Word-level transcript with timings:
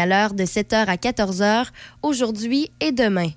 à 0.00 0.06
l'heure 0.06 0.34
de 0.34 0.44
7h 0.44 0.86
à 0.86 0.96
14h, 0.96 1.66
aujourd'hui 2.02 2.70
et 2.80 2.92
demain. 2.92 3.30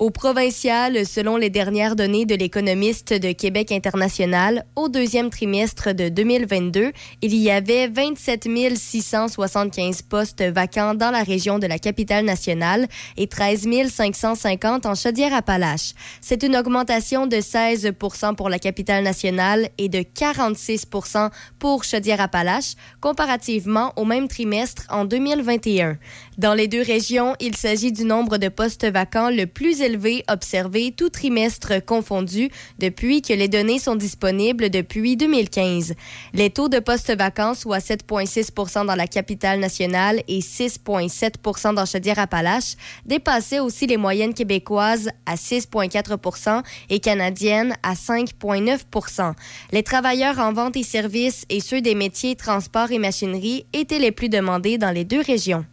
Au 0.00 0.10
provincial, 0.10 1.06
selon 1.06 1.36
les 1.36 1.50
dernières 1.50 1.94
données 1.94 2.26
de 2.26 2.34
l'économiste 2.34 3.12
de 3.12 3.30
Québec 3.30 3.70
international, 3.70 4.66
au 4.74 4.88
deuxième 4.88 5.30
trimestre 5.30 5.94
de 5.94 6.08
2022, 6.08 6.90
il 7.22 7.34
y 7.36 7.48
avait 7.48 7.86
27 7.86 8.48
675 8.74 10.02
postes 10.02 10.42
vacants 10.42 10.94
dans 10.94 11.12
la 11.12 11.22
région 11.22 11.60
de 11.60 11.68
la 11.68 11.78
capitale 11.78 12.24
nationale 12.24 12.88
et 13.16 13.28
13 13.28 13.68
550 13.88 14.84
en 14.84 14.96
Chaudière-Appalaches. 14.96 15.92
C'est 16.20 16.42
une 16.42 16.56
augmentation 16.56 17.28
de 17.28 17.36
16% 17.36 18.34
pour 18.34 18.48
la 18.48 18.58
capitale 18.58 19.04
nationale 19.04 19.68
et 19.78 19.88
de 19.88 20.00
46% 20.00 21.30
pour 21.60 21.84
Chaudière-Appalaches, 21.84 22.74
comparativement 23.00 23.92
au 23.94 24.04
même 24.04 24.26
trimestre 24.26 24.86
en 24.90 25.04
2021. 25.04 25.98
Dans 26.36 26.54
les 26.54 26.66
deux 26.66 26.82
régions, 26.82 27.36
il 27.38 27.56
s'agit 27.56 27.92
du 27.92 28.04
nombre 28.04 28.38
de 28.38 28.48
postes 28.48 28.84
vacants 28.84 29.30
le 29.30 29.46
plus 29.46 29.80
élevé 29.80 30.24
observé 30.28 30.90
tout 30.90 31.08
trimestre 31.08 31.84
confondu 31.84 32.50
depuis 32.80 33.22
que 33.22 33.32
les 33.32 33.46
données 33.46 33.78
sont 33.78 33.94
disponibles 33.94 34.68
depuis 34.68 35.16
2015. 35.16 35.94
Les 36.32 36.50
taux 36.50 36.68
de 36.68 36.80
postes 36.80 37.16
vacants, 37.16 37.54
soit 37.54 37.78
7,6% 37.78 38.84
dans 38.84 38.96
la 38.96 39.06
capitale 39.06 39.60
nationale 39.60 40.24
et 40.26 40.40
6,7% 40.40 41.72
dans 41.72 41.86
Chaudière-Appalaches, 41.86 42.74
dépassaient 43.06 43.60
aussi 43.60 43.86
les 43.86 43.96
moyennes 43.96 44.34
québécoises 44.34 45.10
à 45.26 45.36
6,4% 45.36 46.64
et 46.90 46.98
canadiennes 46.98 47.74
à 47.84 47.94
5,9% 47.94 49.34
Les 49.70 49.84
travailleurs 49.84 50.40
en 50.40 50.52
vente 50.52 50.76
et 50.76 50.82
services 50.82 51.44
et 51.48 51.60
ceux 51.60 51.80
des 51.80 51.94
métiers 51.94 52.34
transport 52.34 52.90
et 52.90 52.98
machinerie 52.98 53.66
étaient 53.72 54.00
les 54.00 54.10
plus 54.10 54.28
demandés 54.28 54.78
dans 54.78 54.90
les 54.90 55.04
deux 55.04 55.20
régions. 55.20 55.64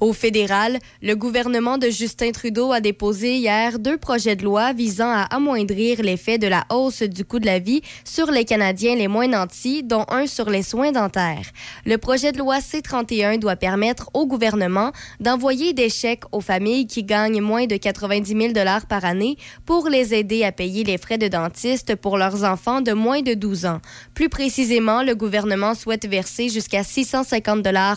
Au 0.00 0.12
fédéral, 0.12 0.78
le 1.02 1.14
gouvernement 1.14 1.76
de 1.76 1.90
Justin 1.90 2.30
Trudeau 2.30 2.70
a 2.70 2.80
déposé 2.80 3.34
hier 3.34 3.80
deux 3.80 3.96
projets 3.96 4.36
de 4.36 4.44
loi 4.44 4.72
visant 4.72 5.10
à 5.10 5.22
amoindrir 5.22 6.02
l'effet 6.02 6.38
de 6.38 6.46
la 6.46 6.64
hausse 6.70 7.02
du 7.02 7.24
coût 7.24 7.40
de 7.40 7.46
la 7.46 7.58
vie 7.58 7.82
sur 8.04 8.30
les 8.30 8.44
Canadiens 8.44 8.94
les 8.94 9.08
moins 9.08 9.26
nantis, 9.26 9.82
dont 9.82 10.04
un 10.08 10.28
sur 10.28 10.50
les 10.50 10.62
soins 10.62 10.92
dentaires. 10.92 11.50
Le 11.84 11.98
projet 11.98 12.30
de 12.30 12.38
loi 12.38 12.60
C-31 12.60 13.40
doit 13.40 13.56
permettre 13.56 14.08
au 14.14 14.24
gouvernement 14.24 14.92
d'envoyer 15.18 15.72
des 15.72 15.88
chèques 15.88 16.24
aux 16.30 16.40
familles 16.40 16.86
qui 16.86 17.02
gagnent 17.02 17.40
moins 17.40 17.66
de 17.66 17.76
90 17.76 18.52
000 18.52 18.52
par 18.88 19.04
année 19.04 19.36
pour 19.66 19.88
les 19.88 20.14
aider 20.14 20.44
à 20.44 20.52
payer 20.52 20.84
les 20.84 20.98
frais 20.98 21.18
de 21.18 21.26
dentiste 21.26 21.96
pour 21.96 22.18
leurs 22.18 22.44
enfants 22.44 22.82
de 22.82 22.92
moins 22.92 23.22
de 23.22 23.34
12 23.34 23.66
ans. 23.66 23.80
Plus 24.14 24.28
précisément, 24.28 25.02
le 25.02 25.16
gouvernement 25.16 25.74
souhaite 25.74 26.06
verser 26.06 26.48
jusqu'à 26.48 26.84
650 26.84 27.48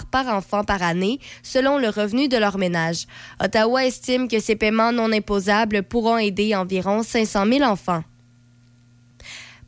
par 0.09 0.27
enfant 0.27 0.63
par 0.63 0.81
année, 0.81 1.19
selon 1.44 1.77
le 1.77 1.91
revenu 1.92 2.28
de 2.28 2.38
leur 2.38 2.58
ménage. 2.58 3.06
Ottawa 3.39 3.86
estime 3.86 4.28
que 4.28 4.39
ces 4.39 4.56
paiements 4.56 4.92
non 4.92 5.11
imposables 5.11 5.84
pourront 5.84 6.17
aider 6.17 6.56
environ 6.56 7.03
500 7.03 7.45
000 7.45 7.61
enfants. 7.64 8.03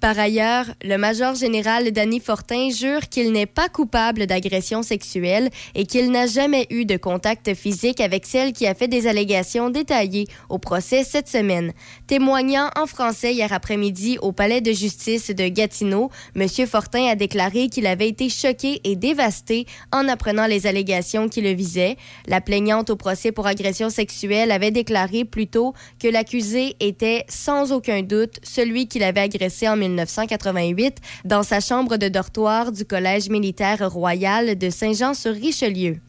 Par 0.04 0.20
ailleurs, 0.20 0.66
le 0.84 0.98
major 0.98 1.34
général 1.34 1.90
Danny 1.94 2.20
Fortin 2.20 2.70
jure 2.72 3.08
qu'il 3.08 3.32
n'est 3.32 3.46
pas 3.46 3.70
coupable 3.70 4.28
d'agression 4.28 4.84
sexuelle 4.84 5.50
et 5.76 5.86
qu'il 5.86 6.12
n'a 6.12 6.28
jamais 6.28 6.68
eu 6.72 6.84
de 6.84 6.98
contact 6.98 7.54
physique 7.54 8.02
avec 8.02 8.26
celle 8.26 8.52
qui 8.52 8.68
a 8.68 8.76
fait 8.76 8.90
des 8.90 9.08
allégations 9.08 9.70
détaillées 9.70 10.28
au 10.50 10.58
procès 10.58 11.06
cette 11.06 11.30
semaine. 11.30 11.72
Témoignant 12.06 12.70
en 12.78 12.86
français 12.86 13.34
hier 13.34 13.54
après-midi 13.54 14.18
au 14.22 14.34
palais 14.34 14.60
de 14.60 14.74
justice 14.74 15.30
de 15.30 15.48
Gatineau, 15.48 16.10
M. 16.36 16.50
Fortin 16.68 17.06
a 17.08 17.16
déclaré 17.16 17.70
qu'il 17.70 17.88
avait 17.88 18.10
été 18.10 18.28
choqué 18.28 18.82
et 18.84 18.98
dévasté 18.98 19.68
en 19.94 20.10
apprenant 20.10 20.48
les 20.48 20.68
allégations 20.68 21.30
qui 21.30 21.40
le 21.40 21.52
visaient. 21.52 21.96
La 22.28 22.42
plaignante 22.42 22.90
au 22.90 22.98
procès 22.98 23.32
pour 23.32 23.48
agression 23.48 23.90
sexuelle 23.90 24.52
avait 24.52 24.72
déclaré 24.72 25.24
plus 25.24 25.48
tôt 25.48 25.74
que 25.98 26.10
l'accusé 26.10 26.76
était 26.82 27.24
sans 27.30 27.72
aucun 27.72 28.02
doute 28.02 28.42
celui 28.44 28.90
qui 28.90 29.00
l'avait 29.00 29.22
agressé 29.22 29.70
en 29.70 29.78
1988 29.94 30.98
dans 31.26 31.44
sa 31.44 31.60
chambre 31.60 31.98
de 31.98 32.08
dortoir 32.08 32.72
du 32.72 32.86
Collège 32.86 33.30
militaire 33.30 33.92
royal 33.92 34.58
de 34.58 34.70
Saint-Jean-sur-Richelieu. 34.70 36.00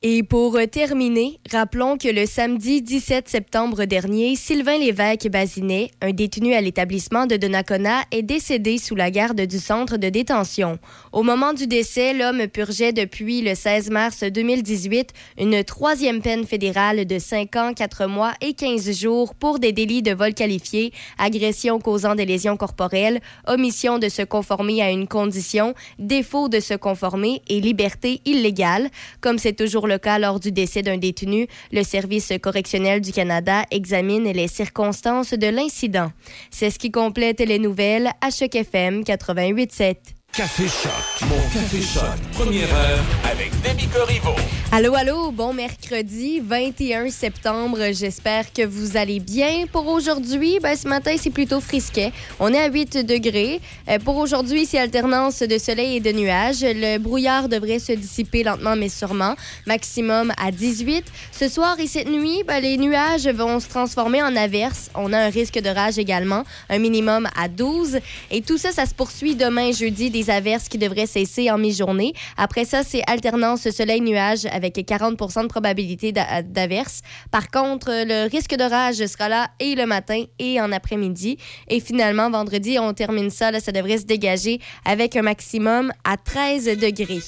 Et 0.00 0.22
pour 0.22 0.56
terminer, 0.70 1.40
rappelons 1.50 1.96
que 1.96 2.06
le 2.06 2.24
samedi 2.24 2.82
17 2.82 3.28
septembre 3.28 3.84
dernier, 3.84 4.36
Sylvain 4.36 4.78
Lévesque 4.78 5.28
Bazinet, 5.28 5.90
un 6.00 6.12
détenu 6.12 6.54
à 6.54 6.60
l'établissement 6.60 7.26
de 7.26 7.36
Donnacona, 7.36 8.02
est 8.12 8.22
décédé 8.22 8.78
sous 8.78 8.94
la 8.94 9.10
garde 9.10 9.40
du 9.40 9.58
centre 9.58 9.96
de 9.96 10.08
détention. 10.08 10.78
Au 11.10 11.24
moment 11.24 11.52
du 11.52 11.66
décès, 11.66 12.14
l'homme 12.14 12.46
purgeait 12.46 12.92
depuis 12.92 13.42
le 13.42 13.56
16 13.56 13.90
mars 13.90 14.22
2018 14.22 15.12
une 15.36 15.64
troisième 15.64 16.22
peine 16.22 16.46
fédérale 16.46 17.04
de 17.04 17.18
5 17.18 17.56
ans, 17.56 17.72
4 17.74 18.06
mois 18.06 18.34
et 18.40 18.54
15 18.54 18.96
jours 18.96 19.34
pour 19.34 19.58
des 19.58 19.72
délits 19.72 20.02
de 20.02 20.14
vol 20.14 20.32
qualifié, 20.32 20.92
agression 21.18 21.80
causant 21.80 22.14
des 22.14 22.24
lésions 22.24 22.56
corporelles, 22.56 23.18
omission 23.48 23.98
de 23.98 24.08
se 24.08 24.22
conformer 24.22 24.80
à 24.80 24.92
une 24.92 25.08
condition, 25.08 25.74
défaut 25.98 26.48
de 26.48 26.60
se 26.60 26.74
conformer 26.74 27.42
et 27.48 27.60
liberté 27.60 28.20
illégale, 28.24 28.90
comme 29.20 29.38
c'est 29.38 29.54
toujours 29.54 29.87
le 29.88 29.98
lors 30.18 30.38
du 30.38 30.52
décès 30.52 30.82
d'un 30.82 30.96
détenu, 30.96 31.46
le 31.72 31.82
Service 31.82 32.32
correctionnel 32.40 33.00
du 33.00 33.12
Canada 33.12 33.64
examine 33.70 34.30
les 34.30 34.48
circonstances 34.48 35.34
de 35.34 35.48
l'incident. 35.48 36.12
C'est 36.50 36.70
ce 36.70 36.78
qui 36.78 36.90
complète 36.90 37.40
les 37.40 37.58
nouvelles 37.58 38.10
à 38.20 38.28
FM 38.28 39.02
88.7. 39.02 39.96
Café 40.32 40.68
Choc, 40.68 41.28
mon 41.28 41.40
Café 41.52 41.80
Choc, 41.80 42.04
première 42.32 42.72
heure 42.72 43.00
avec 43.30 43.50
Demi 43.62 43.88
Corriveau. 43.88 44.34
Allô, 44.70 44.94
allô, 44.94 45.30
bon 45.30 45.54
mercredi 45.54 46.40
21 46.40 47.08
septembre. 47.08 47.78
J'espère 47.92 48.52
que 48.52 48.66
vous 48.66 48.98
allez 48.98 49.18
bien. 49.18 49.64
Pour 49.72 49.86
aujourd'hui, 49.86 50.58
ben, 50.62 50.76
ce 50.76 50.86
matin, 50.86 51.14
c'est 51.18 51.30
plutôt 51.30 51.62
frisquet. 51.62 52.12
On 52.38 52.52
est 52.52 52.60
à 52.60 52.68
8 52.68 52.98
degrés. 52.98 53.62
Euh, 53.88 53.98
pour 53.98 54.18
aujourd'hui, 54.18 54.66
c'est 54.66 54.78
alternance 54.78 55.38
de 55.40 55.56
soleil 55.56 55.96
et 55.96 56.00
de 56.00 56.12
nuages. 56.12 56.60
Le 56.60 56.98
brouillard 56.98 57.48
devrait 57.48 57.78
se 57.78 57.92
dissiper 57.92 58.42
lentement 58.42 58.76
mais 58.76 58.90
sûrement. 58.90 59.36
Maximum 59.66 60.34
à 60.36 60.50
18. 60.50 61.02
Ce 61.32 61.48
soir 61.48 61.80
et 61.80 61.86
cette 61.86 62.10
nuit, 62.10 62.42
ben, 62.46 62.60
les 62.60 62.76
nuages 62.76 63.26
vont 63.26 63.60
se 63.60 63.68
transformer 63.68 64.22
en 64.22 64.36
averses. 64.36 64.90
On 64.94 65.14
a 65.14 65.18
un 65.18 65.30
risque 65.30 65.58
de 65.58 65.70
rage 65.70 65.98
également, 65.98 66.44
un 66.68 66.78
minimum 66.78 67.26
à 67.40 67.48
12. 67.48 68.00
Et 68.30 68.42
tout 68.42 68.58
ça, 68.58 68.70
ça 68.70 68.84
se 68.84 68.94
poursuit 68.94 69.34
demain, 69.34 69.72
jeudi, 69.72 70.10
des 70.10 70.28
averses 70.28 70.68
qui 70.68 70.76
devraient 70.76 71.06
cesser 71.06 71.50
en 71.50 71.56
mi-journée. 71.56 72.12
Après 72.36 72.66
ça, 72.66 72.82
c'est 72.82 73.02
alternance 73.06 73.70
soleil-nuages 73.70 74.46
avec 74.58 74.84
40 74.84 75.16
de 75.16 75.46
probabilité 75.46 76.12
d'averse. 76.12 77.02
Par 77.30 77.50
contre, 77.50 77.90
le 77.90 78.28
risque 78.28 78.56
d'orage 78.56 79.04
sera 79.06 79.28
là 79.28 79.48
et 79.60 79.74
le 79.74 79.86
matin 79.86 80.24
et 80.38 80.60
en 80.60 80.72
après-midi. 80.72 81.38
Et 81.68 81.80
finalement, 81.80 82.30
vendredi, 82.30 82.78
on 82.78 82.92
termine 82.92 83.30
ça. 83.30 83.58
Ça 83.60 83.72
devrait 83.72 83.98
se 83.98 84.04
dégager 84.04 84.60
avec 84.84 85.16
un 85.16 85.22
maximum 85.22 85.92
à 86.04 86.16
13 86.16 86.76
degrés. 86.78 87.22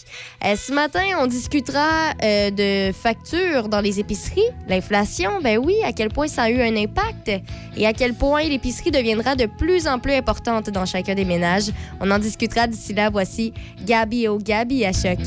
Euh, 0.44 0.56
ce 0.56 0.72
matin, 0.72 1.04
on 1.20 1.26
discutera 1.26 2.12
euh, 2.22 2.50
de 2.50 2.92
factures 2.92 3.68
dans 3.68 3.80
les 3.80 4.00
épiceries. 4.00 4.50
L'inflation, 4.68 5.40
ben 5.40 5.58
oui, 5.58 5.76
à 5.84 5.92
quel 5.92 6.08
point 6.08 6.26
ça 6.28 6.42
a 6.44 6.50
eu 6.50 6.60
un 6.60 6.76
impact 6.76 7.30
et 7.76 7.86
à 7.86 7.92
quel 7.92 8.14
point 8.14 8.42
l'épicerie 8.42 8.90
deviendra 8.90 9.36
de 9.36 9.46
plus 9.46 9.86
en 9.86 9.98
plus 9.98 10.14
importante 10.14 10.70
dans 10.70 10.84
chacun 10.84 11.14
des 11.14 11.24
ménages. 11.24 11.70
On 12.00 12.10
en 12.10 12.18
discutera 12.18 12.66
d'ici 12.66 12.92
là. 12.92 13.08
Voici 13.10 13.52
Gabi 13.84 14.28
au 14.28 14.38
Gabi 14.38 14.84
à 14.84 14.92
choc 14.92 15.18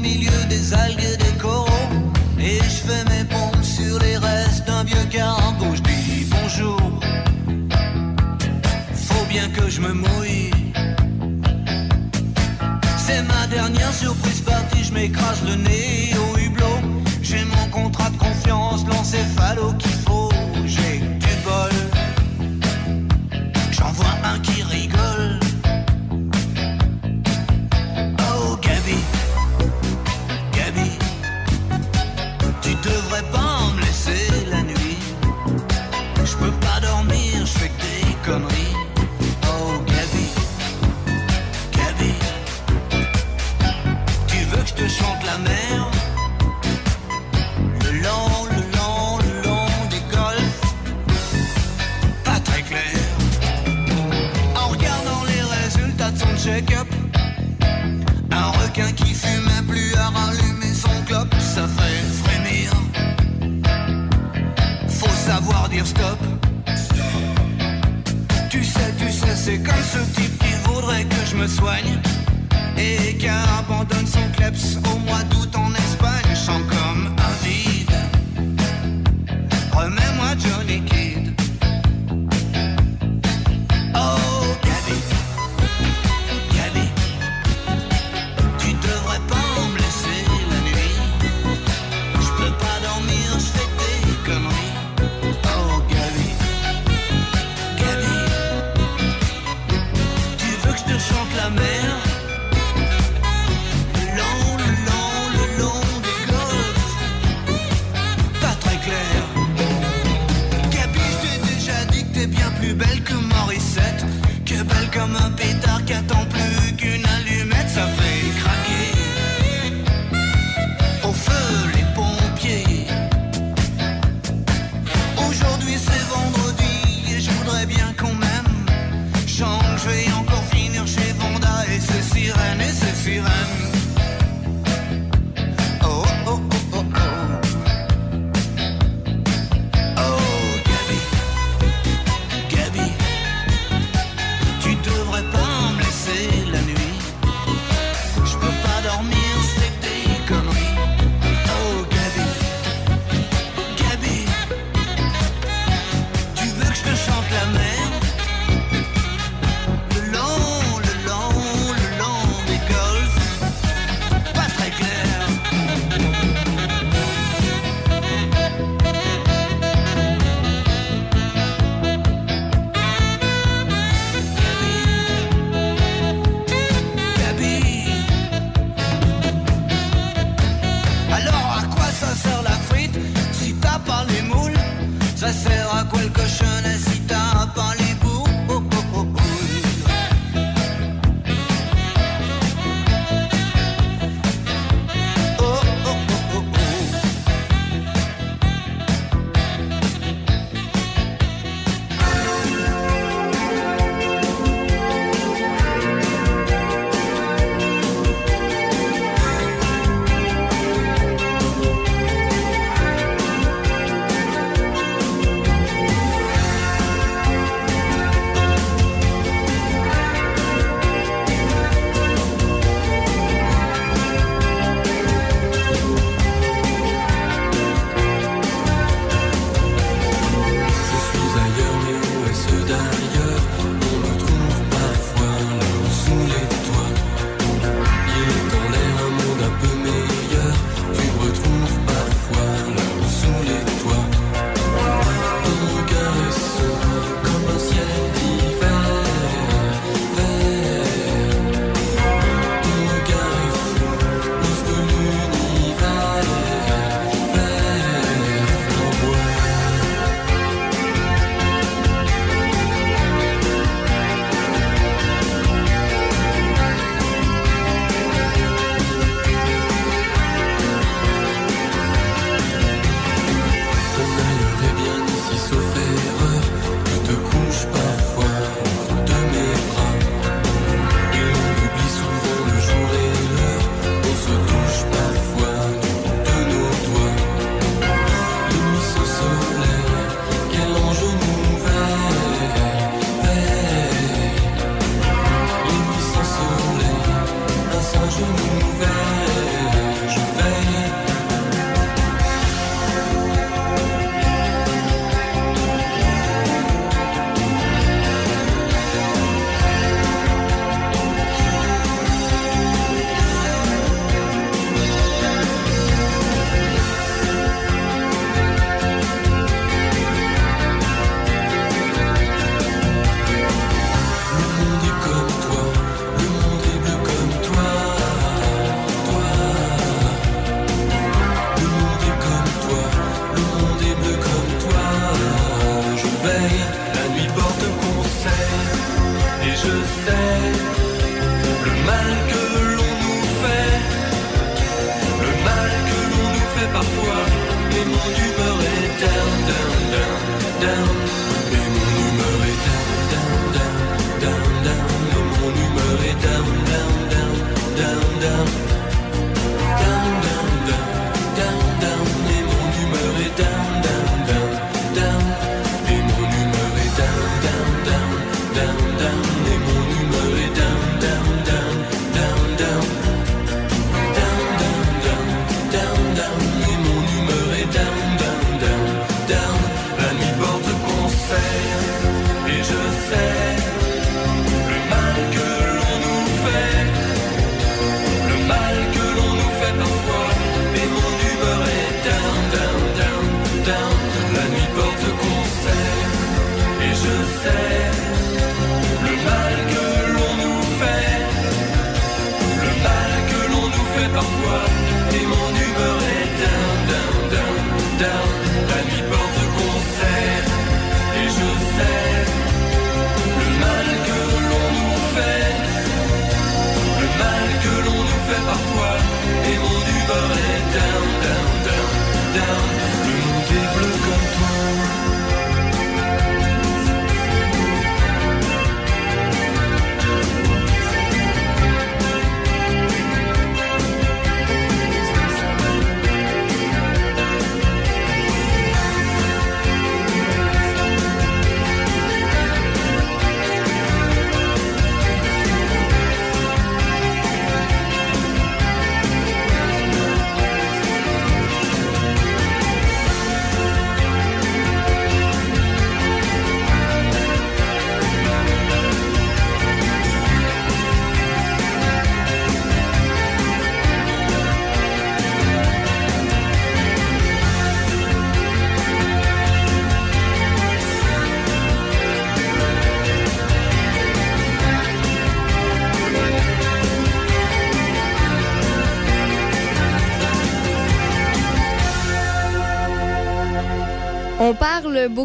milieu 0.00 0.44
des 0.48 0.74
algues 0.74 1.04
et 1.12 1.16
des 1.16 1.38
coraux. 1.38 1.88
Et 2.38 2.58
je 2.58 2.80
fais 2.86 3.04
mes 3.04 3.24
pompes 3.24 3.62
sur 3.62 3.98
les 3.98 4.16
restes 4.16 4.66
d'un 4.66 4.84
vieux 4.84 5.06
cargo. 5.10 5.66
Je 5.74 5.82
dis 5.82 6.26
bonjour, 6.30 6.80
faut 8.94 9.26
bien 9.28 9.48
que 9.50 9.68
je 9.68 9.80
me 9.80 9.92
mouille. 9.92 10.50
C'est 12.96 13.22
ma 13.22 13.46
dernière 13.46 13.92
surprise 13.92 14.40
partie, 14.40 14.84
je 14.84 14.92
m'écrase 14.92 15.42
le 15.44 15.56
nez 15.56 16.14
au 16.16 16.38
hublot. 16.38 16.80
J'ai 17.22 17.44
mon 17.44 17.68
contrat 17.70 18.10
de 18.10 18.16
confiance, 18.16 18.84
l'encéphalo 18.86 19.74
qu'il 19.74 19.89
que 38.30 38.38
des 38.38 38.59
C'est 69.42 69.56
comme 69.56 69.82
ce 69.82 70.20
type 70.20 70.38
qui 70.38 70.52
voudrait 70.68 71.04
que 71.04 71.16
je 71.24 71.34
me 71.34 71.46
soigne. 71.46 71.98
Et 72.76 73.16
qui 73.16 73.26
abandonne 73.26 74.06
son 74.06 74.28
kleps 74.36 74.76
au 74.92 74.98
mois 74.98 75.22
d'août 75.30 75.56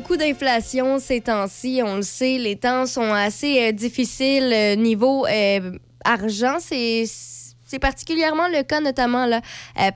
beaucoup 0.06 0.18
d'inflation 0.18 1.00
ces 1.00 1.20
temps-ci, 1.20 1.82
on 1.84 1.96
le 1.96 2.04
sait, 2.04 2.38
les 2.38 2.58
temps 2.58 2.86
sont 2.86 3.12
assez 3.12 3.60
euh, 3.60 3.72
difficiles 3.72 4.54
euh, 4.54 4.76
niveau 4.76 5.26
euh, 5.26 5.80
argent, 6.04 6.58
c'est 6.60 7.06
c'est 7.66 7.80
particulièrement 7.80 8.48
le 8.48 8.62
cas 8.62 8.82
notamment 8.82 9.26
là, 9.26 9.42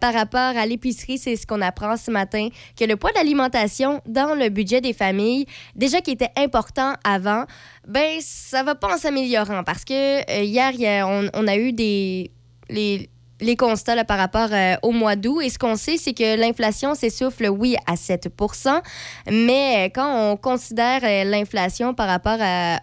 par 0.01 0.11
rapport 0.11 0.39
à 0.57 0.65
l'épicerie, 0.65 1.19
c'est 1.19 1.35
ce 1.35 1.45
qu'on 1.45 1.61
apprend 1.61 1.95
ce 1.95 2.09
matin, 2.09 2.49
que 2.75 2.85
le 2.85 2.95
poids 2.95 3.11
de 3.11 3.17
l'alimentation 3.17 4.01
dans 4.07 4.33
le 4.33 4.49
budget 4.49 4.81
des 4.81 4.93
familles, 4.93 5.45
déjà 5.75 6.01
qui 6.01 6.09
était 6.09 6.31
important 6.35 6.95
avant, 7.03 7.45
ben 7.87 8.17
ça 8.21 8.63
va 8.63 8.73
pas 8.73 8.95
en 8.95 8.97
s'améliorant 8.97 9.63
parce 9.63 9.85
que 9.85 10.41
hier, 10.41 10.73
on, 11.07 11.29
on 11.35 11.47
a 11.47 11.55
eu 11.55 11.71
des... 11.71 12.31
Les, 12.71 13.11
les 13.41 13.55
constats 13.55 14.03
par 14.03 14.17
rapport 14.17 14.49
euh, 14.51 14.75
au 14.83 14.91
mois 14.91 15.15
d'août. 15.15 15.41
Et 15.41 15.49
ce 15.49 15.57
qu'on 15.57 15.75
sait, 15.75 15.97
c'est 15.97 16.13
que 16.13 16.39
l'inflation 16.39 16.95
s'essouffle, 16.95 17.47
oui, 17.49 17.75
à 17.87 17.95
7 17.95 18.29
mais 19.31 19.87
euh, 19.87 19.89
quand 19.93 20.31
on 20.31 20.37
considère 20.37 21.01
euh, 21.03 21.23
l'inflation 21.23 21.93
par 21.93 22.07
rapport 22.07 22.39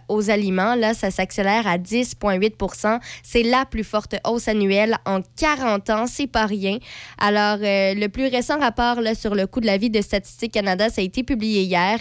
aux 0.07 0.29
aliments, 0.29 0.75
là, 0.75 0.93
ça 0.93 1.11
s'accélère 1.11 1.67
à 1.67 1.77
10,8 1.77 2.99
C'est 3.23 3.43
la 3.43 3.65
plus 3.65 3.83
forte 3.83 4.15
hausse 4.25 4.47
annuelle 4.47 4.97
en 5.05 5.21
40 5.37 5.89
ans. 5.89 6.05
C'est 6.07 6.27
pas 6.27 6.45
rien. 6.45 6.77
Alors, 7.17 7.57
le 7.61 8.07
plus 8.07 8.27
récent 8.27 8.59
rapport 8.59 8.97
sur 9.15 9.35
le 9.35 9.47
coût 9.47 9.59
de 9.59 9.65
la 9.65 9.77
vie 9.77 9.89
de 9.89 10.01
Statistique 10.01 10.53
Canada, 10.53 10.89
ça 10.89 11.01
a 11.01 11.03
été 11.03 11.23
publié 11.23 11.61
hier. 11.61 11.99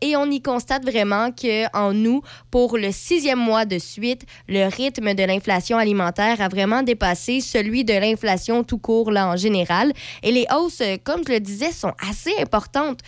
Et 0.00 0.16
on 0.16 0.30
y 0.30 0.40
constate 0.40 0.84
vraiment 0.84 1.30
qu'en 1.30 1.94
août, 1.94 2.22
pour 2.50 2.76
le 2.78 2.92
sixième 2.92 3.38
mois 3.38 3.64
de 3.64 3.78
suite, 3.78 4.22
le 4.48 4.66
rythme 4.66 5.14
de 5.14 5.22
l'inflation 5.24 5.78
alimentaire 5.78 6.40
a 6.40 6.48
vraiment 6.48 6.82
dépassé 6.82 7.40
celui 7.40 7.81
de 7.84 7.94
l'inflation 7.94 8.64
tout 8.64 8.78
court 8.78 9.10
là, 9.10 9.28
en 9.28 9.36
général. 9.36 9.92
Et 10.22 10.32
les 10.32 10.46
hausses, 10.54 10.80
euh, 10.80 10.96
comme 11.02 11.22
je 11.26 11.32
le 11.32 11.40
disais, 11.40 11.72
sont 11.72 11.92
assez 12.08 12.32
importantes. 12.40 13.00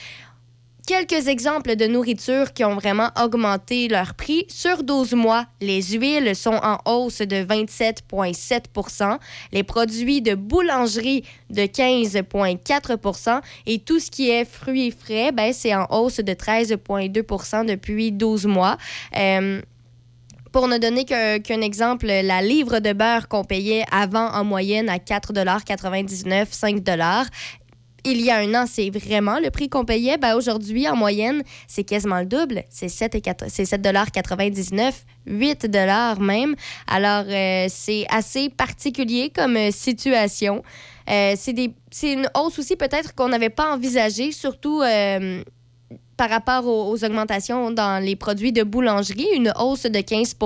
Quelques 0.87 1.29
exemples 1.29 1.77
de 1.77 1.87
nourriture 1.87 2.53
qui 2.53 2.63
ont 2.63 2.75
vraiment 2.75 3.09
augmenté 3.19 3.89
leur 3.89 4.13
prix. 4.13 4.45
Sur 4.51 4.83
12 4.83 5.15
mois, 5.15 5.47
les 5.63 5.81
huiles 5.81 6.37
sont 6.37 6.61
en 6.63 6.79
hausse 6.85 7.21
de 7.21 7.37
27,7% 7.37 9.19
les 9.53 9.63
produits 9.63 10.21
de 10.21 10.35
boulangerie 10.35 11.25
de 11.49 11.63
15,4% 11.63 13.41
et 13.65 13.79
tout 13.79 13.99
ce 13.99 14.11
qui 14.11 14.29
est 14.29 14.45
fruits 14.45 14.91
frais, 14.91 15.33
ben, 15.33 15.55
c'est 15.55 15.75
en 15.75 15.87
hausse 15.89 16.21
de 16.21 16.33
13,2% 16.35 17.65
depuis 17.65 18.13
12 18.13 18.45
mois. 18.45 18.77
Euh, 19.17 19.63
pour 20.55 20.69
ne 20.69 20.79
donner 20.79 21.05
qu'un 21.05 21.61
exemple, 21.63 22.07
la 22.07 22.41
livre 22.41 22.79
de 22.79 22.93
beurre 22.93 23.27
qu'on 23.27 23.43
payait 23.43 23.85
avant 23.91 24.29
en 24.29 24.45
moyenne 24.45 24.89
à 24.89 24.99
4,99 24.99 26.47
5 26.49 26.77
il 28.05 28.21
y 28.21 28.31
a 28.31 28.37
un 28.37 28.55
an, 28.55 28.65
c'est 28.71 28.89
vraiment 28.91 29.41
le 29.41 29.51
prix 29.51 29.69
qu'on 29.69 29.85
payait. 29.85 30.17
Ben, 30.17 30.37
Aujourd'hui, 30.37 30.89
en 30.89 30.95
moyenne, 30.95 31.43
c'est 31.67 31.83
quasiment 31.83 32.21
le 32.21 32.27
double. 32.27 32.63
C'est 32.71 32.89
7 32.89 33.17
et 33.17 33.21
quatre- 33.21 33.47
c'est 33.49 33.65
7,99 33.65 34.93
8 35.27 35.67
même. 36.21 36.55
Alors, 36.87 37.25
euh, 37.27 37.67
c'est 37.69 38.07
assez 38.09 38.49
particulier 38.49 39.33
comme 39.35 39.57
euh, 39.57 39.73
situation. 39.73 40.63
Euh, 41.11 41.35
c'est 41.37 42.13
une 42.13 42.29
hausse 42.37 42.61
aussi 42.61 42.77
peut-être 42.77 43.13
qu'on 43.17 43.29
n'avait 43.29 43.51
pas 43.51 43.75
envisagée, 43.75 44.31
surtout 44.31 44.83
par 46.17 46.31
rapport 46.31 46.67
aux, 46.67 47.05
augmentations 47.05 47.71
dans 47.71 48.03
les 48.03 48.17
produits 48.17 48.53
de 48.53 48.63
boulangerie, 48.63 49.27
une 49.35 49.53
hausse 49.59 49.85
de 49.85 50.01
15 50.01 50.37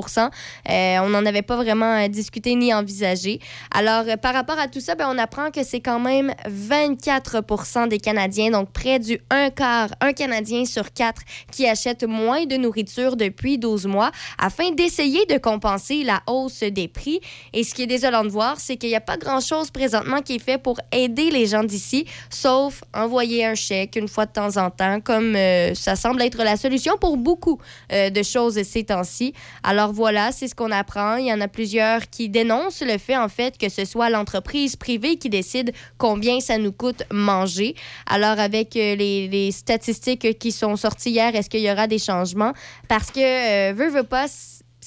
Euh, 0.68 0.98
On 1.02 1.08
n'en 1.10 1.24
avait 1.26 1.42
pas 1.42 1.56
vraiment 1.56 1.94
euh, 1.96 2.08
discuté 2.08 2.54
ni 2.54 2.72
envisagé. 2.72 3.40
Alors, 3.70 4.04
euh, 4.08 4.16
par 4.16 4.34
rapport 4.34 4.58
à 4.58 4.68
tout 4.68 4.80
ça, 4.80 4.94
ben, 4.94 5.08
on 5.10 5.18
apprend 5.18 5.50
que 5.50 5.62
c'est 5.62 5.80
quand 5.80 6.00
même 6.00 6.32
24% 6.48 7.88
des 7.88 7.98
Canadiens, 7.98 8.50
donc 8.50 8.72
près 8.72 8.98
du 8.98 9.18
un 9.30 9.50
quart, 9.50 9.90
un 10.00 10.12
Canadien 10.12 10.64
sur 10.64 10.92
quatre, 10.92 11.22
qui 11.52 11.66
achètent 11.66 12.04
moins 12.04 12.46
de 12.46 12.56
nourriture 12.56 13.16
depuis 13.16 13.58
12 13.58 13.86
mois 13.86 14.10
afin 14.38 14.70
d'essayer 14.70 15.26
de 15.26 15.38
compenser 15.38 16.04
la 16.04 16.22
hausse 16.26 16.60
des 16.60 16.88
prix. 16.88 17.20
Et 17.52 17.64
ce 17.64 17.74
qui 17.74 17.82
est 17.82 17.86
désolant 17.86 18.24
de 18.24 18.28
voir, 18.28 18.58
c'est 18.58 18.76
qu'il 18.76 18.88
n'y 18.88 18.96
a 18.96 19.00
pas 19.00 19.16
grand-chose 19.16 19.70
présentement 19.70 20.20
qui 20.22 20.36
est 20.36 20.44
fait 20.44 20.58
pour 20.58 20.80
aider 20.92 21.30
les 21.30 21.46
gens 21.46 21.64
d'ici, 21.64 22.06
sauf 22.30 22.82
envoyer 22.94 23.44
un 23.44 23.54
chèque 23.54 23.96
une 23.96 24.08
fois 24.08 24.26
de 24.26 24.32
temps 24.32 24.56
en 24.56 24.70
temps, 24.70 25.00
comme 25.00 25.34
euh, 25.36 25.57
ça 25.74 25.96
semble 25.96 26.22
être 26.22 26.42
la 26.42 26.56
solution 26.56 26.96
pour 26.98 27.16
beaucoup 27.16 27.58
euh, 27.92 28.10
de 28.10 28.22
choses 28.22 28.62
ces 28.62 28.84
temps-ci. 28.84 29.32
Alors 29.62 29.92
voilà, 29.92 30.32
c'est 30.32 30.48
ce 30.48 30.54
qu'on 30.54 30.70
apprend. 30.70 31.16
Il 31.16 31.26
y 31.26 31.32
en 31.32 31.40
a 31.40 31.48
plusieurs 31.48 32.08
qui 32.10 32.28
dénoncent 32.28 32.82
le 32.82 32.98
fait, 32.98 33.16
en 33.16 33.28
fait, 33.28 33.58
que 33.58 33.68
ce 33.68 33.84
soit 33.84 34.10
l'entreprise 34.10 34.76
privée 34.76 35.16
qui 35.16 35.28
décide 35.28 35.72
combien 35.96 36.40
ça 36.40 36.58
nous 36.58 36.72
coûte 36.72 37.02
manger. 37.10 37.74
Alors 38.06 38.38
avec 38.38 38.76
euh, 38.76 38.96
les, 38.96 39.28
les 39.28 39.52
statistiques 39.52 40.38
qui 40.38 40.52
sont 40.52 40.76
sorties 40.76 41.10
hier, 41.10 41.34
est-ce 41.34 41.50
qu'il 41.50 41.60
y 41.60 41.70
aura 41.70 41.86
des 41.86 41.98
changements? 41.98 42.52
Parce 42.88 43.10
que, 43.10 43.20
euh, 43.20 43.72
veut, 43.72 43.88
veut 43.88 44.02
pas, 44.02 44.26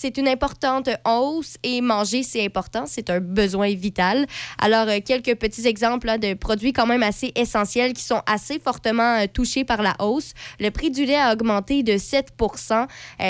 c'est 0.01 0.17
une 0.17 0.27
importante 0.27 0.89
hausse 1.05 1.55
et 1.61 1.79
manger, 1.79 2.23
c'est 2.23 2.43
important, 2.43 2.85
c'est 2.87 3.11
un 3.11 3.19
besoin 3.19 3.71
vital. 3.75 4.25
Alors, 4.57 4.87
euh, 4.87 4.97
quelques 5.05 5.35
petits 5.35 5.67
exemples 5.67 6.07
là, 6.07 6.17
de 6.17 6.33
produits 6.33 6.73
quand 6.73 6.87
même 6.87 7.03
assez 7.03 7.31
essentiels 7.35 7.93
qui 7.93 8.01
sont 8.01 8.23
assez 8.25 8.57
fortement 8.57 9.19
euh, 9.19 9.27
touchés 9.31 9.63
par 9.63 9.83
la 9.83 9.95
hausse. 9.99 10.33
Le 10.59 10.71
prix 10.71 10.89
du 10.89 11.05
lait 11.05 11.19
a 11.19 11.33
augmenté 11.33 11.83
de 11.83 11.99
7 11.99 12.29
Euh, 12.41 12.87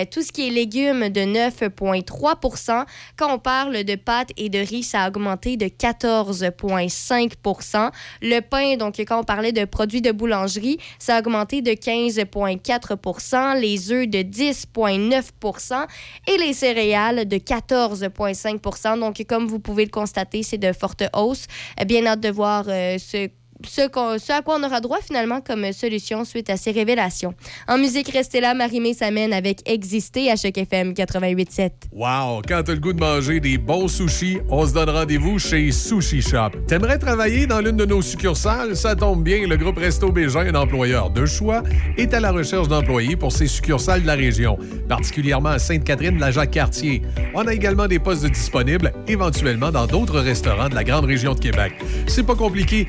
Tout 0.10 0.22
ce 0.22 0.32
qui 0.32 0.48
est 0.48 0.50
légumes 0.50 1.10
de 1.10 1.20
9,3 1.20 2.86
Quand 3.18 3.34
on 3.34 3.40
parle 3.40 3.84
de 3.84 3.96
pâtes 3.96 4.32
et 4.38 4.48
de 4.48 4.60
riz, 4.60 4.84
ça 4.84 5.02
a 5.02 5.10
augmenté 5.10 5.58
de 5.58 5.66
14,5% 5.66 7.92
Le 8.22 8.40
pain, 8.40 8.78
donc 8.78 8.98
quand 9.00 9.20
on 9.20 9.26
parlait 9.26 9.52
de 9.52 9.66
produits 9.66 10.02
de 10.02 10.14
boulangerie, 10.14 10.78
ça 11.00 11.18
a 11.18 11.20
augmenté 11.20 11.62
de 11.62 11.72
15,4% 11.72 13.60
Les 13.60 13.92
œufs 13.92 14.08
de 14.08 14.20
10,9 14.20 15.88
et 16.28 16.38
les 16.38 16.61
céréales 16.62 17.28
de 17.28 17.38
14,5% 17.38 19.00
Donc, 19.00 19.24
comme 19.28 19.48
vous 19.48 19.60
pouvez 19.60 19.84
le 19.84 19.90
constater, 19.90 20.44
c'est 20.44 20.60
de 20.60 20.72
fortes 20.74 21.04
hausses. 21.16 21.48
Euh, 21.80 21.86
Bien 21.86 22.06
hâte 22.06 22.20
de 22.20 22.30
voir 22.30 22.66
euh, 22.68 22.98
ce 23.00 23.30
ce, 23.70 24.32
à 24.32 24.42
quoi 24.42 24.58
on 24.60 24.64
aura 24.64 24.82
droit 24.82 25.00
finalement 25.02 25.42
comme 25.42 25.72
solution 25.74 26.24
suite 26.26 26.50
à 26.50 26.58
ces 26.58 26.72
révélations. 26.72 27.34
En 27.68 27.78
musique, 27.78 28.10
restez 28.10 28.42
là, 28.42 28.54
Marie-Mé 28.54 28.94
s'amène 28.94 29.34
avec 29.34 29.62
Exister 29.70 30.32
à 30.32 30.36
Choc 30.36 30.58
FM 30.58 30.94
88.7. 30.94 31.72
Wow! 31.92 32.42
Quand 32.48 32.64
t'as 32.64 32.74
le 32.74 32.80
goût 32.80 32.94
de 32.94 33.00
manger 33.00 33.40
des 33.40 33.58
bons 33.58 33.88
sushis, 33.88 34.40
on 34.50 34.66
se 34.66 34.74
donne 34.74 34.90
rendez-vous 34.90 35.40
chez 35.40 35.72
Sushi 35.72 36.22
Shop. 36.22 36.52
T'aimerais 36.68 36.98
travailler 36.98 37.48
dans 37.48 37.60
l'une 37.60 37.78
de 37.78 37.86
nos 37.86 38.02
succursales? 38.02 38.76
Ça 38.76 38.96
tombe 38.96 39.24
bien, 39.24 39.48
le 39.48 39.58
groupe 39.58 39.78
Resto 39.78 40.12
Bégin, 40.12 40.48
un 40.48 40.56
employeur 40.56 41.10
de 41.10 41.26
choix, 41.26 41.64
est 41.98 42.14
à 42.14 42.20
la 42.20 42.32
recherche 42.32 42.68
d'employés 42.68 43.16
pour 43.16 43.32
ses 43.32 43.48
succursales 43.48 44.02
de 44.02 44.08
la 44.08 44.16
région, 44.16 44.58
particulièrement 44.88 45.50
à 45.50 45.60
Sainte-Catherine 45.60 46.20
la 46.20 46.32
Jacques-Cartier. 46.32 47.02
On 47.34 47.48
a 47.48 47.54
également 47.54 47.88
des 47.88 48.00
postes 48.00 48.26
disponibles, 48.26 48.94
éventuellement 49.08 49.72
dans 49.72 49.88
d'autres 49.88 50.20
restaurants 50.20 50.70
de 50.70 50.76
la 50.76 50.84
grande 50.84 51.06
région 51.06 51.34
de 51.34 51.40
Québec. 51.40 51.74
C'est 52.08 52.26
pas 52.26 52.36
compliqué. 52.36 52.88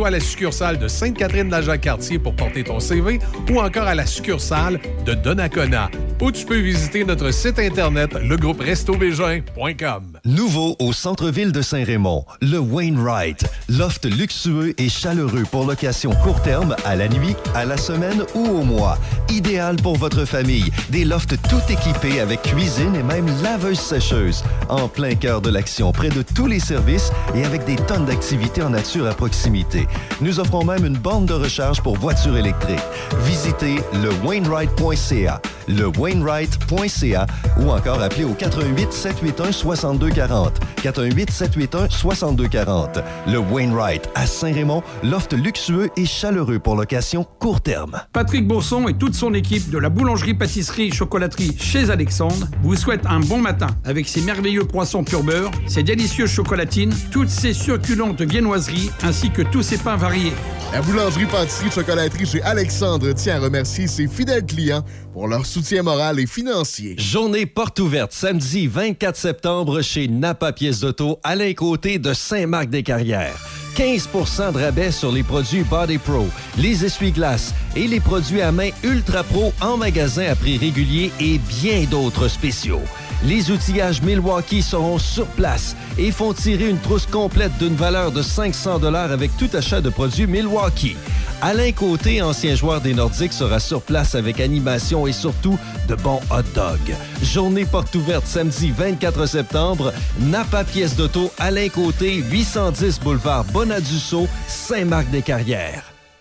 Présente-toi 0.00 0.08
à 0.08 0.18
la 0.18 0.20
succursale 0.20 0.78
de 0.78 0.88
Sainte-Catherine 0.88 1.48
de 1.48 1.50
la 1.50 1.60
Jacques-Cartier 1.60 2.18
pour 2.18 2.34
porter 2.34 2.64
ton 2.64 2.80
CV 2.80 3.18
ou 3.50 3.60
encore 3.60 3.86
à 3.86 3.94
la 3.94 4.06
succursale 4.06 4.80
de 5.04 5.12
Donnacona. 5.12 5.90
Ou 6.22 6.32
tu 6.32 6.46
peux 6.46 6.58
visiter 6.58 7.04
notre 7.04 7.30
site 7.32 7.58
internet 7.58 8.14
legrouperestobégin.com. 8.14 10.18
Nouveau 10.24 10.76
au 10.78 10.92
centre-ville 10.92 11.52
de 11.52 11.62
Saint-Raymond, 11.62 12.24
le 12.40 12.58
Wainwright. 12.58 13.44
Loft 13.68 14.04
luxueux 14.04 14.74
et 14.78 14.88
chaleureux 14.88 15.44
pour 15.50 15.66
location 15.66 16.12
court 16.22 16.40
terme, 16.42 16.76
à 16.84 16.96
la 16.96 17.08
nuit, 17.08 17.34
à 17.54 17.64
la 17.64 17.76
semaine 17.76 18.24
ou 18.34 18.46
au 18.46 18.62
mois. 18.62 18.98
Idéal 19.30 19.76
pour 19.76 19.96
votre 19.96 20.24
famille. 20.24 20.70
Des 20.90 21.04
lofts 21.04 21.36
tout 21.48 21.72
équipés 21.72 22.20
avec 22.20 22.42
cuisine 22.42 22.94
et 22.94 23.02
même 23.02 23.26
laveuse-sécheuse. 23.42 24.44
En 24.68 24.88
plein 24.88 25.14
cœur 25.14 25.40
de 25.40 25.50
l'action, 25.50 25.92
près 25.92 26.10
de 26.10 26.22
tous 26.22 26.46
les 26.46 26.60
services 26.60 27.10
et 27.34 27.44
avec 27.44 27.64
des 27.64 27.76
tonnes 27.76 28.04
d'activités 28.04 28.62
en 28.62 28.70
nature 28.70 29.06
à 29.06 29.14
proximité. 29.14 29.86
Nous 30.20 30.40
offrons 30.40 30.64
même 30.64 30.84
une 30.84 30.96
borne 30.96 31.26
de 31.26 31.34
recharge 31.34 31.80
pour 31.82 31.96
voitures 31.96 32.36
électriques. 32.36 32.78
Visitez 33.24 33.76
le 34.02 34.10
Wainwright.ca, 34.26 35.40
le 35.68 35.86
Wainwright.ca 35.86 37.26
ou 37.58 37.70
encore 37.70 38.02
appelez 38.02 38.24
au 38.24 38.34
88 38.34 38.92
781 38.92 39.52
6240. 39.52 40.60
88 40.82 41.30
781 41.30 41.88
6240. 41.88 42.98
Le 43.28 43.38
Wainwright 43.38 44.08
à 44.14 44.26
Saint-Raymond, 44.26 44.82
loft 45.02 45.32
luxueux 45.32 45.90
et 45.96 46.06
chaleureux 46.06 46.58
pour 46.58 46.76
location 46.76 47.24
court 47.38 47.60
terme. 47.60 48.00
Patrick 48.12 48.46
Bourson 48.46 48.88
et 48.88 48.94
toute 48.94 49.14
son 49.14 49.34
équipe 49.34 49.70
de 49.70 49.78
la 49.78 49.88
boulangerie-pâtisserie-chocolaterie 49.88 51.56
chez 51.58 51.90
Alexandre 51.90 52.46
vous 52.62 52.76
souhaitent 52.76 53.06
un 53.06 53.20
bon 53.20 53.38
matin 53.38 53.68
avec 53.84 54.08
ses 54.08 54.20
merveilleux 54.20 54.64
croissants 54.64 55.04
pur 55.04 55.22
beurre, 55.22 55.50
ses 55.66 55.82
délicieuses 55.82 56.30
chocolatines, 56.30 56.94
toutes 57.10 57.28
ses 57.28 57.52
succulentes 57.52 58.22
viennoiseries 58.22 58.90
ainsi 59.02 59.30
que 59.30 59.42
tous 59.42 59.62
ses 59.62 59.78
variés. 59.82 60.32
La 60.72 60.82
boulangerie 60.82 61.26
pâtisserie 61.26 61.70
chocolaterie 61.70 62.26
chez 62.26 62.42
Alexandre 62.42 63.12
tient 63.12 63.36
à 63.36 63.40
remercier 63.40 63.88
ses 63.88 64.06
fidèles 64.06 64.46
clients 64.46 64.84
pour 65.12 65.26
leur 65.26 65.44
soutien 65.44 65.82
moral 65.82 66.20
et 66.20 66.26
financier. 66.26 66.94
Journée 66.98 67.46
porte 67.46 67.80
ouverte 67.80 68.12
samedi 68.12 68.68
24 68.68 69.16
septembre 69.16 69.82
chez 69.82 70.06
Napa 70.06 70.52
Pièces 70.52 70.80
d'Auto, 70.80 71.18
Alain 71.24 71.52
Côté 71.54 71.98
de 71.98 72.12
Saint-Marc-des-Carrières. 72.12 73.34
15% 73.76 74.52
de 74.52 74.58
rabais 74.58 74.92
sur 74.92 75.10
les 75.10 75.22
produits 75.22 75.62
Body 75.62 75.98
Pro, 75.98 76.26
les 76.58 76.84
essuie-glaces 76.84 77.54
et 77.74 77.86
les 77.86 78.00
produits 78.00 78.42
à 78.42 78.52
main 78.52 78.70
Ultra 78.84 79.24
Pro 79.24 79.52
en 79.60 79.76
magasin 79.76 80.26
à 80.30 80.34
prix 80.34 80.58
régulier 80.58 81.12
et 81.20 81.38
bien 81.38 81.84
d'autres 81.90 82.28
spéciaux. 82.28 82.82
Les 83.24 83.50
outillages 83.50 84.00
Milwaukee 84.02 84.62
seront 84.62 84.98
sur 84.98 85.26
place 85.26 85.76
et 85.98 86.10
font 86.10 86.32
tirer 86.32 86.68
une 86.68 86.78
trousse 86.78 87.06
complète 87.06 87.52
d'une 87.58 87.76
valeur 87.76 88.12
de 88.12 88.22
500 88.22 88.78
dollars 88.78 89.12
avec 89.12 89.36
tout 89.36 89.50
achat 89.52 89.80
de 89.80 89.90
produits 89.90 90.26
Milwaukee. 90.26 90.96
Alain 91.42 91.72
Côté, 91.72 92.22
ancien 92.22 92.54
joueur 92.54 92.80
des 92.80 92.94
Nordiques, 92.94 93.32
sera 93.32 93.60
sur 93.60 93.82
place 93.82 94.14
avec 94.14 94.40
animation 94.40 95.06
et 95.06 95.12
surtout 95.12 95.58
de 95.88 95.94
bons 95.94 96.20
hot 96.30 96.42
dogs. 96.54 96.94
Journée 97.22 97.64
porte 97.66 97.94
ouverte 97.94 98.26
samedi 98.26 98.70
24 98.70 99.26
septembre. 99.26 99.92
Napa 100.20 100.64
Pièce 100.64 100.96
d'auto, 100.96 101.30
Alain 101.38 101.68
Côté, 101.68 102.16
810 102.30 103.00
boulevard 103.00 103.44
Bonadusseau, 103.44 104.28
Saint-Marc-des-Carrières. 104.48 105.89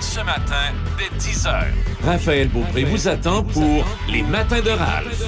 Ce 0.00 0.20
matin, 0.20 0.72
dès 0.98 1.16
10h. 1.18 1.64
Raphaël 2.04 2.48
Beaupré 2.48 2.84
vous 2.84 3.08
attend 3.08 3.42
pour 3.42 3.84
Les 4.08 4.22
Matins 4.22 4.60
de 4.60 4.70
Ralph. 4.70 5.22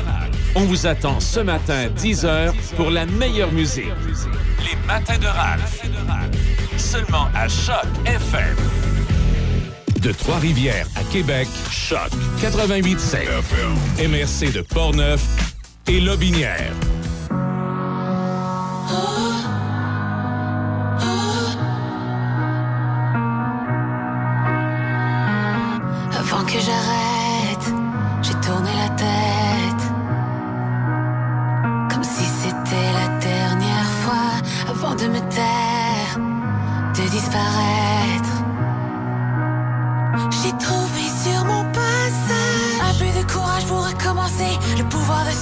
On 0.55 0.65
vous 0.65 0.87
attend 0.87 1.21
ce 1.21 1.41
matin, 1.41 1.89
10h, 1.97 2.53
pour 2.77 2.91
la 2.91 3.07
meilleure 3.07 3.53
musique. 3.53 3.93
Les 4.61 4.77
Matins 4.87 5.19
de 5.19 5.27
Ralph. 5.27 5.83
Seulement 6.77 7.29
à 7.35 7.49
Choc 7.49 7.87
FM. 8.07 8.57
De 10.01 10.13
Trois-Rivières 10.13 10.87
à 10.97 11.05
Québec, 11.13 11.49
Choc 11.71 12.11
88.7. 12.41 14.09
MRC 14.09 14.53
de 14.53 14.63
Portneuf 14.63 15.23
et 15.87 16.01
Lobinière. 16.01 16.73
Avant 18.89 19.52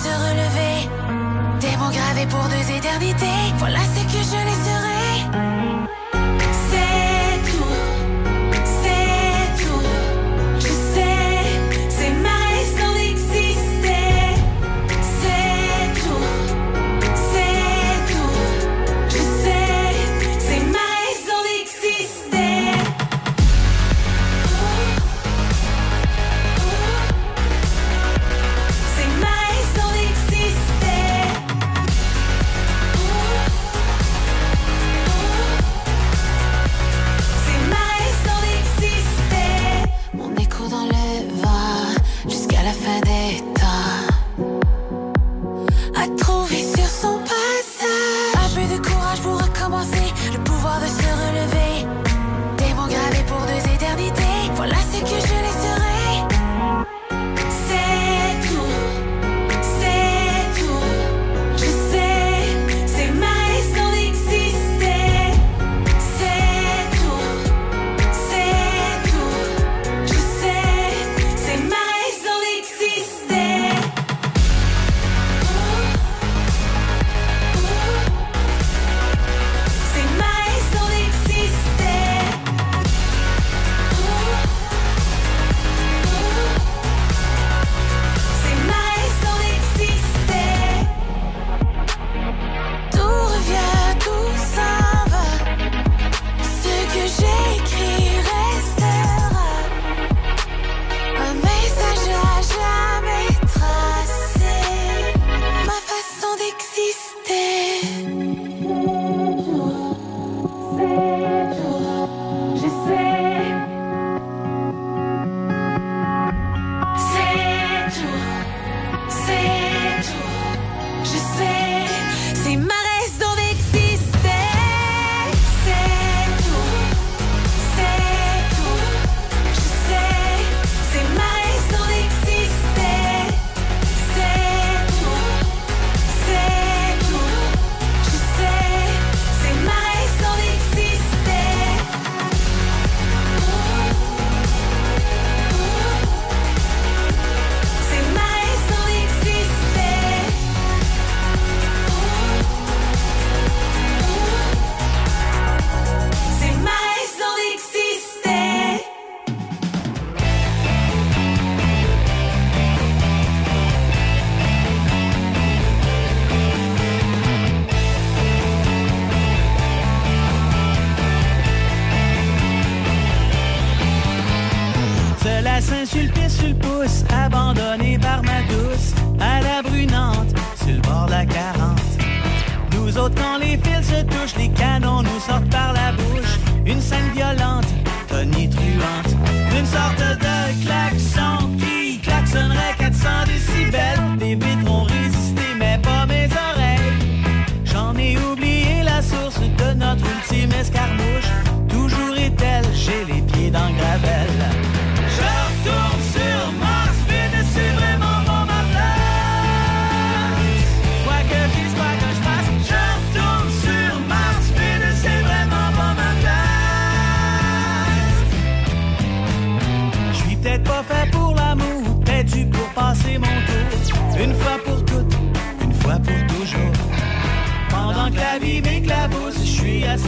se 0.02 0.08
relever. 0.08 0.88
Des 1.60 1.76
mots 1.76 1.92
pour 2.28 2.44
deux 2.48 2.66
éternités. 2.78 3.29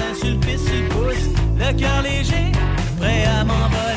Saint-Sulpice 0.02 0.68
le 0.68 0.88
pouce, 0.88 1.28
le 1.56 1.78
cœur 1.78 2.02
léger, 2.02 2.52
prêt 2.98 3.24
à 3.24 3.44
m'envoler. 3.44 3.91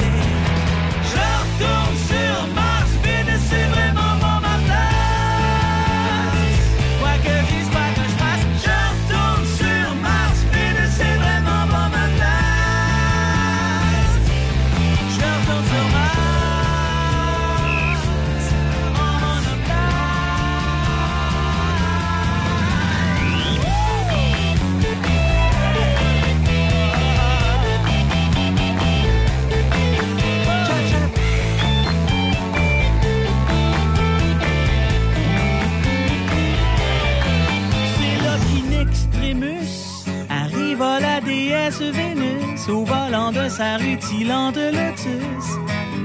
Lotus? 44.72 45.48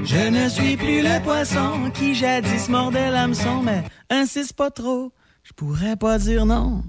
Je 0.03 0.29
ne 0.29 0.49
suis 0.49 0.77
plus 0.77 1.01
le 1.01 1.21
poisson 1.23 1.91
qui 1.93 2.15
jadis 2.15 2.69
mordait 2.69 3.11
l'hameçon, 3.11 3.61
mais 3.63 3.83
insiste 4.09 4.53
pas 4.53 4.71
trop, 4.71 5.11
je 5.43 5.53
pourrais 5.53 5.95
pas 5.95 6.17
dire 6.17 6.45
non. 6.45 6.83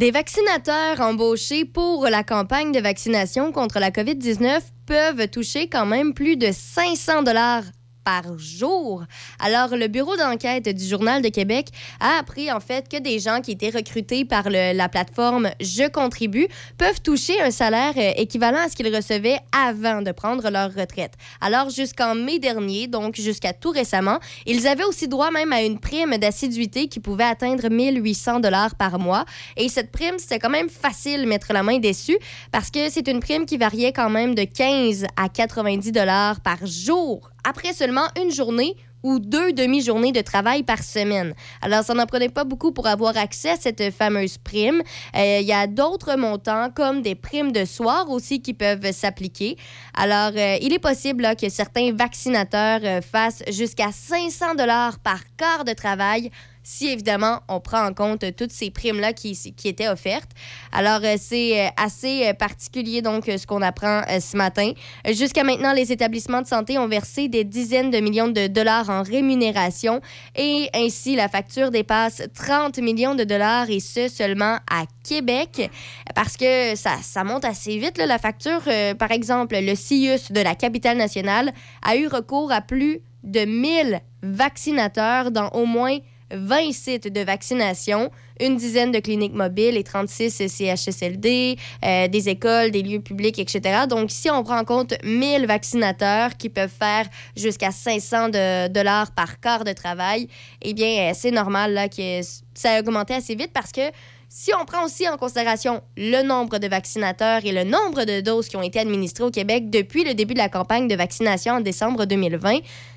Des 0.00 0.12
vaccinateurs 0.12 0.98
embauchés 1.02 1.66
pour 1.66 2.06
la 2.06 2.24
campagne 2.24 2.72
de 2.72 2.80
vaccination 2.80 3.52
contre 3.52 3.78
la 3.78 3.90
COVID-19 3.90 4.62
peuvent 4.86 5.28
toucher 5.28 5.68
quand 5.68 5.84
même 5.84 6.14
plus 6.14 6.38
de 6.38 6.48
500 6.50 7.22
dollars 7.22 7.64
par 8.10 8.36
jour. 8.38 9.04
Alors, 9.38 9.76
le 9.76 9.86
bureau 9.86 10.16
d'enquête 10.16 10.68
du 10.68 10.84
Journal 10.84 11.22
de 11.22 11.28
Québec 11.28 11.68
a 12.00 12.18
appris 12.18 12.50
en 12.50 12.58
fait 12.58 12.88
que 12.88 13.00
des 13.00 13.20
gens 13.20 13.40
qui 13.40 13.52
étaient 13.52 13.70
recrutés 13.70 14.24
par 14.24 14.50
la 14.50 14.88
plateforme 14.88 15.50
Je 15.60 15.88
contribue 15.88 16.48
peuvent 16.76 17.00
toucher 17.00 17.40
un 17.40 17.52
salaire 17.52 17.92
euh, 17.96 18.10
équivalent 18.16 18.58
à 18.66 18.68
ce 18.68 18.74
qu'ils 18.74 18.92
recevaient 18.92 19.38
avant 19.56 20.02
de 20.02 20.10
prendre 20.10 20.50
leur 20.50 20.74
retraite. 20.74 21.12
Alors, 21.40 21.70
jusqu'en 21.70 22.16
mai 22.16 22.40
dernier, 22.40 22.88
donc 22.88 23.14
jusqu'à 23.14 23.52
tout 23.52 23.70
récemment, 23.70 24.18
ils 24.44 24.66
avaient 24.66 24.88
aussi 24.92 25.06
droit 25.06 25.30
même 25.30 25.52
à 25.52 25.62
une 25.62 25.78
prime 25.78 26.16
d'assiduité 26.16 26.88
qui 26.88 26.98
pouvait 26.98 27.30
atteindre 27.34 27.68
1800 27.68 28.40
dollars 28.40 28.74
par 28.74 28.98
mois. 28.98 29.24
Et 29.56 29.68
cette 29.68 29.92
prime, 29.92 30.18
c'était 30.18 30.40
quand 30.40 30.50
même 30.50 30.68
facile 30.68 31.28
mettre 31.28 31.52
la 31.52 31.62
main 31.62 31.78
dessus 31.78 32.18
parce 32.50 32.72
que 32.72 32.90
c'est 32.90 33.06
une 33.06 33.20
prime 33.20 33.46
qui 33.46 33.56
variait 33.56 33.92
quand 33.92 34.10
même 34.10 34.34
de 34.34 34.42
15 34.42 35.06
à 35.16 35.28
90 35.28 35.92
dollars 35.92 36.40
par 36.40 36.66
jour 36.66 37.30
après 37.44 37.72
seulement 37.72 38.06
une 38.20 38.30
journée 38.30 38.76
ou 39.02 39.18
deux 39.18 39.52
demi-journées 39.52 40.12
de 40.12 40.20
travail 40.20 40.62
par 40.62 40.82
semaine. 40.82 41.34
Alors, 41.62 41.82
ça 41.82 41.94
n'en 41.94 42.06
prenait 42.06 42.28
pas 42.28 42.44
beaucoup 42.44 42.72
pour 42.72 42.86
avoir 42.86 43.16
accès 43.16 43.50
à 43.50 43.56
cette 43.56 43.92
fameuse 43.92 44.38
prime. 44.38 44.82
Euh, 45.16 45.38
Il 45.40 45.46
y 45.46 45.52
a 45.52 45.66
d'autres 45.66 46.16
montants, 46.16 46.70
comme 46.74 47.02
des 47.02 47.14
primes 47.14 47.52
de 47.52 47.64
soir 47.64 48.10
aussi, 48.10 48.42
qui 48.42 48.54
peuvent 48.54 48.92
s'appliquer. 48.92 49.56
Alors, 49.94 50.32
euh, 50.36 50.58
il 50.60 50.72
est 50.72 50.78
possible 50.78 51.26
que 51.40 51.48
certains 51.48 51.92
vaccinateurs 51.92 52.80
euh, 52.84 53.00
fassent 53.00 53.42
jusqu'à 53.50 53.90
500 53.92 54.54
dollars 54.56 54.98
par 54.98 55.20
quart 55.36 55.64
de 55.64 55.72
travail 55.72 56.30
si 56.62 56.88
évidemment 56.88 57.40
on 57.48 57.60
prend 57.60 57.84
en 57.86 57.92
compte 57.92 58.24
toutes 58.36 58.52
ces 58.52 58.70
primes-là 58.70 59.12
qui, 59.12 59.36
qui 59.56 59.68
étaient 59.68 59.88
offertes. 59.88 60.30
Alors, 60.72 61.00
euh, 61.04 61.16
c'est 61.18 61.66
euh, 61.66 61.68
assez 61.76 62.26
euh, 62.26 62.34
particulier, 62.34 63.02
donc, 63.02 63.24
ce 63.26 63.46
qu'on 63.46 63.62
apprend 63.62 64.02
ce 64.20 64.36
matin. 64.36 64.72
Jusqu'à 65.12 65.44
maintenant, 65.44 65.72
les 65.72 65.92
établissements 65.92 66.42
de 66.42 66.46
santé 66.46 66.78
ont 66.78 66.88
versé 66.88 67.28
des 67.28 67.44
dizaines 67.44 67.90
de 67.90 67.98
millions 67.98 68.28
de 68.28 68.46
dollars 68.46 68.90
en 68.90 69.02
rémunération 69.02 70.00
et 70.36 70.68
ainsi, 70.74 71.16
la 71.16 71.28
facture 71.28 71.70
dépasse 71.70 72.22
30 72.34 72.78
millions 72.78 73.14
de 73.14 73.24
dollars 73.24 73.70
et 73.70 73.80
ce 73.80 74.08
seulement 74.08 74.58
à 74.70 74.84
Québec 75.04 75.70
parce 76.14 76.36
que 76.36 76.76
ça, 76.76 76.96
ça 77.02 77.24
monte 77.24 77.44
assez 77.44 77.78
vite, 77.78 77.98
la 77.98 78.18
facture. 78.18 78.62
Par 78.98 79.10
exemple, 79.10 79.56
le 79.60 79.74
CIUS 79.74 80.30
de 80.30 80.40
la 80.40 80.54
capitale 80.54 80.96
nationale 80.96 81.52
a 81.82 81.96
eu 81.96 82.06
recours 82.06 82.52
à 82.52 82.60
plus 82.60 83.00
de 83.22 83.44
1000 83.44 84.00
vaccinateurs 84.22 85.30
dans 85.30 85.48
au 85.50 85.66
moins 85.66 85.98
20 86.32 86.72
sites 86.72 87.08
de 87.08 87.20
vaccination, 87.20 88.10
une 88.40 88.56
dizaine 88.56 88.92
de 88.92 88.98
cliniques 88.98 89.34
mobiles 89.34 89.76
et 89.76 89.84
36 89.84 90.48
CHSLD, 90.48 91.56
euh, 91.84 92.08
des 92.08 92.28
écoles, 92.28 92.70
des 92.70 92.82
lieux 92.82 93.00
publics, 93.00 93.38
etc. 93.38 93.86
Donc, 93.88 94.10
si 94.10 94.30
on 94.30 94.42
prend 94.42 94.58
en 94.58 94.64
compte 94.64 94.94
1000 95.04 95.46
vaccinateurs 95.46 96.36
qui 96.36 96.48
peuvent 96.48 96.70
faire 96.70 97.06
jusqu'à 97.36 97.70
500 97.70 98.28
de 98.28 98.68
dollars 98.68 99.12
par 99.12 99.40
quart 99.40 99.64
de 99.64 99.72
travail, 99.72 100.28
eh 100.62 100.74
bien, 100.74 101.10
euh, 101.10 101.12
c'est 101.14 101.30
normal 101.30 101.74
là, 101.74 101.88
que 101.88 102.20
ça 102.54 102.72
a 102.72 102.80
augmenté 102.80 103.14
assez 103.14 103.34
vite 103.34 103.52
parce 103.52 103.72
que 103.72 103.90
si 104.32 104.52
on 104.54 104.64
prend 104.64 104.84
aussi 104.84 105.08
en 105.08 105.16
considération 105.16 105.82
le 105.96 106.22
nombre 106.22 106.58
de 106.58 106.68
vaccinateurs 106.68 107.44
et 107.44 107.50
le 107.50 107.64
nombre 107.64 108.04
de 108.04 108.20
doses 108.20 108.48
qui 108.48 108.56
ont 108.56 108.62
été 108.62 108.78
administrées 108.78 109.24
au 109.24 109.30
Québec 109.32 109.70
depuis 109.70 110.04
le 110.04 110.14
début 110.14 110.34
de 110.34 110.38
la 110.38 110.48
campagne 110.48 110.86
de 110.86 110.94
vaccination 110.94 111.54
en 111.54 111.60
décembre 111.60 112.04
2020, 112.04 112.58
Hmm, 112.58 112.89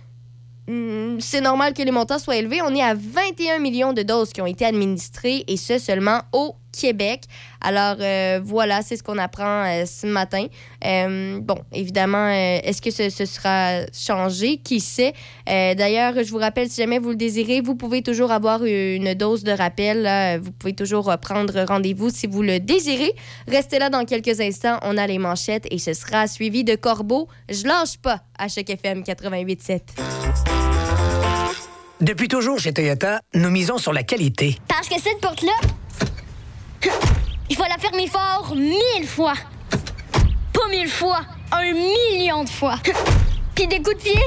c'est 0.67 1.41
normal 1.41 1.73
que 1.73 1.82
les 1.82 1.91
montants 1.91 2.19
soient 2.19 2.38
élevés. 2.38 2.62
On 2.62 2.73
est 2.73 2.82
à 2.82 2.93
21 2.93 3.60
millions 3.60 3.93
de 3.93 4.02
doses 4.02 4.32
qui 4.32 4.41
ont 4.41 4.45
été 4.45 4.65
administrées 4.65 5.43
et 5.47 5.58
ce 5.58 5.78
seulement 5.78 6.21
au 6.32 6.56
Québec. 6.73 7.23
Alors 7.62 7.97
euh, 7.99 8.41
voilà, 8.43 8.82
c'est 8.82 8.97
ce 8.97 9.04
qu'on 9.04 9.17
apprend 9.17 9.63
euh, 9.65 9.86
ce 9.86 10.08
matin. 10.08 10.47
Euh, 10.86 11.39
bon, 11.39 11.58
évidemment, 11.71 12.28
est-ce 12.30 12.82
que 12.82 12.91
ce, 12.91 13.10
sera 13.26 13.86
changé? 13.93 14.58
Qui 14.58 14.80
sait? 14.80 15.13
D'ailleurs, 15.45 16.15
je 16.23 16.30
vous 16.30 16.39
rappelle, 16.39 16.69
si 16.69 16.82
jamais 16.82 16.99
vous 16.99 17.10
le 17.10 17.15
désirez, 17.15 17.62
vous 17.62 17.76
pouvez 17.76 18.02
toujours 18.02 18.32
avoir 18.32 18.65
une 18.65 19.13
dose 19.13 19.43
de 19.43 19.52
rappel. 19.52 20.39
Vous 20.41 20.52
pouvez 20.52 20.73
toujours 20.73 21.15
prendre 21.21 21.63
rendez-vous 21.65 22.10
si 22.10 22.28
vous 22.28 22.41
le 22.41 22.60
désirez. 22.60 23.13
Restez 23.47 23.80
là 23.80 23.89
dans 23.89 24.04
quelques 24.04 24.41
instants. 24.41 24.80
On 24.82 24.97
a 24.97 25.08
les 25.08 25.19
manchettes 25.19 25.67
et 25.71 25.78
ce 25.78 25.93
sera 25.93 26.28
suivi 26.28 26.63
de 26.63 26.76
Corbeau. 26.76 27.28
Je 27.49 27.65
lâche 27.65 27.97
pas 27.97 28.21
à 28.38 28.47
chaque 28.47 28.69
FM 28.69 29.02
88.7. 29.02 30.52
Depuis 32.01 32.27
toujours 32.27 32.60
chez 32.60 32.73
Toyota, 32.73 33.21
nous 33.34 33.49
misons 33.49 33.77
sur 33.77 33.93
la 33.93 34.03
qualité. 34.03 34.60
Parce 34.67 34.89
que 34.89 34.95
cette 34.99 35.21
porte-là, 35.21 35.53
il 37.49 37.56
faut 37.56 37.63
la 37.63 37.77
fermer 37.77 38.08
fort 38.08 38.53
mille 38.56 39.08
fois. 39.08 39.36
Pas 40.51 40.67
mille 40.69 40.89
fois, 40.89 41.21
un 41.51 41.71
million 41.71 42.43
de 42.43 42.49
fois. 42.49 42.77
Puis 43.56 43.67
des 43.67 43.77
coups 43.77 43.97
de 43.97 44.01
pied, 44.01 44.21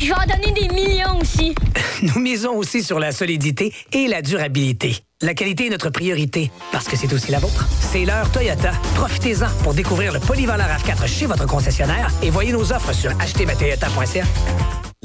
je 0.00 0.06
vais 0.06 0.12
en 0.12 0.36
donner 0.36 0.52
des 0.52 0.68
millions 0.74 1.20
aussi. 1.20 1.54
Nous 2.02 2.20
misons 2.20 2.56
aussi 2.56 2.82
sur 2.82 2.98
la 2.98 3.12
solidité 3.12 3.72
et 3.92 4.08
la 4.08 4.22
durabilité. 4.22 4.96
La 5.20 5.34
qualité 5.34 5.66
est 5.66 5.70
notre 5.70 5.90
priorité, 5.90 6.50
parce 6.72 6.88
que 6.88 6.96
c'est 6.96 7.12
aussi 7.12 7.30
la 7.30 7.38
vôtre. 7.38 7.68
C'est 7.80 8.04
l'heure 8.04 8.30
Toyota. 8.32 8.72
Profitez-en 8.94 9.48
pour 9.62 9.74
découvrir 9.74 10.12
le 10.12 10.20
polyvalent 10.20 10.64
RAV4 10.64 11.06
chez 11.06 11.26
votre 11.26 11.46
concessionnaire 11.46 12.10
et 12.22 12.30
voyez 12.30 12.52
nos 12.52 12.72
offres 12.72 12.92
sur 12.92 13.10
achetezmatoyota.ca. 13.20 14.24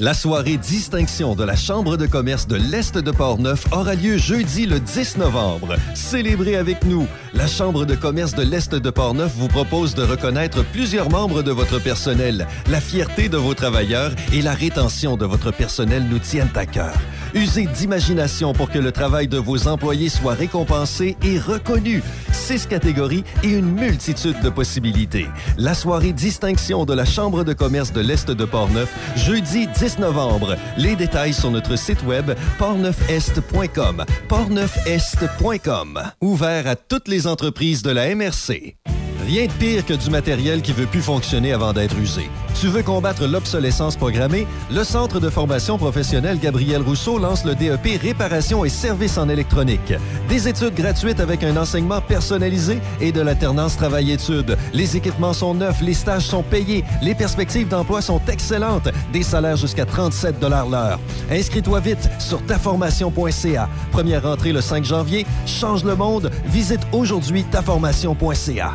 La 0.00 0.12
soirée 0.12 0.56
distinction 0.56 1.36
de 1.36 1.44
la 1.44 1.54
Chambre 1.54 1.96
de 1.96 2.06
commerce 2.06 2.48
de 2.48 2.56
l'Est 2.56 2.98
de 2.98 3.10
Portneuf 3.12 3.64
aura 3.70 3.94
lieu 3.94 4.18
jeudi 4.18 4.66
le 4.66 4.80
10 4.80 5.18
novembre. 5.18 5.76
Célébrez 5.94 6.56
avec 6.56 6.84
nous. 6.84 7.06
La 7.32 7.46
Chambre 7.46 7.84
de 7.84 7.94
commerce 7.94 8.34
de 8.34 8.42
l'Est 8.42 8.74
de 8.74 8.90
Portneuf 8.90 9.30
vous 9.36 9.46
propose 9.46 9.94
de 9.94 10.02
reconnaître 10.02 10.64
plusieurs 10.64 11.10
membres 11.10 11.42
de 11.42 11.52
votre 11.52 11.78
personnel. 11.78 12.48
La 12.68 12.80
fierté 12.80 13.28
de 13.28 13.36
vos 13.36 13.54
travailleurs 13.54 14.10
et 14.32 14.42
la 14.42 14.52
rétention 14.52 15.16
de 15.16 15.26
votre 15.26 15.52
personnel 15.52 16.08
nous 16.10 16.18
tiennent 16.18 16.50
à 16.56 16.66
cœur. 16.66 16.94
Usez 17.32 17.66
d'imagination 17.66 18.52
pour 18.52 18.70
que 18.70 18.78
le 18.80 18.90
travail 18.90 19.28
de 19.28 19.38
vos 19.38 19.68
employés 19.68 20.08
soit 20.08 20.34
récompensé 20.34 21.16
et 21.22 21.38
reconnu. 21.38 22.02
Six 22.32 22.66
catégories 22.66 23.22
et 23.44 23.50
une 23.50 23.70
multitude 23.70 24.40
de 24.40 24.50
possibilités. 24.50 25.28
La 25.56 25.74
soirée 25.74 26.12
distinction 26.12 26.84
de 26.84 26.94
la 26.94 27.04
Chambre 27.04 27.44
de 27.44 27.52
commerce 27.52 27.92
de 27.92 28.00
l'Est 28.00 28.28
de 28.30 28.44
Portneuf, 28.44 28.92
jeudi 29.16 29.68
10 29.68 29.83
novembre. 29.98 30.56
Les 30.76 30.96
détails 30.96 31.34
sur 31.34 31.50
notre 31.50 31.76
site 31.76 32.02
web 32.04 32.32
portneufest.com. 32.58 34.04
portneufest.com. 34.28 36.02
Ouvert 36.20 36.66
à 36.66 36.76
toutes 36.76 37.08
les 37.08 37.26
entreprises 37.26 37.82
de 37.82 37.90
la 37.90 38.14
MRC. 38.14 38.76
Rien 39.26 39.46
de 39.46 39.52
pire 39.52 39.86
que 39.86 39.94
du 39.94 40.10
matériel 40.10 40.60
qui 40.60 40.72
veut 40.72 40.86
plus 40.86 41.00
fonctionner 41.00 41.52
avant 41.52 41.72
d'être 41.72 41.96
usé. 41.98 42.30
Tu 42.60 42.68
veux 42.68 42.82
combattre 42.82 43.26
l'obsolescence 43.26 43.96
programmée? 43.96 44.46
Le 44.70 44.84
Centre 44.84 45.18
de 45.18 45.30
formation 45.30 45.78
professionnelle 45.78 46.38
Gabriel 46.38 46.82
Rousseau 46.82 47.18
lance 47.18 47.44
le 47.44 47.54
DEP 47.54 48.00
Réparation 48.02 48.64
et 48.64 48.68
services 48.68 49.16
en 49.16 49.28
électronique. 49.28 49.94
Des 50.28 50.46
études 50.46 50.74
gratuites 50.74 51.20
avec 51.20 51.42
un 51.42 51.56
enseignement 51.56 52.00
personnalisé 52.00 52.78
et 53.00 53.12
de 53.12 53.20
l'alternance 53.22 53.76
travail-études. 53.76 54.58
Les 54.72 54.96
équipements 54.96 55.32
sont 55.32 55.54
neufs, 55.54 55.80
les 55.80 55.94
stages 55.94 56.26
sont 56.26 56.42
payés, 56.42 56.84
les 57.02 57.14
perspectives 57.14 57.68
d'emploi 57.68 58.02
sont 58.02 58.20
excellentes, 58.28 58.88
des 59.12 59.22
salaires 59.22 59.56
jusqu'à 59.56 59.86
37 59.86 60.38
l'heure. 60.42 61.00
Inscris-toi 61.30 61.80
vite 61.80 62.10
sur 62.18 62.44
taformation.ca. 62.44 63.68
Première 63.90 64.26
entrée 64.26 64.52
le 64.52 64.60
5 64.60 64.84
janvier. 64.84 65.26
Change 65.46 65.84
le 65.84 65.96
monde. 65.96 66.30
Visite 66.46 66.82
aujourd'hui 66.92 67.44
taformation.ca. 67.44 68.74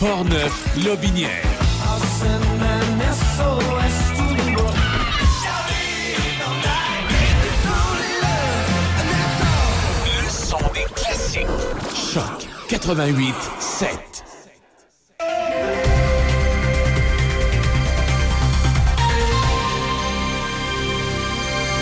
Portneuf, 0.00 0.82
Lobinière. 0.82 1.28
Le 10.06 10.30
son 10.30 10.56
des 10.72 10.86
classiques. 10.94 11.46
Choc 11.94 12.48
88 12.70 13.34
7. 13.58 13.90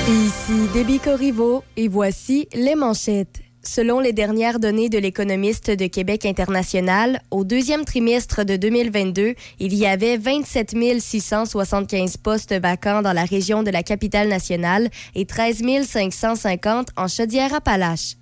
Ici 0.09 0.69
Déby 0.75 0.99
Corriveau 0.99 1.63
et 1.77 1.87
voici 1.87 2.49
les 2.53 2.75
manchettes. 2.75 3.43
Selon 3.71 4.01
les 4.01 4.15
dernières 4.15 4.61
données 4.61 4.89
de 4.89 4.97
l'économiste 4.97 5.71
de 5.71 5.87
Québec 5.89 6.25
international, 6.25 7.21
au 7.31 7.45
deuxième 7.45 7.85
trimestre 7.85 8.43
de 8.43 8.57
2022, 8.57 9.35
il 9.59 9.75
y 9.75 9.85
avait 9.85 10.17
27 10.17 10.75
675 10.99 12.17
postes 12.17 12.55
vacants 12.55 13.03
dans 13.03 13.13
la 13.13 13.27
région 13.27 13.63
de 13.63 13.71
la 13.71 13.83
capitale 13.83 14.29
nationale 14.29 14.89
et 15.15 15.27
13 15.27 15.85
550 15.85 16.89
en 16.97 17.09
Chaudière-Appalaches. 17.09 18.18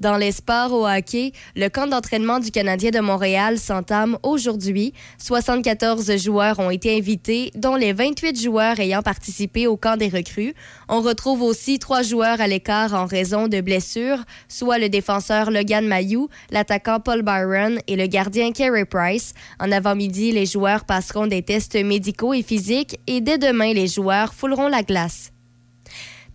Dans 0.00 0.16
les 0.16 0.32
sports 0.32 0.72
au 0.72 0.86
hockey, 0.86 1.32
le 1.56 1.68
camp 1.68 1.86
d'entraînement 1.86 2.38
du 2.38 2.50
Canadien 2.50 2.90
de 2.90 3.00
Montréal 3.00 3.58
s'entame 3.58 4.18
aujourd'hui. 4.22 4.94
74 5.18 6.16
joueurs 6.16 6.58
ont 6.58 6.70
été 6.70 6.96
invités, 6.96 7.50
dont 7.54 7.76
les 7.76 7.92
28 7.92 8.40
joueurs 8.40 8.80
ayant 8.80 9.02
participé 9.02 9.66
au 9.66 9.76
camp 9.76 9.96
des 9.96 10.08
recrues. 10.08 10.54
On 10.88 11.00
retrouve 11.00 11.42
aussi 11.42 11.78
trois 11.78 12.02
joueurs 12.02 12.40
à 12.40 12.46
l'écart 12.46 12.94
en 12.94 13.06
raison 13.06 13.48
de 13.48 13.60
blessures, 13.60 14.24
soit 14.48 14.78
le 14.78 14.88
défenseur 14.88 15.50
Logan 15.50 15.86
Mayou, 15.86 16.28
l'attaquant 16.50 17.00
Paul 17.00 17.22
Byron 17.22 17.78
et 17.86 17.96
le 17.96 18.06
gardien 18.06 18.52
Kerry 18.52 18.84
Price. 18.84 19.34
En 19.58 19.70
avant-midi, 19.70 20.32
les 20.32 20.46
joueurs 20.46 20.84
passeront 20.84 21.26
des 21.26 21.42
tests 21.42 21.76
médicaux 21.76 22.34
et 22.34 22.42
physiques 22.42 22.98
et 23.06 23.20
dès 23.20 23.38
demain, 23.38 23.72
les 23.72 23.86
joueurs 23.86 24.34
fouleront 24.34 24.68
la 24.68 24.82
glace. 24.82 25.32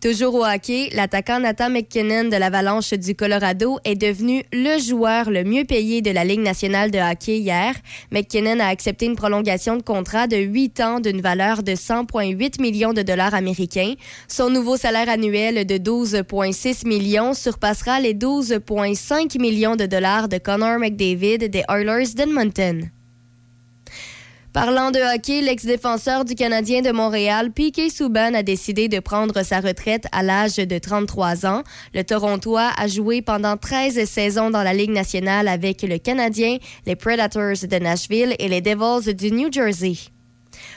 Toujours 0.06 0.36
au 0.36 0.46
hockey, 0.46 0.92
l'attaquant 0.94 1.40
Nathan 1.40 1.72
McKinnon 1.72 2.26
de 2.26 2.38
l'Avalanche 2.38 2.94
du 2.94 3.16
Colorado 3.16 3.80
est 3.86 3.96
devenu 3.96 4.44
le 4.54 4.80
joueur 4.80 5.32
le 5.32 5.44
mieux 5.44 5.64
payé 5.64 6.04
de 6.04 6.12
la 6.12 6.24
Ligue 6.24 6.42
nationale 6.42 6.92
de 6.92 7.00
hockey 7.00 7.40
hier. 7.40 7.74
McKinnon 8.12 8.60
a 8.60 8.68
accepté 8.68 9.08
une 9.08 9.16
prolongation 9.16 9.78
de 9.78 9.82
contrat 9.82 10.28
de 10.28 10.38
8 10.38 10.80
ans 10.82 11.00
d'une 11.00 11.22
valeur 11.22 11.64
de 11.64 11.72
100,8 11.72 12.62
millions 12.62 12.94
de 12.94 13.02
dollars 13.02 13.34
américains. 13.34 13.96
Son 14.28 14.52
nouveau 14.52 14.78
salaire 14.78 15.10
annuel 15.10 15.66
de 15.66 15.78
12,6 15.78 16.88
millions 16.88 17.34
surpassera 17.34 18.00
les 18.00 18.14
12,5 18.14 19.42
millions 19.42 19.76
de 19.76 19.88
dollars 19.88 20.30
de 20.30 20.38
Connor 20.38 20.78
McDavid 20.78 21.50
des 21.50 21.64
Oilers 21.68 22.14
d'Edmonton. 22.14 22.92
Parlant 24.56 24.90
de 24.90 25.00
hockey, 25.00 25.42
l'ex-défenseur 25.42 26.24
du 26.24 26.34
Canadien 26.34 26.82
de 26.82 26.94
Montréal, 26.94 27.52
Piquet 27.52 27.90
Souban, 27.90 28.34
a 28.34 28.42
décidé 28.42 28.88
de 28.88 29.02
prendre 29.02 29.44
sa 29.44 29.60
retraite 29.60 30.06
à 30.14 30.24
l'âge 30.24 30.56
de 30.56 30.78
33 30.78 31.46
ans. 31.46 31.64
Le 31.94 32.06
Torontois 32.06 32.72
a 32.78 32.88
joué 32.88 33.22
pendant 33.22 33.58
13 33.58 34.06
saisons 34.06 34.52
dans 34.52 34.64
la 34.64 34.74
Ligue 34.74 34.94
nationale 34.94 35.50
avec 35.50 35.82
le 35.82 35.98
Canadien, 35.98 36.56
les 36.86 36.96
Predators 36.96 37.68
de 37.70 37.80
Nashville 37.80 38.34
et 38.40 38.48
les 38.48 38.62
Devils 38.62 39.14
du 39.14 39.30
New 39.30 39.52
Jersey. 39.52 40.15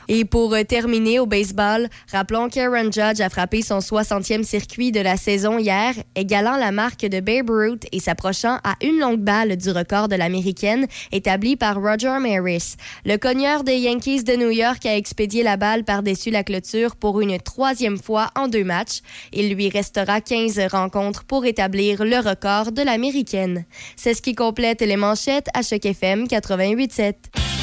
Et 0.08 0.24
pour 0.24 0.54
euh, 0.54 0.64
terminer 0.64 1.18
au 1.18 1.26
baseball, 1.26 1.88
rappelons 2.10 2.48
qu'Aaron 2.48 2.90
Judge 2.90 3.20
a 3.20 3.28
frappé 3.28 3.60
son 3.60 3.78
60e 3.78 4.42
circuit 4.42 4.90
de 4.90 5.00
la 5.00 5.16
saison 5.16 5.58
hier, 5.58 5.94
égalant 6.14 6.56
la 6.56 6.72
marque 6.72 7.02
de 7.02 7.20
Babe 7.20 7.50
Ruth 7.50 7.86
et 7.92 8.00
s'approchant 8.00 8.58
à 8.64 8.74
une 8.82 8.98
longue 8.98 9.20
balle 9.20 9.56
du 9.56 9.70
record 9.70 10.08
de 10.08 10.16
l'américaine 10.16 10.86
établi 11.12 11.56
par 11.56 11.76
Roger 11.76 12.16
Maris. 12.20 12.76
Le 13.04 13.16
cogneur 13.16 13.64
des 13.64 13.76
Yankees 13.76 14.24
de 14.24 14.36
New 14.36 14.50
York 14.50 14.86
a 14.86 14.96
expédié 14.96 15.42
la 15.42 15.58
balle 15.58 15.84
par-dessus 15.84 16.30
la 16.30 16.42
clôture 16.42 16.96
pour 16.96 17.20
une 17.20 17.38
troisième 17.38 17.98
fois 17.98 18.30
en 18.34 18.48
deux 18.48 18.64
matchs. 18.64 19.00
Il 19.32 19.52
lui 19.52 19.68
restera 19.68 20.20
15 20.20 20.58
rencontres 20.70 21.24
pour 21.24 21.44
établir 21.44 22.04
le 22.04 22.16
record 22.16 22.72
de 22.72 22.82
l'américaine. 22.82 23.66
C'est 23.96 24.14
ce 24.14 24.22
qui 24.22 24.34
complète 24.34 24.80
les 24.80 24.96
manchettes 24.96 25.48
à 25.52 25.62
Choc 25.62 25.84
FM 25.84 26.24
88.7. 26.24 27.57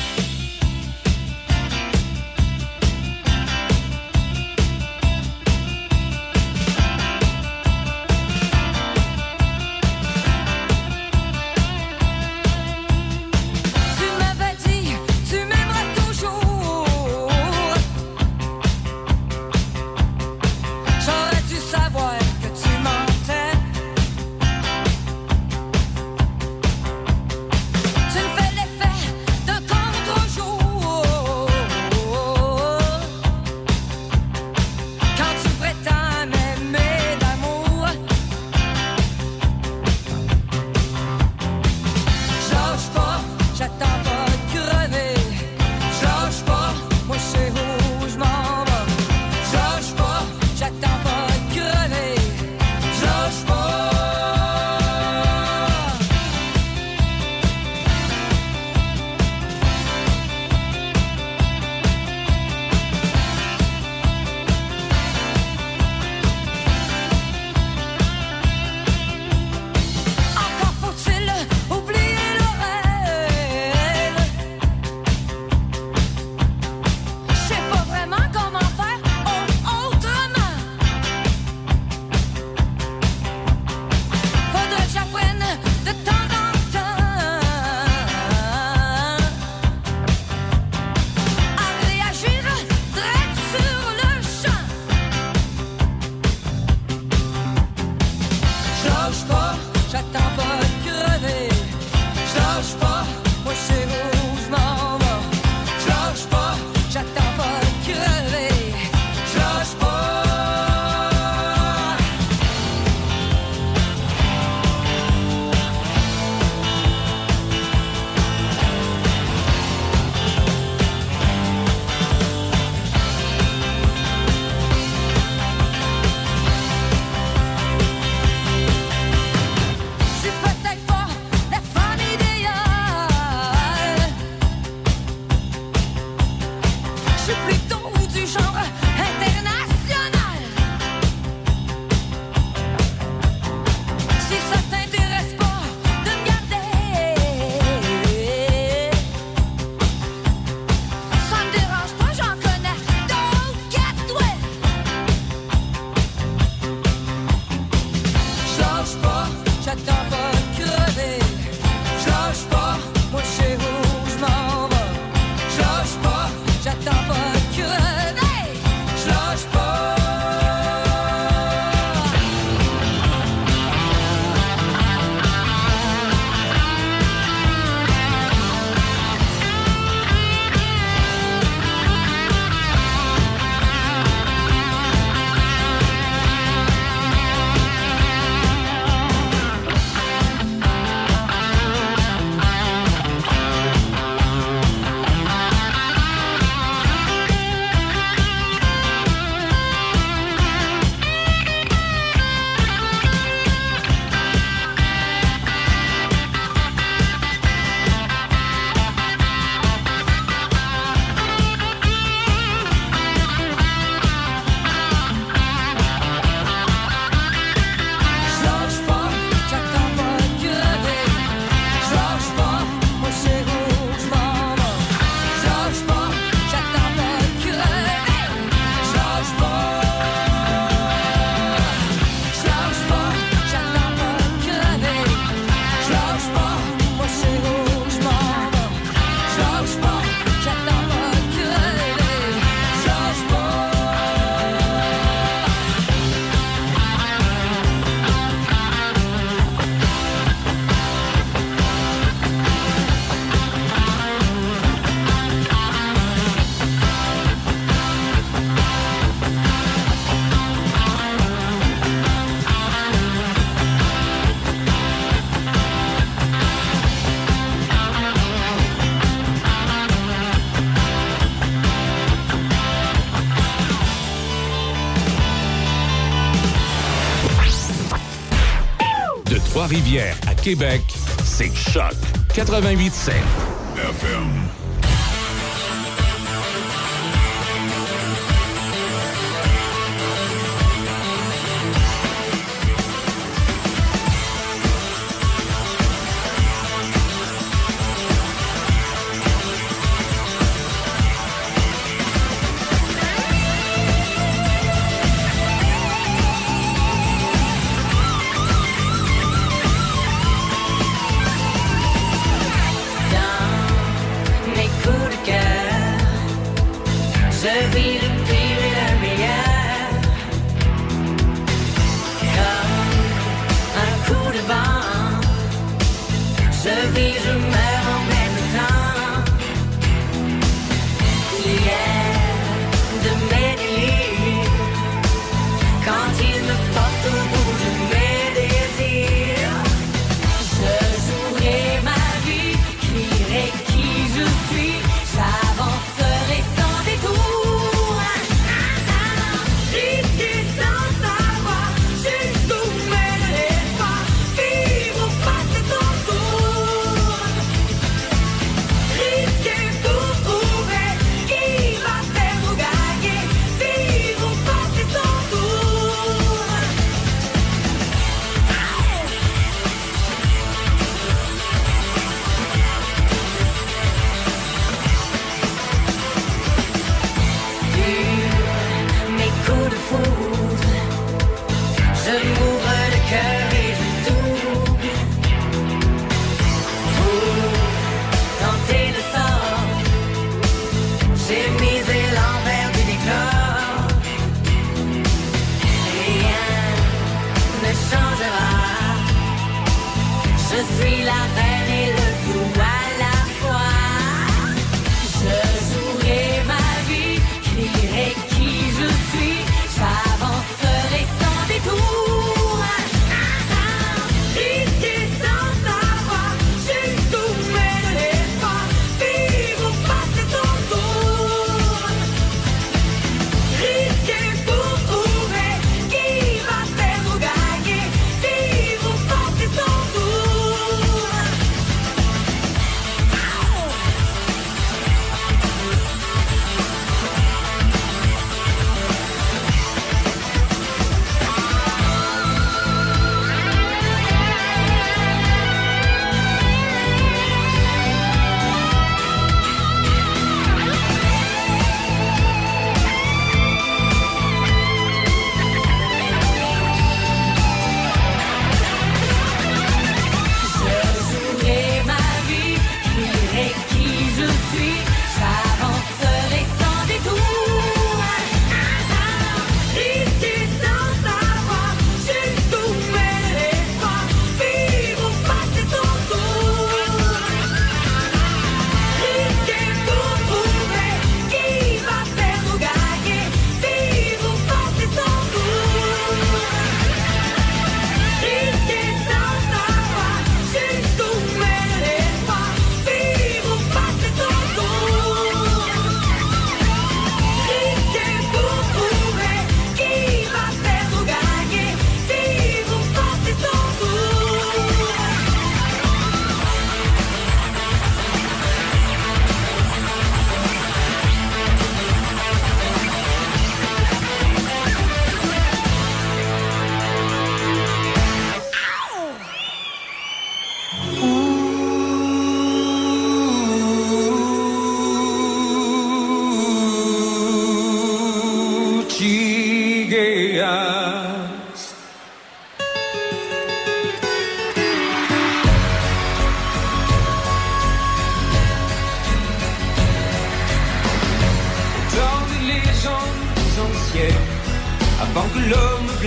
Trois-Rivières 279.75 280.15
à 280.25 280.33
Québec, 280.35 280.81
c'est 281.25 281.53
Choc 281.53 281.91
88.7. 282.33 283.11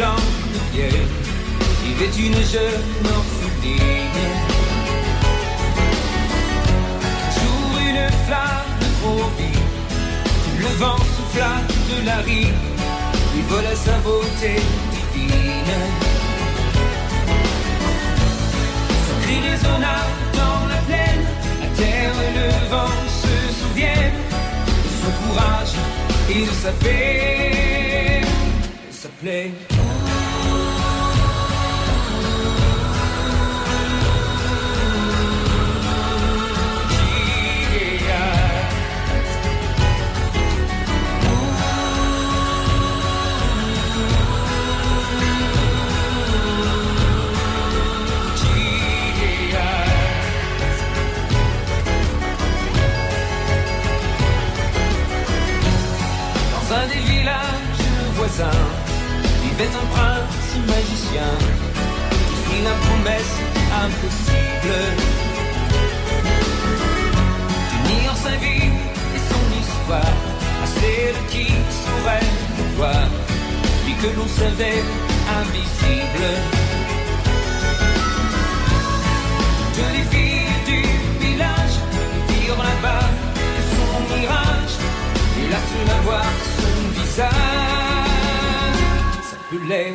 blanc 0.08 0.22
de 0.54 0.58
pierre, 0.72 1.06
vivait 1.84 2.28
une 2.28 2.40
jeune 2.54 3.06
orpheline. 3.16 4.24
Un 7.24 7.30
jour, 7.38 7.70
une 7.88 8.10
flamme 8.26 8.78
trop 9.00 9.24
vive, 9.38 10.58
le 10.58 10.70
vent 10.78 10.98
souffla 11.16 11.52
de 11.90 12.06
la 12.06 12.16
rive, 12.18 12.54
lui 13.34 13.42
vola 13.48 13.74
sa 13.74 13.96
beauté 13.98 14.54
divine. 14.92 15.76
Son 19.06 19.16
cri 19.22 19.40
résonna 19.50 19.96
dans 20.34 20.66
la 20.68 20.80
plaine, 20.86 21.24
à 21.64 21.76
terre 21.76 22.14
le 22.38 22.48
vent 22.70 22.96
se 23.22 23.34
souvient 23.60 24.10
de 24.84 24.90
son 25.00 25.12
courage 25.22 25.74
et 26.30 26.42
de 26.42 26.54
sa 26.62 26.72
paix. 26.72 28.22
Sa. 28.90 29.77
dessin 58.38 58.50
vivait 59.42 59.70
un 59.82 59.86
prince 59.94 60.50
magicien. 60.66 61.32
Qui 62.46 62.62
la 62.62 62.74
promesse 62.86 63.34
impossible. 63.84 64.74
D'unir 67.70 68.12
sa 68.24 68.34
vie 68.36 68.70
et 69.16 69.22
son 69.30 69.44
histoire 69.60 70.16
à 70.62 70.66
celle 70.66 71.18
qui 71.30 71.46
saurait 71.82 72.28
le 72.58 72.76
voir, 72.76 73.08
puis 73.84 73.94
que 73.94 74.16
l'on 74.16 74.28
savait 74.28 74.82
invisible. 75.40 76.28
Toutes 79.74 79.92
les 79.96 80.06
filles 80.12 80.58
du 80.66 80.82
village 81.24 81.76
virent 82.28 82.62
là-bas 82.70 83.08
son 83.74 84.16
mirage. 84.16 84.74
Et 85.40 85.50
la 85.50 85.60
seule 85.68 85.96
à 85.96 86.00
voir 86.02 86.24
son 86.56 87.00
visage 87.00 87.77
populaire. 89.50 89.94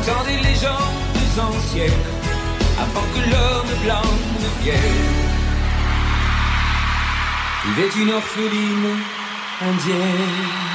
Attendez 0.00 0.36
les 0.42 0.54
gens 0.56 0.68
plus 1.14 1.40
anciennes 1.40 1.90
avant 2.78 3.06
que 3.14 3.30
l'homme 3.30 3.84
blanc 3.84 4.21
indienne. 4.62 4.78
Tu 7.62 8.00
une 8.02 8.10
orpheline 8.10 8.98
indienne. 9.60 10.71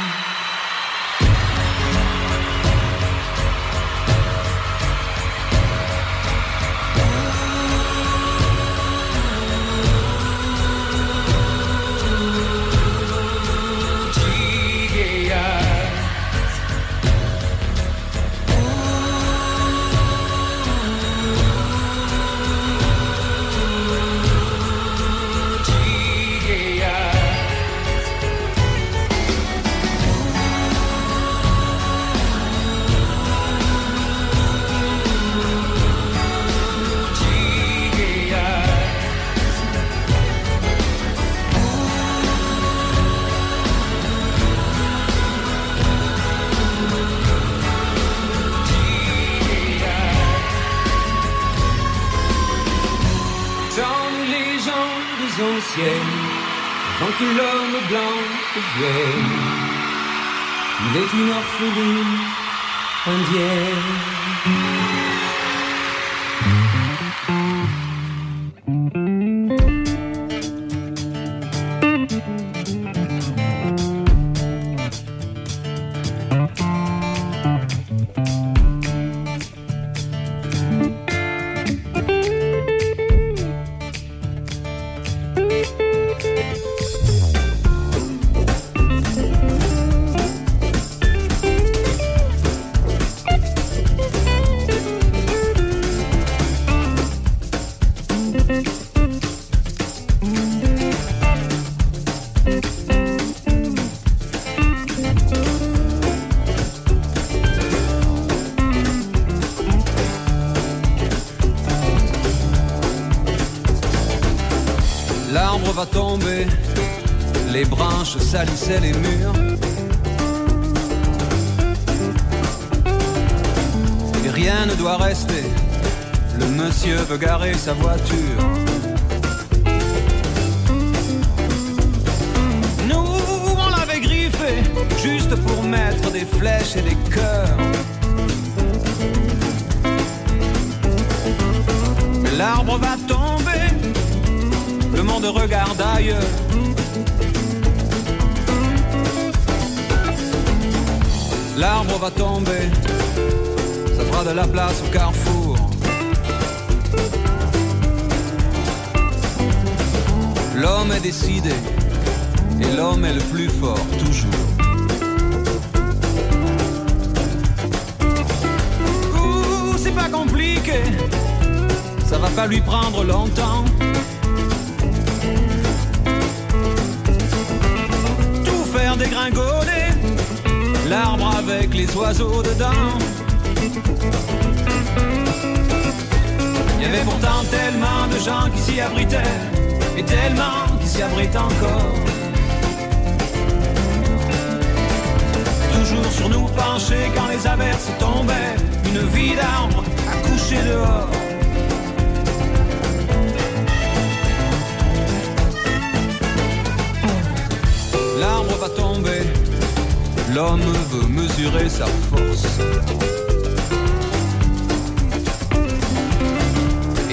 And 61.59 63.33
yet. 63.33 63.66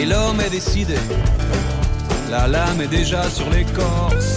Et 0.04 0.06
l'homme 0.06 0.38
est 0.42 0.50
décidé, 0.50 0.98
la 2.30 2.46
lame 2.46 2.82
est 2.82 2.88
déjà 2.88 3.22
sur 3.30 3.48
l'écorce. 3.48 4.36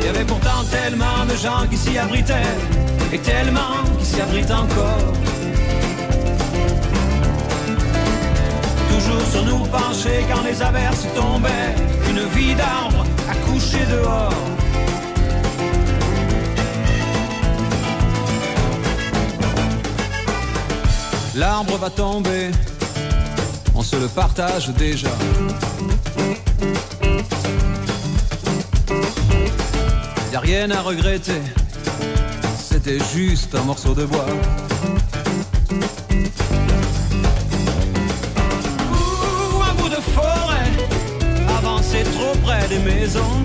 Il 0.00 0.06
y 0.06 0.08
avait 0.08 0.24
pourtant 0.24 0.64
tellement 0.70 1.26
de 1.28 1.36
gens 1.36 1.68
qui 1.68 1.76
s'y 1.76 1.98
abritaient 1.98 2.75
abrite 4.20 4.50
encore. 4.50 5.12
Toujours 8.90 9.26
sur 9.30 9.44
nous 9.44 9.64
pencher 9.66 10.24
quand 10.30 10.42
les 10.42 10.62
averses 10.62 11.06
tombaient, 11.14 11.74
une 12.10 12.24
vie 12.34 12.54
d'arbre 12.54 13.04
à 13.30 13.34
coucher 13.46 13.84
dehors. 13.90 14.32
L'arbre 21.34 21.76
va 21.76 21.90
tomber, 21.90 22.50
on 23.74 23.82
se 23.82 23.96
le 23.96 24.08
partage 24.08 24.68
déjà. 24.70 25.10
Y 30.32 30.36
a 30.36 30.40
rien 30.40 30.70
à 30.70 30.80
regretter, 30.80 31.42
c'était 32.86 33.04
juste 33.16 33.54
un 33.54 33.64
morceau 33.64 33.94
de 33.94 34.04
bois. 34.04 34.26
Ou 39.52 39.62
un 39.62 39.74
bout 39.74 39.88
de 39.88 40.00
forêt, 40.14 40.70
avancer 41.58 42.04
trop 42.14 42.36
près 42.44 42.68
des 42.68 42.78
maisons. 42.78 43.42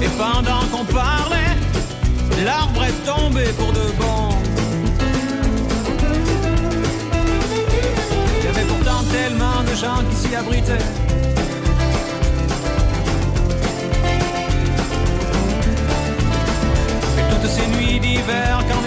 Et 0.00 0.08
pendant 0.16 0.64
qu'on 0.72 0.84
parlait, 0.86 1.56
l'arbre 2.42 2.84
est 2.84 3.04
tombé 3.04 3.44
pour 3.58 3.72
de 3.72 3.92
bon. 4.00 4.28
Il 8.38 8.44
y 8.44 8.48
avait 8.48 8.66
pourtant 8.66 9.04
tellement 9.12 9.62
de 9.62 9.74
gens 9.76 10.02
qui 10.10 10.28
s'y 10.28 10.34
abritaient. 10.34 11.03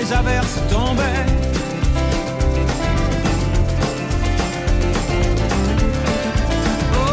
Les 0.08 0.14
averses 0.14 0.60
tombaient. 0.70 1.26
Oh, 6.94 7.08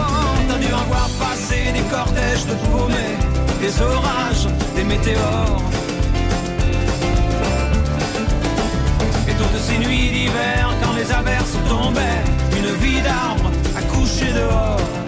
t'as 0.49 0.59
dû 0.59 0.73
en 0.73 0.85
voir 0.85 1.09
passer 1.19 1.73
des 1.73 1.83
cortèges 1.91 2.47
de 2.47 2.55
paumés, 2.71 3.17
des 3.61 3.83
orages, 3.83 4.49
des 4.77 4.85
météores. 4.85 5.63
Et 9.29 9.33
toutes 9.33 9.61
ces 9.61 9.79
nuits 9.79 10.11
d'hiver 10.11 10.71
quand 10.83 10.93
les 10.93 11.11
averses 11.11 11.57
tombaient, 11.69 12.23
une 12.57 12.75
vie 12.77 13.01
d'arbre 13.01 13.51
à 13.77 13.83
coucher 13.83 14.33
dehors. 14.33 15.04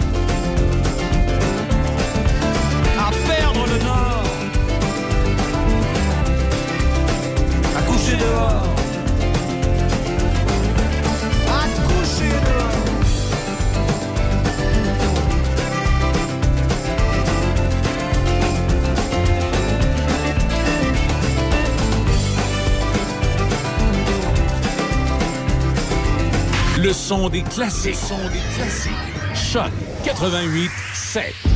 Coucher 8.07 8.17
dehors. 8.17 8.75
À 11.47 11.67
coucher 11.87 12.31
dehors. 12.45 12.71
Le 26.79 26.93
son 26.93 27.29
des 27.29 27.41
classiques. 27.43 27.85
Le 27.87 27.93
son 27.93 28.29
des 28.29 28.41
classiques. 28.55 28.91
Choc 29.33 29.71
88 30.03 30.71
7. 30.93 31.46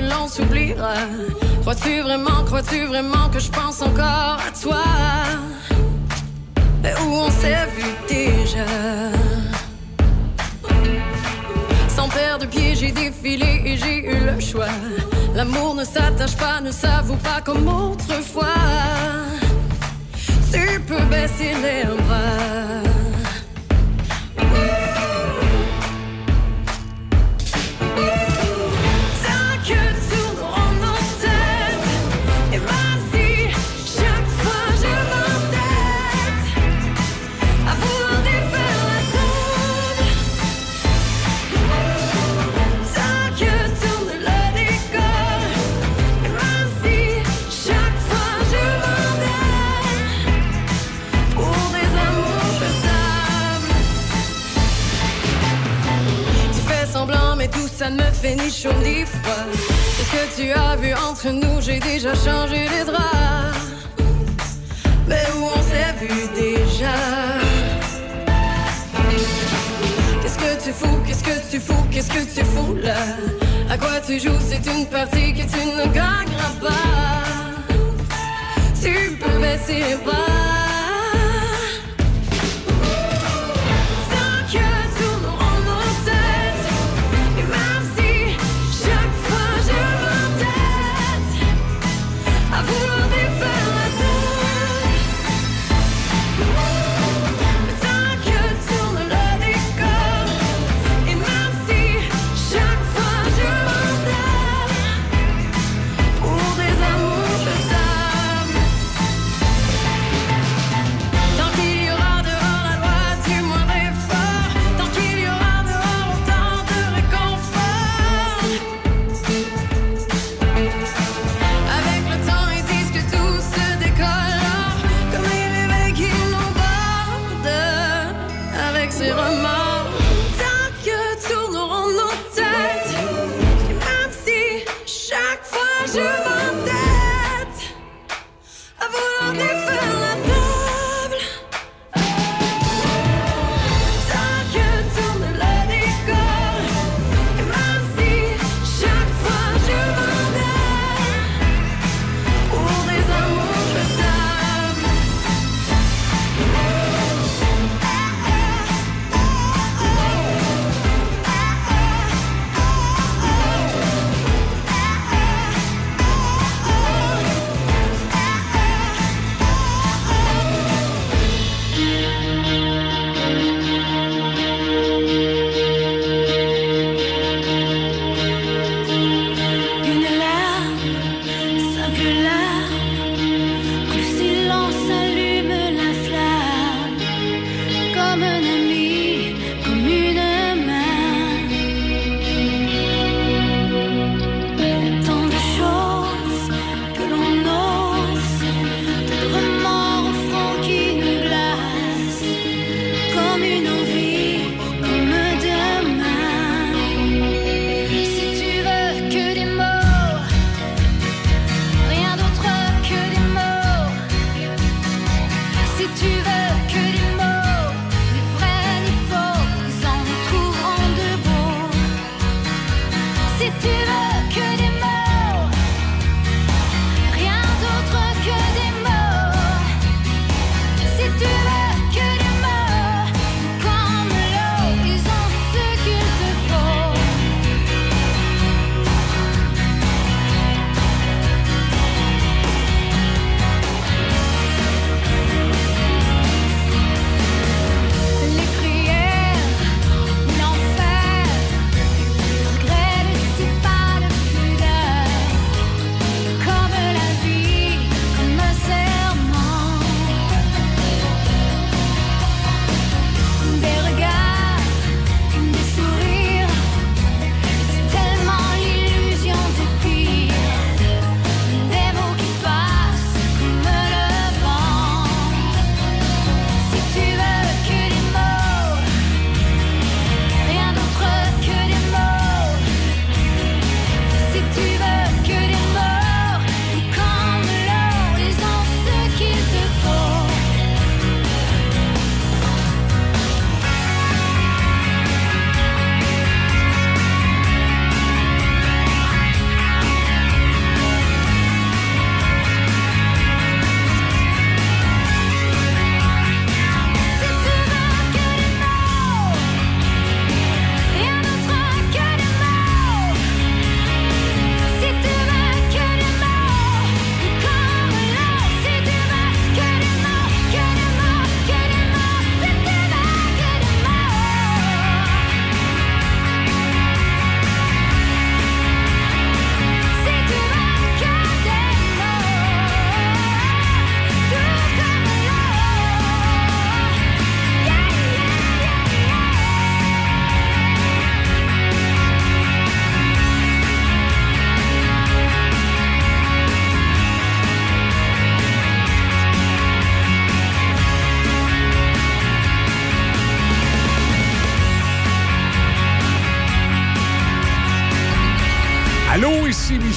L'on 0.00 0.28
s'oubliera. 0.28 0.94
Crois-tu 1.62 2.00
vraiment, 2.02 2.44
crois-tu 2.44 2.84
vraiment 2.84 3.28
que 3.30 3.38
je 3.38 3.50
pense 3.50 3.80
encore 3.82 4.38
à 4.46 4.50
toi? 4.60 4.84
Où 7.02 7.12
on 7.26 7.30
s'est 7.30 7.66
vu 7.76 7.84
déjà? 8.08 8.66
Sans 11.88 12.08
perdre 12.08 12.44
de 12.44 12.50
pied, 12.50 12.74
j'ai 12.74 12.92
défilé 12.92 13.62
et 13.64 13.76
j'ai 13.76 13.98
eu 14.06 14.20
le 14.20 14.40
choix. 14.40 14.74
L'amour 15.34 15.74
ne 15.74 15.84
s'attache 15.84 16.36
pas, 16.36 16.60
ne 16.60 16.70
s'avoue 16.70 17.16
pas 17.16 17.40
comme 17.44 17.66
autrefois. 17.66 18.60
Tu 20.52 20.80
peux 20.80 21.04
baisser 21.10 21.54
les 21.62 21.84
bras. 21.84 22.73
Déjà 61.84 62.14
changé 62.14 62.66
les 62.68 62.84
draps. 62.84 63.58
Mais 65.06 65.26
où 65.36 65.44
on 65.44 65.62
s'est 65.62 65.94
vu 66.00 66.28
déjà? 66.34 66.96
Qu'est-ce 70.22 70.38
que 70.38 70.64
tu 70.64 70.72
fous? 70.72 70.98
Qu'est-ce 71.06 71.24
que 71.24 71.50
tu 71.50 71.60
fous? 71.60 71.84
Qu'est-ce 71.90 72.10
que 72.10 72.24
tu 72.34 72.44
fous 72.44 72.76
là? 72.82 72.96
À 73.70 73.76
quoi 73.78 74.00
tu 74.06 74.18
joues? 74.18 74.40
C'est 74.48 74.64
une 74.70 74.86
partie 74.86 75.32
que 75.32 75.42
tu 75.42 75.60
ne 75.78 75.86
gagneras 75.86 76.54
pas. 76.60 77.24
Tu 78.82 79.16
peux 79.20 79.38
baisser 79.40 79.80
les 79.88 79.96
bras. 80.04 80.73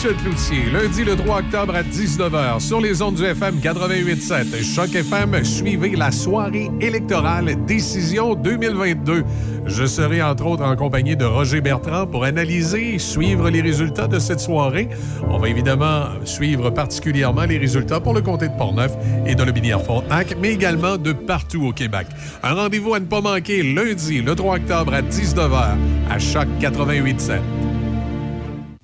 Lundi 0.07 1.03
le 1.03 1.17
3 1.17 1.39
octobre 1.39 1.75
à 1.75 1.83
19h 1.83 2.61
sur 2.61 2.79
les 2.79 3.01
ondes 3.01 3.15
du 3.15 3.25
FM 3.25 3.55
88.7. 3.55 4.63
Choc 4.63 4.95
FM, 4.95 5.43
suivez 5.43 5.97
la 5.97 6.11
soirée 6.11 6.71
électorale 6.79 7.57
Décision 7.65 8.33
2022. 8.33 9.25
Je 9.65 9.85
serai 9.85 10.21
entre 10.21 10.45
autres 10.45 10.63
en 10.63 10.77
compagnie 10.77 11.17
de 11.17 11.25
Roger 11.25 11.59
Bertrand 11.59 12.07
pour 12.07 12.23
analyser 12.23 12.93
et 12.95 12.99
suivre 12.99 13.49
les 13.49 13.59
résultats 13.59 14.07
de 14.07 14.17
cette 14.17 14.39
soirée. 14.39 14.87
On 15.29 15.39
va 15.39 15.49
évidemment 15.49 16.05
suivre 16.23 16.69
particulièrement 16.69 17.43
les 17.43 17.57
résultats 17.57 17.99
pour 17.99 18.13
le 18.13 18.21
comté 18.21 18.47
de 18.47 18.55
Portneuf 18.57 18.93
et 19.25 19.35
de 19.35 19.43
Lobinière-Frontenac, 19.43 20.37
mais 20.41 20.53
également 20.53 20.95
de 20.95 21.11
partout 21.11 21.65
au 21.67 21.73
Québec. 21.73 22.07
Un 22.43 22.53
rendez-vous 22.53 22.93
à 22.93 23.01
ne 23.01 23.05
pas 23.05 23.19
manquer 23.19 23.61
lundi 23.61 24.21
le 24.21 24.35
3 24.35 24.55
octobre 24.55 24.93
à 24.93 25.01
19h 25.01 25.75
à 26.09 26.17
Choc 26.17 26.47
88.7. 26.61 27.56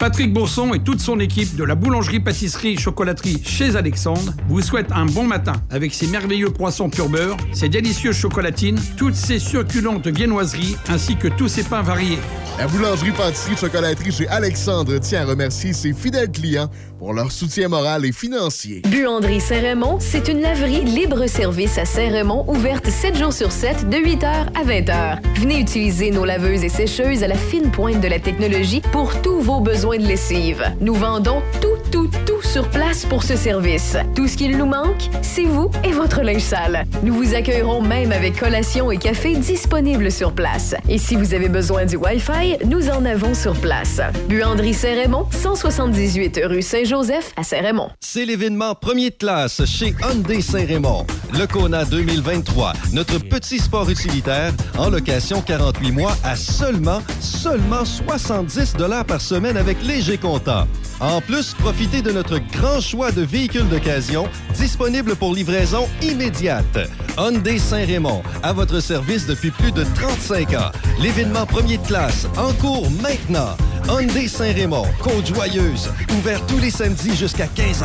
Patrick 0.04 0.34
Bourson 0.34 0.74
et 0.74 0.80
toute 0.80 1.00
son 1.00 1.18
équipe 1.22 1.56
de 1.56 1.64
la 1.64 1.76
boulangerie-pâtisserie-chocolaterie 1.76 3.42
chez 3.42 3.78
Alexandre 3.78 4.34
vous 4.50 4.62
souhaitent 4.62 4.92
un 4.92 5.06
bon 5.06 5.24
matin 5.24 5.54
avec 5.70 5.94
ses 5.94 6.08
merveilleux 6.08 6.50
poissons 6.50 6.90
pur 6.90 7.08
beurre, 7.08 7.38
ses 7.54 7.70
délicieuses 7.70 8.18
chocolatines, 8.18 8.82
toutes 8.98 9.16
ses 9.16 9.40
succulentes 9.40 10.08
viennoiseries 10.08 10.76
ainsi 10.90 11.16
que 11.16 11.30
tous 11.30 11.48
ses 11.48 11.64
pains 11.64 11.84
variés. 11.84 12.20
La 12.60 12.68
boulangerie-pâtisserie-chocolaterie 12.68 14.12
chez 14.12 14.28
Alexandre 14.28 15.00
tient 15.00 15.24
à 15.24 15.26
remercier 15.26 15.74
ses 15.74 15.92
fidèles 15.92 16.32
clients 16.32 16.70
pour 17.00 17.12
leur 17.14 17.32
soutien 17.32 17.68
moral 17.68 18.06
et 18.06 18.12
financier. 18.12 18.84
Buanderie 18.88 19.42
Saint-Raymond, 19.42 19.98
c'est 20.00 20.28
une 20.28 20.40
laverie 20.40 20.86
libre-service 20.86 21.80
à 21.80 21.86
Saint-Raymond, 21.86 22.46
ouverte 22.48 22.88
7 22.88 23.18
jours 23.18 23.34
sur 23.34 23.52
7, 23.52 23.90
de 23.90 23.98
8h 23.98 24.26
à 24.56 24.64
20h. 24.64 25.20
Venez 25.40 25.60
utiliser 25.60 26.12
nos 26.12 26.26
laveuses 26.26 26.64
et 26.64 26.70
sécheuses 26.70 27.24
à 27.24 27.28
la 27.28 27.36
fine 27.36 27.72
pointe 27.72 28.00
de 28.00 28.08
la 28.08 28.20
technologie 28.20 28.82
pour 28.92 29.20
tous 29.22 29.40
vos 29.40 29.60
besoins 29.60 29.98
de 29.98 30.06
lessive. 30.06 30.64
Nous 30.80 30.94
vendons 30.94 31.42
tout, 31.60 31.76
tout, 31.92 32.10
tout 32.26 32.42
sur 32.44 32.70
place 32.70 33.04
pour 33.06 33.24
ce 33.24 33.36
service. 33.36 33.98
Tout 34.16 34.28
ce 34.28 34.38
qu'il 34.38 34.56
nous 34.58 34.68
manque, 34.68 35.10
c'est 35.24 35.46
vous 35.46 35.72
et 35.84 35.92
votre 35.92 36.22
linge 36.22 36.42
sale. 36.42 36.86
Nous 37.02 37.16
vous 37.16 37.34
accueillerons 37.34 37.82
même 37.82 38.12
avec 38.12 38.40
collation 38.40 38.92
et 38.92 38.98
café 38.98 39.36
disponibles 39.36 40.12
sur 40.12 40.34
place. 40.34 40.76
Et 40.88 41.00
si 41.00 41.16
vous 41.16 41.34
avez 41.34 41.50
besoin 41.50 41.86
du 41.86 41.96
Wi-Fi, 41.96 42.43
nous 42.66 42.90
en 42.90 43.06
avons 43.06 43.34
sur 43.34 43.54
place. 43.54 44.02
Buanderie 44.28 44.74
Saint-Raymond, 44.74 45.28
178 45.32 46.42
rue 46.46 46.62
Saint-Joseph 46.62 47.32
à 47.36 47.44
Saint-Raymond. 47.44 47.90
C'est 48.00 48.26
l'événement 48.26 48.76
premier 48.76 49.10
de 49.10 49.16
classe 49.16 49.64
chez 49.66 49.96
Hyundai 50.04 50.42
Saint-Raymond. 50.42 51.06
Le 51.34 51.48
Kona 51.48 51.86
2023, 51.86 52.74
notre 52.94 53.18
petit 53.18 53.60
sport 53.60 53.90
utilitaire 53.90 54.54
en 54.78 54.90
location 54.90 55.42
48 55.42 55.92
mois 55.92 56.16
à 56.24 56.36
seulement, 56.36 57.02
seulement 57.20 57.86
70 57.86 58.76
par 59.08 59.22
semaine 59.22 59.58
avec 59.58 59.82
léger 59.84 60.18
comptant. 60.18 60.68
En 61.00 61.22
plus, 61.22 61.54
profitez 61.54 62.02
de 62.02 62.12
notre 62.12 62.38
grand 62.38 62.80
choix 62.80 63.12
de 63.12 63.22
véhicules 63.22 63.68
d'occasion 63.68 64.28
disponibles 64.56 65.16
pour 65.16 65.34
livraison 65.34 65.88
immédiate. 66.02 66.78
Hyundai 67.18 67.58
Saint-Raymond, 67.58 68.24
à 68.42 68.54
votre 68.54 68.80
service 68.80 69.28
depuis 69.28 69.52
plus 69.52 69.72
de 69.72 69.84
35 69.96 70.54
ans. 70.54 70.72
L'événement 71.02 71.46
premier 71.46 71.78
de 71.78 71.86
classe, 71.86 72.28
en 72.38 72.54
cours 72.54 72.90
maintenant. 73.02 73.56
Hyundai 73.88 74.28
Saint-Raymond, 74.28 74.86
Côte-Joyeuse, 75.02 75.92
ouvert 76.18 76.46
tous 76.48 76.60
les 76.60 76.72
samedis 76.72 77.16
jusqu'à 77.16 77.48
15 77.48 77.84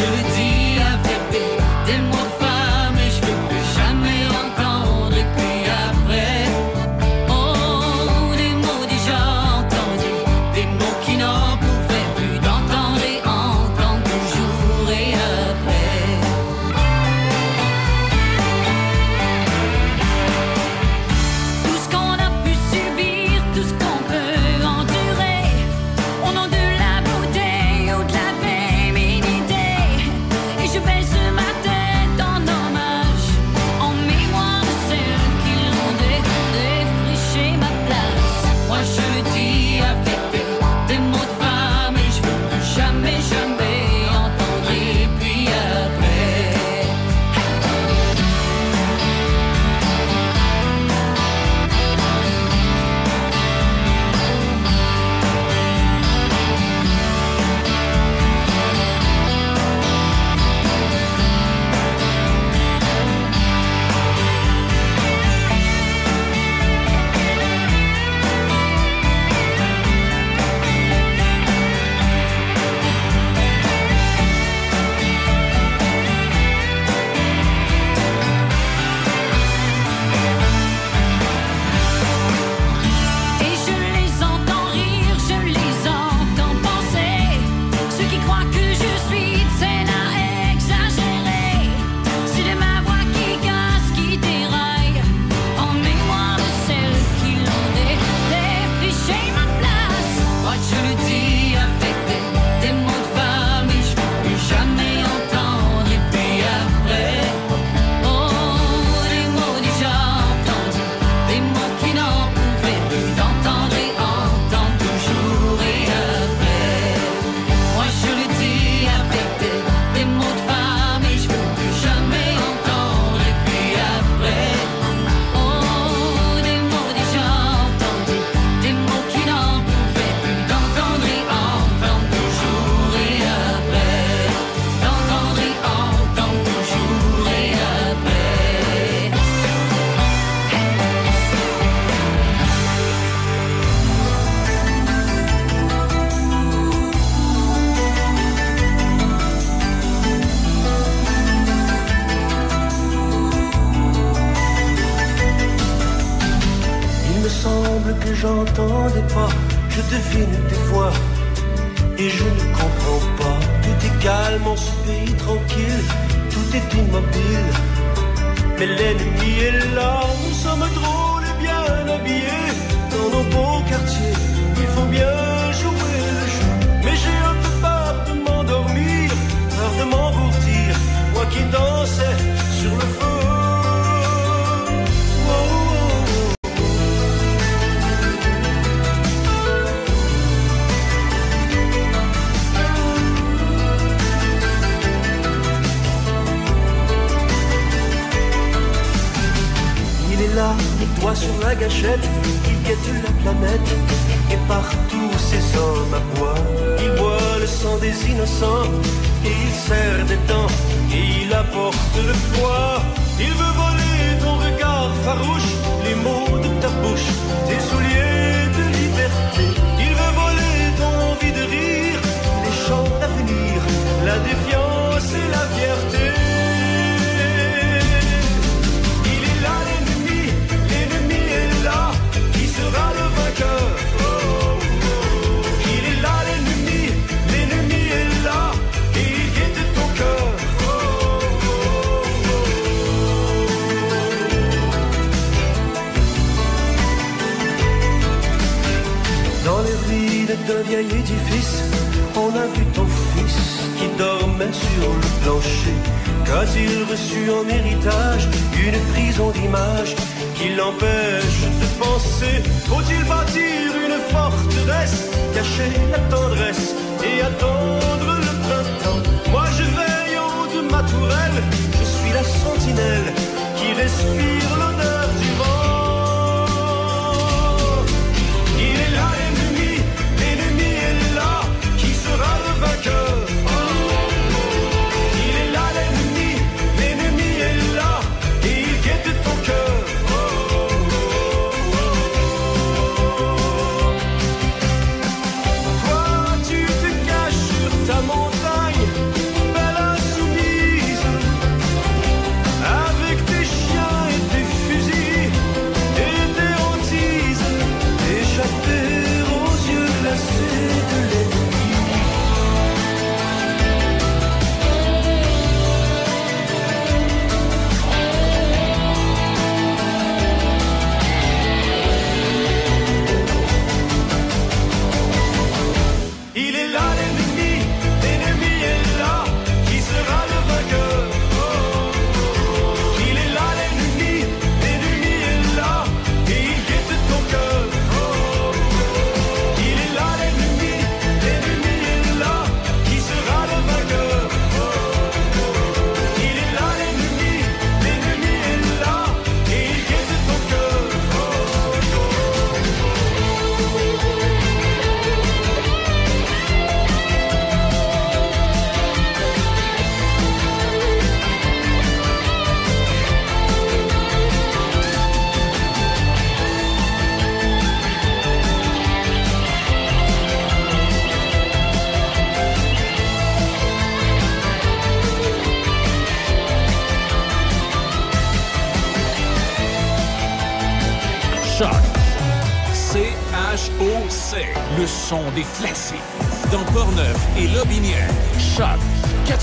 Moi 0.00 0.08
je 0.08 0.44
le 0.44 0.49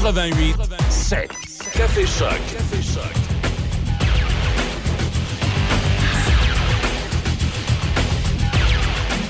88 0.08 0.56
7. 0.90 1.30
Café 1.74 2.06
Choc. 2.06 2.30
Café 2.30 2.82
Choc. 2.82 3.04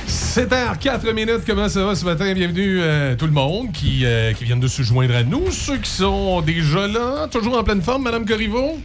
C'est 0.05 0.51
h 0.51 0.77
4 0.77 1.11
minutes. 1.13 1.41
Comment 1.47 1.67
ça 1.67 1.83
va 1.83 1.95
ce 1.95 2.05
matin? 2.05 2.31
Bienvenue 2.31 2.79
euh, 2.79 3.15
tout 3.15 3.25
le 3.25 3.31
monde 3.31 3.71
qui, 3.71 4.05
euh, 4.05 4.33
qui 4.33 4.43
viennent 4.43 4.59
de 4.59 4.67
se 4.67 4.83
joindre 4.83 5.15
à 5.15 5.23
nous. 5.23 5.49
Ceux 5.49 5.77
qui 5.77 5.89
sont 5.89 6.41
déjà 6.41 6.87
là, 6.87 7.27
toujours 7.27 7.57
en 7.57 7.63
pleine 7.63 7.81
forme, 7.81 8.03
Madame 8.03 8.27
Corriveau? 8.27 8.77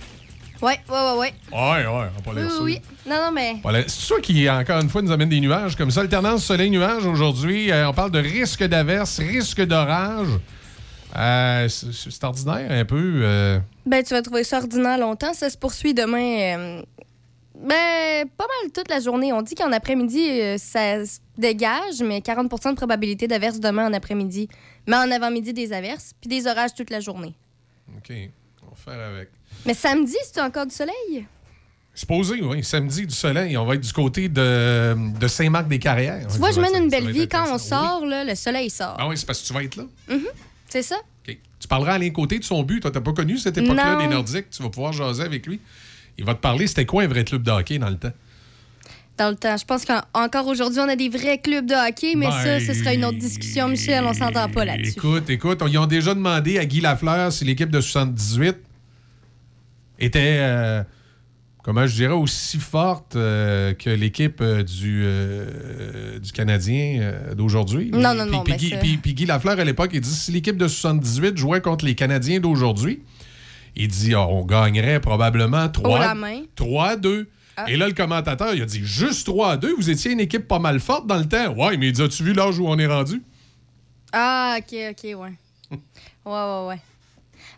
Ouais, 0.62 0.80
ouais, 0.88 0.94
ouais, 0.94 1.18
ouais. 1.18 1.34
Ouais, 1.52 1.58
ouais, 1.58 1.86
on 1.86 2.00
va 2.00 2.08
pas 2.24 2.30
Oui, 2.34 2.40
oui, 2.42 2.58
oui. 2.62 2.80
Non, 3.06 3.16
non, 3.16 3.32
mais. 3.34 3.56
Voilà. 3.62 3.82
C'est 3.82 4.14
ça 4.14 4.20
qui, 4.22 4.48
encore 4.48 4.80
une 4.80 4.88
fois, 4.88 5.02
nous 5.02 5.12
amène 5.12 5.28
des 5.28 5.40
nuages 5.40 5.76
comme 5.76 5.90
ça. 5.90 6.00
Alternance 6.00 6.42
soleil-nuage 6.42 7.04
aujourd'hui. 7.04 7.70
Euh, 7.70 7.90
on 7.90 7.92
parle 7.92 8.12
de 8.12 8.18
risque 8.20 8.64
d'averse, 8.64 9.18
risque 9.18 9.60
d'orage. 9.60 10.38
Euh, 11.16 11.68
c'est 11.68 12.24
ordinaire 12.24 12.70
un 12.70 12.84
peu. 12.84 13.20
euh, 13.22 13.58
Ben, 13.86 14.02
tu 14.02 14.14
vas 14.14 14.22
trouver 14.22 14.44
ça 14.44 14.58
ordinaire 14.58 14.98
longtemps. 14.98 15.34
Ça 15.34 15.50
se 15.50 15.58
poursuit 15.58 15.92
demain. 15.94 16.56
euh, 16.58 16.82
Ben, 17.54 18.26
pas 18.36 18.46
mal 18.46 18.72
toute 18.72 18.88
la 18.88 18.98
journée. 19.00 19.32
On 19.32 19.42
dit 19.42 19.54
qu'en 19.54 19.72
après-midi, 19.72 20.26
euh, 20.40 20.56
ça 20.58 21.04
se 21.04 21.18
dégage, 21.36 22.00
mais 22.02 22.20
40% 22.20 22.70
de 22.70 22.76
probabilité 22.76 23.28
d'averse 23.28 23.60
demain 23.60 23.88
en 23.88 23.92
après-midi. 23.92 24.48
Mais 24.86 24.96
en 24.96 25.10
avant-midi, 25.10 25.52
des 25.52 25.72
averses, 25.72 26.12
puis 26.20 26.28
des 26.28 26.46
orages 26.46 26.74
toute 26.74 26.90
la 26.90 27.00
journée. 27.00 27.34
OK, 27.96 28.10
on 28.62 28.70
va 28.70 28.76
faire 28.76 29.06
avec. 29.08 29.28
Mais 29.66 29.74
samedi, 29.74 30.16
c'est 30.24 30.40
encore 30.40 30.66
du 30.66 30.74
soleil? 30.74 31.26
Supposé, 31.94 32.40
oui. 32.42 32.64
Samedi, 32.64 33.06
du 33.06 33.14
soleil. 33.14 33.54
On 33.58 33.66
va 33.66 33.74
être 33.74 33.82
du 33.82 33.92
côté 33.92 34.30
de, 34.30 34.96
de 35.20 35.28
Saint-Marc-des-Carrières. 35.28 36.26
Tu 36.26 36.38
vois, 36.38 36.50
je 36.52 36.58
mène 36.60 36.84
une 36.84 36.88
belle 36.88 37.10
vie. 37.10 37.28
Quand 37.28 37.44
on 37.54 37.58
sort, 37.58 38.06
là, 38.06 38.24
le 38.24 38.34
soleil 38.34 38.70
sort. 38.70 38.96
Ah 38.98 39.06
oui, 39.08 39.18
c'est 39.18 39.26
parce 39.26 39.42
que 39.42 39.46
tu 39.46 39.52
vas 39.52 39.62
être 39.62 39.76
là? 39.76 39.84
Mhm. 40.08 40.24
C'est 40.72 40.80
ça? 40.80 40.96
Tu 41.26 41.68
parleras 41.68 41.92
à 41.92 41.98
l'un 41.98 42.08
côté 42.08 42.38
de 42.38 42.44
son 42.44 42.62
but. 42.62 42.80
Toi, 42.80 42.90
t'as 42.90 43.02
pas 43.02 43.12
connu 43.12 43.36
cette 43.36 43.58
époque-là 43.58 43.96
des 43.96 44.08
Nordiques. 44.08 44.48
Tu 44.48 44.62
vas 44.62 44.70
pouvoir 44.70 44.94
jaser 44.94 45.22
avec 45.22 45.46
lui. 45.46 45.60
Il 46.16 46.24
va 46.24 46.34
te 46.34 46.40
parler, 46.40 46.66
c'était 46.66 46.86
quoi 46.86 47.02
un 47.02 47.06
vrai 47.08 47.24
club 47.24 47.42
de 47.42 47.50
hockey 47.50 47.78
dans 47.78 47.90
le 47.90 47.98
temps? 47.98 48.12
Dans 49.18 49.28
le 49.28 49.36
temps. 49.36 49.54
Je 49.58 49.66
pense 49.66 49.84
qu'encore 49.84 50.46
aujourd'hui, 50.46 50.80
on 50.80 50.88
a 50.88 50.96
des 50.96 51.10
vrais 51.10 51.36
clubs 51.36 51.66
de 51.66 51.74
hockey, 51.74 52.14
mais 52.16 52.30
ça, 52.30 52.58
ce 52.58 52.72
sera 52.72 52.94
une 52.94 53.04
autre 53.04 53.18
discussion, 53.18 53.68
Michel. 53.68 54.02
On 54.06 54.14
s'entend 54.14 54.48
pas 54.48 54.64
là-dessus. 54.64 54.92
Écoute, 54.96 55.28
écoute, 55.28 55.62
ils 55.68 55.76
ont 55.76 55.86
déjà 55.86 56.14
demandé 56.14 56.58
à 56.58 56.64
Guy 56.64 56.80
Lafleur 56.80 57.30
si 57.30 57.44
l'équipe 57.44 57.70
de 57.70 57.80
78 57.82 58.56
était, 59.98 60.38
euh, 60.40 60.82
comment 61.62 61.86
je 61.86 61.94
dirais, 61.94 62.12
aussi 62.14 62.58
forte 62.58 63.16
euh, 63.16 63.72
que 63.74 63.90
l'équipe 63.90 64.40
euh, 64.40 64.62
du, 64.62 65.02
euh, 65.04 66.18
du 66.18 66.32
Canadien 66.32 66.98
euh, 67.00 67.34
d'aujourd'hui. 67.34 67.90
Non, 67.92 68.14
non, 68.14 68.24
Puis- 68.24 68.32
non, 68.32 68.42
Puis, 68.44 68.54
Guy, 68.56 68.74
puis- 68.80 68.96
puis 68.98 69.14
Guy 69.14 69.26
Lafleur, 69.26 69.58
à 69.58 69.64
l'époque, 69.64 69.90
il 69.94 70.00
dit 70.00 70.10
si 70.14 70.32
l'équipe 70.32 70.56
de 70.56 70.66
78 70.68 71.36
jouait 71.36 71.60
contre 71.60 71.84
les 71.84 71.94
Canadiens 71.94 72.40
d'aujourd'hui, 72.40 73.02
il 73.76 73.88
dit 73.88 74.14
ah, 74.14 74.26
on 74.26 74.44
gagnerait 74.44 75.00
probablement 75.00 75.68
3 75.68 75.98
la 76.00 76.14
main. 76.14 76.42
3-2. 76.56 77.26
Ah. 77.56 77.66
Et 77.68 77.76
là, 77.76 77.86
le 77.86 77.92
commentateur, 77.94 78.54
il 78.54 78.62
a 78.62 78.66
dit 78.66 78.80
juste 78.84 79.28
3-2, 79.28 79.74
vous 79.76 79.90
étiez 79.90 80.10
une 80.12 80.20
équipe 80.20 80.48
pas 80.48 80.58
mal 80.58 80.80
forte 80.80 81.06
dans 81.06 81.18
le 81.18 81.26
temps. 81.26 81.54
Ouais, 81.54 81.76
mais 81.76 81.88
il 81.88 81.92
dit 81.92 82.02
as-tu 82.02 82.22
vu 82.24 82.32
l'âge 82.32 82.58
où 82.58 82.66
on 82.66 82.78
est 82.78 82.86
rendu? 82.86 83.22
Ah, 84.12 84.56
OK, 84.58 84.74
OK, 84.90 85.04
ouais. 85.04 85.14
ouais, 85.70 85.78
ouais, 86.26 86.66
ouais. 86.68 86.80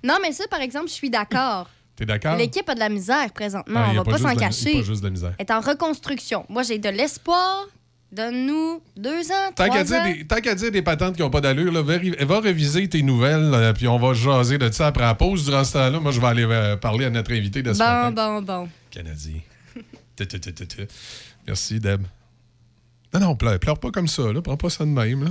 Non, 0.02 0.18
mais 0.20 0.32
ça, 0.32 0.44
par 0.50 0.60
exemple, 0.60 0.88
je 0.88 0.92
suis 0.94 1.10
d'accord. 1.10 1.70
T'es 1.96 2.06
d'accord? 2.06 2.36
L'équipe 2.36 2.68
a 2.68 2.74
de 2.74 2.80
la 2.80 2.88
misère 2.88 3.32
présentement. 3.32 3.80
Ah, 3.84 3.90
on 3.92 3.94
va 3.94 4.04
pas 4.04 4.18
s'en 4.18 4.28
la- 4.28 4.34
cacher. 4.36 4.70
il 4.70 4.74
y 4.74 4.78
a 4.78 4.80
pas 4.80 4.86
juste 4.86 5.00
de 5.02 5.06
la 5.06 5.10
misère. 5.10 5.34
Elle 5.38 5.46
est 5.46 5.52
en 5.52 5.60
reconstruction. 5.60 6.44
Moi, 6.48 6.62
j'ai 6.64 6.78
de 6.78 6.88
l'espoir. 6.88 7.66
Donne-nous 8.12 8.80
deux 8.96 9.32
ans, 9.32 9.50
Tant 9.56 9.66
trois 9.66 9.82
dire, 9.82 9.96
ans. 10.00 10.04
des- 10.04 10.24
tant 10.24 10.36
qu'à 10.40 10.54
dire 10.54 10.70
des 10.70 10.82
patentes 10.82 11.16
qui 11.16 11.22
n'ont 11.22 11.30
pas 11.30 11.40
d'allure, 11.40 11.72
là, 11.72 11.82
va, 11.82 12.40
réviser 12.40 12.88
tes 12.88 13.02
nouvelles, 13.02 13.72
puis 13.74 13.88
on 13.88 13.98
va 13.98 14.14
jaser 14.14 14.56
de 14.56 14.70
ça 14.70 14.86
après 14.86 15.02
la 15.02 15.16
pause. 15.16 15.44
Durant 15.46 15.64
ce 15.64 15.72
temps-là, 15.72 15.98
moi, 15.98 16.12
je 16.12 16.20
vais 16.20 16.26
aller 16.28 16.44
euh, 16.44 16.76
parler 16.76 17.06
à 17.06 17.10
notre 17.10 17.32
invité 17.32 17.60
de 17.64 17.72
ce 17.72 17.78
Bon, 17.80 17.84
matin. 17.84 18.12
bon, 18.12 18.42
bon. 18.42 18.68
Canadien. 18.90 19.40
Tu, 20.16 20.28
tu. 20.28 20.86
Merci, 21.44 21.80
Deb. 21.80 22.02
Non, 23.12 23.18
non, 23.20 23.34
pleure, 23.36 23.58
pleure 23.58 23.78
pas 23.80 23.90
comme 23.90 24.06
ça, 24.06 24.32
là. 24.32 24.40
Prends 24.40 24.56
pas 24.56 24.70
ça 24.70 24.84
de 24.84 24.90
même, 24.90 25.24
là. 25.24 25.30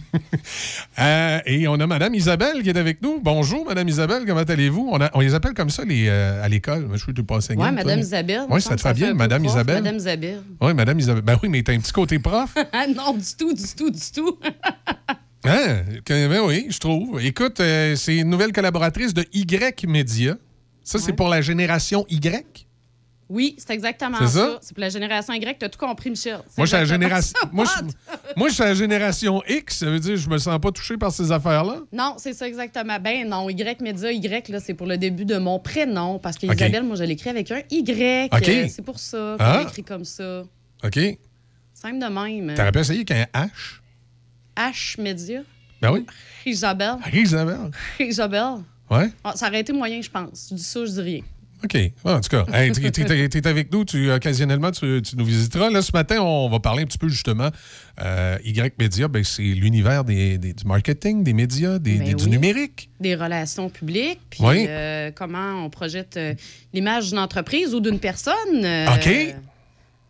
Euh, 0.98 1.40
et 1.44 1.68
on 1.68 1.74
a 1.74 1.86
Madame 1.86 2.14
Isabelle 2.14 2.62
qui 2.62 2.70
est 2.70 2.78
avec 2.78 3.02
nous. 3.02 3.20
Bonjour, 3.22 3.66
Madame 3.66 3.86
Isabelle, 3.86 4.22
comment 4.26 4.40
allez-vous? 4.40 4.96
On, 5.12 5.20
les 5.20 5.34
appelle 5.34 5.52
comme 5.52 5.68
ça 5.68 5.84
les, 5.84 6.06
euh, 6.08 6.42
à 6.42 6.48
l'école. 6.48 6.88
Je 6.94 6.98
suis 6.98 7.12
pas 7.12 7.36
enseignant. 7.36 7.66
Oui, 7.66 7.72
Madame 7.72 8.00
Isabelle. 8.00 8.46
Oui, 8.48 8.62
ça 8.62 8.76
te 8.76 8.80
fait 8.80 8.94
bien, 8.94 9.12
Madame 9.12 9.44
Isabelle. 9.44 9.82
Madame 9.82 9.96
Isabelle. 9.96 10.42
Oui, 10.58 10.72
Madame 10.72 10.98
Isabelle. 10.98 11.22
Ben 11.22 11.38
oui, 11.42 11.50
mais 11.50 11.62
t'as 11.62 11.74
un 11.74 11.78
petit 11.78 11.92
côté 11.92 12.18
prof. 12.18 12.54
Ah 12.72 12.86
non, 12.86 13.12
du 13.12 13.36
tout, 13.38 13.52
du 13.52 13.74
tout, 13.76 13.90
du 13.90 14.10
tout. 14.14 14.38
Hein? 15.44 15.82
Ben 16.08 16.40
oui, 16.40 16.66
je 16.70 16.78
trouve. 16.78 17.20
Écoute, 17.22 17.60
euh, 17.60 17.94
c'est 17.94 18.16
une 18.16 18.30
nouvelle 18.30 18.52
collaboratrice 18.52 19.14
de 19.14 19.24
Y 19.32 19.86
Media. 19.86 20.36
Ça, 20.82 20.98
c'est 20.98 21.12
pour 21.12 21.28
la 21.28 21.40
génération 21.40 22.04
Y? 22.08 22.65
Oui, 23.28 23.56
c'est 23.58 23.72
exactement 23.74 24.18
C'est 24.20 24.26
ça. 24.26 24.32
ça? 24.52 24.58
C'est 24.62 24.72
pour 24.72 24.80
la 24.82 24.88
génération 24.88 25.34
Y. 25.34 25.58
T'as 25.58 25.68
tout 25.68 25.78
compris, 25.80 26.10
Michel. 26.10 26.38
C'est 26.48 26.58
Moi, 26.58 26.66
je 26.66 26.68
suis 26.70 26.76
la 26.76 26.84
génération. 26.84 27.38
Moi, 27.52 27.64
je, 27.64 27.82
moi, 28.36 28.48
je 28.48 28.54
suis 28.54 28.62
la 28.62 28.74
génération 28.74 29.42
X. 29.48 29.78
Ça 29.78 29.86
veut 29.86 29.98
dire 29.98 30.12
que 30.12 30.16
je 30.20 30.28
me 30.30 30.38
sens 30.38 30.60
pas 30.60 30.70
touché 30.70 30.96
par 30.96 31.10
ces 31.10 31.32
affaires-là? 31.32 31.78
Non, 31.92 32.14
c'est 32.18 32.32
ça 32.34 32.46
exactement. 32.46 32.98
Ben 33.00 33.28
non, 33.28 33.50
Y 33.50 33.80
Média, 33.80 34.12
Y, 34.12 34.48
là, 34.48 34.60
c'est 34.60 34.74
pour 34.74 34.86
le 34.86 34.96
début 34.96 35.24
de 35.24 35.38
mon 35.38 35.58
prénom. 35.58 36.20
Parce 36.20 36.38
que. 36.38 36.46
Isabelle, 36.46 36.84
moi, 36.84 36.94
je 36.94 37.02
l'écris 37.02 37.30
avec 37.30 37.50
un 37.50 37.62
Y. 37.68 38.28
Euh, 38.32 38.66
C'est 38.68 38.84
pour 38.84 39.00
ça 39.00 39.34
qu'on 39.38 39.44
Ah. 39.44 39.58
l'écrit 39.64 39.82
comme 39.82 40.04
ça. 40.04 40.44
OK. 40.84 40.98
Simple 41.74 41.98
de 41.98 42.06
même. 42.06 42.54
T'aurais 42.54 42.70
pas 42.72 42.80
essayé 42.80 43.04
qu'un 43.04 43.26
H? 43.34 43.80
H 44.56 45.00
Média? 45.00 45.40
Ben 45.82 45.90
oui. 45.92 46.06
Isabelle. 46.46 46.96
Isabelle. 47.12 47.70
Isabelle. 48.00 48.62
Ouais. 48.88 49.10
Ah, 49.24 49.32
ça 49.34 49.48
aurait 49.48 49.60
été 49.60 49.72
moyen, 49.72 50.00
je 50.00 50.08
pense. 50.08 50.46
Je 50.50 50.54
dis 50.54 50.62
ça, 50.62 50.84
je 50.84 50.90
dis 50.92 51.00
rien. 51.00 51.20
OK. 51.64 51.76
En 52.04 52.20
tout 52.20 52.28
cas, 52.28 52.44
hey, 52.52 52.70
t'es 52.72 52.90
t'es 53.28 53.46
avec 53.48 53.72
nous. 53.72 53.84
Tu, 53.84 54.10
occasionnellement, 54.10 54.70
tu, 54.70 55.00
tu 55.02 55.16
nous 55.16 55.24
visiteras. 55.24 55.70
Là, 55.70 55.80
ce 55.82 55.90
matin, 55.92 56.20
on 56.20 56.48
va 56.48 56.60
parler 56.60 56.82
un 56.82 56.86
petit 56.86 56.98
peu 56.98 57.08
justement. 57.08 57.50
euh, 58.02 58.38
y 58.44 58.60
Média, 58.78 59.08
ben, 59.08 59.24
c'est 59.24 59.42
l'univers 59.42 60.04
des, 60.04 60.36
des- 60.38 60.52
du 60.52 60.64
marketing, 60.66 61.24
des 61.24 61.32
médias, 61.32 61.78
des, 61.78 61.96
Ben 61.98 62.08
des- 62.08 62.14
du 62.14 62.28
numérique. 62.28 62.90
Des 63.00 63.14
relations 63.14 63.70
publiques, 63.70 64.20
puis 64.30 64.40
Oui. 64.44 64.66
euh, 64.68 65.10
comment 65.14 65.64
on 65.64 65.70
projette 65.70 66.16
euh, 66.18 66.34
l'image 66.74 67.08
d'une 67.08 67.18
entreprise 67.18 67.74
ou 67.74 67.80
d'une 67.80 67.98
personne. 68.00 68.34
euh, 68.64 68.86
OK. 68.94 69.34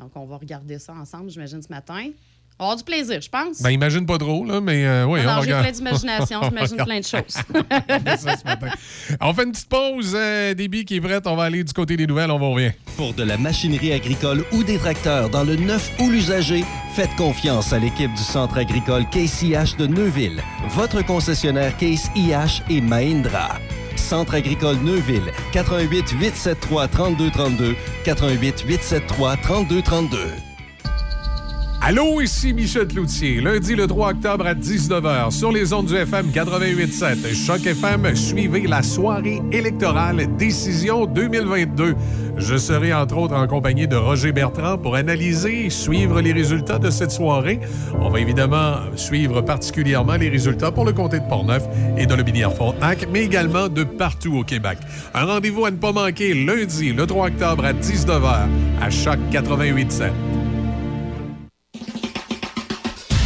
Donc, 0.01 0.11
on 0.16 0.26
va 0.26 0.36
regarder 0.36 0.78
ça 0.78 0.92
ensemble, 0.94 1.30
j'imagine, 1.30 1.62
ce 1.62 1.68
matin. 1.70 2.09
On 2.59 2.64
va 2.64 2.70
avoir 2.72 2.76
du 2.78 2.84
plaisir, 2.84 3.20
je 3.20 3.28
pense. 3.28 3.61
Ben, 3.61 3.68
imagine 3.70 4.07
pas 4.07 4.16
drôle, 4.16 4.48
là, 4.48 4.62
mais 4.62 4.86
euh, 4.86 5.04
oui, 5.04 5.20
non, 5.22 5.32
on 5.32 5.34
j'ai 5.34 5.40
regarde. 5.52 5.62
plein 5.64 5.72
d'imagination, 5.72 6.40
On 6.42 6.48
j'imagine 6.48 6.76
plein 6.78 7.00
de 7.00 7.04
choses. 7.04 7.22
ça 8.18 8.36
ce 8.38 8.44
matin. 8.44 8.68
On 9.20 9.34
fait 9.34 9.44
une 9.44 9.52
petite 9.52 9.68
pause. 9.68 10.12
euh, 10.14 10.54
Déby 10.54 10.86
qui 10.86 10.96
est 10.96 11.00
prête. 11.02 11.26
On 11.26 11.36
va 11.36 11.44
aller 11.44 11.62
du 11.62 11.72
côté 11.74 11.98
des 11.98 12.07
nouvelles. 12.07 12.30
On 12.30 12.38
va 12.38 12.46
revenir. 12.46 12.72
Pour 12.96 13.12
de 13.12 13.24
la 13.24 13.36
machinerie 13.36 13.92
agricole 13.92 14.42
ou 14.52 14.64
des 14.64 14.78
tracteurs 14.78 15.28
dans 15.28 15.44
le 15.44 15.57
neuf 15.57 15.90
ou 16.00 16.09
l'usager, 16.09 16.64
faites 16.94 17.14
confiance 17.16 17.74
à 17.74 17.78
l'équipe 17.78 18.12
du 18.14 18.22
Centre 18.22 18.57
agricole 18.57 19.04
Case 19.11 19.42
IH 19.42 19.76
de 19.78 19.86
Neuville, 19.86 20.40
votre 20.70 21.04
concessionnaire 21.04 21.76
Case 21.76 22.11
IH 22.16 22.62
et 22.70 22.80
Mahindra. 22.80 23.59
Centre 23.96 24.34
agricole 24.34 24.76
Neuville, 24.82 25.30
88 25.52 26.11
873 26.18 26.88
3232, 26.90 27.76
88 28.04 28.61
873 28.66 29.36
3232. 29.42 30.18
Allô, 31.83 32.20
ici 32.20 32.53
Michel 32.53 32.89
Cloutier. 32.89 33.41
Lundi 33.41 33.77
le 33.77 33.87
3 33.87 34.11
octobre 34.11 34.47
à 34.47 34.55
19h 34.55 35.31
sur 35.31 35.53
les 35.53 35.72
ondes 35.72 35.87
du 35.87 35.95
FM 35.95 36.27
88.7. 36.35 37.35
Choc 37.35 37.64
FM, 37.64 38.16
suivez 38.16 38.66
la 38.66 38.83
soirée 38.83 39.41
électorale 39.53 40.27
Décision 40.37 41.07
2022. 41.07 41.95
Je 42.39 42.57
serai 42.57 42.93
entre 42.93 43.18
autres 43.18 43.37
en 43.37 43.47
compagnie 43.47 43.87
de 43.87 43.95
Roger 43.95 44.33
Bertrand 44.33 44.79
pour 44.79 44.97
analyser 44.97 45.66
et 45.66 45.70
suivre 45.70 46.20
les 46.20 46.33
résultats 46.33 46.79
de 46.79 46.91
cette 46.91 47.12
soirée. 47.12 47.61
On 48.01 48.09
va 48.09 48.20
évidemment 48.20 48.77
suivre 48.97 49.43
particulièrement 49.43 50.16
les 50.16 50.29
résultats 50.29 50.72
pour 50.72 50.85
le 50.85 50.93
comté 50.93 51.20
de 51.20 51.29
Portneuf 51.29 51.62
et 51.97 52.07
de 52.07 52.14
Lobinière-Frontenac, 52.14 53.07
mais 53.12 53.22
également 53.22 53.68
de 53.68 53.85
partout 53.85 54.39
au 54.39 54.43
Québec. 54.45 54.79
Un 55.14 55.24
rendez-vous 55.24 55.66
à 55.66 55.70
ne 55.70 55.77
pas 55.77 55.93
manquer 55.93 56.35
lundi 56.35 56.93
le 56.93 57.07
3 57.07 57.29
octobre 57.29 57.64
à 57.64 57.72
19h 57.72 58.49
à 58.81 58.91
Choc 58.91 59.18
88.7. 59.31 60.11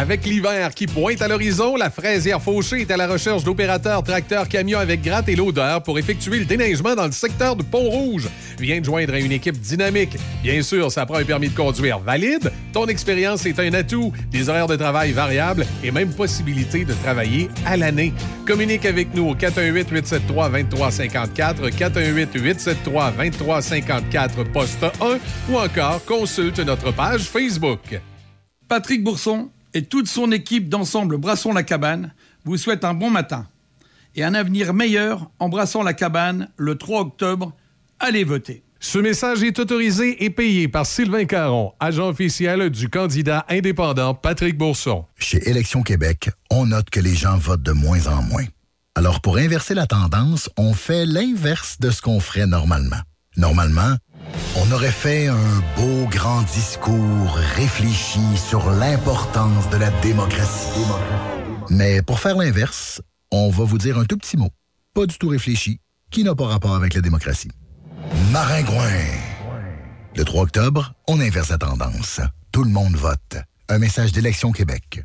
Avec 0.00 0.26
l'hiver 0.26 0.74
qui 0.74 0.86
pointe 0.86 1.20
à 1.22 1.26
l'horizon, 1.26 1.74
la 1.74 1.90
fraisière 1.90 2.40
Fauché 2.40 2.82
est 2.82 2.90
à 2.92 2.96
la 2.96 3.08
recherche 3.08 3.42
d'opérateurs 3.42 4.04
tracteurs 4.04 4.48
camions 4.48 4.78
avec 4.78 5.02
gratte 5.02 5.28
et 5.28 5.34
l'odeur 5.34 5.82
pour 5.82 5.98
effectuer 5.98 6.38
le 6.38 6.44
déneigement 6.44 6.94
dans 6.94 7.06
le 7.06 7.10
secteur 7.10 7.56
de 7.56 7.64
Pont-Rouge. 7.64 8.28
Viens 8.60 8.80
te 8.80 8.86
joindre 8.86 9.14
à 9.14 9.18
une 9.18 9.32
équipe 9.32 9.58
dynamique. 9.58 10.16
Bien 10.44 10.62
sûr, 10.62 10.92
ça 10.92 11.04
prend 11.04 11.16
un 11.16 11.24
permis 11.24 11.48
de 11.48 11.56
conduire 11.56 11.98
valide. 11.98 12.52
Ton 12.72 12.86
expérience 12.86 13.44
est 13.44 13.58
un 13.58 13.74
atout. 13.74 14.12
Des 14.30 14.48
horaires 14.48 14.68
de 14.68 14.76
travail 14.76 15.10
variables 15.10 15.66
et 15.82 15.90
même 15.90 16.10
possibilité 16.10 16.84
de 16.84 16.92
travailler 17.02 17.48
à 17.66 17.76
l'année. 17.76 18.12
Communique 18.46 18.86
avec 18.86 19.12
nous 19.16 19.30
au 19.30 19.34
418-873-2354, 19.34 21.76
418-873-2354, 21.76 24.44
poste 24.52 24.84
1 24.84 24.88
ou 25.50 25.58
encore 25.58 26.04
consulte 26.04 26.60
notre 26.60 26.92
page 26.92 27.22
Facebook. 27.22 28.00
Patrick 28.68 29.02
Bourson 29.02 29.50
et 29.74 29.84
toute 29.84 30.08
son 30.08 30.32
équipe 30.32 30.68
d'ensemble 30.68 31.18
Brassons 31.18 31.52
la 31.52 31.62
cabane 31.62 32.12
vous 32.44 32.56
souhaitent 32.56 32.84
un 32.84 32.94
bon 32.94 33.10
matin 33.10 33.46
et 34.14 34.24
un 34.24 34.34
avenir 34.34 34.74
meilleur 34.74 35.30
en 35.38 35.48
brassant 35.48 35.82
la 35.82 35.94
cabane 35.94 36.48
le 36.56 36.76
3 36.76 37.00
octobre. 37.02 37.52
Allez 38.00 38.24
voter. 38.24 38.62
Ce 38.80 38.98
message 38.98 39.42
est 39.42 39.58
autorisé 39.58 40.24
et 40.24 40.30
payé 40.30 40.68
par 40.68 40.86
Sylvain 40.86 41.24
Caron, 41.24 41.72
agent 41.80 42.08
officiel 42.08 42.70
du 42.70 42.88
candidat 42.88 43.44
indépendant 43.48 44.14
Patrick 44.14 44.56
Bourson. 44.56 45.04
Chez 45.18 45.48
Élections 45.48 45.82
Québec, 45.82 46.30
on 46.50 46.66
note 46.66 46.88
que 46.88 47.00
les 47.00 47.14
gens 47.14 47.36
votent 47.36 47.62
de 47.62 47.72
moins 47.72 48.06
en 48.06 48.22
moins. 48.22 48.44
Alors, 48.94 49.20
pour 49.20 49.36
inverser 49.36 49.74
la 49.74 49.86
tendance, 49.86 50.48
on 50.56 50.74
fait 50.74 51.06
l'inverse 51.06 51.78
de 51.80 51.90
ce 51.90 52.02
qu'on 52.02 52.20
ferait 52.20 52.46
normalement. 52.46 53.00
Normalement, 53.36 53.96
on 54.56 54.70
aurait 54.72 54.90
fait 54.90 55.28
un 55.28 55.62
beau 55.76 56.06
grand 56.08 56.42
discours 56.42 57.34
réfléchi 57.56 58.20
sur 58.36 58.70
l'importance 58.70 59.68
de 59.70 59.76
la 59.76 59.90
démocratie. 60.02 60.84
Mais 61.70 62.02
pour 62.02 62.20
faire 62.20 62.36
l'inverse, 62.36 63.00
on 63.30 63.50
va 63.50 63.64
vous 63.64 63.78
dire 63.78 63.98
un 63.98 64.04
tout 64.04 64.16
petit 64.16 64.36
mot, 64.36 64.50
pas 64.94 65.06
du 65.06 65.16
tout 65.18 65.28
réfléchi, 65.28 65.80
qui 66.10 66.24
n'a 66.24 66.34
pas 66.34 66.46
rapport 66.46 66.74
avec 66.74 66.94
la 66.94 67.00
démocratie. 67.00 67.50
Maringouin. 68.32 69.04
Le 70.16 70.24
3 70.24 70.42
octobre, 70.42 70.94
on 71.06 71.20
inverse 71.20 71.50
la 71.50 71.58
tendance. 71.58 72.20
Tout 72.52 72.64
le 72.64 72.70
monde 72.70 72.96
vote. 72.96 73.36
Un 73.68 73.78
message 73.78 74.12
d'Élection 74.12 74.50
Québec. 74.52 75.04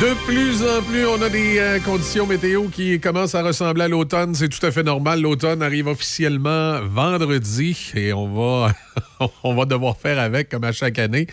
De 0.00 0.12
plus 0.26 0.62
en 0.62 0.82
plus, 0.82 1.06
on 1.06 1.22
a 1.22 1.30
des 1.30 1.58
euh, 1.58 1.80
conditions 1.80 2.26
météo 2.26 2.68
qui 2.68 3.00
commencent 3.00 3.34
à 3.34 3.42
ressembler 3.42 3.84
à 3.84 3.88
l'automne. 3.88 4.34
C'est 4.34 4.50
tout 4.50 4.64
à 4.66 4.70
fait 4.70 4.82
normal. 4.82 5.22
L'automne 5.22 5.62
arrive 5.62 5.86
officiellement 5.86 6.82
vendredi 6.82 7.92
et 7.94 8.12
on 8.12 8.28
va, 8.28 8.72
on 9.42 9.54
va 9.54 9.64
devoir 9.64 9.96
faire 9.96 10.18
avec 10.18 10.50
comme 10.50 10.64
à 10.64 10.72
chaque 10.72 10.98
année. 10.98 11.26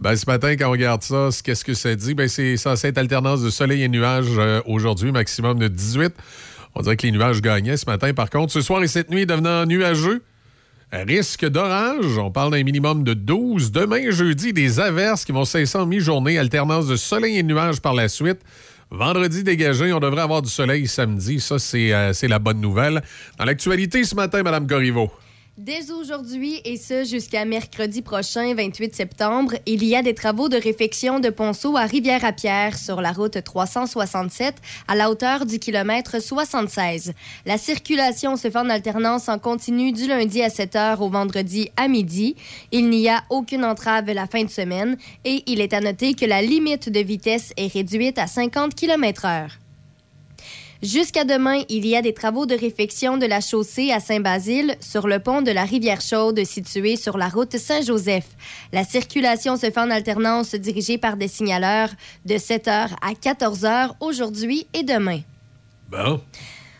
Ben, 0.00 0.14
ce 0.14 0.24
matin, 0.26 0.54
quand 0.56 0.68
on 0.68 0.70
regarde 0.70 1.02
ça, 1.02 1.30
qu'est-ce 1.42 1.64
que 1.64 1.74
ça 1.74 1.96
dit? 1.96 2.14
Ben, 2.14 2.28
c'est 2.28 2.56
censé 2.56 2.86
être 2.88 2.98
alternance 2.98 3.42
de 3.42 3.50
soleil 3.50 3.82
et 3.82 3.88
nuages 3.88 4.38
euh, 4.38 4.62
aujourd'hui, 4.66 5.10
maximum 5.10 5.58
de 5.58 5.66
18. 5.66 6.14
On 6.76 6.82
dirait 6.82 6.96
que 6.96 7.06
les 7.06 7.12
nuages 7.12 7.40
gagnaient 7.40 7.78
ce 7.78 7.86
matin. 7.86 8.12
Par 8.12 8.28
contre, 8.28 8.52
ce 8.52 8.60
soir 8.60 8.82
et 8.82 8.86
cette 8.86 9.10
nuit 9.10 9.24
devenant 9.24 9.64
nuageux. 9.64 10.22
Risque 10.92 11.46
d'orage, 11.46 12.18
on 12.18 12.30
parle 12.30 12.52
d'un 12.52 12.62
minimum 12.62 13.02
de 13.02 13.14
12. 13.14 13.72
Demain, 13.72 14.10
jeudi, 14.10 14.52
des 14.52 14.78
averses 14.78 15.24
qui 15.24 15.32
vont 15.32 15.46
cesser 15.46 15.78
en 15.78 15.86
mi-journée, 15.86 16.38
alternance 16.38 16.86
de 16.86 16.96
soleil 16.96 17.38
et 17.38 17.42
nuages 17.42 17.80
par 17.80 17.94
la 17.94 18.08
suite. 18.08 18.40
Vendredi 18.90 19.42
dégagé, 19.42 19.92
on 19.92 20.00
devrait 20.00 20.20
avoir 20.20 20.42
du 20.42 20.50
soleil 20.50 20.86
samedi. 20.86 21.40
Ça, 21.40 21.58
c'est 21.58 21.92
euh, 21.92 22.12
la 22.22 22.38
bonne 22.38 22.60
nouvelle. 22.60 23.02
Dans 23.38 23.46
l'actualité 23.46 24.04
ce 24.04 24.14
matin, 24.14 24.42
Mme 24.42 24.66
Corriveau. 24.66 25.10
Dès 25.58 25.90
aujourd'hui 25.90 26.60
et 26.66 26.76
ce 26.76 27.04
jusqu'à 27.04 27.46
mercredi 27.46 28.02
prochain, 28.02 28.54
28 28.54 28.94
septembre, 28.94 29.54
il 29.64 29.84
y 29.84 29.96
a 29.96 30.02
des 30.02 30.12
travaux 30.12 30.50
de 30.50 30.58
réfection 30.58 31.18
de 31.18 31.30
ponceau 31.30 31.78
à 31.78 31.86
Rivière-à-Pierre 31.86 32.76
sur 32.76 33.00
la 33.00 33.10
route 33.10 33.42
367 33.42 34.54
à 34.86 34.94
la 34.94 35.10
hauteur 35.10 35.46
du 35.46 35.58
kilomètre 35.58 36.20
76. 36.20 37.14
La 37.46 37.56
circulation 37.56 38.36
se 38.36 38.50
fait 38.50 38.58
en 38.58 38.68
alternance 38.68 39.30
en 39.30 39.38
continu 39.38 39.92
du 39.92 40.06
lundi 40.06 40.42
à 40.42 40.50
7 40.50 40.74
h 40.74 40.98
au 40.98 41.08
vendredi 41.08 41.70
à 41.78 41.88
midi. 41.88 42.36
Il 42.70 42.90
n'y 42.90 43.08
a 43.08 43.24
aucune 43.30 43.64
entrave 43.64 44.12
la 44.12 44.26
fin 44.26 44.44
de 44.44 44.50
semaine 44.50 44.98
et 45.24 45.42
il 45.46 45.62
est 45.62 45.72
à 45.72 45.80
noter 45.80 46.12
que 46.12 46.26
la 46.26 46.42
limite 46.42 46.90
de 46.90 47.00
vitesse 47.00 47.54
est 47.56 47.72
réduite 47.72 48.18
à 48.18 48.26
50 48.26 48.74
km 48.74 49.22
h 49.22 49.48
Jusqu'à 50.82 51.24
demain, 51.24 51.62
il 51.68 51.86
y 51.86 51.96
a 51.96 52.02
des 52.02 52.12
travaux 52.12 52.44
de 52.44 52.54
réfection 52.54 53.16
de 53.16 53.26
la 53.26 53.40
chaussée 53.40 53.92
à 53.92 54.00
Saint-Basile 54.00 54.76
sur 54.80 55.06
le 55.06 55.18
pont 55.18 55.40
de 55.40 55.50
la 55.50 55.64
rivière 55.64 56.00
Chaude 56.00 56.44
situé 56.44 56.96
sur 56.96 57.16
la 57.16 57.28
route 57.28 57.56
Saint-Joseph. 57.56 58.26
La 58.72 58.84
circulation 58.84 59.56
se 59.56 59.70
fait 59.70 59.78
en 59.78 59.90
alternance 59.90 60.54
dirigée 60.54 60.98
par 60.98 61.16
des 61.16 61.28
signaleurs 61.28 61.90
de 62.26 62.34
7h 62.34 62.90
à 63.00 63.12
14h 63.12 63.92
aujourd'hui 64.00 64.66
et 64.74 64.82
demain. 64.82 65.20
Bon. 65.90 66.20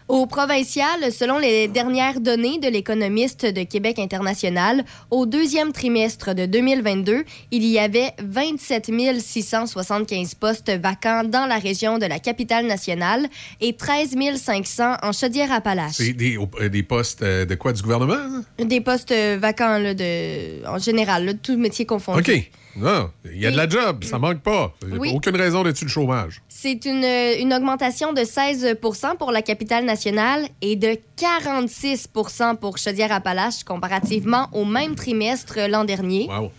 Au 0.08 0.26
provincial, 0.26 1.10
selon 1.10 1.36
les 1.38 1.66
dernières 1.66 2.20
données 2.20 2.60
de 2.60 2.68
l'économiste 2.68 3.44
de 3.44 3.64
Québec 3.64 3.98
international, 3.98 4.84
au 5.10 5.26
deuxième 5.26 5.72
trimestre 5.72 6.32
de 6.32 6.46
2022, 6.46 7.24
il 7.50 7.64
y 7.66 7.80
avait 7.80 8.12
27 8.22 8.92
675 9.18 10.36
postes 10.36 10.70
vacants 10.70 11.24
dans 11.24 11.46
la 11.46 11.58
région 11.58 11.98
de 11.98 12.06
la 12.06 12.20
capitale 12.20 12.66
nationale 12.66 13.26
et 13.60 13.72
13 13.72 14.16
500 14.36 14.98
en 15.02 15.10
Chaudière-Appalaches. 15.10 15.94
C'est 15.96 16.12
des, 16.12 16.38
euh, 16.60 16.68
des 16.68 16.84
postes 16.84 17.22
euh, 17.22 17.44
de 17.44 17.56
quoi, 17.56 17.72
du 17.72 17.82
gouvernement? 17.82 18.44
Des 18.60 18.80
postes 18.80 19.10
euh, 19.10 19.38
vacants 19.40 19.78
là, 19.78 19.92
de, 19.92 20.64
en 20.68 20.78
général, 20.78 21.24
là, 21.24 21.34
tout 21.34 21.56
métier 21.56 21.84
confondu. 21.84 22.20
OK. 22.20 22.50
Non, 22.76 23.10
il 23.24 23.38
y 23.40 23.46
a 23.46 23.50
de 23.50 23.56
la 23.56 23.68
job, 23.68 24.04
ça 24.04 24.18
manque 24.18 24.40
pas. 24.40 24.74
Oui. 24.98 25.12
Aucune 25.14 25.36
raison 25.36 25.62
d'être 25.62 25.76
sur 25.76 25.86
le 25.86 25.90
chômage. 25.90 26.42
C'est 26.48 26.84
une, 26.84 27.04
une 27.40 27.54
augmentation 27.54 28.12
de 28.12 28.20
16% 28.20 29.16
pour 29.16 29.32
la 29.32 29.42
capitale 29.42 29.84
nationale 29.84 30.46
et 30.60 30.76
de 30.76 30.98
46% 31.18 32.56
pour 32.56 32.78
Chaudière-Appalaches 32.78 33.64
comparativement 33.64 34.48
au 34.52 34.64
même 34.64 34.94
trimestre 34.94 35.58
l'an 35.68 35.84
dernier. 35.84 36.28
Wow. 36.28 36.50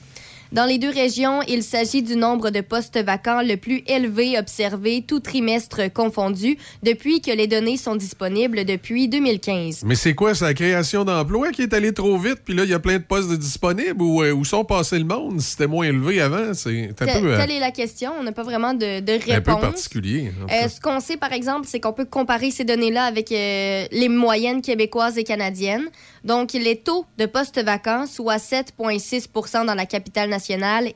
Dans 0.53 0.65
les 0.65 0.77
deux 0.77 0.89
régions, 0.89 1.41
il 1.47 1.61
s'agit 1.61 2.01
du 2.01 2.15
nombre 2.15 2.51
de 2.51 2.61
postes 2.61 2.97
vacants 3.03 3.41
le 3.41 3.57
plus 3.57 3.83
élevé 3.85 4.39
observé 4.39 5.03
tout 5.05 5.19
trimestre 5.19 5.91
confondu 5.91 6.57
depuis 6.83 7.19
que 7.19 7.31
les 7.31 7.47
données 7.47 7.75
sont 7.75 7.97
disponibles 7.97 8.63
depuis 8.63 9.09
2015. 9.09 9.83
Mais 9.83 9.95
c'est 9.95 10.13
quoi, 10.13 10.33
c'est 10.35 10.45
la 10.45 10.53
création 10.53 11.03
d'emplois 11.03 11.51
qui 11.51 11.63
est 11.63 11.73
allée 11.73 11.93
trop 11.93 12.17
vite, 12.17 12.39
puis 12.45 12.53
là, 12.53 12.63
il 12.63 12.69
y 12.69 12.73
a 12.73 12.79
plein 12.79 12.97
de 12.97 13.03
postes 13.03 13.31
disponibles, 13.33 14.01
ou 14.01 14.23
euh, 14.23 14.31
où 14.31 14.45
sont 14.45 14.63
passés 14.63 14.99
le 14.99 15.05
monde? 15.05 15.41
Si 15.41 15.51
C'était 15.51 15.67
moins 15.67 15.85
élevé 15.85 16.21
avant, 16.21 16.53
c'est 16.53 16.91
un 16.97 17.05
peu, 17.05 17.33
euh, 17.33 17.37
Telle 17.37 17.51
est 17.51 17.59
la 17.59 17.71
question? 17.71 18.13
On 18.17 18.23
n'a 18.23 18.31
pas 18.31 18.43
vraiment 18.43 18.73
de, 18.73 19.01
de 19.01 19.13
un 19.13 19.41
peu 19.41 19.51
réponse. 19.51 19.61
particulier. 19.61 20.31
en 20.41 20.53
Euh, 20.53 20.69
ce 20.69 20.79
qu'on 20.79 21.01
sait, 21.01 21.17
par 21.17 21.33
exemple, 21.33 21.67
c'est 21.69 21.81
qu'on 21.81 21.93
peut 21.93 22.05
comparer 22.05 22.51
ces 22.51 22.63
données-là 22.63 23.03
avec 23.03 23.33
euh, 23.33 23.85
les 23.91 24.07
moyennes 24.07 24.61
québécoises 24.61 25.17
et 25.17 25.25
canadiennes. 25.25 25.89
Donc, 26.23 26.53
les 26.53 26.77
taux 26.77 27.05
de 27.17 27.25
postes 27.25 27.61
vacants, 27.61 28.05
soit 28.05 28.37
7,6% 28.37 29.65
dans 29.65 29.75
la 29.75 29.85
capitale 29.85 30.29
nationale 30.29 30.36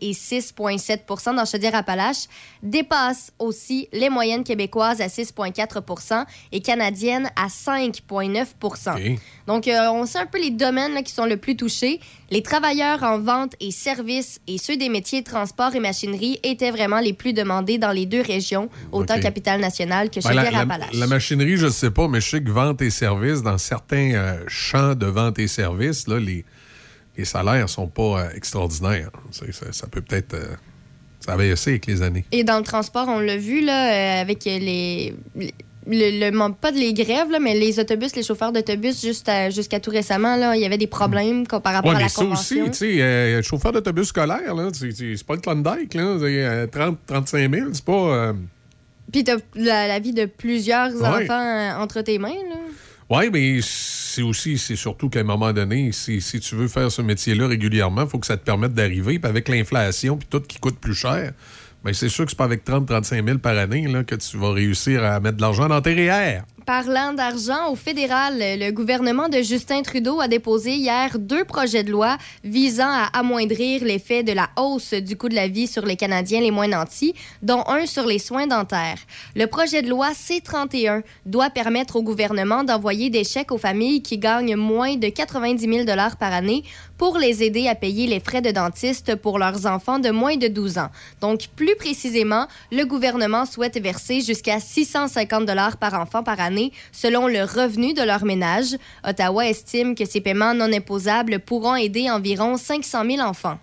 et 0.01 0.11
6,7 0.11 1.35
dans 1.35 1.45
Chaudière-Appalaches, 1.45 2.27
dépassent 2.63 3.31
aussi 3.39 3.87
les 3.93 4.09
moyennes 4.09 4.43
québécoises 4.43 5.01
à 5.01 5.07
6,4% 5.07 6.25
et 6.51 6.61
canadiennes 6.61 7.29
à 7.35 7.47
5,9% 7.47 9.17
Donc, 9.47 9.67
euh, 9.67 9.89
on 9.91 10.05
sait 10.05 10.19
un 10.19 10.25
peu 10.25 10.39
les 10.41 10.51
domaines 10.51 10.93
là, 10.93 11.01
qui 11.03 11.11
sont 11.13 11.25
le 11.25 11.37
plus 11.37 11.55
touchés. 11.55 11.99
Les 12.29 12.41
travailleurs 12.43 13.03
en 13.03 13.19
vente 13.19 13.53
et 13.59 13.71
services 13.71 14.39
et 14.47 14.57
ceux 14.57 14.77
des 14.77 14.89
métiers 14.89 15.23
transport 15.23 15.75
et 15.75 15.79
machinerie 15.79 16.39
étaient 16.43 16.71
vraiment 16.71 16.99
les 16.99 17.13
plus 17.13 17.33
demandés 17.33 17.77
dans 17.77 17.91
les 17.91 18.05
deux 18.05 18.21
régions, 18.21 18.69
autant 18.91 19.15
OK. 19.15 19.21
capitale 19.21 19.59
nationale 19.59 20.09
que 20.09 20.21
Ben, 20.21 20.29
la, 20.29 20.35
la- 20.35 20.43
Chaudière-Appalaches. 20.45 20.93
la 20.93 21.07
machinerie, 21.07 21.57
je 21.57 21.65
ne 21.65 21.71
sais 21.71 21.91
pas, 21.91 22.07
mais 22.07 22.21
je 22.21 22.29
sais 22.29 22.41
que 22.43 22.49
vente 22.51 22.81
et 22.81 22.89
services, 22.89 23.41
dans 23.41 23.57
certains 23.57 24.11
euh, 24.13 24.43
champs 24.47 24.95
de 24.95 25.05
vente 25.07 25.39
et 25.39 25.47
services, 25.47 26.07
là, 26.07 26.19
les, 26.19 26.45
les 27.21 27.25
salaires 27.25 27.69
sont 27.69 27.87
pas 27.87 28.21
euh, 28.23 28.29
extraordinaires. 28.35 29.11
Ça, 29.31 29.45
ça 29.71 29.87
peut 29.87 30.01
peut-être. 30.01 30.33
euh, 30.33 30.45
ça 31.19 31.33
a 31.33 31.37
baissé 31.37 31.71
avec 31.71 31.85
les 31.85 32.01
années. 32.01 32.25
Et 32.31 32.43
dans 32.43 32.57
le 32.57 32.63
transport, 32.63 33.07
on 33.07 33.19
l'a 33.19 33.37
vu 33.37 33.61
là, 33.63 33.79
euh, 34.19 34.21
avec 34.21 34.43
les. 34.45 35.13
les- 35.35 35.53
le, 35.87 36.51
pas 36.51 36.71
de 36.71 36.77
les 36.77 36.93
grèves, 36.93 37.31
là, 37.31 37.39
mais 37.39 37.55
les 37.55 37.79
autobus, 37.79 38.15
les 38.15 38.21
chauffeurs 38.21 38.51
d'autobus, 38.51 39.01
jusqu'à 39.01 39.79
tout 39.79 39.89
récemment, 39.89 40.35
là, 40.35 40.55
il 40.55 40.61
y 40.61 40.65
avait 40.65 40.77
des 40.77 40.85
problèmes 40.85 41.47
co- 41.47 41.59
par 41.59 41.73
rapport 41.73 41.89
Ouais, 41.91 41.97
à 41.97 42.01
la 42.01 42.07
ça 42.09 42.21
convention. 42.21 42.63
aussi, 42.65 42.71
tu 42.71 42.77
sais, 42.97 43.01
euh, 43.01 43.41
chauffeur 43.41 43.71
d'autobus 43.71 44.05
scolaire, 44.09 44.53
là, 44.53 44.69
c'est 44.73 45.25
pas 45.25 45.33
le 45.35 45.41
Klondike, 45.41 45.93
là. 45.95 46.03
Euh, 46.03 46.67
30, 46.67 46.99
35 47.07 47.51
000, 47.53 47.69
c'est 47.73 47.83
pas. 47.83 47.91
euh, 47.93 48.33
Puis 49.11 49.23
t'as 49.23 49.37
la, 49.55 49.87
la 49.87 49.99
vie 49.99 50.13
de 50.13 50.25
plusieurs 50.25 50.91
Ouais. 50.93 51.23
enfants 51.25 51.81
entre 51.81 52.01
tes 52.01 52.19
mains. 52.19 52.29
Là. 52.29 52.55
Oui, 53.13 53.29
mais 53.29 53.59
c'est 53.61 54.21
aussi, 54.21 54.57
c'est 54.57 54.77
surtout 54.77 55.09
qu'à 55.09 55.19
un 55.19 55.23
moment 55.23 55.51
donné, 55.51 55.91
si, 55.91 56.21
si 56.21 56.39
tu 56.39 56.55
veux 56.55 56.69
faire 56.69 56.89
ce 56.89 57.01
métier-là 57.01 57.45
régulièrement, 57.45 58.03
il 58.03 58.07
faut 58.07 58.19
que 58.19 58.25
ça 58.25 58.37
te 58.37 58.45
permette 58.45 58.73
d'arriver. 58.73 59.19
Puis 59.19 59.29
avec 59.29 59.49
l'inflation, 59.49 60.15
puis 60.15 60.29
tout 60.29 60.39
qui 60.39 60.59
coûte 60.59 60.79
plus 60.79 60.95
cher, 60.95 61.33
ben 61.83 61.93
c'est 61.93 62.07
sûr 62.07 62.23
que 62.23 62.31
c'est 62.31 62.37
pas 62.37 62.45
avec 62.45 62.65
30-35 62.65 63.25
000 63.25 63.39
par 63.39 63.57
année 63.57 63.85
là, 63.89 64.05
que 64.05 64.15
tu 64.15 64.37
vas 64.37 64.53
réussir 64.53 65.03
à 65.03 65.19
mettre 65.19 65.35
de 65.35 65.41
l'argent 65.41 65.67
dans 65.67 65.81
tes 65.81 65.93
REER. 65.93 66.43
Parlant 66.65 67.13
d'argent, 67.13 67.71
au 67.71 67.75
fédéral, 67.75 68.35
le 68.37 68.69
gouvernement 68.71 69.29
de 69.29 69.41
Justin 69.41 69.81
Trudeau 69.81 70.19
a 70.19 70.27
déposé 70.27 70.73
hier 70.75 71.17
deux 71.17 71.43
projets 71.43 71.83
de 71.83 71.91
loi 71.91 72.17
visant 72.43 72.89
à 72.89 73.05
amoindrir 73.17 73.83
l'effet 73.83 74.21
de 74.21 74.31
la 74.31 74.49
hausse 74.57 74.93
du 74.93 75.17
coût 75.17 75.27
de 75.27 75.35
la 75.35 75.47
vie 75.47 75.65
sur 75.65 75.85
les 75.85 75.95
Canadiens 75.95 76.39
les 76.39 76.51
moins 76.51 76.67
nantis, 76.67 77.15
dont 77.41 77.63
un 77.67 77.87
sur 77.87 78.05
les 78.05 78.19
soins 78.19 78.45
dentaires. 78.45 78.99
Le 79.35 79.47
projet 79.47 79.81
de 79.81 79.89
loi 79.89 80.13
C-31 80.13 81.01
doit 81.25 81.49
permettre 81.49 81.95
au 81.95 82.03
gouvernement 82.03 82.63
d'envoyer 82.63 83.09
des 83.09 83.23
chèques 83.23 83.51
aux 83.51 83.57
familles 83.57 84.03
qui 84.03 84.19
gagnent 84.19 84.55
moins 84.55 84.97
de 84.97 85.07
90 85.07 85.85
000 85.85 85.85
par 86.19 86.31
année 86.31 86.63
pour 86.97 87.17
les 87.17 87.41
aider 87.43 87.67
à 87.69 87.75
payer 87.75 88.05
les 88.05 88.19
frais 88.19 88.41
de 88.41 88.51
dentiste 88.51 89.15
pour 89.15 89.39
leurs 89.39 89.65
enfants 89.65 89.97
de 89.97 90.11
moins 90.11 90.37
de 90.37 90.47
12 90.47 90.77
ans. 90.77 90.89
Donc, 91.21 91.47
plus 91.55 91.75
précisément, 91.75 92.45
le 92.71 92.83
gouvernement 92.83 93.47
souhaite 93.47 93.81
verser 93.81 94.21
jusqu'à 94.21 94.59
650 94.59 95.47
dollars 95.47 95.77
par 95.77 95.95
enfant 95.95 96.21
par 96.21 96.39
année 96.39 96.50
selon 96.91 97.27
le 97.27 97.43
revenu 97.43 97.93
de 97.93 98.03
leur 98.03 98.25
ménage. 98.25 98.77
Ottawa 99.07 99.47
estime 99.47 99.95
que 99.95 100.05
ces 100.05 100.21
paiements 100.21 100.53
non 100.53 100.71
imposables 100.71 101.39
pourront 101.39 101.75
aider 101.75 102.09
environ 102.09 102.57
500 102.57 103.05
000 103.05 103.21
enfants. 103.21 103.59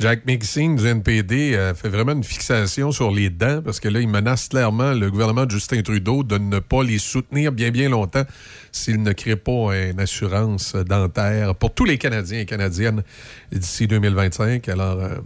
Jack 0.00 0.26
Mixing 0.26 0.76
du 0.76 0.86
NPD 0.86 1.54
euh, 1.54 1.74
fait 1.74 1.88
vraiment 1.88 2.12
une 2.12 2.22
fixation 2.22 2.92
sur 2.92 3.10
les 3.10 3.30
dents 3.30 3.60
parce 3.64 3.80
que 3.80 3.88
là, 3.88 3.98
il 3.98 4.06
menace 4.06 4.46
clairement 4.46 4.92
le 4.92 5.10
gouvernement 5.10 5.44
de 5.44 5.50
Justin 5.50 5.82
Trudeau 5.82 6.22
de 6.22 6.38
ne 6.38 6.60
pas 6.60 6.84
les 6.84 6.98
soutenir 6.98 7.50
bien, 7.50 7.72
bien 7.72 7.88
longtemps 7.88 8.22
s'il 8.70 9.02
ne 9.02 9.12
crée 9.12 9.34
pas 9.34 9.76
une 9.76 9.98
assurance 9.98 10.76
dentaire 10.76 11.56
pour 11.56 11.74
tous 11.74 11.84
les 11.84 11.98
Canadiens 11.98 12.38
et 12.38 12.46
Canadiennes 12.46 13.02
d'ici 13.50 13.88
2025. 13.88 14.68
Alors, 14.68 15.00
euh, 15.00 15.16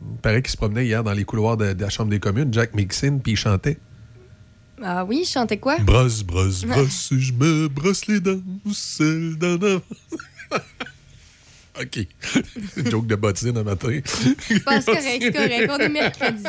il 0.00 0.20
paraît 0.22 0.40
qu'il 0.40 0.50
se 0.50 0.56
promenait 0.56 0.86
hier 0.86 1.04
dans 1.04 1.12
les 1.12 1.24
couloirs 1.24 1.58
de, 1.58 1.76
la 1.78 1.90
Chambre 1.90 2.08
des 2.08 2.20
communes, 2.20 2.48
Jack 2.54 2.74
Mixing, 2.74 3.20
puis 3.20 3.32
il 3.32 3.36
chantait 3.36 3.76
Ah 4.80 5.04
oui, 5.04 5.24
chantait 5.24 5.58
quoi? 5.58 5.78
Brosse, 5.78 6.22
brosse, 6.22 6.64
brosse, 6.64 7.12
je 7.12 7.32
me 7.32 7.68
brosse 7.68 8.06
les 8.06 8.20
dents, 8.20 8.40
celle 8.72 9.36
avant. 9.42 9.80
OK. 11.80 12.06
Joke 12.90 13.06
de 13.06 13.14
bottine 13.14 13.56
un 13.56 13.62
matin. 13.62 14.00
Pas 14.64 14.80
c'est 14.82 14.92
correct, 14.92 15.32
correct. 15.32 15.70
On 15.72 15.78
est 15.78 15.88
mercredi. 15.88 16.42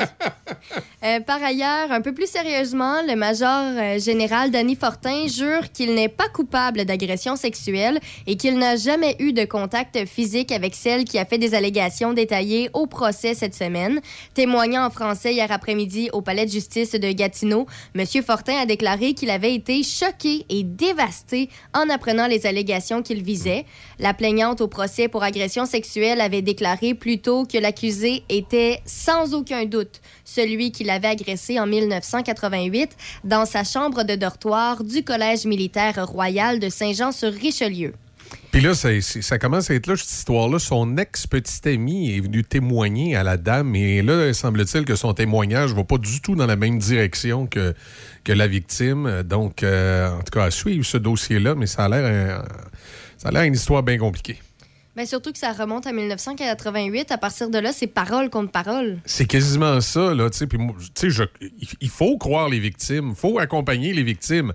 Euh, 1.03 1.19
par 1.21 1.41
ailleurs, 1.41 1.91
un 1.91 2.01
peu 2.01 2.13
plus 2.13 2.29
sérieusement, 2.29 3.01
le 3.07 3.15
major 3.15 3.49
euh, 3.49 3.99
général 3.99 4.51
Danny 4.51 4.75
Fortin 4.75 5.27
jure 5.27 5.71
qu'il 5.71 5.95
n'est 5.95 6.09
pas 6.09 6.27
coupable 6.27 6.83
d'agression 6.83 7.37
sexuelle 7.37 7.99
et 8.27 8.35
qu'il 8.35 8.57
n'a 8.57 8.75
jamais 8.75 9.15
eu 9.19 9.31
de 9.31 9.45
contact 9.45 10.05
physique 10.05 10.51
avec 10.51 10.75
celle 10.75 11.05
qui 11.05 11.17
a 11.17 11.25
fait 11.25 11.37
des 11.37 11.55
allégations 11.55 12.11
détaillées 12.11 12.69
au 12.73 12.85
procès 12.85 13.33
cette 13.33 13.55
semaine. 13.55 14.01
Témoignant 14.33 14.85
en 14.85 14.89
français 14.89 15.33
hier 15.33 15.51
après-midi 15.51 16.09
au 16.11 16.21
palais 16.21 16.45
de 16.45 16.51
justice 16.51 16.91
de 16.91 17.11
Gatineau, 17.11 17.65
M. 17.95 18.05
Fortin 18.25 18.57
a 18.57 18.65
déclaré 18.65 19.13
qu'il 19.13 19.29
avait 19.29 19.55
été 19.55 19.83
choqué 19.83 20.45
et 20.49 20.63
dévasté 20.63 21.49
en 21.73 21.89
apprenant 21.89 22.27
les 22.27 22.45
allégations 22.45 23.01
qu'il 23.01 23.23
visait. 23.23 23.65
La 23.99 24.13
plaignante 24.13 24.59
au 24.59 24.67
procès 24.67 25.07
pour 25.13 25.21
agression 25.21 25.67
sexuelle 25.67 26.19
avait 26.21 26.41
déclaré 26.41 26.95
plus 26.95 27.19
tôt 27.19 27.45
que 27.45 27.59
l'accusé 27.59 28.23
était 28.29 28.79
sans 28.87 29.35
aucun 29.35 29.65
doute 29.65 30.01
celui 30.25 30.71
qui 30.71 30.83
l'avait 30.83 31.09
agressé 31.09 31.59
en 31.59 31.67
1988 31.67 32.97
dans 33.23 33.45
sa 33.45 33.63
chambre 33.63 34.01
de 34.05 34.15
dortoir 34.15 34.83
du 34.83 35.03
Collège 35.03 35.45
militaire 35.45 36.03
royal 36.07 36.59
de 36.59 36.67
Saint-Jean-sur-Richelieu. 36.67 37.93
Puis 38.51 38.61
là, 38.61 38.73
ça, 38.73 39.37
commence 39.37 39.69
à 39.69 39.75
être 39.75 39.85
là, 39.85 39.95
cette 39.95 40.09
histoire-là. 40.09 40.57
Son 40.57 40.97
ex-petit 40.97 41.69
ami 41.69 42.17
est 42.17 42.19
venu 42.19 42.43
témoigner 42.43 43.15
à 43.15 43.21
la 43.21 43.37
dame. 43.37 43.75
Et 43.75 44.01
là, 44.01 44.33
semble-t-il 44.33 44.83
que 44.83 44.95
son 44.95 45.13
témoignage 45.13 45.69
ne 45.71 45.75
va 45.75 45.83
pas 45.83 45.99
du 45.99 46.21
tout 46.21 46.33
dans 46.33 46.47
la 46.47 46.55
même 46.55 46.79
direction 46.79 47.45
que, 47.45 47.75
que 48.23 48.33
la 48.33 48.47
victime. 48.47 49.21
Donc, 49.21 49.61
euh, 49.61 50.09
en 50.09 50.23
tout 50.23 50.31
cas, 50.31 50.45
à 50.45 50.49
suivre 50.51 50.83
ce 50.83 50.97
dossier-là, 50.97 51.53
mais 51.53 51.67
ça 51.67 51.85
a 51.85 51.89
l'air 51.89 52.05
un- 52.39 52.45
ça 53.19 53.29
a 53.29 53.31
l'air 53.31 53.43
une 53.43 53.53
histoire 53.53 53.83
bien 53.83 53.99
compliquée. 53.99 54.39
Ben, 54.95 55.05
surtout 55.07 55.31
que 55.31 55.39
ça 55.39 55.51
remonte 55.53 55.87
à 55.87 55.91
1988. 55.91 57.11
À 57.11 57.17
partir 57.17 57.49
de 57.49 57.57
là, 57.57 57.71
c'est 57.73 57.87
parole 57.87 58.29
contre 58.29 58.51
parole. 58.51 58.99
C'est 59.05 59.25
quasiment 59.25 59.81
ça, 59.81 60.13
là. 60.13 60.29
Puis, 60.29 60.59
je- 61.09 61.23
il 61.81 61.89
faut 61.89 62.17
croire 62.17 62.47
les 62.47 62.59
victimes, 62.59 63.09
il 63.09 63.15
faut 63.15 63.39
accompagner 63.39 63.91
les 63.93 64.03
victimes. 64.03 64.53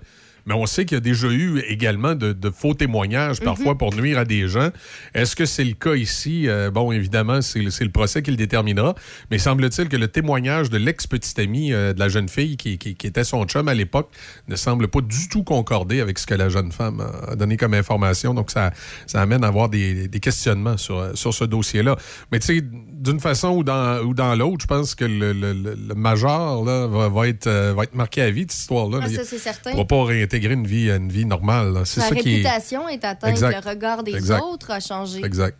Mais 0.49 0.55
on 0.55 0.65
sait 0.65 0.83
qu'il 0.85 0.95
y 0.95 0.97
a 0.97 1.01
déjà 1.01 1.27
eu 1.29 1.59
également 1.67 2.15
de, 2.15 2.33
de 2.33 2.49
faux 2.49 2.73
témoignages, 2.73 3.39
parfois 3.39 3.73
Mhm. 3.73 3.77
pour 3.77 3.93
nuire 3.95 4.17
à 4.17 4.25
des 4.25 4.47
gens. 4.47 4.69
Est-ce 5.13 5.35
que 5.35 5.45
c'est 5.45 5.63
le 5.63 5.73
cas 5.75 5.93
ici? 5.93 6.47
Euh, 6.47 6.71
bon, 6.71 6.91
évidemment, 6.91 7.41
c'est 7.43 7.59
le, 7.61 7.89
procès 7.89 8.23
qui 8.23 8.31
le 8.31 8.37
déterminera. 8.37 8.95
Mais 9.29 9.37
semble-t-il 9.37 9.89
que 9.89 9.95
le 9.97 10.07
témoignage 10.07 10.71
de 10.71 10.77
l'ex-petite 10.79 11.37
amie 11.37 11.71
euh, 11.71 11.93
de 11.93 11.99
la 11.99 12.09
jeune 12.09 12.27
fille 12.29 12.57
qui, 12.57 12.79
qui- 12.79 12.95
qui 12.95 13.05
était 13.05 13.23
son 13.23 13.45
chum 13.45 13.67
à 13.67 13.75
l'époque 13.75 14.09
ne 14.47 14.55
semble 14.55 14.87
pas 14.87 15.01
du 15.01 15.29
tout 15.29 15.43
concorder 15.43 16.01
avec 16.01 16.17
ce 16.17 16.25
que 16.25 16.33
la 16.33 16.49
jeune 16.49 16.71
femme 16.71 17.03
a 17.27 17.35
donné 17.35 17.55
comme 17.55 17.75
information. 17.75 18.33
Donc, 18.33 18.49
ça, 18.49 18.71
ça 19.05 19.21
amène 19.21 19.43
à 19.43 19.47
avoir 19.47 19.69
des, 19.69 20.07
des 20.07 20.19
questionnements 20.19 20.77
sur, 20.77 21.11
sur 21.15 21.31
ce 21.31 21.43
dossier-là. 21.43 21.95
Mais 22.31 22.39
tu 22.39 22.47
sais, 22.47 22.61
d'une 22.63 23.19
façon 23.19 23.49
ou 23.49 23.63
dans, 23.63 23.99
ou 24.03 24.15
dans 24.15 24.33
l'autre, 24.35 24.61
je 24.61 24.67
pense 24.67 24.95
que 24.95 25.05
le, 25.05 25.31
le- 25.33 25.93
major 25.95 26.65
là, 26.65 26.87
va, 26.87 27.07
va 27.09 27.27
être, 27.27 27.45
euh, 27.45 27.73
va 27.77 27.83
être 27.83 27.93
marqué 27.93 28.21
à 28.23 28.31
vie 28.31 28.41
cette 28.49 28.53
histoire-là. 28.53 28.99
Ah, 29.03 29.09
ça, 29.09 29.21
Il 29.21 29.25
c'est 29.27 29.37
certain. 29.37 29.69
ne 29.71 29.75
pourra 29.75 29.85
pas 29.87 30.03
réintégrer 30.05 30.38
une 30.45 30.65
vie, 30.65 30.89
une 30.89 31.09
vie 31.09 31.25
normale. 31.25 31.85
Sa 31.85 32.01
ça 32.01 32.15
qui 32.15 32.29
est... 32.29 32.31
réputation 32.35 32.87
est 32.89 33.03
atteinte, 33.05 33.31
Exact. 33.31 33.63
le 33.63 33.69
regard 33.69 34.03
des 34.03 34.15
Exact. 34.15 34.41
autres 34.41 34.71
a 34.71 34.79
changé. 34.79 35.23
Exact. 35.23 35.57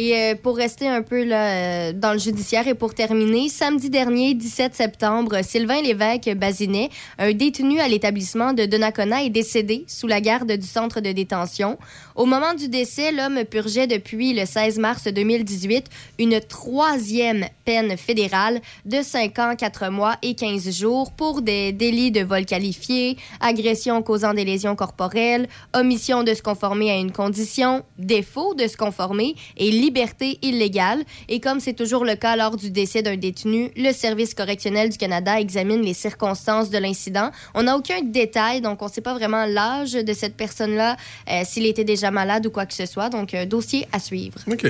Et 0.00 0.14
euh, 0.14 0.36
pour 0.40 0.56
rester 0.56 0.86
un 0.86 1.02
peu 1.02 1.24
là, 1.24 1.88
euh, 1.88 1.92
dans 1.92 2.12
le 2.12 2.20
judiciaire 2.20 2.68
et 2.68 2.74
pour 2.74 2.94
terminer, 2.94 3.48
samedi 3.48 3.90
dernier, 3.90 4.32
17 4.32 4.72
septembre, 4.72 5.42
Sylvain 5.42 5.82
Lévesque 5.82 6.32
Bazinet, 6.36 6.90
un 7.18 7.32
détenu 7.32 7.80
à 7.80 7.88
l'établissement 7.88 8.52
de 8.52 8.64
Donnacona, 8.64 9.24
est 9.24 9.30
décédé 9.30 9.84
sous 9.88 10.06
la 10.06 10.20
garde 10.20 10.52
du 10.52 10.68
centre 10.68 11.00
de 11.00 11.10
détention. 11.10 11.78
Au 12.14 12.26
moment 12.26 12.54
du 12.54 12.68
décès, 12.68 13.10
l'homme 13.10 13.44
purgeait 13.44 13.88
depuis 13.88 14.34
le 14.34 14.46
16 14.46 14.78
mars 14.78 15.08
2018 15.08 15.86
une 16.20 16.38
troisième 16.42 17.46
peine 17.64 17.96
fédérale 17.96 18.60
de 18.84 19.02
5 19.02 19.38
ans, 19.40 19.56
4 19.56 19.90
mois 19.90 20.14
et 20.22 20.36
15 20.36 20.70
jours 20.78 21.10
pour 21.10 21.42
des 21.42 21.72
délits 21.72 22.12
de 22.12 22.20
vol 22.20 22.46
qualifié, 22.46 23.16
agression 23.40 24.00
causant 24.02 24.32
des 24.32 24.44
lésions 24.44 24.76
corporelles, 24.76 25.48
omission 25.74 26.22
de 26.22 26.34
se 26.34 26.42
conformer 26.42 26.92
à 26.92 26.98
une 26.98 27.10
condition, 27.10 27.82
défaut 27.98 28.54
de 28.54 28.68
se 28.68 28.76
conformer 28.76 29.34
et 29.56 29.72
liberté 29.88 30.38
illégale. 30.42 31.02
Et 31.28 31.40
comme 31.40 31.60
c'est 31.60 31.72
toujours 31.72 32.04
le 32.04 32.14
cas 32.14 32.36
lors 32.36 32.56
du 32.56 32.70
décès 32.70 33.02
d'un 33.02 33.16
détenu, 33.16 33.70
le 33.74 33.92
Service 33.92 34.34
correctionnel 34.34 34.90
du 34.90 34.98
Canada 34.98 35.40
examine 35.40 35.80
les 35.80 35.94
circonstances 35.94 36.68
de 36.68 36.78
l'incident. 36.78 37.30
On 37.54 37.62
n'a 37.62 37.76
aucun 37.76 38.02
détail, 38.02 38.60
donc 38.60 38.82
on 38.82 38.86
ne 38.86 38.90
sait 38.90 39.00
pas 39.00 39.14
vraiment 39.14 39.46
l'âge 39.46 39.92
de 39.92 40.12
cette 40.12 40.36
personne-là, 40.36 40.96
euh, 41.30 41.42
s'il 41.44 41.64
était 41.64 41.84
déjà 41.84 42.10
malade 42.10 42.46
ou 42.46 42.50
quoi 42.50 42.66
que 42.66 42.74
ce 42.74 42.84
soit. 42.84 43.08
Donc, 43.08 43.32
euh, 43.32 43.46
dossier 43.46 43.86
à 43.92 43.98
suivre. 43.98 44.38
OK. 44.46 44.66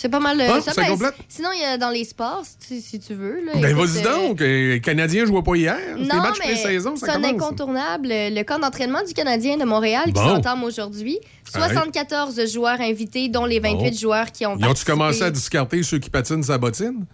C'est 0.00 0.08
pas 0.08 0.18
mal. 0.20 0.40
euh, 0.40 0.48
Ah, 0.50 0.60
ça. 0.62 0.72
c'est 0.72 0.80
Ben. 0.96 1.10
Sinon, 1.28 1.50
il 1.54 1.60
y 1.60 1.64
a 1.64 1.76
dans 1.76 1.90
les 1.90 2.04
sports, 2.04 2.42
si, 2.58 2.80
si 2.80 2.98
tu 2.98 3.12
veux. 3.14 3.44
Là, 3.44 3.52
Ben, 3.60 3.76
vas-y 3.76 3.98
euh, 4.06 4.28
donc. 4.28 4.40
euh, 4.40 4.72
Les 4.74 4.80
Canadiens 4.80 5.22
ne 5.22 5.26
jouaient 5.26 5.42
pas 5.42 5.54
hier. 5.56 5.76
C'est 5.78 5.98
les 5.98 6.06
Non, 6.06 6.16
matchs 6.22 6.38
mais 6.40 6.54
pré-saison, 6.54 6.94
c'est 6.96 7.04
ça 7.06 7.12
un 7.12 7.14
commence. 7.16 7.30
incontournable. 7.32 8.08
Le 8.10 8.42
camp 8.44 8.58
d'entraînement 8.58 9.02
du 9.06 9.12
Canadien 9.12 9.58
de 9.58 9.64
Montréal 9.64 10.04
qui 10.12 10.20
s'entame 10.20 10.64
aujourd'hui. 10.64 11.18
74 11.44 12.50
joueurs 12.52 12.80
invités, 12.80 13.28
dont 13.28 13.44
les 13.44 13.60
28 13.60 13.90
Bon. 13.90 13.96
joueurs 13.96 14.32
qui 14.32 14.46
ont 14.46 14.56
Ils 14.58 14.66
ont-tu 14.66 14.84
commencé 14.84 15.22
à 15.22 15.30
discarter 15.30 15.82
ceux 15.82 15.98
qui 15.98 16.08
patinent 16.10 16.42
sa 16.42 16.56
bottine? 16.58 17.04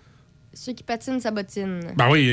Ceux 0.58 0.72
qui 0.72 0.82
patinent 0.82 1.20
sa 1.20 1.30
bottine. 1.32 1.80
Ben 1.96 2.06
oui, 2.10 2.24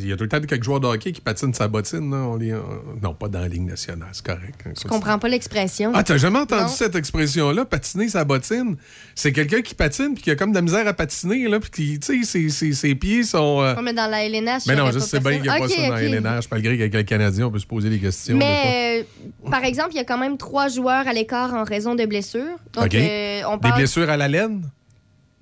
il 0.00 0.06
y 0.06 0.12
a 0.12 0.16
tout 0.16 0.22
le 0.22 0.28
temps 0.28 0.40
quelques 0.40 0.62
joueurs 0.62 0.78
de 0.78 0.86
hockey 0.86 1.10
qui 1.10 1.20
patinent 1.20 1.52
sa 1.52 1.66
bottine. 1.66 2.12
là. 2.12 2.18
On 2.18 2.36
les- 2.36 2.54
Non, 3.02 3.12
pas 3.12 3.26
dans 3.26 3.40
la 3.40 3.48
Ligue 3.48 3.66
nationale, 3.66 4.08
c'est 4.12 4.24
correct. 4.24 4.54
hein, 4.64 4.70
Je 4.76 4.82
ça, 4.82 4.88
comprends 4.88 5.18
pas 5.18 5.26
l'expression. 5.28 5.90
Ah, 5.92 6.04
t'as 6.04 6.16
jamais 6.16 6.38
entendu 6.38 6.62
Non. 6.62 6.68
cette 6.68 6.94
expression-là, 6.94 7.64
patiner 7.64 8.08
sa 8.08 8.24
bottine? 8.24 8.76
C'est 9.16 9.32
quelqu'un 9.32 9.62
qui 9.62 9.74
patine 9.74 10.14
puis 10.14 10.22
qui 10.22 10.30
a 10.30 10.36
comme 10.36 10.50
de 10.50 10.54
la 10.54 10.62
misère 10.62 10.86
à 10.86 10.92
patiner, 10.92 11.48
là, 11.48 11.58
puis 11.58 11.70
qui, 11.70 11.98
tu 11.98 12.24
sais, 12.24 12.24
ses, 12.24 12.48
ses- 12.50 12.72
ses 12.72 12.94
pieds 12.94 13.24
sont. 13.24 13.60
euh, 13.62 13.74
met 13.82 13.92
dans 13.92 14.08
la 14.08 14.24
LNH. 14.26 14.62
Mais 14.68 14.76
non, 14.76 14.92
je 14.92 15.00
sais 15.00 15.18
bien 15.18 15.32
qu'il 15.32 15.42
n'y 15.42 15.48
a 15.48 15.58
pas 15.58 15.68
ça 15.68 15.88
dans 15.88 15.94
ok. 15.96 16.00
LNH, 16.02 16.44
malgré 16.52 16.76
qu'avec 16.78 16.94
le 16.94 17.02
Canadien, 17.02 17.46
on 17.46 17.50
peut 17.50 17.58
se 17.58 17.66
poser 17.66 17.90
des 17.90 17.98
questions. 17.98 18.38
des. 18.38 18.44
Mais, 18.44 19.04
euh, 19.44 19.50
par 19.50 19.64
exemple, 19.64 19.88
il 19.92 19.96
y 19.96 20.00
a 20.00 20.04
quand 20.04 20.18
même 20.18 20.36
trois 20.38 20.68
joueurs 20.68 21.08
à 21.08 21.12
l'écart 21.12 21.52
en 21.52 21.64
raison 21.64 21.96
de 21.96 22.04
blessures. 22.06 22.58
Donc, 22.74 22.84
OK. 22.84 22.94
euh, 22.94 23.40
on 23.48 23.56
Des 23.56 23.60
parle... 23.60 23.74
blessures 23.78 24.08
à 24.08 24.16
la 24.16 24.28
laine? 24.28 24.62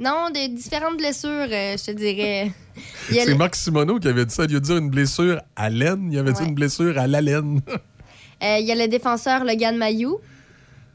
Non, 0.00 0.30
de 0.30 0.48
différentes 0.54 0.96
blessures, 0.96 1.28
euh, 1.50 1.76
je 1.76 1.84
te 1.84 1.90
dirais. 1.90 2.50
C'est 3.10 3.26
le- 3.26 3.34
Marc 3.34 3.54
Simoneau 3.54 3.98
qui 3.98 4.08
avait 4.08 4.24
dit 4.24 4.34
ça. 4.34 4.44
Il 4.48 4.56
a 4.56 4.60
dit 4.60 4.72
une 4.72 4.88
blessure 4.88 5.40
à 5.54 5.68
laine. 5.68 6.08
Il 6.10 6.18
avait 6.18 6.32
dit 6.32 6.42
une 6.42 6.54
blessure 6.54 6.96
à 6.98 7.06
la 7.06 7.20
laine. 7.20 7.60
Euh, 8.42 8.56
il 8.58 8.64
y 8.66 8.72
a 8.72 8.74
le 8.74 8.88
défenseur 8.88 9.44
Logan 9.44 9.76
Mayou. 9.76 10.18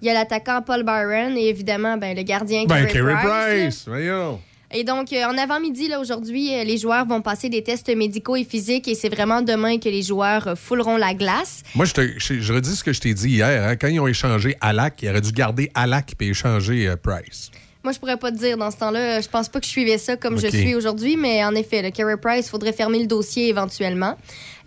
Il 0.01 0.07
y 0.07 0.09
a 0.09 0.13
l'attaquant 0.15 0.61
Paul 0.65 0.83
Byron 0.83 1.37
et 1.37 1.47
évidemment 1.47 1.97
ben, 1.97 2.15
le 2.17 2.23
gardien 2.23 2.65
ben, 2.65 2.85
Carey 2.87 3.13
Price. 3.13 3.23
Price. 3.23 3.83
Voyons. 3.87 4.41
Et 4.71 4.83
donc, 4.83 5.13
euh, 5.13 5.23
en 5.25 5.37
avant-midi, 5.37 5.87
là, 5.87 5.99
aujourd'hui, 5.99 6.53
euh, 6.53 6.63
les 6.63 6.77
joueurs 6.79 7.05
vont 7.05 7.21
passer 7.21 7.47
des 7.49 7.61
tests 7.63 7.95
médicaux 7.95 8.35
et 8.35 8.43
physiques 8.43 8.87
et 8.87 8.95
c'est 8.95 9.09
vraiment 9.09 9.41
demain 9.43 9.77
que 9.77 9.87
les 9.87 10.01
joueurs 10.01 10.47
euh, 10.47 10.55
fouleront 10.55 10.97
la 10.97 11.13
glace. 11.13 11.61
Moi, 11.75 11.85
je, 11.85 11.93
te, 11.93 12.01
je, 12.17 12.41
je 12.41 12.53
redis 12.53 12.75
ce 12.75 12.83
que 12.83 12.91
je 12.91 12.99
t'ai 12.99 13.13
dit 13.13 13.29
hier. 13.29 13.67
hein. 13.69 13.75
Quand 13.75 13.87
ils 13.87 13.99
ont 13.99 14.07
échangé 14.07 14.55
Alak, 14.61 15.01
ils 15.03 15.09
auraient 15.09 15.21
dû 15.21 15.31
garder 15.31 15.69
Alak 15.75 16.13
et 16.19 16.29
échanger 16.29 16.91
Price. 17.01 17.51
Moi, 17.85 17.91
je 17.91 17.99
pourrais 17.99 18.17
pas 18.17 18.31
te 18.31 18.37
dire 18.37 18.57
dans 18.57 18.71
ce 18.71 18.77
temps-là. 18.77 19.21
Je 19.21 19.29
pense 19.29 19.47
pas 19.47 19.59
que 19.59 19.65
je 19.67 19.69
suivais 19.69 19.99
ça 19.99 20.17
comme 20.17 20.39
je 20.39 20.47
suis 20.47 20.73
aujourd'hui, 20.73 21.17
mais 21.17 21.45
en 21.45 21.53
effet, 21.53 21.83
le 21.83 21.91
Carey 21.91 22.17
Price, 22.17 22.49
faudrait 22.49 22.73
fermer 22.73 22.97
le 22.97 23.05
dossier 23.05 23.47
éventuellement. 23.47 24.15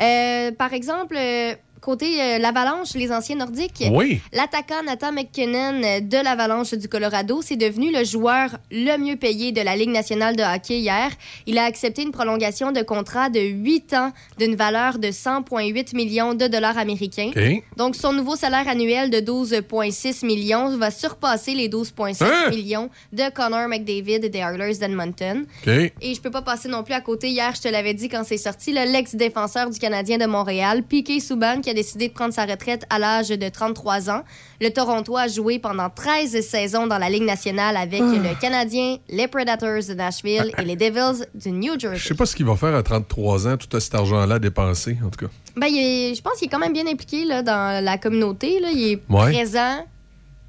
Euh, 0.00 0.52
par 0.52 0.72
exemple, 0.72 1.16
euh, 1.18 1.52
côté 1.80 2.20
euh, 2.20 2.38
l'Avalanche, 2.38 2.94
les 2.94 3.10
anciens 3.12 3.36
nordiques, 3.36 3.84
Oui. 3.90 4.20
l'attaquant 4.32 4.82
Nathan 4.84 5.12
McKinnon 5.12 5.82
euh, 5.84 6.00
de 6.00 6.16
l'Avalanche 6.22 6.74
du 6.74 6.88
Colorado, 6.88 7.40
c'est 7.42 7.56
devenu 7.56 7.92
le 7.92 8.04
joueur 8.04 8.58
le 8.70 8.96
mieux 8.98 9.16
payé 9.16 9.52
de 9.52 9.60
la 9.60 9.76
Ligue 9.76 9.90
nationale 9.90 10.36
de 10.36 10.42
hockey 10.42 10.78
hier. 10.78 11.10
Il 11.46 11.58
a 11.58 11.64
accepté 11.64 12.02
une 12.02 12.12
prolongation 12.12 12.72
de 12.72 12.82
contrat 12.82 13.30
de 13.30 13.40
8 13.40 13.94
ans 13.94 14.12
d'une 14.38 14.56
valeur 14.56 14.98
de 14.98 15.08
100,8 15.08 15.94
millions 15.96 16.34
de 16.34 16.46
dollars 16.46 16.78
américains. 16.78 17.30
Donc, 17.76 17.96
son 17.96 18.12
nouveau 18.12 18.36
salaire 18.36 18.68
annuel 18.68 19.10
de 19.10 19.18
12,6 19.18 20.24
millions 20.26 20.76
va 20.76 20.90
surpasser 20.90 21.54
les 21.54 21.68
12,7 21.68 22.24
Hein? 22.24 22.50
millions 22.50 22.90
de 23.12 23.30
Connor 23.32 23.68
McDavid 23.68 24.20
des 24.20 24.38
Oilers 24.38 24.76
d'Edmonton. 24.78 25.46
OK. 25.66 25.68
Et 26.00 26.14
je 26.14 26.20
peux 26.20 26.30
pas 26.30 26.42
passer 26.42 26.68
non 26.68 26.82
plus 26.82 26.94
à 26.94 27.00
côté. 27.00 27.28
Hier, 27.30 27.52
je 27.54 27.62
te 27.62 27.68
l'avais 27.68 27.94
dit 27.94 28.08
quand 28.08 28.22
c'est 28.24 28.36
sorti, 28.36 28.72
l'ex-défenseur 28.72 29.70
du 29.70 29.78
Canadien 29.78 30.18
de 30.18 30.26
Montréal, 30.26 30.82
Piquet 30.82 31.20
Souban, 31.20 31.60
qui 31.60 31.70
a 31.70 31.74
décidé 31.82 32.08
de 32.08 32.12
prendre 32.12 32.32
sa 32.34 32.44
retraite 32.44 32.84
à 32.90 32.98
l'âge 32.98 33.28
de 33.28 33.48
33 33.48 34.10
ans. 34.10 34.22
Le 34.60 34.68
Toronto 34.70 35.16
a 35.16 35.28
joué 35.28 35.58
pendant 35.58 35.88
13 35.90 36.40
saisons 36.44 36.86
dans 36.86 36.98
la 36.98 37.08
Ligue 37.08 37.22
nationale 37.24 37.76
avec 37.76 38.00
Ah. 38.02 38.12
le 38.28 38.40
Canadien, 38.40 38.96
les 39.08 39.28
Predators 39.28 39.82
de 39.88 39.94
Nashville 39.94 40.52
et 40.58 40.64
les 40.64 40.76
Devils 40.76 41.24
du 41.34 41.50
New 41.52 41.74
Je 41.74 41.78
Jersey. 41.80 42.08
sais 42.08 42.14
pas 42.14 42.26
ce 42.26 42.34
qu'il 42.36 42.46
va 42.46 42.56
faire 42.56 42.74
à 42.74 42.82
33 42.82 43.46
ans, 43.46 43.56
tout 43.56 43.78
cet 43.80 43.94
argent-là 43.94 44.38
dépensé, 44.38 44.98
en 45.04 45.10
tout 45.10 45.26
cas. 45.26 45.32
Ben, 45.56 45.68
est- 45.68 46.14
je 46.14 46.22
pense 46.22 46.34
qu'il 46.38 46.46
est 46.46 46.50
quand 46.50 46.58
même 46.58 46.72
bien 46.72 46.86
impliqué 46.86 47.24
là, 47.24 47.42
dans 47.42 47.82
la 47.84 47.98
communauté. 47.98 48.60
Là. 48.60 48.68
Il 48.72 48.92
est 48.92 49.02
Ouais. 49.08 49.32
présent. 49.32 49.86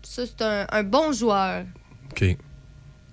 Ça, 0.04 0.24
c'est 0.26 0.42
un, 0.44 0.66
un 0.72 0.84
bon 0.84 1.12
joueur. 1.12 1.64
OK. 2.12 2.36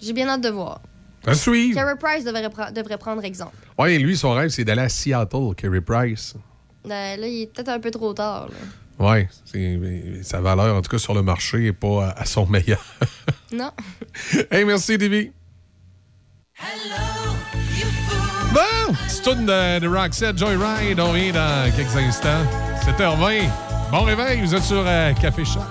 J'ai 0.01 0.12
bien 0.12 0.28
hâte 0.28 0.40
de 0.43 0.48
voir. 0.51 0.80
À 1.26 1.34
suivre. 1.34 1.74
Carey 1.74 1.97
Price 2.01 2.24
devrait, 2.24 2.48
devrait 2.72 2.98
prendre 2.98 3.24
exemple. 3.24 3.55
Ouais, 3.78 3.98
lui, 3.98 4.16
son 4.16 4.32
rêve, 4.32 4.48
c'est 4.51 4.64
d'aller 4.64 4.82
à 4.82 4.88
Seattle, 4.88 5.55
Carey 5.56 5.80
Price. 5.80 6.34
Euh, 6.86 7.16
là, 7.16 7.26
il 7.26 7.42
est 7.42 7.52
peut-être 7.52 7.68
un 7.70 7.80
peu 7.80 7.90
trop 7.90 8.12
tard. 8.14 8.48
c'est- 9.44 10.22
sa 10.22 10.40
valeur, 10.40 10.74
en 10.76 10.80
tout 10.82 10.90
cas, 10.90 10.98
sur 10.98 11.12
le 11.14 11.22
marché, 11.22 11.58
n'est 11.58 11.72
pas 11.72 12.06
à, 12.08 12.20
à 12.20 12.24
son 12.24 12.46
meilleur. 12.46 12.82
Non. 13.52 13.70
hey, 14.50 14.64
merci, 14.64 14.98
Davy. 14.98 15.30
Bon, 18.52 18.92
petite 19.06 19.22
tourne 19.22 19.46
de, 19.46 19.78
de 19.80 19.86
Roxette 19.88 20.38
Joyride, 20.38 20.98
on 20.98 21.10
revient 21.12 21.32
dans 21.32 21.70
quelques 21.76 21.96
instants. 21.96 22.42
7h20. 22.84 23.48
Bon 23.92 24.02
réveil, 24.02 24.40
vous 24.40 24.54
êtes 24.54 24.62
sur 24.64 24.82
euh, 24.86 25.12
Café 25.14 25.44
Choc. 25.44 25.62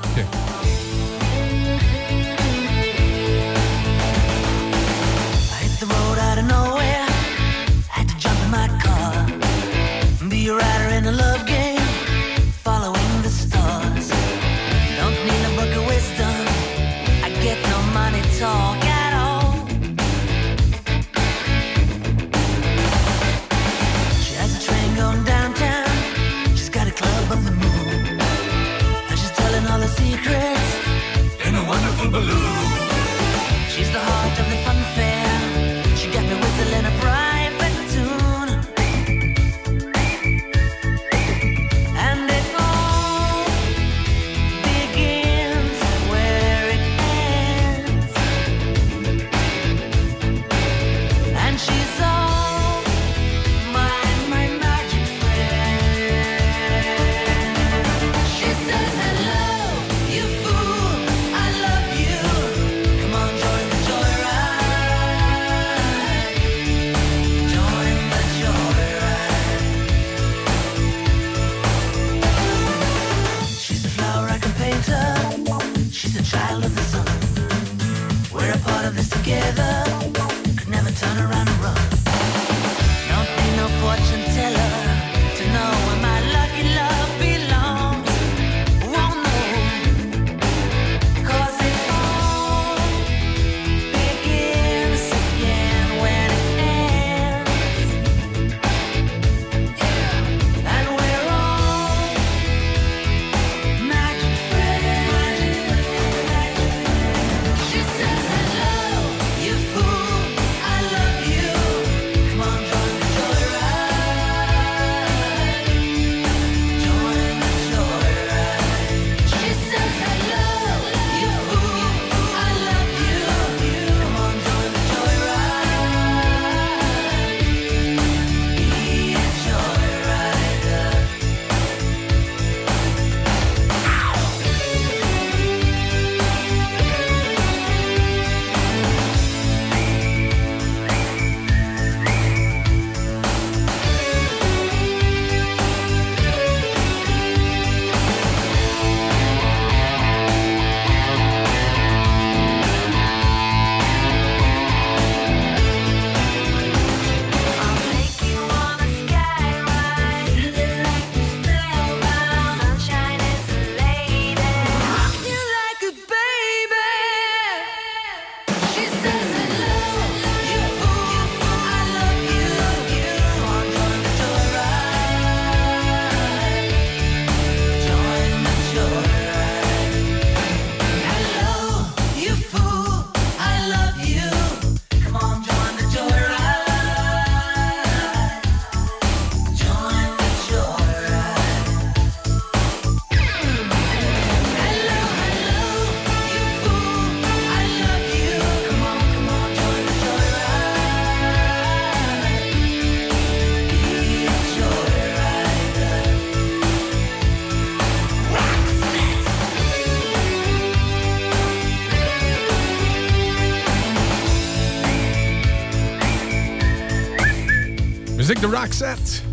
Roxette. 218.56 219.24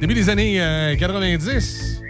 Début 0.00 0.12
des 0.14 0.28
années 0.28 0.60
euh, 0.60 0.94
90. 0.96 2.00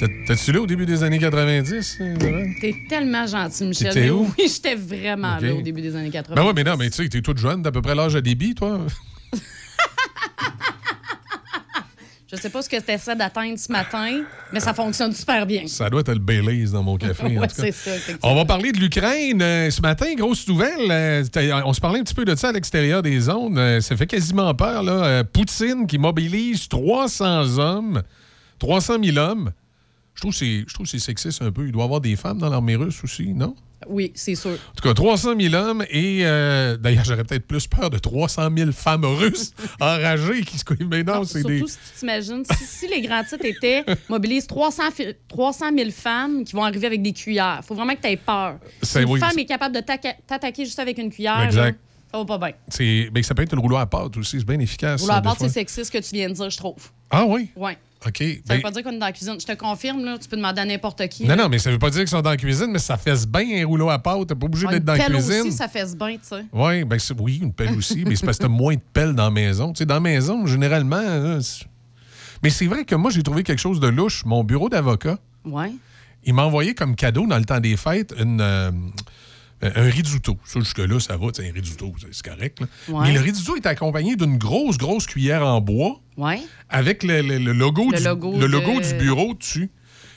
T'as- 0.00 0.06
T'as-tu 0.26 0.52
là 0.52 0.60
au 0.62 0.66
début 0.66 0.86
des 0.86 1.02
années 1.02 1.18
90? 1.18 1.98
euh, 2.00 2.14
Isabelle? 2.18 2.54
T'es 2.60 2.74
tellement 2.88 3.26
gentil, 3.26 3.64
Michel. 3.64 3.92
T'étais 3.92 4.08
où? 4.10 4.32
Oui, 4.38 4.48
j'étais 4.48 4.74
vraiment 4.76 5.36
là 5.38 5.54
au 5.54 5.60
début 5.60 5.82
des 5.82 5.94
années 5.94 6.10
80. 6.10 6.34
Ben 6.34 6.46
ouais, 6.46 6.52
mais 6.54 6.64
non, 6.64 6.76
mais 6.78 6.88
tu 6.90 7.02
sais, 7.02 7.08
t'es 7.08 7.20
toute 7.20 7.36
jeune, 7.38 7.60
d'à 7.62 7.70
peu 7.70 7.82
près 7.82 7.94
l'âge 7.94 8.16
à 8.16 8.20
débit, 8.22 8.54
toi. 8.54 8.80
Je 12.32 12.36
sais 12.36 12.50
pas 12.50 12.62
ce 12.62 12.68
que 12.68 12.80
tu 12.80 12.90
essaies 12.90 13.14
d'atteindre 13.14 13.58
ce 13.58 13.70
matin, 13.70 14.22
mais 14.54 14.60
ça 14.60 14.72
fonctionne 14.72 15.12
super 15.12 15.44
bien. 15.46 15.66
Ça 15.66 15.90
doit 15.90 16.00
être 16.00 16.12
le 16.12 16.20
Baileys 16.20 16.70
dans 16.72 16.82
mon 16.84 16.96
café. 16.96 17.36
en 17.38 17.46
tout 17.46 17.62
cas. 17.62 17.72
ça. 17.72 17.90
On 18.22 18.36
va 18.36 18.44
parler 18.44 18.70
de 18.70 18.78
l'Ukraine 18.78 19.42
euh, 19.42 19.68
ce 19.70 19.82
matin. 19.82 20.06
Grosse 20.14 20.46
nouvelle. 20.46 20.90
euh, 20.90 21.62
on 21.64 21.72
se 21.72 21.80
parlait 21.80 21.98
un 21.98 22.04
petit 22.04 22.14
peu 22.14 22.24
de 22.24 22.34
ça 22.36 22.50
à 22.50 22.52
l'extérieur 22.52 23.02
des 23.02 23.18
zones. 23.18 23.58
Euh, 23.58 23.80
ça 23.80 23.96
fait 23.96 24.06
quasiment 24.06 24.54
peur. 24.54 24.84
Là. 24.84 25.24
Poutine 25.24 25.88
qui 25.88 25.98
mobilise 25.98 26.68
300 26.68 27.58
hommes, 27.58 28.02
300 28.60 28.94
000 29.02 29.18
hommes. 29.18 29.50
Je 30.14 30.20
trouve 30.20 30.32
que 30.32 30.84
c'est 30.86 30.98
sexiste 31.00 31.42
un 31.42 31.50
peu. 31.50 31.66
Il 31.66 31.72
doit 31.72 31.82
y 31.82 31.84
avoir 31.86 32.00
des 32.00 32.14
femmes 32.14 32.38
dans 32.38 32.48
l'armée 32.48 32.76
russe 32.76 33.02
aussi, 33.02 33.34
non? 33.34 33.56
Oui, 33.88 34.12
c'est 34.14 34.34
sûr. 34.34 34.50
En 34.52 34.74
tout 34.76 34.88
cas, 34.88 34.94
300 34.94 35.34
000 35.40 35.54
hommes 35.54 35.84
et 35.90 36.20
euh, 36.24 36.76
d'ailleurs, 36.76 37.04
j'aurais 37.04 37.24
peut-être 37.24 37.46
plus 37.46 37.66
peur 37.66 37.90
de 37.90 37.98
300 37.98 38.48
000 38.56 38.72
femmes 38.72 39.04
russes 39.04 39.52
enragées 39.80 40.42
qui 40.42 40.58
se 40.58 40.64
Mais 40.84 41.02
non, 41.02 41.24
c'est 41.24 41.40
Surtout 41.40 41.48
des. 41.48 41.66
si 41.66 41.76
tu 41.78 41.98
t'imagines, 42.00 42.42
si, 42.56 42.64
si 42.64 42.88
les 42.88 43.00
grands 43.02 43.22
titres 43.24 43.44
étaient 43.44 43.84
mobilise 44.08 44.46
300, 44.46 44.82
fi- 44.92 45.14
300 45.28 45.66
000 45.76 45.90
femmes 45.90 46.44
qui 46.44 46.54
vont 46.54 46.64
arriver 46.64 46.86
avec 46.86 47.02
des 47.02 47.12
cuillères. 47.12 47.60
faut 47.66 47.74
vraiment 47.74 47.94
que 47.94 48.00
tu 48.00 48.08
aies 48.08 48.16
peur. 48.16 48.56
Si 48.82 48.90
C'est- 48.92 49.02
une 49.02 49.08
oui, 49.10 49.20
femme 49.20 49.30
c'est- 49.34 49.40
est 49.42 49.46
capable 49.46 49.74
de 49.74 49.80
t'atta- 49.80 50.16
t'attaquer 50.26 50.64
juste 50.64 50.78
avec 50.78 50.98
une 50.98 51.10
cuillère, 51.10 51.42
Exact. 51.42 51.72
là, 51.72 51.76
ça 52.12 52.18
va 52.18 52.24
pas 52.24 52.38
bien. 52.38 52.56
c'est- 52.68 53.10
Mais 53.14 53.22
ça 53.22 53.34
peut 53.34 53.42
être 53.42 53.54
le 53.54 53.60
rouleau 53.60 53.76
à 53.76 53.86
pâte 53.86 54.16
aussi. 54.16 54.38
C'est 54.38 54.46
bien 54.46 54.58
efficace. 54.60 55.02
La 55.06 55.14
ça, 55.14 55.20
des 55.20 55.24
part, 55.24 55.36
c'est 55.38 55.48
sexiste 55.48 55.84
ce 55.84 55.90
que 55.90 55.98
tu 56.02 56.14
viens 56.14 56.28
de 56.28 56.34
dire, 56.34 56.50
je 56.50 56.56
trouve. 56.56 56.90
Ah 57.10 57.24
oui? 57.26 57.50
Oui. 57.56 57.72
OK. 58.06 58.18
Ça 58.18 58.24
Ben- 58.48 58.56
veut 58.56 58.60
pas 58.62 58.70
dire 58.70 58.82
qu'on 58.82 58.90
est 58.92 58.98
dans 58.98 59.06
la 59.06 59.12
cuisine. 59.12 59.36
Je 59.40 59.46
te 59.46 59.52
confirme, 59.54 60.04
là, 60.04 60.18
tu 60.18 60.28
peux 60.28 60.36
demander 60.36 60.60
à 60.60 60.64
n'importe 60.64 61.06
qui. 61.08 61.24
Non, 61.26 61.36
non, 61.36 61.48
mais 61.48 61.58
ça 61.58 61.70
veut 61.70 61.78
pas 61.78 61.90
dire 61.90 62.00
qu'ils 62.00 62.08
sont 62.08 62.20
dans 62.20 62.30
la 62.30 62.36
cuisine, 62.36 62.68
mais 62.70 62.78
ça 62.78 62.96
fait 62.96 63.26
bien 63.26 63.62
un 63.62 63.66
rouleau 63.66 63.88
à 63.90 63.98
pâte. 63.98 64.26
T'es 64.28 64.34
pas 64.34 64.46
obligé 64.46 64.66
d'être 64.66 64.84
dans 64.84 64.92
la 64.94 65.04
pelle 65.04 65.12
cuisine. 65.14 65.40
aussi, 65.42 65.52
ça 65.52 65.68
fait 65.68 65.96
bien, 65.96 66.12
tu 66.12 66.18
sais. 66.22 66.44
Ouais, 66.52 66.84
ben 66.84 66.98
oui, 67.18 67.40
une 67.42 67.52
pelle 67.52 67.76
aussi, 67.76 68.04
mais 68.06 68.14
c'est 68.16 68.26
parce 68.26 68.36
que 68.38 68.42
t'as 68.42 68.48
moins 68.48 68.74
de 68.74 68.80
pelles 68.92 69.14
dans 69.14 69.24
la 69.24 69.30
maison. 69.30 69.72
Tu 69.72 69.78
sais, 69.78 69.86
dans 69.86 69.94
la 69.94 70.00
maison, 70.00 70.46
généralement. 70.46 71.00
là, 71.00 71.38
mais 72.42 72.50
c'est 72.50 72.66
vrai 72.66 72.84
que 72.84 72.94
moi, 72.94 73.10
j'ai 73.10 73.22
trouvé 73.22 73.42
quelque 73.42 73.60
chose 73.60 73.80
de 73.80 73.88
louche. 73.88 74.24
Mon 74.26 74.44
bureau 74.44 74.68
d'avocat, 74.68 75.18
Ouais. 75.46 75.72
il 76.24 76.34
m'a 76.34 76.42
envoyé 76.44 76.74
comme 76.74 76.94
cadeau 76.96 77.26
dans 77.26 77.38
le 77.38 77.44
temps 77.44 77.60
des 77.60 77.76
fêtes 77.76 78.14
une, 78.18 78.40
euh, 78.42 78.70
un 79.74 79.90
risotto. 79.90 80.36
Ça, 80.44 80.60
jusque-là, 80.60 80.98
ça 81.00 81.16
va, 81.16 81.28
sais, 81.32 81.48
un 81.48 81.52
risotto, 81.52 81.92
c'est- 82.00 82.06
c'est 82.12 82.24
correct. 82.24 82.58
Ouais. 82.88 83.06
Mais 83.08 83.12
le 83.12 83.20
risotto 83.20 83.56
est 83.56 83.66
accompagné 83.66 84.16
d'une 84.16 84.36
grosse, 84.38 84.76
grosse 84.78 85.06
cuillère 85.06 85.46
en 85.46 85.60
bois 85.60 86.00
Ouais. 86.16 86.40
avec 86.68 87.02
le, 87.02 87.22
le- 87.22 87.38
le 87.38 87.52
logo, 87.52 87.90
Le 87.90 87.98
du, 87.98 88.04
logo 88.04 88.38
le 88.38 88.46
logo 88.46 88.80
de- 88.80 88.86
du 88.86 88.94
bureau 88.94 89.34
dessus. 89.34 89.70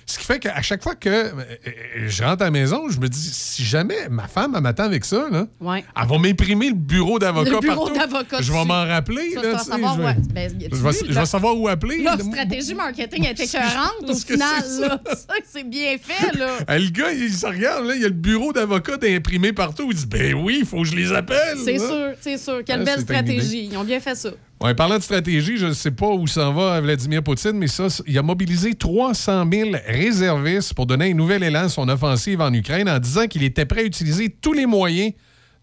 Ce 0.09 0.17
qui 0.17 0.23
fait 0.25 0.39
qu'à 0.39 0.61
chaque 0.61 0.81
fois 0.81 0.95
que 0.95 1.09
euh, 1.09 1.31
euh, 1.67 1.71
je 2.07 2.23
rentre 2.23 2.41
à 2.41 2.45
la 2.45 2.51
maison, 2.51 2.87
je 2.89 2.97
me 2.97 3.09
dis, 3.09 3.19
si 3.19 3.65
jamais 3.65 4.07
ma 4.09 4.25
femme 4.29 4.57
m'attend 4.61 4.83
avec 4.85 5.03
ça, 5.03 5.27
là, 5.29 5.47
Ouais. 5.59 5.83
elle 6.01 6.07
va 6.07 6.17
m'imprimer 6.17 6.69
le 6.69 6.75
bureau 6.75 7.19
d'avocat 7.19 7.49
Le 7.51 7.59
bureau 7.59 7.87
partout. 7.87 7.99
d'avocat 8.13 8.37
Je 8.41 8.53
vais 8.53 8.63
m'en 8.63 8.85
rappeler. 8.85 9.31
Ça, 9.33 9.41
là, 9.41 9.57
savoir, 9.57 9.95
je 9.95 9.99
vais- 10.01 10.05
ouais. 10.07 10.15
Ben, 10.33 10.61
y 10.61 10.65
a-tu 10.67 10.75
je 10.77 10.81
vais, 10.81 10.91
vu, 10.91 10.97
je 11.09 11.13
là? 11.13 11.19
vais 11.19 11.25
savoir 11.25 11.57
où 11.59 11.67
appeler. 11.67 12.03
Leur 12.03 12.21
stratégie 12.21 12.73
marketing 12.73 13.25
est 13.25 13.37
écœurante 13.37 13.95
au 14.07 14.15
final. 14.15 14.47
c'est 14.63 14.69
ça. 14.81 14.87
là. 14.87 15.01
Ça, 15.13 15.33
C'est 15.45 15.69
bien 15.69 15.97
fait, 16.01 16.37
là. 16.37 16.57
Ah, 16.67 16.79
le 16.79 16.89
gars, 16.89 17.11
il 17.11 17.33
se 17.33 17.45
regarde, 17.45 17.85
là, 17.85 17.93
il 17.95 18.01
y 18.01 18.05
a 18.05 18.07
le 18.07 18.13
bureau 18.13 18.53
d'avocat 18.53 18.95
d'imprimé 18.95 19.51
partout. 19.51 19.89
Il 19.91 19.97
dit, 19.97 20.05
ben 20.05 20.33
oui, 20.35 20.59
il 20.61 20.65
faut 20.65 20.83
que 20.83 20.87
je 20.87 20.95
les 20.95 21.11
appelle. 21.11 21.57
C'est 21.65 21.73
là. 21.73 21.79
sûr, 21.87 22.07
c'est 22.21 22.37
sûr. 22.37 22.61
Quelle 22.65 22.81
Ah, 22.81 22.85
belle 22.85 23.01
stratégie. 23.01 23.67
Ils 23.71 23.77
ont 23.77 23.83
bien 23.83 23.99
fait 23.99 24.15
ça. 24.15 24.29
Ouais, 24.59 24.73
parlant 24.73 24.97
de 24.97 25.03
stratégie, 25.03 25.57
je 25.57 25.67
ne 25.67 25.73
sais 25.73 25.91
pas 25.91 26.09
où 26.09 26.25
s'en 26.25 26.51
va 26.51 26.81
Vladimir 26.81 27.21
Poutine, 27.21 27.53
mais 27.53 27.67
ça, 27.67 27.87
il 28.07 28.17
a 28.17 28.23
mobilisé 28.23 28.73
300 28.73 29.45
000 29.51 29.69
réservistes 29.85 30.73
pour 30.73 30.87
donner 30.87 31.11
un 31.11 31.13
nouvel 31.13 31.43
élan 31.43 31.65
à 31.65 31.69
son 31.69 31.87
offensive 31.89 32.41
en 32.41 32.51
Ukraine 32.51 32.89
en 32.89 32.97
disant 32.97 33.27
qu'il 33.27 33.43
était 33.43 33.65
prêt 33.65 33.81
à 33.81 33.83
utiliser 33.83 34.29
tous 34.29 34.53
les 34.53 34.65
moyens 34.65 35.13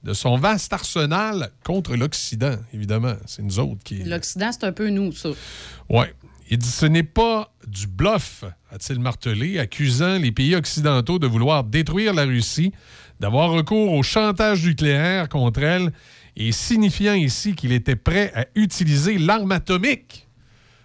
de 0.05 0.13
son 0.13 0.37
vaste 0.37 0.73
arsenal 0.73 1.51
contre 1.65 1.97
l'Occident, 1.97 2.55
évidemment. 2.73 3.15
C'est 3.27 3.43
nous 3.43 3.59
autres 3.59 3.83
qui... 3.83 4.05
L'Occident, 4.05 4.51
c'est 4.53 4.65
un 4.65 4.73
peu 4.73 4.89
nous, 4.91 5.11
ça. 5.11 5.31
Ouais. 5.89 6.15
Il 6.51 6.59
dit 6.59 6.69
ce 6.69 6.87
n'est 6.87 7.03
pas 7.03 7.53
du 7.67 7.89
bluff, 7.89 8.45
a-t-il 8.71 9.01
martelé, 9.01 9.59
accusant 9.59 10.19
les 10.19 10.31
pays 10.31 10.55
occidentaux 10.55 11.19
de 11.19 11.27
vouloir 11.27 11.65
détruire 11.65 12.15
la 12.15 12.25
Russie, 12.25 12.71
d'avoir 13.19 13.51
recours 13.51 13.93
au 13.93 14.03
chantage 14.05 14.65
nucléaire 14.65 15.29
contre 15.29 15.63
elle 15.63 15.91
et 16.37 16.53
signifiant 16.53 17.15
ici 17.15 17.55
qu'il 17.55 17.73
était 17.73 17.97
prêt 17.97 18.33
à 18.35 18.47
utiliser 18.55 19.19
l'arme 19.19 19.53
atomique. 19.53 20.27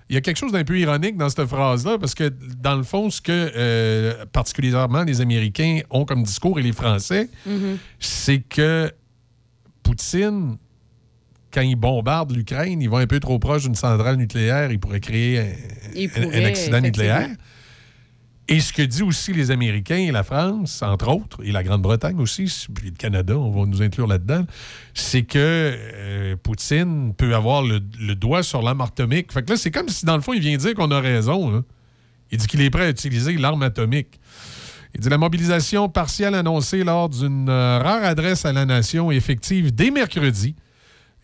il 0.10 0.16
y 0.16 0.18
a 0.18 0.22
quelque 0.22 0.38
chose 0.38 0.52
d'un 0.52 0.64
peu 0.64 0.80
ironique 0.80 1.18
dans 1.18 1.30
cette 1.30 1.46
phrase-là, 1.46 1.98
parce 2.00 2.16
que 2.16 2.32
dans 2.58 2.76
le 2.76 2.82
fond, 2.84 3.10
ce 3.12 3.22
que 3.22 3.32
euh, 3.56 4.26
particulièrement 4.32 5.04
les 5.04 5.22
Américains 5.22 5.82
ont 5.92 6.04
comme 6.06 6.24
discours 6.24 6.60
et 6.60 6.64
les 6.64 6.72
Français, 6.74 7.30
Mhm. 7.46 7.78
c'est 8.00 8.40
que 8.40 8.92
Poutine, 9.84 10.58
quand 11.52 11.62
il 11.62 11.76
bombarde 11.76 12.32
l'Ukraine, 12.32 12.82
il 12.82 12.90
va 12.90 13.00
un 13.00 13.08
peu 13.08 13.20
trop 13.20 13.40
proche 13.40 13.64
d'une 13.64 13.76
centrale 13.76 14.16
nucléaire, 14.18 14.72
il 14.72 14.80
pourrait 14.80 15.00
créer 15.00 15.40
un, 15.40 15.46
Il 15.96 16.46
accident 16.46 16.82
nucléaire. 16.82 17.30
Et 18.52 18.62
ce 18.62 18.74
que 18.74 18.82
dit 18.82 19.04
aussi 19.04 19.32
les 19.32 19.52
Américains 19.52 19.98
et 19.98 20.12
la 20.12 20.24
France, 20.24 20.82
entre 20.82 21.08
autres, 21.10 21.38
et 21.44 21.52
la 21.52 21.62
Grande-Bretagne 21.62 22.20
aussi, 22.20 22.52
puis 22.74 22.90
le 22.90 22.96
Canada, 22.96 23.38
on 23.38 23.52
va 23.52 23.68
nous 23.68 23.84
inclure 23.84 24.08
là-dedans, 24.08 24.44
c'est 24.96 25.22
que 25.22 25.38
euh, 25.38 26.36
Poutine 26.36 27.14
peut 27.14 27.36
avoir 27.36 27.62
le, 27.62 27.80
doigt 28.16 28.42
sur 28.42 28.64
l'arme 28.64 28.82
atomique. 28.82 29.32
Fait 29.32 29.44
que 29.44 29.52
là, 29.52 29.56
c'est 29.56 29.70
comme 29.70 29.88
si, 29.88 30.04
dans 30.04 30.16
le 30.16 30.24
fond, 30.24 30.34
il 30.34 30.40
vient 30.40 30.58
dire 30.58 30.74
qu'on 30.74 30.90
a 30.90 31.00
raison. 31.00 31.64
Il 32.32 32.40
dit 32.40 32.48
qu'il 32.48 32.62
est 32.62 32.72
prêt 32.72 32.86
à 32.86 32.90
utiliser 32.90 33.38
l'arme 33.38 33.62
atomique. 33.62 34.20
Il 34.96 35.02
dit 35.02 35.10
la 35.10 35.20
mobilisation 35.20 35.88
partielle 35.88 36.34
annoncée 36.34 36.84
lors 36.84 37.08
d'une 37.08 37.50
euh, 37.50 37.78
rare 37.78 38.04
adresse 38.04 38.46
à 38.46 38.52
la 38.52 38.66
nation 38.66 39.12
effective 39.12 39.76
dès 39.76 39.92
mercredi 39.92 40.56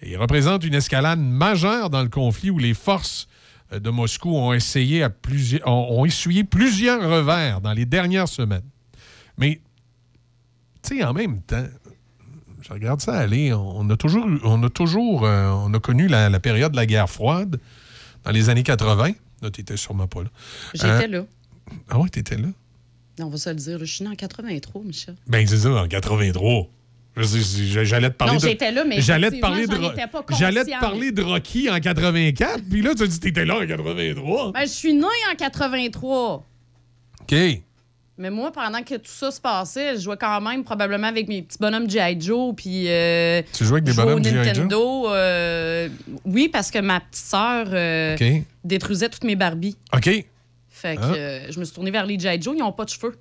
et 0.03 0.15
représente 0.15 0.64
une 0.64 0.76
escalade 0.76 1.19
majeure 1.19 1.89
dans 1.89 2.03
le 2.03 2.10
conflit 2.10 2.52
où 2.52 2.60
les 2.60 2.76
forces 2.76 3.27
de 3.80 3.89
Moscou 3.89 4.35
ont 4.35 4.53
essayé 4.53 5.03
à 5.03 5.10
plusieurs, 5.10 5.68
ont, 5.68 5.99
ont 6.02 6.06
essuyé 6.06 6.43
plusieurs 6.43 7.02
revers 7.10 7.61
dans 7.61 7.73
les 7.73 7.85
dernières 7.85 8.27
semaines. 8.27 8.64
Mais, 9.38 9.60
tu 10.81 10.97
sais, 10.97 11.03
en 11.03 11.14
même 11.14 11.41
temps, 11.41 11.65
je 12.61 12.73
regarde 12.73 13.02
ça 13.02 13.14
aller, 13.18 13.53
on 13.53 13.89
a 13.89 13.97
toujours, 13.97 14.27
on 14.43 14.64
a 14.64 14.69
toujours, 14.69 15.26
euh, 15.26 15.49
on 15.49 15.73
a 15.73 15.80
connu 15.80 16.07
la, 16.07 16.30
la 16.30 16.39
période 16.39 16.72
de 16.72 16.77
la 16.77 16.85
guerre 16.85 17.10
froide 17.10 17.60
dans 18.23 18.31
les 18.31 18.49
années 18.49 18.64
80. 18.64 19.11
Là, 19.41 19.52
t'étais 19.52 19.77
sûrement 19.77 20.07
pas 20.07 20.23
là. 20.23 20.30
J'étais 20.73 20.88
Euh, 20.88 21.07
là. 21.07 21.26
Ah 21.89 21.99
ouais, 21.99 22.10
t'étais 22.10 22.38
là? 22.38 22.47
On 23.19 23.30
va 23.30 23.38
se 23.38 23.49
le 23.49 23.56
dire. 23.56 23.80
Je 23.80 23.85
suis 23.85 24.03
né 24.03 24.10
en 24.10 24.15
83, 24.15 24.81
Michel. 24.84 25.15
Ben, 25.27 25.45
c'est 25.47 25.57
ça, 25.60 25.69
en 25.69 25.88
83. 25.88 26.68
J'allais 27.18 28.10
te 28.10 28.16
parler 28.16 28.34
Non, 28.34 28.40
de. 28.40 28.48
j'étais 28.48 28.72
là, 28.72 28.84
mais 28.84 29.02
J'allais 29.02 29.32
te 29.32 29.40
parler 29.40 29.68
de. 29.68 29.78
J'allais 30.38 30.64
te 30.66 30.80
parler 30.80 31.12
de 31.12 31.22
Rocky 31.22 31.70
en 31.70 31.80
84, 31.80 32.62
puis 32.70 32.82
là, 32.82 32.94
tu 32.96 33.04
as 33.04 33.08
dit 33.08 33.18
que 33.20 33.24
t'étais 33.24 33.46
là 33.46 33.58
en 33.58 33.66
83. 33.66 34.52
Ben, 34.52 34.62
je 34.62 34.66
suis 34.68 34.94
né 34.94 35.06
en 35.32 35.36
83. 35.36 36.44
OK. 37.22 37.36
Mais 38.18 38.30
moi, 38.30 38.50
pendant 38.52 38.82
que 38.82 38.96
tout 38.96 39.12
ça 39.12 39.30
se 39.30 39.42
passait, 39.42 39.96
je 39.96 40.02
jouais 40.02 40.16
quand 40.18 40.40
même 40.40 40.64
probablement 40.64 41.08
avec 41.08 41.28
mes 41.28 41.42
petits 41.42 41.58
bonhommes 41.60 41.90
G.I. 41.90 42.20
Joe. 42.20 42.56
Puis. 42.56 42.86
euh, 42.88 43.42
Tu 43.54 43.66
jouais 43.66 43.80
avec 43.80 43.84
des 43.86 43.94
bonhommes 43.94 44.24
G.I. 44.24 44.34
Joe? 44.34 44.46
Nintendo. 44.46 45.10
euh, 45.10 45.90
oui, 46.24 46.48
parce 46.48 46.72
que 46.72 46.80
ma 46.80 47.02
petite 47.02 47.16
sœur 47.26 47.68
euh, 47.74 48.16
détruisait 48.64 49.10
toutes 49.10 49.26
mes 49.26 49.36
Barbies. 49.36 49.78
OK. 49.94 50.10
Fait 50.70 50.96
que 50.96 51.02
Ah. 51.02 51.52
je 51.52 51.60
me 51.60 51.66
suis 51.66 51.74
tournée 51.76 51.92
vers 51.92 52.06
les 52.06 52.18
G.I. 52.18 52.42
Joe. 52.42 52.56
Ils 52.56 52.60
n'ont 52.60 52.72
pas 52.72 52.86
de 52.86 52.90
cheveux. 52.90 53.18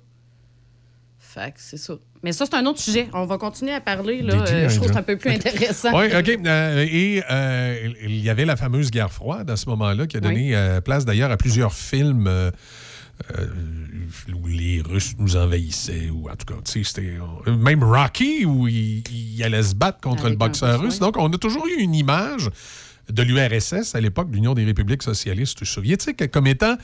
Fait 1.19 1.51
que 1.51 1.57
c'est 1.59 1.75
ça. 1.77 1.95
Mais 2.25 2.31
ça, 2.31 2.47
c'est 2.47 2.55
un 2.55 2.65
autre 2.65 2.79
sujet. 2.79 3.07
On 3.13 3.27
va 3.27 3.37
continuer 3.37 3.71
à 3.71 3.81
parler. 3.81 4.23
Là. 4.23 4.33
Euh, 4.33 4.67
je 4.67 4.75
trouve 4.77 4.87
que 4.87 4.93
c'est 4.93 4.99
un 4.99 5.03
peu 5.03 5.15
plus 5.15 5.29
intéressant. 5.29 5.95
Oui, 5.95 6.07
OK. 6.07 6.27
Euh, 6.43 6.83
et 6.89 7.21
euh, 7.29 7.89
il 8.01 8.19
y 8.19 8.31
avait 8.31 8.45
la 8.45 8.55
fameuse 8.55 8.89
guerre 8.89 9.11
froide 9.11 9.47
à 9.51 9.55
ce 9.55 9.69
moment-là 9.69 10.07
qui 10.07 10.17
a 10.17 10.21
donné 10.21 10.57
place 10.83 11.05
d'ailleurs 11.05 11.29
à 11.29 11.37
plusieurs 11.37 11.73
films 11.73 12.25
euh, 12.25 12.49
où 14.33 14.47
les 14.47 14.81
Russes 14.81 15.13
nous 15.19 15.35
envahissaient, 15.35 16.09
ou 16.09 16.27
en 16.27 16.35
tout 16.35 16.51
cas, 16.51 16.59
tu 16.65 16.83
sais, 16.83 16.83
c'était. 16.83 17.13
Même 17.45 17.83
Rocky, 17.83 18.43
où 18.43 18.67
il, 18.67 19.03
il 19.07 19.43
allait 19.43 19.61
se 19.61 19.75
battre 19.75 20.01
contre 20.01 20.27
le 20.27 20.35
boxeur 20.35 20.81
russe. 20.81 20.97
Donc, 20.97 21.17
on 21.17 21.31
a 21.31 21.37
toujours 21.37 21.67
eu 21.67 21.79
une 21.79 21.93
image 21.93 22.49
de 23.07 23.21
l'URSS 23.21 23.93
à 23.93 24.01
l'époque, 24.01 24.31
de 24.31 24.35
l'Union 24.35 24.55
des 24.55 24.65
républiques 24.65 25.03
socialistes 25.03 25.63
soviétiques, 25.63 26.31
comme 26.31 26.47
étant 26.47 26.75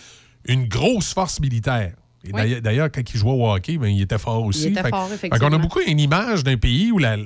une 0.45 0.68
grosse 0.68 1.15
force 1.15 1.39
militaire. 1.39 1.93
Et 2.23 2.31
Oui. 2.34 2.61
d'ailleurs- 2.61 2.91
quand 2.91 3.02
il 3.14 3.18
jouait 3.18 3.31
au 3.31 3.49
hockey, 3.52 3.77
ben, 3.77 3.88
il 3.88 4.02
était 4.02 4.18
fort 4.19 4.43
aussi. 4.45 4.68
était 4.68 4.84
Fait- 4.84 4.89
fort, 4.89 5.07
fait 5.07 5.15
effectivement. 5.15 5.49
qu'on 5.49 5.56
a 5.56 5.57
beaucoup 5.57 5.80
une 5.85 5.99
image 5.99 6.43
d'un 6.43 6.57
pays 6.57 6.91
où 6.91 6.98
la- 6.99 7.18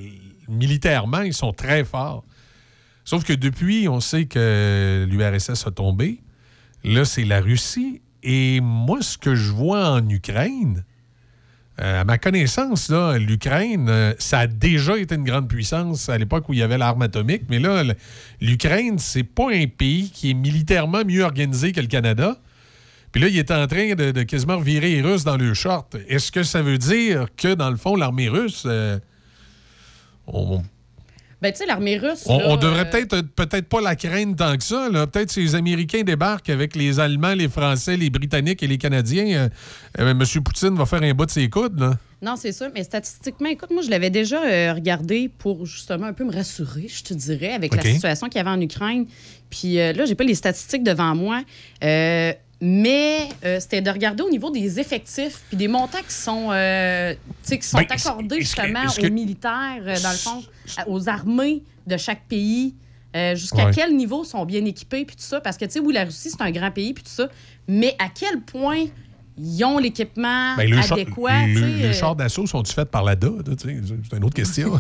militairement, 0.48 1.22
ils 1.22 1.34
sont 1.34 1.52
très 1.54 1.84
forts. 1.84 2.24
Sauf 3.04 3.24
que 3.24 3.34
depuis, 3.34 3.88
on 3.88 4.00
sait 4.00 4.26
que 4.26 5.06
l'URSS 5.10 5.68
a 5.68 5.72
tombé. 5.72 6.22
Là, 6.84 7.04
c'est 7.06 7.26
la 7.26 7.42
Russie. 7.42 8.02
Et 8.24 8.60
moi, 8.62 9.00
ce 9.02 9.18
que 9.18 9.36
je 9.36 9.52
vois 9.52 9.90
en 9.90 10.08
Ukraine, 10.10 10.84
euh, 11.82 12.02
à 12.02 12.04
ma 12.06 12.18
connaissance, 12.18 12.90
l'Ukraine, 13.20 13.88
euh, 13.90 14.14
ça 14.18 14.40
a 14.40 14.48
déjà 14.48 14.98
été 14.98 15.16
une 15.16 15.24
grande 15.26 15.48
puissance 15.50 16.10
à 16.10 16.18
l'époque 16.18 16.48
où 16.50 16.54
il 16.54 16.60
y 16.60 16.64
avait 16.64 16.78
l'arme 16.78 17.02
atomique. 17.02 17.44
Mais 17.50 17.60
là, 17.60 17.84
l'Ukraine, 18.42 18.98
c'est 18.98 19.24
pas 19.24 19.52
un 19.52 19.68
pays 19.68 20.10
qui 20.10 20.32
est 20.32 20.34
militairement 20.34 21.04
mieux 21.06 21.24
organisé 21.24 21.72
que 21.74 21.82
le 21.82 21.88
Canada. 21.88 22.38
Puis 23.16 23.22
là, 23.24 23.30
il 23.30 23.38
est 23.38 23.50
en 23.50 23.66
train 23.66 23.96
de, 23.96 24.12
de 24.12 24.24
quasiment 24.24 24.58
revirer 24.58 24.90
les 24.90 25.02
Russes 25.02 25.24
dans 25.24 25.38
le 25.38 25.54
short. 25.54 25.96
Est-ce 26.10 26.34
que 26.34 26.44
ça 26.44 26.62
veut 26.62 26.78
dire 26.78 27.28
que, 27.38 27.54
dans 27.54 27.70
le 27.70 27.78
fond, 27.78 27.96
l'armée 27.96 28.28
russe, 28.28 28.64
euh, 28.66 29.00
on, 30.28 30.62
Ben, 31.42 31.54
tu 31.54 31.60
sais, 31.60 31.66
l'armée 31.66 31.98
russe. 31.98 32.24
on, 32.26 32.40
là, 32.40 32.46
on 32.50 32.58
devrait 32.58 32.82
euh, 32.82 32.92
peut-être 32.92 33.22
peut-être 33.22 33.70
pas 33.70 33.80
la 33.80 33.96
craindre 33.96 34.36
tant 34.36 34.58
que 34.58 34.64
ça. 34.66 34.90
Peut-être 34.92 35.32
si 35.32 35.44
les 35.44 35.56
Américains 35.56 36.04
débarquent 36.04 36.50
avec 36.50 36.76
les 36.76 37.00
Allemands, 37.00 37.36
les 37.36 37.48
Français, 37.48 37.96
les 37.96 38.10
Britanniques 38.10 38.62
et 38.64 38.68
les 38.68 38.78
Canadiens, 38.78 39.28
euh, 39.28 39.50
euh, 40.02 40.12
M. 40.12 40.22
Poutine 40.44 40.76
va 40.76 40.86
faire 40.86 41.02
un 41.02 41.14
bas 41.14 41.26
de 41.26 41.32
ses 41.32 41.50
coudes. 41.50 41.80
Là. 41.80 41.94
Non, 42.22 42.36
c'est 42.38 42.52
sûr, 42.52 42.68
mais 42.74 42.84
statistiquement, 42.84 43.50
écoute, 43.50 43.70
moi, 43.72 43.84
je 43.84 43.90
l'avais 43.90 44.10
déjà 44.10 44.44
euh, 44.44 44.74
regardé 44.74 45.30
pour 45.30 45.66
justement 45.66 46.08
un 46.08 46.14
peu 46.14 46.24
me 46.24 46.34
rassurer, 46.34 46.88
je 46.88 47.04
te 47.04 47.14
dirais, 47.14 47.54
avec 47.54 47.76
la 47.76 47.84
situation 47.84 48.28
qu'il 48.28 48.38
y 48.38 48.42
avait 48.42 48.50
en 48.50 48.60
Ukraine. 48.60 49.06
Puis 49.50 49.80
euh, 49.80 49.94
là, 49.94 50.06
j'ai 50.06 50.16
pas 50.16 50.24
les 50.24 50.34
statistiques 50.34 50.84
devant 50.84 51.14
moi, 51.14 51.44
euh, 51.84 52.34
mais 52.68 53.30
euh, 53.44 53.60
c'était 53.60 53.82
de 53.82 53.90
regarder 53.92 54.24
au 54.24 54.30
niveau 54.30 54.50
des 54.50 54.80
effectifs 54.80 55.42
puis 55.50 55.58
des 55.58 55.68
montants 55.68 56.02
qui 56.08 56.14
sont, 56.16 56.48
euh, 56.52 57.14
qui 57.48 57.62
sont 57.62 57.78
Ben, 57.78 57.86
accordés 57.90 58.38
que- 58.38 58.42
justement 58.44 58.88
que- 58.88 59.06
aux 59.08 59.12
militaires, 59.12 59.82
euh, 59.86 60.00
dans 60.02 60.10
le 60.12 60.18
fond, 60.18 60.44
aux 60.88 61.08
armées 61.08 61.62
de 61.86 61.96
chaque 61.98 62.24
pays. 62.28 62.74
euh, 63.16 63.36
Jusqu'à 63.36 63.66
Ouais. 63.68 63.72
quel 63.74 63.96
niveau 63.96 64.24
sont 64.24 64.44
bien 64.46 64.66
équipés, 64.66 65.06
puis 65.06 65.16
tout 65.16 65.22
ça? 65.24 65.40
Parce 65.42 65.58
que, 65.58 65.66
tu 65.66 65.72
sais, 65.74 65.80
oui, 65.80 65.94
la 65.94 66.06
Russie, 66.06 66.30
c'est 66.32 66.42
un 66.42 66.52
grand 66.52 66.72
pays, 66.72 66.94
puis 66.94 67.04
tout 67.04 67.10
ça. 67.12 67.30
Mais 67.68 67.96
à 68.00 68.10
quel 68.10 68.42
point 68.42 68.86
ils 69.38 69.64
ont 69.64 69.78
l'équipement 69.78 70.56
Ben, 70.58 70.70
le 70.70 70.78
adéquat, 70.80 71.46
le- 71.48 71.88
les 71.88 71.94
chars 71.94 72.16
d'assaut 72.16 72.48
sont-ils 72.48 72.74
faits 72.74 72.90
par 72.90 73.04
tu 73.44 73.52
sais? 73.70 73.78
C'est 74.10 74.18
une 74.18 74.24
autre 74.26 74.34
question. 74.36 74.80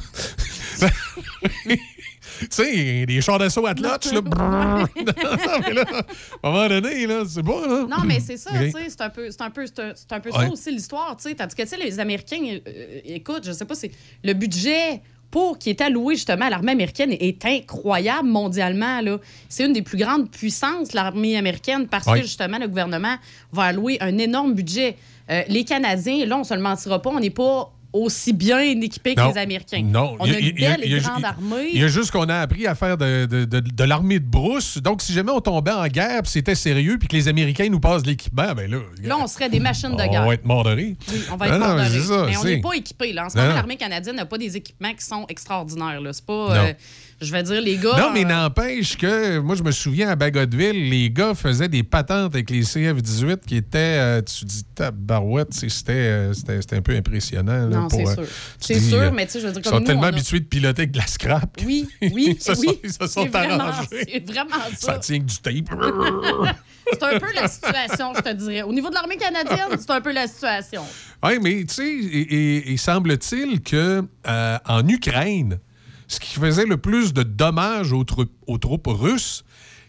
tu 2.39 2.47
sais, 2.49 3.05
des 3.05 3.21
chars 3.21 3.39
d'assaut 3.39 3.65
là. 3.65 3.75
non, 4.13 4.85
mais 4.95 5.73
là, 5.73 5.83
à 6.43 6.47
un 6.47 6.51
moment 6.51 6.67
donné, 6.67 7.07
là, 7.07 7.23
c'est 7.27 7.43
pas, 7.43 7.67
là. 7.67 7.85
Non, 7.89 8.03
mais 8.05 8.19
c'est 8.19 8.37
ça, 8.37 8.51
OK. 8.51 8.59
tu 8.59 8.71
sais, 8.71 8.89
c'est 8.89 9.01
un 9.01 9.09
peu, 9.09 9.31
c'est 9.31 9.41
un 9.41 9.49
peu, 9.49 9.65
c'est 9.65 9.79
un, 9.79 9.91
c'est 9.95 10.11
un 10.11 10.19
peu 10.19 10.31
ça 10.31 10.49
aussi 10.49 10.71
l'histoire, 10.71 11.15
tu 11.17 11.29
sais. 11.29 11.35
Tandis 11.35 11.55
que, 11.55 11.61
tu 11.61 11.67
sais, 11.67 11.77
les 11.77 11.99
Américains, 11.99 12.59
euh, 12.67 12.99
écoute, 13.05 13.43
je 13.45 13.51
sais 13.51 13.65
pas, 13.65 13.75
c'est 13.75 13.91
le 14.23 14.33
budget 14.33 15.01
pour 15.31 15.57
qui 15.57 15.69
est 15.69 15.81
alloué 15.81 16.15
justement 16.15 16.45
à 16.45 16.49
l'armée 16.49 16.71
américaine 16.71 17.11
est 17.11 17.43
incroyable 17.45 18.29
mondialement, 18.29 19.01
là. 19.01 19.17
C'est 19.49 19.65
une 19.65 19.73
des 19.73 19.81
plus 19.81 19.97
grandes 19.97 20.29
puissances, 20.29 20.93
l'armée 20.93 21.37
américaine, 21.37 21.87
parce 21.87 22.05
que 22.05 22.21
justement, 22.21 22.57
le 22.57 22.67
gouvernement 22.67 23.17
va 23.51 23.63
allouer 23.63 23.97
un 23.99 24.17
énorme 24.17 24.53
budget. 24.53 24.95
Euh, 25.29 25.41
les 25.47 25.65
Canadiens, 25.65 26.25
là, 26.25 26.37
on 26.37 26.43
se 26.43 26.53
le 26.53 26.61
mentira 26.61 27.01
pas, 27.01 27.09
on 27.09 27.19
n'est 27.19 27.31
pas 27.31 27.74
aussi 27.95 28.33
bien 28.33 28.59
équipés 28.59 29.15
que 29.15 29.21
les 29.33 29.37
Américains. 29.37 29.81
Non. 29.83 30.15
On 30.19 30.25
a 30.25 30.33
a- 30.33 30.39
une 30.39 30.51
belle 30.55 30.81
il 30.83 30.91
y 30.91 30.95
a- 30.95 30.97
et 30.97 31.01
grande 31.01 31.23
a- 31.25 31.29
armée. 31.29 31.69
Il 31.73 31.79
y 31.81 31.83
a 31.83 31.87
juste 31.87 32.11
qu'on 32.11 32.27
a 32.29 32.35
appris 32.39 32.67
à 32.67 32.75
faire 32.75 32.97
de, 32.97 33.25
de- 33.25 33.45
de- 33.45 33.59
de 33.59 33.83
l'armée 33.83 34.19
de 34.19 34.25
brousse. 34.25 34.77
Donc, 34.79 35.01
si 35.01 35.13
jamais 35.13 35.31
on 35.31 35.41
tombait 35.41 35.71
en 35.71 35.87
guerre, 35.87 36.21
puis 36.23 36.31
c'était 36.31 36.55
sérieux, 36.55 36.97
puis 36.99 37.07
que 37.07 37.15
les 37.15 37.27
Américains 37.27 37.69
nous 37.69 37.79
passent 37.79 38.05
l'équipement, 38.05 38.53
ben 38.55 38.69
là, 38.69 38.77
Là, 39.01 39.17
on 39.19 39.27
serait 39.27 39.49
des 39.49 39.59
machines 39.59 39.95
de 39.95 40.01
on 40.03 40.07
guerre. 40.11 40.25
va 40.25 40.33
être 40.33 40.45
mort 40.45 40.63
de 40.63 40.71
rire. 40.71 40.95
Oui, 41.11 41.21
on 41.31 41.35
va 41.37 41.47
être 41.47 41.53
Non, 41.53 41.59
non, 41.59 41.65
mort 41.67 41.75
de 41.77 41.81
mais 41.81 41.87
rire. 41.87 42.01
c'est 42.01 42.07
ça, 42.07 42.25
Mais 42.27 42.37
on 42.37 42.43
n'est 42.43 42.61
pas 42.61 42.73
équipés. 42.73 43.13
Là. 43.13 43.25
En 43.25 43.29
ce 43.29 43.37
moment, 43.37 43.53
l'armée 43.53 43.77
canadienne 43.77 44.15
n'a 44.15 44.25
pas 44.25 44.37
des 44.37 44.55
équipements 44.57 44.93
qui 44.93 45.05
sont 45.05 45.25
extraordinaires. 45.29 46.01
là. 46.01 46.11
C'est 46.13 46.25
pas. 46.25 46.33
Euh, 46.55 46.73
je 47.21 47.31
vais 47.31 47.43
dire, 47.43 47.61
les 47.61 47.77
gars. 47.77 47.97
Non, 47.97 48.11
mais 48.13 48.25
euh, 48.25 48.27
n'empêche 48.27 48.97
que, 48.97 49.39
moi, 49.39 49.55
je 49.55 49.63
me 49.63 49.71
souviens 49.71 50.09
à 50.09 50.15
Bagotville, 50.15 50.89
les 50.89 51.09
gars 51.09 51.33
faisaient 51.33 51.67
des 51.69 51.83
patentes 51.83 52.33
avec 52.35 52.49
les 52.49 52.61
CF-18 52.63 53.39
qui 53.47 53.55
étaient, 53.57 53.77
euh, 53.79 54.21
tu 54.21 54.45
dis, 54.45 54.63
tabarouette, 54.75 55.53
c'était 55.53 55.91
euh, 55.93 56.33
c'était 56.33 56.75
un 56.75 56.81
peu 56.81 56.95
impressionnant. 56.95 57.67
là, 57.69 57.77
Non, 57.77 57.89
c'est 57.89 58.05
euh, 58.07 58.13
sûr. 58.15 58.23
C'est 58.59 58.79
sûr, 58.79 59.11
mais 59.13 59.25
tu 59.25 59.33
sais, 59.33 59.39
je 59.41 59.47
veux 59.47 59.51
dire, 59.53 59.61
Ils 59.61 59.63
comme 59.63 59.73
sont 59.73 59.79
nous, 59.79 59.85
tellement 59.85 60.03
a- 60.03 60.07
habitués 60.07 60.39
de 60.41 60.45
piloter 60.45 60.81
avec 60.83 60.91
de 60.91 60.97
la 60.99 61.07
scrap. 61.07 61.57
Oui, 61.65 61.87
oui, 62.01 62.35
ils 62.37 62.41
se 62.41 62.51
oui. 62.51 62.67
sont, 62.67 62.75
ils 62.83 62.91
se 62.93 63.07
sont 63.07 63.25
vraiment- 63.27 63.59
arrangés. 63.59 63.87
C'est 64.11 64.25
vraiment 64.31 64.55
Ça 64.77 64.93
ça. 64.93 64.97
tient 64.99 65.19
que 65.19 65.23
du 65.25 65.37
tape. 65.37 65.75
C'est 66.91 67.01
un 67.01 67.19
peu 67.19 67.33
la 67.33 67.47
situation, 67.47 68.13
je 68.15 68.21
te 68.21 68.33
dirais. 68.33 68.61
Au 68.61 68.71
niveau 68.71 68.89
de 68.89 68.93
l'armée 68.93 69.17
canadienne, 69.17 69.75
c'est 69.79 69.89
un 69.89 70.01
peu 70.01 70.11
la 70.13 70.27
situation. 70.27 70.83
Oui, 71.23 71.39
mais 71.41 71.63
tu 71.65 71.73
sais, 71.73 71.87
et, 71.89 72.57
et- 72.57 72.73
et 72.73 72.77
semble-t-il 72.77 73.61
que 73.61 74.03
euh, 74.27 74.57
en 74.67 74.87
Ukraine, 74.87 75.57
ce 76.07 76.19
qui 76.19 76.35
faisait 76.35 76.65
le 76.65 76.77
plus 76.77 77.13
de 77.13 77.23
dommages 77.23 77.91
aux, 77.93 78.03
troupes- 78.03 78.87
russes, 78.87 79.43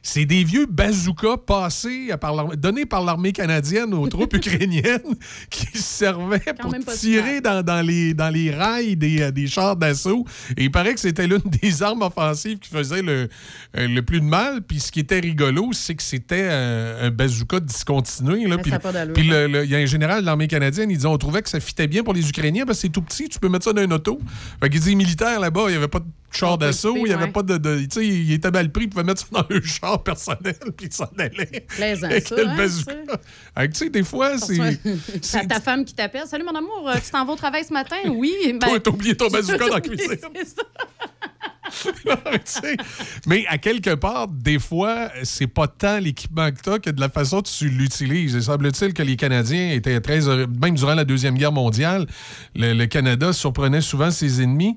c'est 0.07 0.24
des 0.24 0.45
vieux 0.45 0.66
bazookas 0.66 1.39
passés 1.39 2.11
par 2.20 2.57
donnés 2.57 2.87
par 2.87 3.05
l'armée 3.05 3.33
canadienne 3.33 3.93
aux 3.93 4.07
troupes 4.07 4.35
ukrainiennes 4.37 5.16
qui 5.51 5.78
servaient 5.78 6.55
pour 6.61 6.73
tirer 6.97 7.41
dans, 7.41 7.65
dans 7.65 7.85
les, 7.85 8.15
dans 8.15 8.28
les 8.28 8.53
rails 8.53 8.95
des, 8.95 9.20
euh, 9.20 9.31
des 9.33 9.49
chars 9.49 9.74
d'assaut. 9.74 10.24
Et 10.57 10.65
il 10.65 10.70
paraît 10.70 10.95
que 10.95 11.01
c'était 11.01 11.27
l'une 11.27 11.43
des 11.61 11.83
armes 11.83 12.03
offensives 12.03 12.61
qui 12.61 12.70
faisait 12.70 13.03
le, 13.03 13.28
euh, 13.77 13.89
le 13.89 14.01
plus 14.03 14.20
de 14.20 14.27
mal. 14.27 14.62
Puis 14.62 14.78
ce 14.78 14.93
qui 14.93 15.01
était 15.01 15.19
rigolo, 15.19 15.70
c'est 15.73 15.97
que 15.97 16.05
c'était 16.05 16.49
un 16.49 17.11
bazooka 17.11 17.59
discontinué. 17.59 18.47
Là. 18.47 18.59
Puis, 18.59 18.73
hein. 18.73 19.12
il 19.16 19.70
y 19.70 19.74
a 19.74 19.78
un 19.78 19.87
général 19.87 20.20
de 20.20 20.27
l'armée 20.27 20.47
canadienne, 20.47 20.89
il 20.89 20.99
dit 20.99 21.07
on 21.07 21.19
trouvait 21.19 21.43
que 21.43 21.49
ça 21.49 21.59
fitait 21.59 21.89
bien 21.89 22.05
pour 22.05 22.15
les 22.15 22.28
Ukrainiens 22.28 22.65
parce 22.65 22.78
que 22.78 22.83
c'est 22.83 22.93
tout 22.93 23.03
petit, 23.03 23.28
tu 23.28 23.41
peux 23.41 23.49
mettre 23.49 23.65
ça 23.65 23.73
dans 23.73 23.83
un 23.83 23.91
auto. 23.91 24.20
Fait 24.62 24.70
qu'il 24.70 24.81
dit 24.81 24.95
militaire 24.95 25.41
là-bas, 25.41 25.65
il 25.66 25.70
n'y 25.70 25.77
avait 25.77 25.89
pas 25.89 25.99
de 25.99 26.07
char 26.37 26.59
d'assaut, 26.59 26.97
il 26.97 27.05
n'y 27.05 27.13
avait 27.13 27.25
ouais. 27.25 27.31
pas 27.33 27.43
de. 27.43 27.57
de- 27.57 27.81
tu 27.81 27.87
sais, 27.91 28.07
il 28.07 28.33
était 28.33 28.51
mal 28.51 28.71
pris, 28.71 28.85
il 28.85 28.89
pouvait 28.91 29.05
mettre 29.05 29.21
ça 29.23 29.27
dans 29.33 29.47
le 29.55 29.61
char 29.63 30.03
personnel, 30.03 30.57
puis 30.77 30.87
il 30.87 30.93
s'en 30.93 31.09
allait. 31.19 31.65
Plaisant, 31.69 32.07
Avec 32.07 32.27
ça, 32.27 32.37
le 32.37 32.47
hein, 32.49 33.67
que, 33.67 33.73
tu 33.73 33.79
sais, 33.79 33.91
des 33.91 34.05
fois, 34.05 34.39
c'est. 34.39 34.57
C'est 35.23 35.47
ta 35.47 35.61
femme 35.61 35.85
qui 35.85 35.95
t'appelle. 35.95 36.27
Salut, 36.27 36.45
mon 36.45 36.55
amour, 36.55 36.89
euh, 36.89 36.95
tu 37.05 37.11
t'en 37.11 37.25
vas 37.25 37.33
au 37.33 37.37
travail 37.37 37.65
ce 37.65 37.73
matin? 37.73 37.97
Oui. 38.09 38.33
Ben, 38.45 38.59
Toi, 38.69 38.81
t'as 38.81 38.91
oublié 38.91 39.17
ton 39.17 39.29
bazooka 39.29 39.69
dans 39.69 39.75
la 39.75 39.81
cuisine. 39.81 40.17
c'est 40.35 40.47
ça. 40.47 40.63
Mais 43.27 43.45
à 43.49 43.59
quelque 43.59 43.95
part, 43.95 44.29
des 44.29 44.59
fois, 44.59 45.11
c'est 45.25 45.47
pas 45.47 45.67
tant 45.67 45.99
l'équipement 45.99 46.51
que 46.51 46.61
t'as 46.63 46.79
que 46.79 46.91
de 46.91 47.01
la 47.01 47.09
façon 47.09 47.37
dont 47.39 47.43
tu 47.43 47.69
l'utilises. 47.69 48.35
Il 48.35 48.43
semble-t-il 48.43 48.95
que 48.95 49.03
les 49.03 49.17
Canadiens 49.17 49.73
étaient 49.73 50.01
très. 50.01 50.21
Même 50.61 50.75
durant 50.75 50.95
la 50.95 51.05
Deuxième 51.05 51.37
Guerre 51.37 51.53
mondiale, 51.53 52.07
le, 52.55 52.73
le 52.73 52.87
Canada 52.87 53.33
surprenait 53.33 53.81
souvent 53.81 54.11
ses 54.11 54.43
ennemis 54.43 54.77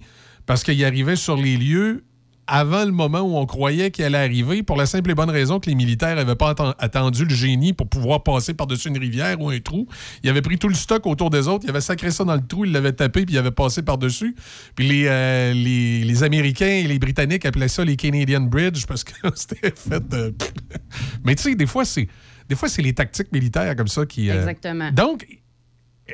parce 0.49 0.63
qu'il 0.63 0.83
arrivait 0.83 1.15
sur 1.15 1.35
les 1.37 1.57
lieux 1.57 2.03
avant 2.47 2.83
le 2.83 2.91
moment 2.91 3.19
où 3.21 3.37
on 3.37 3.45
croyait 3.45 3.91
qu'il 3.91 4.03
allait 4.03 4.17
arriver, 4.17 4.63
pour 4.63 4.75
la 4.77 4.87
simple 4.87 5.11
et 5.11 5.13
bonne 5.13 5.29
raison 5.29 5.59
que 5.59 5.69
les 5.69 5.75
militaires 5.75 6.15
n'avaient 6.15 6.33
pas 6.33 6.53
atten- 6.53 6.73
attendu 6.79 7.23
le 7.25 7.35
génie 7.35 7.73
pour 7.73 7.87
pouvoir 7.87 8.23
passer 8.23 8.55
par-dessus 8.55 8.87
une 8.87 8.97
rivière 8.97 9.39
ou 9.39 9.51
un 9.51 9.59
trou. 9.59 9.87
Ils 10.23 10.29
avaient 10.31 10.41
pris 10.41 10.57
tout 10.57 10.67
le 10.67 10.73
stock 10.73 11.05
autour 11.05 11.29
des 11.29 11.47
autres, 11.47 11.65
ils 11.65 11.69
avaient 11.69 11.79
sacré 11.79 12.09
ça 12.09 12.23
dans 12.23 12.33
le 12.33 12.41
trou, 12.41 12.65
ils 12.65 12.71
l'avaient 12.71 12.93
tapé, 12.93 13.23
puis 13.27 13.35
ils 13.35 13.37
avaient 13.37 13.51
passé 13.51 13.83
par-dessus. 13.83 14.35
Puis 14.73 14.87
les, 14.87 15.03
euh, 15.05 15.53
les, 15.53 16.03
les 16.03 16.23
Américains 16.23 16.65
et 16.65 16.87
les 16.87 16.97
Britanniques 16.97 17.45
appelaient 17.45 17.67
ça 17.67 17.85
les 17.85 17.95
Canadian 17.95 18.41
Bridge 18.41 18.87
parce 18.87 19.03
que 19.03 19.13
c'était 19.35 19.71
fait 19.75 20.07
de... 20.07 20.33
Mais 21.23 21.35
tu 21.35 21.43
sais, 21.43 21.53
des 21.53 21.67
fois, 21.67 21.85
c'est... 21.85 22.07
Des 22.49 22.55
fois, 22.55 22.67
c'est 22.67 22.81
les 22.81 22.93
tactiques 22.93 23.31
militaires 23.31 23.75
comme 23.75 23.87
ça 23.87 24.07
qui. 24.07 24.31
euh, 24.31 24.39
Exactement. 24.39 24.89
Donc, 24.91 25.23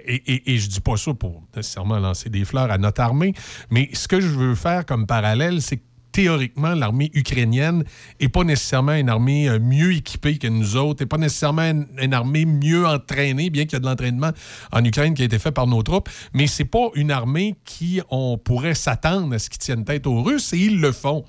et, 0.06 0.16
et- 0.34 0.54
et 0.54 0.58
je 0.58 0.68
dis 0.70 0.82
pas 0.82 0.98
ça 0.98 1.14
pour 1.14 1.44
nécessairement 1.56 2.00
lancer 2.00 2.30
des 2.30 2.46
fleurs 2.46 2.72
à 2.72 2.78
notre 2.78 3.02
armée, 3.02 3.34
mais 3.70 3.90
ce 3.94 4.08
que 4.08 4.20
je 4.22 4.28
veux 4.28 4.56
faire 4.56 4.86
comme 4.86 5.06
parallèle, 5.08 5.62
c'est 5.62 5.78
que 5.78 5.84
théoriquement, 6.12 6.74
l'armée 6.76 7.12
ukrainienne 7.14 7.84
n'est 8.22 8.30
pas 8.30 8.46
nécessairement 8.46 8.94
une 8.94 9.10
armée 9.10 9.50
euh, 9.50 9.60
mieux 9.60 9.92
équipée 9.94 10.38
que 10.38 10.48
nous 10.48 10.78
autres, 10.78 11.04
n'est 11.04 11.08
pas 11.08 11.18
nécessairement 11.18 11.64
une, 11.70 11.88
une 12.02 12.14
armée 12.14 12.46
mieux 12.46 12.86
entraînée, 12.88 13.50
bien 13.50 13.64
qu'il 13.66 13.74
y 13.74 13.76
a 13.76 13.80
de 13.82 13.86
l'entraînement 13.86 14.32
en 14.72 14.86
Ukraine 14.86 15.14
qui 15.14 15.24
a 15.24 15.26
été 15.26 15.40
fait 15.40 15.52
par 15.52 15.68
nos 15.68 15.84
troupes, 15.84 16.08
mais 16.34 16.48
c'est 16.48 16.64
pas 16.64 16.88
une 16.96 17.12
armée 17.12 17.56
qui, 17.66 18.00
on 18.10 18.38
pourrait 18.38 18.76
s'attendre 18.76 19.36
à 19.36 19.40
ce 19.40 19.50
qu'ils 19.50 19.60
tiennent 19.60 19.84
tête 19.84 20.08
aux 20.08 20.24
Russes, 20.24 20.54
et 20.54 20.58
ils 20.58 20.80
le 20.80 20.94
font. 20.94 21.26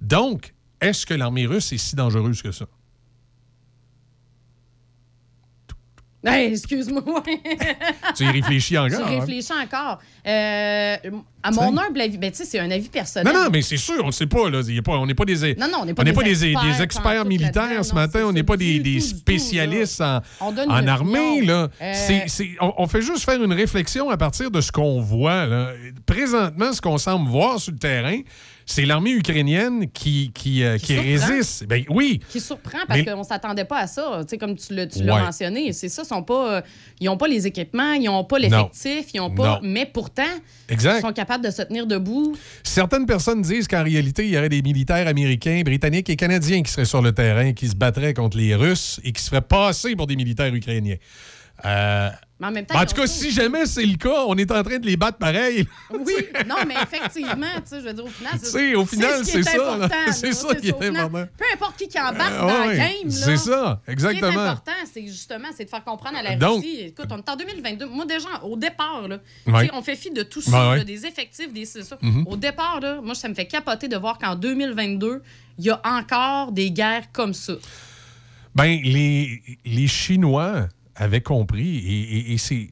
Donc, 0.00 0.52
est-ce 0.80 1.06
que 1.06 1.14
l'armée 1.14 1.46
russe 1.46 1.72
est 1.72 1.78
si 1.78 1.94
dangereuse 1.94 2.42
que 2.42 2.50
ça? 2.50 2.66
Hey, 6.26 6.52
excuse-moi. 6.52 7.02
Tu 8.16 8.24
y 8.24 8.26
réfléchis 8.28 8.78
encore, 8.78 9.00
hein? 9.06 9.20
réfléchis 9.20 9.52
encore. 9.52 9.98
Euh, 10.26 10.96
à 11.42 11.50
mon 11.50 11.76
humble 11.76 12.00
avis, 12.00 12.16
ben, 12.16 12.30
tu 12.30 12.38
sais, 12.38 12.44
c'est 12.44 12.58
un 12.58 12.70
avis 12.70 12.88
personnel. 12.88 13.30
Non, 13.32 13.44
non, 13.44 13.50
mais 13.52 13.60
c'est 13.60 13.76
sûr, 13.76 14.02
on 14.02 14.06
ne 14.06 14.12
sait 14.12 14.26
pas. 14.26 14.48
Là. 14.48 14.62
Il 14.66 14.74
y 14.74 14.78
a 14.78 14.82
pas- 14.82 14.92
on 14.92 15.06
n'est 15.06 15.14
pas 15.14 15.26
des, 15.26 15.54
Non, 15.56 15.68
non, 15.70 15.78
on 15.82 15.84
n'est 15.84 15.92
pas 15.94 16.02
on 16.02 16.04
des 16.04 16.12
pas 16.12 16.22
experts 16.22 16.48
des 16.48 16.52
pantoute 16.54 16.80
experts 16.80 17.24
militaires 17.26 17.84
ce 17.84 17.94
matin. 17.94 18.22
On 18.24 18.32
n'est 18.32 18.42
pas 18.42 18.56
des, 18.56 18.78
des 18.80 19.00
tout, 19.00 19.06
spécialistes 19.06 20.00
en, 20.40 20.86
armée. 20.86 21.42
Là. 21.42 21.68
Euh, 21.82 21.92
on 22.60 22.86
fait 22.86 23.02
juste 23.02 23.24
faire 23.24 23.42
une 23.42 23.52
réflexion 23.52 24.08
à 24.08 24.16
partir 24.16 24.50
de 24.50 24.60
ce 24.60 24.72
qu'on 24.72 25.00
voit. 25.00 25.46
là. 25.46 25.72
Présentement, 26.06 26.72
ce 26.72 26.80
qu'on 26.80 26.98
semble 26.98 27.28
voir 27.28 27.60
sur 27.60 27.72
le 27.72 27.78
terrain, 27.78 28.18
c'est 28.66 28.84
l'armée 28.84 29.12
ukrainienne 29.12 29.90
qui, 29.92 30.30
qui, 30.34 30.62
euh, 30.62 30.78
qui 30.78 30.96
résiste. 30.98 31.66
Ben, 31.66 31.84
oui. 31.90 32.20
Qui 32.30 32.40
surprend 32.40 32.78
parce 32.88 33.00
Mais- 33.00 33.04
qu'on 33.04 33.18
ne 33.18 33.24
s'attendait 33.24 33.64
pas 33.64 33.80
à 33.80 33.86
ça. 33.86 34.22
Comme 34.40 34.56
tu 34.56 34.74
l'as 34.74 34.86
tu 34.86 35.02
l'as 35.02 35.14
Ouais. 35.14 35.22
mentionné, 35.22 35.72
c'est 35.72 35.88
ça, 35.88 36.04
sont 36.04 36.22
pas, 36.22 36.54
euh, 36.56 36.60
ils 37.00 37.06
n'ont 37.06 37.16
pas 37.16 37.28
les 37.28 37.46
équipements, 37.46 37.92
ils 37.92 38.04
n'ont 38.04 38.24
pas 38.24 38.38
l'effectif, 38.38 39.06
ils 39.14 39.18
n'ont 39.18 39.30
pas. 39.30 39.54
Non. 39.54 39.58
Mais 39.62 39.86
pourtant, 39.86 40.22
Exact. 40.68 40.98
ils 40.98 41.02
sont 41.02 41.12
capables 41.12 41.44
de 41.44 41.50
se 41.50 41.62
tenir 41.62 41.86
debout. 41.86 42.36
Certaines 42.62 43.06
personnes 43.06 43.42
disent 43.42 43.68
qu'en 43.68 43.84
réalité, 43.84 44.24
il 44.26 44.30
y 44.32 44.38
aurait 44.38 44.48
des 44.48 44.62
militaires 44.62 45.06
américains, 45.08 45.62
britanniques 45.64 46.08
et 46.10 46.16
canadiens 46.16 46.62
qui 46.62 46.72
seraient 46.72 46.84
sur 46.84 47.02
le 47.02 47.12
terrain, 47.12 47.52
qui 47.52 47.68
se 47.68 47.76
battraient 47.76 48.14
contre 48.14 48.36
les 48.36 48.54
Russes 48.54 49.00
et 49.04 49.12
qui 49.12 49.22
se 49.22 49.28
feraient 49.30 49.40
passer 49.42 49.94
pour 49.96 50.06
des 50.06 50.16
militaires 50.16 50.54
ukrainiens. 50.54 50.96
Euh, 51.66 52.08
Mais 52.40 52.46
en 52.48 52.50
même 52.50 52.66
temps, 52.66 52.76
en 52.78 52.82
ils 52.82 52.86
tout 52.88 52.94
cas, 52.96 53.06
si 53.06 53.30
jamais 53.30 53.64
c'est 53.64 53.86
le 53.86 53.96
cas, 53.96 54.24
on 54.26 54.36
est 54.36 54.50
en 54.50 54.62
train 54.62 54.78
de 54.78 54.84
les 54.86 54.96
battre 54.96 55.18
pareil. 55.18 55.66
Oui, 55.90 56.14
non, 56.46 56.56
mais 56.66 56.74
effectivement, 56.82 57.46
tu 57.56 57.62
sais, 57.64 57.80
je 57.80 57.86
veux 57.86 57.92
dire, 57.94 58.04
au 58.04 58.08
final, 58.08 58.38
sais, 58.38 58.74
au 58.74 58.84
final, 58.84 59.24
ce 59.24 59.38
est 59.38 59.42
c'est 59.44 59.50
ça. 59.56 59.88
C'est 60.12 60.32
ça 60.32 60.54
qui 60.54 60.68
est 60.68 60.72
final, 60.82 60.96
important. 61.06 61.28
Peu 61.38 61.44
importe 61.54 61.76
qui 61.78 61.88
qui 61.88 61.98
embarque 61.98 62.32
Euh, 62.34 62.40
dans 62.40 62.46
la 62.46 62.66
ouais, 62.66 62.76
game, 62.76 62.88
là. 63.04 63.10
c'est 63.10 63.36
ça, 63.36 63.80
Ce 63.80 63.84
qui 63.84 63.90
est 63.90 63.92
exactement. 63.92 64.40
important, 64.40 64.72
c'est 64.92 65.06
justement, 65.06 65.48
c'est 65.56 65.64
de 65.64 65.70
faire 65.70 65.84
comprendre 65.84 66.18
à 66.18 66.22
la 66.22 66.36
Donc- 66.36 66.56
Russie. 66.62 66.80
Écoute, 66.88 67.06
on 67.10 67.18
est 67.18 67.28
en 67.30 67.36
2022. 67.36 67.86
Moi, 67.86 68.04
déjà, 68.04 68.28
au 68.42 68.56
départ, 68.56 69.06
là, 69.08 69.18
Ouais. 69.46 69.70
on 69.72 69.80
fait 69.82 69.96
fi 69.96 70.10
de 70.10 70.22
tout 70.22 70.42
ça, 70.42 70.50
Ouais, 70.50 70.70
ouais. 70.72 70.76
là, 70.78 70.84
des 70.84 71.06
effectifs, 71.06 71.52
des 71.52 71.64
c'est 71.64 71.82
ça. 71.82 71.96
Mhm. 72.02 72.24
Au 72.26 72.36
départ, 72.36 72.80
là, 72.80 73.00
moi, 73.02 73.14
ça 73.14 73.28
me 73.28 73.34
fait 73.34 73.46
capoter 73.46 73.88
de 73.88 73.96
voir 73.96 74.18
qu'en 74.18 74.34
2022, 74.34 75.22
il 75.58 75.64
y 75.64 75.70
a 75.70 75.80
encore 75.84 76.52
des 76.52 76.70
guerres 76.72 77.10
comme 77.12 77.32
ça. 77.32 77.54
Ben, 78.54 78.80
les, 78.84 79.40
les 79.64 79.86
Chinois 79.88 80.68
avaient 80.96 81.20
compris 81.20 81.76
et, 81.78 82.00
et- 82.18 82.32
et 82.34 82.38
c'est. 82.38 82.68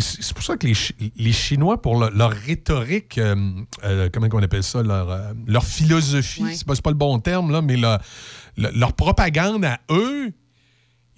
c'est 0.00 0.32
pour 0.34 0.42
ça 0.42 0.56
que 0.56 0.66
les, 0.66 0.74
les 1.16 1.32
Chinois, 1.32 1.80
pour 1.82 1.98
le- 2.00 2.10
leur 2.16 2.30
rhétorique, 2.32 3.18
euh, 3.18 3.36
euh, 3.84 4.08
comment 4.12 4.28
on 4.32 4.42
appelle 4.42 4.62
ça, 4.62 4.82
leur, 4.82 5.10
euh, 5.10 5.32
leur 5.46 5.64
philosophie, 5.64 6.42
Ouais. 6.42 6.54
c'est 6.54 6.66
pas, 6.66 6.90
le 6.90 6.96
bon 6.96 7.18
terme, 7.18 7.50
là, 7.52 7.60
mais 7.62 7.76
leur, 7.76 8.00
leur- 8.56 8.72
leur 8.74 8.92
propagande 8.94 9.64
à 9.64 9.78
eux, 9.90 10.32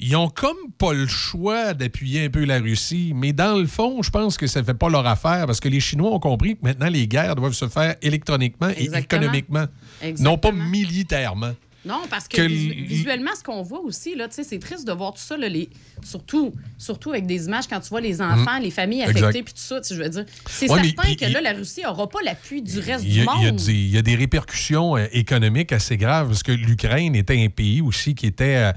ils 0.01 0.17
ont 0.17 0.29
comme 0.29 0.57
pas 0.77 0.93
le 0.93 1.07
choix 1.07 1.73
d'appuyer 1.73 2.25
un 2.25 2.29
peu 2.29 2.45
la 2.45 2.59
Russie. 2.59 3.13
Mais 3.15 3.33
dans 3.33 3.57
le 3.57 3.67
fond, 3.69 4.03
je 4.03 4.11
pense 4.11 4.37
que 4.37 4.49
ça 4.49 4.65
fait 4.65 4.75
pas 4.75 4.89
leur 4.89 5.07
affaire 5.07 5.47
parce 5.47 5.61
que 5.61 5.69
les 5.69 5.79
Chinois 5.79 6.11
ont 6.11 6.19
compris 6.19 6.57
que 6.57 6.63
maintenant 6.65 6.89
les 6.89 7.07
guerres 7.07 7.37
doivent 7.37 7.53
se 7.53 7.69
faire 7.69 7.95
électroniquement 8.03 8.71
et 8.77 8.91
économiquement, 8.93 9.67
Exactement. 10.03 10.31
non 10.31 10.37
pas 10.39 10.51
militairement. 10.51 11.53
Non, 11.87 12.03
parce 12.09 12.29
que, 12.29 12.41
visuellement, 12.41 13.31
ce 13.39 13.43
qu'on 13.43 13.63
voit 13.63 13.81
aussi, 13.81 14.15
là, 14.15 14.27
c'est 14.31 14.59
triste 14.59 14.87
de 14.87 14.93
voir 14.93 15.13
tout 15.13 15.21
ça, 15.21 15.37
là, 15.37 15.49
les, 15.49 15.69
surtout, 16.03 16.53
surtout 16.79 17.11
avec 17.11 17.27
des 17.27 17.45
images 17.47 17.67
quand 17.69 17.81
tu 17.81 17.89
vois 17.91 18.01
les 18.01 18.23
enfants, 18.23 18.57
Mhm. 18.57 18.63
les 18.63 18.71
familles 18.71 19.03
affectées, 19.03 19.43
puis 19.43 19.53
tout 19.53 19.61
ça, 19.61 19.81
je 19.89 19.95
veux 19.95 20.09
dire. 20.09 20.25
C'est 20.49 20.71
Ouais, 20.71 20.83
certain 20.83 21.15
que 21.15 21.31
là, 21.33 21.41
la 21.43 21.53
Russie 21.53 21.83
n'aura 21.83 22.09
pas 22.09 22.21
l'appui 22.25 22.63
du 22.63 22.79
reste 22.79 23.05
Il 23.05 23.15
y, 23.17 23.21
a, 23.21 23.25
du 23.25 23.27
monde. 23.51 23.61
il 23.69 23.89
y 23.91 23.99
a 23.99 24.03
des 24.03 24.15
répercussions 24.15 24.97
euh, 24.97 25.07
économiques 25.13 25.73
assez 25.73 25.97
graves 25.97 26.29
parce 26.29 26.43
que 26.43 26.53
l'Ukraine 26.53 27.15
était 27.15 27.43
un 27.45 27.49
pays 27.49 27.81
aussi 27.83 28.15
qui 28.15 28.27
était 28.27 28.57
euh, 28.57 28.73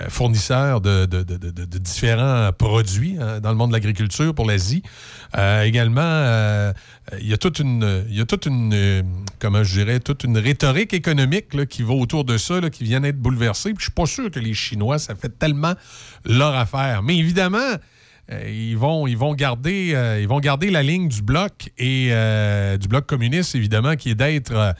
euh, 0.00 0.08
fournisseur 0.08 0.80
de, 0.80 1.06
de- 1.06 1.22
de- 1.22 1.36
de- 1.36 1.64
de 1.64 1.78
différents 1.78 2.50
produits 2.56 3.16
hein, 3.20 3.40
dans 3.40 3.50
le 3.50 3.56
monde 3.56 3.70
de 3.70 3.74
l'agriculture 3.74 4.34
pour 4.34 4.46
l'Asie. 4.46 4.82
Euh, 5.36 5.62
également, 5.64 6.00
euh, 6.02 6.72
il 7.20 7.28
y 7.28 7.32
a 7.32 7.36
toute 7.36 7.58
une, 7.58 8.04
il 8.08 8.16
y 8.16 8.20
a 8.20 8.24
toute 8.24 8.46
une, 8.46 8.72
euh, 8.74 9.02
comment 9.38 9.62
je 9.62 9.74
dirais, 9.74 10.00
toute 10.00 10.24
une 10.24 10.38
rhétorique 10.38 10.94
économique 10.94 11.52
là, 11.54 11.66
qui 11.66 11.82
va 11.82 11.92
autour 11.94 12.24
de 12.24 12.38
ça, 12.38 12.60
là, 12.60 12.70
qui 12.70 12.84
vient 12.84 13.00
d'être 13.00 13.18
bouleversée. 13.18 13.70
Puis 13.70 13.78
je 13.78 13.84
suis 13.84 13.92
pas 13.92 14.06
sûr 14.06 14.30
que 14.30 14.40
les 14.40 14.54
Chinois, 14.54 14.98
ça 14.98 15.14
fait 15.14 15.38
tellement 15.38 15.74
leur 16.24 16.54
affaire. 16.54 17.02
Mais 17.02 17.16
évidemment, 17.16 17.76
ils, 18.46 18.76
vont, 18.76 19.06
ils, 19.06 19.16
vont 19.16 19.34
garder, 19.34 20.18
ils 20.20 20.28
vont 20.28 20.40
garder 20.40 20.70
la 20.70 20.82
ligne 20.82 21.08
du 21.08 21.22
bloc 21.22 21.70
et 21.78 22.10
du 22.78 22.88
bloc 22.88 23.06
communiste, 23.06 23.54
évidemment, 23.54 23.96
qui 23.96 24.10
est 24.10 24.14
d'être 24.14 24.74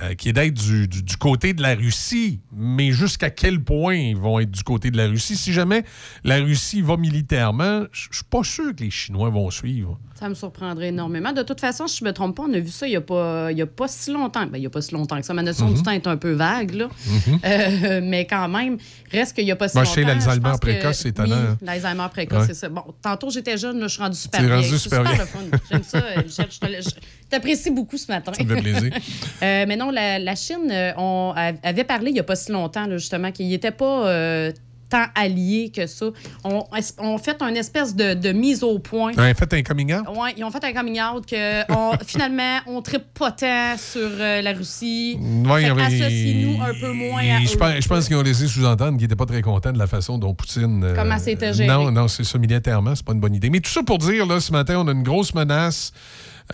euh, 0.00 0.14
qui 0.14 0.30
est 0.30 0.32
d'être 0.32 0.54
du, 0.54 0.88
du- 0.88 1.02
du 1.02 1.16
côté 1.16 1.52
de 1.52 1.62
la 1.62 1.74
Russie. 1.74 2.40
Mais 2.52 2.92
jusqu'à 2.92 3.30
quel 3.30 3.62
point 3.62 3.94
ils 3.94 4.16
vont 4.16 4.38
être 4.40 4.50
du 4.50 4.62
côté 4.62 4.90
de 4.90 4.96
la 4.96 5.06
Russie? 5.06 5.36
Si 5.36 5.52
jamais 5.52 5.84
la 6.24 6.36
Russie 6.36 6.80
va 6.82 6.96
militairement, 6.96 7.84
je 7.92 8.08
suis 8.12 8.24
pas 8.28 8.42
sûr 8.42 8.74
que 8.74 8.82
les 8.84 8.90
Chinois 8.90 9.28
vont 9.30 9.50
suivre. 9.50 9.98
Ça 10.18 10.30
me 10.30 10.34
surprendrait 10.34 10.88
énormément. 10.88 11.32
De 11.32 11.42
toute 11.42 11.60
façon, 11.60 11.86
si 11.86 11.98
je 12.00 12.04
me 12.04 12.12
trompe 12.12 12.36
pas, 12.36 12.44
on 12.48 12.54
a 12.54 12.58
vu 12.58 12.70
ça 12.70 12.86
il 12.86 12.90
n'y 12.90 12.96
a, 12.96 13.02
pas- 13.02 13.52
y 13.52 13.60
a 13.60 13.66
pas 13.66 13.86
si 13.86 14.10
longtemps. 14.12 14.46
Ben, 14.46 14.56
il 14.56 14.60
n'y 14.60 14.66
a 14.66 14.70
pas 14.70 14.80
si 14.80 14.94
longtemps 14.94 15.20
que 15.20 15.26
ça. 15.26 15.34
Ma 15.34 15.42
notion 15.42 15.68
Mhm. 15.68 15.74
du 15.74 15.82
temps 15.82 15.90
est 15.90 16.06
un 16.06 16.16
peu 16.16 16.32
vague, 16.32 16.72
là. 16.74 16.88
Mhm. 17.06 17.38
Euh, 17.44 18.00
mais 18.02 18.26
quand 18.26 18.48
même, 18.48 18.78
reste 19.12 19.34
qu'il 19.36 19.44
n'y 19.44 19.50
a 19.52 19.56
pas 19.56 19.68
si 19.68 19.74
Ben, 19.74 19.82
longtemps. 19.82 19.94
chez 19.94 20.04
l'Alzheimer 20.04 20.52
précoce, 20.58 20.98
c'est 21.00 21.10
étonnant, 21.10 21.36
Oui, 21.36 21.46
hein. 21.50 21.58
l'Alzheimer 21.60 22.06
précoce, 22.10 22.38
Ouais. 22.40 22.46
c'est 22.48 22.54
ça. 22.54 22.68
Bon, 22.70 22.82
tantôt, 23.02 23.28
j'étais 23.30 23.58
jeune, 23.58 23.78
là, 23.78 23.88
je 23.88 23.92
suis 23.92 24.02
rendu 24.02 24.16
super 24.16 24.48
rendu 24.48 24.78
super 24.78 25.04
fun. 25.26 25.38
J'aime 25.70 25.82
ça, 25.82 25.98
euh, 25.98 26.22
je 26.26 26.90
t'apprécie 27.28 27.70
beaucoup 27.70 27.96
ce 27.96 28.10
matin. 28.10 28.32
Ça 28.36 28.44
me 28.44 28.54
fait 28.54 28.62
plaisir. 28.62 28.92
Euh, 29.42 29.64
mais 29.68 29.76
non, 29.76 29.90
la, 29.90 30.18
la 30.18 30.34
Chine, 30.34 30.70
euh, 30.70 30.92
on 30.96 31.34
avait 31.62 31.84
parlé 31.84 32.10
il 32.10 32.14
n'y 32.14 32.20
a 32.20 32.24
pas 32.24 32.36
si 32.36 32.50
longtemps, 32.52 32.86
là, 32.86 32.96
justement, 32.96 33.30
qu'il 33.32 33.48
n'était 33.48 33.70
pas 33.70 34.06
euh, 34.06 34.50
tant 34.88 35.04
alliés 35.14 35.70
que 35.74 35.86
ça. 35.86 36.06
On, 36.44 36.62
on 36.98 37.18
fait 37.18 37.42
une 37.42 37.56
espèce 37.56 37.94
de, 37.94 38.14
de 38.14 38.32
mise 38.32 38.62
au 38.62 38.78
point. 38.78 39.12
Ouais, 39.14 39.34
faites 39.34 39.52
un 39.52 39.62
coming 39.62 39.92
out? 39.92 40.04
Ouais, 40.16 40.32
ils 40.38 40.44
ont 40.44 40.50
fait 40.50 40.64
un 40.64 40.72
coming 40.72 40.98
out 41.00 41.26
que 41.26 41.70
on- 41.72 41.98
finalement, 42.06 42.60
on 42.66 42.80
tripe 42.80 43.12
pas 43.12 43.32
tant 43.32 43.76
sur 43.76 44.00
euh, 44.00 44.40
la 44.40 44.52
Russie. 44.52 45.18
Fait 45.44 45.62
y 45.62 45.66
avait- 45.66 45.82
Associe-nous 45.82 46.62
un 46.62 46.72
peu 46.80 46.92
moins 46.92 47.18
à 47.20 47.40
Je 47.44 47.54
eux. 47.54 47.58
pense, 47.58 47.74
je 47.80 47.88
pense 47.88 48.06
qu'ils 48.06 48.16
ont 48.16 48.22
laissé 48.22 48.46
sous-entendre 48.46 48.92
qu'ils 48.92 49.02
n'étaient 49.02 49.16
pas 49.16 49.26
très 49.26 49.42
contents 49.42 49.72
de 49.72 49.78
la 49.78 49.86
façon 49.86 50.16
dont 50.16 50.32
Poutine. 50.34 50.82
euh, 50.82 50.94
Comment 50.96 51.18
c'était 51.18 51.52
géré. 51.52 51.68
Non, 51.68 51.90
non, 51.90 52.08
c'est 52.08 52.24
ça, 52.24 52.38
militairement, 52.38 52.94
c'est 52.94 53.04
pas 53.04 53.12
une 53.12 53.20
bonne 53.20 53.34
idée. 53.34 53.50
Mais 53.50 53.60
tout 53.60 53.70
ça 53.70 53.82
pour 53.82 53.98
dire, 53.98 54.24
là, 54.24 54.40
ce 54.40 54.50
matin, 54.52 54.76
on 54.78 54.88
a 54.88 54.92
une 54.92 55.02
grosse 55.02 55.34
menace. 55.34 55.92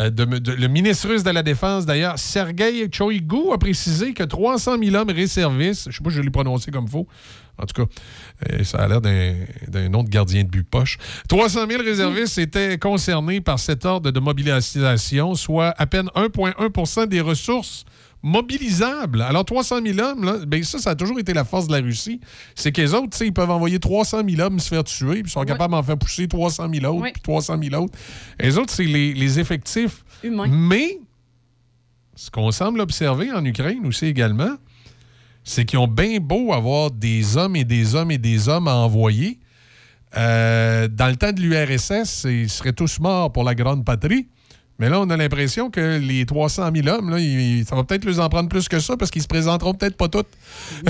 Euh, 0.01 0.11
le 0.11 0.67
ministre 0.69 1.09
russe 1.09 1.23
de 1.23 1.31
la 1.31 1.43
Défense, 1.43 1.85
d'ailleurs, 1.85 2.19
Sergei 2.19 2.89
Choigu, 2.91 3.53
a 3.53 3.59
précisé 3.59 4.15
que 4.15 4.23
300 4.23 4.77
000 4.83 4.97
hommes 4.97 5.11
réservistes, 5.11 5.91
je 5.91 5.97
sais 5.97 6.03
pas 6.03 6.11
si 6.11 6.17
je 6.17 6.23
l'ai 6.23 6.31
prononcé 6.31 6.71
comme 6.71 6.89
faux, 6.89 7.07
en 7.59 7.67
tout 7.67 7.85
cas, 7.85 7.93
euh, 8.51 8.65
ça 8.65 8.79
a 8.79 8.89
l'air 8.89 9.01
d'un 9.01 9.43
de 9.69 10.09
gardien 10.09 10.45
de 10.45 10.49
but 10.49 10.67
poche. 10.69 10.99
300 11.29 11.67
000 11.69 11.83
réservistes 11.83 12.39
étaient 12.39 12.79
concernés 12.79 13.41
par 13.41 13.59
cet 13.59 13.85
ordre 13.85 14.11
de 14.11 14.21
mobilisation, 14.21 15.35
soit 15.35 15.75
à 15.77 15.87
peine 15.87 16.09
1,1% 16.15 17.07
des 17.09 17.21
ressources 17.21 17.85
mobilisables. 18.23 19.23
Alors, 19.23 19.45
300 19.45 19.81
000 19.85 19.99
hommes, 19.99 20.25
là, 20.25 20.37
ben 20.47 20.63
ça, 20.63 20.79
ça 20.79 20.91
a 20.91 20.95
toujours 20.95 21.19
été 21.19 21.35
la 21.35 21.45
force 21.45 21.67
de 21.67 21.73
la 21.73 21.81
Russie. 21.81 22.21
C'est 22.55 22.73
que 22.73 22.81
les 22.81 22.95
autres, 22.95 23.21
ils 23.23 23.33
peuvent 23.33 23.51
envoyer 23.51 23.79
300 23.79 24.23
000 24.29 24.41
hommes 24.41 24.61
se 24.61 24.69
faire 24.69 24.85
tuer, 24.85 25.23
puis 25.23 25.23
ils 25.27 25.31
sont 25.31 25.45
capables 25.45 25.73
d'en 25.73 25.83
faire 25.83 25.99
pousser 25.99 26.29
300 26.29 26.69
000 26.73 26.95
autres, 26.95 27.13
puis 27.13 27.23
300 27.23 27.57
000 27.63 27.83
autres. 27.83 27.99
Les 28.41 28.59
autres, 28.59 28.73
c'est 28.73 28.85
les, 28.85 29.13
les 29.13 29.41
effectifs. 29.41 30.05
Humains. 30.23 30.49
Mais, 30.49 30.99
ce 32.15 32.31
qu'on 32.31 32.51
semble 32.53 32.81
observer 32.81 33.33
en 33.33 33.45
Ukraine 33.45 33.85
aussi 33.87 34.07
également, 34.07 34.57
c'est 35.45 35.65
qu'ils 35.65 35.79
ont 35.79 35.89
bien 35.89 36.19
beau 36.21 36.53
avoir 36.53 36.91
des 36.91 37.37
hommes 37.37 37.57
et 37.57 37.65
des 37.65 37.95
hommes 37.95 38.11
et 38.11 38.19
des 38.19 38.49
hommes 38.49 38.69
à 38.69 38.75
envoyer. 38.75 39.41
Euh, 40.17 40.89
dans 40.89 41.09
le 41.09 41.17
temps 41.17 41.33
de 41.33 41.41
l'URSS, 41.41 42.25
ils 42.25 42.51
seraient 42.51 42.73
tous 42.73 43.01
morts 43.01 43.33
pour 43.33 43.45
la 43.45 43.55
grande 43.55 43.85
patrie. 43.85 44.29
Mais 44.79 44.89
là, 44.89 45.01
on 45.01 45.09
a 45.11 45.17
l'impression 45.17 45.71
que 45.71 45.99
les 45.99 46.27
300 46.27 46.71
000 46.75 46.89
hommes, 46.89 47.11
là, 47.11 47.19
ils- 47.21 47.65
ça 47.65 47.77
va 47.77 47.85
peut-être 47.85 48.05
les 48.05 48.19
en 48.19 48.29
prendre 48.29 48.49
plus 48.49 48.69
que 48.69 48.81
ça 48.81 48.97
parce 48.97 49.11
qu'ils 49.11 49.23
se 49.23 49.29
présenteront 49.29 49.75
peut-être 49.75 49.97
pas 49.97 50.09
tous. 50.09 50.25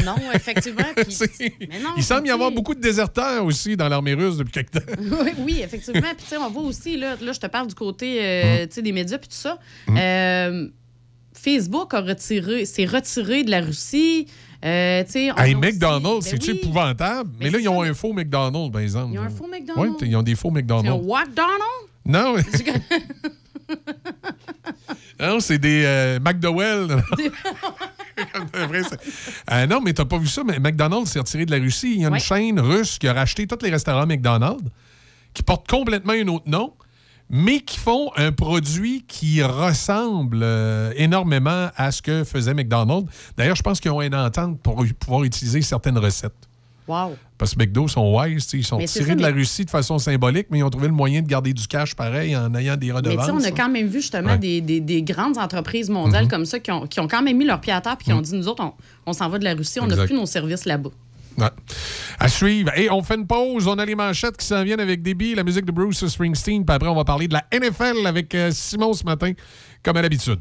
Non, 0.04 0.14
effectivement. 0.32 0.84
puis- 0.96 1.52
mais 1.68 1.78
non, 1.80 1.90
Il 1.96 2.02
semble 2.02 2.26
y 2.26 2.30
avoir 2.30 2.50
beaucoup 2.52 2.74
de 2.74 2.80
déserteurs 2.80 3.44
aussi 3.44 3.76
dans 3.76 3.88
l'armée 3.88 4.14
russe 4.14 4.36
depuis 4.38 4.52
quelque 4.52 4.78
temps. 4.78 4.92
oui, 5.24 5.30
oui, 5.38 5.60
effectivement. 5.62 6.00
Puis, 6.16 6.24
tu 6.24 6.28
sais, 6.30 6.36
on 6.38 6.48
voit 6.50 6.62
aussi, 6.62 6.96
là, 6.96 7.16
là 7.20 7.32
je 7.32 7.40
te 7.40 7.46
parle 7.48 7.66
du 7.66 7.74
côté 7.74 8.18
euh, 8.24 8.66
sais, 8.70 8.82
des 8.82 8.92
médias 8.92 9.18
puis 9.18 9.28
tout 9.28 9.34
ça. 9.36 9.59
Euh, 9.90 10.68
Facebook 11.34 11.92
a 11.94 12.00
retiré, 12.00 12.64
s'est 12.64 12.86
retiré 12.86 13.42
de 13.44 13.50
la 13.50 13.60
Russie. 13.60 14.26
Euh, 14.64 15.02
Hey, 15.36 15.54
McDonald's, 15.56 16.24
Ben 16.24 16.30
c'est-tu 16.30 16.52
oui. 16.52 16.59
épouvantable? 16.62 17.30
Mais, 17.40 17.50
là, 17.50 17.59
ils 17.59 17.68
ont 17.68 17.82
un 17.82 17.94
faux 17.94 18.12
McDonald's, 18.12 18.70
par 18.70 18.80
exemple. 18.80 19.12
Ils 19.12 19.18
ont 19.18 19.22
un 19.22 19.28
faux 19.28 19.48
McDonald's? 19.48 19.96
Oui, 20.00 20.09
ils 20.09 20.16
ont 20.16 20.22
des 20.22 20.36
faux 20.36 20.50
C'est 20.54 20.59
un 20.59 20.62
McDonald's. 20.62 21.04
McDonald's? 21.04 21.88
Non, 22.04 22.36
non 25.20 25.40
c'est 25.40 25.59
des 25.59 25.82
euh, 25.85 26.19
McDowell. 26.20 27.03
Euh, 29.51 29.66
non, 29.66 29.81
mais 29.81 29.93
t'as 29.94 30.05
pas 30.05 30.19
vu 30.19 30.27
ça, 30.27 30.43
mais 30.44 30.59
McDonald's 30.59 31.11
s'est 31.11 31.19
retiré 31.19 31.47
de 31.47 31.51
la 31.51 31.57
Russie. 31.59 31.94
Il 31.94 32.01
y 32.03 32.05
a 32.05 32.09
une 32.09 32.15
Ouais. 32.15 32.20
chaîne 32.20 32.61
russe 32.61 32.99
qui 32.99 33.09
a 33.09 33.12
racheté 33.15 33.47
tous 33.47 33.59
les 33.65 33.70
restaurants 33.70 34.07
McDonald's, 34.07 34.62
qui 35.32 35.43
portent 35.43 35.66
complètement 35.69 36.12
un 36.12 36.28
autre 36.28 36.44
nom, 36.47 36.74
mais 37.31 37.61
qui 37.61 37.78
font 37.78 38.11
un 38.16 38.31
produit 38.31 39.05
qui 39.09 39.43
ressemble 39.43 40.40
euh, 40.43 40.93
énormément 40.97 41.70
à 41.74 41.90
ce 41.90 42.03
que 42.03 42.23
faisait 42.24 42.53
McDonald's. 42.55 43.11
D'ailleurs, 43.36 43.57
je 43.57 43.62
pense 43.62 43.81
qu'ils 43.81 43.90
ont 43.90 44.03
une 44.03 44.15
entente 44.15 44.61
pour 44.61 44.85
pouvoir 45.01 45.24
utiliser 45.24 45.62
certaines 45.62 45.99
recettes. 45.99 46.35
Wow. 46.88 47.16
Parce 47.38 47.54
que 47.54 47.59
McDo 47.60 47.86
sont 47.88 48.18
wise, 48.18 48.48
ils 48.54 48.64
sont 48.64 48.78
Mais 48.78 48.86
tirés 48.86 49.04
ça, 49.10 49.14
de 49.14 49.22
la 49.22 49.28
mais- 49.30 49.34
Russie 49.38 49.64
de 49.64 49.70
façon 49.70 49.98
symbolique, 49.98 50.46
mais 50.50 50.59
ils 50.59 50.62
ont 50.64 50.70
trouvé 50.70 50.88
le 50.88 50.92
moyen 50.94 51.22
de 51.22 51.28
garder 51.28 51.52
du 51.52 51.66
cash 51.66 51.94
pareil 51.94 52.36
en 52.36 52.52
ayant 52.54 52.76
des 52.76 52.86
Mais 52.92 52.92
tu 53.02 53.09
redevances. 53.09 53.26
sais, 53.26 53.30
on 53.32 53.40
a 53.44 53.48
hein. 53.48 53.52
quand 53.56 53.68
même 53.68 53.86
vu 53.86 54.00
justement 54.00 54.30
Ouais. 54.32 54.38
des, 54.38 54.60
des- 54.60 54.80
des 54.80 55.02
grandes 55.02 55.38
entreprises 55.38 55.88
mondiales 55.90 56.24
Mhm. 56.24 56.30
comme 56.30 56.44
ça 56.44 56.59
qui 56.59 56.70
ont, 56.72 56.86
qui 56.86 56.98
ont 57.00 57.06
quand 57.09 57.22
même 57.22 57.36
mis 57.36 57.44
leur 57.44 57.60
pied 57.60 57.72
à 57.72 57.80
terre 57.80 57.96
puis 57.96 58.06
qui 58.06 58.12
ont 58.12 58.20
dit 58.20 58.34
nous 58.34 58.48
autres, 58.48 58.62
on, 58.64 58.72
on 59.06 59.12
s'en 59.12 59.28
va 59.28 59.38
de 59.38 59.44
la 59.44 59.54
Russie, 59.54 59.78
on 59.80 59.86
n'a 59.86 60.04
plus 60.04 60.14
nos 60.14 60.26
services 60.26 60.64
là-bas. 60.64 60.90
Ouais. 61.38 61.48
À 62.18 62.28
suivre. 62.28 62.70
Et 62.76 62.90
on 62.90 63.02
fait 63.02 63.14
une 63.14 63.26
pause. 63.26 63.66
On 63.66 63.78
a 63.78 63.86
les 63.86 63.94
manchettes 63.94 64.36
qui 64.36 64.44
s'en 64.44 64.62
viennent 64.64 64.80
avec 64.80 65.02
Déby, 65.02 65.34
la 65.34 65.42
musique 65.44 65.64
de 65.64 65.72
Bruce 65.72 66.06
Springsteen. 66.06 66.62
Puis 66.62 66.74
après, 66.74 66.88
on 66.90 66.94
va 66.94 67.04
parler 67.04 67.26
de 67.26 67.32
la 67.32 67.44
NFL 67.50 68.06
avec 68.06 68.34
euh, 68.34 68.50
Simon 68.52 68.92
ce 68.92 69.02
matin, 69.04 69.32
comme 69.82 69.96
à 69.96 70.02
l'habitude. 70.02 70.40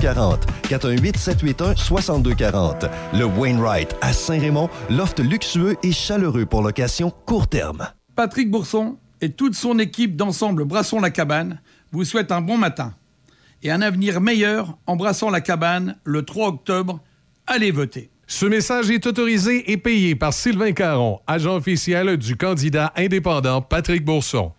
418 0.00 1.16
781 1.16 1.76
6240. 1.76 2.86
Le 3.14 3.24
Wainwright 3.24 3.96
à 4.00 4.12
Saint-Raymond, 4.12 4.68
loft 4.90 5.20
luxueux 5.20 5.76
et 5.82 5.92
chaleureux 5.92 6.46
pour 6.46 6.62
location 6.62 7.12
court 7.24 7.48
terme. 7.48 7.86
Patrick 8.14 8.50
Bourson 8.50 8.96
et 9.20 9.30
toute 9.30 9.54
son 9.54 9.78
équipe 9.78 10.16
d'ensemble 10.16 10.64
Brassons 10.64 11.00
la 11.00 11.10
cabane 11.10 11.60
vous 11.92 12.04
souhaitent 12.04 12.32
un 12.32 12.40
bon 12.40 12.56
matin 12.56 12.94
et 13.62 13.70
un 13.70 13.82
avenir 13.82 14.20
meilleur 14.20 14.76
en 14.86 14.96
brassant 14.96 15.30
la 15.30 15.40
cabane 15.40 15.96
le 16.04 16.22
3 16.22 16.48
octobre. 16.48 17.00
Allez 17.46 17.70
voter. 17.70 18.10
Ce 18.26 18.44
message 18.44 18.90
est 18.90 19.06
autorisé 19.06 19.70
et 19.70 19.76
payé 19.76 20.16
par 20.16 20.32
Sylvain 20.32 20.72
Caron, 20.72 21.20
agent 21.26 21.54
officiel 21.54 22.16
du 22.16 22.36
candidat 22.36 22.92
indépendant 22.96 23.62
Patrick 23.62 24.04
Bourson. 24.04 24.52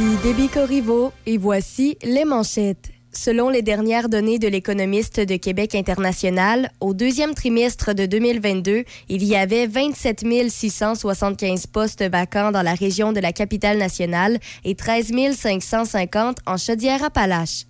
Ici 0.00 0.48
Corriveau 0.48 1.12
et 1.26 1.36
voici 1.36 1.98
les 2.02 2.24
manchettes. 2.24 2.90
Selon 3.12 3.50
les 3.50 3.60
dernières 3.60 4.08
données 4.08 4.38
de 4.38 4.48
l'économiste 4.48 5.20
de 5.20 5.36
Québec 5.36 5.74
international, 5.74 6.70
au 6.80 6.94
deuxième 6.94 7.34
trimestre 7.34 7.94
de 7.94 8.06
2022, 8.06 8.84
il 9.10 9.24
y 9.24 9.36
avait 9.36 9.66
27 9.66 10.24
675 10.48 11.66
postes 11.66 12.02
vacants 12.02 12.50
dans 12.50 12.62
la 12.62 12.72
région 12.72 13.12
de 13.12 13.20
la 13.20 13.34
capitale 13.34 13.76
nationale 13.76 14.38
et 14.64 14.74
13 14.74 15.36
550 15.36 16.38
en 16.46 16.56
Chaudière-Appalaches. 16.56 17.66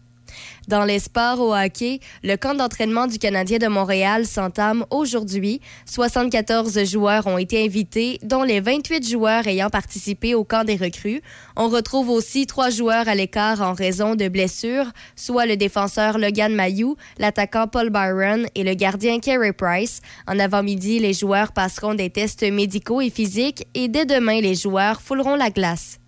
Dans 0.69 0.85
les 0.85 0.99
sports 0.99 1.41
au 1.41 1.55
hockey, 1.55 2.01
le 2.23 2.37
camp 2.37 2.55
d'entraînement 2.55 3.07
du 3.07 3.19
Canadien 3.19 3.59
de 3.59 3.67
Montréal 3.67 4.27
s'entame 4.27 4.85
aujourd'hui. 4.91 5.61
74 5.87 6.85
joueurs 6.85 7.27
ont 7.27 7.39
été 7.39 7.65
invités, 7.65 8.19
dont 8.23 8.43
les 8.43 8.61
28 8.61 9.09
joueurs 9.09 9.47
ayant 9.47 9.71
participé 9.71 10.35
au 10.35 10.45
camp 10.45 10.65
des 10.65 10.77
recrues. 10.77 11.23
On 11.57 11.69
retrouve 11.69 12.11
aussi 12.11 12.47
trois 12.47 12.71
joueurs 12.71 13.09
à 13.09 13.15
l'écart 13.15 13.63
en 13.63 13.73
raison 13.73 14.15
de 14.15 14.29
blessures, 14.29 14.91
soit 15.17 15.47
le 15.47 15.57
défenseur 15.57 16.19
Logan 16.19 16.55
Mayou, 16.55 16.97
l'attaquant 17.19 17.67
Paul 17.67 17.91
Byron 17.91 18.47
et 18.55 18.65
le 18.65 18.75
gardien 18.75 19.21
Carey 19.21 19.53
Price. 19.53 20.01
En 20.27 20.39
avant-midi, 20.39 20.99
les 20.99 21.13
joueurs 21.13 21.53
passeront 21.53 21.95
des 21.95 22.11
tests 22.11 22.43
médicaux 22.43 23.01
et 23.01 23.11
physiques 23.11 23.67
et 23.75 23.89
dès 23.89 24.07
demain, 24.07 24.41
les 24.41 24.55
joueurs 24.55 25.01
fouleront 25.01 25.37
la 25.37 25.51
glace. 25.51 26.00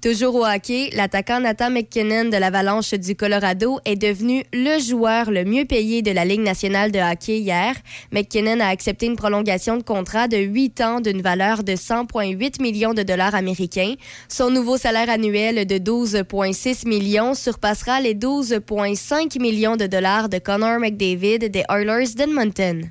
Toujours 0.00 0.36
au 0.36 0.46
hockey, 0.46 0.90
l'attaquant 0.94 1.40
Nathan 1.40 1.70
McKinnon 1.70 2.26
de 2.26 2.36
l'Avalanche 2.36 2.94
du 2.94 3.16
Colorado 3.16 3.80
est 3.84 3.96
devenu 3.96 4.44
le 4.52 4.78
joueur 4.78 5.32
le 5.32 5.44
mieux 5.44 5.64
payé 5.64 6.02
de 6.02 6.12
la 6.12 6.24
Ligue 6.24 6.42
nationale 6.42 6.92
de 6.92 7.00
hockey 7.00 7.40
hier. 7.40 7.74
McKinnon 8.12 8.60
a 8.60 8.68
accepté 8.68 9.06
une 9.06 9.16
prolongation 9.16 9.76
de 9.76 9.82
contrat 9.82 10.28
de 10.28 10.36
8 10.36 10.80
ans 10.82 11.00
d'une 11.00 11.20
valeur 11.20 11.64
de 11.64 11.72
100,8 11.72 12.62
millions 12.62 12.94
de 12.94 13.02
dollars 13.02 13.34
américains. 13.34 13.94
Son 14.28 14.50
nouveau 14.50 14.76
salaire 14.76 15.10
annuel 15.10 15.66
de 15.66 15.78
12,6 15.78 16.86
millions 16.86 17.34
surpassera 17.34 18.00
les 18.00 18.14
12,5 18.14 19.40
millions 19.40 19.76
de 19.76 19.88
dollars 19.88 20.28
de 20.28 20.38
Connor 20.38 20.78
McDavid 20.78 21.50
des 21.50 21.64
Oilers 21.68 22.14
d'Edmonton. 22.14 22.88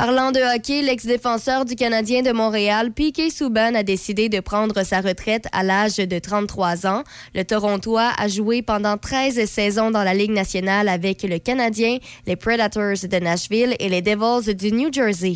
Parlant 0.00 0.30
de 0.30 0.38
hockey, 0.38 0.80
l'ex-défenseur 0.80 1.64
du 1.64 1.74
Canadien 1.74 2.22
de 2.22 2.30
Montréal, 2.30 2.92
Piquet 2.92 3.30
Souban, 3.30 3.74
a 3.74 3.82
décidé 3.82 4.28
de 4.28 4.38
prendre 4.38 4.84
sa 4.84 5.00
retraite 5.00 5.48
à 5.50 5.64
l'âge 5.64 5.96
de 5.96 6.18
33 6.20 6.86
ans. 6.86 7.02
Le 7.34 7.42
Torontois 7.42 8.12
a 8.16 8.28
joué 8.28 8.62
pendant 8.62 8.96
13 8.96 9.44
saisons 9.46 9.90
dans 9.90 10.04
la 10.04 10.14
Ligue 10.14 10.30
nationale 10.30 10.88
avec 10.88 11.24
le 11.24 11.40
Canadien, 11.40 11.98
les 12.28 12.36
Predators 12.36 13.08
de 13.10 13.18
Nashville 13.18 13.74
et 13.80 13.88
les 13.88 14.00
Devils 14.00 14.54
du 14.54 14.70
New 14.70 14.92
Jersey. 14.92 15.34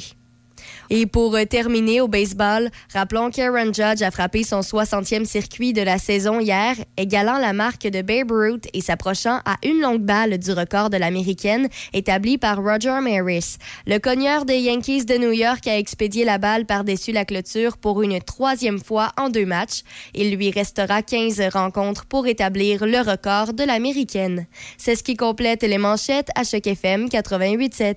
Et 0.90 1.06
pour 1.06 1.34
euh, 1.34 1.44
terminer 1.44 2.00
au 2.00 2.08
baseball, 2.08 2.70
rappelons 2.92 3.30
qu'Aaron 3.30 3.72
Judge 3.72 4.02
a 4.02 4.10
frappé 4.10 4.42
son 4.44 4.60
60e 4.60 5.24
circuit 5.24 5.72
de 5.72 5.82
la 5.82 5.98
saison 5.98 6.40
hier, 6.40 6.76
égalant 6.96 7.38
la 7.38 7.52
marque 7.52 7.86
de 7.86 8.02
Babe 8.02 8.30
Ruth 8.30 8.68
et 8.72 8.80
s'approchant 8.80 9.40
à 9.44 9.56
une 9.64 9.80
longue 9.80 10.02
balle 10.02 10.38
du 10.38 10.52
record 10.52 10.90
de 10.90 10.96
l'américaine 10.96 11.68
établi 11.92 12.38
par 12.38 12.62
Roger 12.62 12.98
Maris. 13.00 13.56
Le 13.86 13.98
cogneur 13.98 14.44
des 14.44 14.58
Yankees 14.58 15.04
de 15.04 15.16
New 15.16 15.32
York 15.32 15.66
a 15.66 15.78
expédié 15.78 16.24
la 16.24 16.38
balle 16.38 16.66
par-dessus 16.66 17.12
la 17.12 17.24
clôture 17.24 17.76
pour 17.78 18.02
une 18.02 18.20
troisième 18.20 18.78
fois 18.78 19.12
en 19.18 19.28
deux 19.28 19.46
matchs. 19.46 19.82
Il 20.14 20.34
lui 20.34 20.50
restera 20.50 21.02
15 21.02 21.40
rencontres 21.52 22.06
pour 22.06 22.26
établir 22.26 22.86
le 22.86 22.98
record 22.98 23.52
de 23.52 23.64
l'américaine. 23.64 24.46
C'est 24.78 24.96
ce 24.96 25.02
qui 25.02 25.16
complète 25.16 25.62
les 25.62 25.78
manchettes 25.78 26.30
à 26.34 26.44
Choc 26.44 26.66
FM 26.66 27.06
88.7. 27.06 27.96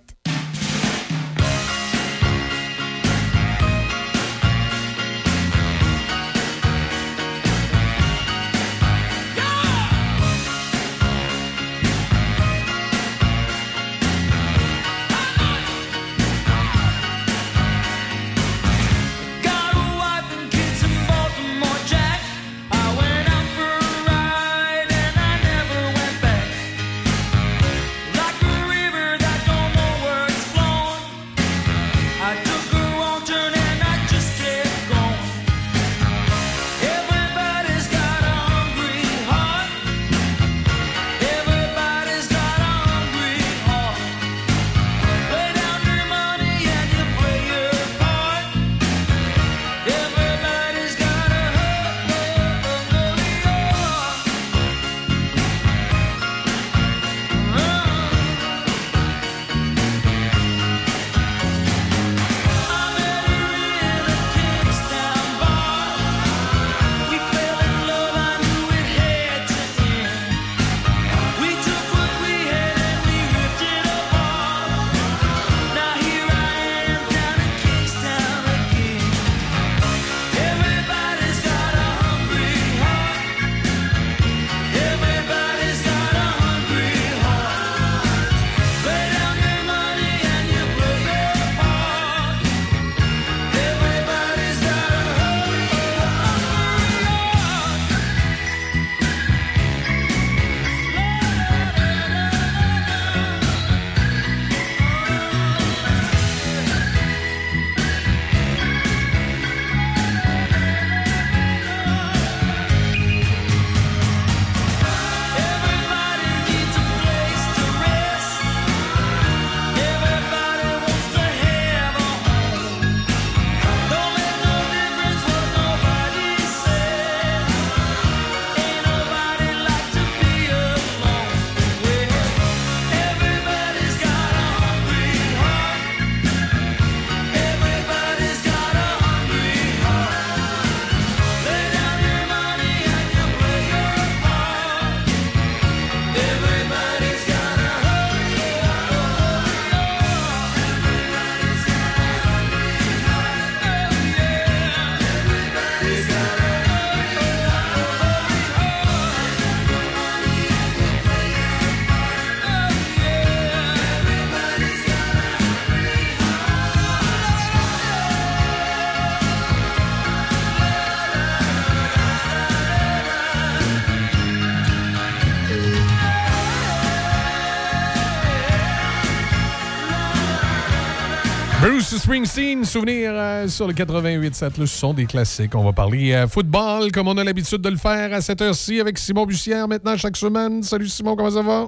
Springsteen, 182.15 182.63
souvenir 182.63 183.11
euh, 183.13 183.45
sur 183.49 183.67
le 183.67 183.73
88.7. 183.73 184.41
là, 184.41 184.49
Ce 184.55 184.65
sont 184.67 184.93
des 184.93 185.05
classiques. 185.05 185.53
On 185.53 185.65
va 185.65 185.73
parler 185.73 186.13
euh, 186.13 186.29
football 186.29 186.89
comme 186.93 187.09
on 187.09 187.17
a 187.17 187.25
l'habitude 187.25 187.59
de 187.59 187.67
le 187.67 187.75
faire 187.75 188.13
à 188.13 188.21
cette 188.21 188.41
heure-ci 188.41 188.79
avec 188.79 188.97
Simon 188.97 189.25
Bussière 189.25 189.67
maintenant 189.67 189.97
chaque 189.97 190.15
semaine. 190.15 190.63
Salut 190.63 190.87
Simon, 190.87 191.17
comment 191.17 191.31
ça 191.31 191.41
va? 191.41 191.67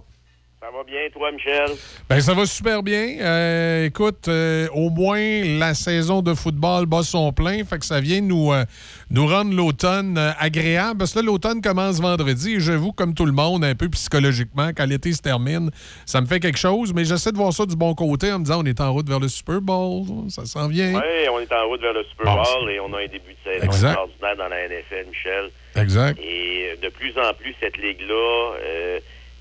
Ça 0.67 0.77
va 0.77 0.83
bien, 0.83 0.99
toi, 1.13 1.31
Michel? 1.31 1.69
Ben, 2.09 2.19
ça 2.19 2.33
va 2.33 2.45
super 2.45 2.83
bien. 2.83 3.19
Euh, 3.21 3.85
écoute, 3.85 4.27
euh, 4.27 4.67
au 4.73 4.89
moins, 4.89 5.21
la 5.57 5.73
saison 5.73 6.21
de 6.21 6.33
football 6.33 6.85
bat 6.85 7.03
son 7.03 7.31
plein. 7.31 7.63
Fait 7.63 7.79
que 7.79 7.85
ça 7.85 8.01
vient 8.01 8.19
nous, 8.19 8.51
euh, 8.51 8.65
nous 9.09 9.27
rendre 9.27 9.55
l'automne 9.55 10.17
euh, 10.17 10.31
agréable. 10.37 10.97
Parce 10.97 11.13
que 11.13 11.19
là, 11.19 11.25
l'automne 11.25 11.61
commence 11.61 12.01
vendredi. 12.01 12.55
Et 12.55 12.59
j'avoue, 12.59 12.91
comme 12.91 13.13
tout 13.13 13.25
le 13.25 13.31
monde, 13.31 13.63
un 13.63 13.75
peu 13.75 13.87
psychologiquement, 13.87 14.71
quand 14.75 14.85
l'été 14.85 15.13
se 15.13 15.21
termine, 15.21 15.71
ça 16.05 16.19
me 16.19 16.25
fait 16.25 16.41
quelque 16.41 16.59
chose. 16.59 16.93
Mais 16.93 17.05
j'essaie 17.05 17.31
de 17.31 17.37
voir 17.37 17.53
ça 17.53 17.65
du 17.65 17.77
bon 17.77 17.95
côté 17.95 18.29
en 18.33 18.39
me 18.39 18.43
disant 18.43 18.61
on 18.61 18.65
est 18.65 18.81
en 18.81 18.91
route 18.91 19.07
vers 19.07 19.21
le 19.21 19.29
Super 19.29 19.61
Bowl. 19.61 20.03
Ça 20.27 20.45
s'en 20.45 20.67
vient. 20.67 20.95
Oui, 20.95 21.29
on 21.31 21.39
est 21.39 21.53
en 21.53 21.65
route 21.65 21.79
vers 21.79 21.93
le 21.93 22.03
Super 22.03 22.25
Bon, 22.25 22.43
Bowl 22.43 22.69
et 22.71 22.79
on 22.81 22.93
a 22.93 22.97
un 22.97 23.07
début 23.07 23.35
de 23.45 23.51
saison 23.53 23.65
extraordinaire 23.67 24.35
dans 24.35 24.49
la 24.49 24.67
NFL, 24.67 25.07
Michel. 25.07 25.49
Exact. 25.77 26.19
Et 26.21 26.77
de 26.83 26.89
plus 26.89 27.13
en 27.17 27.33
plus, 27.35 27.55
cette 27.61 27.77
ligue-là 27.77 28.51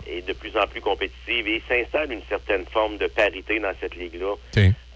est 0.09 0.27
de 0.27 0.33
plus 0.33 0.57
en 0.57 0.67
plus 0.67 0.81
compétitive 0.81 1.49
et 1.49 1.63
s'installe 1.69 2.13
une 2.13 2.23
certaine 2.29 2.65
forme 2.67 2.97
de 2.99 3.07
parité 3.07 3.59
dans 3.59 3.73
cette 3.81 3.95
ligue-là. 3.97 4.35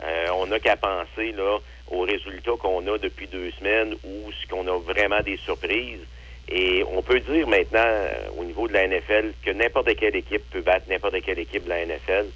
Euh, 0.03 0.27
on 0.35 0.47
n'a 0.47 0.59
qu'à 0.61 0.77
penser 0.77 1.33
là, 1.33 1.59
aux 1.91 2.03
résultats 2.03 2.53
qu'on 2.59 2.87
a 2.87 2.99
depuis 2.99 3.27
deux 3.27 3.51
semaines 3.59 3.95
où 4.05 4.31
ce 4.33 4.49
qu'on 4.49 4.67
a 4.67 4.79
vraiment 4.79 5.21
des 5.21 5.37
surprises. 5.39 6.01
Et 6.49 6.85
on 6.93 7.03
peut 7.03 7.21
dire 7.21 7.47
maintenant, 7.47 7.79
euh, 7.85 8.13
au 8.39 8.45
niveau 8.45 8.67
de 8.67 8.73
la 8.73 8.87
NFL, 8.87 9.33
que 9.45 9.51
n'importe 9.51 9.95
quelle 9.97 10.17
équipe 10.17 10.43
peut 10.51 10.63
battre 10.63 10.87
n'importe 10.89 11.21
quelle 11.23 11.39
équipe 11.39 11.65
de 11.65 11.69
la 11.69 11.85
NFL. 11.87 12.27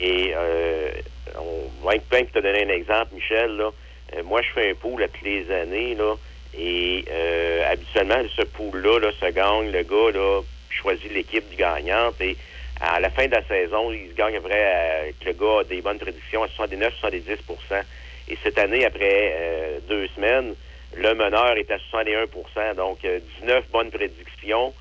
Et 0.00 0.32
euh, 0.36 0.90
on, 1.38 1.90
Pink 2.10 2.32
t'a 2.32 2.40
donné 2.40 2.64
un 2.64 2.68
exemple, 2.68 3.14
Michel. 3.14 3.56
Là, 3.56 3.70
Euh, 4.16 4.22
moi, 4.24 4.42
je 4.42 4.48
fais 4.50 4.70
un 4.70 4.74
pool 4.74 5.02
à 5.02 5.08
toutes 5.08 5.22
les 5.22 5.50
années. 5.50 5.94
Là, 5.94 6.14
et 6.58 7.04
euh, 7.10 7.72
habituellement, 7.72 8.20
ce 8.36 8.42
pool-là 8.42 8.98
là, 8.98 9.12
se 9.20 9.30
gagne. 9.32 9.70
Le 9.70 9.82
gars 9.82 10.18
là, 10.18 10.40
choisit 10.80 11.12
l'équipe 11.12 11.56
gagnante. 11.56 12.20
Et 12.20 12.36
à 12.80 13.00
la 13.00 13.10
fin 13.10 13.26
de 13.26 13.32
la 13.32 13.44
saison, 13.44 13.92
il 13.92 14.10
se 14.10 14.14
gagne 14.14 14.36
à 14.36 14.40
près 14.40 14.52
euh, 14.54 15.10
que 15.20 15.26
le 15.26 15.32
gars 15.32 15.60
a 15.60 15.64
des 15.64 15.82
bonnes 15.82 15.98
prédictions 15.98 16.42
à 16.42 16.46
79-70% 16.46 17.82
Et 18.28 18.38
cette 18.42 18.58
année, 18.58 18.84
après 18.84 19.32
euh, 19.34 19.78
deux 19.88 20.08
semaines, 20.08 20.54
le 20.96 21.14
meneur 21.14 21.56
est 21.56 21.70
à 21.70 21.76
61% 21.76 22.74
Donc, 22.76 23.04
euh, 23.04 23.20
19 23.40 23.64
bonnes 23.70 23.90
prédictions 23.90 24.72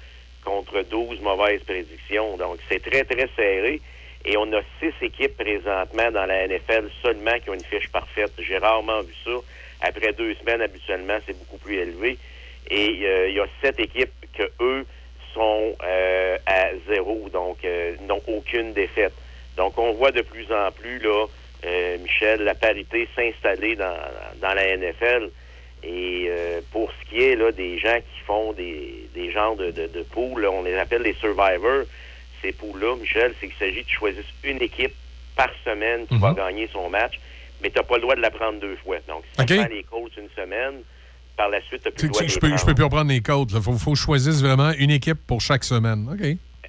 contre 0.43 0.81
12 0.81 1.19
mauvaises 1.21 1.61
prédictions. 1.63 2.37
Donc, 2.37 2.57
c'est 2.69 2.81
très, 2.81 3.03
très 3.03 3.29
serré. 3.35 3.81
Et 4.25 4.35
on 4.37 4.51
a 4.53 4.61
six 4.79 4.93
équipes 5.01 5.37
présentement 5.37 6.11
dans 6.11 6.25
la 6.25 6.47
NFL 6.47 6.89
seulement 7.01 7.39
qui 7.39 7.49
ont 7.49 7.53
une 7.53 7.63
fiche 7.63 7.89
parfaite. 7.89 8.31
J'ai 8.39 8.57
rarement 8.57 9.01
vu 9.01 9.13
ça. 9.23 9.31
Après 9.81 10.11
deux 10.13 10.35
semaines, 10.35 10.61
habituellement, 10.61 11.17
c'est 11.25 11.37
beaucoup 11.37 11.57
plus 11.57 11.77
élevé. 11.77 12.17
Et 12.69 12.99
euh, 13.05 13.29
il 13.29 13.35
y 13.35 13.39
a 13.39 13.47
sept 13.61 13.79
équipes 13.79 14.11
que 14.37 14.43
eux 14.59 14.85
sont 15.33 15.75
euh, 15.83 16.37
à 16.45 16.69
zéro, 16.87 17.29
donc 17.31 17.57
euh, 17.63 17.95
n'ont 18.07 18.21
aucune 18.27 18.73
défaite. 18.73 19.13
Donc 19.57 19.77
on 19.77 19.93
voit 19.93 20.11
de 20.11 20.21
plus 20.21 20.51
en 20.51 20.71
plus 20.71 20.99
là, 20.99 21.25
euh, 21.65 21.97
Michel, 21.99 22.43
la 22.43 22.55
parité 22.55 23.07
s'installer 23.15 23.75
dans, 23.75 23.97
dans 24.41 24.53
la 24.53 24.77
NFL. 24.77 25.29
Et 25.81 26.29
pour 26.71 26.91
ce 26.91 27.09
qui 27.09 27.23
est 27.23 27.37
là, 27.37 27.53
des 27.53 27.79
gens 27.79 27.95
qui 27.95 28.19
font 28.27 28.51
des, 28.51 29.09
des 29.13 29.31
genres 29.31 29.55
de, 29.55 29.71
de, 29.71 29.87
de 29.87 30.01
poules, 30.03 30.45
on 30.45 30.63
les 30.63 30.75
appelle 30.75 31.03
les 31.03 31.13
survivors. 31.13 31.85
Ces 32.41 32.51
poules-là, 32.51 32.97
Michel, 32.97 33.33
c'est 33.39 33.47
qu'il 33.47 33.55
s'agit 33.57 33.83
de 33.83 33.89
choisir 33.89 34.21
une 34.43 34.61
équipe 34.61 34.93
par 35.37 35.49
semaine 35.63 36.05
qui 36.07 36.17
va 36.17 36.33
gagner 36.33 36.67
son 36.73 36.89
match, 36.89 37.17
mais 37.61 37.69
tu 37.69 37.77
n'as 37.77 37.83
pas 37.83 37.95
le 37.95 38.01
droit 38.01 38.15
de 38.15 38.21
la 38.21 38.29
prendre 38.29 38.59
deux 38.59 38.75
fois. 38.83 38.97
Donc, 39.07 39.23
si 39.37 39.45
tu 39.45 39.55
prends 39.55 39.67
les 39.67 39.83
Colts 39.83 40.17
une 40.17 40.29
semaine, 40.35 40.83
par 41.39 41.47
la 41.49 41.61
suite, 41.61 41.81
tu 41.95 42.09
plus 42.09 42.27
je, 42.27 42.37
peux, 42.37 42.47
je 42.47 42.53
prendre. 42.53 42.65
peux 42.65 42.75
plus 42.75 42.83
reprendre 42.83 43.09
les 43.09 43.21
codes. 43.21 43.51
Il 43.55 43.61
faut, 43.79 43.95
choisisse 43.95 44.41
vraiment 44.41 44.71
une 44.77 44.91
équipe 44.91 45.19
pour 45.25 45.39
chaque 45.39 45.63
semaine. 45.63 46.05
OK. 46.11 46.25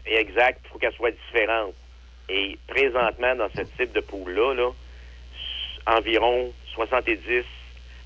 Exact. 0.06 0.60
Il 0.64 0.68
faut 0.70 0.78
qu'elle 0.78 0.92
soit 0.94 1.10
différente. 1.10 1.74
Et 2.28 2.56
présentement, 2.68 3.34
dans 3.34 3.48
ce 3.52 3.62
type 3.62 3.92
de 3.92 3.98
pool-là, 4.00 4.54
là, 4.54 4.68
s- 4.70 5.82
environ 5.98 6.52
70 6.74 7.18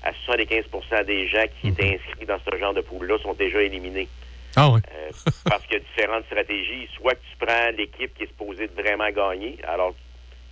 à 0.03 0.11
75% 0.27 1.05
des 1.05 1.27
gens 1.27 1.45
qui 1.61 1.67
étaient 1.67 1.99
inscrits 1.99 2.25
dans 2.25 2.39
ce 2.39 2.57
genre 2.57 2.73
de 2.73 2.81
pool-là 2.81 3.19
sont 3.21 3.33
déjà 3.35 3.61
éliminés. 3.61 4.07
Ah 4.55 4.69
ouais. 4.71 4.79
Euh, 4.91 5.11
parce 5.45 5.61
qu'il 5.67 5.73
y 5.73 5.75
a 5.75 5.79
différentes 5.95 6.25
stratégies. 6.25 6.87
Soit 6.97 7.13
que 7.13 7.21
tu 7.29 7.45
prends 7.45 7.69
l'équipe 7.77 8.11
qui 8.15 8.23
est 8.23 8.27
supposée 8.27 8.67
vraiment 8.75 9.09
gagner. 9.11 9.57
Alors, 9.67 9.93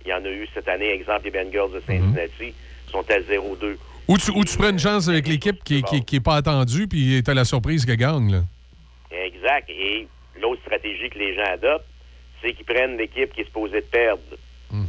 il 0.04 0.10
y 0.10 0.14
en 0.14 0.24
a 0.24 0.28
eu 0.28 0.46
cette 0.54 0.68
année, 0.68 0.90
exemple, 0.92 1.24
les 1.24 1.30
Bengals 1.32 1.72
de 1.72 1.80
Cincinnati 1.84 2.54
sont 2.92 3.04
à 3.10 3.18
0-2. 3.18 3.76
Ou 4.08 4.18
tu, 4.18 4.30
ou 4.32 4.44
tu 4.44 4.56
prends 4.58 4.70
une 4.70 4.78
chance 4.78 5.08
avec 5.08 5.26
l'équipe 5.26 5.64
qui 5.64 5.82
n'est 5.82 6.00
qui, 6.02 6.20
pas 6.20 6.36
attendue, 6.36 6.86
puis 6.86 7.22
tu 7.24 7.30
as 7.30 7.34
la 7.34 7.44
surprise 7.44 7.86
qu'elle 7.86 7.96
gagne. 7.96 8.30
Là. 8.30 8.40
Exact. 9.10 9.68
Et 9.70 10.06
l'autre 10.40 10.60
stratégie 10.62 11.08
que 11.08 11.18
les 11.18 11.34
gens 11.34 11.52
adoptent, 11.52 11.86
c'est 12.42 12.52
qu'ils 12.52 12.66
prennent 12.66 12.98
l'équipe 12.98 13.32
qui 13.32 13.40
est 13.40 13.44
supposée 13.44 13.80
de 13.80 13.86
perdre. 13.86 14.20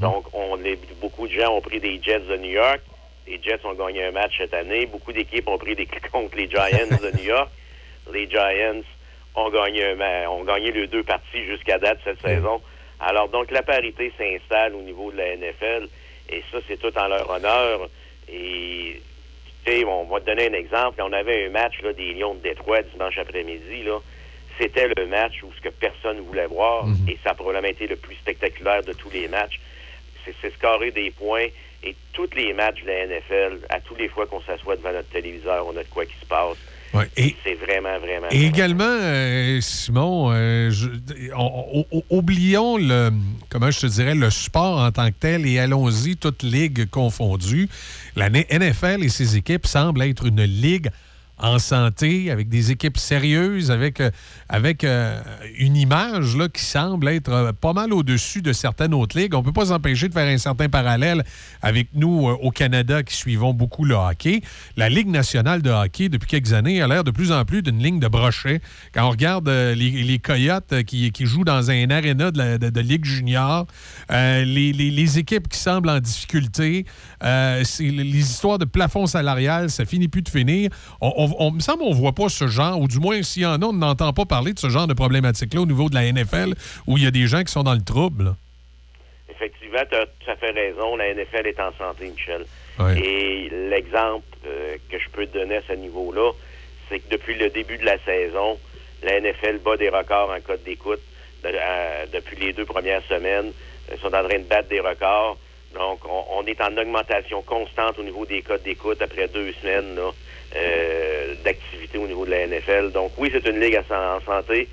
Donc, 0.01 0.25
on, 0.33 0.57
beaucoup 0.99 1.27
de 1.27 1.33
gens 1.33 1.53
ont 1.53 1.61
pris 1.61 1.79
des 1.79 2.01
Jets 2.01 2.21
de 2.21 2.37
New 2.37 2.51
York. 2.51 2.81
Les 3.27 3.39
Jets 3.41 3.59
ont 3.65 3.73
gagné 3.73 4.05
un 4.05 4.11
match 4.11 4.33
cette 4.37 4.53
année. 4.53 4.87
Beaucoup 4.87 5.13
d'équipes 5.13 5.47
ont 5.47 5.59
pris 5.59 5.75
des 5.75 5.85
contre 6.11 6.35
les 6.35 6.49
Giants 6.49 6.65
de 6.89 7.17
New 7.17 7.25
York. 7.25 7.49
Les 8.11 8.27
Giants 8.27 8.81
ont 9.35 9.49
gagné, 9.49 9.85
un 9.85 10.29
ont 10.29 10.43
gagné 10.43 10.71
les 10.71 10.87
deux 10.87 11.03
parties 11.03 11.45
jusqu'à 11.45 11.77
date 11.77 11.99
cette 12.03 12.21
saison. 12.21 12.61
Alors, 12.99 13.29
donc, 13.29 13.51
la 13.51 13.61
parité 13.61 14.11
s'installe 14.17 14.73
au 14.73 14.81
niveau 14.81 15.11
de 15.11 15.17
la 15.17 15.35
NFL. 15.35 15.87
Et 16.29 16.43
ça, 16.51 16.57
c'est 16.67 16.77
tout 16.79 16.97
en 16.97 17.07
leur 17.07 17.29
honneur. 17.29 17.87
Et 18.27 19.01
on 19.67 20.05
va 20.05 20.19
te 20.19 20.25
donner 20.25 20.47
un 20.49 20.53
exemple. 20.53 21.01
On 21.01 21.11
avait 21.13 21.45
un 21.47 21.49
match 21.49 21.81
là, 21.81 21.93
des 21.93 22.13
Lions 22.13 22.35
de 22.35 22.41
Détroit 22.41 22.81
dimanche 22.83 23.17
après-midi. 23.17 23.83
là. 23.83 23.99
C'était 24.57 24.87
le 24.95 25.07
match 25.07 25.43
où 25.43 25.51
ce 25.53 25.61
que 25.61 25.69
personne 25.69 26.19
voulait 26.21 26.47
voir 26.47 26.85
et 27.09 27.17
ça 27.23 27.31
a 27.31 27.33
probablement 27.33 27.67
été 27.67 27.87
le 27.87 27.97
plus 27.97 28.15
spectaculaire 28.15 28.83
de 28.83 28.93
tous 28.93 29.09
les 29.09 29.27
matchs. 29.27 29.59
C'est 30.23 30.33
c'est 30.41 30.53
scorer 30.53 30.91
des 30.91 31.11
points 31.11 31.47
et 31.83 31.95
tous 32.13 32.29
les 32.35 32.53
matchs 32.53 32.81
de 32.83 32.87
la 32.87 33.05
NFL, 33.07 33.59
à 33.69 33.79
toutes 33.81 33.99
les 33.99 34.07
fois 34.07 34.25
qu'on 34.25 34.41
s'assoit 34.41 34.75
devant 34.77 34.93
notre 34.93 35.09
téléviseur, 35.09 35.67
on 35.67 35.75
a 35.77 35.83
de 35.83 35.89
quoi 35.89 36.05
qui 36.05 36.15
se 36.19 36.25
passe. 36.25 36.57
Ouais, 36.95 37.09
C'est 37.43 37.53
vraiment, 37.55 37.99
vraiment. 37.99 38.27
Et 38.31 38.45
également, 38.45 38.83
euh, 38.85 39.59
Simon, 39.61 40.31
euh, 40.31 40.71
je- 40.71 40.89
on- 41.35 41.65
on- 41.73 41.85
on- 41.91 42.03
oublions 42.09 42.77
le, 42.77 43.11
comment 43.49 43.69
je 43.71 43.81
te 43.81 43.85
dirais, 43.87 44.15
le 44.15 44.29
sport 44.29 44.79
en 44.79 44.91
tant 44.91 45.07
que 45.09 45.15
tel 45.19 45.45
et 45.45 45.59
allons-y, 45.59 46.15
toutes 46.17 46.43
ligues 46.43 46.89
confondues. 46.89 47.67
La 48.15 48.29
NFL 48.29 49.03
et 49.03 49.09
ses 49.09 49.35
équipes 49.37 49.65
semblent 49.67 50.01
être 50.03 50.25
une 50.25 50.43
ligue 50.43 50.89
en 51.37 51.59
santé, 51.59 52.31
avec 52.31 52.47
des 52.47 52.71
équipes 52.71 52.97
sérieuses, 52.97 53.69
avec, 53.69 53.99
euh, 53.99 54.09
avec 54.47 54.83
euh, 54.85 55.19
une 55.57 55.75
image 55.75 56.37
là, 56.37 56.47
qui 56.47 56.63
semble 56.63 57.09
être 57.09 57.29
euh, 57.29 57.51
pas 57.51 57.73
mal 57.73 57.91
au-dessus 57.91 58.41
de 58.41 58.53
certaines 58.53 58.93
autres 58.93 59.19
ligues. 59.19 59.33
On 59.33 59.39
ne 59.39 59.43
peut 59.43 59.51
pas 59.51 59.65
s'empêcher 59.65 60.07
de 60.07 60.13
faire 60.13 60.27
un 60.27 60.37
certain 60.37 60.69
parallèle 60.69 61.23
avec 61.61 61.89
nous 61.93 62.27
au 62.27 62.51
Canada 62.51 63.03
qui 63.03 63.15
suivons 63.15 63.53
beaucoup 63.53 63.83
le 63.83 63.95
hockey. 63.95 64.41
La 64.77 64.87
Ligue 64.87 65.09
nationale 65.09 65.61
de 65.61 65.69
hockey, 65.69 66.07
depuis 66.07 66.27
quelques 66.27 66.53
années, 66.53 66.81
a 66.81 66.87
l'air 66.87 67.03
de 67.03 67.11
plus 67.11 67.33
en 67.33 67.43
plus 67.43 67.61
d'une 67.61 67.79
ligne 67.83 67.99
de 67.99 68.07
brochet. 68.07 68.61
Quand 68.93 69.05
on 69.07 69.09
regarde 69.09 69.49
les, 69.49 70.19
Coyotes 70.23 70.83
qui, 70.85 71.11
jouent 71.25 71.43
dans 71.43 71.69
un 71.69 71.89
aréna 71.89 72.31
de, 72.31 72.69
de- 72.69 72.79
Ligue 72.85 73.05
junior, 73.05 73.65
les, 74.09 74.43
les- 74.71 75.19
équipes 75.19 75.47
qui 75.49 75.57
semblent 75.59 75.89
en 75.89 75.99
difficulté, 75.99 76.85
les 77.21 78.19
histoires 78.19 78.57
de 78.57 78.65
plafond 78.65 79.05
salarial, 79.05 79.69
ça 79.69 79.85
finit 79.85 80.07
plus 80.07 80.21
de 80.21 80.29
finir. 80.29 80.69
On, 81.01 81.13
on- 81.17 81.24
on- 81.39 81.51
me 81.51 81.59
semble 81.59 81.79
qu'on 81.79 81.93
voit 81.93 82.13
pas 82.13 82.29
ce 82.29 82.47
genre, 82.47 82.79
ou 82.79 82.87
du 82.87 82.99
moins, 82.99 83.21
s'il 83.23 83.43
y 83.43 83.45
en 83.45 83.61
a, 83.61 83.65
on 83.65 83.73
n'entend 83.73 84.13
pas 84.13 84.25
parler 84.25 84.53
de 84.53 84.59
ce 84.59 84.69
genre 84.69 84.87
de 84.87 84.93
problématique-là 84.93 85.61
au 85.61 85.65
niveau 85.65 85.89
de 85.89 85.95
la 85.95 86.03
NFL, 86.05 86.53
où 86.87 86.97
il 86.97 87.03
y 87.03 87.07
a 87.07 87.11
des 87.11 87.27
gens 87.27 87.43
qui 87.43 87.51
sont 87.51 87.63
dans 87.63 87.73
le 87.73 87.83
trouble. 87.83 88.23
là. 88.25 88.35
Effectivement, 89.29 89.79
tu 89.89 89.95
as 89.97 90.05
tout 90.05 90.31
à 90.31 90.35
fait 90.37 90.51
raison. 90.51 90.95
La 90.95 91.09
NFL 91.13 91.47
est 91.47 91.59
en 91.59 91.71
santé, 91.77 92.07
Michel. 92.09 92.45
Ouais. 92.79 92.99
Et 92.99 93.49
l'exemple 93.69 94.23
euh, 94.45 94.77
que 94.89 94.97
je 94.99 95.09
peux 95.09 95.25
te 95.25 95.37
donner 95.37 95.57
à 95.57 95.61
ce 95.67 95.73
niveau-là, 95.73 96.31
c'est 96.89 96.99
que 96.99 97.09
depuis 97.09 97.35
le 97.35 97.49
début 97.49 97.77
de 97.77 97.85
la 97.85 97.97
saison, 97.99 98.57
la 99.03 99.19
NFL 99.19 99.59
bat 99.63 99.77
des 99.77 99.89
records 99.89 100.29
en 100.35 100.39
code 100.41 100.63
d'écoute. 100.63 101.01
De- 101.43 101.49
euh, 101.53 102.05
depuis 102.13 102.37
les 102.37 102.53
deux 102.53 102.65
premières 102.65 103.03
semaines, 103.09 103.51
ils 103.91 103.99
sont 103.99 104.07
en 104.07 104.23
train 104.23 104.39
de 104.39 104.43
battre 104.47 104.69
des 104.69 104.79
records. 104.79 105.37
Donc, 105.73 105.99
on, 106.09 106.23
on 106.39 106.45
est 106.45 106.59
en 106.61 106.75
augmentation 106.77 107.41
constante 107.41 107.99
au 107.99 108.03
niveau 108.03 108.25
des 108.25 108.41
codes 108.41 108.63
d'écoute 108.63 109.01
après 109.01 109.27
deux 109.27 109.51
semaines 109.61 109.95
là, 109.95 110.09
euh, 110.55 111.35
d'activité 111.43 111.97
au 111.97 112.07
niveau 112.07 112.25
de 112.25 112.31
la 112.31 112.47
NFL. 112.47 112.91
Donc, 112.91 113.11
oui, 113.17 113.29
c'est 113.31 113.45
une 113.47 113.59
ligue 113.59 113.79
en 113.89 114.19
santé. 114.25 114.67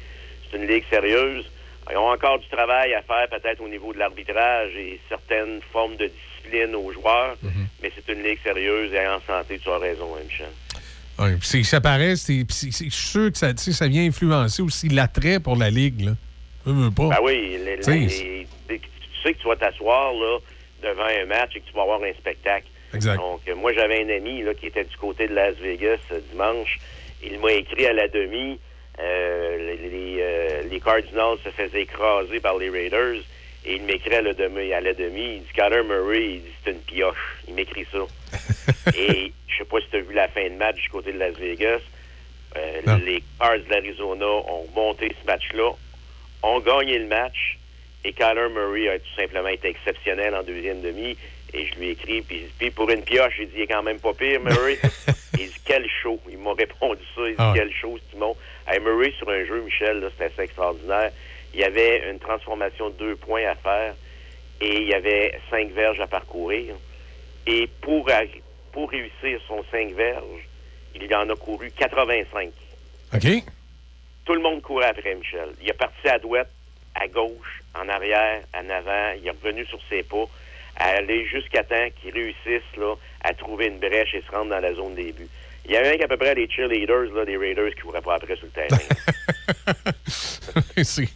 C'est 0.51 0.57
une 0.57 0.67
ligue 0.67 0.85
sérieuse. 0.91 1.45
Ils 1.91 1.97
ont 1.97 2.11
encore 2.11 2.39
du 2.39 2.49
travail 2.49 2.95
à 2.95 3.03
faire 3.03 3.29
peut-être 3.29 3.61
au 3.61 3.69
niveau 3.69 3.93
de 3.93 3.99
l'arbitrage 3.99 4.71
et 4.77 5.01
certaines 5.09 5.61
formes 5.73 5.97
de 5.97 6.07
discipline 6.07 6.75
aux 6.77 6.93
joueurs, 6.93 7.37
mais 7.83 7.91
c'est 7.95 8.13
une 8.13 8.23
ligue 8.23 8.39
sérieuse 8.43 8.93
et 8.93 9.07
en 9.07 9.21
santé, 9.27 9.59
tu 9.63 9.69
as 9.69 9.79
raison, 9.79 10.07
Michel. 10.25 10.47
C'est- 11.43 11.63
ça 11.65 11.81
paraît, 11.81 12.17
c'est, 12.17 12.45
sûr 12.91 13.31
que 13.33 13.39
ça, 13.39 13.89
vient 13.89 14.05
influencer 14.07 14.63
aussi 14.63 14.89
l'attrait 14.89 15.41
pour 15.41 15.57
la 15.57 15.71
Ligue. 15.71 16.03
Là. 16.03 16.13
Veux 16.65 16.91
pas. 16.91 17.09
Ben 17.11 17.19
oui, 17.23 17.59
les- 17.65 17.77
Tu 17.79 17.83
sais, 17.83 17.93
les- 17.99 18.09
c'est- 18.09 18.47
les- 18.71 18.79
tu 18.79 18.89
sais 19.23 19.35
que 19.35 19.39
tu 19.41 19.47
vas 19.49 19.57
t'asseoir 19.57 20.13
devant 20.83 21.05
un 21.05 21.27
match 21.27 21.51
et 21.57 21.61
que 21.61 21.67
tu 21.67 21.73
vas 21.75 21.83
avoir 21.83 22.01
un 22.03 22.13
spectacle. 22.15 22.67
Exact. 22.95 23.17
Donc, 23.17 23.41
euh, 23.49 23.55
moi, 23.55 23.73
j'avais 23.73 24.03
un 24.05 24.09
ami 24.17 24.43
là, 24.43 24.55
qui 24.55 24.67
était 24.67 24.85
du 24.85 24.97
côté 24.97 25.27
de 25.29 25.35
Las 25.35 25.55
Vegas 25.57 25.99
euh, 26.11 26.21
dimanche. 26.31 26.79
Il 27.23 27.39
m'a 27.39 27.53
écrit 27.53 27.87
à 27.87 27.93
la 27.93 28.09
demi. 28.09 28.59
euh, 28.99 29.77
les, 29.81 29.89
les, 29.89 30.69
les 30.69 30.81
Cardinals 30.81 31.39
se 31.45 31.51
faisaient 31.51 31.83
écraser 31.83 32.41
par 32.41 32.59
les 32.59 32.69
Raiders. 32.71 33.23
Et 33.65 33.75
il 33.77 33.83
m'écrit 33.83 34.15
à 34.15 34.23
la 34.23 34.35
demi. 34.35 34.73
À 34.73 34.81
la 34.81 34.93
demi 34.93 35.37
il 35.37 35.41
dit 35.43 35.53
Kyler 35.55 35.83
Murray, 35.85 36.25
il 36.25 36.41
dit 36.43 36.53
c'est 36.65 36.73
une 36.73 36.81
pioche. 36.81 37.37
Il 37.47 37.55
m'écrit 37.55 37.87
ça. 37.93 37.99
et 38.99 39.33
je 39.47 39.57
sais 39.57 39.65
pas 39.65 39.81
si 39.81 39.87
tu 39.91 39.97
as 39.97 40.01
vu 40.01 40.13
la 40.15 40.29
fin 40.29 40.45
de 40.45 40.57
match 40.57 40.83
du 40.83 40.89
côté 40.89 41.13
de 41.13 41.19
Las 41.19 41.35
Vegas. 41.37 41.81
Euh, 42.57 42.81
les 43.07 43.23
Cards 43.39 43.61
de 43.61 43.71
l'Arizona 43.71 44.27
ont 44.27 44.67
monté 44.75 45.15
ce 45.21 45.27
match-là, 45.27 45.71
ont 46.43 46.61
gagné 46.61 46.99
le 46.99 47.07
match, 47.07 47.57
et 48.05 48.13
Kyler 48.13 48.49
Murray 48.53 48.89
a 48.89 48.99
tout 48.99 49.15
simplement 49.17 49.49
été 49.49 49.69
exceptionnel 49.69 50.35
en 50.35 50.43
deuxième 50.43 50.83
demi. 50.83 51.17
Et 51.55 51.67
je 51.67 51.75
lui 51.79 51.89
ai 51.89 51.91
écrit, 51.91 52.23
puis, 52.23 52.47
puis 52.59 52.71
pour 52.71 52.89
une 52.91 53.03
pioche, 53.03 53.35
il 53.39 53.49
dit, 53.49 53.55
il 53.57 53.63
est 53.63 53.67
quand 53.67 53.83
même 53.83 54.01
pas 54.01 54.15
pire, 54.15 54.41
Murray. 54.41 54.79
il 55.35 55.49
dit, 55.49 55.61
quel 55.65 55.87
show. 56.03 56.19
Il 56.31 56.39
m'a 56.39 56.55
répondu 56.55 57.03
ça. 57.15 57.23
Il 57.27 57.31
dit, 57.31 57.37
Ah 57.39 57.53
quel 57.55 57.73
show, 57.73 57.99
Simon. 58.11 58.37
Hey, 58.67 58.81
Murray, 58.81 59.13
sur 59.19 59.29
un 59.29 59.45
jeu, 59.45 59.61
Michel, 59.61 60.01
là, 60.01 60.09
c'était 60.13 60.33
assez 60.33 60.43
extraordinaire. 60.43 61.11
Il 61.53 61.61
y 61.61 61.65
avait 61.65 62.11
une 62.11 62.19
transformation 62.19 62.89
de 62.89 62.95
deux 62.95 63.17
points 63.17 63.47
à 63.47 63.55
faire, 63.55 63.95
et 64.61 64.77
il 64.81 64.89
y 64.89 64.95
avait 64.95 65.39
cinq 65.51 65.71
verges 65.73 66.01
à 66.01 66.07
parcourir. 66.07 66.75
Et 67.47 67.69
pour, 67.81 68.09
pour 68.73 68.91
réussir 68.91 69.41
son 69.47 69.63
cinq 69.71 69.93
verges, 69.95 70.49
il 70.95 71.15
en 71.15 71.29
a 71.29 71.37
couru 71.37 71.71
85. 71.71 72.51
OK? 73.15 73.45
Tout 74.25 74.35
le 74.35 74.41
monde 74.41 74.63
courait 74.63 74.87
après 74.87 75.15
Michel. 75.15 75.51
Il 75.61 75.69
est 75.69 75.75
parti 75.75 76.09
à 76.09 76.19
droite, 76.19 76.51
à 76.95 77.09
gauche, 77.09 77.63
en 77.75 77.89
arrière, 77.89 78.43
en 78.55 78.71
avant. 78.71 79.13
Il 79.19 79.27
est 79.27 79.31
revenu 79.31 79.67
sur 79.67 79.81
ses 79.89 80.03
pas, 80.03 80.25
à 80.77 80.97
aller 80.97 81.27
jusqu'à 81.27 81.63
temps 81.65 81.89
qu'il 82.01 82.13
réussisse 82.13 82.77
là, 82.77 82.95
à 83.23 83.35
trouver 83.35 83.67
une 83.67 83.79
brèche 83.79 84.15
et 84.15 84.23
se 84.23 84.31
rendre 84.31 84.51
dans 84.51 84.61
la 84.61 84.75
zone 84.75 84.95
des 84.95 85.13
buts. 85.13 85.29
Il 85.65 85.71
y 85.71 85.77
avait 85.77 86.03
à 86.03 86.09
peu 86.09 86.17
près 86.17 86.35
les 86.35 86.49
cheerleaders 86.51 87.13
là, 87.15 87.25
des 87.25 87.37
Raiders 87.37 87.75
qui 87.75 87.83
couraient 87.83 88.01
pas 88.01 88.17
après 88.17 88.37
sur 88.37 88.47
le 88.47 88.51
terrain. 88.51 88.79
c'est 90.83 91.09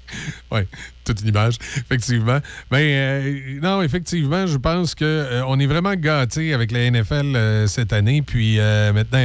ouais, 0.53 0.67
toute 1.05 1.21
une 1.23 1.29
image, 1.29 1.57
effectivement. 1.79 2.39
Mais 2.71 2.95
euh, 2.97 3.61
non, 3.61 3.83
effectivement, 3.83 4.47
je 4.47 4.57
pense 4.57 4.95
que 4.95 5.05
euh, 5.05 5.45
on 5.47 5.59
est 5.59 5.67
vraiment 5.67 5.95
gâtés 5.95 6.55
avec 6.55 6.71
la 6.71 6.91
NFL 6.91 7.35
euh, 7.37 7.67
cette 7.67 7.93
année. 7.93 8.23
Puis 8.23 8.59
euh, 8.59 8.93
maintenant, 8.93 9.19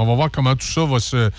on 0.00 0.04
va 0.06 0.14
voir 0.14 0.30
comment 0.30 0.54
tout 0.54 0.66
ça 0.66 0.84
va 0.84 0.98
se, 1.00 1.30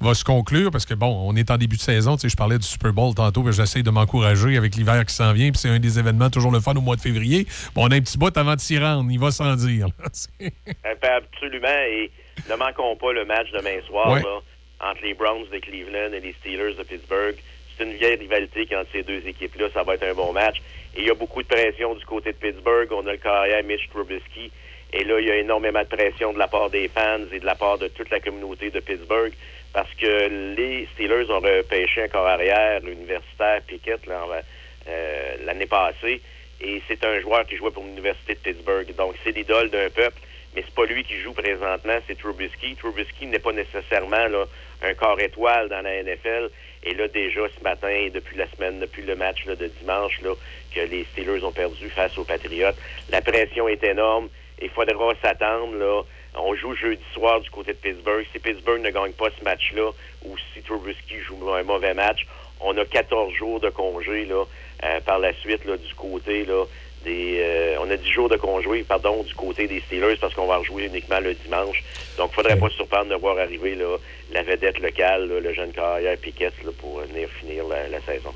va 0.00 0.14
se 0.14 0.24
conclure 0.24 0.70
parce 0.70 0.84
que 0.86 0.94
bon, 0.94 1.08
on 1.28 1.34
est 1.36 1.50
en 1.50 1.56
début 1.56 1.76
de 1.76 1.82
saison. 1.82 2.16
Tu 2.16 2.22
sais, 2.22 2.28
je 2.28 2.36
parlais 2.36 2.58
du 2.58 2.66
Super 2.66 2.92
Bowl 2.92 3.14
tantôt, 3.14 3.42
mais 3.42 3.52
j'essaie 3.52 3.82
de 3.82 3.90
m'encourager 3.90 4.56
avec 4.56 4.76
l'hiver 4.76 5.04
qui 5.06 5.14
s'en 5.14 5.32
vient. 5.32 5.50
Puis 5.50 5.60
c'est 5.60 5.70
un 5.70 5.78
des 5.78 5.98
événements 5.98 6.30
toujours 6.30 6.52
le 6.52 6.60
fun 6.60 6.74
au 6.74 6.80
mois 6.80 6.96
de 6.96 7.00
février. 7.00 7.46
Bon, 7.74 7.86
on 7.86 7.90
a 7.90 7.96
un 7.96 8.00
petit 8.00 8.18
bout 8.18 8.36
avant 8.36 8.54
de 8.54 8.60
s'y 8.60 8.78
rendre. 8.78 9.10
Il 9.10 9.18
va 9.18 9.30
sans 9.30 9.54
dire. 9.56 9.86
là. 9.88 10.48
Euh, 10.84 11.18
Absolument. 11.18 11.68
Et 11.90 12.10
ne 12.50 12.56
manquons 12.56 12.96
pas 12.96 13.12
le 13.12 13.24
match 13.24 13.48
demain 13.52 13.80
soir 13.86 14.10
Ouais. 14.12 14.20
là, 14.22 14.38
entre 14.82 15.02
les 15.02 15.14
Browns 15.14 15.46
de 15.50 15.58
Cleveland 15.58 16.12
et 16.12 16.20
les 16.20 16.34
Steelers 16.40 16.74
de 16.74 16.82
Pittsburgh. 16.82 17.36
C'est 17.76 17.84
une 17.84 17.94
vieille 17.94 18.16
rivalité 18.16 18.66
qui 18.66 18.74
est 18.74 18.76
entre 18.76 18.90
ces 18.92 19.02
deux 19.02 19.26
équipes-là. 19.26 19.68
Ça 19.72 19.82
va 19.82 19.94
être 19.94 20.04
un 20.04 20.14
bon 20.14 20.32
match. 20.32 20.58
Et 20.94 21.00
il 21.00 21.06
y 21.06 21.10
a 21.10 21.14
beaucoup 21.14 21.42
de 21.42 21.48
pression 21.48 21.94
du 21.94 22.04
côté 22.04 22.32
de 22.32 22.36
Pittsburgh. 22.36 22.88
On 22.92 23.06
a 23.06 23.12
le 23.12 23.18
carrière 23.18 23.62
Mitch 23.64 23.88
Trubisky. 23.88 24.50
Et 24.92 25.04
là, 25.04 25.20
il 25.20 25.26
y 25.26 25.30
a 25.30 25.36
énormément 25.36 25.80
de 25.80 25.86
pression 25.86 26.34
de 26.34 26.38
la 26.38 26.48
part 26.48 26.68
des 26.68 26.88
fans 26.88 27.20
et 27.32 27.40
de 27.40 27.46
la 27.46 27.54
part 27.54 27.78
de 27.78 27.88
toute 27.88 28.10
la 28.10 28.20
communauté 28.20 28.70
de 28.70 28.80
Pittsburgh 28.80 29.32
parce 29.72 29.92
que 29.94 30.54
les 30.54 30.86
Steelers 30.92 31.30
ont 31.30 31.40
repêché 31.40 32.02
un 32.02 32.08
corps 32.08 32.26
arrière 32.26 32.84
universitaire, 32.86 33.62
Pickett, 33.66 34.00
euh, 34.06 35.36
l'année 35.44 35.66
passée. 35.66 36.20
Et 36.60 36.82
c'est 36.86 37.04
un 37.04 37.20
joueur 37.20 37.46
qui 37.46 37.56
jouait 37.56 37.70
pour 37.70 37.84
l'Université 37.84 38.34
de 38.34 38.38
Pittsburgh. 38.40 38.94
Donc, 38.94 39.14
c'est 39.24 39.32
l'idole 39.32 39.70
d'un 39.70 39.88
peuple. 39.88 40.20
Mais 40.54 40.62
c'est 40.66 40.74
pas 40.74 40.84
lui 40.84 41.02
qui 41.02 41.18
joue 41.20 41.32
présentement, 41.32 41.98
c'est 42.06 42.18
Trubisky. 42.18 42.76
Trubisky 42.76 43.26
n'est 43.26 43.38
pas 43.38 43.52
nécessairement 43.52 44.28
là, 44.28 44.44
un 44.82 44.94
corps 44.94 45.20
étoile 45.20 45.68
dans 45.68 45.82
la 45.82 46.02
NFL. 46.02 46.50
Et 46.84 46.94
là, 46.94 47.08
déjà, 47.08 47.42
ce 47.56 47.62
matin, 47.62 48.08
depuis 48.12 48.36
la 48.36 48.48
semaine, 48.50 48.80
depuis 48.80 49.02
le 49.02 49.14
match 49.14 49.44
là, 49.46 49.54
de 49.54 49.66
dimanche, 49.66 50.20
là, 50.22 50.34
que 50.74 50.80
les 50.80 51.04
Steelers 51.12 51.44
ont 51.44 51.52
perdu 51.52 51.88
face 51.90 52.16
aux 52.18 52.24
Patriots, 52.24 52.74
la 53.10 53.20
pression 53.22 53.68
est 53.68 53.82
énorme. 53.84 54.28
Il 54.60 54.70
faudra 54.70 55.12
s'attendre, 55.22 55.74
là. 55.76 56.02
On 56.34 56.54
joue 56.54 56.74
jeudi 56.74 57.02
soir 57.12 57.40
du 57.40 57.50
côté 57.50 57.72
de 57.72 57.78
Pittsburgh. 57.78 58.24
Si 58.32 58.38
Pittsburgh 58.38 58.80
ne 58.80 58.90
gagne 58.90 59.12
pas 59.12 59.28
ce 59.38 59.44
match-là, 59.44 59.90
ou 60.24 60.36
si 60.52 60.62
Trubisky 60.62 61.18
joue 61.20 61.52
un 61.52 61.62
mauvais 61.62 61.94
match, 61.94 62.26
on 62.60 62.76
a 62.78 62.84
14 62.84 63.34
jours 63.34 63.60
de 63.60 63.68
congé, 63.68 64.24
là, 64.24 64.44
euh, 64.84 65.00
par 65.00 65.18
la 65.18 65.34
suite, 65.34 65.64
là, 65.64 65.76
du 65.76 65.94
côté, 65.94 66.44
là, 66.44 66.64
des, 67.04 67.38
euh, 67.40 67.76
on 67.80 67.90
a 67.90 67.96
10 67.96 68.10
jours 68.10 68.28
de 68.28 68.36
congé, 68.36 68.84
pardon, 68.86 69.22
du 69.22 69.34
côté 69.34 69.66
des 69.66 69.80
Steelers 69.80 70.16
parce 70.20 70.34
qu'on 70.34 70.46
va 70.46 70.58
rejouer 70.58 70.86
uniquement 70.86 71.20
le 71.20 71.34
dimanche. 71.34 71.82
Donc, 72.18 72.30
il 72.32 72.34
faudrait 72.34 72.58
pas 72.58 72.68
se 72.68 72.76
surprendre 72.76 73.10
de 73.10 73.14
voir 73.14 73.38
arriver 73.38 73.74
là, 73.74 73.96
la 74.32 74.42
vedette 74.42 74.78
locale, 74.80 75.28
là, 75.28 75.40
le 75.40 75.54
jeune 75.54 75.72
carrière 75.72 76.16
Piquet, 76.18 76.52
là, 76.64 76.70
pour 76.78 77.00
venir 77.00 77.28
finir 77.40 77.64
la, 77.68 77.88
la 77.88 78.00
saison. 78.02 78.32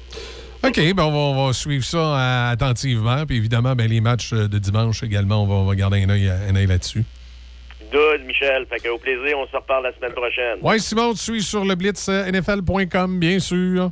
OK, 0.64 0.94
ben 0.94 1.04
on, 1.04 1.10
va, 1.10 1.18
on 1.18 1.46
va 1.46 1.52
suivre 1.52 1.84
ça 1.84 1.98
euh, 1.98 2.52
attentivement. 2.52 3.24
Puis 3.26 3.36
évidemment, 3.36 3.74
ben, 3.74 3.88
les 3.88 4.00
matchs 4.00 4.32
euh, 4.32 4.48
de 4.48 4.58
dimanche 4.58 5.02
également, 5.02 5.42
on 5.42 5.46
va, 5.46 5.54
on 5.54 5.64
va 5.64 5.74
garder 5.74 6.02
un 6.02 6.10
œil, 6.10 6.28
un 6.28 6.56
œil 6.56 6.66
là-dessus. 6.66 7.04
Good, 7.92 8.24
Michel. 8.26 8.66
Fait 8.66 8.80
que 8.80 8.88
au 8.88 8.98
plaisir, 8.98 9.38
on 9.38 9.46
se 9.46 9.56
reparle 9.56 9.84
la 9.84 9.94
semaine 9.94 10.12
prochaine. 10.12 10.58
Oui, 10.62 10.80
Simon, 10.80 11.12
tu 11.12 11.18
suis 11.18 11.42
sur 11.42 11.64
le 11.64 11.74
blitz 11.74 12.08
euh, 12.08 12.30
NFL.com, 12.30 13.18
bien 13.18 13.38
sûr. 13.38 13.90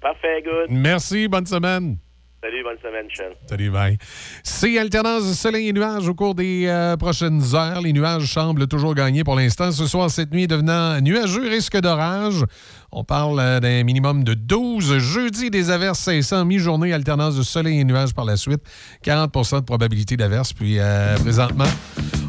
Parfait, 0.00 0.42
good. 0.42 0.70
Merci, 0.70 1.28
bonne 1.28 1.46
semaine. 1.46 1.98
Salut, 2.46 2.62
bonne 2.62 2.78
semaine, 2.80 3.06
Michel. 3.06 3.32
Salut, 3.48 3.70
bye. 3.70 3.98
C'est 4.44 4.78
alternance 4.78 5.28
de 5.28 5.32
soleil 5.32 5.68
et 5.68 5.72
nuages 5.72 6.06
au 6.06 6.14
cours 6.14 6.36
des 6.36 6.66
euh, 6.68 6.96
prochaines 6.96 7.42
heures. 7.54 7.80
Les 7.80 7.92
nuages 7.92 8.32
semblent 8.32 8.68
toujours 8.68 8.94
gagner 8.94 9.24
pour 9.24 9.34
l'instant. 9.34 9.72
Ce 9.72 9.84
soir, 9.84 10.08
cette 10.10 10.30
nuit 10.30 10.46
devenant 10.46 11.00
nuageux, 11.00 11.48
risque 11.48 11.76
d'orage. 11.80 12.44
On 12.92 13.02
parle 13.02 13.40
euh, 13.40 13.58
d'un 13.58 13.82
minimum 13.82 14.22
de 14.22 14.34
12. 14.34 14.98
Jeudi, 14.98 15.50
des 15.50 15.72
averses 15.72 15.98
500, 15.98 16.44
mi-journée, 16.44 16.92
alternance 16.92 17.36
de 17.36 17.42
soleil 17.42 17.80
et 17.80 17.84
nuages 17.84 18.14
par 18.14 18.24
la 18.24 18.36
suite. 18.36 18.62
40% 19.04 19.56
de 19.56 19.64
probabilité 19.64 20.16
d'averse. 20.16 20.52
Puis 20.52 20.78
euh, 20.78 21.16
présentement, 21.16 21.64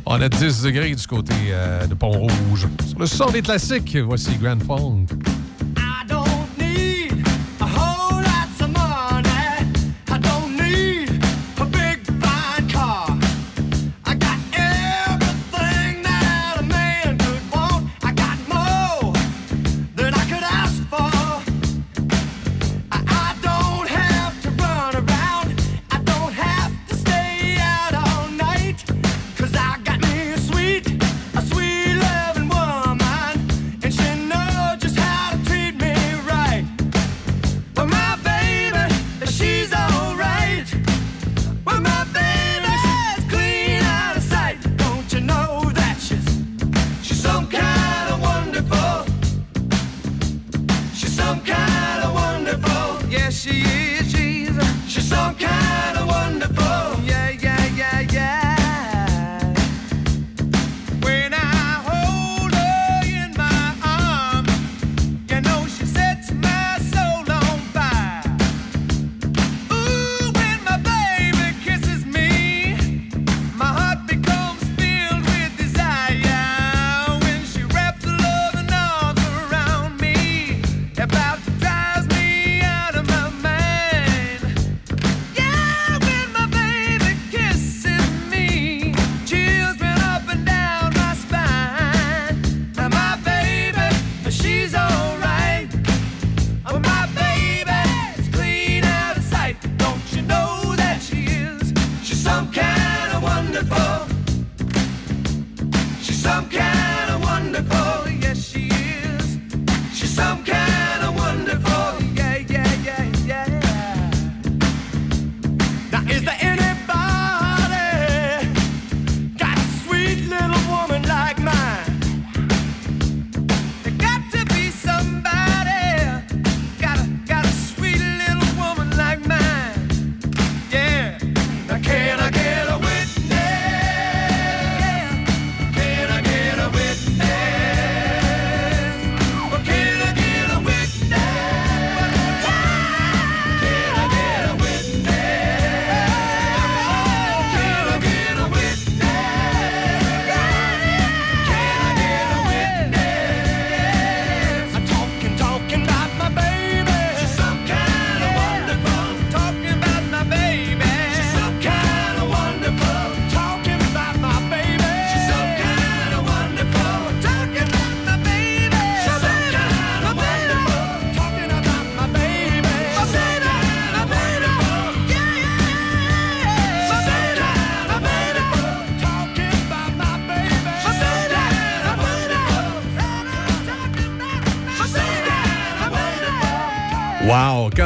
on 0.07 0.19
a 0.19 0.29
10 0.29 0.63
degrés 0.63 0.95
du 0.95 1.05
côté 1.05 1.35
de 1.87 1.93
Pont-Rouge. 1.93 2.67
Sur 2.87 2.97
le 2.97 3.05
son 3.05 3.29
des 3.29 3.43
classiques, 3.43 3.95
voici 3.97 4.35
Grand 4.37 4.59
Funk. 4.65 5.05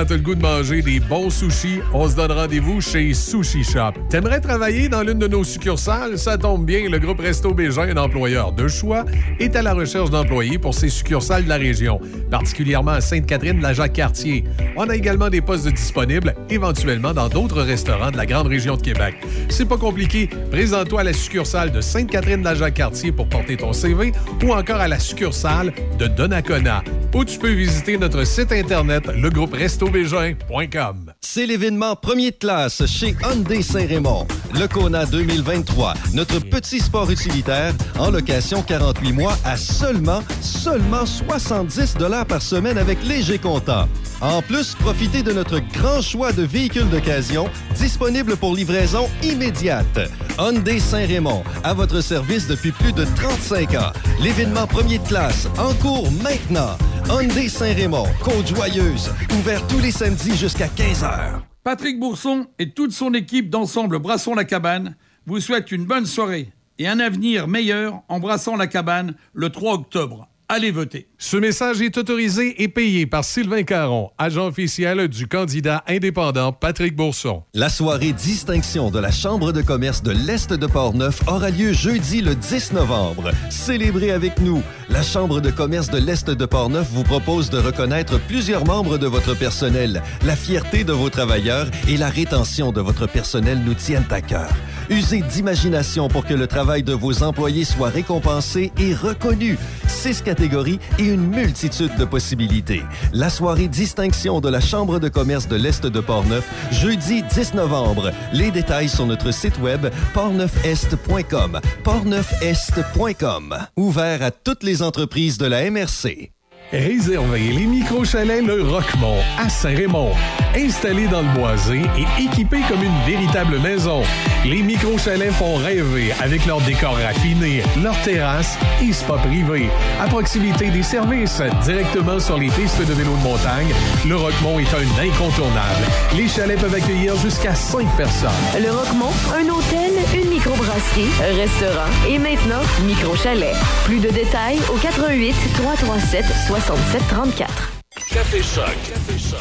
Quand 0.01 0.09
le 0.09 0.17
goût 0.17 0.33
de 0.33 0.41
manger 0.41 0.81
des 0.81 0.99
bons 0.99 1.29
sushis, 1.29 1.79
on 1.93 2.09
se 2.09 2.15
donne 2.15 2.31
rendez-vous 2.31 2.81
chez 2.81 3.13
Sushi 3.13 3.63
Shop. 3.63 3.91
T'aimerais 4.09 4.39
travailler 4.39 4.89
dans 4.89 5.03
l'une 5.03 5.19
de 5.19 5.27
nos 5.27 5.43
succursales? 5.43 6.17
Ça 6.17 6.39
tombe 6.39 6.65
bien, 6.65 6.89
le 6.89 6.97
groupe 6.97 7.19
Resto 7.19 7.53
Bégin, 7.53 7.83
un 7.83 7.97
employeur 7.97 8.51
de 8.51 8.67
choix, 8.67 9.05
est 9.39 9.55
à 9.55 9.61
la 9.61 9.75
recherche 9.75 10.09
d'employés 10.09 10.57
pour 10.57 10.73
ses 10.73 10.89
succursales 10.89 11.43
de 11.43 11.49
la 11.49 11.57
région, 11.57 12.01
particulièrement 12.31 12.93
à 12.93 13.01
Sainte-Catherine, 13.01 13.61
la 13.61 13.73
Jacques-Cartier. 13.73 14.43
On 14.75 14.89
a 14.89 14.95
également 14.95 15.29
des 15.29 15.41
postes 15.41 15.67
disponibles, 15.67 16.33
éventuellement 16.49 17.13
dans 17.13 17.29
d'autres 17.29 17.61
restaurants 17.61 18.09
de 18.09 18.17
la 18.17 18.25
grande 18.25 18.47
région 18.47 18.77
de 18.77 18.81
Québec. 18.81 19.13
C'est 19.49 19.67
pas 19.67 19.77
compliqué. 19.77 20.27
Présente-toi 20.49 21.01
à 21.01 21.03
la 21.03 21.13
succursale 21.13 21.71
de 21.71 21.79
Sainte-Catherine, 21.79 22.41
la 22.41 22.55
Jacques-Cartier 22.55 23.11
pour 23.11 23.29
porter 23.29 23.55
ton 23.55 23.71
CV 23.71 24.13
ou 24.43 24.51
encore 24.51 24.81
à 24.81 24.87
la 24.87 24.97
succursale 24.97 25.71
de 25.99 26.07
Donnacona. 26.07 26.83
Ou 27.13 27.25
tu 27.25 27.37
peux 27.37 27.51
visiter 27.51 27.97
notre 27.97 28.23
site 28.23 28.53
internet, 28.53 29.05
legrouperestobégin.com. 29.07 31.13
C'est 31.19 31.45
l'événement 31.45 31.95
premier 31.95 32.31
de 32.31 32.37
classe 32.37 32.85
chez 32.85 33.15
Hyundai 33.21 33.61
Saint-Raymond. 33.61 34.27
Le 34.53 34.67
Kona 34.67 35.05
2023, 35.05 35.93
notre 36.13 36.39
petit 36.39 36.79
sport 36.79 37.11
utilitaire 37.11 37.73
en 37.99 38.11
location 38.11 38.61
48 38.61 39.11
mois 39.11 39.37
à 39.43 39.57
seulement, 39.57 40.23
seulement 40.41 41.05
70 41.05 41.97
par 42.27 42.41
semaine 42.41 42.77
avec 42.77 43.03
léger 43.03 43.39
comptant. 43.39 43.89
En 44.21 44.41
plus, 44.41 44.75
profitez 44.75 45.23
de 45.23 45.33
notre 45.33 45.59
grand 45.59 46.01
choix 46.01 46.31
de 46.31 46.43
véhicules 46.43 46.89
d'occasion 46.89 47.49
disponibles 47.75 48.37
pour 48.37 48.55
livraison 48.55 49.09
immédiate. 49.23 49.99
Hyundai 50.37 50.79
Saint-Raymond, 50.79 51.43
à 51.63 51.73
votre 51.73 52.01
service 52.01 52.47
depuis 52.47 52.71
plus 52.71 52.93
de 52.93 53.05
35 53.15 53.75
ans. 53.75 53.91
L'événement 54.21 54.67
premier 54.67 54.99
de 54.99 55.07
classe, 55.07 55.47
en 55.57 55.73
cours 55.73 56.09
maintenant. 56.23 56.77
Hyundai 57.11 57.49
Saint-Raymond, 57.49 58.05
Côte-Joyeuse, 58.23 59.11
ouvert 59.37 59.67
tous 59.67 59.79
les 59.79 59.91
samedis 59.91 60.37
jusqu'à 60.37 60.67
15h. 60.67 61.41
Patrick 61.61 61.99
Bourson 61.99 62.47
et 62.57 62.71
toute 62.71 62.93
son 62.93 63.13
équipe 63.13 63.49
d'ensemble 63.49 63.99
Brasson 63.99 64.33
la 64.33 64.45
Cabane 64.45 64.95
vous 65.25 65.41
souhaitent 65.41 65.73
une 65.73 65.83
bonne 65.83 66.05
soirée 66.05 66.53
et 66.79 66.87
un 66.87 67.01
avenir 67.01 67.49
meilleur 67.49 68.01
en 68.07 68.21
brassant 68.21 68.55
la 68.55 68.67
cabane 68.67 69.15
le 69.33 69.49
3 69.49 69.73
octobre. 69.73 70.29
Allez 70.47 70.71
voter. 70.71 71.09
Ce 71.23 71.37
message 71.37 71.83
est 71.83 71.99
autorisé 71.99 72.63
et 72.63 72.67
payé 72.67 73.05
par 73.05 73.23
Sylvain 73.23 73.61
Caron, 73.61 74.09
agent 74.17 74.47
officiel 74.47 75.07
du 75.07 75.27
candidat 75.27 75.83
indépendant 75.87 76.51
Patrick 76.51 76.95
Bourson. 76.95 77.43
La 77.53 77.69
soirée 77.69 78.11
distinction 78.11 78.89
de 78.89 78.97
la 78.97 79.11
Chambre 79.11 79.51
de 79.51 79.61
commerce 79.61 80.01
de 80.01 80.13
l'Est 80.13 80.51
de 80.51 80.65
Portneuf 80.65 81.21
aura 81.27 81.51
lieu 81.51 81.73
jeudi 81.73 82.21
le 82.21 82.33
10 82.33 82.73
novembre. 82.73 83.29
Célébrez 83.51 84.09
avec 84.09 84.39
nous. 84.39 84.63
La 84.89 85.03
Chambre 85.03 85.41
de 85.41 85.51
commerce 85.51 85.91
de 85.91 85.99
l'Est 85.99 86.27
de 86.31 86.45
Portneuf 86.47 86.87
vous 86.89 87.03
propose 87.03 87.51
de 87.51 87.59
reconnaître 87.59 88.19
plusieurs 88.21 88.65
membres 88.65 88.97
de 88.97 89.05
votre 89.05 89.35
personnel. 89.35 90.01
La 90.25 90.35
fierté 90.35 90.83
de 90.83 90.91
vos 90.91 91.11
travailleurs 91.11 91.67
et 91.87 91.97
la 91.97 92.09
rétention 92.09 92.71
de 92.71 92.81
votre 92.81 93.05
personnel 93.05 93.59
nous 93.63 93.75
tiennent 93.75 94.07
à 94.09 94.21
cœur. 94.21 94.49
Usez 94.89 95.21
d'imagination 95.21 96.07
pour 96.07 96.25
que 96.25 96.33
le 96.33 96.47
travail 96.47 96.81
de 96.81 96.93
vos 96.93 97.21
employés 97.21 97.63
soit 97.63 97.89
récompensé 97.89 98.71
et 98.79 98.95
reconnu. 98.95 99.57
Six 99.87 100.23
catégories 100.23 100.79
et 100.97 101.10
une 101.11 101.27
multitude 101.27 101.95
de 101.97 102.05
possibilités. 102.05 102.83
La 103.13 103.29
soirée 103.29 103.67
distinction 103.67 104.39
de 104.39 104.49
la 104.49 104.61
Chambre 104.61 104.99
de 104.99 105.09
commerce 105.09 105.47
de 105.47 105.57
l'Est 105.57 105.85
de 105.85 105.99
Portneuf, 105.99 106.49
jeudi 106.71 107.23
10 107.23 107.53
novembre. 107.53 108.11
Les 108.33 108.49
détails 108.49 108.89
sur 108.89 109.05
notre 109.05 109.31
site 109.31 109.59
web 109.59 109.87
portneufest.com. 110.13 111.59
portneufest.com. 111.83 113.57
Ouvert 113.77 114.23
à 114.23 114.31
toutes 114.31 114.63
les 114.63 114.81
entreprises 114.81 115.37
de 115.37 115.45
la 115.45 115.69
MRC. 115.69 116.31
Réservez 116.73 117.51
les 117.51 117.65
micro-chalets 117.65 118.45
Le 118.45 118.63
Roquemont 118.63 119.17
à 119.37 119.49
Saint-Raymond. 119.49 120.13
Installés 120.55 121.07
dans 121.07 121.21
le 121.21 121.27
boisé 121.37 121.81
et 121.97 122.23
équipés 122.23 122.61
comme 122.69 122.81
une 122.81 123.05
véritable 123.05 123.59
maison, 123.59 124.03
les 124.45 124.61
micro-chalets 124.61 125.33
font 125.33 125.57
rêver 125.57 126.13
avec 126.21 126.45
leur 126.45 126.61
décor 126.61 126.95
raffiné, 126.95 127.61
leur 127.83 127.99
terrasse 128.03 128.57
et 128.81 128.93
spa 128.93 129.15
privé. 129.15 129.69
À 130.01 130.07
proximité 130.07 130.69
des 130.69 130.83
services, 130.83 131.41
directement 131.63 132.19
sur 132.19 132.37
les 132.37 132.49
pistes 132.49 132.79
de 132.79 132.93
vélo 132.93 133.15
de 133.17 133.23
montagne, 133.23 133.73
Le 134.07 134.15
Roquemont 134.15 134.59
est 134.59 134.73
un 134.73 135.03
incontournable. 135.03 135.85
Les 136.15 136.29
chalets 136.29 136.59
peuvent 136.59 136.73
accueillir 136.75 137.17
jusqu'à 137.17 137.53
5 137.53 137.85
personnes. 137.97 138.29
Le 138.57 138.71
Roquemont, 138.71 139.11
un 139.35 139.49
hôtel, 139.49 139.91
une 140.13 140.30
microbrasserie, 140.41 141.11
restaurant 141.35 141.89
et 142.09 142.17
maintenant 142.17 142.61
micro-chalet. 142.83 143.53
Plus 143.85 143.99
de 143.99 144.09
détails 144.09 144.57
au 144.73 144.77
88 144.77 145.35
337 145.53 146.25
67 146.47 147.01
34. 147.09 147.71
Café 148.09 148.41
Choc. 148.41 148.65
Café 148.65 149.19
Choc. 149.19 149.39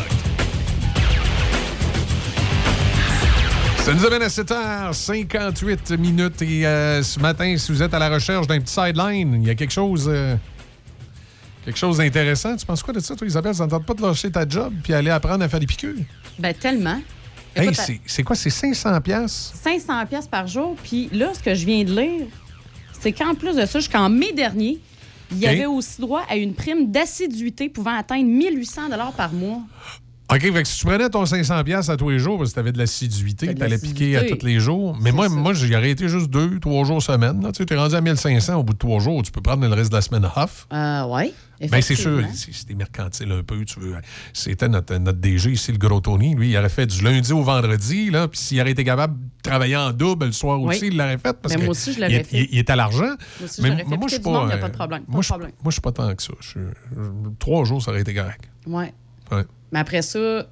Ça 3.79 3.95
nous 3.95 4.05
amène 4.05 4.23
à 4.23 4.29
7h58 4.29 5.97
minutes 5.97 6.43
et 6.43 6.67
euh, 6.67 7.03
ce 7.03 7.19
matin, 7.19 7.57
si 7.57 7.73
vous 7.73 7.83
êtes 7.83 7.95
à 7.95 7.99
la 7.99 8.11
recherche 8.11 8.47
d'un 8.47 8.61
petit 8.61 8.75
sideline, 8.75 9.41
il 9.41 9.49
y 9.49 9.51
a 9.51 9.55
quelque 9.55 9.73
chose, 9.73 10.07
euh, 10.07 10.37
quelque 11.65 11.79
chose 11.79 11.97
d'intéressant. 11.97 12.57
Tu 12.57 12.67
penses 12.67 12.83
quoi 12.83 12.93
de 12.93 13.01
ça, 13.01 13.17
toi, 13.17 13.27
Isabelle? 13.27 13.55
Ça 13.55 13.65
ne 13.65 13.71
tente 13.71 13.87
pas 13.87 13.95
de 13.95 14.03
lâcher 14.03 14.31
ta 14.31 14.47
job 14.47 14.75
puis 14.85 14.93
aller 14.93 15.11
apprendre 15.11 15.43
à 15.43 15.49
faire 15.49 15.61
des 15.61 15.67
piqûres? 15.67 16.05
Ben, 16.39 16.53
tellement. 16.53 17.01
Hey, 17.57 17.75
c'est- 17.75 18.01
quoi? 18.23 18.37
C'est 18.37 18.51
500 18.51 19.01
pièces 19.01 19.53
500 19.63 20.07
pièces 20.07 20.27
par 20.29 20.47
jour. 20.47 20.77
Puis 20.83 21.09
là, 21.13 21.33
ce 21.35 21.41
que 21.41 21.55
je 21.55 21.67
viens 21.67 21.85
de 21.85 21.93
lire, 22.01 22.27
c'est 23.01 23.13
qu'en 23.13 23.35
plus 23.35 23.57
de 23.57 23.67
ça, 23.67 23.79
jusqu'en 23.81 24.09
mai 24.09 24.33
dernier, 24.33 24.79
il 25.33 25.39
y 25.39 25.47
avait 25.47 25.67
aussi 25.67 26.01
droit 26.01 26.23
à 26.29 26.37
une 26.37 26.55
prime 26.55 26.91
d'assiduité 26.91 27.69
pouvant 27.69 27.97
atteindre 27.97 28.25
1800 28.27 28.83
par 29.17 29.33
mois. 29.33 29.61
OK, 30.33 30.41
fait 30.41 30.63
que 30.63 30.69
si 30.69 30.79
tu 30.79 30.87
prenais 30.87 31.09
ton 31.11 31.27
500 31.27 31.65
pièces 31.65 31.89
à 31.89 31.97
tous 31.97 32.09
les 32.11 32.19
jours 32.19 32.39
parce 32.39 32.51
que 32.51 32.55
tu 32.55 32.61
avais 32.61 32.73
de 32.73 32.79
l'assiduité, 32.79 33.55
tu 33.55 33.63
allais 33.63 33.79
piquer 33.79 34.17
à 34.17 34.25
tous 34.25 34.45
les 34.47 34.61
jours. 34.61 34.97
Mais 35.01 35.13
moi, 35.13 35.29
moi 35.29 35.55
j'ai 35.55 35.75
arrêté 35.75 36.09
juste 36.09 36.31
deux, 36.31 36.61
trois 36.61 36.85
jours 36.85 37.03
semaine. 37.03 37.43
là. 37.43 37.51
Tu 37.53 37.65
es 37.69 37.77
rendu 37.77 37.95
à 37.95 38.01
1500 38.01 38.55
au 38.57 38.63
bout 38.63 38.73
de 38.75 38.79
trois 38.79 39.01
jours. 39.01 39.23
Tu 39.23 39.33
peux 39.33 39.41
prendre 39.41 39.67
le 39.67 39.75
reste 39.75 39.91
de 39.91 39.97
la 39.97 40.03
semaine 40.03 40.25
off. 40.37 40.67
Euh, 40.73 41.03
oui. 41.09 41.33
Ben, 41.71 41.83
c'est 41.83 41.95
sûr, 41.95 42.23
c'est 42.33 42.69
des 42.69 42.75
mercantiles 42.75 43.31
un 43.33 43.43
peu, 43.43 43.63
tu 43.67 43.81
veux. 43.81 43.95
C'était 44.33 44.67
notre, 44.69 44.97
notre 44.97 45.19
DG 45.19 45.51
ici, 45.51 45.73
le 45.73 45.77
gros 45.79 46.01
Tony. 46.01 46.35
Lui, 46.35 46.51
il 46.53 46.57
aurait 46.57 46.71
fait 46.71 46.87
du 46.87 47.03
lundi 47.05 47.33
au 47.35 47.43
vendredi, 47.43 48.09
là, 48.11 48.29
puis 48.29 48.39
s'il 48.39 48.59
aurait 48.63 48.71
été 48.71 48.83
capable 48.83 49.19
de 49.19 49.29
travailler 49.43 49.77
en 49.77 49.91
double 49.93 50.27
le 50.27 50.33
soir 50.33 50.59
Oui. 50.59 50.75
aussi, 50.75 50.87
il 50.87 50.97
l'aurait 50.97 51.19
fait. 51.19 51.37
Parce 51.39 51.53
Ben, 51.53 51.61
que 51.61 51.65
moi 51.67 51.73
aussi, 51.73 51.93
je 51.93 52.01
l'aurais 52.01 52.25
fait. 52.25 52.39
Il, 52.45 52.49
il 52.53 52.59
est 52.61 52.71
à 52.71 52.77
l'argent. 52.77 53.01
Moi 53.05 53.17
aussi, 53.45 53.57
je 53.59 53.63
mais 53.63 53.69
l'aurais 53.71 53.83
fait. 53.85 53.89
moi, 53.97 53.99
je 54.09 54.15
suis 54.15 54.23
du 54.23 54.29
monde, 54.31 54.49
pas. 54.49 54.57
pas 54.57 54.69
de 54.69 54.73
problème, 54.75 55.03
pas 55.03 55.13
Moi, 55.13 55.21
je 55.21 55.29
je 55.67 55.71
suis 55.73 55.81
pas 55.83 55.93
tant 55.93 56.15
que 56.15 56.23
ça. 56.23 56.33
Je 56.41 56.61
je- 56.61 57.29
trois 57.39 57.65
jours, 57.65 57.83
ça 57.83 57.91
aurait 57.91 58.01
été 58.01 58.15
correct. 58.15 58.49
Ouais. 58.67 58.95
Ouais. 59.31 59.45
Mais 59.73 59.79
après 59.79 60.03
ça, 60.03 60.47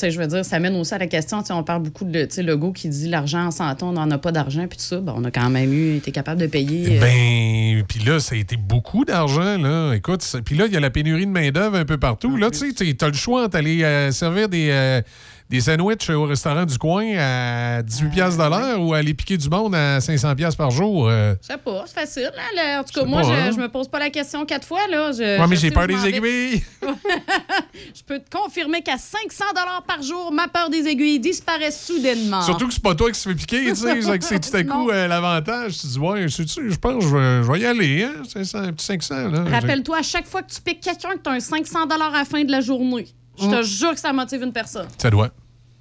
tu 0.00 0.06
sais, 0.06 0.10
je 0.12 0.18
veux 0.18 0.26
dire, 0.26 0.44
ça 0.44 0.58
mène 0.58 0.76
aussi 0.76 0.94
à 0.94 0.98
la 0.98 1.06
question, 1.06 1.42
on 1.50 1.62
parle 1.62 1.82
beaucoup 1.82 2.04
de, 2.04 2.24
tu 2.24 2.72
qui 2.72 2.88
dit 2.88 3.08
l'argent 3.08 3.46
en 3.46 3.50
santé, 3.50 3.84
on 3.84 3.92
n'en 3.92 4.10
a 4.10 4.16
pas 4.16 4.32
d'argent, 4.32 4.66
puis 4.66 4.78
tout 4.78 4.84
ça. 4.84 4.98
Ben, 4.98 5.12
on 5.14 5.24
a 5.24 5.30
quand 5.30 5.50
même 5.50 5.72
eu, 5.72 5.96
été 5.96 6.10
capable 6.10 6.40
de 6.40 6.46
payer. 6.46 6.96
euh, 6.96 7.00
Ben, 7.00 7.84
puis 7.86 7.98
là, 8.00 8.18
ça 8.18 8.34
a 8.34 8.38
été 8.38 8.56
beaucoup 8.56 9.04
d'argent, 9.04 9.58
là. 9.58 9.92
Écoute, 9.92 10.24
puis 10.44 10.56
là, 10.56 10.66
il 10.66 10.72
y 10.72 10.76
a 10.76 10.80
la 10.80 10.90
pénurie 10.90 11.26
de 11.26 11.30
main-d'œuvre 11.30 11.76
un 11.76 11.84
peu 11.84 11.98
partout. 11.98 12.36
Là, 12.36 12.50
tu 12.50 12.72
sais, 12.72 12.94
tu 12.94 13.04
as 13.04 13.08
le 13.08 13.14
choix 13.14 13.44
entre 13.44 13.56
aller 13.56 13.84
euh, 13.84 14.10
servir 14.10 14.48
des, 14.48 14.70
euh, 14.70 15.02
des 15.50 15.60
sandwichs 15.60 16.08
au 16.10 16.24
restaurant 16.26 16.64
du 16.64 16.78
coin 16.78 17.04
à 17.18 17.82
18$ 17.82 18.10
piastres 18.10 18.42
de 18.42 18.48
l'heure 18.48 18.80
ou 18.80 18.94
aller 18.94 19.14
piquer 19.14 19.36
du 19.36 19.48
monde 19.48 19.74
à 19.74 19.98
500$ 19.98 20.36
piastres 20.36 20.56
par 20.56 20.70
jour. 20.70 21.08
euh? 21.08 21.34
Je 21.42 21.48
sais 21.48 21.58
pas, 21.58 21.82
c'est 21.86 21.94
facile. 21.94 22.30
hein, 22.36 22.54
là. 22.54 22.80
En 22.80 22.84
tout 22.84 22.92
cas, 23.00 23.04
moi, 23.04 23.22
pas, 23.22 23.28
je, 23.28 23.32
hein? 23.32 23.50
je 23.52 23.58
me 23.60 23.68
pose 23.68 23.88
pas 23.88 23.98
la 23.98 24.10
question 24.10 24.46
quatre 24.46 24.64
fois. 24.64 24.86
Là. 24.88 25.10
Je, 25.10 25.40
Ouais, 25.40 25.46
mais 25.48 25.56
j'ai 25.56 25.72
peur 25.72 25.88
des 25.88 26.06
aiguilles. 26.06 26.62
Je 27.94 28.02
peux 28.06 28.18
te 28.20 28.30
confirmer 28.30 28.82
qu'à 28.82 28.96
500 28.96 29.44
par 29.86 30.02
jour, 30.02 30.30
ma 30.32 30.46
peur 30.48 30.70
des 30.70 30.86
aiguilles 30.86 31.18
disparaît 31.18 31.70
soudainement. 31.70 32.42
Surtout 32.42 32.68
que 32.68 32.74
c'est 32.74 32.82
pas 32.82 32.94
toi 32.94 33.10
qui 33.10 33.18
se 33.18 33.28
fait 33.28 33.34
piquer, 33.34 33.64
tu 33.66 33.74
sais. 33.76 34.00
C'est 34.20 34.40
tout 34.40 34.56
à 34.56 34.62
coup 34.62 34.90
euh, 34.92 35.08
l'avantage. 35.08 35.78
Tu 35.78 35.86
dis, 35.88 35.98
ouais, 35.98 36.28
je 36.28 36.76
pense 36.76 37.04
que 37.04 37.10
je 37.10 37.16
vais, 37.16 37.42
je 37.42 37.52
vais 37.52 37.60
y 37.60 37.66
aller, 37.66 38.04
hein. 38.04 38.22
500, 38.28 38.58
un 38.58 38.72
petit 38.72 38.86
500, 38.86 39.28
là. 39.28 39.44
Rappelle-toi, 39.50 39.98
à 39.98 40.02
chaque 40.02 40.26
fois 40.26 40.42
que 40.42 40.52
tu 40.52 40.60
piques 40.60 40.80
quelqu'un, 40.80 41.16
que 41.16 41.22
tu 41.22 41.30
as 41.30 41.32
un 41.32 41.40
500 41.40 41.88
à 41.88 41.98
la 42.18 42.24
fin 42.24 42.44
de 42.44 42.52
la 42.52 42.60
journée. 42.60 43.08
Je 43.40 43.46
te 43.48 43.60
Mm. 43.60 43.62
jure 43.62 43.94
que 43.94 44.00
ça 44.00 44.12
motive 44.12 44.42
une 44.42 44.52
personne. 44.52 44.86
Ça 44.98 45.10
doit. 45.10 45.30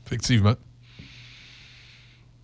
Effectivement. 0.06 0.54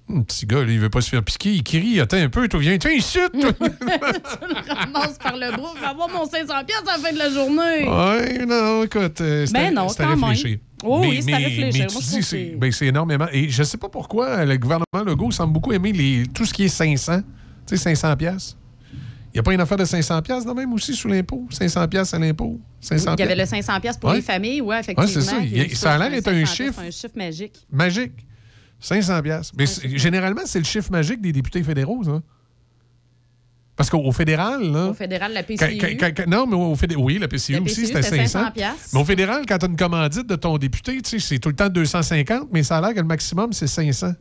Un 0.07 0.21
petit 0.21 0.45
gars, 0.45 0.63
là, 0.63 0.71
il 0.71 0.79
veut 0.79 0.89
pas 0.91 1.01
se 1.01 1.09
faire 1.09 1.23
piquer. 1.23 1.51
Il 1.53 1.63
crie, 1.63 1.99
attends 1.99 2.17
un 2.17 2.29
peu, 2.29 2.47
toi, 2.47 2.59
viens, 2.59 2.77
tiens, 2.77 2.91
ici, 2.91 3.17
toi. 3.41 3.51
tu 3.53 3.63
le 3.63 4.73
ramasses 4.75 5.17
par 5.17 5.35
le 5.35 5.57
bras, 5.57 5.73
vais 5.79 5.85
avoir 5.87 6.09
mon 6.09 6.25
500 6.29 6.53
pièces 6.63 6.83
à 6.87 6.97
la 6.97 7.03
fin 7.03 7.11
de 7.11 7.17
la 7.17 7.29
journée. 7.31 7.89
Ouais, 7.89 8.45
non, 8.45 8.83
écoute, 8.83 9.19
euh, 9.21 9.47
c'est 9.47 9.53
Ben 9.53 9.75
à- 9.75 9.81
non, 9.81 9.87
à 9.87 10.07
réfléchir. 10.07 10.59
Oh 10.83 10.99
oui, 11.01 11.23
c'est 11.23 11.33
à 11.33 11.37
réfléchir. 11.37 11.65
Mais 11.73 11.79
tu 11.79 11.85
trouve 11.87 12.03
c'est 12.03 12.37
que- 12.51 12.55
ben, 12.57 12.71
c'est 12.71 12.85
énormément. 12.85 13.25
Et 13.31 13.49
je 13.49 13.63
sais 13.63 13.77
pas 13.77 13.89
pourquoi 13.89 14.45
le 14.45 14.57
gouvernement 14.57 15.03
Legault 15.03 15.31
semble 15.31 15.53
beaucoup 15.53 15.73
aimer 15.73 15.91
les, 15.91 16.27
tout 16.31 16.45
ce 16.45 16.53
qui 16.53 16.65
est 16.65 16.67
500. 16.67 17.21
Tu 17.65 17.75
sais, 17.75 17.77
500 17.95 18.15
pièces. 18.15 18.55
Il 19.35 19.39
n'y 19.39 19.41
a 19.41 19.43
pas 19.43 19.53
une 19.53 19.59
affaire 19.59 19.75
de 19.77 19.83
500 19.83 20.21
pièces, 20.21 20.45
même 20.45 20.71
aussi 20.71 20.93
sous 20.95 21.09
l'impôt? 21.09 21.45
500 21.51 21.85
pièces 21.89 22.13
à 22.13 22.19
l'impôt? 22.19 22.57
500 22.79 23.15
Il 23.15 23.19
y 23.19 23.23
avait 23.23 23.33
le 23.35 23.39
piastres. 23.39 23.55
500 23.57 23.79
pièces 23.81 23.97
pour 23.97 24.09
Ouais. 24.11 24.15
les 24.15 24.21
familles, 24.21 24.61
ouais, 24.61 24.79
effectivement. 24.79 25.03
Ouais, 25.03 25.11
c'est 25.11 25.19
ça. 25.29 25.39
Il 25.41 25.75
ça 25.75 25.93
a 25.93 25.97
l'air 25.97 26.09
d'être 26.09 26.29
un 26.29 26.45
500 26.45 26.53
chiffre. 26.55 26.73
C'est 26.79 26.87
un 26.87 26.91
chiffre 26.91 27.17
magique. 27.17 27.67
Magique. 27.69 28.13
500 28.79 29.21
pièces. 29.21 29.51
Mais 29.57 29.65
généralement, 29.97 30.43
c'est 30.45 30.59
le 30.59 30.63
chiffre 30.63 30.89
magique 30.89 31.19
des 31.21 31.33
députés 31.33 31.61
fédéraux, 31.63 32.01
ça. 32.05 32.21
Parce 33.75 33.89
qu'au 33.89 33.97
au 33.99 34.13
fédéral, 34.13 34.71
là. 34.71 34.85
Au 34.87 34.93
fédéral, 34.93 35.33
la 35.33 35.43
PCU. 35.43 35.77
quand- 35.99 36.13
quand- 36.15 36.27
non, 36.27 36.47
mais 36.47 36.55
au 36.55 36.75
fédéral, 36.75 37.03
oui, 37.03 37.19
la 37.19 37.27
PCU, 37.27 37.53
La 37.55 37.61
aussi, 37.61 37.75
PCU, 37.81 37.85
c'était 37.87 38.01
c'était 38.03 38.17
500. 38.27 38.39
500 38.39 38.51
piastres. 38.53 38.89
Mais 38.93 38.99
au 39.01 39.03
fédéral, 39.03 39.43
quand 39.45 39.57
tu 39.57 39.65
as 39.65 39.67
une 39.67 39.75
commandite 39.75 40.27
de 40.27 40.35
ton 40.37 40.57
député, 40.57 41.01
tu 41.01 41.09
sais, 41.09 41.19
c'est 41.19 41.39
tout 41.39 41.49
le 41.49 41.55
temps 41.55 41.67
250, 41.67 42.47
mais 42.53 42.63
ça 42.63 42.77
a 42.77 42.81
l'air 42.81 42.93
que 42.93 42.99
le 43.01 43.05
maximum, 43.05 43.51
c'est 43.51 43.67
500. 43.67 44.13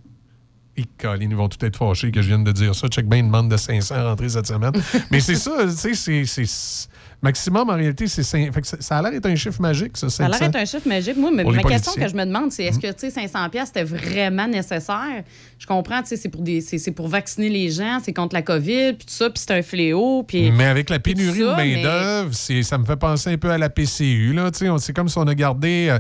Et 0.77 0.85
Colin, 0.99 1.29
ils 1.31 1.37
vont 1.37 1.49
tout 1.49 1.65
être 1.65 1.77
fâchés 1.77 2.11
que 2.11 2.21
je 2.21 2.27
vienne 2.29 2.43
de 2.45 2.51
dire 2.53 2.75
ça. 2.75 2.89
Check 2.89 3.07
bien 3.09 3.21
une 3.21 3.27
demande 3.27 3.49
de 3.49 3.57
500 3.57 3.95
rentrée 4.05 4.29
cette 4.29 4.47
semaine. 4.47 4.73
mais 5.11 5.21
c'est 5.21 5.37
ça, 5.37 5.53
tu 5.69 5.95
sais, 5.95 6.25
c'est-. 6.27 6.89
Maximum, 7.23 7.71
en 7.71 7.75
réalité, 7.77 8.07
c'est 8.07 8.23
500. 8.23 8.53
Fait 8.53 8.61
que 8.61 8.67
ça- 8.67 8.99
a 8.99 9.01
l'air 9.03 9.13
d'être 9.13 9.25
un 9.25 9.35
chiffre 9.35 9.59
magique, 9.59 9.97
ça, 9.97 10.11
Ça 10.11 10.25
a 10.25 10.29
l'air 10.29 10.37
500. 10.37 10.51
d'être 10.51 10.61
un 10.63 10.65
chiffre 10.67 10.87
magique. 10.89 11.17
Moi, 11.17 11.31
mais 11.33 11.43
ma 11.43 11.63
question 11.63 11.93
que 11.95 12.07
je 12.07 12.15
me 12.15 12.27
demande, 12.27 12.53
c'est 12.53 12.65
est-ce 12.65 12.79
que 12.79 12.89
tu 12.89 12.99
sais, 12.99 13.11
500 13.11 13.49
pièces 13.49 13.69
c'était 13.69 13.85
vraiment 13.85 14.47
nécessaire? 14.47 15.23
Je 15.59 15.67
comprends, 15.67 16.03
tu 16.03 16.09
sais, 16.09 16.17
c'est 16.19 16.29
pour, 16.29 16.43
des- 16.43 16.63
pour 16.95 17.09
vacciner 17.09 17.49
les 17.49 17.71
gens, 17.71 17.99
c'est 18.05 18.13
contre 18.13 18.35
la 18.35 18.43
COVID, 18.43 18.93
puis 18.95 19.07
tout 19.07 19.15
ça, 19.15 19.31
puis 19.31 19.43
c'est 19.47 19.55
un 19.55 19.63
fléau. 19.63 20.23
Puis, 20.25 20.51
Mais 20.51 20.67
avec 20.67 20.91
la 20.91 20.99
pénurie 20.99 21.39
de 21.39 21.47
ça, 21.47 21.57
main-d'œuvre, 21.57 22.35
ça 22.35 22.77
me 22.79 22.85
fait 22.85 22.97
penser 22.97 23.31
un 23.31 23.39
peu 23.39 23.51
à 23.51 23.57
la 23.57 23.71
PCU. 23.71 24.35
là, 24.35 24.51
tu 24.51 24.59
sais, 24.59 24.69
on- 24.69 24.77
C'est 24.79 24.93
comme 24.93 25.09
si 25.09 25.17
on 25.17 25.23
a 25.27 25.35
gardé 25.35 25.87
euh, 25.91 25.99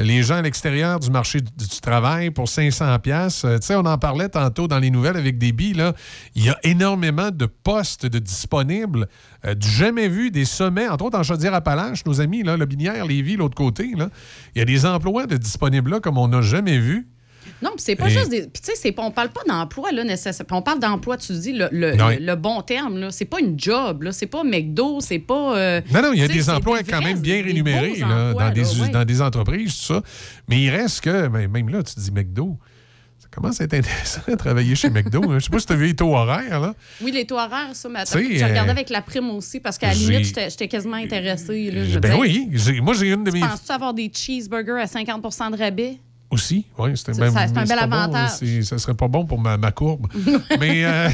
les 0.00 0.22
gens 0.22 0.36
à 0.36 0.42
l'extérieur 0.42 1.00
du 1.00 1.10
marché 1.10 1.40
du, 1.40 1.68
travail 1.80 2.30
pour 2.30 2.48
500 2.48 2.98
pièces. 2.98 3.46
On 3.70 3.86
en 3.86 3.98
parlait 3.98 4.28
tantôt 4.28 4.66
dans 4.68 4.78
les 4.78 4.90
nouvelles 4.90 5.16
avec 5.16 5.38
des 5.38 5.52
billes. 5.52 5.92
Il 6.34 6.44
y 6.44 6.50
a 6.50 6.58
énormément 6.62 7.30
de 7.30 7.46
postes 7.46 8.06
de 8.06 8.18
disponibles, 8.18 9.08
euh, 9.44 9.54
jamais 9.60 10.08
vu, 10.08 10.30
des 10.30 10.44
sommets, 10.44 10.88
entre 10.88 11.04
autres 11.04 11.18
en 11.18 11.22
Chaudière-Appalaches, 11.22 12.04
nos 12.04 12.20
amis, 12.20 12.42
là, 12.42 12.56
Lobinière, 12.56 13.04
Lévis, 13.06 13.36
l'autre 13.36 13.54
côté. 13.54 13.92
Il 13.94 14.58
y 14.58 14.60
a 14.60 14.64
des 14.64 14.86
emplois 14.86 15.26
de 15.26 15.36
disponibles 15.36 16.00
comme 16.00 16.18
on 16.18 16.28
n'a 16.28 16.42
jamais 16.42 16.78
vu. 16.78 17.08
Non, 17.62 17.70
puis 17.74 17.80
c'est 17.84 17.96
pas 17.96 18.08
Et- 18.08 18.10
juste 18.10 18.28
des. 18.30 18.40
Puis 18.42 18.62
tu 18.62 18.70
sais, 18.70 18.72
c'est 18.76 18.92
pas- 18.92 19.02
on 19.02 19.10
parle 19.10 19.30
pas 19.30 19.42
d'emploi, 19.48 19.92
là, 19.92 20.04
nécessairement. 20.04 20.46
Puis 20.46 20.56
On 20.56 20.62
parle 20.62 20.80
d'emploi, 20.80 21.16
tu 21.16 21.32
dis, 21.32 21.52
le, 21.52 21.68
le, 21.72 21.92
Ouais. 22.02 22.18
le- 22.18 22.26
le 22.26 22.34
bon 22.36 22.60
terme, 22.62 22.98
là. 22.98 23.10
C'est 23.10 23.24
pas 23.24 23.40
une 23.40 23.58
job, 23.58 24.02
là. 24.02 24.12
C'est 24.12 24.26
pas 24.26 24.44
McDo, 24.44 25.00
c'est 25.00 25.18
pas. 25.18 25.56
euh, 25.56 25.80
Non, 25.92 26.02
non, 26.02 26.12
il 26.12 26.20
y 26.20 26.22
a 26.24 26.28
des 26.28 26.42
c'est 26.42 26.50
emplois 26.50 26.82
des 26.82 26.90
quand 26.90 27.00
même 27.02 27.18
bien 27.20 27.42
rémunérés 27.42 27.96
là, 27.96 28.28
emplois, 28.28 28.44
dans, 28.48 28.52
des, 28.52 28.62
là, 28.62 28.68
ouais. 28.82 28.88
dans 28.90 29.04
des 29.04 29.22
entreprises, 29.22 29.76
tout 29.78 29.94
ça. 29.94 30.02
Mais 30.48 30.60
il 30.62 30.70
reste 30.70 31.00
que, 31.02 31.28
ben, 31.28 31.50
même 31.50 31.68
là, 31.68 31.82
tu 31.82 31.94
dis 31.98 32.10
McDo, 32.12 32.58
ça 33.18 33.28
commence 33.30 33.60
à 33.60 33.64
être 33.64 33.74
intéressant 33.74 34.20
de 34.28 34.34
travailler 34.34 34.74
chez 34.74 34.90
McDo. 34.90 35.22
hein. 35.30 35.38
Je 35.38 35.44
sais 35.44 35.50
pas 35.50 35.58
si 35.58 35.66
tu 35.66 35.72
as 35.72 35.76
vu 35.76 35.86
les 35.86 35.96
taux 35.96 36.14
horaires. 36.14 36.60
Là. 36.60 36.74
Oui, 37.02 37.10
les 37.12 37.26
taux 37.26 37.38
horaires, 37.38 37.70
ça, 37.74 37.88
mais 37.88 38.00
attends, 38.00 38.18
je 38.18 38.44
regardais 38.44 38.68
euh, 38.68 38.72
avec 38.72 38.90
la 38.90 39.00
prime 39.02 39.30
aussi, 39.30 39.60
parce 39.60 39.78
qu'à 39.78 39.88
la 39.88 39.94
j'ai- 39.94 40.10
limite, 40.10 40.38
j'étais 40.48 40.68
quasiment 40.68 40.96
intéressée. 40.96 41.70
Là, 41.70 41.84
je 41.84 41.98
Ben 41.98 42.16
oui, 42.18 42.48
j'ai- 42.52 42.80
moi 42.80 42.94
j'ai 42.94 43.08
une 43.12 43.24
de 43.24 43.30
mes. 43.30 43.40
Penses-tu 43.40 43.72
avoir 43.72 43.94
des 43.94 44.10
cheeseburgers 44.14 44.80
à 44.80 44.86
50% 44.86 45.50
de 45.50 45.56
rabais? 45.56 45.96
Aussi, 46.30 46.66
oui, 46.78 46.90
c'est 46.96 47.10
un 47.10 47.12
bel 47.14 47.32
pas 47.32 47.46
bon, 47.86 47.92
avantage. 47.96 48.30
c'est- 48.38 48.62
ça 48.62 48.78
serait 48.78 48.94
pas 48.94 49.08
bon 49.08 49.24
pour 49.26 49.38
ma, 49.40 49.56
ma 49.56 49.70
courbe. 49.72 50.06
mais. 50.60 50.84
euh, 50.84 51.08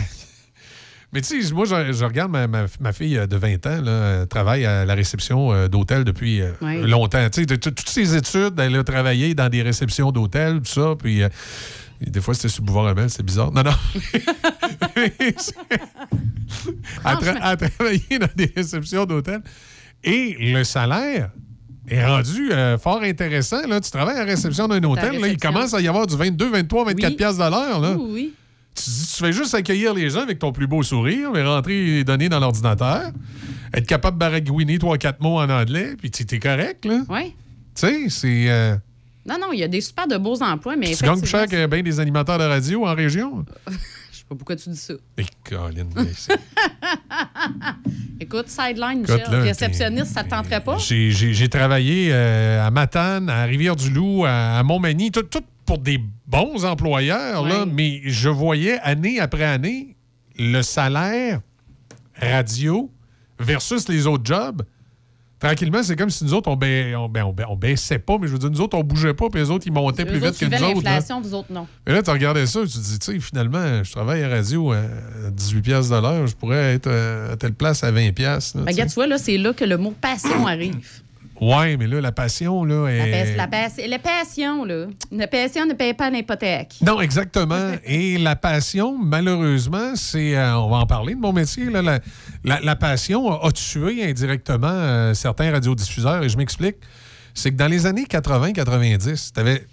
Mais 1.12 1.20
tu 1.20 1.43
sais, 1.43 1.52
moi, 1.52 1.66
je, 1.66 1.93
je 1.93 2.05
regarde 2.06 2.30
ma, 2.32 2.47
ma- 2.47 2.64
ma 2.80 2.93
fille 2.94 3.18
euh, 3.18 3.26
de 3.26 3.36
20 3.36 3.66
ans, 3.66 3.82
là, 3.82 4.24
travaille 4.26 4.64
à 4.64 4.86
la 4.86 4.94
réception 4.94 5.52
euh, 5.52 5.68
d'hôtel 5.68 6.05
depuis 6.05 6.40
Oui. 6.62 6.80
longtemps. 6.89 7.28
Tu 7.30 7.43
sais, 7.47 7.59
toutes 7.59 7.86
ses 7.86 8.16
études, 8.16 8.59
elle 8.59 8.74
a 8.76 8.82
travaillé 8.84 9.34
dans 9.34 9.51
des 9.51 9.60
réceptions 9.60 10.10
d'hôtel, 10.12 10.60
tout 10.62 10.72
ça, 10.72 10.94
puis 10.98 11.22
euh, 11.22 11.28
des 12.01 12.20
fois, 12.22 12.32
c'était 12.32 12.48
sur 12.48 12.62
le 12.62 12.66
boulevard 12.68 12.86
Amel, 12.89 13.10
c'est 13.10 13.22
bizarre. 13.22 13.52
Non, 13.52 13.62
non. 13.62 13.72
elle, 14.97 15.32
tra- 17.05 17.56
travaillé 17.70 18.18
dans 18.18 18.28
des 18.34 18.52
réceptions 18.56 19.05
d'hôtel. 19.05 19.43
Et 20.05 20.36
le 20.52 20.64
salaire 20.64 21.30
est 21.88 22.04
rendu 22.04 22.52
euh, 22.52 22.78
fort 22.78 23.02
intéressant. 23.02 23.66
Là. 23.66 23.80
Tu 23.80 23.90
travailles 23.90 24.16
à 24.16 24.20
la 24.20 24.24
réception 24.24 24.68
d'un 24.68 24.82
hôtel, 24.84 25.18
là, 25.20 25.28
il 25.28 25.36
commence 25.36 25.74
à 25.74 25.80
y 25.80 25.88
avoir 25.88 26.06
du 26.06 26.16
22, 26.16 26.50
23, 26.50 26.84
24 26.86 27.10
Oui. 27.10 27.16
piastres 27.16 27.44
de 27.44 27.50
l'heure. 27.50 27.80
là. 27.80 27.92
Oui, 27.98 28.06
oui. 28.12 28.32
Tu, 28.74 28.82
tu 28.84 29.22
fais 29.22 29.32
juste 29.32 29.54
accueillir 29.54 29.92
les 29.92 30.09
gens 30.09 30.20
avec 30.20 30.38
ton 30.38 30.50
plus 30.52 30.66
beau 30.66 30.82
sourire, 30.82 31.30
mais 31.32 31.42
rentrer 31.44 31.84
les 31.84 32.04
données 32.04 32.28
dans 32.30 32.40
l'ordinateur, 32.40 33.10
être 33.74 33.86
capable 33.86 34.16
de 34.16 34.20
baragouiner 34.20 34.78
3-4 34.78 35.16
mots 35.20 35.38
en 35.40 35.50
anglais, 35.50 35.94
puis 35.98 36.10
tu 36.10 36.22
es 36.34 36.38
correct. 36.38 36.84
là. 36.86 37.00
Oui. 37.09 37.34
Tu 37.74 37.80
sais, 37.86 38.09
c'est. 38.09 38.44
euh, 38.48 38.74
Non, 39.28 39.36
non, 39.40 39.52
il 39.52 39.59
y 39.59 39.62
a 39.62 39.68
des 39.68 39.80
super 39.82 40.06
de 40.06 40.16
beaux 40.16 40.40
emplois, 40.42 40.76
mais 40.76 40.94
tu 40.94 41.04
gagnes 41.04 41.18
plus 41.20 41.28
cher 41.28 41.46
que 41.46 41.66
bien 41.66 41.82
des 41.82 42.00
animateurs 42.00 42.38
de 42.38 42.44
radio 42.44 42.86
en 42.86 42.94
région. 42.94 43.44
Je 44.23 44.28
sais 44.28 44.28
pas 44.28 44.35
pourquoi 44.36 44.57
tu 44.57 44.70
dis 44.70 44.77
ça. 44.77 44.94
Et 45.19 45.24
Colin, 45.49 45.86
mais 45.97 46.12
c'est- 46.16 46.39
Écoute, 48.20 48.49
sideline, 48.49 49.01
Michel, 49.01 49.19
là, 49.31 49.40
réceptionniste, 49.43 50.07
ça 50.15 50.23
te 50.24 50.31
tenterait 50.31 50.62
pas? 50.62 50.78
J'ai- 50.78 51.49
travaillé 51.49 52.11
euh, 52.12 52.65
à 52.65 52.70
Matane, 52.70 53.28
à 53.28 53.44
Rivière-du-Loup, 53.44 54.24
à, 54.24 54.59
à 54.59 54.62
Montmagny, 54.62 55.11
tout, 55.11 55.23
tout 55.24 55.43
pour 55.66 55.78
des 55.78 55.99
bons 56.27 56.65
employeurs, 56.65 57.44
là, 57.44 57.66
mais 57.66 58.01
je 58.05 58.28
voyais 58.28 58.78
année 58.81 59.19
après 59.20 59.44
année 59.44 59.97
le 60.39 60.62
salaire 60.62 61.40
radio 62.15 62.90
versus 63.40 63.89
les 63.89 64.07
autres 64.07 64.24
jobs. 64.24 64.62
Tranquillement, 65.43 65.82
c'est 65.82 65.97
comme 65.97 66.09
si 66.09 66.23
nous 66.24 66.35
autres, 66.35 66.48
on, 66.48 66.56
ba- 66.56 66.66
on, 66.97 67.09
ba- 67.09 67.27
on 67.27 67.32
ba- 67.32 67.47
on 67.48 67.56
baissait 67.56 67.98
pas, 67.98 68.16
mais 68.16 68.28
je 68.28 68.32
veux 68.32 68.39
dire, 68.39 68.48
nous 68.51 68.60
autres, 68.60 68.78
on 68.78 68.85
bougeait 68.85 69.12
pas, 69.12 69.28
puis 69.28 69.40
les 69.40 69.51
autres, 69.51 69.66
ils 69.66 69.73
montaient 69.73 70.05
plus 70.05 70.20
vite 70.20 70.39
que 70.39 70.44
nous 70.44 70.52
autres. 70.55 70.85
là. 70.85 70.90
l'inflation, 70.93 71.20
vous 71.20 71.35
autres, 71.35 71.52
non. 71.52 71.66
Et 71.85 71.93
là, 71.93 72.01
tu 72.01 72.10
regardais 72.10 72.47
ça, 72.47 72.60
tu 72.60 72.69
te 72.69 72.78
dis, 72.78 72.98
tu 73.01 73.12
sais, 73.14 73.19
finalement, 73.19 73.82
je 73.82 73.90
travaille 73.90 74.23
à 74.23 74.28
radio 74.28 74.70
à 74.73 74.82
18 75.32 75.60
piastres 75.62 75.97
de 75.97 76.01
l'heure, 76.01 76.27
je 76.28 76.36
pourrais 76.36 76.74
être 76.74 76.86
euh, 76.86 77.32
à 77.32 77.36
telle 77.36 77.55
place 77.55 77.82
à 77.82 77.90
20 77.90 78.12
piastres. 78.12 78.56
là, 78.59 78.62
Ben, 78.62 78.70
tu 78.70 78.74
sais. 78.77 78.81
regarde, 78.82 78.89
tu 78.90 78.94
vois, 78.94 79.06
là, 79.09 79.19
c'est 79.19 79.36
là 79.36 79.52
que 79.52 79.64
le 79.64 79.78
mot 79.78 79.93
passion 80.01 80.47
arrive. 80.47 80.77
Ouais, 81.44 81.77
mais 81.77 81.89
là, 81.89 82.01
la 82.01 82.12
passion, 82.12 82.64
là, 82.64 82.85
La, 82.89 83.09
est... 83.09 83.35
la, 83.36 83.48
pas- 83.48 83.69
la 83.89 83.98
passion, 83.98 84.64
là. 84.64 84.86
La 85.10 85.27
passion 85.27 85.66
ne 85.66 85.73
paye 85.74 85.93
pas 85.93 86.09
l'hypothèque. 86.09 86.74
Non, 86.82 87.01
exactement. 87.01 87.73
Et 87.85 88.16
la 88.19 88.36
passion, 88.36 88.97
malheureusement, 88.97 89.97
c'est. 89.97 90.36
euh, 90.36 90.56
on 90.59 90.70
va 90.70 90.77
en 90.77 90.86
parler 90.86 91.14
de 91.16 91.20
mon 91.20 91.32
métier. 91.32 91.64
là, 91.64 91.82
la, 91.82 91.98
la- 92.44 92.60
la 92.60 92.77
passion 92.77 93.28
a, 93.32 93.48
a 93.48 93.51
tué 93.51 94.05
indirectement 94.09 94.69
euh, 94.70 95.14
certains 95.14 95.51
radiodiffuseurs. 95.51 96.23
Et 96.23 96.28
je 96.28 96.36
m'explique. 96.36 96.77
C'est 97.35 97.51
que 97.51 97.56
dans 97.56 97.66
les 97.69 97.86
années 97.86 98.05
80-90, 98.05 99.31
tu 99.35 99.40
avais 99.40 99.66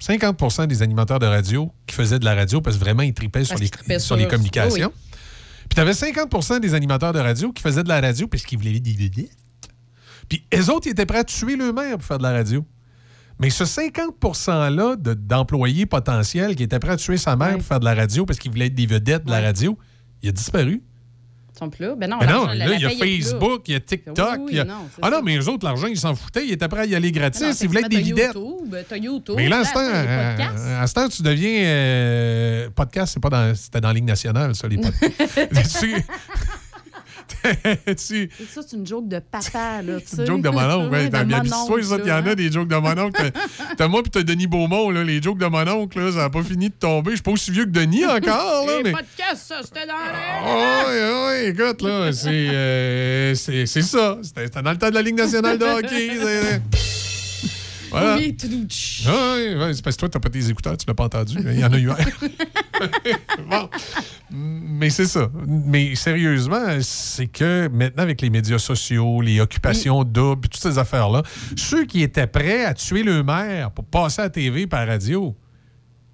50% 0.00 0.68
des 0.68 0.80
animateurs 0.82 1.18
de 1.18 1.26
radio 1.26 1.70
qui 1.86 1.94
faisaient 1.94 2.18
de 2.18 2.24
la 2.24 2.34
radio 2.34 2.62
parce 2.62 2.76
que 2.78 2.80
vraiment, 2.84 3.02
ils 3.02 3.12
tripaient 3.12 3.44
sur, 3.44 3.56
les, 3.56 3.66
qu'ils 3.68 3.70
tripaient 3.72 3.98
sur 3.98 4.06
sur- 4.08 4.16
les 4.16 4.26
communications. 4.26 4.92
oui, 4.94 5.12
Puis 5.68 5.74
tu 5.74 5.80
avais 5.80 5.92
50% 5.92 6.60
des 6.60 6.72
animateurs 6.72 7.12
de 7.12 7.18
radio 7.18 7.52
qui 7.52 7.62
faisaient 7.62 7.82
de 7.82 7.88
la 7.88 8.00
radio 8.00 8.26
parce 8.26 8.44
qu'ils 8.44 8.58
voulaient. 8.58 8.80
Puis 10.30 10.46
eux 10.54 10.70
autres, 10.70 10.86
ils 10.86 10.90
étaient 10.92 11.04
prêts 11.04 11.18
à 11.18 11.24
tuer 11.24 11.56
le 11.56 11.72
maire 11.74 11.98
pour 11.98 12.04
faire 12.06 12.16
de 12.18 12.22
la 12.22 12.32
radio. 12.32 12.64
Mais 13.38 13.50
ce 13.50 13.64
50 13.66 14.14
%-là 14.20 14.96
de- 14.96 15.14
d'employés 15.14 15.84
potentiels 15.86 16.54
qui 16.56 16.62
étaient 16.62 16.78
prêts 16.78 16.92
à 16.92 16.96
tuer 16.96 17.16
sa 17.18 17.36
mère 17.36 17.54
pour 17.58 17.62
faire 17.66 17.80
de 17.80 17.84
la 17.84 17.94
radio 17.94 18.24
parce 18.24 18.38
qu'ils 18.38 18.50
voulaient 18.50 18.66
être 18.66 18.74
des 18.74 18.86
vedettes 18.86 19.24
de 19.26 19.30
la 19.30 19.40
radio, 19.40 19.76
il 20.22 20.28
a 20.28 20.32
disparu. 20.32 20.82
Ils 21.54 21.58
sont 21.58 21.68
plus 21.70 21.84
là. 21.86 21.94
Ben 21.96 22.08
non, 22.08 22.18
Mais 22.20 22.26
non, 22.26 22.46
là, 22.46 22.54
il 22.74 22.80
y 22.80 22.86
a. 22.86 22.90
Facebook, 22.90 23.62
il 23.68 23.72
y 23.72 23.74
a 23.74 23.80
TikTok. 23.80 24.16
Oui, 24.18 24.24
oui, 24.38 24.48
il 24.52 24.56
y 24.56 24.60
a- 24.60 24.64
non, 24.64 24.86
c'est 24.94 25.00
ah 25.02 25.10
ça. 25.10 25.16
non, 25.16 25.22
mais 25.22 25.36
eux 25.36 25.48
autres, 25.48 25.66
l'argent, 25.66 25.88
ils 25.88 25.98
s'en 25.98 26.14
foutaient. 26.14 26.46
Ils 26.46 26.52
étaient 26.52 26.68
prêts 26.68 26.80
à 26.82 26.86
y 26.86 26.94
aller 26.94 27.12
gratis. 27.12 27.40
Ben 27.42 27.48
non, 27.48 27.54
ils 27.60 27.66
voulaient 27.66 27.80
être 27.80 27.88
des 27.90 28.00
videttes. 28.00 28.34
YouTube, 28.34 28.76
t'as 28.88 28.96
YouTube. 28.96 29.34
Mais 29.36 29.48
là, 29.48 29.62
euh, 29.76 30.82
à 30.82 30.86
ce 30.86 30.94
temps, 30.94 31.08
tu 31.08 31.22
deviens. 31.22 31.64
euh, 31.64 32.70
podcast, 32.74 33.12
c'est 33.14 33.20
pas 33.20 33.28
dans, 33.30 33.54
c'était 33.54 33.80
dans 33.80 33.88
la 33.88 33.94
Ligue 33.94 34.04
nationale, 34.04 34.54
ça, 34.54 34.68
les 34.68 34.78
podcasts. 34.78 35.84
tu, 37.86 37.94
tu- 37.96 38.22
Et 38.24 38.46
ça, 38.48 38.60
c'est 38.66 38.76
une 38.76 38.86
joke 38.86 39.08
de 39.08 39.18
papa, 39.18 39.82
là, 39.82 39.98
C'est 40.04 40.20
une 40.22 40.26
joke 40.26 40.42
de 40.42 40.48
mon 40.48 40.60
oncle. 40.60 40.90
Ouais, 40.92 40.98
Ouais, 41.00 41.04
de 41.06 41.10
t'as 41.10 41.24
bien 41.24 41.36
mon 41.36 41.40
habitué, 41.40 41.82
ça, 41.82 41.94
oncle, 41.94 42.02
il 42.04 42.08
y 42.08 42.12
en 42.12 42.26
a 42.26 42.34
des 42.34 42.52
jokes 42.52 42.68
de 42.68 42.76
mon 42.76 42.98
oncle. 42.98 43.30
T'as- 43.76 43.88
moi 43.88 44.02
puis 44.02 44.10
t'as 44.10 44.22
Denis 44.22 44.46
Beaumont, 44.46 44.90
là, 44.90 45.04
les 45.04 45.22
jokes 45.22 45.38
de 45.38 45.46
mon 45.46 45.66
oncle, 45.68 45.98
là, 46.00 46.12
ça 46.12 46.18
n'a 46.18 46.30
pas 46.30 46.42
fini 46.42 46.68
de 46.68 46.74
tomber. 46.74 47.10
Je 47.12 47.16
suis 47.16 47.22
pas 47.22 47.30
aussi 47.32 47.50
vieux 47.50 47.64
que 47.64 47.70
Denis 47.70 48.04
encore, 48.06 48.66
là, 48.66 48.72
mais. 48.84 48.92
podcasts, 48.92 49.46
ça, 49.48 49.60
c'était 49.62 49.86
dans 49.86 49.94
l'air. 49.94 50.86
Oui, 50.88 51.44
oui, 51.44 51.48
écoute, 51.50 51.82
là, 51.82 52.12
c'est 52.12 52.28
euh, 52.50 53.34
c'est 53.34 53.66
c'est 53.66 53.82
ça. 53.82 54.18
C'était 54.22 54.44
c'était 54.46 54.62
dans 54.62 54.70
le 54.72 54.78
temps 54.78 54.90
de 54.90 54.94
la 54.94 55.02
Ligue 55.02 55.16
nationale 55.16 55.58
de 55.58 55.64
hockey. 55.64 56.10
Voilà. 57.90 58.16
Oui. 58.16 58.36
Ah 59.06 59.34
oui, 59.36 59.74
c'est 59.74 59.82
parce 59.82 59.96
que 59.96 60.00
toi, 60.00 60.08
t'as 60.08 60.20
pas 60.20 60.30
tes 60.30 60.48
écouteurs, 60.48 60.76
tu 60.76 60.86
l'as 60.86 60.94
pas 60.94 61.04
entendu. 61.04 61.36
Il 61.38 61.58
y 61.58 61.64
en 61.64 61.72
a 61.72 61.78
eu 61.78 61.90
un. 61.90 61.96
bon. 63.48 63.68
Mais 64.30 64.90
c'est 64.90 65.06
ça. 65.06 65.28
Mais 65.46 65.94
sérieusement, 65.94 66.78
c'est 66.80 67.26
que 67.26 67.68
maintenant, 67.68 68.02
avec 68.02 68.20
les 68.22 68.30
médias 68.30 68.58
sociaux, 68.58 69.20
les 69.20 69.40
occupations 69.40 70.04
doubles, 70.04 70.48
toutes 70.48 70.62
ces 70.62 70.78
affaires-là, 70.78 71.22
ceux 71.56 71.84
qui 71.84 72.02
étaient 72.02 72.26
prêts 72.26 72.64
à 72.64 72.74
tuer 72.74 73.02
le 73.02 73.22
maire 73.22 73.70
pour 73.70 73.84
passer 73.84 74.20
à 74.20 74.24
la 74.24 74.30
TV 74.30 74.66
par 74.66 74.86
radio, 74.86 75.34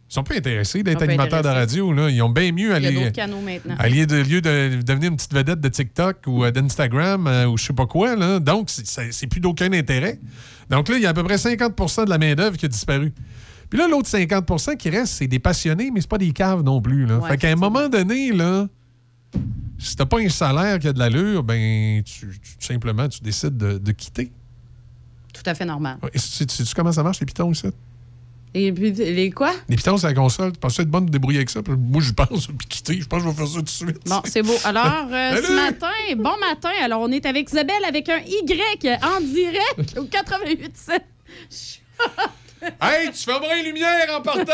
ils 0.08 0.14
sont 0.14 0.22
plus 0.22 0.36
intéressés 0.36 0.82
d'être 0.84 1.02
animateurs 1.02 1.42
de 1.42 1.48
radio. 1.48 1.92
Là. 1.92 2.08
Ils 2.10 2.22
ont 2.22 2.28
bien 2.28 2.52
mieux 2.52 2.66
Il 2.66 2.68
y 2.68 2.72
a 2.72 2.76
aller. 2.76 2.92
d'autres 2.94 3.12
canaux 3.12 3.40
maintenant. 3.40 3.74
À 3.78 3.88
lieu 3.88 4.06
de, 4.06 4.16
lieu 4.16 4.40
de 4.40 4.80
devenir 4.82 5.10
une 5.10 5.16
petite 5.16 5.34
vedette 5.34 5.60
de 5.60 5.68
TikTok 5.68 6.18
ou 6.28 6.44
euh, 6.44 6.50
d'Instagram 6.52 7.26
euh, 7.26 7.46
ou 7.46 7.56
je 7.58 7.64
sais 7.64 7.72
pas 7.72 7.86
quoi, 7.86 8.14
là. 8.14 8.38
donc 8.38 8.70
c'est- 8.70 9.26
plus 9.26 9.40
d'aucun 9.40 9.72
intérêt. 9.72 10.20
Donc 10.70 10.88
là, 10.88 10.96
il 10.96 11.02
y 11.02 11.06
a 11.06 11.10
à 11.10 11.14
peu 11.14 11.24
près 11.24 11.36
50% 11.38 12.04
de 12.04 12.10
la 12.10 12.18
main-d'œuvre 12.18 12.56
qui 12.56 12.66
a 12.66 12.68
disparu. 12.68 13.12
Puis 13.68 13.78
là, 13.80 13.88
l'autre 13.88 14.08
50% 14.08 14.76
qui 14.76 14.90
reste, 14.90 15.14
c'est 15.14 15.26
des 15.26 15.40
passionnés, 15.40 15.90
mais 15.92 16.00
c'est 16.00 16.08
pas 16.10 16.18
des 16.18 16.30
caves 16.32 16.62
non 16.62 16.80
plus. 16.80 17.04
Là. 17.04 17.18
Ouais, 17.18 17.30
fait 17.30 17.36
qu'à 17.38 17.48
un 17.50 17.56
moment 17.56 17.88
donné, 17.88 18.30
là, 18.30 18.68
si 19.78 19.96
t'as 19.96 20.06
pas 20.06 20.20
un 20.20 20.28
salaire 20.28 20.78
qui 20.78 20.86
a 20.86 20.92
de 20.92 20.98
l'allure, 21.00 21.42
ben 21.42 22.00
tu, 22.04 22.28
tu- 22.40 22.64
simplement 22.66 23.08
tu 23.08 23.20
décides 23.22 23.56
de, 23.56 23.78
de 23.78 23.92
quitter. 23.92 24.30
Tout 25.34 25.42
à 25.44 25.54
fait 25.54 25.64
normal. 25.64 25.98
Ouais, 26.02 26.10
et 26.14 26.18
Tu 26.18 26.26
sais 26.26 26.46
tu 26.46 26.64
sais 26.64 26.72
comment 26.76 26.92
ça 26.92 27.02
marche, 27.02 27.18
les 27.20 27.26
pitons, 27.26 27.52
ça? 27.54 27.68
Et 28.58 28.72
puis, 28.72 28.90
les 28.90 29.30
quoi? 29.30 29.52
Les 29.68 29.76
pitons 29.76 29.98
sur 29.98 30.08
la 30.08 30.14
console, 30.14 30.50
tu 30.52 30.58
penses 30.58 30.78
être 30.78 30.88
bonne 30.88 31.04
de 31.04 31.10
débrouiller 31.10 31.40
avec 31.40 31.50
ça? 31.50 31.60
Moi, 31.68 32.00
je 32.00 32.12
pense, 32.12 32.46
puis 32.46 32.66
quitter. 32.66 32.98
Je 32.98 33.06
pense 33.06 33.22
que 33.22 33.28
je 33.28 33.30
vais 33.30 33.36
faire 33.36 33.48
ça 33.48 33.56
tout 33.56 33.62
de 33.62 33.68
suite. 33.68 33.98
Bon, 34.06 34.22
c'est 34.24 34.40
beau. 34.40 34.54
Alors, 34.64 35.08
euh, 35.12 35.42
ce 35.42 35.52
matin, 35.52 35.92
bon 36.16 36.38
matin. 36.38 36.70
Alors, 36.82 37.02
on 37.02 37.12
est 37.12 37.26
avec 37.26 37.50
Isabelle 37.50 37.84
avec 37.86 38.08
un 38.08 38.20
Y 38.20 38.98
en 39.04 39.20
direct 39.20 39.98
au 39.98 40.04
88.7. 40.04 41.00
Hey, 42.80 43.12
tu 43.12 43.18
fermeras 43.24 43.56
les 43.56 43.64
lumières 43.64 44.08
en 44.16 44.22
partant! 44.22 44.52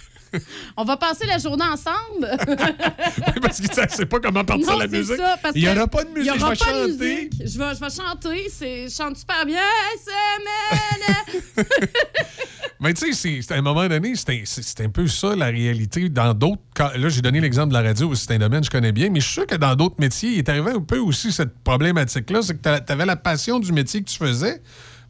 On 0.76 0.84
va 0.84 0.96
passer 0.96 1.26
la 1.26 1.38
journée 1.38 1.64
ensemble. 1.64 2.28
parce 3.42 3.60
que 3.60 3.72
ça 3.74 3.88
sait 3.88 4.06
pas 4.06 4.20
comment 4.20 4.44
partir 4.44 4.66
Non, 4.72 4.78
la 4.78 4.86
musique. 4.86 5.16
ça, 5.16 5.36
parce 5.42 5.54
Il 5.56 5.62
y 5.62 5.66
que 5.66 5.76
aura 5.76 5.86
pas 5.86 6.04
de 6.04 6.10
musique, 6.10 6.32
il 6.32 6.36
y 6.36 6.38
je 6.38 6.44
aura 6.44 6.52
vais 6.52 6.56
pas 6.58 6.64
de 6.64 6.70
chanter. 6.70 7.04
musique. 7.04 7.32
Je 7.44 7.58
vais, 7.58 7.74
je 7.74 7.80
vais 7.80 7.90
chanter. 7.90 8.48
C'est, 8.50 8.88
je 8.88 8.94
chante 8.94 9.16
super 9.16 9.44
bien. 9.46 9.60
SML. 9.96 11.66
Mais 12.80 12.94
tu 12.94 13.12
sais, 13.14 13.40
c'est- 13.42 13.52
à 13.54 13.58
un 13.58 13.62
moment 13.62 13.86
donné, 13.88 14.14
c'est 14.16 14.80
un, 14.80 14.88
peu 14.88 15.06
ça 15.06 15.36
la 15.36 15.46
réalité. 15.46 16.08
Dans 16.08 16.34
d'autres 16.34 16.62
cas, 16.74 16.92
là, 16.96 17.08
j'ai 17.08 17.22
donné 17.22 17.40
l'exemple 17.40 17.68
de 17.68 17.74
la 17.74 17.82
radio, 17.82 18.12
c'est 18.14 18.32
un 18.34 18.38
domaine 18.38 18.60
que 18.60 18.66
je 18.66 18.70
connais 18.72 18.90
bien, 18.90 19.08
mais 19.08 19.20
je 19.20 19.24
suis 19.26 19.34
sûr 19.34 19.46
que 19.46 19.54
dans 19.54 19.76
d'autres 19.76 19.96
métiers, 20.00 20.30
il 20.30 20.38
est 20.38 20.48
arrivé 20.48 20.72
un 20.72 20.80
peu 20.80 20.98
aussi 20.98 21.30
cette 21.30 21.56
problématique-là, 21.62 22.42
c'est 22.42 22.60
que 22.60 22.78
tu 22.80 22.92
avais 22.92 23.06
la 23.06 23.14
passion 23.16 23.60
du 23.60 23.70
métier 23.72 24.02
que 24.02 24.10
tu 24.10 24.16
faisais. 24.18 24.60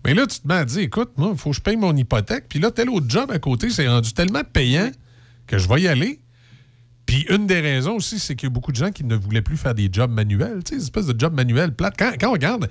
Mais 0.04 0.12
là, 0.12 0.26
tu 0.26 0.40
te 0.40 0.46
mets 0.48 0.54
à 0.54 0.64
dire, 0.66 0.80
écoute, 0.82 1.12
moi, 1.16 1.30
il 1.32 1.38
faut 1.38 1.50
que 1.50 1.56
je 1.56 1.60
paye 1.62 1.76
mon 1.76 1.96
hypothèque. 1.96 2.44
Puis 2.48 2.58
là, 2.58 2.70
tel 2.72 2.90
autre 2.90 3.06
job 3.08 3.30
à 3.30 3.38
côté, 3.38 3.70
c'est 3.70 3.88
rendu 3.88 4.12
tellement 4.12 4.42
payant 4.44 4.90
que 5.46 5.58
je 5.58 5.68
vais 5.68 5.82
y 5.82 5.88
aller. 5.88 6.20
Puis 7.06 7.26
une 7.28 7.46
des 7.46 7.60
raisons 7.60 7.96
aussi, 7.96 8.18
c'est 8.18 8.34
qu'il 8.36 8.46
y 8.48 8.50
a 8.50 8.54
beaucoup 8.54 8.70
de 8.72 8.76
gens 8.76 8.90
qui 8.90 9.04
ne 9.04 9.16
voulaient 9.16 9.42
plus 9.42 9.56
faire 9.56 9.74
des 9.74 9.88
jobs 9.92 10.10
manuels, 10.10 10.62
tu 10.64 10.70
sais, 10.70 10.76
des 10.76 10.82
espèces 10.84 11.06
de 11.06 11.18
jobs 11.18 11.34
manuels 11.34 11.74
plates. 11.74 11.94
Quand, 11.98 12.12
quand 12.18 12.28
on 12.28 12.32
regarde 12.32 12.68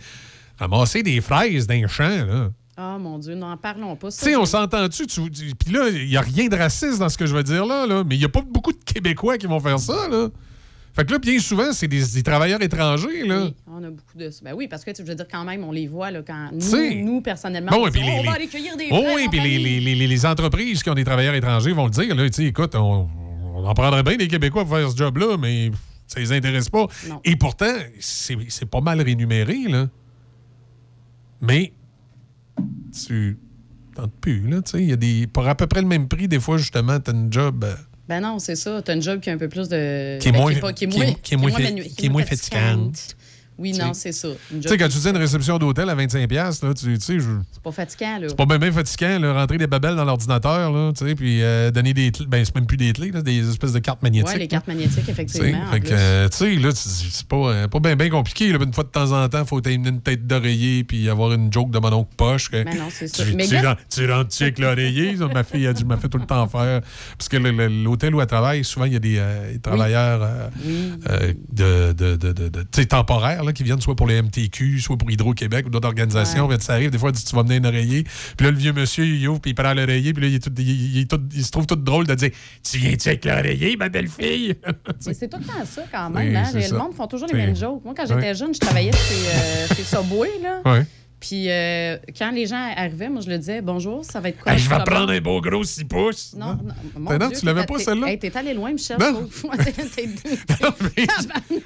ramasser 0.57 1.03
des 1.03 1.19
fraises 1.21 1.67
d'un 1.67 1.87
champ, 1.87 2.25
là, 2.25 2.51
Oh 2.77 2.97
mon 2.97 3.19
Dieu, 3.19 3.35
n'en 3.35 3.57
parlons 3.57 3.95
pas. 3.95 4.09
tu 4.09 4.17
sais, 4.17 4.35
on 4.35 4.45
s'entend-tu? 4.45 5.05
tu- 5.05 5.29
tu- 5.29 5.53
Puis 5.55 5.71
là, 5.73 5.89
il 5.89 6.07
n'y 6.07 6.17
a 6.17 6.21
rien 6.21 6.47
de 6.47 6.55
raciste 6.55 6.99
dans 6.99 7.09
ce 7.09 7.17
que 7.17 7.25
je 7.27 7.35
veux 7.35 7.43
dire 7.43 7.65
là, 7.65 7.85
là 7.85 8.03
mais 8.03 8.15
il 8.15 8.19
n'y 8.19 8.25
a 8.25 8.29
pas 8.29 8.41
beaucoup 8.41 8.71
de 8.71 8.83
Québécois 8.83 9.37
qui 9.37 9.45
vont 9.45 9.59
faire 9.59 9.77
ça. 9.79 10.07
Là. 10.07 10.29
Fait 10.93 11.05
que 11.05 11.11
là, 11.13 11.19
bien 11.19 11.39
souvent, 11.39 11.71
c'est 11.71 11.87
des, 11.87 12.03
des 12.05 12.23
travailleurs 12.23 12.61
étrangers. 12.61 13.25
Là. 13.25 13.45
Oui, 13.45 13.55
on 13.67 13.83
a 13.83 13.89
beaucoup 13.89 14.17
de 14.17 14.29
ça. 14.29 14.41
Ben 14.43 14.53
oui, 14.53 14.67
parce 14.67 14.83
que 14.83 14.91
je 14.97 15.03
veux 15.03 15.15
dire, 15.15 15.27
quand 15.31 15.45
même, 15.45 15.63
on 15.63 15.71
les 15.71 15.87
voit 15.87 16.11
là, 16.11 16.21
quand 16.25 16.49
nous, 16.51 17.03
nous, 17.05 17.21
personnellement, 17.21 17.71
Bon, 17.71 17.85
on, 17.85 17.89
dit, 17.89 17.99
les- 17.99 18.03
on 18.09 18.15
va 18.17 18.21
les- 18.23 18.27
aller 18.29 18.47
cueillir 18.47 18.75
des 18.75 18.87
Oh 18.91 19.01
oui, 19.15 19.27
puis 19.29 19.39
les, 19.39 19.57
les- 20.07 20.25
entreprises 20.25 20.83
qui 20.83 20.89
ont 20.89 20.93
des 20.93 21.05
travailleurs 21.05 21.33
étrangers 21.35 21.71
vont 21.71 21.85
le 21.85 21.91
dire. 21.91 22.13
Là, 22.13 22.25
écoute, 22.39 22.75
on, 22.75 23.07
on 23.55 23.65
en 23.65 23.73
prendrait 23.73 24.03
bien 24.03 24.17
des 24.17 24.27
Québécois 24.27 24.65
pour 24.65 24.75
faire 24.77 24.89
ce 24.91 24.97
job-là, 24.97 25.37
mais 25.37 25.71
ça 26.07 26.19
les 26.19 26.31
intéresse 26.33 26.67
pas. 26.69 26.87
Et 27.23 27.37
pourtant, 27.37 27.73
c'est 27.99 28.37
c'est 28.49 28.65
pas 28.69 28.81
mal 28.81 29.01
rémunéré. 29.01 29.59
Là. 29.69 29.87
Mais 31.39 31.71
tu 33.05 33.37
tentes 33.95 34.13
plus. 34.19 34.47
Là, 34.49 34.61
tu 34.61 34.71
sais, 34.71 34.83
il 34.83 34.89
y 34.89 34.93
a 34.93 34.97
des, 34.97 35.27
pour 35.27 35.47
à 35.47 35.55
peu 35.55 35.67
près 35.67 35.81
le 35.81 35.87
même 35.87 36.07
prix, 36.07 36.27
des 36.27 36.39
fois, 36.39 36.57
justement, 36.57 36.99
tu 36.99 37.11
as 37.11 37.13
une 37.13 37.31
job. 37.31 37.63
euh, 37.63 37.75
Ben 38.11 38.19
non, 38.19 38.39
c'est 38.39 38.57
ça. 38.57 38.81
T'as 38.83 38.93
un 38.95 38.99
job 38.99 39.21
qui 39.21 39.29
a 39.29 39.33
un 39.33 39.37
peu 39.37 39.47
plus 39.47 39.69
de. 39.69 40.17
Qui 40.19 40.27
est 40.27 40.31
moins- 40.33 40.53
pas- 40.59 40.73
qui 40.73 40.83
est 40.83 40.87
qui 40.89 40.97
moins, 40.97 41.07
est- 41.07 41.21
qui 41.21 41.33
est 41.33 41.37
moins 41.37 41.49
fa- 41.51 41.59
manu- 41.61 41.83
qui 41.85 42.05
est 42.05 42.09
moins 42.09 42.25
fatigante. 42.25 43.15
Oui, 43.61 43.73
non, 43.73 43.93
c'est 43.93 44.11
ça. 44.11 44.27
Tu 44.49 44.67
sais, 44.67 44.77
quand 44.77 44.87
tu 44.89 44.97
dis 44.97 45.07
une 45.09 45.17
réception 45.17 45.57
d'hôtel 45.59 45.87
à 45.89 45.95
25$, 45.95 46.27
piastres, 46.27 46.65
là, 46.65 46.73
tu 46.73 46.99
sais, 46.99 47.19
je- 47.19 47.25
C'est 47.51 47.61
pas 47.63 47.71
fatigant, 47.71 48.17
là. 48.19 48.27
c'est 48.29 48.35
pas 48.37 48.45
bien, 48.45 48.57
bien 48.57 48.71
fatigant, 48.71 49.19
là, 49.19 49.33
rentrer 49.33 49.57
des 49.57 49.67
babelles 49.67 49.95
dans 49.95 50.05
l'ordinateur, 50.05 50.71
là, 50.71 50.91
tu 50.97 51.05
sais, 51.07 51.15
puis 51.15 51.41
euh, 51.43 51.69
donner 51.71 51.93
des 51.93 52.11
clés. 52.11 52.25
Ben, 52.27 52.43
c'est 52.43 52.55
même 52.55 52.65
plus 52.65 52.77
des 52.77 52.91
clés, 52.93 53.11
là, 53.11 53.21
des 53.21 53.47
espèces 53.49 53.73
de 53.73 53.79
cartes 53.79 54.01
magnétiques. 54.01 54.27
Ouais, 54.29 54.33
les 54.37 54.39
là. 54.41 54.47
cartes 54.47 54.67
magnétiques, 54.67 55.07
effectivement. 55.07 55.65
fait 55.71 55.79
que, 55.79 55.89
euh, 55.91 56.29
tu 56.29 56.37
sais, 56.37 56.55
là, 56.55 56.71
tu- 56.71 56.77
c'est 57.11 57.27
pas, 57.27 57.35
euh, 57.35 57.67
pas 57.67 57.79
bien, 57.79 57.95
bien 57.95 58.09
compliqué. 58.09 58.51
Là. 58.51 58.57
Une 58.63 58.73
fois 58.73 58.83
de 58.83 58.89
temps 58.89 59.11
en 59.11 59.29
temps, 59.29 59.41
il 59.41 59.47
faut 59.47 59.61
t'amener 59.61 59.89
une 59.89 60.01
tête 60.01 60.25
d'oreiller 60.25 60.83
puis 60.83 61.07
avoir 61.09 61.33
une 61.33 61.51
joke 61.53 61.71
de 61.71 61.79
mon 61.79 61.93
oncle 61.93 62.11
poche. 62.17 62.49
que 62.49 62.63
Ben 62.63 62.77
non, 62.77 62.87
c'est 62.89 63.07
ça. 63.07 63.23
Tu, 63.23 63.35
Mais 63.35 63.47
tu, 63.47 63.55
rentres- 63.57 63.81
tu 63.93 64.11
rentres-tu 64.11 64.43
avec 64.43 64.59
l'oreiller? 64.59 65.17
Ça, 65.17 65.27
Ma 65.27 65.43
fille 65.43 65.67
a 65.67 65.73
dû 65.73 65.85
m'a 65.85 65.97
fait 65.97 66.09
tout 66.09 66.17
le 66.17 66.25
temps 66.25 66.47
faire. 66.47 66.81
Parce 67.17 67.29
que 67.29 67.37
l'hôtel 67.37 68.15
où 68.15 68.21
elle 68.21 68.27
travaille, 68.27 68.63
souvent, 68.63 68.85
il 68.85 68.93
y 68.93 68.95
a 68.95 68.99
des, 68.99 69.17
euh, 69.19 69.57
travailleurs 69.61 70.21
euh, 70.23 70.49
euh, 71.09 71.33
de, 71.51 71.93
de, 71.93 72.15
de, 72.15 72.83
temporaires 72.83 73.43
là, 73.43 73.50
qui 73.53 73.63
viennent 73.63 73.81
soit 73.81 73.95
pour 73.95 74.07
les 74.07 74.21
MTQ, 74.21 74.79
soit 74.79 74.97
pour 74.97 75.09
Hydro-Québec 75.11 75.65
ou 75.67 75.69
d'autres 75.69 75.87
organisations. 75.87 76.49
Ça 76.59 76.73
arrive, 76.73 76.89
des 76.91 76.97
fois, 76.97 77.11
dit 77.11 77.23
Tu 77.23 77.35
vas 77.35 77.43
mener 77.43 77.57
un 77.57 77.65
oreiller. 77.69 78.03
Puis 78.37 78.45
là, 78.45 78.51
le 78.51 78.57
vieux 78.57 78.73
monsieur, 78.73 79.05
il 79.05 79.27
ouvre, 79.27 79.39
puis 79.41 79.51
il 79.51 79.55
prend 79.55 79.73
l'oreiller. 79.73 80.13
Puis 80.13 80.21
là, 80.23 80.27
il, 80.29 80.35
est 80.35 80.39
tout- 80.39 80.53
il- 80.57 80.69
il- 80.69 80.95
il 80.97 81.01
est 81.01 81.09
tout- 81.09 81.21
il 81.33 81.43
se 81.45 81.51
trouve 81.51 81.65
tout 81.65 81.75
drôle 81.75 82.07
de 82.07 82.15
dire 82.15 82.29
Tu 82.63 82.77
viens-tu 82.77 83.09
avec 83.09 83.25
l'oreiller, 83.25 83.77
ma 83.77 83.89
belle-fille? 83.89 84.55
Mais 85.07 85.13
c'est 85.13 85.27
tout 85.29 85.37
le 85.39 85.45
temps 85.45 85.65
ça, 85.65 85.83
quand 85.91 86.07
Oui, 86.13 86.25
même. 86.25 86.35
hein. 86.37 86.43
c'est 86.51 86.57
Le 86.59 86.63
ça. 86.63 86.77
monde 86.77 86.93
font 86.93 87.07
toujours 87.07 87.27
les 87.27 87.33
mêmes 87.35 87.55
jokes. 87.55 87.83
Moi, 87.83 87.93
quand 87.95 88.05
j'étais 88.07 88.35
jeune, 88.35 88.53
je 88.53 88.59
travaillais 88.59 88.91
chez, 88.91 89.27
euh, 89.27 89.67
chez 89.75 89.83
Subway. 89.83 90.29
Là. 90.41 90.61
Ouais. 90.65 90.85
Puis 91.21 91.49
euh, 91.49 91.97
quand 92.17 92.31
les 92.31 92.47
gens 92.47 92.73
arrivaient, 92.75 93.07
moi, 93.07 93.21
je 93.21 93.29
leur 93.29 93.37
disais 93.37 93.61
Bonjour, 93.61 94.03
ça 94.03 94.19
va 94.19 94.29
être 94.29 94.41
quoi 94.41 94.51
Hey, 94.53 94.59
je 94.59 94.67
vais 94.67 94.83
prendre 94.83 95.11
un 95.13 95.21
beau 95.21 95.39
gros 95.39 95.63
6 95.63 95.85
pouces. 95.85 96.33
Non, 96.35 96.47
non, 96.55 96.73
mon 96.97 97.11
non, 97.17 97.27
Dieu, 97.27 97.37
tu 97.39 97.45
l'avais 97.45 97.61
t'es- 97.61 97.73
pas, 97.73 97.79
celle-là? 97.79 98.07
Hey, 98.09 98.17
t'es 98.19 98.35
allé 98.35 98.53
loin, 98.55 98.71
Michel. 98.73 98.97
Non. 98.99 99.29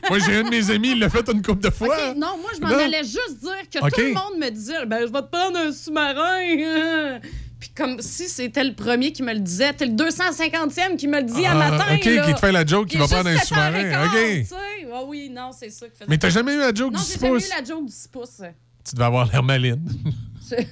Moi, 0.09 0.19
j'ai 0.19 0.35
un 0.35 0.43
de 0.43 0.49
mes 0.49 0.69
amis, 0.69 0.91
il 0.91 0.99
l'a 0.99 1.09
fait 1.09 1.27
une 1.29 1.41
couple 1.41 1.63
de 1.63 1.69
fois. 1.69 2.13
Non, 2.15 2.37
moi, 2.41 2.51
je 2.55 2.59
m'en 2.61 2.67
allais 2.67 3.03
juste 3.03 3.39
dire 3.41 3.69
que 3.71 3.79
tout 3.89 4.01
le 4.01 4.13
monde 4.13 4.37
me 4.39 4.49
disait 4.49 4.85
ben, 4.85 5.07
je 5.07 5.11
vais 5.11 5.21
te 5.21 5.27
prendre 5.31 5.57
un 5.57 5.71
sous-marin. 5.71 7.19
Puis 7.59 7.69
comme 7.75 8.01
si 8.01 8.27
c'était 8.27 8.63
le 8.65 8.73
premier 8.75 9.13
qui 9.13 9.23
me 9.23 9.33
le 9.33 9.39
disait, 9.39 9.71
t'es 9.73 9.85
le 9.85 9.93
250e 9.93 10.97
qui 10.97 11.07
me 11.07 11.17
le 11.21 11.23
dit 11.23 11.45
à 11.45 11.51
Ah, 11.51 11.55
matin. 11.71 11.85
ok, 11.95 12.05
là. 12.05 12.25
qui 12.27 12.33
te 12.33 12.39
fait 12.39 12.51
la 12.51 12.65
joke, 12.65 12.87
qui 12.89 12.97
va 12.97 13.07
prendre 13.07 13.29
un 13.29 13.37
sous-marin, 13.37 13.81
7h15, 13.83 14.51
ok. 14.51 14.57
Ah 14.93 15.03
oui, 15.07 15.29
non, 15.29 15.51
c'est 15.57 15.69
ça 15.69 15.85
Mais 16.07 16.17
t'as 16.17 16.29
jamais 16.29 16.53
eu 16.53 16.59
la 16.59 16.73
joke 16.73 16.93
non, 16.93 16.99
du 16.99 17.05
j'ai 17.05 17.13
6 17.13 17.19
jamais 17.19 17.33
pouces? 17.33 17.47
eu 17.47 17.49
la 17.57 17.63
joke 17.65 17.85
du 17.85 17.91
6 17.91 18.07
pouces. 18.09 18.41
Tu 18.87 18.95
devais 18.95 19.05
avoir 19.05 19.25
l'air 19.31 19.41
maline. 19.43 19.81
Je- 20.49 20.63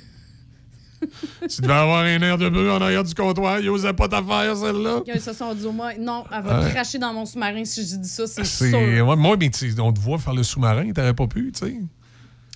tu 1.48 1.62
devais 1.62 1.74
avoir 1.74 2.04
un 2.06 2.22
air 2.22 2.38
de 2.38 2.48
bœuf 2.48 2.72
en 2.72 2.82
arrière 2.82 3.04
du 3.04 3.14
comptoir. 3.14 3.60
Il 3.60 3.70
osait 3.70 3.92
pas 3.94 4.08
t'affaire, 4.08 4.56
celle-là. 4.56 5.02
Ils 5.14 5.20
se 5.20 5.34
sont 5.34 5.54
dit 5.54 5.66
au 5.66 5.72
moins, 5.74 5.92
non, 6.00 6.24
elle 6.34 6.44
va 6.44 6.62
Ouais. 6.62 6.70
cracher 6.72 6.98
dans 6.98 7.12
mon 7.14 7.26
sous-marin 7.26 7.66
si 7.66 7.86
je 7.86 7.96
dis 7.98 8.08
ça, 8.08 8.26
c'est 8.28 8.46
sûr. 8.46 8.78
Ouais, 8.78 9.02
moi, 9.16 9.38
mais 9.38 9.50
on 9.82 9.92
te 9.92 10.00
voit 10.00 10.18
faire 10.18 10.34
le 10.34 10.44
sous-marin, 10.44 10.92
t'aurais 10.94 11.14
pas 11.14 11.28
pu, 11.28 11.52
tu 11.52 11.66
sais. 11.66 11.76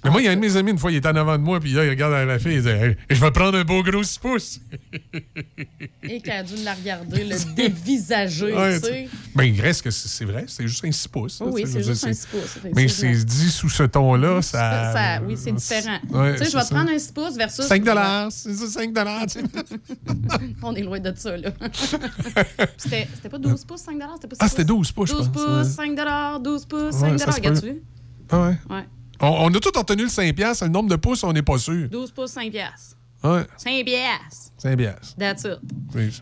Mais 0.07 0.11
moi, 0.11 0.21
il 0.21 0.25
y 0.25 0.27
a 0.29 0.31
un 0.31 0.35
de 0.35 0.39
mes 0.41 0.55
amis, 0.55 0.71
une 0.71 0.77
fois, 0.77 0.89
il 0.89 0.95
était 0.97 1.09
en 1.09 1.15
avant 1.17 1.37
de 1.37 1.43
moi, 1.43 1.59
puis 1.59 1.73
là, 1.73 1.83
il 1.83 1.89
regarde 1.89 2.13
la 2.13 2.39
fille, 2.39 2.55
il 2.55 2.61
dit 2.61 2.69
Hey, 2.69 2.95
Je 3.09 3.19
vais 3.19 3.31
prendre 3.31 3.57
un 3.57 3.63
beau 3.65 3.83
gros 3.83 4.03
6 4.03 4.19
pouces. 4.19 4.61
Et 6.03 6.21
qu'elle 6.21 6.37
a 6.37 6.43
dû 6.43 6.55
la 6.63 6.73
regarder, 6.73 7.25
le 7.25 7.55
dévisager, 7.55 8.53
Ouais, 8.53 8.79
tu 8.79 8.85
sais. 8.87 9.09
Ben, 9.35 9.43
il 9.43 9.59
reste 9.59 9.81
que 9.81 9.91
c'est 9.91 10.23
vrai, 10.23 10.45
c'est 10.47 10.65
juste 10.65 10.85
un 10.85 10.91
6 10.91 11.07
pouces. 11.09 11.41
là, 11.41 11.47
Oui, 11.47 11.63
c'est 11.67 11.83
juste 11.83 12.05
un 12.05 12.13
6 12.13 12.25
pouces, 12.27 12.57
Mais 12.73 12.87
c'est 12.87 13.11
dit 13.11 13.51
sous 13.51 13.69
ce 13.69 13.83
ton-là, 13.83 14.41
ça. 14.41 14.93
Ça- 14.93 15.21
oui, 15.27 15.35
c'est 15.35 15.51
différent. 15.51 15.99
Ouais, 16.09 16.37
tu 16.37 16.45
sais, 16.45 16.51
je 16.51 16.57
vais 16.57 16.63
prendre 16.69 16.89
un 16.89 16.99
6 16.99 17.11
pouces 17.11 17.35
versus. 17.35 17.65
5 17.65 17.83
c'est 18.29 18.53
ça, 18.53 18.67
5 18.67 18.93
tu 18.93 19.39
sais. 19.39 19.43
On 20.63 20.73
est 20.73 20.83
loin 20.83 20.99
de 20.99 21.13
ça, 21.17 21.35
là. 21.35 21.49
c'était 22.77 23.07
pas 23.29 23.37
12 23.37 23.65
pouces, 23.65 23.81
5 23.81 23.95
c'était 24.15 24.27
pas 24.27 24.35
6 24.35 24.39
Ah, 24.39 24.47
c'était 24.47 24.65
12 24.65 24.91
pouces, 24.93 25.09
je 25.09 25.15
12 25.15 25.27
pense, 25.27 25.43
pouces, 25.43 25.77
ouais. 25.77 25.95
5 25.95 26.41
12 26.41 26.65
pouces, 26.65 26.95
Ouais, 26.95 27.17
5 27.17 27.19
ça 27.19 27.25
se 27.25 27.25
peut. 27.25 27.47
regarde-tu? 27.47 27.81
Ah 28.29 28.41
ouais. 28.41 28.57
Ouais. 28.69 28.83
On, 29.21 29.27
on 29.27 29.53
a 29.53 29.59
tout 29.59 29.71
retenu 29.75 30.03
le 30.03 30.09
5 30.09 30.35
piastres, 30.35 30.63
le 30.65 30.69
nombre 30.71 30.89
de 30.89 30.95
pouces, 30.95 31.23
on 31.23 31.33
n'est 31.33 31.41
pas 31.41 31.57
sûr. 31.57 31.89
12 31.89 32.11
pouces, 32.11 32.31
5 32.31 32.51
piastres. 32.51 32.95
Ouais, 33.23 33.43
5 33.57 33.83
piastres. 33.83 34.51
5 34.59 34.77
piastres. 34.77 35.15
That's 35.17 35.43
it. 35.43 35.57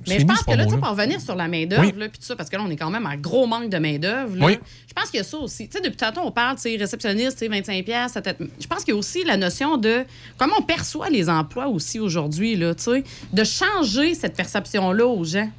Mais 0.07 0.19
je 0.19 0.25
pense 0.25 0.43
que 0.43 0.51
là, 0.51 0.63
tu 0.63 0.69
sais, 0.71 0.75
mot-là. 0.77 0.77
pour 0.77 0.89
revenir 0.97 1.19
sur 1.21 1.35
la 1.35 1.47
main-d'œuvre, 1.49 1.81
Oui. 1.83 1.93
là, 1.97 2.07
puis 2.07 2.19
tout 2.19 2.25
ça, 2.25 2.35
parce 2.37 2.49
que 2.49 2.55
là, 2.55 2.63
on 2.65 2.69
est 2.69 2.77
quand 2.77 2.89
même 2.89 3.05
en 3.05 3.15
gros 3.15 3.47
manque 3.47 3.69
de 3.69 3.77
main-d'œuvre. 3.77 4.35
là. 4.37 4.45
Oui. 4.45 4.59
Je 4.87 4.93
pense 4.93 5.09
qu'il 5.09 5.17
y 5.17 5.21
a 5.21 5.25
ça 5.25 5.37
aussi. 5.37 5.67
Tu 5.67 5.73
sais, 5.77 5.83
depuis 5.83 5.97
tantôt, 5.97 6.21
on 6.23 6.31
parle, 6.31 6.55
tu 6.55 6.63
sais, 6.63 6.75
réceptionniste, 6.77 7.37
tu 7.37 7.45
sais, 7.45 7.49
25$, 7.49 7.83
piastres, 7.83 8.19
Je 8.59 8.67
pense 8.67 8.85
qu'il 8.85 8.93
y 8.93 8.95
a 8.95 8.99
aussi 8.99 9.23
la 9.25 9.35
notion 9.35 9.75
de 9.77 10.05
comment 10.37 10.55
on 10.57 10.61
perçoit 10.63 11.09
les 11.09 11.29
emplois 11.29 11.67
aussi 11.67 11.99
aujourd'hui, 11.99 12.55
là, 12.55 12.73
tu 12.75 12.83
sais, 12.83 13.03
de 13.33 13.43
changer 13.43 14.15
cette 14.15 14.35
perception-là 14.35 15.05
aux 15.05 15.23
gens. 15.25 15.49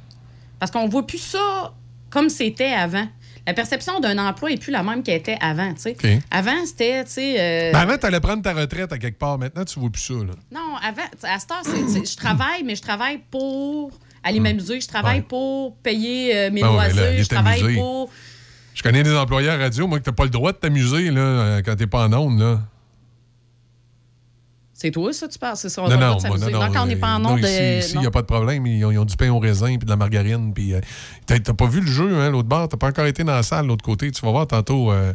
Parce 0.59 0.71
qu'on 0.71 0.87
voit 0.87 1.05
plus 1.05 1.19
ça 1.19 1.73
comme 2.09 2.29
c'était 2.29 2.73
avant. 2.73 3.07
La 3.47 3.53
perception 3.53 4.01
d'un 4.01 4.17
emploi 4.17 4.51
est 4.51 4.61
plus 4.61 4.71
la 4.71 4.83
même 4.83 5.03
qu'elle 5.03 5.15
était 5.15 5.37
avant, 5.39 5.73
tu 5.73 5.81
sais. 5.83 5.91
OK. 5.91 6.05
Avant, 6.31 6.65
c'était, 6.65 7.05
tu 7.05 7.21
euh, 7.21 7.71
Ben 7.71 7.79
avant, 7.79 7.97
t'allais 7.97 8.19
prendre 8.19 8.43
ta 8.43 8.53
retraite 8.53 8.91
à 8.91 8.97
quelque 8.97 9.17
part. 9.17 9.39
Maintenant, 9.39 9.63
tu 9.63 9.79
vois 9.79 9.89
plus 9.89 10.01
ça. 10.01 10.13
Là. 10.15 10.33
non, 10.51 10.75
avant, 10.83 11.03
à 11.23 11.39
cette 11.39 11.51
heure, 11.51 11.61
tu 11.63 12.05
je 12.05 12.17
travaille, 12.17 12.63
mais 12.65 12.75
je 12.75 12.81
travaille 12.81 13.19
pour 13.31 13.91
aller 14.21 14.41
m'amuser. 14.41 14.81
Je 14.81 14.87
travaille 14.87 15.21
pour 15.21 15.77
payer 15.77 16.35
euh, 16.35 16.51
mes 16.51 16.61
ouais, 16.61 16.69
loisirs. 16.69 17.01
là, 17.01 17.21
je 17.21 17.27
travaille 17.29 17.75
pour. 17.75 18.09
Je 18.73 18.83
connais 18.83 19.01
des 19.01 19.15
employés 19.15 19.49
à 19.49 19.57
radio, 19.57 19.87
moi, 19.87 19.99
que 19.99 20.03
t'as 20.03 20.11
pas 20.11 20.25
le 20.25 20.29
droit 20.29 20.51
de 20.51 20.57
t'amuser 20.57 21.09
là, 21.09 21.21
euh, 21.21 21.61
quand 21.65 21.75
t'es 21.77 21.87
pas 21.87 22.05
en 22.05 22.13
onde. 22.13 22.39
Là. 22.39 22.59
C'est 24.79 24.91
toi, 24.91 25.11
ça, 25.11 25.27
tu 25.27 25.39
parles? 25.39 25.57
C'est 25.57 25.69
ça, 25.69 25.81
on 25.81 25.89
non, 25.89 25.97
non, 25.97 26.17
moi, 26.27 26.37
non, 26.37 26.49
non. 26.51 26.71
Quand 26.71 26.83
on 26.83 26.85
n'est 26.85 26.95
pas 26.97 27.15
en 27.15 27.25
onde 27.25 27.39
ici, 27.39 27.47
de. 27.51 27.79
ici, 27.79 27.91
il 27.95 28.01
n'y 28.01 28.05
a 28.05 28.11
pas 28.11 28.21
de 28.21 28.27
problème. 28.27 28.63
Ils 28.67 28.85
ont, 28.85 28.91
ils 28.91 28.99
ont 28.99 29.05
du 29.05 29.15
pain 29.15 29.31
au 29.31 29.39
raisin 29.39 29.69
puis 29.75 29.85
de 29.85 29.89
la 29.89 29.95
margarine. 29.95 30.53
Puis, 30.53 30.75
euh, 30.75 30.81
t'as, 31.25 31.39
pas 31.39 31.65
vu 31.65 31.81
le 31.81 31.87
jeu, 31.87 32.15
hein, 32.15 32.29
l'autre 32.29 32.47
bord? 32.47 32.69
T'as 32.69 32.77
pas 32.77 32.89
encore 32.89 33.07
été 33.07 33.23
dans 33.23 33.33
la 33.33 33.41
salle, 33.41 33.65
l'autre 33.65 33.83
côté. 33.83 34.11
Tu 34.11 34.21
vas 34.23 34.29
voir 34.29 34.45
tantôt. 34.45 34.91
euh, 34.91 35.13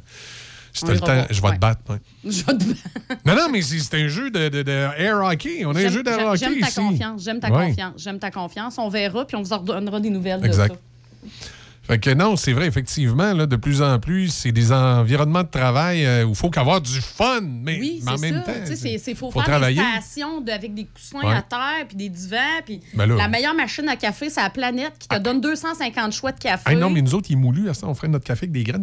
si 0.72 0.84
t'as 0.84 0.94
le 0.94 0.98
temps, 0.98 1.26
je 1.30 1.40
vais 1.40 1.48
ouais. 1.48 1.54
te 1.54 1.60
battre. 1.60 1.80
ouais. 1.90 1.98
Je 2.24 2.42
vais 2.44 2.58
te- 2.58 2.64
Non, 3.24 3.36
non, 3.36 3.48
mais 3.52 3.62
c'est, 3.62 3.94
un 4.02 4.08
jeu 4.08 4.32
de, 4.32 4.48
de- 4.48 4.62
de 4.62 4.70
air 4.98 5.20
hockey. 5.22 5.64
On 5.64 5.76
a 5.76 5.80
un 5.80 5.88
jeu 5.88 6.02
d'air 6.02 6.26
hockey 6.26 6.38
J'aime 6.38 6.58
ta 6.60 6.66
ici. 6.68 6.80
confiance. 6.80 7.22
J'aime 7.22 7.38
ta 7.38 7.50
Ouais. 7.52 7.68
confiance. 7.68 7.92
J'aime 7.98 8.18
ta 8.18 8.30
confiance. 8.32 8.78
On 8.78 8.88
verra, 8.88 9.24
puis 9.26 9.36
on 9.36 9.42
vous 9.42 9.52
en 9.52 9.58
redonnera 9.58 10.00
des 10.00 10.10
nouvelles 10.10 10.44
Exact. 10.44 10.72
de 10.72 10.74
ça. 10.74 11.38
Fait 11.84 11.98
que 11.98 12.10
non, 12.14 12.36
c'est 12.36 12.52
vrai, 12.52 12.66
effectivement, 12.66 13.32
là, 13.32 13.44
de 13.46 13.56
plus 13.56 13.82
en 13.82 13.98
plus, 13.98 14.28
c'est 14.28 14.52
des 14.52 14.70
environnements 14.70 15.42
de 15.42 15.48
travail 15.48 16.04
euh, 16.06 16.24
où 16.24 16.30
il 16.30 16.34
faut 16.36 16.48
qu'avoir 16.48 16.80
du 16.80 17.00
fun, 17.00 17.40
mais, 17.42 17.78
Oui, 17.80 18.00
mais 18.04 18.12
en 18.12 18.16
c'est 18.16 18.30
même 18.30 18.42
ça. 18.46 18.52
temps. 18.52 18.58
C'est- 18.66 18.98
c'est 18.98 19.14
faut, 19.16 19.30
faut 19.32 19.40
faire 19.40 19.48
travailler. 19.48 19.82
des 19.82 20.00
stations 20.00 20.40
de- 20.40 20.52
avec 20.52 20.74
des 20.74 20.84
coussins 20.84 21.18
Ouais. 21.26 21.34
à 21.34 21.42
terre, 21.42 21.86
puis 21.88 21.96
des 21.96 22.08
divans, 22.08 22.38
puis 22.64 22.80
Ben 22.94 23.06
la 23.06 23.26
meilleure 23.28 23.54
machine 23.54 23.88
à 23.88 23.96
café, 23.96 24.30
c'est 24.30 24.40
la 24.40 24.50
planète 24.50 24.92
qui 24.98 25.08
te 25.08 25.18
donne 25.18 25.40
250 25.40 26.12
choix 26.12 26.30
de 26.32 26.38
café. 26.38 26.62
Ah 26.66 26.74
non, 26.76 26.88
mais 26.88 27.02
nous 27.02 27.14
autres, 27.16 27.26
ils 27.30 27.36
moulus, 27.36 27.68
à 27.68 27.74
ça, 27.74 27.88
on 27.88 27.94
ferait 27.94 28.08
notre 28.08 28.24
café 28.24 28.44
avec 28.44 28.52
des 28.52 28.62
graines. 28.62 28.82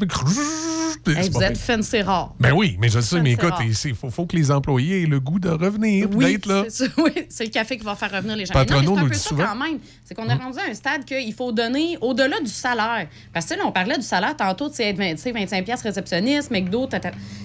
Hey, 1.07 1.15
C'est 1.23 1.29
vous 1.31 1.41
êtes 1.41 1.53
pire. 1.53 1.75
fancy 1.77 2.01
rare. 2.01 2.33
Ben 2.39 2.51
oui, 2.51 2.75
mais 2.79 2.89
je 2.89 2.99
sais, 2.99 3.21
mais 3.21 3.35
c'est 3.39 3.47
écoute, 3.47 3.85
il 3.85 3.95
faut, 3.95 4.09
faut 4.09 4.25
que 4.25 4.35
les 4.35 4.51
employés 4.51 5.03
aient 5.03 5.05
le 5.05 5.19
goût 5.19 5.39
de 5.39 5.49
revenir, 5.49 6.07
Oui, 6.13 6.25
d'être 6.33 6.45
là. 6.47 6.65
c'est 6.67 6.89
oui, 6.97 7.11
c'est 7.29 7.45
le 7.45 7.49
café 7.51 7.77
qui 7.77 7.85
va 7.85 7.95
faire 7.95 8.11
revenir 8.11 8.35
les 8.35 8.45
gens. 8.45 8.53
Patrono 8.53 8.81
non, 8.83 8.91
mais 8.95 8.97
c'est 8.97 8.99
nous 9.01 9.05
un 9.05 9.09
peu 9.09 9.15
ça 9.15 9.29
souvent. 9.29 9.45
quand 9.45 9.55
même. 9.55 9.79
C'est 10.03 10.13
qu'on 10.15 10.27
est 10.27 10.33
rendu 10.33 10.57
à 10.59 10.69
un 10.69 10.73
stade 10.73 11.05
qu'il 11.05 11.33
faut 11.33 11.51
donner 11.51 11.97
au-delà 12.01 12.39
du 12.41 12.49
salaire. 12.51 12.88
Parce 13.33 13.45
que 13.45 13.55
là, 13.55 13.63
on 13.65 13.71
parlait 13.71 13.97
du 13.97 14.03
salaire 14.03 14.35
tantôt, 14.35 14.69
tu 14.69 14.75
sais, 14.75 14.89
être 14.89 14.97
20 14.97 15.15
tu 15.15 15.17
sais, 15.17 15.31
25 15.31 15.65
pièces 15.65 15.81
réceptionniste, 15.81 16.51
McDo. 16.51 16.87
Tu 16.87 16.97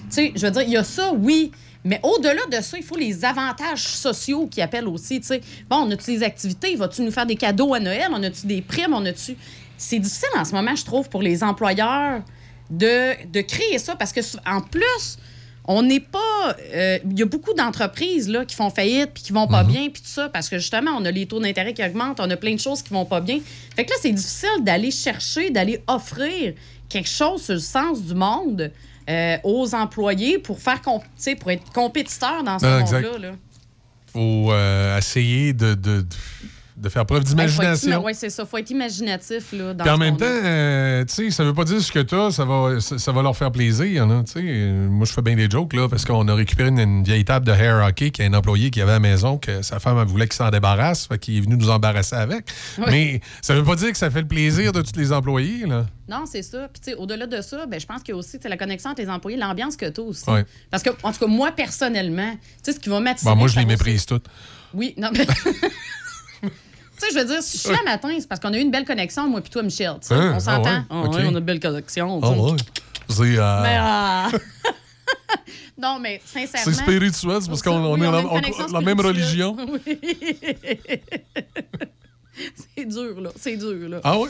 sais, 0.09 0.31
je 0.35 0.45
veux 0.45 0.51
dire, 0.51 0.61
il 0.63 0.71
y 0.71 0.77
a 0.77 0.83
ça, 0.83 1.13
oui. 1.13 1.51
Mais 1.83 1.99
au-delà 2.01 2.41
de 2.51 2.63
ça, 2.63 2.77
il 2.77 2.83
faut 2.83 2.97
les 2.97 3.23
avantages 3.23 3.83
sociaux 3.83 4.47
qui 4.47 4.61
appellent 4.61 4.87
aussi. 4.87 5.19
tu 5.21 5.27
sais. 5.27 5.41
Bon, 5.69 5.77
on 5.77 5.91
a-tu 5.91 6.11
des 6.11 6.23
activités? 6.23 6.75
Vas-tu 6.75 7.03
nous 7.03 7.11
faire 7.11 7.27
des 7.27 7.35
cadeaux 7.35 7.73
à 7.73 7.79
Noël? 7.79 8.07
On 8.11 8.23
a-tu 8.23 8.47
des 8.47 8.61
primes? 8.61 8.93
On 8.93 9.05
a-tu. 9.05 9.37
C'est 9.77 9.99
difficile 9.99 10.29
en 10.35 10.45
ce 10.45 10.53
moment, 10.53 10.75
je 10.75 10.83
trouve, 10.85 11.09
pour 11.09 11.21
les 11.21 11.43
employeurs 11.43 12.21
de, 12.69 13.25
de 13.31 13.41
créer 13.41 13.77
ça 13.77 13.95
parce 13.95 14.11
que, 14.13 14.21
en 14.47 14.61
plus, 14.61 15.19
on 15.67 15.81
n'est 15.83 15.99
pas. 15.99 16.55
euh, 16.73 16.99
Il 17.09 17.17
y 17.19 17.21
a 17.23 17.25
beaucoup 17.25 17.53
d'entreprises 17.53 18.29
là, 18.29 18.45
qui 18.45 18.55
font 18.55 18.69
faillite 18.69 19.11
puis 19.13 19.23
qui 19.23 19.31
vont 19.33 19.47
pas 19.47 19.63
bien, 19.63 19.89
puis 19.89 20.01
tout 20.01 20.07
ça, 20.07 20.29
parce 20.29 20.47
que 20.49 20.57
justement, 20.59 20.91
on 20.97 21.03
a 21.05 21.11
les 21.11 21.25
taux 21.25 21.39
d'intérêt 21.39 21.73
qui 21.73 21.83
augmentent, 21.83 22.19
on 22.19 22.29
a 22.29 22.37
plein 22.37 22.53
de 22.53 22.59
choses 22.59 22.81
qui 22.83 22.93
vont 22.93 23.05
pas 23.05 23.21
bien. 23.21 23.39
Fait 23.75 23.83
que 23.85 23.89
là, 23.91 23.95
c'est 24.01 24.11
difficile 24.11 24.49
d'aller 24.61 24.91
chercher, 24.91 25.49
d'aller 25.49 25.81
offrir 25.87 26.53
quelque 26.89 27.09
chose 27.09 27.43
sur 27.43 27.53
le 27.55 27.59
sens 27.59 28.01
du 28.03 28.13
monde 28.13 28.71
euh, 29.09 29.37
aux 29.43 29.73
employés 29.75 30.37
pour 30.39 30.59
faire 30.59 30.81
pour 30.81 31.51
être 31.51 31.71
compétiteur 31.73 32.43
dans 32.43 32.59
ce 32.59 32.65
Ah, 32.65 32.79
monde-là. 32.81 33.17
là. 33.17 33.31
faut 34.13 34.51
euh, 34.51 34.97
essayer 34.97 35.53
de, 35.53 35.73
de, 35.73 36.01
de 36.01 36.05
faire 36.89 37.05
preuve 37.05 37.23
d'imagination. 37.23 38.03
Oui, 38.03 38.13
c'est 38.15 38.29
ça. 38.29 38.45
faut 38.45 38.57
être 38.57 38.69
imaginatif. 38.69 39.53
Là, 39.53 39.73
dans 39.73 39.83
Puis 39.83 39.91
en 39.91 39.95
ce 39.95 39.99
même 39.99 40.17
temps, 40.17 40.25
euh, 40.25 41.05
tu 41.05 41.13
sais, 41.13 41.31
ça 41.31 41.43
veut 41.43 41.53
pas 41.53 41.63
dire 41.63 41.81
ce 41.81 41.91
que 41.91 41.99
t'as, 41.99 42.31
ça 42.31 42.45
va, 42.45 42.79
ça, 42.79 42.97
ça 42.97 43.11
va 43.11 43.21
leur 43.21 43.35
faire 43.35 43.51
plaisir. 43.51 44.03
Hein, 44.03 44.23
tu 44.25 44.33
sais. 44.33 44.41
Moi, 44.41 45.05
je 45.05 45.13
fais 45.13 45.21
bien 45.21 45.35
des 45.35 45.49
jokes, 45.49 45.73
là, 45.73 45.87
parce 45.87 46.05
qu'on 46.05 46.27
a 46.27 46.35
récupéré 46.35 46.69
une, 46.69 46.79
une 46.79 47.03
vieille 47.03 47.25
table 47.25 47.45
de 47.45 47.51
hair 47.51 47.85
hockey 47.85 48.11
qu'il 48.11 48.25
y 48.25 48.27
a 48.27 48.31
un 48.31 48.33
employé 48.33 48.71
qui 48.71 48.81
avait 48.81 48.91
à 48.91 48.95
la 48.95 48.99
maison, 48.99 49.37
que 49.37 49.61
sa 49.61 49.79
femme 49.79 49.97
elle 49.99 50.07
voulait 50.07 50.27
qu'il 50.27 50.35
s'en 50.35 50.49
débarrasse, 50.49 51.07
fait 51.07 51.17
qu'il 51.17 51.37
est 51.37 51.41
venu 51.41 51.57
nous 51.57 51.69
embarrasser 51.69 52.15
avec. 52.15 52.45
Oui. 52.77 52.85
Mais 52.89 53.21
ça 53.41 53.55
veut 53.55 53.63
pas 53.63 53.75
dire 53.75 53.91
que 53.91 53.97
ça 53.97 54.09
fait 54.09 54.21
le 54.21 54.27
plaisir 54.27 54.71
de 54.71 54.81
tous 54.81 54.97
les 54.97 55.11
employés, 55.11 55.65
là. 55.65 55.85
Non, 56.07 56.25
c'est 56.25 56.43
ça. 56.43 56.67
Puis, 56.71 56.81
tu 56.83 56.91
sais, 56.91 56.97
au-delà 56.97 57.25
de 57.25 57.41
ça, 57.41 57.65
ben, 57.65 57.79
je 57.79 57.85
pense 57.85 58.03
qu'il 58.03 58.13
y 58.13 58.15
a 58.15 58.17
aussi 58.17 58.39
tu 58.39 58.47
la 58.47 58.57
connexion 58.57 58.91
entre 58.91 59.01
les 59.01 59.09
employés, 59.09 59.37
l'ambiance 59.37 59.75
que 59.75 59.89
tu 59.89 60.01
as 60.01 60.03
aussi. 60.03 60.29
Ouais. 60.29 60.45
Parce 60.69 60.83
que, 60.83 60.91
en 61.01 61.11
tout 61.11 61.19
cas, 61.19 61.27
moi, 61.27 61.51
personnellement, 61.51 62.31
tu 62.33 62.39
sais, 62.63 62.73
ce 62.73 62.79
qui 62.79 62.89
va 62.89 62.99
m'attirer. 62.99 63.31
Bon, 63.31 63.37
moi, 63.37 63.47
je 63.47 63.57
les 63.59 63.65
méprise 63.65 64.05
toutes. 64.05 64.25
Oui, 64.73 64.93
non, 64.97 65.09
mais. 65.11 65.25
tu 66.99 67.05
sais, 67.07 67.13
je 67.13 67.19
veux 67.19 67.25
dire, 67.25 67.43
si 67.43 67.57
je 67.57 67.63
suis 67.63 67.71
là 67.71 67.83
matin, 67.83 68.09
c'est 68.19 68.27
parce 68.27 68.39
qu'on 68.39 68.53
a 68.53 68.57
eu 68.57 68.61
une 68.61 68.71
belle 68.71 68.85
connexion, 68.85 69.27
moi 69.27 69.41
puis 69.41 69.49
toi, 69.49 69.63
Michel. 69.63 69.95
Hein? 70.09 70.33
on 70.35 70.39
s'entend. 70.39 70.63
Ah 70.65 70.73
ouais? 70.73 70.83
Ah 70.89 70.95
on 71.09 71.13
a 71.13 71.21
une 71.21 71.39
belle 71.39 71.59
connexion. 71.59 72.19
Ah 72.23 72.31
ouais. 72.31 72.57
C'est 73.09 73.37
euh, 73.37 73.61
Mais, 73.61 73.77
ah. 73.79 74.29
non, 75.77 75.99
mais 75.99 76.21
sincèrement. 76.25 76.65
c'est 76.65 76.73
spirituel, 76.73 77.37
c'est 77.41 77.49
parce 77.49 77.61
qu'on 77.61 77.71
on 77.71 77.93
Oui, 77.93 78.01
est 78.01 78.07
a 78.07 78.71
la, 78.73 78.81
même 78.81 78.99
religion. 78.99 79.55
Oui. 79.67 79.99
c'est 82.75 82.85
dur, 82.85 83.21
là. 83.21 83.29
C'est 83.37 83.55
dur, 83.55 83.89
là. 83.89 84.01
Ah 84.03 84.17
ouais? 84.19 84.29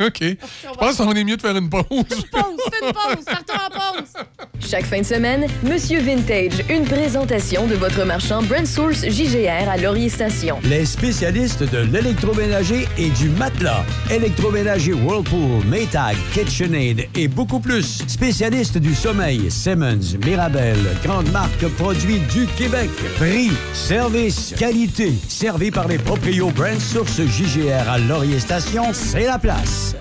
OK. 0.06 0.20
Je 0.20 0.36
pense 0.78 0.96
qu'on 0.96 1.12
est 1.12 1.24
mieux 1.24 1.36
de 1.36 1.42
faire 1.42 1.56
une 1.56 1.70
pause. 1.70 1.84
Pause, 1.88 2.08
fais 2.30 2.86
une 2.86 2.92
pause, 2.92 3.24
partons 3.24 3.54
en 3.54 3.70
pause. 3.70 4.12
Chaque 4.60 4.86
fin 4.86 5.00
de 5.00 5.06
semaine, 5.06 5.46
Monsieur 5.62 6.00
Vintage, 6.00 6.64
une 6.68 6.84
présentation 6.84 7.66
de 7.66 7.74
votre 7.74 8.04
marchand 8.04 8.42
Brand 8.42 8.66
Source 8.66 9.04
JGR 9.06 9.68
à 9.68 9.76
Laurier 9.76 10.08
Station. 10.08 10.58
Les 10.64 10.84
spécialistes 10.84 11.62
de 11.62 11.78
l'électroménager 11.78 12.88
et 12.98 13.10
du 13.10 13.28
matelas. 13.30 13.84
Électroménager 14.10 14.94
Whirlpool, 14.94 15.64
Maytag, 15.66 16.16
KitchenAid 16.32 17.08
et 17.14 17.28
beaucoup 17.28 17.60
plus. 17.60 18.02
Spécialistes 18.06 18.78
du 18.78 18.94
sommeil, 18.94 19.50
Simmons, 19.50 20.18
Mirabel, 20.24 20.78
grande 21.04 21.30
marque 21.30 21.66
produits 21.76 22.20
du 22.32 22.46
Québec. 22.56 22.90
Prix, 23.16 23.50
service, 23.72 24.54
qualité. 24.58 25.12
Servi 25.28 25.70
par 25.70 25.88
les 25.88 25.98
proprios 25.98 26.50
Brand 26.50 26.80
Source 26.80 27.20
JGR 27.20 27.88
à 27.88 27.98
Laurier 27.98 28.40
Station, 28.40 28.92
c'est 28.92 29.26
la 29.26 29.38
place. 29.38 29.93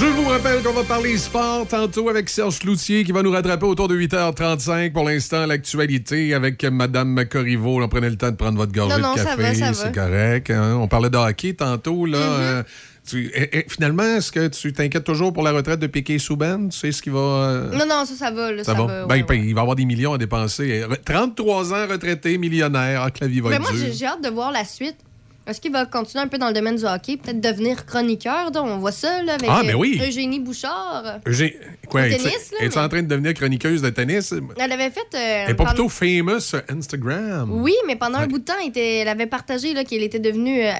Je 0.00 0.04
vous 0.06 0.28
rappelle 0.28 0.62
qu'on 0.62 0.72
va 0.72 0.82
parler 0.84 1.16
sport 1.16 1.66
tantôt 1.66 2.08
avec 2.10 2.28
Serge 2.28 2.58
Cloutier 2.58 3.02
qui 3.04 3.12
va 3.12 3.22
nous 3.22 3.30
rattraper 3.30 3.64
autour 3.64 3.88
de 3.88 3.96
8h35. 3.96 4.92
Pour 4.92 5.04
l'instant, 5.04 5.46
l'actualité 5.46 6.34
avec 6.34 6.62
Madame 6.64 7.24
Corriveau. 7.30 7.82
On 7.82 7.88
prenait 7.88 8.10
le 8.10 8.16
temps 8.16 8.30
de 8.30 8.36
prendre 8.36 8.58
votre 8.58 8.72
gorgée 8.72 9.00
Non, 9.00 9.08
non, 9.08 9.14
de 9.14 9.20
café. 9.22 9.72
C'est 9.74 9.94
correct. 9.94 10.50
hein. 10.50 10.76
On 10.80 10.86
parlait 10.88 11.08
de 11.10 11.16
hockey 11.16 11.54
tantôt. 11.54 12.04
Là, 12.04 12.18
Mm-hmm. 12.18 12.40
Euh, 12.40 12.62
tu- 13.08 13.26
et- 13.34 13.58
et 13.58 13.66
finalement, 13.68 14.02
est-ce 14.02 14.32
que 14.32 14.48
tu 14.48 14.72
t'inquiètes 14.72 15.04
toujours 15.04 15.32
pour 15.32 15.42
la 15.44 15.52
retraite 15.52 15.78
de 15.80 15.86
Piquet 15.86 16.18
Souben? 16.18 16.68
Tu 16.70 16.76
sais 16.78 16.92
ce 16.92 17.00
qui 17.00 17.08
va... 17.10 17.18
euh, 17.20 17.70
Non, 17.72 17.86
non, 17.86 18.04
ça, 18.04 18.14
ça 18.18 18.30
va. 18.32 18.50
Là, 18.52 18.64
ça 18.64 18.72
ça 18.74 18.78
va? 18.78 18.86
va, 18.86 19.06
Ben, 19.06 19.24
ouais, 19.28 19.38
il 19.38 19.54
va 19.54 19.60
avoir 19.62 19.76
des 19.76 19.84
millions 19.84 20.12
à 20.14 20.18
dépenser. 20.18 20.82
Re- 20.82 21.02
33 21.04 21.72
ans, 21.72 21.86
retraité, 21.88 22.36
millionnaire. 22.36 23.02
Ah, 23.04 23.10
que 23.10 23.18
la 23.22 23.28
vie 23.28 23.40
va 23.40 23.50
Mais 23.50 23.56
être 23.56 23.62
moi, 23.62 23.70
j'ai 23.92 24.06
hâte 24.06 24.22
de 24.24 24.28
voir 24.30 24.50
la 24.52 24.64
suite. 24.64 24.96
Est-ce 25.46 25.60
qu'il 25.60 25.70
va 25.72 25.86
continuer 25.86 26.24
un 26.24 26.28
peu 26.28 26.38
dans 26.38 26.48
le 26.48 26.54
domaine 26.54 26.74
du 26.76 26.84
hockey? 26.84 27.16
Peut-être 27.18 27.40
devenir 27.40 27.86
chroniqueur? 27.86 28.50
donc 28.50 28.66
On 28.66 28.78
voit 28.78 28.90
ça 28.92 29.22
là, 29.22 29.34
avec 29.34 29.48
Ah, 29.48 29.62
ben 29.64 29.76
oui. 29.76 29.98
euh, 30.02 30.06
Eugénie 30.08 30.40
Bouchard. 30.40 31.20
J'ai- 31.26 31.58
Quoi, 31.88 32.02
tennis, 32.08 32.24
là, 32.24 32.58
mais- 32.60 32.78
en 32.78 32.88
train 32.88 33.02
de 33.02 33.06
devenir 33.08 33.32
chroniqueuse 33.34 33.80
de 33.80 33.90
tennis? 33.90 34.34
Elle 34.58 34.72
avait 34.72 34.90
fait. 34.90 35.00
euh, 35.14 35.44
Elle 35.44 35.50
est 35.50 35.54
pas 35.54 35.66
plutôt 35.66 35.88
famous 35.88 36.40
sur 36.40 36.62
Instagram? 36.68 37.48
Oui, 37.52 37.74
mais 37.86 37.94
pendant 37.94 38.18
un 38.18 38.26
bout 38.26 38.38
de 38.40 38.44
temps, 38.44 38.54
elle, 38.60 38.68
était- 38.70 38.98
elle 38.98 39.08
avait 39.08 39.26
partagé 39.26 39.72
qu'elle 39.84 40.02
était 40.02 40.18
devenue. 40.18 40.64
euh, 40.66 40.72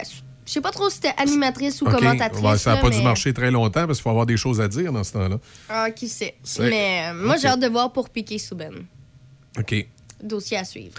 je 0.44 0.52
sais 0.52 0.60
pas 0.60 0.72
trop 0.72 0.88
si 0.90 0.96
c'était 0.96 1.14
animatrice 1.16 1.80
ou 1.82 1.84
commentatrice. 1.84 2.60
Ça 2.60 2.74
n'a 2.74 2.80
pas 2.80 2.88
mais- 2.90 2.96
dû 2.98 3.02
marcher 3.04 3.32
très 3.32 3.52
longtemps 3.52 3.86
parce 3.86 3.98
qu'il 3.98 4.02
faut 4.02 4.10
avoir 4.10 4.26
des 4.26 4.36
choses 4.36 4.60
à 4.60 4.66
dire 4.68 4.92
dans 4.92 5.04
ce 5.04 5.12
temps-là. 5.12 5.38
Ah, 5.68 5.90
qui 5.92 6.08
sait. 6.08 6.34
Mais 6.58 7.10
euh, 7.10 7.14
moi, 7.14 7.36
j'ai 7.36 7.46
hâte 7.48 7.60
de 7.60 7.68
voir 7.68 7.92
pour 7.92 8.10
Piqué 8.10 8.38
Souben. 8.38 8.84
OK. 9.58 9.86
Dossier 10.22 10.56
à 10.56 10.64
suivre. 10.64 10.98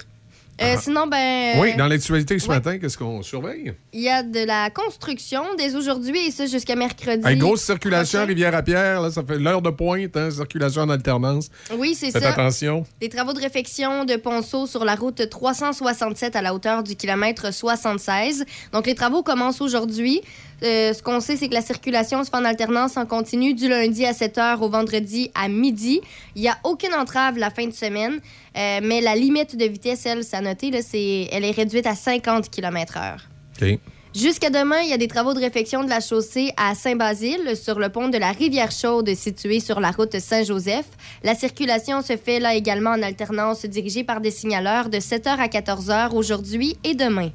Euh, 0.61 0.75
Sinon, 0.81 1.07
ben. 1.07 1.53
Ah. 1.55 1.59
Oui, 1.59 1.75
dans 1.75 1.87
l'actualité 1.87 2.39
ce 2.39 2.47
ouais. 2.47 2.55
matin, 2.55 2.77
qu'est-ce 2.79 2.97
qu'on 2.97 3.21
surveille? 3.21 3.73
Il 3.93 4.01
y 4.01 4.09
a 4.09 4.23
de 4.23 4.45
la 4.45 4.69
construction 4.69 5.43
dès 5.57 5.75
aujourd'hui 5.75 6.27
et 6.27 6.31
ça 6.31 6.45
jusqu'à 6.47 6.75
mercredi. 6.75 7.27
Hey, 7.27 7.37
grosse 7.37 7.61
circulation 7.61 8.19
à 8.19 8.21
prochain. 8.21 8.27
Rivière-à-Pierre, 8.27 9.01
là, 9.01 9.11
ça 9.11 9.23
fait 9.23 9.37
l'heure 9.37 9.61
de 9.61 9.69
pointe, 9.69 10.17
hein, 10.17 10.31
circulation 10.31 10.81
en 10.81 10.89
alternance. 10.89 11.49
Oui, 11.77 11.93
c'est 11.93 12.11
Faites 12.11 12.23
ça. 12.23 12.29
attention. 12.29 12.85
Des 12.99 13.09
travaux 13.09 13.33
de 13.33 13.39
réfection 13.39 14.03
de 14.05 14.15
ponceau 14.15 14.65
sur 14.65 14.83
la 14.83 14.95
route 14.95 15.29
367 15.29 16.35
à 16.35 16.41
la 16.41 16.53
hauteur 16.55 16.83
du 16.83 16.95
kilomètre 16.95 17.53
76. 17.53 18.43
Donc, 18.73 18.87
les 18.87 18.95
travaux 18.95 19.21
commencent 19.21 19.61
aujourd'hui. 19.61 20.21
Euh, 20.63 20.93
ce 20.93 21.03
qu'on 21.03 21.19
sait, 21.19 21.37
c'est 21.37 21.49
que 21.49 21.53
la 21.53 21.61
circulation 21.61 22.23
se 22.23 22.29
fait 22.29 22.37
en 22.37 22.45
alternance 22.45 22.97
en 22.97 23.05
continu 23.05 23.53
du 23.53 23.67
lundi 23.69 24.05
à 24.05 24.13
7 24.13 24.37
h 24.37 24.59
au 24.59 24.69
vendredi 24.69 25.29
à 25.35 25.47
midi. 25.47 26.01
Il 26.35 26.41
n'y 26.41 26.49
a 26.49 26.57
aucune 26.63 26.93
entrave 26.93 27.37
la 27.37 27.49
fin 27.49 27.67
de 27.67 27.73
semaine, 27.73 28.19
euh, 28.57 28.79
mais 28.81 29.01
la 29.01 29.15
limite 29.15 29.55
de 29.55 29.65
vitesse, 29.65 30.05
elle, 30.05 30.23
c'est 30.23 30.35
à 30.35 30.41
noter, 30.41 30.71
là, 30.71 30.79
c'est, 30.81 31.27
elle 31.31 31.45
est 31.45 31.51
réduite 31.51 31.85
à 31.85 31.95
50 31.95 32.49
km/h. 32.49 33.17
OK. 33.61 33.79
Jusqu'à 34.15 34.49
demain, 34.49 34.79
il 34.81 34.89
y 34.89 34.93
a 34.93 34.97
des 34.97 35.07
travaux 35.07 35.35
de 35.35 35.39
réfection 35.39 35.83
de 35.83 35.89
la 35.89 35.99
chaussée 35.99 36.51
à 36.57 36.73
Saint-Basile 36.73 37.55
sur 37.55 37.77
le 37.77 37.89
pont 37.89 38.07
de 38.07 38.17
la 38.17 38.31
Rivière-Chaude 38.31 39.13
situé 39.13 39.59
sur 39.59 39.79
la 39.79 39.91
route 39.91 40.17
Saint-Joseph. 40.17 40.85
La 41.23 41.35
circulation 41.35 42.01
se 42.01 42.17
fait 42.17 42.39
là 42.39 42.55
également 42.55 42.91
en 42.91 43.03
alternance 43.03 43.63
dirigée 43.65 44.03
par 44.03 44.19
des 44.19 44.31
signaleurs 44.31 44.89
de 44.89 44.97
7h 44.97 45.37
à 45.37 45.47
14h 45.47 46.15
aujourd'hui 46.15 46.77
et 46.83 46.95
demain. 46.95 47.29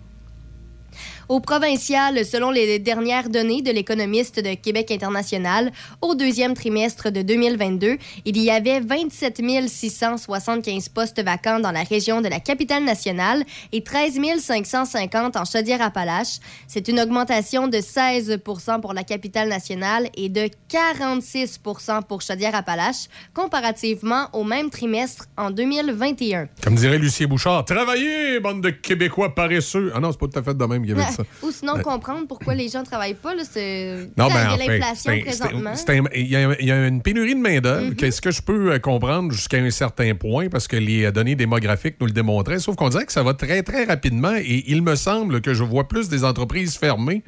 Au 1.33 1.41
provincial, 1.41 2.27
selon 2.27 2.51
les 2.51 2.79
dernières 2.79 3.31
données 3.31 3.63
de 3.63 3.71
l'économiste 3.71 4.39
de 4.39 4.53
Québec 4.53 4.91
international, 4.91 5.73
au 6.03 6.15
deuxième 6.15 6.53
trimestre 6.53 7.11
de 7.11 7.23
2022, 7.23 7.97
il 8.27 8.37
y 8.37 8.51
avait 8.51 8.81
27 8.81 9.41
675 9.67 10.91
postes 10.91 11.25
vacants 11.25 11.59
dans 11.59 11.71
la 11.71 11.85
région 11.85 12.21
de 12.21 12.29
la 12.29 12.39
capitale 12.39 12.85
nationale 12.85 13.45
et 13.73 13.83
13 13.83 14.21
550 14.41 15.37
en 15.39 15.47
Chaudière-Appalaches. 15.47 16.39
C'est 16.67 16.89
une 16.89 17.01
augmentation 17.01 17.67
de 17.67 17.79
16% 17.79 18.83
pour 18.83 18.93
la 18.93 19.03
capitale 19.03 19.49
nationale 19.49 20.11
et 20.15 20.29
de 20.29 20.51
46% 20.71 22.03
pour 22.03 22.21
Chaudière-Appalaches, 22.21 23.09
comparativement 23.33 24.29
au 24.35 24.45
même 24.45 24.69
trimestre 24.69 25.29
en 25.39 25.51
2021. 25.51 26.49
Comme 26.63 26.75
dirait 26.75 26.99
Lucien 26.99 27.27
Bouchard, 27.27 27.65
travaillez, 27.65 28.39
bande 28.39 28.61
de 28.61 28.69
Québécois 28.69 29.35
paresseux. 29.35 29.93
Ah 29.95 30.01
non, 30.01 30.13
c'est 30.13 30.21
pas 30.21 30.29
tout 30.29 30.39
à 30.39 30.43
fait 30.43 30.55
de 30.55 30.65
même 30.67 30.83
qu'il 30.83 30.91
y 30.91 31.01
avait 31.01 31.11
dit 31.11 31.22
Ou 31.43 31.51
sinon, 31.51 31.75
comprendre 31.83 32.27
pourquoi 32.29 32.55
les 32.55 32.69
gens 32.69 32.83
travaillent 32.83 33.15
pas. 33.15 33.35
Là, 33.35 33.43
c'est... 33.51 34.09
Non, 34.17 34.29
ben, 34.29 34.51
en 34.51 34.57
fait, 34.59 34.79
l'inflation 34.79 35.13
présentement. 35.21 35.73
il 36.15 36.27
y, 36.27 36.37
a- 36.37 36.57
il 36.61 36.67
y 36.67 36.71
a 36.73 36.87
une 36.87 37.03
pénurie 37.03 37.35
de 37.35 37.41
main-d'œuvre. 37.41 37.87
Mhm. 37.89 37.95
Qu'est-ce 37.97 38.21
que 38.21 38.31
je 38.31 38.43
peux 38.43 38.73
euh, 38.73 38.79
comprendre 38.79 39.33
jusqu'à 39.33 39.59
un 39.59 39.71
certain 39.71 40.15
point 40.15 40.49
parce 40.49 40.69
que 40.69 40.77
les 40.77 41.05
euh, 41.05 41.13
données 41.13 41.35
démographiques 41.35 41.97
nous 42.01 42.07
le 42.07 42.13
démontraient. 42.13 42.59
Sauf 42.59 42.77
qu'on 42.77 42.89
dirait 42.89 43.07
que 43.07 43.13
ça 43.13 43.23
va 43.23 43.35
très, 43.35 43.63
très 43.63 43.85
rapidement 43.85 44.35
et 44.37 44.65
il 44.67 44.83
me 44.83 44.95
semble 44.97 45.41
que 45.41 45.55
je 45.55 45.65
vois 45.65 45.89
plus 45.89 46.09
des 46.09 46.25
entreprises 46.25 46.77
fermées 46.77 47.23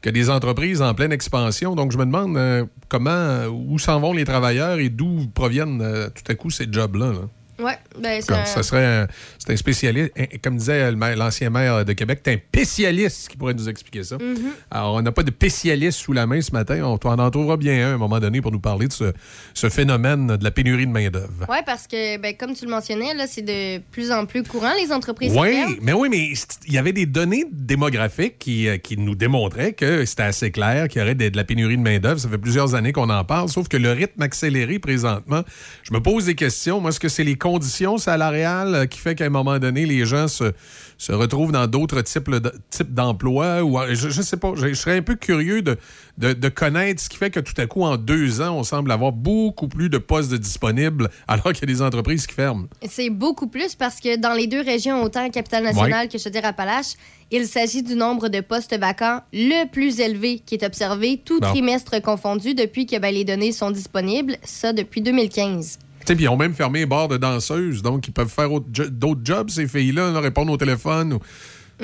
que 0.00 0.10
des 0.10 0.30
entreprises 0.30 0.80
en 0.80 0.94
pleine 0.94 1.10
expansion. 1.12 1.74
Donc, 1.74 1.90
je 1.90 1.98
me 1.98 2.04
demande 2.06 2.36
euh, 2.36 2.64
comment, 2.88 3.46
où 3.46 3.78
s'en 3.80 3.98
vont 3.98 4.12
les 4.12 4.24
travailleurs 4.24 4.78
et 4.78 4.90
d'où 4.90 5.26
proviennent 5.34 5.80
euh, 5.82 6.08
tout 6.10 6.30
à 6.30 6.34
coup 6.36 6.50
ces 6.50 6.66
jobs-là. 6.70 7.06
là? 7.06 7.28
Ouais, 7.58 7.76
ben, 7.98 8.22
Comme 8.26 8.36
un- 8.38 8.44
ça 8.44 8.62
serait 8.62 8.84
un, 8.84 9.06
c'est 9.38 9.52
un 9.52 9.56
spécialiste, 9.56 10.12
un- 10.18 10.38
comme 10.42 10.56
disait 10.56 10.92
l'ancien 10.92 11.50
maire 11.50 11.84
de 11.84 11.92
Québec, 11.92 12.20
c'est 12.24 12.34
un 12.34 12.38
spécialiste 12.38 13.28
qui 13.28 13.36
pourrait 13.36 13.54
nous 13.54 13.68
expliquer 13.68 14.04
ça. 14.04 14.16
Mhm. 14.16 14.50
Alors, 14.70 14.94
on 14.94 15.02
n'a 15.02 15.12
pas 15.12 15.22
de 15.22 15.30
spécialiste 15.30 15.98
sous 15.98 16.12
la 16.12 16.26
main 16.26 16.40
ce 16.40 16.52
matin. 16.52 16.80
On, 16.84 16.98
on 17.02 17.18
en 17.18 17.30
trouvera 17.30 17.56
bien 17.56 17.88
un 17.88 17.90
à 17.92 17.94
un 17.94 17.98
moment 17.98 18.20
donné 18.20 18.40
pour 18.40 18.52
nous 18.52 18.60
parler 18.60 18.86
de 18.88 18.92
ce, 18.92 19.12
ce 19.54 19.68
phénomène 19.68 20.36
de 20.36 20.44
la 20.44 20.50
pénurie 20.50 20.86
de 20.86 20.92
main-d'œuvre. 20.92 21.46
Ouais, 21.48 21.62
parce 21.66 21.86
que, 21.86 22.16
ben, 22.18 22.34
comme 22.36 22.54
tu 22.54 22.64
le 22.64 22.70
mentionnais, 22.70 23.14
là, 23.14 23.26
c'est 23.26 23.42
de 23.42 23.78
plus 23.90 24.12
en 24.12 24.26
plus 24.26 24.42
courant, 24.42 24.72
les 24.80 24.92
entreprises 24.92 25.32
Oui, 25.36 25.78
mais 25.82 25.92
oui, 25.92 26.08
mais 26.10 26.32
il 26.66 26.72
y 26.72 26.78
avait 26.78 26.92
des 26.92 27.06
données 27.06 27.44
démographiques 27.50 28.38
qui, 28.38 28.68
euh, 28.68 28.78
qui 28.78 28.96
nous 28.96 29.14
démontraient 29.14 29.72
que 29.72 30.04
c'était 30.04 30.22
assez 30.24 30.50
clair 30.50 30.88
qu'il 30.88 31.00
y 31.00 31.04
aurait 31.04 31.14
de, 31.14 31.28
de 31.28 31.36
la 31.36 31.44
pénurie 31.44 31.76
de 31.76 31.82
main-d'œuvre. 31.82 32.18
Ça 32.20 32.28
fait 32.28 32.38
plusieurs 32.38 32.74
années 32.74 32.92
qu'on 32.92 33.10
en 33.10 33.24
parle, 33.24 33.48
sauf 33.48 33.68
que 33.68 33.76
le 33.76 33.92
rythme 33.92 34.22
accéléré 34.22 34.78
présentement, 34.78 35.42
je 35.82 35.92
me 35.92 36.00
pose 36.00 36.26
des 36.26 36.34
questions. 36.34 36.80
Moi, 36.80 36.90
est-ce 36.90 37.00
que 37.00 37.08
c'est 37.08 37.24
les 37.24 37.36
conditions 37.48 37.96
salariales 37.98 38.74
euh, 38.74 38.86
qui 38.86 38.98
fait 38.98 39.14
qu'à 39.14 39.24
un 39.24 39.30
moment 39.30 39.58
donné, 39.58 39.86
les 39.86 40.04
gens 40.04 40.28
se, 40.28 40.52
se 40.98 41.12
retrouvent 41.12 41.52
dans 41.52 41.66
d'autres 41.66 42.02
types, 42.02 42.30
types 42.70 42.92
d'emplois? 42.92 43.62
Ou, 43.62 43.78
euh, 43.78 43.94
je, 43.94 44.10
je 44.10 44.22
sais 44.22 44.36
pas. 44.36 44.52
Je, 44.54 44.68
je 44.68 44.74
serais 44.74 44.98
un 44.98 45.02
peu 45.02 45.14
curieux 45.14 45.62
de, 45.62 45.76
de, 46.18 46.32
de 46.34 46.48
connaître 46.48 47.00
ce 47.02 47.08
qui 47.08 47.16
fait 47.16 47.30
que 47.30 47.40
tout 47.40 47.58
à 47.58 47.66
coup, 47.66 47.82
en 47.82 47.96
deux 47.96 48.40
ans, 48.40 48.56
on 48.56 48.64
semble 48.64 48.92
avoir 48.92 49.12
beaucoup 49.12 49.68
plus 49.68 49.88
de 49.88 49.98
postes 49.98 50.34
disponibles 50.34 51.08
alors 51.28 51.52
qu'il 51.52 51.60
y 51.68 51.72
a 51.72 51.74
des 51.74 51.82
entreprises 51.82 52.26
qui 52.26 52.34
ferment. 52.34 52.66
C'est 52.88 53.10
beaucoup 53.10 53.46
plus 53.48 53.74
parce 53.74 54.00
que 54.00 54.16
dans 54.18 54.34
les 54.34 54.46
deux 54.46 54.62
régions, 54.62 55.02
autant 55.02 55.24
à 55.24 55.30
Capitale-Nationale 55.30 56.08
que 56.08 56.18
je 56.18 56.24
veux 56.24 56.30
dire 56.30 56.44
Appalaches, 56.44 56.94
il 57.30 57.46
s'agit 57.46 57.82
du 57.82 57.94
nombre 57.94 58.28
de 58.28 58.40
postes 58.40 58.78
vacants 58.78 59.20
le 59.32 59.66
plus 59.70 60.00
élevé 60.00 60.40
qui 60.44 60.54
est 60.54 60.64
observé, 60.64 61.20
tout 61.24 61.40
Bon. 61.40 61.48
trimestre 61.50 62.00
confondu, 62.02 62.54
depuis 62.54 62.86
que 62.86 62.98
ben, 62.98 63.12
les 63.14 63.24
données 63.24 63.52
sont 63.52 63.70
disponibles, 63.70 64.36
ça 64.42 64.72
depuis 64.72 65.02
2015. 65.02 65.78
Puis 66.14 66.24
ils 66.24 66.28
ont 66.28 66.36
même 66.36 66.54
fermé 66.54 66.80
les 66.80 66.86
bars 66.86 67.08
de 67.08 67.16
danseuses, 67.16 67.82
donc 67.82 68.06
ils 68.08 68.12
peuvent 68.12 68.28
faire 68.28 68.48
d'autres 68.50 69.20
jobs, 69.24 69.50
ces 69.50 69.66
filles-là, 69.68 70.10
là, 70.10 70.20
répondre 70.20 70.52
au 70.52 70.56
téléphone. 70.56 71.14
ou- 71.14 71.20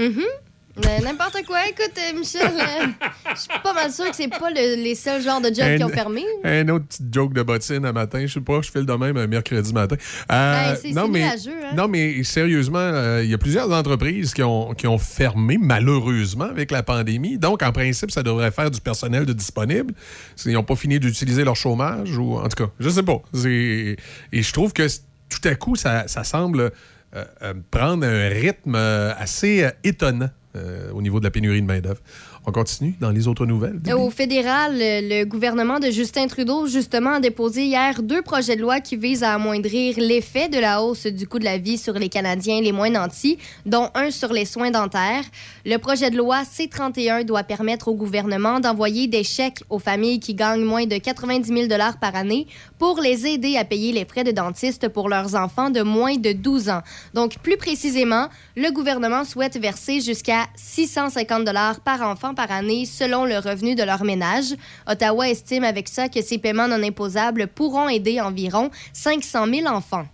Mhm. 0.01 0.13
Mais 0.19 0.29
N'importe 0.77 1.45
quoi. 1.47 1.59
Écoute, 1.69 1.93
euh, 1.99 2.19
Michel, 2.19 2.43
euh, 2.59 2.87
je 3.35 3.41
suis 3.41 3.49
pas 3.63 3.73
mal 3.73 3.93
sûr 3.93 4.07
que 4.11 4.17
c'est 4.17 4.27
pas 4.29 4.51
le- 4.51 4.83
les 4.83 4.97
seuls 4.97 5.23
genres 5.23 5.41
de 5.41 5.47
jobs 5.47 5.61
Un- 5.65 5.77
qui 5.77 5.85
ont 5.85 5.89
fermé. 5.89 6.25
Un 6.43 6.69
autre 6.69 6.87
petit 6.87 7.03
joke 7.13 7.33
de 7.33 7.43
bottine 7.43 7.85
un 7.87 7.93
matin. 7.93 8.27
Je 8.27 8.33
sais 8.33 8.41
pas, 8.41 8.61
je 8.61 8.71
file 8.73 8.85
de 8.85 8.93
même 8.93 9.17
un 9.17 9.27
mercredi 9.29 9.73
matin. 9.73 9.95
Euh, 9.95 10.71
Ben, 10.73 10.77
c'est- 10.77 10.93
c'est 10.93 11.09
mais, 11.09 11.23
hein? 11.23 11.35
non, 11.77 11.87
mais 11.87 12.25
sérieusement, 12.25 12.79
euh, 12.81 13.23
il 13.23 13.31
y 13.31 13.35
a 13.35 13.39
plusieurs 13.39 13.71
entreprises 13.73 14.35
qui 14.35 14.43
ont, 14.43 14.75
qui 14.75 14.89
ont 14.89 14.99
fermé, 14.99 15.59
malheureusement, 15.61 16.47
avec 16.47 16.73
la 16.73 16.83
pandémie. 16.83 17.39
Donc, 17.39 17.63
en 17.63 17.71
principe, 17.71 18.11
ça 18.11 18.25
devrait 18.25 18.51
faire 18.51 18.71
du 18.71 18.81
personnel 18.81 19.27
de 19.27 19.33
disponible. 19.33 19.95
Ils 20.45 20.53
n'ont 20.55 20.65
pas 20.65 20.77
fini 20.77 20.99
d'utiliser 20.99 21.45
leur 21.45 21.57
chômage, 21.57 22.19
ou 22.19 22.37
en 22.37 22.49
tout 22.49 22.65
cas, 22.65 22.71
je 22.81 22.89
sais 22.89 23.03
pas. 23.05 23.23
C'est- 23.33 23.97
Et 24.33 24.43
je 24.43 24.53
trouve 24.53 24.73
que 24.73 24.89
c- 24.89 25.03
tout 25.29 25.47
à 25.49 25.55
coup, 25.55 25.77
ça, 25.77 26.09
ça 26.09 26.25
semble 26.25 26.73
euh, 27.15 27.25
euh, 27.43 27.55
prendre 27.71 28.05
un 28.05 28.29
rythme 28.29 28.75
euh, 28.75 29.13
assez 29.17 29.63
euh, 29.63 29.71
étonnant 29.85 30.31
euh, 30.57 30.91
au 30.93 31.03
niveau 31.03 31.19
de 31.19 31.25
la 31.25 31.31
pénurie 31.31 31.61
de 31.61 31.67
main-d'œuvre. 31.67 32.01
On 32.47 32.53
continue 32.53 32.95
dans 33.01 33.11
les 33.11 33.27
autres 33.27 33.47
nouvelles. 33.47 33.81
Au 33.97 34.11
fédéral, 34.11 34.75
le 34.77 35.25
gouvernement 35.25 35.79
de 35.79 35.91
Justin 35.91 36.27
Trudeau, 36.27 36.67
justement, 36.67 37.15
a 37.15 37.21
déposé 37.21 37.65
hier 37.65 38.03
deux 38.03 38.21
projets 38.21 38.57
de 38.57 38.61
loi 38.61 38.81
qui 38.81 38.97
visent 38.97 39.23
à 39.23 39.33
amoindrir 39.33 39.95
l'effet 39.99 40.51
de 40.51 40.59
la 40.59 40.83
hausse 40.83 41.07
du 41.07 41.27
coût 41.27 41.39
de 41.39 41.45
la 41.45 41.57
vie 41.57 41.79
sur 41.79 41.95
les 41.95 42.11
Canadiens 42.11 42.61
les 42.61 42.73
moins 42.73 42.91
nantis, 42.91 43.39
dont 43.65 43.89
un 43.95 44.11
sur 44.11 44.33
les 44.33 44.45
soins 44.45 44.71
dentaires. 44.71 45.25
Le 45.65 45.79
projet 45.79 46.11
de 46.11 46.19
loi 46.19 46.45
C-31 46.45 47.25
doit 47.25 47.45
permettre 47.45 47.89
au 47.89 47.95
gouvernement 47.95 48.61
d'envoyer 48.61 49.07
des 49.07 49.25
chèques 49.25 49.63
aux 49.71 49.79
familles 49.79 50.21
qui 50.21 50.35
gagnent 50.35 50.65
moins 50.65 50.85
de 50.85 50.99
90 50.99 51.49
000 51.49 51.69
par 51.99 52.15
année 52.15 52.47
pour 52.79 53.01
les 53.01 53.27
aider 53.27 53.57
à 53.57 53.65
payer 53.65 53.93
les 53.93 54.05
frais 54.05 54.25
de 54.25 54.33
dentiste 54.33 54.89
pour 54.89 55.09
leurs 55.09 55.35
enfants 55.35 55.71
de 55.71 55.81
moins 55.81 56.17
de 56.17 56.33
12 56.33 56.69
ans. 56.69 56.83
Donc, 57.15 57.39
plus 57.39 57.57
précisément, 57.57 58.29
le 58.55 58.71
gouvernement 58.71 59.25
souhaite 59.25 59.57
verser 59.57 60.01
jusqu'à 60.01 60.47
650 60.57 61.49
par 61.85 62.03
enfant 62.03 62.34
par 62.35 62.51
année 62.51 62.85
selon 62.87 63.25
le 63.25 63.39
revenu 63.39 63.75
de 63.75 63.83
leur 63.83 64.05
ménage. 64.05 64.55
Ottawa 64.87 65.29
estime 65.29 65.65
avec 65.65 65.89
ça 65.89 66.09
que 66.09 66.23
ces 66.23 66.39
paiements 66.39 66.69
non 66.69 66.83
imposables 66.83 67.47
pourront 67.47 67.89
aider 67.89 68.21
environ 68.21 68.71
500 68.93 69.47
000 69.47 69.67
enfants. 69.67 70.07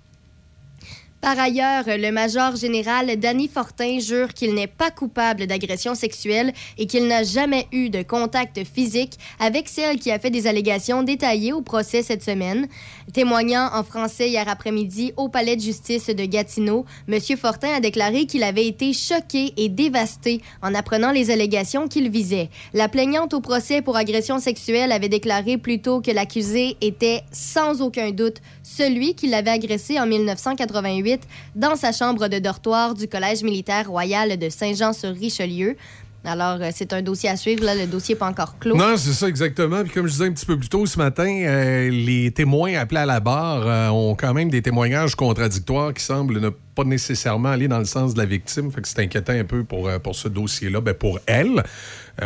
Par 1.20 1.38
ailleurs, 1.38 1.84
le 1.86 2.10
major 2.12 2.56
général 2.56 3.14
Danny 3.18 3.46
Fortin 3.46 3.98
jure 3.98 4.32
qu'il 4.32 4.54
n'est 4.54 4.66
pas 4.66 4.90
coupable 4.90 5.46
d'agression 5.46 5.94
sexuelle 5.94 6.54
et 6.78 6.86
qu'il 6.86 7.06
n'a 7.08 7.24
jamais 7.24 7.66
eu 7.72 7.90
de 7.90 8.02
contact 8.02 8.64
physique 8.64 9.18
avec 9.38 9.68
celle 9.68 9.98
qui 9.98 10.10
a 10.10 10.18
fait 10.18 10.30
des 10.30 10.46
allégations 10.46 11.02
détaillées 11.02 11.52
au 11.52 11.60
procès 11.60 12.02
cette 12.02 12.24
semaine. 12.24 12.68
Témoignant 13.12 13.70
en 13.72 13.82
français 13.82 14.28
hier 14.28 14.48
après-midi 14.48 15.12
au 15.16 15.28
palais 15.28 15.56
de 15.56 15.60
justice 15.60 16.06
de 16.06 16.24
Gatineau, 16.24 16.84
M. 17.08 17.18
Fortin 17.36 17.74
a 17.74 17.80
déclaré 17.80 18.26
qu'il 18.26 18.44
avait 18.44 18.66
été 18.66 18.92
choqué 18.92 19.52
et 19.56 19.68
dévasté 19.68 20.42
en 20.62 20.74
apprenant 20.74 21.10
les 21.10 21.30
allégations 21.30 21.88
qu'il 21.88 22.08
visait. 22.08 22.50
La 22.72 22.88
plaignante 22.88 23.34
au 23.34 23.40
procès 23.40 23.82
pour 23.82 23.96
agression 23.96 24.38
sexuelle 24.38 24.92
avait 24.92 25.08
déclaré 25.08 25.58
plus 25.58 25.80
tôt 25.80 26.00
que 26.00 26.12
l'accusé 26.12 26.76
était 26.80 27.22
sans 27.32 27.82
aucun 27.82 28.12
doute 28.12 28.36
celui 28.62 29.14
qui 29.14 29.26
l'avait 29.26 29.50
agressé 29.50 29.98
en 29.98 30.06
1988 30.06 31.22
dans 31.56 31.74
sa 31.74 31.92
chambre 31.92 32.28
de 32.28 32.38
dortoir 32.38 32.94
du 32.94 33.08
Collège 33.08 33.42
militaire 33.42 33.88
royal 33.88 34.38
de 34.38 34.48
Saint-Jean-sur-Richelieu. 34.48 35.76
Alors, 36.24 36.58
euh, 36.60 36.70
c'est 36.72 36.92
un 36.92 37.02
dossier 37.02 37.30
à 37.30 37.36
suivre. 37.36 37.64
Là, 37.64 37.74
le 37.74 37.86
dossier 37.86 38.14
n'est 38.14 38.18
pas 38.18 38.28
encore 38.28 38.58
clos. 38.58 38.76
Non, 38.76 38.96
c'est 38.96 39.12
ça 39.12 39.28
exactement. 39.28 39.82
Puis 39.82 39.92
comme 39.92 40.06
je 40.06 40.12
disais 40.12 40.26
un 40.26 40.32
petit 40.32 40.44
peu 40.46 40.58
plus 40.58 40.68
tôt 40.68 40.84
ce 40.84 40.98
matin, 40.98 41.28
euh, 41.28 41.88
les 41.90 42.30
témoins 42.30 42.74
appelés 42.74 43.00
à 43.00 43.06
la 43.06 43.20
barre 43.20 43.66
euh, 43.66 43.88
ont 43.88 44.14
quand 44.14 44.34
même 44.34 44.50
des 44.50 44.60
témoignages 44.60 45.14
contradictoires 45.14 45.94
qui 45.94 46.04
semblent 46.04 46.38
ne 46.38 46.50
pas 46.50 46.84
nécessairement 46.84 47.48
aller 47.48 47.68
dans 47.68 47.78
le 47.78 47.86
sens 47.86 48.14
de 48.14 48.18
la 48.18 48.26
victime. 48.26 48.70
Fait 48.70 48.82
que 48.82 48.88
c'est 48.88 49.00
inquiétant 49.00 49.32
un 49.32 49.44
peu 49.44 49.64
pour, 49.64 49.90
pour 50.02 50.14
ce 50.14 50.28
dossier-là. 50.28 50.80
Ben, 50.80 50.94
pour 50.94 51.18
elle, 51.26 51.62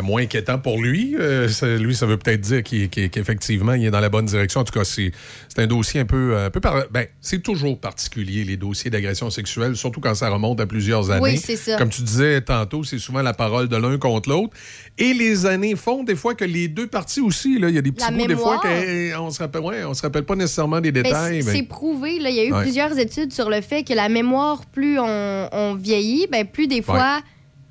moins 0.01 0.21
inquiétant 0.23 0.59
pour 0.59 0.81
lui. 0.81 1.15
Euh, 1.17 1.47
ça- 1.47 1.67
lui, 1.77 1.95
ça 1.95 2.05
veut 2.05 2.17
peut-être 2.17 2.41
dire 2.41 2.63
qu'il- 2.63 2.89
qu'il- 2.89 3.09
qu'effectivement, 3.09 3.73
il 3.73 3.85
est 3.85 3.91
dans 3.91 3.99
la 3.99 4.09
bonne 4.09 4.25
direction. 4.25 4.61
En 4.61 4.63
tout 4.63 4.73
cas, 4.77 4.83
c'est 4.83 5.11
c'est 5.49 5.61
un 5.61 5.67
dossier 5.67 6.01
un 6.01 6.05
peu... 6.05 6.37
un 6.37 6.49
peu 6.49 6.59
par- 6.59 6.83
ben, 6.91 7.05
c'est 7.21 7.41
toujours 7.41 7.79
particulier, 7.79 8.43
les 8.43 8.57
dossiers 8.57 8.91
d'agression 8.91 9.29
sexuelle, 9.29 9.75
surtout 9.77 10.01
quand 10.01 10.13
ça 10.15 10.29
remonte 10.29 10.59
à 10.59 10.65
plusieurs 10.65 11.11
années. 11.11 11.21
Oui, 11.21 11.37
c'est 11.37 11.55
ça. 11.55 11.77
Comme 11.77 11.89
tu 11.89 12.01
disais 12.01 12.41
tantôt, 12.41 12.83
c'est 12.83 12.99
souvent 12.99 13.21
la 13.21 13.33
parole 13.33 13.67
de 13.69 13.77
l'un 13.77 13.97
contre 13.97 14.29
l'autre. 14.29 14.53
Et 14.97 15.13
les 15.13 15.45
années 15.45 15.75
font 15.75 16.03
des 16.03 16.15
fois 16.15 16.35
que 16.35 16.45
les 16.45 16.67
deux 16.67 16.87
parties 16.87 17.21
aussi, 17.21 17.57
là, 17.59 17.69
il 17.69 17.75
y 17.75 17.77
a 17.77 17.81
des 17.81 17.91
petits 17.91 18.05
La 18.05 18.11
bouts 18.17 18.27
des 18.27 18.35
fois 18.35 18.59
mémoire. 18.63 19.17
qu'on 19.19 19.29
se 19.31 19.39
rappelle, 19.39 19.61
ouais, 19.61 19.83
on 19.85 19.93
se 19.93 20.01
rappelle 20.01 20.23
pas 20.25 20.35
nécessairement 20.35 20.81
des 20.81 20.91
Ben, 20.91 21.03
détails. 21.03 21.41
c'est 21.43 21.51
mais- 21.51 21.57
c'est 21.59 21.63
prouvé. 21.67 22.19
Là, 22.19 22.29
il 22.29 22.35
y 22.35 22.39
a 22.39 22.43
eu 22.45 22.51
Ouais. 22.53 22.61
plusieurs 22.63 22.97
études 22.97 23.31
sur 23.31 23.49
le 23.49 23.61
fait 23.61 23.83
que 23.83 23.93
la 23.93 24.09
mémoire, 24.09 24.65
plus 24.65 24.99
on, 24.99 25.49
on 25.51 25.75
vieillit, 25.75 26.27
ben, 26.31 26.45
plus 26.45 26.67
des 26.67 26.81
fois, 26.81 27.21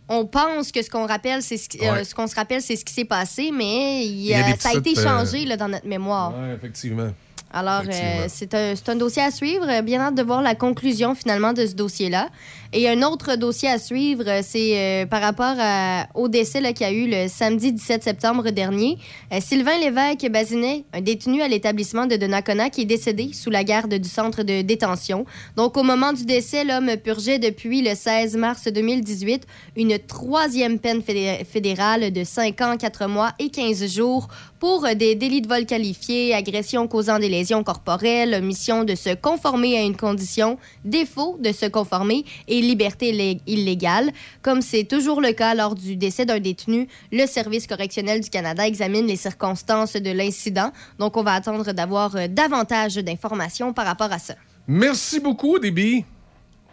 on 0.09 0.27
pense 0.27 0.71
que 0.73 0.83
ce 0.83 0.91
qu'on 0.91 1.07
rappelle, 1.07 1.43
c'est 1.43 1.57
ce, 1.57 1.69
qui- 1.69 1.79
euh, 1.87 2.05
ce 2.05 2.15
qu'on 2.15 2.27
se 2.27 2.35
rappelle, 2.35 2.61
c'est 2.63 2.77
ce 2.77 2.85
qui 2.85 2.93
s'est 2.93 3.05
passé, 3.05 3.51
mais 3.53 4.05
il 4.07 4.13
y 4.13 4.25
Il 4.25 4.27
y 4.27 4.35
a 4.35 4.47
a- 4.47 4.53
des 4.53 4.59
ça 4.61 4.71
a 4.71 4.75
été 4.75 4.99
euh, 4.99 5.03
changé 5.03 5.45
là, 5.45 5.57
dans 5.57 5.69
notre 5.69 5.87
mémoire. 5.87 6.37
Ouais, 6.39 6.55
effectivement. 6.55 7.11
Alors, 7.57 7.83
euh, 7.89 8.25
c'est 8.29 8.53
un, 8.55 8.75
un 8.89 8.97
dossier 8.97 9.23
à 9.23 9.31
suivre. 9.31 9.65
Euh, 9.69 9.81
Bien 9.81 10.01
hâte 10.01 10.17
de 10.17 10.23
voir 10.25 10.43
la 10.43 10.57
conclusion 10.57 11.15
finalement 11.15 11.53
de 11.53 11.65
ce 11.67 11.75
dossier-là. 11.75 12.29
Et 12.73 12.89
un 12.89 13.03
autre 13.03 13.37
dossier 13.37 13.69
à 13.71 13.79
suivre, 13.79 14.25
euh, 14.27 14.41
c'est 14.43 14.77
euh, 14.77 15.07
par 15.07 15.23
rapport 15.23 15.55
à- 15.61 16.09
au 16.15 16.27
décès 16.29 16.61
là, 16.61 16.73
qu'il 16.73 16.85
y 16.85 16.91
a 16.91 16.93
eu 16.93 17.07
le 17.09 17.29
samedi 17.29 17.73
17 17.73 18.03
septembre 18.03 18.51
dernier. 18.51 18.99
Euh, 19.33 19.39
Sylvain 19.41 19.79
Lévesque 19.79 20.29
Bazinet, 20.33 20.85
un 20.93 21.01
détenu 21.01 21.43
à 21.43 21.47
l'établissement 21.49 22.07
de 22.07 22.17
Donnacona, 22.17 22.71
qui 22.71 22.81
est 22.81 22.87
décédé 22.87 23.31
sous 23.33 23.51
la 23.51 23.63
garde 23.63 23.95
du 23.95 24.09
centre 24.09 24.43
de 24.43 24.63
détention. 24.63 25.25
Donc, 25.55 25.77
au 25.77 25.85
moment 25.85 26.13
du 26.13 26.25
décès, 26.25 26.65
l'homme 26.65 26.97
purgeait 26.97 27.39
depuis 27.39 27.83
le 27.83 27.95
16 27.95 28.37
mars 28.37 28.65
2018 28.67 29.47
une 29.77 29.97
troisième 30.01 30.81
peine 30.81 31.03
fédé- 31.03 31.45
fédérale 31.45 32.13
de 32.13 32.25
5 32.25 32.61
ans, 32.63 32.77
4 32.77 33.07
mois 33.07 33.31
et 33.39 33.51
15 33.51 33.87
jours 33.95 34.27
pour 34.65 34.89
des 34.97 35.15
délits 35.15 35.43
de 35.43 35.47
vol 35.47 35.67
qualifiés, 35.67 36.33
agression 36.33 36.89
causant 36.89 37.19
des 37.19 37.29
lésions 37.29 37.63
corporelles, 37.63 38.33
omission 38.33 38.83
de 38.85 38.95
se 38.95 39.15
conformer 39.15 39.77
à 39.77 39.83
une 39.83 39.95
condition, 39.95 40.57
défaut 40.87 41.37
de 41.39 41.53
se 41.53 41.67
conformer 41.67 42.25
et 42.49 42.63
liberté 42.63 43.13
illé- 43.13 43.41
illégale. 43.47 44.11
Comme 44.41 44.63
c'est 44.63 44.85
toujours 44.85 45.21
le 45.21 45.33
cas 45.33 45.55
lors 45.55 45.75
du 45.75 45.97
décès 45.97 46.25
d'un 46.25 46.41
détenu, 46.41 46.89
le 47.13 47.27
Service 47.27 47.67
correctionnel 47.67 48.23
du 48.23 48.31
Canada 48.31 48.67
examine 48.67 49.07
les 49.07 49.17
circonstances 49.17 49.97
de 49.97 50.11
l'incident. 50.11 50.73
Donc, 50.99 51.19
on 51.19 51.23
va 51.23 51.35
attendre 51.35 51.71
d'avoir 51.73 52.17
euh, 52.17 52.27
davantage 52.27 52.95
d'informations 52.95 53.75
par 53.75 53.85
rapport 53.85 54.13
à 54.13 54.19
ça. 54.19 54.35
Merci 54.67 55.21
beaucoup, 55.21 55.59
Déby. 55.59 56.07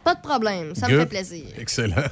Pas 0.06 0.16
de 0.16 0.22
problème, 0.22 0.76
ça 0.76 0.88
me 0.88 0.98
fait 0.98 1.06
plaisir. 1.08 1.44
Excellent. 1.60 2.06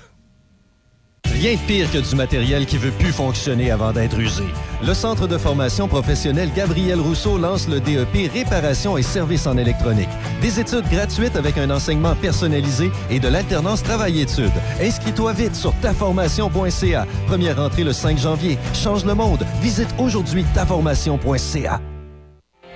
Rien 1.34 1.54
de 1.54 1.60
pire 1.68 1.92
que 1.92 1.98
du 1.98 2.16
matériel 2.16 2.66
qui 2.66 2.78
veut 2.78 2.92
plus 2.92 3.12
fonctionner 3.12 3.72
avant 3.72 3.92
d'être 3.92 4.20
usé. 4.20 4.44
Le 4.86 4.94
Centre 4.94 5.28
de 5.28 5.38
formation 5.38 5.88
professionnelle 5.88 6.52
Gabriel 6.56 7.00
Rousseau 7.00 7.38
lance 7.38 7.68
le 7.68 7.80
DEP 7.80 8.32
Réparation 8.34 8.98
et 8.98 9.02
services 9.02 9.48
en 9.48 9.58
électronique. 9.58 10.10
Des 10.42 10.60
études 10.60 10.88
gratuites 10.90 11.36
avec 11.36 11.58
un 11.58 11.70
enseignement 11.70 12.16
personnalisé 12.16 12.92
et 13.10 13.20
de 13.20 13.28
l'alternance 13.28 13.84
travail-études. 13.84 14.52
Inscris-toi 14.82 15.34
vite 15.34 15.56
sur 15.56 15.74
taformation.ca. 15.82 17.06
Première 17.28 17.60
entrée 17.60 17.84
le 17.84 17.94
5 17.94 18.18
janvier. 18.18 18.58
Change 18.74 19.06
le 19.06 19.16
monde. 19.16 19.46
Visite 19.62 19.90
aujourd'hui 19.98 20.46
taformation.ca. 20.54 21.80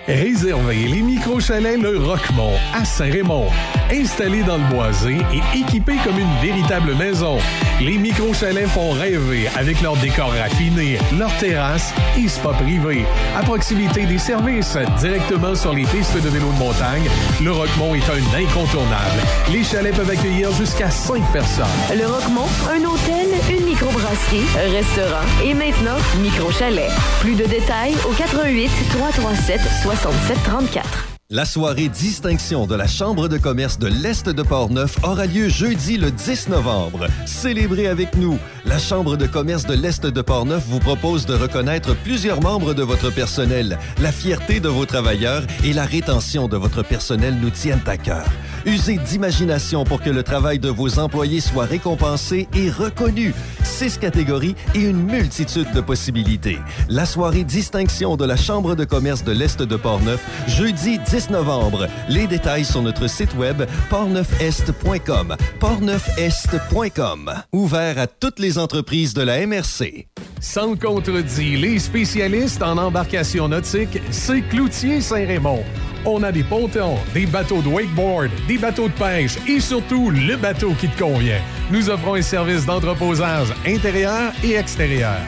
Réservez 0.08 0.88
les 0.90 1.02
micro-chalets 1.02 1.78
Le 1.78 1.98
Roquemont 1.98 2.52
à 2.74 2.84
Saint-Raymond. 2.84 3.48
Installés 3.90 4.44
dans 4.44 4.58
le 4.58 4.64
boisé 4.74 5.18
et 5.32 5.60
équipés 5.60 5.96
comme 6.04 6.20
une 6.20 6.36
véritable 6.42 6.94
maison, 6.96 7.38
les 7.80 7.98
micro-chalets 7.98 8.68
font 8.68 8.92
rêver 8.92 9.48
avec 9.56 9.82
leurs 9.82 9.96
décors 9.98 10.34
raffinés, 10.34 10.98
leurs 11.18 11.34
terrasses 11.38 11.94
et 12.18 12.28
spa 12.28 12.50
privés. 12.50 13.06
À 13.38 13.44
proximité 13.44 14.06
des 14.06 14.18
services, 14.18 14.78
directement 15.00 15.56
sur 15.56 15.74
les 15.74 15.86
pistes 15.86 16.22
de 16.22 16.30
vélo 16.30 16.52
de 16.52 16.60
montagne, 16.60 17.10
Le 17.42 17.52
Roquemont 17.52 17.96
est 17.96 18.10
un 18.10 18.38
incontournable. 18.38 19.22
Les 19.54 19.64
chalets 19.64 19.96
peuvent 19.96 20.10
accueillir 20.10 20.52
jusqu'à 20.52 20.90
5 20.90 21.24
personnes. 21.32 21.66
Le 21.96 22.06
Roquemont, 22.06 22.48
un 22.70 22.84
hôtel, 22.84 23.28
une 23.50 23.73
microbrasserie, 23.74 24.46
restaurant 24.72 25.26
et 25.44 25.56
maintenant 25.56 25.98
micro-chalet. 26.22 26.92
Plus 27.22 27.34
de 27.34 27.46
détails 27.46 27.96
au 28.08 28.14
88 28.14 28.70
337 28.92 29.62
67 29.82 30.38
34. 30.44 31.13
La 31.34 31.46
soirée 31.46 31.90
distinction 31.90 32.68
de 32.68 32.76
la 32.76 32.86
Chambre 32.86 33.28
de 33.28 33.40
commerce 33.40 33.80
de 33.80 33.88
l'Est 33.88 34.30
de 34.30 34.44
Portneuf 34.44 35.00
aura 35.04 35.26
lieu 35.26 35.50
jeudi 35.50 35.98
le 35.98 36.12
10 36.12 36.50
novembre. 36.50 37.08
Célébrez 37.26 37.88
avec 37.88 38.16
nous. 38.16 38.38
La 38.66 38.78
Chambre 38.78 39.18
de 39.18 39.26
commerce 39.26 39.66
de 39.66 39.74
l'Est 39.74 40.06
de 40.06 40.22
Portneuf 40.22 40.64
vous 40.68 40.78
propose 40.78 41.26
de 41.26 41.34
reconnaître 41.34 41.96
plusieurs 41.96 42.40
membres 42.40 42.76
de 42.76 42.84
votre 42.84 43.10
personnel. 43.10 43.80
La 44.00 44.12
fierté 44.12 44.60
de 44.60 44.70
vos 44.70 44.86
travailleurs 44.86 45.42
et 45.64 45.74
la 45.74 45.86
rétention 45.86 46.48
de 46.48 46.56
votre 46.56 46.84
personnel 46.84 47.40
nous 47.42 47.50
tiennent 47.50 47.82
à 47.88 47.98
cœur. 47.98 48.28
Usez 48.68 48.98
d'imagination 48.98 49.86
pour 49.86 50.02
que 50.02 50.12
le 50.12 50.22
travail 50.22 50.60
de 50.60 50.70
vos 50.70 51.00
employés 51.00 51.42
soit 51.42 51.66
récompensé 51.66 52.48
et 52.54 52.70
reconnu. 52.70 53.34
Six 53.64 53.98
catégories 53.98 54.56
et 54.76 54.82
une 54.82 55.04
multitude 55.04 55.72
de 55.74 55.82
possibilités. 55.82 56.60
La 56.90 57.08
soirée 57.08 57.44
distinction 57.44 58.18
de 58.18 58.24
la 58.24 58.38
Chambre 58.38 58.76
de 58.76 58.86
commerce 58.86 59.24
de 59.24 59.32
l'Est 59.32 59.64
de 59.64 59.76
Portneuf, 59.76 60.24
jeudi 60.48 61.00
10 61.00 61.23
novembre. 61.30 61.88
Les 62.10 62.28
détails 62.28 62.66
sur 62.66 62.82
notre 62.82 63.08
site 63.08 63.34
web 63.36 63.64
portneufest.com. 63.90 65.36
portneufest.com. 65.60 67.34
Ouvert 67.52 68.00
à 68.00 68.08
toutes 68.08 68.40
les 68.40 68.58
entreprises 68.58 69.14
de 69.14 69.22
la 69.22 69.46
MRC. 69.46 70.08
Sans 70.40 70.76
contredit, 70.76 71.56
les 71.56 71.80
spécialistes 71.80 72.62
en 72.62 72.78
embarcation 72.78 73.48
nautique, 73.48 74.02
c'est 74.12 74.42
Cloutier 74.42 75.00
Saint-Raymond. 75.00 75.64
On 76.06 76.22
a 76.24 76.32
des 76.32 76.44
pontons, 76.44 76.98
des 77.14 77.26
bateaux 77.26 77.62
de 77.62 77.70
wakeboard, 77.70 78.30
des 78.48 78.58
bateaux 78.58 78.90
de 78.90 78.94
pêche 78.94 79.38
et 79.48 79.62
surtout 79.62 80.10
le 80.10 80.36
bateau 80.36 80.74
qui 80.74 80.90
te 80.90 81.02
convient. 81.02 81.40
Nous 81.72 81.90
offrons 81.90 82.16
un 82.16 82.22
service 82.22 82.66
d'entreposage 82.66 83.54
intérieur 83.66 84.34
et 84.44 84.56
extérieur. 84.56 85.20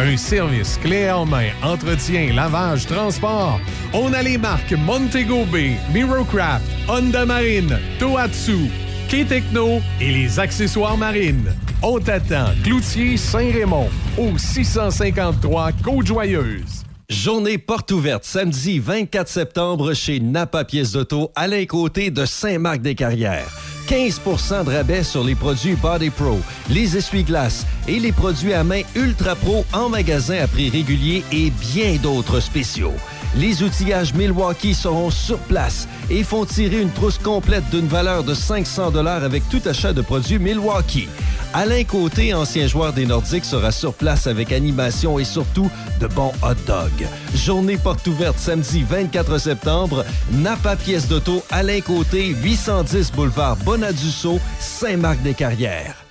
Un 0.00 0.16
service 0.16 0.76
clé 0.78 1.08
en 1.08 1.24
main, 1.24 1.50
entretien, 1.62 2.32
lavage, 2.34 2.86
transport. 2.86 3.60
On 3.92 4.12
a 4.12 4.22
les 4.22 4.38
marques 4.38 4.72
Montego 4.72 5.44
Bay, 5.44 5.76
Mirocraft, 5.92 6.64
Honda 6.88 7.24
Marine, 7.24 7.78
Tohatsu, 8.00 8.70
K-Techno 9.08 9.80
et 10.00 10.10
les 10.10 10.40
accessoires 10.40 10.96
marines. 10.96 11.54
On 11.80 12.00
t'attend, 12.00 12.46
Cloutier 12.64 13.16
Saint-Raymond, 13.16 13.88
au 14.18 14.36
653 14.36 15.70
Côte-Joyeuse. 15.84 16.83
Journée 17.14 17.58
porte 17.58 17.92
ouverte 17.92 18.24
samedi 18.24 18.80
24 18.80 19.28
septembre 19.28 19.94
chez 19.94 20.18
Napa 20.18 20.64
Pièces 20.64 20.92
d'Auto, 20.92 21.30
Alain 21.36 21.64
Côté 21.64 22.10
de 22.10 22.26
Saint-Marc-des-Carrières. 22.26 23.46
15% 23.88 24.64
de 24.64 24.70
rabais 24.72 25.04
sur 25.04 25.22
les 25.22 25.36
produits 25.36 25.76
Body 25.76 26.10
Pro, 26.10 26.38
les 26.68 26.96
essuie-glaces 26.96 27.66
et 27.86 28.00
les 28.00 28.10
produits 28.10 28.52
à 28.52 28.64
main 28.64 28.82
Ultra 28.96 29.36
Pro 29.36 29.64
en 29.72 29.88
magasin 29.88 30.38
à 30.42 30.48
prix 30.48 30.68
régulier 30.70 31.22
et 31.30 31.50
bien 31.50 31.96
d'autres 32.02 32.40
spéciaux. 32.40 32.94
Les 33.36 33.62
outillages 33.62 34.14
Milwaukee 34.14 34.74
seront 34.74 35.10
sur 35.10 35.38
place 35.38 35.88
et 36.08 36.22
font 36.22 36.44
tirer 36.44 36.80
une 36.80 36.90
trousse 36.90 37.18
complète 37.18 37.68
d'une 37.70 37.88
valeur 37.88 38.22
de 38.22 38.32
500 38.32 38.92
dollars 38.92 39.24
avec 39.24 39.48
tout 39.48 39.60
achat 39.66 39.92
de 39.92 40.02
produits 40.02 40.38
Milwaukee. 40.38 41.08
Alain 41.52 41.84
Côté, 41.84 42.34
ancien 42.34 42.66
joueur 42.66 42.92
des 42.92 43.06
Nordiques, 43.06 43.44
sera 43.44 43.72
sur 43.72 43.94
place 43.94 44.26
avec 44.26 44.52
animation 44.52 45.18
et 45.18 45.24
surtout 45.24 45.70
de 46.00 46.06
bons 46.06 46.32
hot 46.42 46.54
dogs. 46.66 47.06
Journée 47.34 47.76
porte 47.76 48.06
ouverte 48.06 48.38
samedi 48.38 48.84
24 48.88 49.38
septembre. 49.38 50.04
Napa 50.32 50.76
Pièce 50.76 51.08
d'auto, 51.08 51.44
Alain 51.50 51.80
Côté, 51.80 52.34
810 52.42 53.12
boulevard 53.12 53.56
Bonadusseau, 53.58 54.40
Saint-Marc-des-Carrières. 54.60 56.03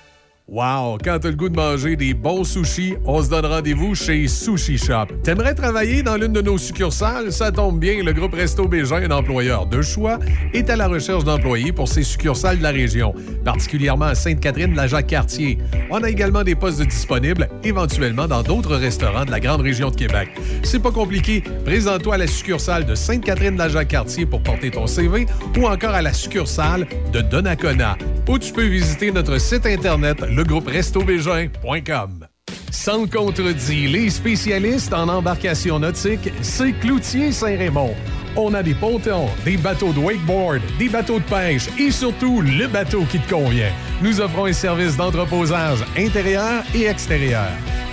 Wow! 0.46 0.98
Quand 1.02 1.20
t'as 1.20 1.30
le 1.30 1.36
goût 1.36 1.48
de 1.48 1.56
manger 1.56 1.96
des 1.96 2.12
bons 2.12 2.44
sushis, 2.44 2.96
on 3.06 3.22
se 3.22 3.30
donne 3.30 3.46
rendez-vous 3.46 3.94
chez 3.94 4.28
Sushi 4.28 4.76
Shop. 4.76 5.06
T'aimerais 5.22 5.54
travailler 5.54 6.02
dans 6.02 6.16
l'une 6.16 6.34
de 6.34 6.42
nos 6.42 6.58
succursales? 6.58 7.32
Ça 7.32 7.50
tombe 7.50 7.80
bien, 7.80 8.02
le 8.04 8.12
groupe 8.12 8.34
Resto 8.34 8.68
Bégin, 8.68 9.10
un 9.10 9.10
employeur 9.10 9.64
de 9.64 9.80
choix, 9.80 10.18
est 10.52 10.68
à 10.68 10.76
la 10.76 10.86
recherche 10.86 11.24
d'employés 11.24 11.72
pour 11.72 11.88
ses 11.88 12.02
succursales 12.02 12.58
de 12.58 12.62
la 12.62 12.72
région, 12.72 13.14
particulièrement 13.42 14.04
à 14.04 14.14
Sainte-Catherine, 14.14 14.74
la 14.74 14.86
Jacques-Cartier. 14.86 15.56
On 15.90 16.02
a 16.02 16.10
également 16.10 16.44
des 16.44 16.54
postes 16.54 16.82
disponibles, 16.82 17.48
éventuellement 17.62 18.26
dans 18.26 18.42
d'autres 18.42 18.76
restaurants 18.76 19.24
de 19.24 19.30
la 19.30 19.40
grande 19.40 19.62
région 19.62 19.90
de 19.90 19.96
Québec. 19.96 20.28
C'est 20.62 20.82
pas 20.82 20.92
compliqué. 20.92 21.42
Présente-toi 21.64 22.16
à 22.16 22.18
la 22.18 22.26
succursale 22.26 22.84
de 22.84 22.94
Sainte-Catherine, 22.94 23.56
la 23.56 23.70
Jacques-Cartier 23.70 24.26
pour 24.26 24.42
porter 24.42 24.70
ton 24.70 24.86
CV 24.86 25.24
ou 25.58 25.66
encore 25.66 25.94
à 25.94 26.02
la 26.02 26.12
succursale 26.12 26.86
de 27.14 27.22
Donnacona. 27.22 27.96
Ou 28.28 28.38
tu 28.38 28.52
peux 28.52 28.64
visiter 28.64 29.10
notre 29.10 29.38
site 29.38 29.66
internet 29.66 30.22
legrouperestobégin.com. 30.34 32.26
Sans 32.70 33.02
le 33.02 33.06
contredit, 33.06 33.86
les 33.86 34.10
spécialistes 34.10 34.92
en 34.92 35.08
embarcation 35.08 35.78
nautique, 35.78 36.32
c'est 36.42 36.72
Cloutier 36.72 37.32
Saint-Raymond. 37.32 37.94
On 38.36 38.52
a 38.52 38.64
des 38.64 38.74
pontons, 38.74 39.28
des 39.44 39.56
bateaux 39.56 39.92
de 39.92 40.00
wakeboard, 40.00 40.60
des 40.78 40.88
bateaux 40.88 41.20
de 41.20 41.24
pêche 41.24 41.68
et 41.78 41.92
surtout 41.92 42.40
le 42.40 42.66
bateau 42.66 43.04
qui 43.04 43.20
te 43.20 43.30
convient. 43.30 43.70
Nous 44.02 44.20
offrons 44.20 44.46
un 44.46 44.52
service 44.52 44.96
d'entreposage 44.96 45.84
intérieur 45.96 46.64
et 46.74 46.86
extérieur. 46.86 47.48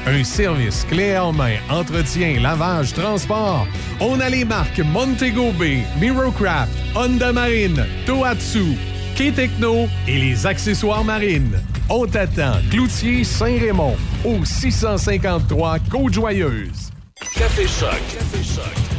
Un 0.07 0.23
service 0.23 0.83
clé 0.85 1.15
en 1.15 1.31
main, 1.31 1.57
entretien, 1.69 2.39
lavage, 2.41 2.93
transport. 2.93 3.67
On 3.99 4.19
a 4.19 4.29
les 4.29 4.45
marques 4.45 4.79
Montego 4.79 5.51
Bay, 5.51 5.83
Mirocraft, 5.99 6.71
Honda 6.95 7.31
Marine, 7.31 7.85
Tohatsu, 8.07 8.75
K-Techno 9.15 9.87
et 10.07 10.17
les 10.17 10.47
accessoires 10.47 11.03
marines. 11.03 11.61
On 11.89 12.05
t'attend, 12.05 12.53
Cloutier 12.69 13.23
Saint-Raymond, 13.23 13.95
au 14.23 14.45
653 14.45 15.79
Côte-Joyeuse. 15.89 16.91
Café 17.35 17.67
Choc. 17.67 17.89
Café 18.11 18.43
Choc. 18.43 18.91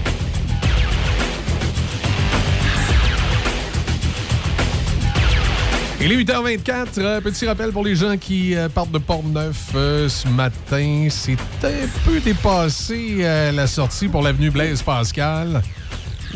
Il 6.05 6.11
est 6.11 6.17
8h24. 6.17 6.86
Euh, 6.99 7.20
petit 7.20 7.47
rappel 7.47 7.70
pour 7.70 7.85
les 7.85 7.94
gens 7.94 8.17
qui 8.17 8.57
euh, 8.57 8.69
partent 8.69 8.91
de 8.91 8.99
Port-Neuf 8.99 9.70
euh, 9.77 10.09
ce 10.09 10.27
matin. 10.27 11.07
C'est 11.09 11.39
un 11.62 11.89
peu 12.05 12.19
dépassé 12.19 13.19
euh, 13.20 13.52
la 13.52 13.69
sortie 13.69 14.09
pour 14.09 14.23
l'avenue 14.23 14.51
Blaise 14.51 14.83
Pascal. 14.83 15.62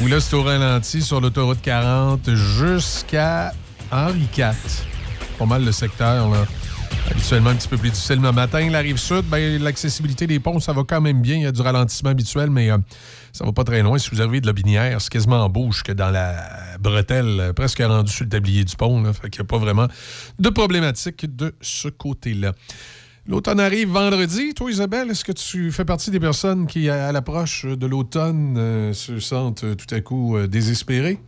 Où 0.01 0.07
là, 0.07 0.21
c'est 0.21 0.37
au 0.37 0.45
ralenti 0.45 1.03
sur 1.03 1.21
l'autoroute 1.21 1.61
40 1.63 2.33
jusqu'à 2.35 3.53
Henri 3.91 4.29
IV. 4.39 4.55
Pas 5.39 5.47
mal 5.47 5.65
le 5.65 5.73
secteur, 5.73 6.31
là. 6.31 6.47
Habituellement, 7.11 7.51
un 7.51 7.55
petit 7.55 7.69
peu 7.69 7.77
plus 7.77 7.91
difficile. 7.91 8.21
Le 8.21 8.33
matin, 8.33 8.69
la 8.69 8.81
rive 8.81 8.97
sud, 8.97 9.23
ben, 9.31 9.63
l'accessibilité 9.63 10.27
des 10.27 10.41
ponts, 10.41 10.59
ça 10.61 10.73
va 10.73 10.83
quand 10.83 11.01
même 11.01 11.21
bien. 11.21 11.37
Il 11.37 11.43
y 11.43 11.47
a 11.47 11.53
du 11.53 11.61
ralentissement 11.61 12.11
habituel, 12.11 12.51
mais 12.51 12.71
euh, 12.71 12.79
ça 13.33 13.45
va 13.45 13.53
pas 13.53 13.65
très 13.65 13.83
loin. 13.83 13.99
Si 13.99 14.11
vous 14.11 14.21
arrivez 14.21 14.41
de 14.41 14.47
la 14.47 14.53
Binière, 14.53 15.01
c'est 15.01 15.11
quasiment 15.11 15.45
en 15.45 15.49
bouche 15.49 15.83
que 15.83 15.93
dans 15.93 16.11
la 16.11 16.35
bretelle, 16.81 17.41
euh, 17.41 17.53
presque 17.53 17.81
rendu 17.81 18.11
sur 18.11 18.25
le 18.25 18.31
tablier 18.31 18.65
du 18.65 18.75
pont. 18.75 19.03
Là. 19.03 19.13
Fait 19.13 19.33
n'y 19.33 19.41
a 19.41 19.45
pas 19.45 19.59
vraiment 19.59 19.87
de 20.39 20.49
problématique 20.49 21.37
de 21.37 21.55
ce 21.61 21.89
côté-là. 21.89 22.53
L'automne 23.29 23.59
arrive 23.59 23.91
vendredi. 23.91 24.55
Toi, 24.55 24.71
Isabelle, 24.71 25.11
est-ce 25.11 25.25
que 25.25 25.33
tu 25.33 25.73
fais 25.73 25.85
partie 25.85 26.11
des 26.11 26.21
personnes 26.21 26.67
qui, 26.67 26.89
à 26.89 27.11
l'approche 27.11 27.67
de 27.67 27.87
l'automne, 27.87 28.55
euh, 28.57 28.93
se 28.93 29.19
sentent 29.19 29.65
euh, 29.65 29.75
tout 29.75 29.93
à 29.93 30.01
coup 30.01 30.37
désespérées? 30.47 31.19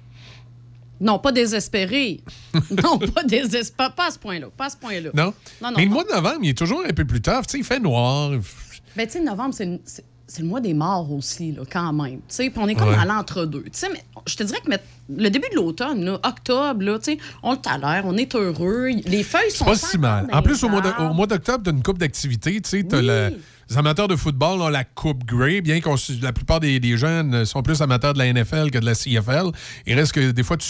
Non, 1.00 1.18
pas 1.18 1.32
désespéré. 1.32 2.20
non, 2.82 2.98
pas 2.98 3.22
désespéré. 3.24 3.90
Pas 3.96 4.06
à 4.08 4.10
ce 4.10 4.18
point-là. 4.18 4.48
Pas 4.56 4.66
à 4.66 4.70
ce 4.70 4.76
point-là. 4.76 5.10
Non? 5.14 5.32
Non, 5.62 5.70
non, 5.70 5.72
Mais 5.76 5.82
le 5.84 5.88
non. 5.88 5.94
mois 5.94 6.04
de 6.04 6.10
novembre, 6.10 6.38
il 6.42 6.50
est 6.50 6.58
toujours 6.58 6.82
un 6.88 6.92
peu 6.92 7.04
plus 7.04 7.20
tard. 7.20 7.46
Tu 7.46 7.52
sais, 7.52 7.58
il 7.58 7.64
fait 7.64 7.80
noir. 7.80 8.30
Ben, 8.96 9.06
tu 9.06 9.12
sais, 9.12 9.20
novembre, 9.20 9.54
c'est 9.54 9.64
une- 9.64 9.80
c'est- 9.84 10.04
le 10.42 10.48
mois 10.48 10.60
des 10.60 10.74
morts 10.74 11.10
aussi, 11.12 11.52
là, 11.52 11.62
quand 11.70 11.92
même. 11.92 12.20
Puis 12.50 12.52
on 12.56 12.68
est 12.68 12.74
comme 12.74 12.88
Ouais. 12.90 12.96
à 13.00 13.04
l'entre-deux. 13.06 13.62
Tu 13.62 13.70
sais, 13.72 13.88
mais 13.92 14.02
je 14.26 14.36
te 14.36 14.42
dirais 14.42 14.58
que 14.62 14.68
met- 14.68 14.82
le 15.08 15.30
début 15.30 15.48
de 15.50 15.56
l'automne, 15.56 16.18
octobre, 16.22 16.82
là, 16.84 16.98
on 17.42 17.54
le 17.54 17.78
l'air, 17.78 18.02
on 18.04 18.14
est 18.16 18.34
heureux. 18.34 18.88
Les 19.06 19.22
feuilles 19.22 19.50
sont 19.50 19.64
pas 19.64 19.74
si 19.76 19.96
mal. 19.98 20.28
En 20.32 20.42
plus, 20.42 20.62
au 20.64 20.68
mois 20.68 20.80
de- 20.82 20.88
arbres. 20.88 21.10
au 21.12 21.14
mois 21.14 21.26
d'octobre, 21.26 21.62
tu 21.64 21.70
as 21.70 21.72
une 21.72 21.82
coupe 21.82 21.98
d'activités. 21.98 22.60
Tu 22.60 22.68
sais, 22.68 22.82
les 23.70 23.76
amateurs 23.78 24.08
de 24.08 24.16
football 24.16 24.60
ont 24.62 24.68
la 24.68 24.84
Coupe 24.84 25.24
Grey, 25.24 25.60
bien 25.60 25.80
que 25.80 25.88
la 26.22 26.32
plupart 26.32 26.58
des, 26.60 26.80
des 26.80 26.96
jeunes 26.96 27.44
sont 27.44 27.62
plus 27.62 27.80
amateurs 27.82 28.14
de 28.14 28.18
la 28.18 28.32
NFL 28.32 28.70
que 28.70 28.78
de 28.78 28.84
la 28.86 28.94
CFL. 28.94 29.50
Il 29.86 29.94
reste 29.94 30.12
que 30.12 30.30
des 30.30 30.42
fois, 30.42 30.56
tu 30.56 30.66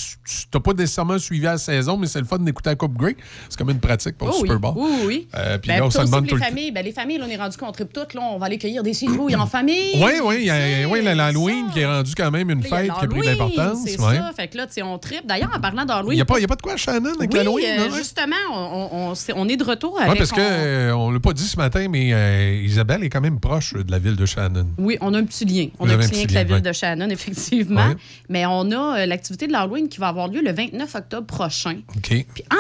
n'as 0.53 0.61
pas 0.61 0.73
nécessairement 0.73 1.19
suivi 1.19 1.43
la 1.45 1.59
saison, 1.59 1.97
mais 1.97 2.07
c'est 2.09 2.19
le 2.19 2.25
fun 2.25 2.39
d'écouter 2.39 2.71
la 2.71 2.77
Coupe 2.77 2.97
Grey. 2.97 3.17
C'est 3.49 3.57
comme 3.59 3.71
une 3.71 3.79
pratique 3.81 4.19
pour 4.19 4.29
Oh 4.29 4.31
le 4.31 4.37
oui, 4.37 4.41
Super 4.49 4.59
Bowl. 4.59 4.73
Oui, 4.77 4.91
oui. 5.07 5.29
Euh, 5.37 5.59
puis 5.59 5.69
Ben, 5.69 5.79
là, 5.79 5.87
on 5.87 5.91
se 5.91 5.99
demande 5.99 6.27
tout 6.27 6.35
les 6.37 6.41
le 6.41 6.47
familles, 6.49 6.71
ben, 6.73 6.85
les 6.85 6.93
familles, 6.93 7.19
là, 7.19 7.25
on 7.29 7.31
est 7.31 7.37
rendu 7.37 7.57
qu'on 7.57 7.71
tripe 7.73 7.93
toutes. 7.93 8.15
Là, 8.15 8.21
on 8.23 8.39
va 8.39 8.47
aller 8.47 8.59
cueillir 8.59 8.83
des 8.83 8.95
citrouilles 8.95 9.37
en 9.37 9.47
famille. 9.47 9.93
Oui, 9.97 10.13
oui, 10.25 10.37
il 10.41 10.47
y 10.47 10.51
a- 10.51 10.89
oui, 10.89 11.03
l'Halloween 11.03 11.67
qui 11.73 11.81
est 11.81 11.87
rendu 11.87 12.13
quand 12.17 12.31
même 12.31 12.51
une 12.51 12.63
fête 12.63 12.85
qui 12.93 13.05
a 13.05 13.09
pris 13.09 13.21
de 13.21 13.27
l'importance. 13.27 13.79
C'est 13.85 14.01
ouais. 14.01 14.17
ça. 14.17 14.31
Fait 14.37 14.49
que 14.49 14.57
là, 14.57 14.67
tu 14.67 14.73
sais, 14.75 14.83
on 14.83 14.99
tripe. 14.99 15.27
D'ailleurs, 15.27 15.51
en 15.57 15.61
parlant 15.61 15.85
d'Halloween. 15.85 16.13
Il 16.13 16.17
n'y 16.17 16.23
a, 16.23 16.25
pas- 16.25 16.39
il 16.39 16.43
y 16.43 16.45
a 16.45 16.49
pas 16.49 16.57
de 16.57 16.63
quoi 16.63 16.73
à 16.73 16.77
Shannon 16.77 17.13
avec 17.17 17.31
oui, 17.31 17.37
l'Halloween. 17.39 17.65
euh, 17.79 17.87
hein, 17.91 17.95
justement, 17.97 18.37
on, 18.53 18.89
on- 18.93 19.13
on- 19.13 19.15
on 19.37 19.49
est 19.49 19.57
de 19.57 19.65
retour 19.65 19.97
Oui, 20.01 20.19
parce 20.19 20.31
qu'on 20.33 20.41
on- 20.41 21.09
ne 21.11 21.15
l'a 21.15 21.21
pas 21.21 21.33
dit 21.33 21.45
ce 21.47 21.57
matin, 21.57 21.87
mais 21.89 22.11
euh, 22.13 22.61
Isabelle 22.89 23.05
est 23.05 23.11
quand 23.11 23.21
même 23.21 23.39
proche 23.39 23.75
de 23.75 23.91
la 23.91 23.99
ville 23.99 24.17
de 24.17 24.25
Shannon. 24.25 24.67
Oui, 24.79 24.97
on 25.03 25.13
a 25.13 25.19
un 25.19 25.25
petit 25.25 25.45
lien. 25.45 25.69
On 25.79 25.85
Vous 25.87 25.93
a 25.93 25.95
un 25.97 25.99
petit 25.99 26.13
lien 26.13 26.19
avec 26.21 26.31
la 26.33 26.45
ville 26.45 26.55
ouais. 26.55 26.61
de 26.63 26.73
Shannon, 26.73 27.11
effectivement. 27.11 27.89
Ouais. 27.89 27.97
Mais 28.31 28.47
on 28.47 28.71
a 28.71 29.01
euh, 29.01 29.07
l'activité 29.07 29.47
de 29.47 29.53
l'Halloween 29.53 29.89
qui 29.89 29.99
va 30.01 30.09
avoir 30.09 30.29
lieu 30.29 30.41
le 30.43 30.53
29 30.53 30.95
octobre 30.95 31.27
prochain. 31.27 31.81
OK. 31.97 32.13
en 32.13 32.15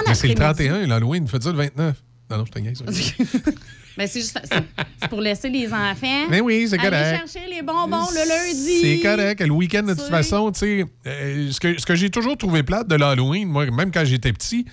Mais 0.07 0.15
c'est 0.15 0.27
le 0.29 0.35
après-midi- 0.35 0.35
31, 0.69 0.87
l'Halloween. 0.87 1.27
Faites 1.27 1.43
ça 1.45 1.51
le 1.51 1.57
29. 1.57 1.97
Non, 2.31 2.37
non, 2.39 2.45
je 2.45 2.53
te 2.53 2.59
niaise. 2.59 2.83
Ben, 3.97 4.07
c'est 4.07 4.21
juste 4.21 4.39
c'est- 4.45 5.09
pour 5.09 5.23
laisser 5.23 5.49
les 5.49 5.67
enfants. 5.73 6.27
Mais 6.29 6.41
oui, 6.43 6.67
c'est 6.69 6.79
aller 6.79 6.91
correct. 6.91 7.31
chercher 7.33 7.49
les 7.51 7.63
bonbons 7.63 8.07
le 8.13 8.29
lundi. 8.29 8.81
C'est 8.83 9.01
correct. 9.01 9.41
Le 9.41 9.51
week-end, 9.53 9.83
de 9.85 9.95
toute 9.95 10.11
façon, 10.11 10.53
tu 10.53 10.59
sais, 10.59 10.85
euh, 11.07 11.51
ce 11.51 11.59
que, 11.59 11.81
ce 11.81 11.87
que 11.87 11.95
j'ai 11.95 12.11
toujours 12.11 12.37
trouvé 12.37 12.63
plate 12.63 12.87
de 12.87 12.97
l'Halloween, 12.97 13.49
moi, 13.49 13.65
même 13.71 13.91
quand 13.91 14.05
j'étais 14.05 14.35
petit, 14.35 14.67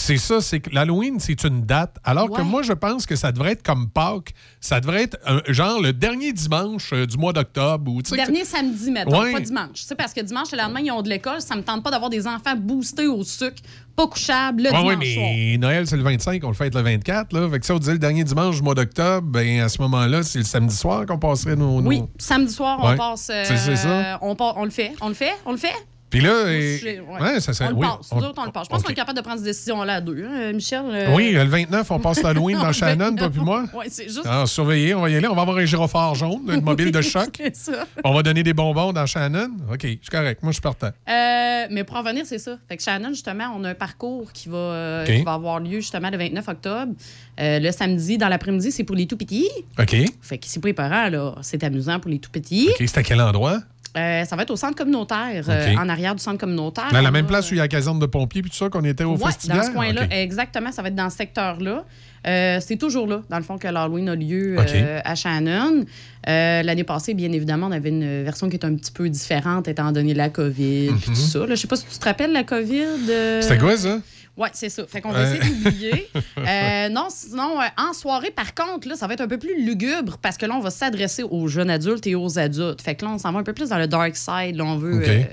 c'est 0.00 0.16
ça, 0.16 0.40
c'est 0.40 0.60
que 0.60 0.70
l'Halloween, 0.72 1.18
c'est 1.20 1.42
une 1.44 1.62
date. 1.62 1.96
Alors 2.04 2.30
que 2.30 2.40
moi, 2.40 2.62
je 2.62 2.72
pense 2.72 3.04
que 3.04 3.16
ça 3.16 3.32
devrait 3.32 3.52
être 3.52 3.62
comme 3.62 3.90
Pâques. 3.90 4.32
Ça 4.60 4.80
devrait 4.80 5.02
être 5.02 5.18
un- 5.26 5.42
genre 5.52 5.80
le 5.82 5.92
dernier 5.92 6.32
dimanche 6.32 6.92
euh, 6.92 7.04
du 7.04 7.18
mois 7.18 7.32
d'octobre. 7.32 7.92
ou 7.92 8.00
Dernier 8.02 8.44
samedi, 8.44 8.90
mettons, 8.90 9.20
Ouais. 9.20 9.32
pas 9.32 9.40
dimanche. 9.40 9.82
Sais, 9.82 9.94
parce 9.94 10.12
que 10.14 10.20
dimanche, 10.20 10.52
le 10.52 10.58
lendemain, 10.58 10.80
ils 10.80 10.90
ont 10.92 11.02
de 11.02 11.08
l'école. 11.08 11.40
Ça 11.40 11.56
me 11.56 11.62
tente 11.62 11.82
pas 11.82 11.90
d'avoir 11.90 12.10
des 12.10 12.26
enfants 12.26 12.54
boostés 12.56 13.06
au 13.08 13.22
sucre, 13.24 13.56
pas 13.96 14.06
couchables, 14.06 14.62
le 14.62 14.70
Ouais, 14.70 14.78
dimanche 14.78 14.98
ouais, 14.98 15.14
soir. 15.14 15.26
mais 15.36 15.56
Noël, 15.58 15.86
c'est 15.86 15.96
le 15.96 16.02
25, 16.04 16.42
on 16.44 16.48
le 16.48 16.54
fête 16.54 16.74
le 16.74 16.80
24. 16.82 17.32
Là. 17.32 17.48
Fait 17.50 17.58
que 17.58 17.66
ça, 17.66 17.74
on 17.74 17.78
disait 17.78 17.92
le 17.92 17.98
dernier 17.98 18.24
dimanche 18.24 18.56
du 18.56 18.62
mois 18.62 18.74
d'octobre, 18.74 19.26
ben, 19.26 19.60
à 19.60 19.68
ce 19.68 19.82
moment-là, 19.82 20.22
c'est 20.22 20.38
le 20.38 20.44
samedi 20.44 20.76
soir 20.76 21.04
qu'on 21.06 21.18
passerait 21.18 21.56
nos. 21.56 21.80
nos- 21.82 21.88
Oui, 21.88 22.02
samedi 22.18 22.52
soir, 22.52 22.78
on 22.82 22.96
passe. 22.96 23.30
euh, 23.30 23.42
C'est- 23.44 23.56
c'est 23.56 23.76
ça. 23.76 24.18
On, 24.22 24.36
part- 24.36 24.56
on 24.56 24.64
le 24.64 24.70
fait, 24.70 24.92
on 25.00 25.08
le 25.08 25.14
fait, 25.14 25.34
on 25.44 25.50
le 25.52 25.58
fait. 25.58 25.74
Puis 26.10 26.20
là, 26.20 26.50
et- 26.50 27.00
ouais. 27.00 27.20
ouais, 27.20 27.40
ça, 27.40 27.52
ça- 27.52 27.66
on 27.66 27.68
le 27.70 27.74
oui, 27.76 27.86
passe. 27.86 28.08
on- 28.12 28.18
autres, 28.18 28.34
on 28.38 28.44
le 28.46 28.50
passe. 28.52 28.64
Je 28.64 28.70
pense 28.70 28.82
qu'on 28.82 28.90
est 28.90 28.94
capable 28.94 29.16
de 29.18 29.22
prendre 29.22 29.36
cette 29.38 29.44
décision-là 29.46 29.94
à 29.96 30.00
deux, 30.00 30.24
hein, 30.26 30.52
Michel. 30.52 30.82
euh, 30.90 31.14
Oui, 31.14 31.32
le 31.32 31.44
29, 31.44 31.90
on 31.90 31.98
passe 32.00 32.22
l'Halloween 32.22 32.56
dans 32.62 32.72
Shannon, 32.72 33.14
toi 33.14 33.28
29. 33.28 33.32
puis 33.32 33.40
moi. 33.42 33.64
Ouais, 33.74 33.86
c'est 33.90 34.04
juste- 34.04 34.24
Alors, 34.26 34.48
surveillez, 34.48 34.94
on 34.94 35.02
va 35.02 35.10
y 35.10 35.16
aller. 35.16 35.26
On 35.28 35.34
va 35.34 35.42
avoir 35.42 35.58
un 35.58 35.64
gyrophare 35.66 36.14
jaune, 36.14 36.40
une 36.48 36.62
mobile 36.62 36.90
de 36.92 37.00
choc. 37.02 37.28
C'est 37.36 37.56
ça. 37.56 37.86
On 38.04 38.14
va 38.14 38.22
donner 38.22 38.42
des 38.42 38.54
bonbons 38.54 38.92
dans 38.92 39.04
Shannon. 39.06 39.50
OK, 39.72 39.80
c'est 39.82 40.10
correct. 40.10 40.42
Moi, 40.42 40.52
je 40.52 40.54
suis 40.54 40.62
partant. 40.62 40.90
Euh, 41.08 41.66
mais 41.70 41.84
pour 41.84 41.96
en 41.96 42.02
venir, 42.02 42.24
c'est 42.24 42.38
ça. 42.38 42.56
Fait 42.68 42.76
que 42.76 42.82
Shannon, 42.82 43.10
justement, 43.10 43.52
on 43.56 43.64
a 43.64 43.70
un 43.70 43.74
parcours 43.74 44.32
qui 44.32 44.48
va, 44.48 44.56
euh, 44.56 45.04
qui 45.04 45.22
va 45.22 45.34
avoir 45.34 45.60
lieu 45.60 45.80
justement 45.80 46.08
le 46.10 46.16
29 46.16 46.48
octobre. 46.48 46.92
Euh, 47.40 47.58
le 47.58 47.70
samedi, 47.70 48.18
dans 48.18 48.28
l'après-midi, 48.28 48.72
c'est 48.72 48.84
pour 48.84 48.96
les 48.96 49.06
tout 49.06 49.16
petits. 49.16 49.48
OK. 49.78 49.94
Fait 50.22 50.38
que 50.38 50.44
c'est 50.46 50.60
pas 50.60 50.68
les 50.68 50.74
parents, 50.74 51.08
là. 51.08 51.34
C'est 51.42 51.62
amusant 51.64 52.00
pour 52.00 52.10
les 52.10 52.18
tout 52.18 52.30
petits. 52.30 52.68
OK, 52.70 52.82
c'est 52.86 52.98
à 52.98 53.02
quel 53.02 53.20
endroit? 53.20 53.58
Euh, 53.96 54.24
ça 54.24 54.36
va 54.36 54.42
être 54.42 54.50
au 54.50 54.56
centre 54.56 54.76
communautaire, 54.76 55.44
euh, 55.48 55.74
en 55.76 55.88
arrière 55.88 56.14
du 56.14 56.22
centre 56.22 56.38
communautaire. 56.38 56.88
Dans 56.92 57.00
la 57.00 57.10
même 57.10 57.26
place 57.26 57.50
où 57.50 57.54
il 57.54 57.56
y 57.56 57.60
a 57.60 57.64
la 57.64 57.68
caserne 57.68 57.98
de 57.98 58.06
pompiers 58.06 58.42
puis 58.42 58.50
tout 58.50 58.56
ça 58.56 58.68
qu'on 58.68 58.84
était 58.84 59.04
au 59.04 59.16
Ouais, 59.16 59.26
festival? 59.32 59.56
dans 59.58 59.62
ce 59.64 59.70
coin-là, 59.70 60.02
exactement. 60.10 60.70
Ça 60.72 60.82
va 60.82 60.88
être 60.88 60.94
dans 60.94 61.10
ce 61.10 61.16
secteur-là. 61.16 61.84
Euh, 62.26 62.58
c'est 62.60 62.76
toujours 62.76 63.06
là, 63.06 63.22
dans 63.30 63.38
le 63.38 63.44
fond, 63.44 63.56
que 63.58 63.68
l'Halloween 63.68 64.08
a 64.10 64.14
lieu 64.14 64.56
euh, 64.58 65.00
à 65.04 65.14
Shannon. 65.14 65.84
Euh, 66.28 66.62
L'année 66.62 66.84
passée, 66.84 67.14
bien 67.14 67.30
évidemment, 67.32 67.68
on 67.68 67.72
avait 67.72 67.88
une 67.88 68.24
version 68.24 68.48
qui 68.50 68.56
est 68.56 68.64
un 68.64 68.74
petit 68.74 68.90
peu 68.92 69.08
différente, 69.08 69.68
étant 69.68 69.90
donné 69.92 70.14
la 70.14 70.28
COVID 70.28 70.88
puis 71.00 71.10
Mhm. 71.10 71.14
tout 71.14 71.20
ça. 71.20 71.38
Je 71.48 71.54
sais 71.54 71.68
pas 71.68 71.76
si 71.76 71.86
tu 71.86 71.98
te 71.98 72.04
rappelles 72.04 72.32
la 72.32 72.44
COVID. 72.44 73.40
C'était 73.40 73.58
quoi, 73.58 73.76
ça? 73.76 73.98
Ouais, 74.38 74.48
c'est 74.54 74.68
ça. 74.70 74.86
Fait 74.86 75.00
qu'on 75.02 75.10
va 75.12 75.24
essayer 75.34 75.52
d'oublier. 75.52 76.08
Euh, 76.38 76.88
non, 76.88 77.08
sinon, 77.10 77.60
euh, 77.60 77.64
en 77.76 77.92
soirée, 77.92 78.30
par 78.30 78.54
contre, 78.54 78.88
là, 78.88 78.94
ça 78.94 79.06
va 79.08 79.14
être 79.14 79.20
un 79.20 79.28
peu 79.28 79.36
plus 79.38 79.62
lugubre 79.64 80.16
parce 80.18 80.36
que 80.38 80.46
là, 80.46 80.54
on 80.54 80.60
va 80.60 80.70
s'adresser 80.70 81.24
aux 81.24 81.48
jeunes 81.48 81.68
adultes 81.68 82.06
et 82.06 82.14
aux 82.14 82.38
adultes. 82.38 82.80
Fait 82.80 82.94
que 82.94 83.04
là, 83.04 83.10
on 83.10 83.18
s'en 83.18 83.32
va 83.32 83.40
un 83.40 83.42
peu 83.42 83.52
plus 83.52 83.68
dans 83.70 83.76
le 83.78 83.86
dark 83.88 84.14
side. 84.16 84.56
Là, 84.56 84.64
on 84.64 84.76
veut 84.78 85.02
euh, 85.06 85.24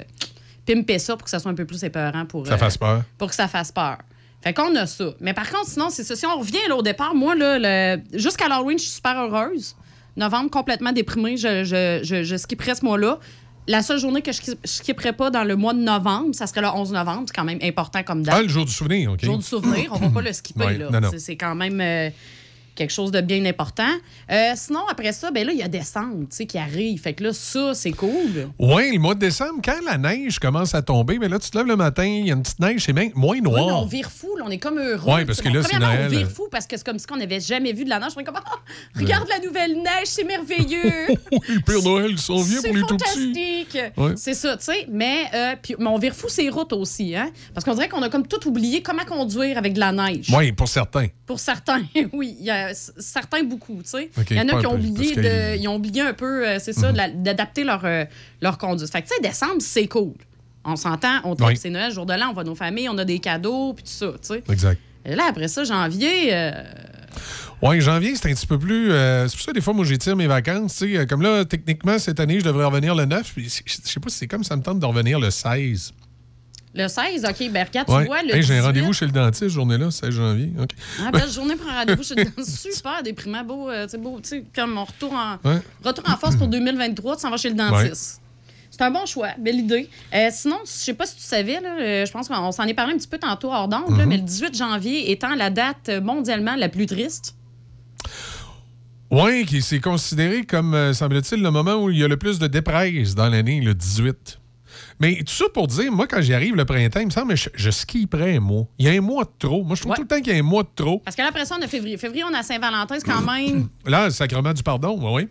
pimper 0.66 0.98
ça 1.00 1.16
pour 1.16 1.24
que 1.26 1.30
ça 1.30 1.40
soit 1.40 1.52
un 1.52 1.56
peu 1.56 1.66
plus 1.66 1.84
épeurant 1.84 2.26
pour, 2.26 2.48
Ça 2.48 2.58
fasse 2.58 2.78
peur. 2.78 3.04
pour 3.18 3.30
que 3.30 3.36
ça 3.36 3.48
fasse 3.48 3.72
peur. 3.72 4.00
Fait 4.44 4.54
qu'on 4.54 4.76
a 4.76 4.86
ça. 4.88 5.06
Mais 5.20 5.34
par 5.34 5.50
contre, 5.50 5.68
sinon, 5.68 5.90
c'est 5.90 6.04
ça. 6.04 6.16
Si 6.16 6.26
on 6.26 6.40
revient 6.40 6.58
là, 6.68 6.76
au 6.76 6.82
départ, 6.82 7.14
moi, 7.16 7.36
là, 7.36 7.60
le- 7.98 8.02
jusqu'à 8.18 8.48
l'Halloween, 8.48 8.78
je 8.80 8.84
suis 8.84 8.94
super 8.94 9.16
heureuse. 9.18 9.76
Novembre, 10.18 10.50
complètement 10.50 10.92
déprimée. 10.92 11.38
Je, 11.38 11.64
je, 11.64 12.00
je, 12.04 12.24
je 12.24 12.36
skipperais 12.36 12.76
ce 12.76 12.84
mois-là. 12.86 13.20
La 13.68 13.82
seule 13.82 14.00
journée 14.00 14.22
que 14.22 14.32
je 14.32 14.42
sk- 14.42 14.58
je 14.64 14.70
skipperais 14.70 15.14
pas 15.14 15.32
dans 15.32 15.44
le 15.44 15.56
mois 15.56 15.74
de 15.74 15.80
novembre, 15.80 16.36
ça 16.36 16.46
serait 16.48 16.62
le 16.62 16.68
11 16.68 16.92
novembre. 16.92 17.24
C'est 17.28 17.36
quand 17.36 17.44
même 17.44 17.60
important 17.64 18.04
comme 18.04 18.22
date. 18.24 18.36
Ah, 18.38 18.42
le 18.44 18.48
jour 18.48 18.66
du 18.66 18.72
souvenir, 18.72 19.12
OK. 19.14 19.24
Jour 19.26 19.38
du 19.40 19.44
souvenir, 19.46 19.90
on 19.92 19.98
va 19.98 20.10
pas 20.10 20.22
le 20.22 20.34
skipper. 20.34 20.66
Ouais, 20.66 20.78
là. 20.78 20.90
non, 20.92 21.02
non. 21.02 21.10
C'est- 21.12 21.20
C'est 21.20 21.36
quand 21.36 21.56
même 21.56 21.82
euh, 21.82 22.10
quelque 22.76 22.92
chose 22.92 23.12
de 23.12 23.22
bien 23.22 23.44
important. 23.46 23.88
Euh, 24.32 24.52
sinon, 24.56 24.82
après 24.90 25.12
ça, 25.14 25.32
ben 25.32 25.46
là, 25.46 25.54
il 25.54 25.60
y 25.60 25.64
a 25.64 25.68
décembre 25.68 26.22
tu 26.30 26.36
sais, 26.36 26.46
qui 26.46 26.58
arrive. 26.58 27.02
Fait 27.02 27.14
que 27.14 27.24
là, 27.24 27.34
ça, 27.34 27.74
c'est 27.74 27.92
cool. 27.92 28.50
Oui, 28.60 28.92
le 28.94 29.00
mois 29.00 29.16
de 29.16 29.20
décembre, 29.20 29.62
quand 29.64 29.80
la 29.86 29.98
neige 29.98 30.40
commence 30.40 30.76
à 30.76 30.82
tomber, 30.82 31.18
mais 31.20 31.30
là, 31.30 31.40
tu 31.40 31.50
te 31.50 31.58
lèves 31.58 31.68
le 31.68 31.76
matin, 31.76 32.06
il 32.06 32.28
y 32.28 32.32
a 32.32 32.36
une 32.36 32.44
petite 32.44 32.60
neige, 32.60 32.82
c'est 32.86 32.94
moins 32.94 33.08
Oui, 33.16 33.42
noir. 33.42 33.82
on 33.82 33.86
vire 33.86 34.12
fou, 34.12 34.36
là, 34.38 34.44
on 34.48 34.52
est 34.52 34.58
comme 34.58 34.78
heureux. 34.80 35.12
Ouais, 35.14 35.26
parce 35.26 35.42
que 35.42 35.50
là, 35.50 35.62
c'est 35.64 35.80
Noël. 35.80 36.02
On 36.06 36.10
vire 36.10 36.30
fou 36.30 36.48
parce 36.52 36.68
que 36.68 36.78
c'est 36.78 36.86
comme 36.86 37.00
si 37.00 37.06
on 37.12 37.18
n'avait 37.18 37.40
jamais 37.40 37.74
vu 37.74 37.84
de 37.86 37.90
la 37.90 38.00
neige. 38.00 38.12
On 38.16 38.20
est 38.20 38.24
comme, 38.24 38.36
Ah, 38.46 38.56
regarde 38.96 39.28
la 39.30 39.40
nouvelle 39.46 39.76
neige, 39.78 40.06
c'est 40.06 40.24
merveilleux. 40.24 41.08
le 41.32 41.62
Père 41.62 41.82
Noël, 41.82 42.12
ils 42.12 42.20
sont 42.20 42.42
vieux 42.42 42.60
c'est 42.62 42.68
pour 42.68 42.76
les 42.78 42.84
tout 42.84 42.98
petits. 42.98 43.06
fantastique. 43.34 43.78
Ouais. 43.98 44.14
C'est 44.16 44.34
ça, 44.34 44.58
tu 44.58 44.66
sais. 44.66 44.88
Mais, 44.90 45.24
euh, 45.34 45.56
puis- 45.62 45.76
mais 45.80 45.88
on 45.88 45.98
vire 45.98 46.14
fou 46.16 46.28
ces 46.30 46.50
routes 46.50 46.74
aussi, 46.74 47.16
hein. 47.16 47.30
Parce 47.54 47.64
qu'on 47.66 47.74
dirait 47.74 47.90
qu'on 47.90 48.02
a 48.02 48.10
comme 48.10 48.28
tout 48.28 48.48
oublié 48.48 48.82
comment 48.82 49.06
conduire 49.06 49.58
avec 49.58 49.74
de 49.74 49.80
la 49.80 49.92
neige. 49.92 50.28
Oui, 50.36 50.52
pour 50.52 50.68
certains. 50.68 51.08
Pour 51.26 51.40
certains, 51.40 51.84
oui. 52.14 52.36
Il 52.40 52.46
y 52.46 52.50
a 52.52 52.65
c- 52.74 52.92
certains 52.98 53.44
beaucoup, 53.44 53.82
tu 53.84 54.10
Il 54.32 54.38
y 54.38 54.40
en 54.42 54.48
a 54.50 54.60
qui 54.60 54.66
ont 54.66 54.76
oublié, 54.76 55.16
de, 55.16 55.58
ils 55.58 55.68
ont 55.68 55.76
oublié 55.76 56.02
un 56.02 56.14
peu, 56.14 56.48
euh, 56.48 56.60
c'est 56.60 56.74
ça, 56.74 56.92
Mhm. 56.92 57.24
d'adapter 57.24 57.64
leur, 57.64 57.82
euh, 57.86 58.06
leur 58.42 58.58
conduite. 58.58 58.92
Fait 58.92 59.02
que, 59.02 59.08
tu 59.08 59.14
sais, 59.16 59.22
décembre, 59.22 59.62
c'est 59.62 59.88
cool. 59.88 60.14
On 60.64 60.76
s'entend, 60.76 61.20
on 61.26 61.36
tripe, 61.36 61.50
Oui. 61.50 61.58
c'est 61.58 61.70
Noël, 61.70 61.92
jour 61.92 62.06
de 62.06 62.14
l'an, 62.14 62.30
on 62.32 62.34
va 62.34 62.44
nos 62.44 62.56
familles, 62.56 62.90
on 62.90 62.98
a 62.98 63.06
des 63.06 63.20
cadeaux, 63.20 63.74
puis 63.74 63.84
tout 63.84 63.92
ça, 63.92 64.08
tu 64.14 64.18
sais. 64.22 64.44
Exact. 64.52 64.80
Et 65.06 65.16
là, 65.16 65.26
après 65.30 65.48
ça, 65.48 65.64
janvier, 65.64 66.34
euh, 66.34 66.52
Oui, 67.62 67.80
janvier, 67.82 68.16
c'est 68.16 68.30
un 68.30 68.34
petit 68.34 68.48
peu 68.48 68.60
plus. 68.60 68.92
euh, 68.92 69.28
c'est 69.28 69.36
pour 69.38 69.46
ça, 69.46 69.54
des 69.54 69.62
fois, 69.62 69.74
moi, 69.74 69.86
j'étire 69.86 70.16
mes 70.16 70.28
vacances. 70.28 70.78
tu 70.78 70.92
sais, 70.94 70.98
euh, 70.98 71.06
Comme 71.06 71.22
là, 71.22 71.46
techniquement, 71.46 71.98
cette 72.00 72.20
année, 72.20 72.40
je 72.40 72.46
devrais 72.46 72.66
revenir 72.66 72.94
le 72.96 73.06
9. 73.06 73.32
puis 73.34 73.46
Je 73.50 73.62
je 73.66 73.90
sais 73.90 74.00
pas 74.00 74.10
si 74.10 74.18
c'est 74.18 74.28
comme 74.28 74.44
ça 74.44 74.56
me 74.58 74.62
tente 74.62 74.80
de 74.80 74.86
revenir 74.86 75.20
le 75.20 75.32
16. 75.32 75.94
Le 76.76 76.88
16, 76.88 77.26
OK, 77.26 77.50
ben 77.52 77.66
regarde, 77.66 77.90
Ouais. 77.90 78.02
tu 78.02 78.08
vois, 78.08 78.22
le 78.22 78.36
Hey, 78.36 78.44
J'ai 78.44 78.54
un 78.54 78.58
18, 78.58 78.66
rendez-vous 78.68 78.94
chez 78.94 79.06
le 79.06 79.12
dentiste, 79.12 79.40
cette 79.40 79.50
journée-là, 79.50 79.90
16 79.92 80.10
janvier. 80.14 80.52
OK. 80.62 80.70
Ah, 81.02 81.12
belle 81.12 81.30
journée 81.32 81.56
pour 81.56 81.70
un 81.70 81.80
rendez-vous 81.80 82.04
chez 82.04 82.16
le 82.16 82.26
dentiste. 82.26 82.74
Super 82.76 83.02
déprimant, 83.04 83.44
beau, 83.44 83.70
euh, 83.70 83.86
tu 83.86 83.92
sais, 83.92 83.98
beau, 83.98 84.20
tu 84.22 84.30
sais, 84.30 84.44
comme 84.54 84.78
on 84.78 84.84
retour 84.84 85.14
en, 85.14 85.38
Ouais. 85.50 85.60
retour 85.84 86.04
en 86.10 86.18
force 86.18 86.36
pour 86.36 86.48
2023, 86.50 87.16
tu 87.16 87.22
s'en 87.22 87.30
vas 87.32 87.38
chez 87.38 87.50
le 87.50 87.56
dentiste. 87.56 88.22
C'est 88.70 88.82
un 88.84 88.92
bon 88.92 89.06
choix, 89.06 89.30
belle 89.40 89.60
idée. 89.60 89.90
Euh, 90.14 90.28
sinon, 90.34 90.58
je 90.66 90.70
sais 90.70 90.94
pas 90.94 91.06
si 91.06 91.16
tu 91.16 91.22
savais, 91.22 91.62
là, 91.62 91.78
euh, 91.80 92.06
je 92.06 92.12
pense 92.12 92.28
qu'on 92.28 92.52
s'en 92.52 92.64
est 92.66 92.74
parlé 92.74 92.94
un 92.94 92.98
petit 92.98 93.08
peu 93.08 93.18
tantôt 93.18 93.50
hors 93.54 93.70
d'onde, 93.70 93.98
là, 93.98 94.04
Mhm. 94.04 94.10
mais 94.10 94.18
le 94.18 94.24
18 94.24 94.54
janvier 94.58 95.12
étant 95.12 95.34
la 95.34 95.50
date 95.50 95.88
euh, 95.88 96.02
mondialement 96.02 96.56
la 96.56 96.68
plus 96.68 96.86
triste. 96.86 97.36
Oui, 99.12 99.46
qui 99.46 99.62
c'est 99.62 99.80
considéré 99.80 100.44
comme, 100.46 100.74
euh, 100.74 100.92
semble-t-il, 100.94 101.42
le 101.42 101.52
moment 101.52 101.76
où 101.76 101.90
il 101.90 102.00
y 102.00 102.04
a 102.04 102.08
le 102.08 102.18
plus 102.18 102.38
de 102.40 102.48
dépresse 102.48 103.16
dans 103.16 103.30
l'année, 103.30 103.62
le 103.62 103.74
18. 103.74 104.40
Mais 105.00 105.16
tout 105.24 105.34
ça 105.34 105.46
pour 105.54 105.68
dire, 105.68 105.92
moi, 105.92 106.08
quand 106.08 106.22
j'y 106.22 106.34
arrive 106.34 106.56
le 106.56 106.64
printemps, 106.66 107.02
il 107.02 107.08
me 107.08 107.12
semble 107.12 107.34
que 107.34 107.36
je, 107.36 107.50
je 107.54 107.70
un 108.24 108.40
mois. 108.40 108.66
Il 108.80 108.86
y 108.86 108.90
a 108.90 108.94
un 108.94 109.02
mois 109.02 109.26
de 109.26 109.30
trop. 109.38 109.64
Moi, 109.64 109.76
je 109.76 109.82
trouve 109.82 109.92
Ouais. 109.92 109.96
tout 109.98 110.04
le 110.04 110.08
temps 110.08 110.22
qu'il 110.22 110.32
y 110.34 110.36
a 110.36 110.40
un 110.40 110.44
mois 110.44 110.64
de 110.64 110.70
trop. 110.74 111.00
Parce 111.00 111.16
que 111.18 111.22
là, 111.22 111.28
après 111.30 111.44
ça, 111.46 111.56
on 111.60 111.62
a 111.64 111.68
février. 111.68 111.98
Février, 111.98 112.24
on 112.24 112.34
a 112.34 112.44
Saint-Valentin, 112.44 112.96
c'est 113.00 113.06
quand 113.12 113.22
même. 113.34 113.68
Là, 113.86 114.06
le 114.06 114.12
sacrement 114.12 114.54
du 114.54 114.64
pardon, 114.64 114.98
oui, 115.16 115.28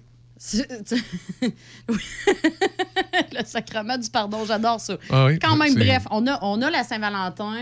le 3.33 3.45
sacrement 3.45 3.97
du 3.97 4.11
pardon, 4.11 4.45
j'adore 4.47 4.81
ça. 4.81 4.97
Ah 5.11 5.27
oui, 5.27 5.39
Quand 5.39 5.57
même, 5.57 5.75
bref, 5.75 6.05
on 6.11 6.27
a, 6.27 6.39
on 6.43 6.61
a 6.63 6.71
la 6.71 6.83
Saint-Valentin. 6.85 7.55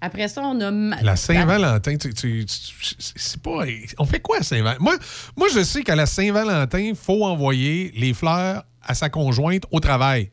Après 0.00 0.28
ça, 0.28 0.42
on 0.42 0.58
a. 0.60 0.70
La 1.02 1.16
Saint-Valentin, 1.16 1.96
tu- 1.96 2.14
tu- 2.14 2.44
tu- 2.46 2.94
c'est 2.98 3.40
pas. 3.42 3.64
On 3.98 4.06
fait 4.06 4.20
quoi 4.20 4.38
à 4.38 4.42
Saint-Valentin? 4.42 4.82
Moi, 4.82 4.96
moi, 5.36 5.48
je 5.54 5.62
sais 5.62 5.82
qu'à 5.82 5.94
la 5.94 6.06
Saint-Valentin, 6.06 6.78
il 6.80 6.96
faut 6.96 7.24
envoyer 7.24 7.92
les 7.94 8.14
fleurs 8.14 8.64
à 8.82 8.94
sa 8.94 9.10
conjointe 9.10 9.64
au 9.70 9.78
travail. 9.80 10.30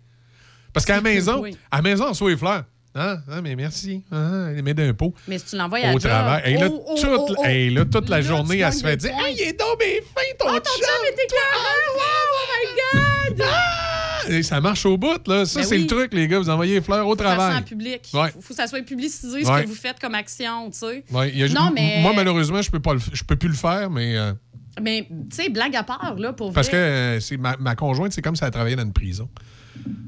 Parce 0.77 0.85
qu'à 0.85 0.95
la 0.95 1.01
maison, 1.13 1.41
Oui. 1.41 1.57
à 1.71 1.77
la 1.77 1.81
maison, 1.81 2.05
on 2.05 2.09
reçoit 2.09 2.29
les 2.29 2.37
fleurs. 2.37 2.63
Ah, 2.99 3.17
ah, 3.31 3.41
mais 3.41 3.55
merci. 3.55 4.03
Ah, 4.11 4.47
les 4.55 4.61
met 4.63 4.73
d'impôts. 4.73 5.13
Mais 5.27 5.37
si 5.37 5.45
tu 5.45 5.55
l'envoies 5.55 5.79
à 5.85 5.93
Au 5.93 5.99
travail. 5.99 6.41
Et 6.53 6.57
là, 6.57 6.67
oh, 6.71 6.95
toute, 6.99 7.09
oh, 7.15 7.35
oh. 7.37 7.43
hey, 7.45 7.69
là, 7.69 7.85
toute 7.85 8.09
la 8.09 8.17
Là, 8.17 8.21
journée, 8.23 8.57
elle 8.59 8.73
se 8.73 8.81
fait 8.83 8.97
dire. 8.97 9.11
Hey, 9.11 9.35
il 9.37 9.41
est 9.41 9.59
donc 9.59 9.77
bien 9.77 9.87
fin, 10.15 10.21
ton 10.39 10.45
Oh, 10.49 10.59
ton 10.59 10.71
chum 10.71 11.05
est 11.05 11.23
écœurant! 11.23 11.77
Oh 11.95 13.29
my 13.29 13.35
God! 13.37 14.31
Et 14.33 14.43
ça 14.43 14.59
marche 14.61 14.85
au 14.85 14.97
bout, 14.97 15.25
là. 15.27 15.45
Ça, 15.45 15.59
Ben 15.61 15.65
c'est 15.65 15.75
oui. 15.75 15.81
le 15.83 15.87
truc, 15.87 16.13
les 16.13 16.27
gars. 16.27 16.39
Vous 16.39 16.49
envoyez 16.49 16.75
les 16.75 16.81
fleurs 16.81 17.07
au 17.07 17.15
ça 17.15 17.23
travail. 17.23 17.57
en 17.57 17.61
public. 17.61 18.09
Ouais. 18.13 18.31
Faut, 18.31 18.41
faut 18.41 18.49
que 18.49 18.55
ça 18.55 18.67
soit 18.67 18.81
publicisé 18.81 19.43
ce 19.43 19.49
Ouais. 19.49 19.63
que 19.63 19.67
vous 19.67 19.75
faites 19.75 19.99
comme 19.99 20.15
action, 20.15 20.69
tu 20.71 20.79
sais. 20.79 21.03
Ouais, 21.11 21.31
il 21.33 21.43
a 21.43 21.47
Non, 21.49 21.71
mais. 21.73 22.01
Moi, 22.01 22.13
malheureusement, 22.15 22.61
je 22.61 22.69
peux 22.71 22.79
pas 22.81 22.93
le- 22.93 22.99
je 23.13 23.23
peux 23.23 23.35
plus 23.35 23.49
le 23.49 23.55
faire, 23.55 23.89
mais. 23.89 24.17
euh, 24.17 24.33
Mais, 24.81 25.07
tu 25.29 25.35
sais, 25.43 25.49
blague 25.49 25.75
à 25.75 25.83
part, 25.83 26.15
là, 26.17 26.33
pour 26.33 26.51
parce 26.51 26.67
que 26.69 26.75
euh, 26.75 27.19
ma, 27.39 27.55
ma 27.57 27.75
conjointe, 27.75 28.11
c'est 28.11 28.21
comme 28.21 28.35
si 28.35 28.43
elle 28.43 28.51
travaillait 28.51 28.75
dans 28.75 28.83
une 28.83 28.93
prison. 28.93 29.29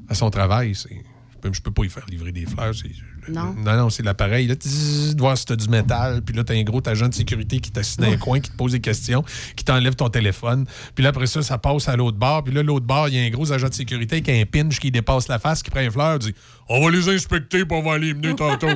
À 0.07 0.15
son 0.15 0.29
travail, 0.29 0.73
c'est. 0.75 0.89
Je 1.31 1.37
peux, 1.47 1.53
je 1.53 1.61
peux 1.61 1.71
pas 1.71 1.83
y 1.85 1.89
faire 1.89 2.05
livrer 2.09 2.31
des 2.33 2.45
fleurs. 2.45 2.75
c'est- 2.75 2.89
Non. 3.31 3.53
Non, 3.53 3.77
non, 3.77 3.89
c'est 3.89 4.03
l'appareil. 4.03 4.47
Là, 4.47 4.55
de 4.55 5.19
voir 5.19 5.37
si 5.37 5.45
t'as 5.45 5.55
du 5.55 5.69
métal. 5.69 6.21
Puis 6.21 6.35
là, 6.35 6.43
t'as 6.43 6.55
un 6.55 6.63
gros 6.63 6.81
agent 6.85 7.07
de 7.07 7.13
sécurité 7.13 7.59
qui 7.59 7.71
t'assied 7.71 8.03
dans 8.03 8.11
un 8.11 8.17
coin, 8.17 8.39
qui 8.41 8.49
te 8.49 8.55
pose 8.57 8.71
des 8.73 8.79
questions, 8.81 9.23
qui 9.55 9.63
t'enlève 9.63 9.95
ton 9.95 10.09
téléphone. 10.09 10.65
Puis 10.95 11.03
là, 11.03 11.11
après 11.11 11.27
ça, 11.27 11.41
ça 11.41 11.57
passe 11.57 11.87
à 11.87 11.95
l'autre 11.95 12.17
bar. 12.17 12.43
Puis 12.43 12.53
là, 12.53 12.61
l'autre 12.63 12.85
bar, 12.85 13.07
il 13.07 13.15
y 13.15 13.19
a 13.19 13.23
un 13.23 13.29
gros 13.29 13.51
agent 13.53 13.69
de 13.69 13.73
sécurité 13.73 14.15
avec 14.17 14.29
un 14.29 14.43
pinch 14.45 14.79
qui 14.79 14.89
dépasse 14.91 15.27
la 15.29 15.39
face, 15.39 15.61
qui 15.63 15.69
prend 15.69 15.79
une 15.81 15.91
fleur, 15.91 16.19
dit 16.19 16.33
On 16.67 16.83
va 16.83 16.91
les 16.91 17.07
inspecter, 17.07 17.63
puis 17.65 17.77
on 17.77 17.83
va 17.83 17.97
les 17.97 18.13
mener 18.13 18.35
tantôt. 18.35 18.67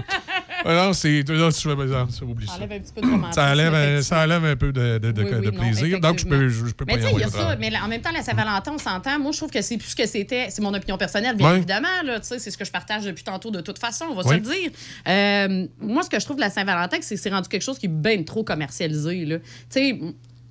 Non, 0.65 0.93
c'est. 0.93 1.23
Là, 1.29 1.51
tu 1.51 1.61
fais, 1.61 1.87
ça, 2.11 2.25
oublie 2.25 2.47
Ça 2.47 2.53
ça. 2.53 2.57
enlève 2.59 2.71
un 2.71 2.79
petit 2.79 2.93
peu 2.93 3.01
de 3.01 3.05
romantisme, 3.07 3.33
Ça 3.33 3.51
enlève, 3.51 3.73
un- 3.73 3.77
effectivement. 3.81 4.01
ça 4.03 4.23
enlève 4.23 4.45
un 4.45 4.55
peu 4.55 4.71
de, 4.71 4.97
de- 4.97 5.11
de- 5.11 5.23
Oui, 5.23 5.29
oui, 5.33 5.45
de 5.45 5.51
non, 5.51 5.59
plaisir. 5.61 5.99
Donc, 5.99 6.19
je 6.19 6.25
peux, 6.25 6.49
je, 6.49 6.65
je 6.67 6.71
peux 6.73 6.85
Mais 6.87 6.97
pas 6.97 7.09
y 7.11 7.15
y 7.19 7.23
a 7.23 7.27
ça. 7.29 7.55
Mais 7.59 7.71
en 7.77 7.87
même 7.87 8.01
temps, 8.01 8.11
la 8.11 8.23
Saint-Valentin, 8.23 8.71
on 8.73 8.77
s'entend. 8.77 9.19
Moi, 9.19 9.31
je 9.31 9.37
trouve 9.37 9.51
que 9.51 9.61
c'est 9.61 9.77
plus 9.77 9.89
ce 9.89 9.95
que 9.95 10.05
c'était. 10.07 10.47
C'est 10.49 10.61
mon 10.61 10.73
opinion 10.73 10.97
personnelle, 10.97 11.35
bien 11.35 11.49
Ouais. 11.51 11.57
évidemment. 11.57 11.87
là, 12.05 12.19
tu 12.19 12.27
sais, 12.27 12.39
C'est 12.39 12.51
ce 12.51 12.57
que 12.57 12.65
je 12.65 12.71
partage 12.71 13.03
depuis 13.03 13.23
tantôt 13.23 13.51
de 13.51 13.61
toute 13.61 13.79
façon, 13.79 14.05
on 14.11 14.15
va 14.15 14.23
se 14.23 14.29
Oui. 14.29 14.35
le 14.35 14.41
dire. 14.41 14.71
Euh, 15.07 15.67
moi, 15.81 16.03
ce 16.03 16.09
que 16.09 16.19
je 16.19 16.25
trouve 16.25 16.37
de 16.37 16.41
la 16.41 16.49
Saint-Valentin, 16.49 16.97
c'est 17.01 17.15
que 17.15 17.21
c'est 17.21 17.29
rendu 17.29 17.47
quelque 17.49 17.61
chose 17.63 17.77
qui 17.79 17.85
est 17.87 17.89
bien 17.89 18.23
trop 18.23 18.43
commercialisé. 18.43 19.25
Tu 19.27 19.39
sais, 19.69 19.99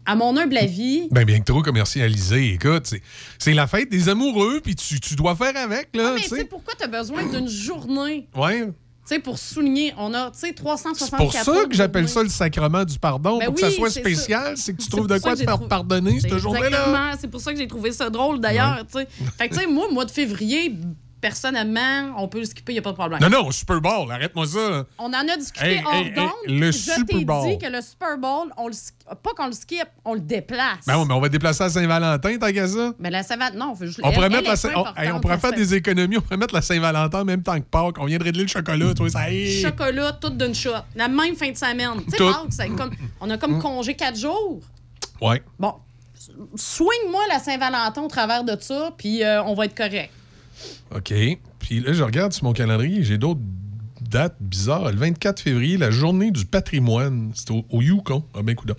à 0.05 0.17
mon 0.17 0.37
humble 0.37 0.57
avis, 0.59 1.07
Ben, 1.13 1.25
bien 1.25 1.39
que 1.39 1.45
trop 1.45 1.63
commercialisé. 1.63 2.55
Écoute, 2.55 2.93
c'est- 3.39 3.55
la 3.55 3.67
fête 3.69 3.89
des 3.91 4.09
amoureux, 4.09 4.61
puis 4.63 4.75
tu, 4.75 4.99
tu 5.01 5.15
dois 5.15 5.37
faire 5.37 5.57
avec, 5.57 5.91
là. 5.95 6.09
Ah, 6.09 6.13
mais 6.17 6.23
tu 6.23 6.29
sais. 6.29 6.45
pourquoi 6.45 6.75
tu 6.77 6.83
as 6.85 6.89
besoin 6.89 7.25
d'une 7.31 7.49
journée? 7.49 8.27
Ouais. 8.35 8.69
Sais, 9.05 9.19
pour 9.19 9.37
souligner, 9.39 9.93
on 9.99 10.15
a, 10.15 10.31
tu 10.31 10.39
sais, 10.39 10.53
364 10.53 11.33
C'est 11.33 11.45
pour 11.45 11.55
ça 11.55 11.67
que 11.67 11.75
j'appelle 11.75 12.09
ça 12.09 12.23
le 12.23 12.29
sacrement 12.29 12.85
du 12.85 12.99
pardon, 13.01 13.39
Ben 13.39 13.47
pour 13.47 13.55
que 13.57 13.61
ça 13.61 13.71
soit 13.71 13.91
spécial, 13.91 14.57
c'est 14.57 14.75
que 14.75 14.81
tu 14.83 14.89
trouves 14.89 15.09
de 15.09 15.19
quoi 15.19 15.35
te 15.35 15.43
faire 15.43 15.57
trou- 15.59 15.67
pardonner 15.67 16.21
cette 16.21 16.39
journée-là. 16.39 16.67
Exactement, 16.69 17.13
c'est 17.21 17.29
pour 17.29 17.41
ça 17.41 17.53
que 17.53 17.59
j'ai 17.59 17.67
trouvé 17.67 17.91
ça 17.93 18.09
drôle 18.11 18.39
d'ailleurs. 18.41 18.85
tu 18.87 19.01
sais. 19.01 19.09
Fait 19.39 19.49
que, 19.49 19.55
tu 19.55 19.61
sais, 19.61 19.67
moi, 19.67 19.87
mois 19.91 20.05
de 20.05 20.11
février, 20.13 20.77
personnellement, 21.23 22.13
on 22.19 22.29
peut 22.29 22.41
le 22.41 22.45
skipper, 22.45 22.73
il 22.73 22.75
n'y 22.75 22.79
a 22.81 22.83
pas 22.83 22.91
de 22.91 22.97
problème. 22.97 23.21
Non, 23.23 23.31
non, 23.31 23.51
Super 23.51 23.81
Bowl, 23.81 24.11
arrête-moi 24.13 24.47
ça. 24.47 24.85
On 24.99 25.07
en 25.07 25.13
a 25.15 25.37
discuté 25.39 25.67
Hey, 25.77 25.83
hors 25.87 25.95
hey, 25.95 26.07
hey, 26.09 26.13
d'onde. 26.15 26.31
le 26.47 26.67
Je 26.67 26.73
Super 26.73 27.07
t'ai 27.07 27.25
dit 27.25 27.59
que 27.59 27.71
le 27.73 27.81
Super 27.81 28.19
Bowl, 28.19 28.53
on 28.59 28.69
le, 28.69 28.75
pas 29.23 29.31
qu'on 29.37 29.47
le 29.47 29.53
skip, 29.53 29.87
on 30.05 30.15
le 30.15 30.21
déplace. 30.21 30.85
Ben 30.87 30.99
oui, 30.99 31.05
mais 31.09 31.15
on 31.15 31.21
va 31.21 31.29
déplacer 31.31 31.63
à 31.65 31.71
Saint-Valentin, 31.71 32.37
tant 32.39 32.53
qu'à 32.53 32.67
ça. 32.69 32.93
Mais 32.99 33.09
la 33.11 33.23
savate, 33.23 33.55
non, 33.55 33.75
je, 33.81 33.87
On 34.03 34.13
pourrait, 34.13 34.29
mettre 34.29 34.49
la 34.49 34.77
on, 34.77 35.17
on 35.17 35.21
pourrait 35.21 35.39
faire 35.39 35.53
des 35.53 35.75
économies, 35.75 36.19
on 36.19 36.21
pourrait 36.21 36.37
mettre 36.37 36.55
la 36.55 36.63
Saint-Valentin 36.63 37.21
en 37.21 37.25
même 37.25 37.43
temps 37.43 37.59
que 37.59 37.65
Pâques. 37.65 37.97
On 37.99 38.05
viendrait 38.07 38.33
de 38.33 38.41
le 38.43 38.47
chocolat, 38.49 38.93
tu 38.95 39.03
vois, 39.03 39.11
ça. 39.11 39.21
Chocolat, 39.63 40.13
tout 40.21 40.31
d'une 40.31 40.55
shot. 40.55 40.71
La 40.97 41.09
même 41.09 41.37
fin 41.37 41.51
de 41.51 41.57
semaine. 41.57 42.05
Tu 42.05 42.11
sais. 42.11 42.19
Pâques, 42.19 42.77
comme, 42.77 42.91
on 43.21 43.31
a 43.31 43.39
comme 43.39 43.57
Mm. 43.57 43.63
congé 43.63 43.95
quatre 43.95 44.19
jours. 44.19 44.61
Ouais. 45.21 45.43
Bon, 45.59 45.75
swing-moi 46.57 47.21
la 47.29 47.39
Saint-Valentin 47.39 48.03
au 48.03 48.09
travers 48.09 48.45
de 48.45 48.57
ça, 48.61 48.91
puis 48.97 49.23
euh, 49.23 49.43
on 49.45 49.55
va 49.55 49.67
être 49.67 49.77
correct. 49.77 50.11
OK. 50.95 51.13
Puis 51.59 51.81
là, 51.81 51.93
je 51.93 52.03
regarde 52.03 52.33
sur 52.33 52.45
mon 52.45 52.53
calendrier, 52.53 53.03
j'ai 53.03 53.19
d'autres 53.19 53.41
dates 54.11 54.37
bizarres. 54.41 54.91
Le 54.91 54.97
24 54.99 55.41
février, 55.41 55.79
la 55.79 55.91
journée 55.91 56.31
du 56.33 56.45
patrimoine. 56.45 57.31
C'est 57.35 57.51
au, 57.51 57.65
au 57.71 57.81
Yukon. 57.81 58.25
Ah 58.35 58.43
ben, 58.43 58.55
coudonc. 58.55 58.75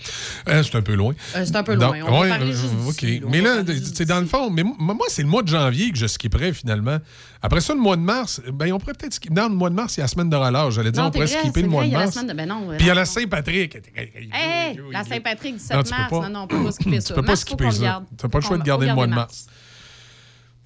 Euh, 0.48 0.62
c'est 0.62 0.76
un 0.76 0.82
peu 0.84 0.94
loin. 0.94 1.14
Euh, 1.36 1.44
c'est 1.44 1.56
un 1.56 1.64
peu 1.64 1.74
loin. 1.74 1.98
On 2.06 2.22
ouais, 2.22 2.32
euh, 2.32 2.88
OK. 2.90 3.02
là. 3.02 3.28
Mais 3.30 3.42
là, 3.42 3.64
c'est 3.96 4.06
dans 4.06 4.20
le 4.20 4.28
fond, 4.28 4.52
mais 4.52 4.64
moi, 4.64 4.96
c'est 5.08 5.24
le 5.24 5.28
mois 5.30 5.42
de 5.42 5.48
janvier 5.48 5.92
que 5.92 5.98
je 5.98 6.06
skipperais 6.06 6.54
finalement. 6.54 6.98
Après 7.42 7.62
ça, 7.62 7.74
le 7.74 7.80
mois 7.80 7.96
de 7.96 8.02
mars, 8.04 8.42
ben, 8.54 8.72
on 8.74 8.78
pourrait 8.80 8.94
peut-être 8.94 9.14
skipper. 9.16 9.34
Dans 9.34 9.48
le 9.50 9.56
mois 9.56 9.72
de 9.72 9.76
mars, 9.76 9.96
il 9.96 10.02
y 10.02 10.02
a 10.02 10.04
la 10.04 10.08
semaine 10.10 10.30
de 10.30 10.36
relâche. 10.36 10.76
J'allais 10.76 10.92
dire, 10.92 11.02
Non, 11.02 11.08
on 11.08 11.12
pourrait 11.12 11.26
vrai, 11.26 11.40
skipper 11.40 11.62
le 11.64 11.68
mois 11.70 11.84
de 11.84 11.88
il 11.88 11.94
y 11.94 11.96
a 11.96 12.00
la 12.00 12.06
mars. 12.06 12.26
de- 12.26 12.34
ben 12.34 12.48
non, 12.50 12.68
Puis 12.70 12.78
il 12.82 12.86
y 12.86 12.90
a 12.90 12.94
non. 12.94 13.00
la 13.00 13.06
Saint-Patrick. 13.06 13.78
Hey, 13.96 14.80
la 14.92 15.04
Saint-Patrick, 15.04 15.56
17 15.56 15.78
Non, 15.78 15.84
tu 15.84 15.90
peux 15.90 15.96
mars. 15.98 16.10
pas. 16.12 16.22
Non, 16.22 16.30
non, 16.30 16.40
on 16.44 16.48
peut 16.48 16.64
pas 16.64 16.72
skipper 16.72 17.02
ça. 17.02 17.08
Tu 17.14 17.14
peux 17.20 17.26
pas 17.26 17.36
skipper 17.36 17.72
ça. 17.72 18.04
Tu 18.18 18.24
n'as 18.26 18.30
pas 18.30 18.38
le 18.40 18.44
choix 18.44 18.58
de 18.60 18.64
garder 18.64 18.86
le 18.88 18.94
mois 18.94 19.08
de 19.08 19.14
mars. 19.16 19.48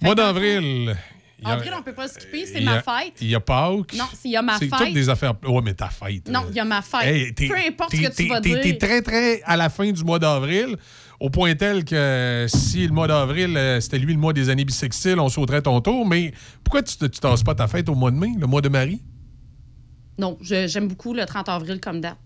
Mois 0.02 0.16
d'avril. 0.16 0.96
il 1.40 1.46
a- 1.48 1.52
Avril, 1.52 1.72
on 1.78 1.82
peut 1.84 1.94
pas 1.94 2.08
skipper, 2.08 2.46
c'est 2.46 2.60
il 2.60 2.66
ma 2.66 2.82
fête. 2.82 3.14
Il 3.22 3.28
y 3.30 3.36
a 3.36 3.40
Pâques. 3.40 3.94
Non, 3.96 4.06
s'il 4.14 4.32
y 4.32 4.36
a 4.36 4.42
ma 4.42 4.58
C'est 4.58 4.68
fête. 4.68 4.80
toutes 4.80 4.94
des 4.94 5.10
affaires. 5.10 5.34
Ouais, 5.48 5.62
mais 5.64 5.74
ta 5.74 5.90
fête. 5.90 6.28
Non, 6.30 6.42
il 6.50 6.56
y 6.56 6.60
a 6.60 6.66
ma 6.66 6.82
fête. 6.82 7.04
Hey, 7.04 7.32
Peu 7.34 7.56
importe 7.68 7.96
ce 7.96 8.02
que 8.02 8.16
tu 8.16 8.28
vas 8.28 8.40
dire. 8.40 8.60
T'es 8.62 8.78
très, 8.78 9.02
très 9.02 9.42
à 9.44 9.56
la 9.58 9.70
fin 9.70 9.92
du 9.92 10.04
mois 10.04 10.20
d'avril, 10.20 10.76
au 11.20 11.30
point 11.30 11.54
tel 11.56 11.84
que 11.86 12.46
si 12.48 12.86
le 12.88 12.94
mois 12.94 13.08
d'avril, 13.08 13.56
euh, 13.58 13.80
c'était 13.80 13.98
lui 14.00 14.14
le 14.14 14.20
mois 14.20 14.34
des 14.34 14.50
années 14.50 14.66
bissextiles, 14.66 15.20
on 15.20 15.30
sauterait 15.30 15.62
ton 15.62 15.80
tour. 15.82 16.06
Mais 16.08 16.32
pourquoi 16.64 16.84
tu 16.84 16.96
ne 17.02 17.08
tasses 17.08 17.44
pas 17.44 17.56
ta 17.56 17.68
fête 17.68 17.90
au 17.90 17.96
mois 17.96 18.12
de 18.12 18.18
mai, 18.18 18.32
le 18.38 18.46
mois 18.48 18.62
de 18.62 18.70
Marie? 18.70 19.02
Non, 20.20 20.38
j'aime 20.42 20.88
beaucoup 20.88 21.14
le 21.14 21.26
30 21.26 21.50
avril 21.50 21.80
comme 21.80 22.02
date. 22.02 22.18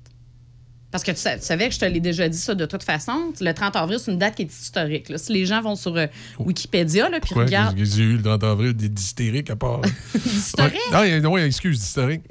Parce 0.92 1.04
que 1.04 1.12
tu, 1.12 1.18
sa- 1.18 1.38
tu 1.38 1.46
savais 1.46 1.70
que 1.70 1.74
je 1.74 1.80
te 1.80 1.86
l'ai 1.86 2.00
déjà 2.02 2.28
dit 2.28 2.38
ça 2.38 2.54
de 2.54 2.66
toute 2.66 2.84
façon. 2.84 3.32
Le 3.40 3.54
30 3.54 3.76
avril, 3.78 3.98
c'est 4.00 4.12
une 4.12 4.18
date 4.20 4.36
qui 4.36 4.42
est 4.44 4.52
historique. 4.54 5.08
là. 5.10 5.18
Si 5.18 5.32
les 5.32 5.46
gens 5.46 5.62
vont 5.62 5.76
sur 5.76 5.96
euh, 5.96 6.08
Wikipédia 6.38 7.10
là, 7.10 7.20
puis 7.22 7.34
regardent. 7.34 7.78
qu'est-ce 7.78 7.96
j'ai 7.96 8.04
eu 8.04 8.18
le 8.18 8.24
30 8.24 8.44
avril 8.44 8.74
des 8.74 8.90
d'hystériques 8.90 9.50
à 9.50 9.56
part? 9.56 9.82
D'historique? 10.14 10.74
Ouais. 10.92 11.22
Ah, 11.24 11.30
ouais, 11.30 11.46
excuse, 11.48 11.80
d'historique. 11.80 12.24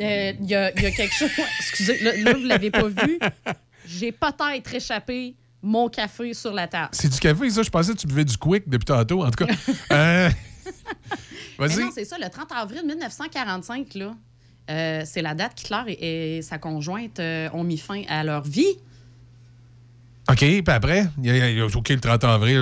Euh, 0.00 0.32
Il 0.40 0.46
y, 0.48 0.54
a, 0.54 0.72
il 0.76 0.82
y 0.82 0.86
a 0.86 0.90
quelque 0.92 1.14
chose. 1.14 1.28
Excusez, 1.60 2.02
là, 2.02 2.12
là, 2.16 2.32
vous 2.34 2.46
l'avez 2.46 2.70
pas 2.70 2.88
vu. 2.88 3.18
J'ai 3.86 4.12
peut-être 4.12 4.74
échappé 4.74 5.34
mon 5.60 5.88
café 5.88 6.34
sur 6.34 6.52
la 6.52 6.66
table. 6.68 6.88
C'est 6.92 7.08
du 7.08 7.18
café, 7.18 7.50
ça? 7.50 7.62
Je 7.62 7.70
pensais 7.70 7.92
que 7.92 7.98
tu 7.98 8.06
buvais 8.06 8.24
du 8.24 8.36
quick 8.36 8.68
depuis 8.68 8.84
tantôt, 8.86 9.24
en 9.24 9.30
tout 9.30 9.44
cas. 9.44 9.52
Euh, 9.92 10.30
Vas-y. 11.58 11.80
non, 11.80 11.90
c'est 11.94 12.04
ça, 12.04 12.16
le 12.18 12.28
30 12.28 12.50
avril 12.52 12.82
1945, 12.86 13.94
là, 13.94 14.14
euh, 14.72 15.02
c'est 15.04 15.22
la 15.22 15.34
date 15.34 15.54
qu'Hitler 15.54 15.82
et, 15.88 16.36
et 16.38 16.42
sa 16.42 16.58
conjointe 16.58 17.20
euh, 17.20 17.48
ont 17.52 17.62
mis 17.64 17.78
fin 17.78 18.02
à 18.08 18.24
leur 18.24 18.42
vie. 18.42 18.78
OK, 20.30 20.38
puis 20.38 20.62
après, 20.68 21.06
il 21.18 21.26
y 21.26 21.30
a- 21.30 21.50
il 21.50 21.58
y 21.58 21.60
a- 21.60 21.66
OK, 21.66 21.88
le 21.88 21.98
30 21.98 22.22
avril, 22.22 22.54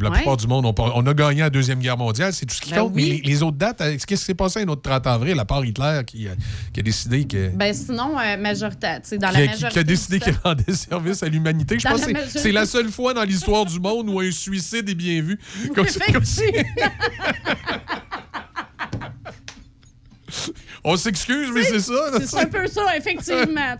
la 0.00 0.10
Ouais. 0.10 0.16
plupart 0.16 0.36
du 0.36 0.48
monde, 0.48 0.66
on, 0.66 1.06
a 1.06 1.14
gagné 1.14 1.40
la 1.42 1.48
Deuxième 1.48 1.78
Guerre 1.78 1.96
mondiale, 1.96 2.32
c'est 2.32 2.44
tout 2.44 2.56
ce 2.56 2.60
qui 2.60 2.72
Ben 2.72 2.80
compte. 2.80 2.92
oui. 2.96 3.02
Mais 3.04 3.16
les, 3.28 3.34
les 3.34 3.42
autres 3.44 3.56
dates, 3.56 3.80
euh, 3.80 3.92
qu'est-ce 3.92 4.04
qui 4.04 4.16
s'est 4.16 4.34
passé 4.34 4.62
un 4.62 4.68
autre 4.68 4.82
30 4.82 5.06
avril, 5.06 5.38
à 5.38 5.44
part 5.44 5.64
Hitler 5.64 6.00
qui, 6.04 6.26
euh, 6.26 6.34
qui 6.72 6.80
a 6.80 6.82
décidé 6.82 7.24
que. 7.24 7.50
Ben 7.50 7.72
sinon, 7.72 8.18
euh, 8.18 8.36
majoritaire, 8.36 9.00
dans 9.00 9.28
qui, 9.28 9.34
la 9.38 9.46
majorité 9.46 9.68
qui 9.68 9.78
a 9.78 9.84
décidé 9.84 10.18
qu'il 10.18 10.34
rendait 10.42 10.72
service 10.74 11.22
à 11.22 11.28
l'humanité. 11.28 11.78
Je 11.78 11.88
pense 11.88 12.00
la 12.00 12.06
que 12.06 12.06
c'est- 12.06 12.12
majorité- 12.14 12.38
c'est 12.40 12.52
la 12.52 12.66
seule 12.66 12.88
fois 12.90 13.14
dans 13.14 13.22
l'histoire 13.22 13.64
du 13.64 13.78
monde 13.78 14.08
où 14.08 14.18
un 14.18 14.32
suicide 14.32 14.88
est 14.88 14.94
bien 14.96 15.22
vu. 15.22 15.38
Comme 15.76 15.86
ça. 15.86 16.00
On 20.84 20.96
s'excuse, 20.96 21.50
mais 21.52 21.62
c'est 21.64 21.80
ça. 21.80 22.10
C'est 22.24 22.38
un 22.40 22.46
peu 22.46 22.66
ça, 22.66 22.96
effectivement. 22.96 23.76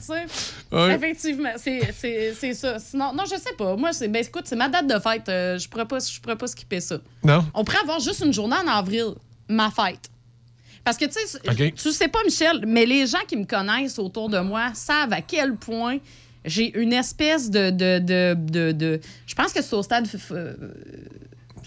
Ouais. 0.72 0.94
Effectivement, 0.94 1.52
c'est- 1.56 2.54
ça. 2.54 2.78
Sinon, 2.78 3.12
non, 3.14 3.24
je 3.24 3.36
sais 3.36 3.54
pas. 3.56 3.76
Moi, 3.76 3.92
c'est 3.92 4.08
ben 4.08 4.24
écoute, 4.24 4.44
c'est 4.46 4.56
ma 4.56 4.68
date 4.68 4.86
de 4.86 4.98
fête. 4.98 5.28
euh, 5.28 5.58
je 5.58 5.68
pourrais 5.68 5.86
pas, 5.86 5.98
je 5.98 6.20
pourrais 6.20 6.36
pas 6.36 6.46
skipper 6.46 6.80
ça. 6.80 6.98
Non. 7.24 7.44
On 7.54 7.64
pourrait 7.64 7.80
avoir 7.82 8.00
juste 8.00 8.22
une 8.24 8.32
journée 8.32 8.56
en 8.56 8.68
avril, 8.68 9.14
ma 9.48 9.70
fête. 9.70 10.08
Parce 10.84 10.96
que, 10.96 11.04
tu 11.04 11.12
sais, 11.12 11.38
tu 11.76 11.92
sais 11.92 12.08
pas, 12.08 12.20
Michel, 12.24 12.64
mais 12.66 12.86
les 12.86 13.06
gens 13.06 13.18
qui 13.28 13.36
me 13.36 13.44
connaissent 13.44 13.98
autour 13.98 14.28
de 14.30 14.38
moi 14.40 14.70
savent 14.74 15.12
à 15.12 15.20
quel 15.20 15.54
point 15.56 15.98
j'ai 16.44 16.78
une 16.80 16.94
espèce 16.94 17.50
de. 17.50 17.68
de, 17.70 17.98
de, 17.98 18.34
de, 18.38 18.72
de- 18.72 19.00
je 19.26 19.34
pense 19.34 19.52
que 19.52 19.60
c'est 19.62 19.74
au 19.76 19.82
stade 19.82 20.06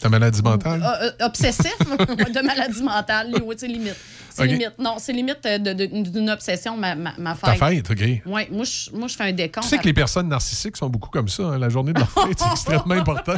Ta 0.01 0.09
maladie 0.09 0.41
mentale? 0.41 0.81
euh, 0.83 1.11
euh, 1.21 1.25
obsessif 1.25 1.77
de 1.89 2.45
maladie 2.45 2.81
mentale. 2.83 3.31
tu 3.33 3.57
sais, 3.57 3.67
limite. 3.67 3.95
C'est 4.29 4.45
limite. 4.47 4.71
Non, 4.79 4.95
c'est 4.97 5.13
limite 5.13 5.45
euh, 5.45 5.57
d'une 5.57 6.29
obsession, 6.29 6.77
ma, 6.77 6.95
ma, 6.95 7.13
ma 7.17 7.35
Ta 7.35 7.53
fête. 7.55 7.85
fête, 7.87 7.91
OK. 7.91 8.31
Ouais, 8.33 8.47
moi, 8.51 8.63
je, 8.65 8.89
moi, 8.95 9.07
je 9.07 9.15
fais 9.15 9.25
un 9.25 9.31
décompte. 9.33 9.65
Tu 9.65 9.69
sais 9.69 9.77
que 9.77 9.83
les 9.85 9.93
personnes 9.93 10.29
narcissiques 10.29 10.77
sont 10.77 10.89
beaucoup 10.89 11.09
comme 11.09 11.27
ça. 11.27 11.43
hein, 11.43 11.57
La 11.57 11.69
journée 11.69 11.91
de 11.93 11.99
leur 11.99 12.09
fête, 12.27 12.39
c'est 12.39 12.51
extrêmement 12.51 12.95
important. 12.95 13.35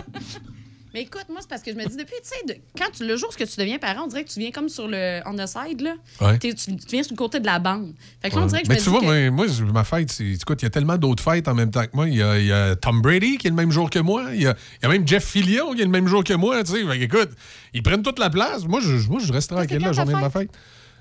Mais 0.93 1.01
écoute, 1.01 1.25
moi, 1.29 1.39
c'est 1.41 1.49
parce 1.49 1.63
que 1.63 1.71
je 1.71 1.75
me 1.75 1.85
dis, 1.87 1.95
depuis, 1.95 2.13
tu 2.21 2.29
sais, 2.29 2.45
de- 2.53 2.59
quand 2.77 2.91
tu, 2.95 3.05
le 3.07 3.17
jour 3.17 3.29
où 3.29 3.35
tu 3.35 3.43
deviens 3.57 3.79
parent, 3.79 4.03
on 4.03 4.07
dirait 4.07 4.23
que 4.23 4.29
tu 4.29 4.39
viens 4.39 4.51
comme 4.51 4.69
sur 4.69 4.87
le 4.87 5.21
on 5.25 5.33
the 5.35 5.47
side, 5.47 5.81
là. 5.81 5.95
Ouais. 6.21 6.37
Tu, 6.37 6.53
tu 6.53 6.71
viens 6.91 7.01
sur 7.01 7.13
le 7.13 7.17
côté 7.17 7.39
de 7.39 7.45
la 7.47 7.57
bande. 7.59 7.93
Fait 8.21 8.29
que 8.29 8.35
là, 8.35 8.41
on 8.43 8.45
dirait 8.45 8.61
que 8.61 8.67
je 8.67 8.71
Mais 8.73 8.77
tu 8.77 8.89
vois, 8.89 9.01
que- 9.01 9.29
moi, 9.29 9.45
ma 9.73 9.83
fête, 9.83 10.11
c'est. 10.11 10.25
Écoute, 10.33 10.61
il 10.61 10.65
y 10.65 10.67
a 10.67 10.69
tellement 10.69 10.97
d'autres 10.97 11.23
fêtes 11.23 11.47
en 11.47 11.55
même 11.55 11.71
temps 11.71 11.83
que 11.83 11.95
moi. 11.95 12.07
Il 12.07 12.15
y 12.15 12.21
a, 12.21 12.37
il 12.39 12.45
y 12.45 12.51
a 12.51 12.75
Tom 12.75 13.01
Brady 13.01 13.37
qui 13.39 13.47
est 13.47 13.49
le 13.49 13.55
même 13.55 13.71
jour 13.71 13.89
que 13.89 13.97
moi. 13.99 14.25
Il 14.33 14.41
y 14.43 14.47
a, 14.47 14.55
il 14.81 14.83
y 14.83 14.85
a 14.85 14.89
même 14.89 15.07
Jeff 15.07 15.25
Fillion 15.25 15.73
qui 15.73 15.81
est 15.81 15.85
le 15.85 15.89
même 15.91 16.07
jour 16.07 16.23
que 16.23 16.33
moi. 16.33 16.63
Tu 16.63 16.71
sais, 16.73 16.85
Fait 16.85 16.99
que, 16.99 17.03
écoute, 17.03 17.31
ils 17.73 17.81
prennent 17.81 18.03
toute 18.03 18.19
la 18.19 18.29
place. 18.29 18.65
Moi, 18.67 18.79
je, 18.79 19.07
moi, 19.09 19.19
je 19.19 19.33
reste 19.33 19.49
tranquille 19.49 19.79
la 19.79 19.93
journée 19.93 20.13
de 20.13 20.19
ma 20.19 20.29
fête? 20.29 20.49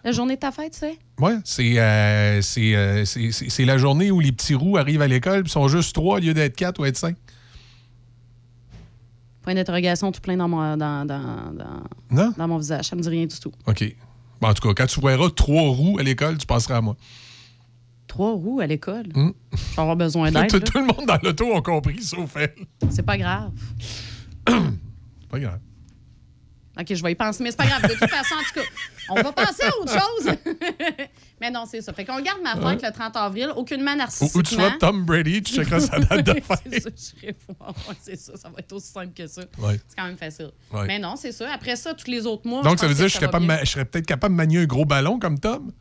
La 0.04 0.10
journée 0.10 0.34
de 0.34 0.40
ta 0.40 0.50
fête, 0.50 0.72
tu 0.72 0.78
sais? 0.80 0.98
Ouais, 1.20 1.36
c'est 1.44 1.78
euh, 1.78 2.40
c'est, 2.42 2.74
euh, 2.74 3.04
c'est- 3.04 3.30
c'est 3.30 3.64
la 3.64 3.78
journée 3.78 4.10
où 4.10 4.18
les 4.18 4.32
petits 4.32 4.54
roux 4.56 4.76
arrivent 4.76 5.02
à 5.02 5.06
l'école 5.06 5.44
et 5.46 5.48
sont 5.48 5.68
juste 5.68 5.94
trois 5.94 6.16
au 6.16 6.20
lieu 6.20 6.34
d'être 6.34 6.56
quatre 6.56 6.80
ou 6.80 6.84
être 6.86 6.96
cinq. 6.96 7.14
Point 9.42 9.54
d'interrogation 9.54 10.12
tout 10.12 10.20
plein 10.20 10.36
dans 10.36 10.48
mon, 10.48 10.76
dans, 10.76 11.04
dans, 11.06 11.82
dans, 12.36 12.48
mon 12.48 12.58
visage. 12.58 12.86
Ça 12.86 12.96
me 12.96 13.02
dit 13.02 13.08
rien 13.08 13.26
du 13.26 13.38
tout. 13.38 13.52
OK. 13.66 13.96
Ben, 14.40 14.48
en 14.50 14.54
tout 14.54 14.66
cas, 14.68 14.74
quand 14.74 14.86
tu 14.86 15.00
verras 15.00 15.30
trois 15.30 15.62
roues 15.70 15.98
à 15.98 16.02
l'école, 16.02 16.38
tu 16.38 16.46
passeras 16.46 16.76
à 16.76 16.80
moi. 16.80 16.96
Trois 18.06 18.32
roues 18.32 18.60
à 18.60 18.66
l'école? 18.66 19.06
Hmm? 19.14 19.30
Je 19.52 19.56
vais 19.56 19.80
avoir 19.80 19.96
besoin 19.96 20.30
d'aide. 20.32 20.48
tout- 20.50 20.78
le 20.78 20.84
monde 20.86 21.06
dans 21.06 21.18
l'auto 21.22 21.54
a 21.56 21.62
compris, 21.62 22.02
sauf 22.02 22.36
elle. 22.36 22.54
C'est 22.90 23.02
pas 23.04 23.16
grave. 23.18 23.50
C'est 24.46 24.54
pas 25.30 25.38
grave. 25.40 25.58
OK, 26.80 26.94
je 26.94 27.02
vais 27.02 27.12
y 27.12 27.14
penser, 27.14 27.42
mais 27.44 27.50
c'est 27.50 27.56
pas 27.58 27.66
grave. 27.66 27.82
De 27.82 27.88
toute 27.88 28.08
façon, 28.08 28.34
en 28.34 28.38
tout 28.42 28.54
cas, 28.54 28.66
on 29.10 29.14
va 29.16 29.30
passer 29.32 29.64
à 29.64 29.76
autre 29.78 29.92
chose. 29.92 30.34
mais 31.40 31.50
non, 31.50 31.64
c'est 31.70 31.82
ça. 31.82 31.92
Fait 31.92 32.04
qu'on 32.06 32.20
garde 32.22 32.40
ma 32.42 32.54
fête 32.54 32.64
Ouais. 32.82 32.88
le 32.88 32.92
30 32.94 33.14
avril, 33.16 33.52
aucunement 33.54 33.92
Ou, 33.92 33.96
narcissiquement. 33.96 34.40
ou 34.40 34.42
tu 34.42 34.56
vas 34.56 34.70
Tom 34.78 35.04
Brady, 35.04 35.42
tu 35.42 35.54
checkeras 35.54 35.80
sa 35.80 35.98
date 35.98 36.24
de 36.24 36.32
fête. 36.40 36.60
c'est 36.70 36.80
ça, 36.80 36.90
voir. 37.58 37.74
Ouais, 37.88 37.94
c'est 38.00 38.16
ça, 38.18 38.36
ça 38.38 38.48
va 38.48 38.54
être 38.58 38.72
aussi 38.72 38.88
simple 38.90 39.12
que 39.14 39.26
ça. 39.26 39.42
Ouais. 39.58 39.78
C'est 39.86 39.96
quand 39.98 40.06
même 40.06 40.16
facile. 40.16 40.50
Mais 40.86 40.98
non, 40.98 41.16
c'est 41.16 41.32
ça. 41.32 41.52
Après 41.52 41.76
ça, 41.76 41.92
tous 41.92 42.10
les 42.10 42.24
autres 42.26 42.48
mois. 42.48 42.62
Donc, 42.62 42.78
ça 42.78 42.86
veut 42.86 42.94
dire 42.94 43.04
que 43.04 43.10
je 43.12 43.16
serais, 43.16 43.30
pas 43.30 43.40
ma- 43.40 43.64
je 43.64 43.70
serais 43.70 43.84
peut-être 43.84 44.06
capable 44.06 44.32
de 44.34 44.38
manier 44.38 44.58
un 44.60 44.64
gros 44.66 44.86
ballon 44.86 45.18
comme 45.18 45.38
Tom? 45.38 45.72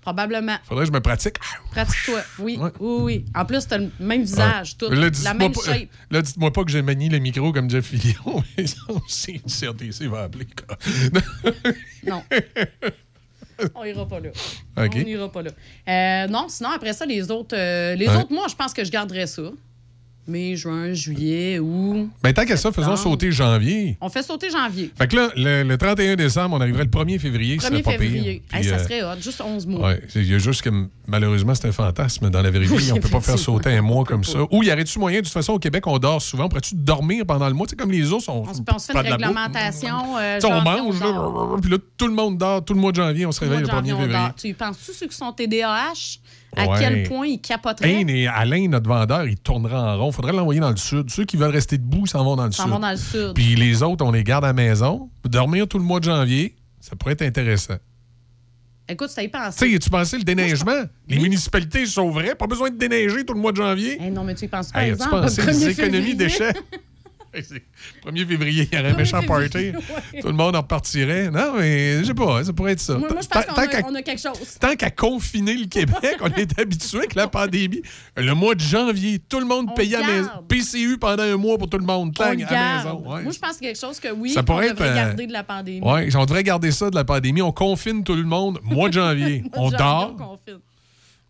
Probablement. 0.00 0.56
Faudrait 0.64 0.84
que 0.84 0.88
je 0.88 0.92
me 0.94 1.00
pratique. 1.00 1.36
Pratique-toi. 1.72 2.20
Oui, 2.38 2.58
oui, 2.58 2.70
oui. 3.02 3.24
En 3.34 3.44
plus, 3.44 3.66
t'as 3.66 3.78
le 3.78 3.90
même 4.00 4.22
visage, 4.22 4.76
tout. 4.78 4.88
Là, 4.90 5.10
la 5.24 5.34
même 5.34 5.52
pas- 5.52 5.60
shape. 5.62 5.88
Là, 6.10 6.22
dites-moi 6.22 6.50
pas 6.52 6.64
que 6.64 6.70
j'ai 6.70 6.80
manié 6.82 7.08
le 7.10 7.18
micro 7.18 7.52
comme 7.52 7.68
Jeff 7.68 7.84
Fillion. 7.86 8.42
c'est 9.08 9.40
CRTC 9.46 10.06
va 10.08 10.22
appeler. 10.22 10.46
quoi. 10.66 10.76
Non. 12.06 12.22
On 13.74 13.84
ira 13.84 14.08
pas 14.08 14.20
là. 14.20 14.30
OK. 14.78 14.92
On 14.96 14.98
ira 15.06 15.30
pas 15.30 15.42
là. 15.42 15.50
Euh, 15.86 16.28
non, 16.28 16.46
sinon, 16.48 16.70
après 16.70 16.94
ça, 16.94 17.04
les 17.04 17.30
autres, 17.30 17.54
euh, 17.56 17.94
les 17.94 18.08
Ouais. 18.08 18.16
autres 18.16 18.32
mois, 18.32 18.48
je 18.48 18.54
pense 18.54 18.72
que 18.72 18.82
je 18.84 18.90
garderais 18.90 19.26
ça. 19.26 19.42
Mai, 20.30 20.56
juin, 20.56 20.92
juillet 20.94 21.58
ou. 21.58 22.08
Ben, 22.22 22.32
tant 22.32 22.44
qu'à 22.44 22.56
ça, 22.56 22.72
faisons 22.72 22.96
sauter 22.96 23.30
janvier. 23.32 23.98
On 24.00 24.08
fait 24.08 24.22
sauter 24.22 24.48
janvier. 24.50 24.90
Fait 24.96 25.08
que 25.08 25.16
là, 25.16 25.30
le, 25.36 25.62
le 25.64 25.76
31 25.78 26.16
décembre, 26.16 26.56
on 26.56 26.60
arriverait 26.60 26.84
le 26.84 26.90
1er 26.90 27.18
février. 27.18 27.58
ce 27.58 27.66
1er 27.66 27.68
serait 27.68 27.82
pas 27.82 27.90
février. 27.92 28.42
Pire. 28.48 28.58
Hey, 28.58 28.60
Puis, 28.60 28.68
ça 28.70 28.76
euh, 28.76 28.84
serait 28.84 29.02
hot, 29.02 29.20
juste 29.20 29.40
11 29.40 29.66
mois. 29.66 29.88
Ouais, 29.88 30.02
c'est- 30.08 30.20
il 30.20 30.30
y 30.30 30.34
a 30.34 30.38
juste 30.38 30.62
que 30.62 30.70
malheureusement, 31.06 31.54
c'est 31.54 31.68
un 31.68 31.72
fantasme 31.72 32.30
dans 32.30 32.40
la 32.42 32.50
vérité. 32.50 32.72
Oui, 32.74 32.90
on 32.92 32.96
peut 32.96 33.08
pas 33.08 33.20
faire 33.20 33.38
sauter 33.38 33.70
un 33.70 33.82
mois 33.82 34.04
comme 34.04 34.24
ça. 34.24 34.38
Ou 34.50 34.62
y 34.62 34.72
aurait-tu 34.72 34.98
moyen, 34.98 35.18
de 35.18 35.24
toute 35.24 35.32
façon, 35.32 35.54
au 35.54 35.58
Québec, 35.58 35.86
on 35.86 35.98
dort 35.98 36.22
souvent. 36.22 36.48
Pourrais-tu 36.48 36.74
dormir 36.76 37.24
pendant 37.26 37.48
le 37.48 37.54
mois? 37.54 37.66
Tu 37.66 37.70
sais, 37.70 37.76
comme 37.76 37.90
les 37.90 38.12
ours, 38.12 38.28
on, 38.28 38.44
On 38.48 38.54
se, 38.54 38.60
on 38.72 38.78
se 38.78 38.92
fait 38.92 38.98
une 38.98 39.12
réglementation. 39.12 40.16
euh, 40.18 40.38
on 40.44 40.60
mange, 40.62 41.00
là, 41.00 41.58
puis 41.60 41.70
là, 41.70 41.78
tout 41.96 42.06
le 42.06 42.14
monde 42.14 42.38
dort, 42.38 42.64
tout 42.64 42.74
le 42.74 42.80
mois 42.80 42.92
de 42.92 42.96
janvier, 42.96 43.26
on 43.26 43.32
se 43.32 43.40
réveille 43.40 43.58
le 43.60 43.64
de 43.66 43.70
1er 43.70 43.74
janvier, 43.74 43.92
on 43.92 44.00
février. 44.00 44.28
Tu 44.36 44.54
penses-tu 44.54 44.92
ceux 44.92 45.06
qui 45.06 45.16
sont 45.16 45.32
TDAH? 45.32 46.18
À 46.56 46.66
Ouais. 46.66 46.78
quel 46.80 47.02
point? 47.04 47.36
Hey, 47.82 48.04
mais 48.04 48.26
Alain, 48.26 48.68
notre 48.68 48.88
vendeur, 48.88 49.24
il 49.26 49.36
tournera 49.36 49.94
en 49.94 49.98
rond. 50.04 50.12
Faudrait 50.12 50.32
l'envoyer 50.32 50.60
dans 50.60 50.70
le 50.70 50.76
sud. 50.76 51.08
Ceux 51.10 51.24
qui 51.24 51.36
veulent 51.36 51.50
rester 51.52 51.78
debout 51.78 52.06
s'en 52.06 52.24
vont 52.24 52.34
dans 52.36 52.46
le 52.46 52.52
S'en 52.52 52.64
sud. 52.64 52.72
vont 52.72 52.78
dans 52.80 52.90
le 52.90 52.96
sud. 52.96 53.32
Puis 53.34 53.54
les 53.54 53.82
autres, 53.82 54.04
on 54.04 54.10
les 54.10 54.24
garde 54.24 54.44
à 54.44 54.48
la 54.48 54.52
maison. 54.52 55.08
Dormir 55.24 55.68
tout 55.68 55.78
le 55.78 55.84
mois 55.84 56.00
de 56.00 56.04
janvier, 56.06 56.56
ça 56.80 56.96
pourrait 56.96 57.12
être 57.12 57.22
intéressant. 57.22 57.76
Écoute, 58.88 59.10
ça 59.10 59.22
y 59.22 59.28
pensé. 59.28 59.64
Tu 59.66 59.72
sais, 59.74 59.78
tu 59.78 59.88
pensais 59.90 60.18
le 60.18 60.24
déneigement? 60.24 60.82
Les 61.08 61.20
municipalités 61.20 61.86
sauveraient. 61.86 62.34
Pas 62.34 62.48
besoin 62.48 62.70
de 62.70 62.76
déneiger 62.76 63.24
tout 63.24 63.34
le 63.34 63.40
mois 63.40 63.52
de 63.52 63.58
janvier. 63.58 64.02
Hey, 64.02 64.10
non, 64.10 64.24
mais 64.24 64.34
tu 64.34 64.46
y 64.46 64.48
penses 64.48 64.72
pas, 64.72 64.82
Hey, 64.84 64.90
exemple, 64.90 65.14
as-tu 65.14 65.40
pensé 65.42 65.42
le 65.42 65.46
les 65.52 65.58
1er 65.66 65.70
économies 65.70 66.16
février? 66.16 66.52
d'échelle? 67.34 67.56
Hey, 67.56 67.62
c'est- 68.04 68.10
1er 68.10 68.26
février, 68.26 68.68
il 68.72 68.76
y 68.76 68.80
aurait 68.80 68.90
un 68.92 68.96
méchant 68.96 69.22
party. 69.22 69.56
ouais. 70.14 70.20
Tout 70.20 70.28
le 70.28 70.32
monde 70.34 70.56
en 70.56 70.60
repartirait. 70.60 71.30
Non, 71.30 71.54
mais 71.58 72.00
je 72.00 72.04
sais 72.04 72.14
pas, 72.14 72.42
ça 72.44 72.52
pourrait 72.52 72.72
être 72.72 72.80
ça. 72.80 72.94
Moi, 72.98 73.08
moi, 73.10 73.20
je 73.22 73.28
Tant- 73.28 73.40
pense 73.42 73.66
qu'on 73.68 73.94
a, 73.94 73.98
on 73.98 74.02
quelque 74.02 74.20
chose. 74.20 74.58
Tant 74.60 74.74
qu'à 74.76 74.90
confiner 74.90 75.54
le 75.54 75.66
Québec, 75.66 76.16
on 76.20 76.26
est 76.28 76.58
habitué 76.60 76.98
avec 76.98 77.14
la 77.14 77.28
pandémie. 77.28 77.82
Le 78.16 78.34
mois 78.34 78.54
de 78.54 78.60
janvier, 78.60 79.18
tout 79.20 79.40
le 79.40 79.46
monde 79.46 79.68
On 79.70 79.74
payait 79.74 79.96
à 79.96 80.00
la 80.00 80.06
maison. 80.06 80.28
PCU 80.48 80.98
pendant 80.98 81.22
un 81.22 81.36
mois 81.36 81.56
pour 81.58 81.68
tout 81.68 81.78
le 81.78 81.84
monde. 81.86 82.08
On 82.08 82.12
Tang, 82.12 82.42
à 82.48 82.76
maison. 82.78 83.02
Ouais. 83.06 83.22
Moi, 83.22 83.32
je 83.32 83.38
pense 83.38 83.54
que 83.56 83.60
quelque 83.60 83.78
chose 83.78 84.00
que 84.00 84.08
oui, 84.12 84.30
Ça 84.30 84.40
on 84.40 84.44
pourrait 84.44 84.70
devrait 84.70 84.86
être, 84.88 84.92
euh, 84.92 84.94
garder 84.96 85.26
de 85.26 85.32
la 85.32 85.44
pandémie. 85.44 85.86
Ouais, 85.86 86.08
on 86.16 86.24
devrait 86.24 86.42
garder 86.44 86.70
ça 86.72 86.90
de 86.90 86.94
la 86.96 87.04
pandémie. 87.04 87.42
On 87.42 87.52
confine 87.52 88.02
tout 88.04 88.14
le 88.14 88.24
monde. 88.24 88.58
Mois 88.64 88.88
de 88.88 88.94
janvier, 88.94 89.42
Mois 89.42 89.50
de 89.50 89.58
on 89.58 89.62
janvier, 89.70 89.78
dort, 89.78 90.16
on 90.20 90.60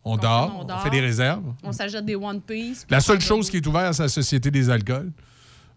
on 0.02 0.16
dort, 0.16 0.54
on 0.56 0.60
on 0.62 0.64
dort. 0.64 0.82
fait 0.82 0.90
des 0.90 1.00
réserves. 1.00 1.42
On 1.62 1.72
s'achète 1.72 2.06
des 2.06 2.16
One 2.16 2.40
Piece. 2.40 2.86
La 2.88 3.00
seule 3.00 3.20
chose 3.20 3.50
qui 3.50 3.58
est 3.58 3.66
ouverte, 3.66 3.92
c'est 3.94 4.02
la 4.04 4.08
Société 4.08 4.50
des 4.50 4.70
alcools. 4.70 5.12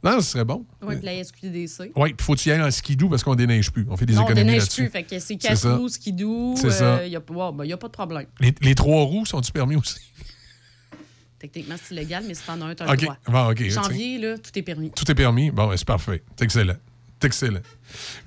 Non, 0.03 0.19
ce 0.19 0.32
serait 0.32 0.43
bon. 0.43 0.65
Oui, 0.82 0.98
puis 0.98 1.06
la 1.06 1.23
SQDC. 1.23 1.91
Oui, 1.95 2.14
puis 2.14 2.25
faut 2.25 2.35
y 2.35 2.51
aller 2.51 2.64
en 2.64 2.72
skidoo 2.72 3.07
parce 3.09 3.23
qu'on 3.23 3.35
déneige 3.35 3.72
plus. 3.72 3.85
On 3.90 3.95
fait 3.95 4.06
des 4.06 4.14
non, 4.14 4.22
on 4.22 4.25
économies 4.25 4.45
déneige 4.45 4.64
là-dessus. 4.64 4.82
plus. 4.83 4.91
Fait 4.91 5.03
que 5.03 5.19
c'est 5.19 5.38
quatre 5.38 5.69
roues, 5.69 5.88
skidoo. 5.90 6.56
C'est 6.57 6.72
ça. 6.72 7.06
Il 7.06 7.09
n'y 7.09 7.15
a, 7.15 7.19
ouais, 7.19 7.51
ben, 7.53 7.72
a 7.72 7.77
pas 7.77 7.88
de 7.88 7.93
problème. 7.93 8.25
Les, 8.40 8.53
les 8.61 8.75
trois 8.75 9.03
roues 9.03 9.25
sont-ils 9.25 9.53
permis 9.53 9.77
aussi? 9.77 9.99
Techniquement, 11.40 11.75
c'est 11.82 11.95
illégal, 11.95 12.23
mais 12.27 12.33
si 12.33 12.43
t'en 12.45 12.59
as 12.61 12.65
un, 12.65 12.75
t'as 12.75 12.85
OK. 12.85 13.01
le 13.01 13.07
droit. 13.07 13.17
Bon, 13.27 13.69
Janvier, 13.69 14.17
là, 14.17 14.38
tout 14.38 14.57
est 14.57 14.61
permis. 14.61 14.91
Tout 14.91 15.09
est 15.09 15.15
permis. 15.15 15.51
Bon, 15.51 15.67
ben, 15.67 15.77
c'est 15.77 15.88
parfait. 15.88 16.23
C'est 16.38 16.45
excellent. 16.45 16.75
C'est 17.24 17.27
excellent. 17.27 17.60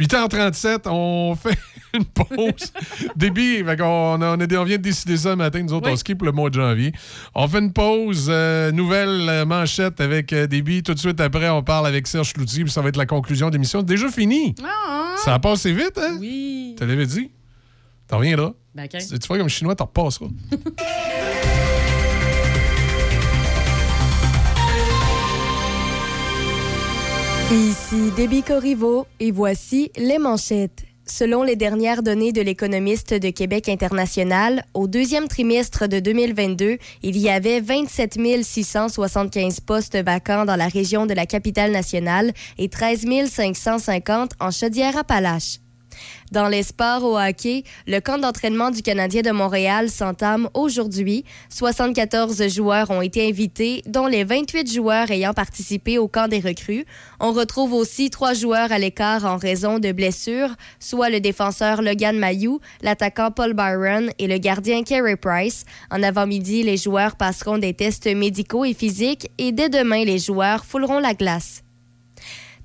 8h37, 0.01 0.89
on 0.89 1.37
fait 1.43 1.59
une 1.93 2.05
pause. 2.07 2.73
Débit, 3.15 3.63
on, 3.81 4.17
vient 4.19 4.37
de 4.39 4.77
décider 4.77 5.19
ça 5.19 5.31
le 5.31 5.37
matin. 5.37 5.63
Nous 5.63 5.73
autres, 5.75 5.87
Oui. 5.87 5.93
on 5.93 5.97
skip 5.97 6.23
le 6.23 6.33
mois 6.33 6.49
de 6.49 6.55
janvier. 6.55 6.93
On 7.35 7.47
fait 7.47 7.59
une 7.59 7.73
pause. 7.75 8.29
euh, 8.31 8.73
nouvelle 8.73 9.29
euh, 9.29 9.45
manchette 9.45 10.01
avec 10.01 10.33
euh, 10.33 10.47
Débit. 10.47 10.83
Tout 10.83 10.95
de 10.95 10.99
suite 10.99 11.21
après, 11.21 11.51
on 11.51 11.63
parle 11.63 11.87
avec 11.87 12.07
Serge 12.07 12.33
Cloutier. 12.33 12.65
Puis 12.65 12.73
ça 12.73 12.81
va 12.81 12.89
être 12.89 12.97
la 12.97 13.07
conclusion 13.07 13.49
de 13.49 13.53
l'émission. 13.55 13.81
C'est 13.81 13.87
déjà 13.87 14.09
fini. 14.11 14.55
Ah, 14.65 15.15
Ça 15.23 15.35
a 15.35 15.39
passé 15.39 15.73
vite, 15.73 15.99
hein? 15.99 16.17
Oui. 16.19 16.75
Tu 16.79 16.87
l'avais 16.87 17.07
dit? 17.07 17.31
T'en 18.09 18.19
reviendras. 18.19 18.53
Ben, 18.75 18.89
tu 18.89 18.99
vois 19.29 19.39
comme 19.39 19.49
chinois, 19.49 19.75
t'en 19.75 19.85
repasseras. 19.85 20.29
Ici 27.53 28.11
Déby 28.17 28.43
Corriveau 28.43 29.07
et 29.21 29.31
voici 29.31 29.93
les 29.97 30.19
manchettes. 30.19 30.83
Selon 31.07 31.45
les 31.45 31.55
dernières 31.55 32.03
données 32.03 32.33
de 32.33 32.41
l'économiste 32.41 33.15
de 33.15 33.31
Québec 33.31 33.69
international, 33.69 34.65
au 34.75 34.89
deuxième 34.89 35.29
trimestre 35.29 35.87
de 35.87 36.01
2022, 36.01 36.79
il 37.05 37.17
y 37.17 37.29
avait 37.29 37.61
27 37.61 38.19
675 38.43 39.61
postes 39.61 39.97
vacants 39.97 40.45
dans 40.45 40.57
la 40.57 40.67
région 40.67 41.07
de 41.07 41.15
la 41.15 41.25
capitale 41.25 41.71
nationale 41.71 42.33
et 42.59 42.69
13 42.69 43.07
550 43.31 44.33
en 44.41 44.51
Chaudière-Appalaches. 44.51 45.61
Dans 46.33 46.49
les 46.49 46.63
sports 46.63 47.05
au 47.05 47.19
hockey, 47.19 47.65
le 47.87 48.01
camp 48.01 48.19
d'entraînement 48.19 48.71
du 48.71 48.83
Canadien 48.83 49.23
de 49.23 49.31
Montréal 49.31 49.91
s'entame 49.91 50.49
aujourd'hui. 50.55 51.25
74 51.51 52.49
joueurs 52.49 52.91
ont 52.91 53.03
été 53.03 53.29
invités, 53.29 53.83
dont 53.87 54.07
les 54.07 54.25
28 54.25 54.73
joueurs 54.73 55.11
ayant 55.11 55.33
participé 55.33 55.99
au 55.99 56.09
camp 56.09 56.29
des 56.29 56.41
recrues. 56.41 56.85
On 57.21 57.33
retrouve 57.33 57.73
aussi 57.73 58.11
trois 58.11 58.35
joueurs 58.35 58.73
à 58.73 58.79
l'écart 58.79 59.25
en 59.25 59.37
raison 59.37 59.79
de 59.79 59.93
blessures, 59.93 60.51
soit 60.81 61.11
le 61.11 61.21
défenseur 61.21 61.83
Logan 61.83 62.19
Mayou, 62.19 62.61
l'attaquant 62.83 63.31
Paul 63.31 63.55
Byron 63.55 64.11
et 64.19 64.27
le 64.27 64.39
gardien 64.39 64.83
Carey 64.83 65.17
Price. 65.17 65.65
En 65.91 66.03
avant-midi, 66.03 66.63
les 66.63 66.77
joueurs 66.77 67.17
passeront 67.17 67.59
des 67.59 67.75
tests 67.75 68.07
médicaux 68.07 68.65
et 68.65 68.75
physiques 68.75 69.31
et 69.39 69.53
dès 69.53 69.69
demain, 69.69 70.05
les 70.05 70.19
joueurs 70.19 70.65
fouleront 70.65 70.99
la 70.99 71.15
glace. 71.15 71.66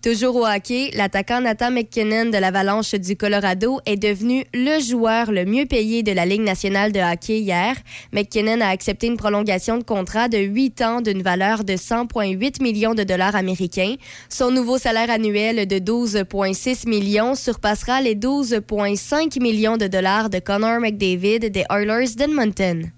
Toujours 0.02 0.36
au 0.36 0.48
hockey, 0.48 0.90
l'attaquant 0.96 1.42
Nathan 1.42 1.70
McKinnon 1.70 2.32
de 2.32 2.38
l'Avalanche 2.40 2.96
du 2.96 3.16
Colorado 3.16 3.80
est 3.86 3.98
devenu 3.98 4.46
le 4.52 4.82
joueur 4.82 5.32
le 5.32 5.46
mieux 5.46 5.68
payé 5.68 6.02
de 6.02 6.12
la 6.12 6.26
Ligue 6.26 6.42
nationale 6.42 6.92
de 6.92 7.00
hockey 7.00 7.40
hier. 7.40 7.76
McKinnon 8.12 8.62
a 8.62 8.70
accepté 8.70 9.06
une 9.06 9.16
prolongation 9.16 9.78
de 9.78 9.84
contrat 9.84 10.28
de 10.28 10.40
8 10.40 10.82
ans 10.82 11.02
d'une 11.02 11.22
valeur 11.22 11.64
de 11.64 11.74
100,8 11.74 12.64
millions 12.64 12.96
de 12.96 13.04
dollars 13.04 13.36
américains. 13.36 13.94
Son 14.28 14.50
nouveau 14.50 14.80
salaire 14.80 15.12
annuel 15.12 15.68
de 15.68 15.76
12,6 15.78 16.90
millions 16.90 17.36
surpassera 17.36 18.02
les 18.02 18.16
12,5 18.16 19.40
millions 19.40 19.78
de 19.78 19.86
dollars 19.86 20.32
de 20.32 20.40
Connor 20.40 20.80
McDavid 20.80 21.52
des 21.52 21.66
Oilers 21.70 22.16
d'Edmonton. 22.18 22.92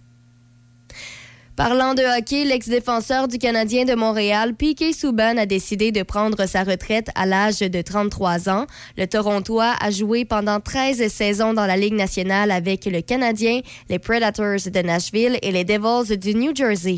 Parlant 1.55 1.93
de 1.93 2.01
hockey, 2.01 2.45
l'ex-défenseur 2.45 3.27
du 3.27 3.37
Canadien 3.37 3.85
de 3.85 3.93
Montréal, 3.93 4.55
Piquet 4.55 4.91
Souban, 4.91 5.37
a 5.37 5.45
décidé 5.45 5.91
de 5.91 6.01
prendre 6.01 6.47
sa 6.47 6.63
retraite 6.63 7.09
à 7.13 7.27
l'âge 7.27 7.59
de 7.59 7.79
33 7.79 8.49
ans. 8.49 8.65
Le 8.97 9.05
Torontois 9.05 9.75
a 9.79 9.91
joué 9.91 10.25
pendant 10.25 10.59
13 10.59 11.07
saisons 11.09 11.53
dans 11.53 11.67
la 11.67 11.77
Ligue 11.77 11.93
nationale 11.93 12.49
avec 12.49 12.85
le 12.85 13.01
Canadien, 13.01 13.61
les 13.87 13.99
Predators 13.99 14.65
de 14.65 14.81
Nashville 14.81 15.37
et 15.43 15.51
les 15.51 15.63
Devils 15.63 16.17
du 16.17 16.33
New 16.33 16.55
Jersey. 16.55 16.97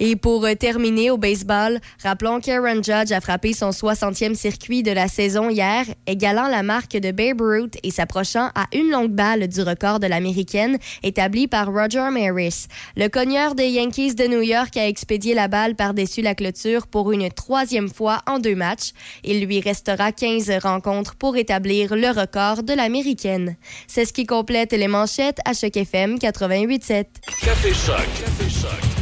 Et 0.00 0.16
pour 0.16 0.44
euh, 0.44 0.54
terminer 0.54 1.10
au 1.10 1.18
baseball, 1.18 1.80
rappelons 2.02 2.40
qu'Aaron 2.40 2.82
Judge 2.82 3.12
a 3.12 3.20
frappé 3.20 3.52
son 3.52 3.70
60e 3.70 4.34
circuit 4.34 4.82
de 4.82 4.90
la 4.90 5.08
saison 5.08 5.48
hier, 5.50 5.84
égalant 6.06 6.48
la 6.48 6.62
marque 6.62 6.96
de 6.96 7.10
Babe 7.10 7.40
Ruth 7.40 7.76
et 7.82 7.90
s'approchant 7.90 8.50
à 8.54 8.66
une 8.72 8.90
longue 8.90 9.12
balle 9.12 9.48
du 9.48 9.62
record 9.62 10.00
de 10.00 10.06
l'américaine 10.06 10.78
établi 11.02 11.46
par 11.46 11.72
Roger 11.72 12.08
Maris. 12.10 12.66
Le 12.96 13.08
cogneur 13.08 13.54
des 13.54 13.68
Yankees 13.68 14.14
de 14.14 14.26
New 14.26 14.42
York 14.42 14.76
a 14.76 14.88
expédié 14.88 15.34
la 15.34 15.48
balle 15.48 15.74
par-dessus 15.74 16.22
la 16.22 16.34
clôture 16.34 16.86
pour 16.86 17.12
une 17.12 17.30
troisième 17.30 17.88
fois 17.88 18.20
en 18.26 18.38
deux 18.38 18.54
matchs. 18.54 18.92
Il 19.22 19.44
lui 19.44 19.60
restera 19.60 20.12
15 20.12 20.50
rencontres 20.62 21.14
pour 21.14 21.36
établir 21.36 21.94
le 21.94 22.08
record 22.08 22.62
de 22.62 22.72
l'américaine. 22.72 23.56
C'est 23.86 24.04
ce 24.04 24.12
qui 24.12 24.26
complète 24.26 24.72
les 24.72 24.88
manchettes 24.88 25.38
à 25.44 25.52
Choc 25.52 25.76
FM 25.76 26.16
88.7. 26.16 27.06
Café. 27.42 28.93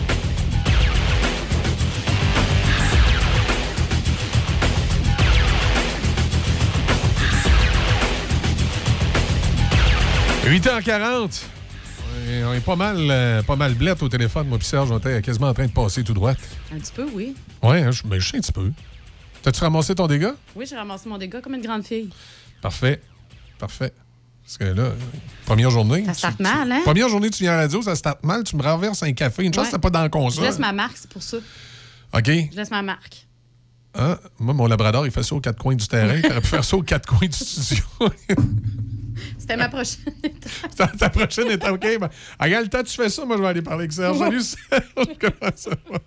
8h40. 10.45 11.43
Ouais, 12.27 12.45
On 12.45 12.53
est 12.53 12.61
pas 12.61 12.77
mal, 12.77 12.97
euh, 12.99 13.43
pas 13.43 13.57
mal 13.57 13.75
blette 13.75 14.03
au 14.03 14.09
téléphone, 14.09 14.49
moi 14.49 14.59
puis 14.59 14.67
Serge, 14.67 14.91
on 14.91 14.99
était 14.99 15.23
quasiment 15.23 15.49
en 15.49 15.55
train 15.55 15.67
de 15.67 15.73
passer 15.73 16.03
tout 16.05 16.13
droit. 16.15 16.33
Un 16.73 16.79
petit 16.79 16.93
peu, 16.93 17.07
oui. 17.15 17.35
Ouais, 17.63 17.83
hein, 17.83 17.91
je, 17.91 18.03
mais 18.07 18.21
je 18.21 18.29
sais 18.31 18.37
un 18.37 18.41
petit 18.41 18.53
peu. 18.53 18.71
T'as-tu 19.43 19.61
ramassé 19.61 19.95
ton 19.95 20.07
dégât? 20.07 20.35
Oui, 20.55 20.67
j'ai 20.69 20.77
ramassé 20.77 21.09
mon 21.09 21.19
dégât 21.19 21.41
comme 21.41 21.55
une 21.55 21.63
grande 21.63 21.85
fille. 21.85 22.11
Parfait. 22.61 23.01
Parfait. 23.59 23.93
Parce 24.45 24.59
que 24.59 24.65
là, 24.65 24.91
première 25.47 25.71
journée. 25.71 26.05
Ça 26.07 26.15
starte 26.15 26.41
mal, 26.41 26.71
hein? 26.71 26.81
Première 26.85 27.09
journée, 27.09 27.31
tu 27.31 27.45
viens 27.45 27.53
à 27.53 27.57
la 27.57 27.63
radio, 27.63 27.81
ça 27.83 27.95
starte 27.95 28.25
mal, 28.25 28.43
tu 28.45 28.57
me 28.57 28.63
renverses 28.63 29.03
un 29.05 29.13
café. 29.13 29.45
Une 29.45 29.55
chance, 29.55 29.65
Ouais. 29.67 29.71
que 29.71 29.77
t'es 29.77 29.81
pas 29.81 29.91
dans 29.91 30.01
le 30.01 30.07
Je 30.07 30.11
console. 30.11 30.45
laisse 30.45 30.59
ma 30.59 30.73
marque, 30.73 30.97
c'est 30.97 31.11
pour 31.11 31.23
ça. 31.23 31.37
OK. 32.15 32.27
Je 32.27 32.57
laisse 32.57 32.71
ma 32.71 32.83
marque. 32.83 33.27
Hein? 33.95 34.19
Moi, 34.39 34.55
mon 34.55 34.67
labrador, 34.67 35.07
il 35.07 35.13
fait 35.13 35.23
ça 35.23 35.35
aux 35.35 35.41
quatre 35.41 35.59
coins 35.59 35.75
du 35.75 35.87
terrain. 35.87 36.17
Il 36.17 36.31
aurait 36.31 36.41
pu 36.41 36.47
faire 36.47 36.65
ça 36.65 36.77
aux 36.77 36.83
quatre 36.83 37.07
coins 37.07 37.29
du 37.29 37.37
studio. 37.37 37.85
C'était 39.39 39.57
ma 39.57 39.69
prochaine. 39.69 40.15
ta, 40.77 40.87
ta 40.87 41.11
prochaine 41.11 41.49
est 41.49 41.69
OK. 41.69 41.99
Ben, 42.01 42.09
regarde, 42.41 42.65
le 42.65 42.71
temps 42.71 42.83
que 42.83 42.89
tu 42.89 42.97
fais 42.97 43.09
ça, 43.09 43.25
moi, 43.25 43.37
je 43.37 43.43
vais 43.43 43.49
aller 43.49 43.63
parler 43.63 43.81
avec 43.81 43.93
Serge. 43.93 44.19
Salut, 44.19 44.41
Serge. 44.41 44.83
Comment 45.21 45.53
ça 45.55 45.71
va? 45.91 45.99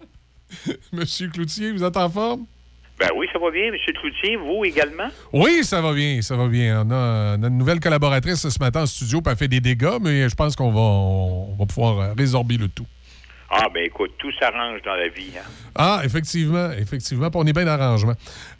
Monsieur 0.92 1.30
Cloutier, 1.30 1.72
vous 1.72 1.84
êtes 1.84 1.98
en 1.98 2.10
forme? 2.10 2.46
Ben 2.98 3.10
oui, 3.16 3.28
ça 3.34 3.40
va 3.40 3.52
bien, 3.52 3.66
M. 3.66 3.76
Cloutier. 4.00 4.38
Vous 4.38 4.64
également? 4.64 5.10
Oui, 5.34 5.64
ça 5.64 5.82
va 5.82 5.94
bien, 5.94 6.22
ça 6.22 6.38
va 6.38 6.48
bien. 6.48 6.86
On 6.86 6.92
a, 6.92 7.38
on 7.38 7.44
a 7.44 7.48
une 7.48 7.58
nouvelle 7.58 7.82
collaboratrice 7.82 8.48
ce 8.48 8.60
matin 8.60 8.84
en 8.84 8.86
studio, 8.86 9.22
puis 9.22 9.32
elle 9.32 9.38
fait 9.38 9.48
des 9.50 9.60
dégâts, 9.60 9.98
mais 10.02 10.30
je 10.30 10.36
pense 10.36 10.56
qu'on 10.56 10.72
va, 10.72 10.80
on 10.80 11.56
va 11.60 11.66
pouvoir 11.66 12.00
euh, 12.00 12.14
résorber 12.18 12.58
le 12.58 12.70
tout. 12.70 12.88
Ah, 13.50 13.68
ben 13.72 13.86
écoute, 13.86 14.14
tout 14.18 14.32
s'arrange 14.40 14.82
dans 14.82 14.96
la 14.96 15.08
vie. 15.08 15.32
Hein? 15.38 15.44
Ah, 15.76 16.02
effectivement, 16.04 16.72
effectivement. 16.72 17.30
on 17.36 17.46
est 17.46 17.54
bien 17.54 17.66
d'arrangement. 17.66 18.14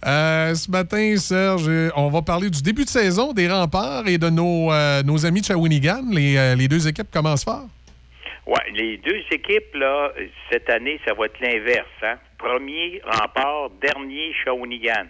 Euh, 0.06 0.54
ce 0.54 0.70
matin, 0.70 1.18
Serge, 1.18 1.68
euh, 1.68 1.90
on 1.96 2.10
va 2.10 2.22
parler 2.22 2.50
du 2.50 2.62
début 2.62 2.84
de 2.84 2.90
saison 2.90 3.34
des 3.34 3.50
remparts 3.50 4.08
et 4.08 4.18
de 4.18 4.30
nos, 4.30 4.72
euh, 4.72 5.02
nos 5.02 5.26
amis 5.26 5.42
de 5.42 5.46
Shawinigan. 5.48 6.04
Les, 6.12 6.38
euh, 6.38 6.56
les 6.56 6.68
deux 6.68 6.88
équipes 6.88 7.10
commencent 7.12 7.44
fort. 7.46 7.66
Ouais, 8.46 8.72
les 8.74 8.98
deux 8.98 9.24
équipes, 9.32 9.74
là, 9.74 10.12
cette 10.52 10.70
année, 10.70 11.00
ça 11.04 11.16
va 11.16 11.26
être 11.26 11.40
l'inverse. 11.40 11.88
Hein? 12.04 12.18
Premier 12.38 13.02
rempart, 13.04 13.72
dernier 13.82 14.34
Shawinigan. 14.44 15.08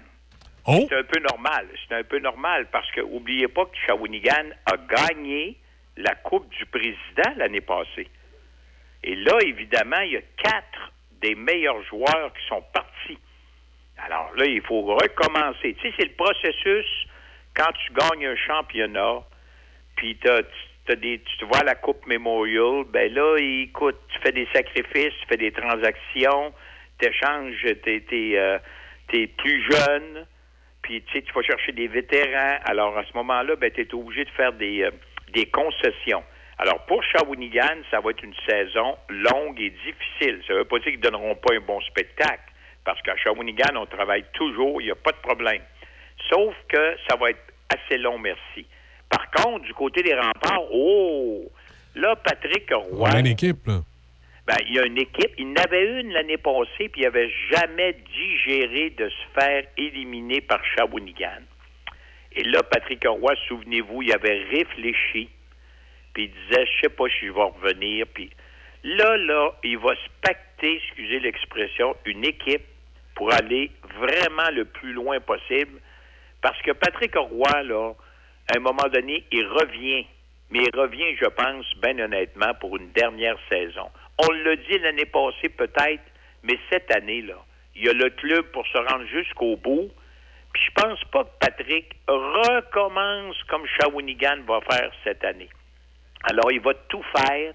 Oh! 0.68 0.86
C'est 0.90 0.96
un 0.96 1.04
peu 1.04 1.20
normal. 1.20 1.68
C'est 1.88 1.96
un 1.96 2.04
peu 2.04 2.20
normal 2.20 2.68
parce 2.72 2.90
que, 2.92 3.02
oubliez 3.02 3.50
pas 3.50 3.66
que 3.66 3.76
Shawinigan 3.86 4.52
a 4.66 4.78
gagné 4.78 5.58
la 5.98 6.16
Coupe 6.16 6.50
du 6.50 6.66
Président 6.66 7.36
l'année 7.38 7.62
passée. 7.62 8.08
Et 9.08 9.16
là, 9.16 9.38
évidemment, 9.42 10.00
il 10.02 10.14
y 10.14 10.18
a 10.18 10.22
quatre 10.38 10.92
des 11.22 11.36
meilleurs 11.36 11.82
joueurs 11.84 12.34
qui 12.34 12.48
sont 12.48 12.64
partis. 12.74 13.20
Alors 14.00 14.32
là, 14.36 14.46
il 14.46 14.62
faut 14.62 14.82
recommencer. 14.82 15.76
Tu 15.76 15.82
sais, 15.90 15.94
c'est 15.98 16.06
le 16.06 16.16
processus 16.16 16.86
quand 17.56 17.72
tu 17.86 17.94
gagnes 17.94 18.26
un 18.26 18.36
championnat, 18.36 19.24
puis 19.96 20.16
des- 20.16 21.20
tu 21.20 21.38
te 21.38 21.46
vois 21.46 21.64
la 21.64 21.76
Coupe 21.76 22.06
Memorial, 22.08 22.84
ben 22.90 23.14
là, 23.14 23.38
écoute, 23.38 23.96
tu 24.10 24.20
fais 24.20 24.32
des 24.32 24.48
sacrifices, 24.54 25.14
tu 25.22 25.28
fais 25.30 25.38
des 25.38 25.52
transactions, 25.52 26.54
tu 27.00 27.08
échanges 27.08 27.66
tes, 27.84 28.40
euh, 28.40 28.58
tes 29.10 29.28
plus 29.28 29.64
jeunes, 29.72 30.26
puis 30.82 31.02
tu 31.04 31.14
sais, 31.14 31.22
tu 31.22 31.32
vas 31.32 31.44
chercher 31.44 31.72
des 31.74 31.88
vétérans. 31.88 32.58
Alors 32.66 32.98
à 32.98 33.04
ce 33.06 33.14
moment-là, 33.18 33.56
ben, 33.56 33.72
tu 33.72 33.82
es 33.82 33.94
obligé 33.94 34.26
de 34.26 34.32
faire 34.32 34.54
des, 34.54 34.82
euh, 34.82 34.92
des 35.30 35.46
concessions. 35.46 36.24
Alors 36.58 36.86
pour 36.86 37.04
Shawinigan, 37.04 37.84
ça 37.92 38.00
va 38.00 38.12
être 38.12 38.24
une 38.24 38.36
saison 38.48 38.98
longue 39.10 39.60
et 39.60 39.72
difficile. 39.72 40.42
Ça 40.48 40.54
ne 40.54 40.60
veut 40.60 40.66
pas 40.66 40.78
dire 40.80 40.92
qu'ils 40.92 40.98
ne 41.00 41.04
donneront 41.04 41.36
pas 41.36 41.54
un 41.54 41.60
bon 41.60 41.82
spectacle, 41.82 42.52
parce 42.86 43.02
qu'à 43.02 43.16
Shawinigan, 43.18 43.76
on 43.76 43.86
travaille 43.86 44.24
toujours, 44.34 44.82
il 44.82 44.86
n'y 44.86 44.92
a 44.92 44.96
pas 44.96 45.12
de 45.12 45.18
problème. 45.18 45.62
Sauf 46.30 46.56
que 46.70 46.96
ça 47.10 47.18
va 47.18 47.32
être 47.32 47.54
assez 47.74 47.98
long, 47.98 48.18
merci. 48.18 48.66
Par 49.10 49.30
contre, 49.32 49.66
du 49.66 49.74
côté 49.74 50.02
des 50.02 50.14
remparts, 50.14 50.64
oh! 50.72 51.52
Là, 51.96 52.16
Patrick 52.18 52.70
Roy, 52.74 53.10
On 53.10 53.16
a 53.16 53.20
une 53.20 53.28
équipe, 53.28 53.68
là. 53.68 53.80
ben, 54.48 54.58
il 54.68 54.76
y 54.76 54.80
a 54.80 54.86
une 54.86 54.98
équipe. 54.98 55.32
Il 55.38 55.54
n'avait 55.54 56.02
une 56.02 56.12
l'année 56.12 56.38
passée, 56.38 56.90
puis 56.90 57.02
il 57.02 57.04
n'avait 57.04 57.32
jamais 57.52 57.94
digéré 58.14 58.90
de 58.92 59.10
se 59.10 59.40
faire 59.40 59.64
éliminer 59.78 60.42
par 60.42 60.60
Shawinigan. 60.76 61.42
Et 62.34 62.44
là, 62.44 62.64
Patrick 62.64 63.06
Roy, 63.08 63.34
souvenez-vous, 63.48 64.02
il 64.02 64.12
avait 64.12 64.44
réfléchi, 64.52 65.30
puis 66.16 66.24
il 66.24 66.32
disait, 66.32 66.66
je 66.66 66.82
sais 66.82 66.90
pas 66.90 67.08
si 67.10 67.28
je 67.28 67.32
vais 67.32 67.44
revenir, 67.44 68.08
puis 68.08 68.32
là, 68.84 69.18
là, 69.18 69.54
il 69.64 69.78
va 69.78 69.94
se 69.96 70.10
pacter, 70.22 70.78
excusez 70.78 71.20
l'expression, 71.20 71.96
une 72.06 72.24
équipe 72.26 72.64
pour 73.14 73.32
aller 73.34 73.70
vraiment 74.00 74.50
le 74.52 74.66
plus 74.66 74.94
loin 74.94 75.20
possible, 75.20 75.80
parce 76.42 76.60
que 76.62 76.72
Patrick 76.72 77.16
Roy, 77.16 77.64
là, 77.64 77.94
à 78.52 78.58
un 78.58 78.60
moment 78.60 78.88
donné, 78.92 79.24
il 79.32 79.46
revient. 79.46 80.06
Mais 80.52 80.60
il 80.60 80.80
revient, 80.80 81.16
je 81.20 81.26
pense, 81.26 81.66
bien 81.82 81.98
honnêtement, 82.00 82.54
pour 82.60 82.78
une 82.78 82.92
dernière 82.92 83.38
saison. 83.50 83.90
On 84.20 84.32
l'a 84.32 84.56
dit 84.56 84.78
l'année 84.80 85.06
passée 85.06 85.50
peut-être, 85.50 86.04
mais 86.44 86.58
cette 86.70 86.96
année, 86.96 87.24
là, 87.24 87.44
il 87.76 87.86
y 87.86 87.90
a 87.90 87.94
le 87.94 88.10
club 88.12 88.46
pour 88.52 88.66
se 88.68 88.78
rendre 88.78 89.06
jusqu'au 89.08 89.58
bout. 89.58 89.92
Puis 90.54 90.64
je 90.68 90.82
pense 90.82 91.04
pas 91.06 91.24
que 91.26 91.30
Patrick 91.40 91.94
recommence 92.08 93.36
comme 93.50 93.66
Shawinigan 93.66 94.44
va 94.48 94.62
faire 94.62 94.92
cette 95.04 95.26
année. 95.26 95.50
Alors, 96.30 96.52
il 96.52 96.60
va 96.60 96.74
tout 96.90 97.04
faire 97.16 97.54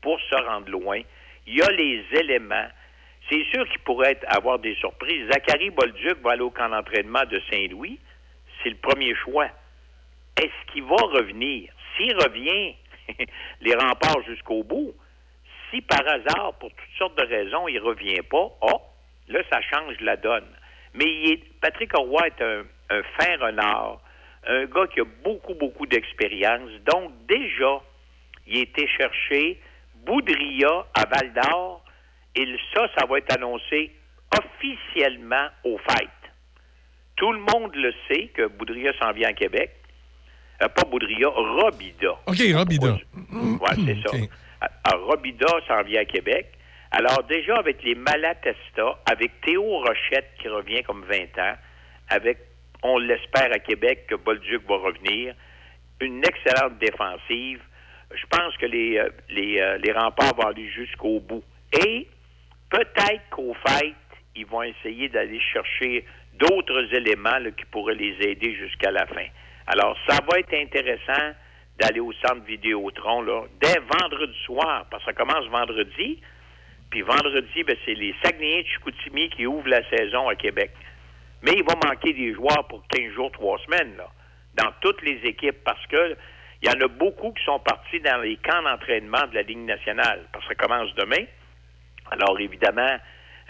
pour 0.00 0.20
se 0.20 0.34
rendre 0.34 0.70
loin. 0.70 1.00
Il 1.46 1.56
y 1.56 1.62
a 1.62 1.70
les 1.70 2.04
éléments. 2.12 2.68
C'est 3.28 3.44
sûr 3.52 3.68
qu'il 3.68 3.80
pourrait 3.80 4.18
avoir 4.26 4.58
des 4.58 4.74
surprises. 4.76 5.28
Zachary 5.30 5.70
Bolduc 5.70 6.18
va 6.22 6.32
aller 6.32 6.42
au 6.42 6.50
camp 6.50 6.68
d'entraînement 6.68 7.24
de 7.24 7.40
Saint-Louis. 7.50 7.98
C'est 8.62 8.70
le 8.70 8.76
premier 8.76 9.14
choix. 9.16 9.48
Est-ce 10.36 10.72
qu'il 10.72 10.84
va 10.84 10.96
revenir? 10.96 11.72
S'il 11.96 12.14
revient, 12.14 12.74
les 13.60 13.74
remparts 13.74 14.22
jusqu'au 14.26 14.62
bout, 14.62 14.94
si 15.70 15.80
par 15.80 16.06
hasard, 16.06 16.54
pour 16.60 16.70
toutes 16.70 16.98
sortes 16.98 17.18
de 17.18 17.24
raisons, 17.24 17.66
il 17.68 17.76
ne 17.76 17.80
revient 17.80 18.22
pas, 18.22 18.50
oh, 18.60 18.82
là, 19.28 19.40
ça 19.50 19.60
change 19.62 19.98
la 20.00 20.16
donne. 20.16 20.48
Mais 20.94 21.40
Patrick 21.60 21.92
Roy 21.94 22.26
est 22.26 22.42
un, 22.42 22.64
un 22.90 23.02
fin 23.18 23.36
renard, 23.38 24.00
un 24.46 24.66
gars 24.66 24.86
qui 24.88 25.00
a 25.00 25.04
beaucoup, 25.24 25.54
beaucoup 25.54 25.86
d'expérience. 25.86 26.70
Donc, 26.84 27.12
déjà, 27.26 27.80
il 28.52 28.58
a 28.58 28.62
été 28.62 28.86
chercher 28.86 29.58
Boudria 30.06 30.86
à 30.94 31.06
Val 31.06 31.32
d'Or, 31.32 31.84
et 32.34 32.46
ça, 32.74 32.86
ça 32.96 33.06
va 33.06 33.18
être 33.18 33.34
annoncé 33.34 33.92
officiellement 34.36 35.48
aux 35.64 35.78
fêtes. 35.78 36.08
Tout 37.16 37.32
le 37.32 37.40
monde 37.40 37.74
le 37.74 37.92
sait 38.08 38.28
que 38.28 38.46
Boudria 38.46 38.92
s'en 39.00 39.12
vient 39.12 39.28
à 39.28 39.32
Québec. 39.32 39.70
Euh, 40.62 40.68
pas 40.68 40.84
Boudria, 40.84 41.28
Robida. 41.28 42.12
OK, 42.26 42.38
Robida. 42.54 42.96
Oui, 43.32 43.86
c'est 43.86 44.08
ça. 44.08 44.16
À, 44.60 44.92
à 44.92 44.96
Robida 44.96 45.46
s'en 45.66 45.82
vient 45.82 46.02
à 46.02 46.04
Québec. 46.04 46.52
Alors, 46.90 47.22
déjà, 47.24 47.56
avec 47.56 47.82
les 47.82 47.94
Malatesta, 47.94 48.98
avec 49.10 49.40
Théo 49.40 49.62
Rochette 49.62 50.30
qui 50.40 50.48
revient 50.48 50.82
comme 50.82 51.04
20 51.04 51.38
ans, 51.42 51.56
avec, 52.10 52.38
on 52.82 52.98
l'espère 52.98 53.50
à 53.52 53.58
Québec, 53.58 54.06
que 54.08 54.14
Bolduc 54.14 54.62
va 54.68 54.76
revenir, 54.76 55.34
une 56.00 56.22
excellente 56.24 56.78
défensive. 56.78 57.60
Je 58.14 58.26
pense 58.26 58.56
que 58.56 58.66
les, 58.66 58.98
euh, 58.98 59.08
les, 59.28 59.60
euh, 59.60 59.78
les 59.78 59.92
remparts 59.92 60.34
vont 60.36 60.46
aller 60.48 60.68
jusqu'au 60.70 61.20
bout. 61.20 61.44
Et 61.72 62.06
peut-être 62.70 63.28
qu'au 63.30 63.54
fait, 63.66 63.94
ils 64.34 64.46
vont 64.46 64.62
essayer 64.62 65.08
d'aller 65.08 65.40
chercher 65.40 66.04
d'autres 66.34 66.94
éléments 66.94 67.38
qui 67.56 67.64
pourraient 67.66 67.94
les 67.94 68.16
aider 68.20 68.54
jusqu'à 68.54 68.90
la 68.90 69.06
fin. 69.06 69.26
Alors, 69.66 69.96
ça 70.08 70.18
va 70.28 70.38
être 70.38 70.54
intéressant 70.54 71.34
d'aller 71.78 72.00
au 72.00 72.12
centre 72.12 72.44
Vidéotron 72.46 73.22
là, 73.22 73.44
dès 73.60 73.80
vendredi 74.00 74.36
soir, 74.44 74.86
parce 74.90 75.04
que 75.04 75.10
ça 75.10 75.16
commence 75.16 75.46
vendredi. 75.48 76.20
Puis 76.90 77.02
vendredi, 77.02 77.64
ben, 77.64 77.76
c'est 77.84 77.94
les 77.94 78.14
Saguenayens 78.22 78.62
de 78.62 78.66
Chicoutimi 78.66 79.30
qui 79.30 79.46
ouvrent 79.46 79.68
la 79.68 79.88
saison 79.88 80.28
à 80.28 80.34
Québec. 80.34 80.70
Mais 81.42 81.52
il 81.56 81.64
va 81.64 81.74
manquer 81.88 82.12
des 82.12 82.34
joueurs 82.34 82.66
pour 82.68 82.86
15 82.88 83.14
jours, 83.14 83.32
3 83.32 83.58
semaines, 83.60 83.96
là, 83.96 84.08
dans 84.62 84.70
toutes 84.80 85.02
les 85.02 85.18
équipes, 85.24 85.64
parce 85.64 85.84
que 85.86 86.16
il 86.62 86.68
y 86.68 86.70
en 86.70 86.80
a 86.80 86.88
beaucoup 86.88 87.32
qui 87.32 87.44
sont 87.44 87.58
partis 87.58 87.98
dans 88.00 88.20
les 88.20 88.36
camps 88.36 88.62
d'entraînement 88.62 89.26
de 89.30 89.34
la 89.34 89.42
Ligue 89.42 89.66
nationale, 89.66 90.20
parce 90.32 90.46
que 90.46 90.54
ça 90.54 90.66
commence 90.66 90.94
demain. 90.94 91.24
Alors, 92.12 92.38
évidemment, 92.38 92.96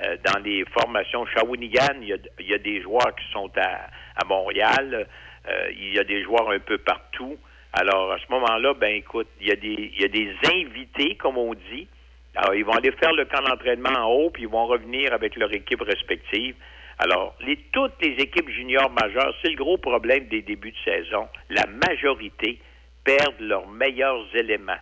euh, 0.05 0.17
dans 0.25 0.43
les 0.43 0.65
formations 0.73 1.27
Shawinigan, 1.27 2.01
il 2.01 2.19
y 2.41 2.55
a, 2.55 2.59
des 2.59 2.81
joueurs 2.81 3.15
qui 3.15 3.31
sont 3.33 3.51
à, 3.57 4.25
Montréal, 4.27 5.07
euh, 5.47 5.71
il 5.73 5.95
y 5.95 5.99
a 5.99 6.05
des 6.05 6.23
joueurs 6.23 6.51
un 6.51 6.59
peu 6.59 6.79
partout. 6.79 7.37
Alors, 7.75 8.13
à 8.13 8.19
ce 8.19 8.31
moment-là, 8.31 8.75
ben 8.75 8.95
écoute, 8.95 9.29
il 9.41 9.49
y, 9.49 9.53
a 9.53 9.57
des, 9.57 10.37
invités, 10.51 11.17
comme 11.17 11.37
on 11.37 11.53
dit. 11.53 11.89
Alors, 12.35 12.55
ils 12.55 12.65
vont 12.65 12.73
aller 12.73 12.93
faire 12.93 13.13
le 13.13 13.27
camp 13.27 13.43
d'entraînement 13.43 13.91
en 13.91 14.07
haut, 14.07 14.31
puis 14.31 14.45
ils 14.45 14.49
vont 14.49 14.67
revenir 14.67 15.13
avec 15.13 15.37
leur 15.37 15.53
équipe 15.53 15.83
respective. 15.83 16.55
Alors, 16.99 17.37
toutes 17.73 18.01
les 18.01 18.23
équipes 18.23 18.49
juniors 18.49 18.91
majeures, 18.91 19.35
c'est 19.43 19.51
le 19.51 19.57
gros 19.57 19.77
problème 19.77 20.29
des 20.29 20.41
débuts 20.41 20.73
de 20.73 20.91
saison. 20.93 21.29
La 21.51 21.65
majorité 21.67 22.59
perdent 23.05 23.41
leurs 23.41 23.69
meilleurs 23.69 24.25
éléments, 24.35 24.81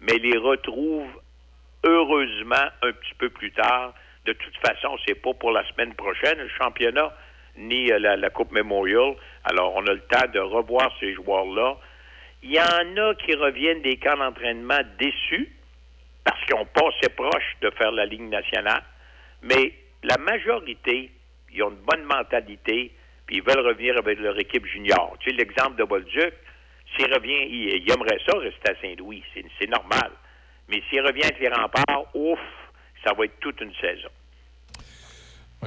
mais 0.00 0.18
les 0.18 0.36
retrouvent 0.36 1.20
heureusement 1.84 2.66
un 2.82 2.92
petit 2.92 3.14
peu 3.18 3.30
plus 3.30 3.52
tard. 3.52 3.94
De 4.26 4.32
toute 4.32 4.56
façon, 4.66 4.96
c'est 5.06 5.14
pas 5.14 5.34
pour 5.34 5.52
la 5.52 5.66
semaine 5.70 5.94
prochaine, 5.94 6.38
le 6.38 6.48
championnat, 6.48 7.14
ni 7.56 7.92
euh, 7.92 7.98
la, 7.98 8.30
Coupe 8.30 8.52
Memorial. 8.52 9.14
Alors, 9.44 9.74
on 9.76 9.86
a 9.86 9.92
le 9.92 10.00
temps 10.00 10.26
de 10.32 10.40
revoir 10.40 10.90
ces 10.98 11.14
joueurs-là. 11.14 11.76
Il 12.42 12.52
y 12.52 12.60
en 12.60 12.96
a 12.96 13.14
qui 13.14 13.34
reviennent 13.34 13.82
des 13.82 13.96
camps 13.96 14.16
d'entraînement 14.16 14.80
déçus 14.98 15.50
parce 16.24 16.42
qu'ils 16.44 16.54
ont 16.54 16.66
passé 16.66 17.08
proche 17.14 17.56
de 17.60 17.70
faire 17.70 17.92
la 17.92 18.06
Ligue 18.06 18.28
nationale. 18.28 18.82
Mais 19.42 19.74
la 20.02 20.16
majorité, 20.18 21.10
ils 21.52 21.62
ont 21.62 21.70
une 21.70 21.76
bonne 21.76 22.04
mentalité, 22.04 22.92
puis 23.26 23.36
ils 23.36 23.42
veulent 23.42 23.66
revenir 23.66 23.96
avec 23.98 24.18
leur 24.18 24.38
équipe 24.38 24.66
junior. 24.66 25.16
Tu 25.20 25.30
sais, 25.30 25.36
l'exemple 25.36 25.76
de 25.76 25.84
Bolduc, 25.84 26.34
s'il 26.96 27.12
revient, 27.12 27.46
il, 27.48 27.90
aimerait 27.90 28.18
ça 28.26 28.38
rester 28.38 28.70
à 28.70 28.80
Saint-Louis, 28.80 29.22
c'est 29.34 29.70
normal. 29.70 30.10
Mais 30.68 30.82
s'il 30.88 31.00
revient 31.00 31.24
avec 31.24 31.40
les 31.40 31.48
remparts, 31.48 32.04
ouf, 32.14 32.38
ça 33.04 33.12
va 33.14 33.24
être 33.24 33.38
toute 33.40 33.60
une 33.60 33.74
saison. 33.80 34.08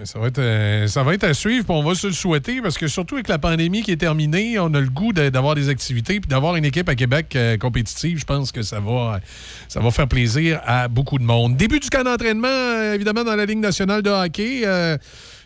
Ça, 0.03 0.19
va 0.19 0.27
être, 0.27 0.39
euh, 0.39 0.85
ça 0.85 1.01
va 1.01 1.15
être 1.15 1.23
à 1.23 1.33
suivre, 1.33 1.65
puis 1.65 1.75
on 1.75 1.83
va 1.83 1.95
se 1.95 2.07
le 2.07 2.13
souhaiter, 2.13 2.61
parce 2.61 2.77
que 2.77 2.87
surtout 2.87 3.15
avec 3.15 3.27
la 3.27 3.39
pandémie 3.39 3.81
qui 3.81 3.91
est 3.91 3.97
terminée, 3.97 4.59
on 4.59 4.71
a 4.75 4.79
le 4.79 4.89
goût 4.89 5.11
d'avoir 5.11 5.55
des 5.55 5.69
activités, 5.69 6.19
puis 6.19 6.29
d'avoir 6.29 6.55
une 6.55 6.65
équipe 6.65 6.87
à 6.87 6.95
Québec 6.95 7.35
euh, 7.35 7.57
compétitive. 7.57 8.19
Je 8.19 8.25
pense 8.25 8.51
que 8.51 8.61
ça 8.61 8.79
va, 8.79 9.19
ça 9.67 9.79
va 9.79 9.89
faire 9.89 10.07
plaisir 10.07 10.61
à 10.65 10.87
beaucoup 10.87 11.17
de 11.17 11.23
monde. 11.23 11.55
Début 11.57 11.79
du 11.79 11.89
camp 11.89 12.03
d'entraînement, 12.03 12.47
euh, 12.47 12.93
évidemment, 12.93 13.23
dans 13.23 13.35
la 13.35 13.45
Ligue 13.45 13.59
nationale 13.59 14.03
de 14.03 14.09
hockey. 14.09 14.61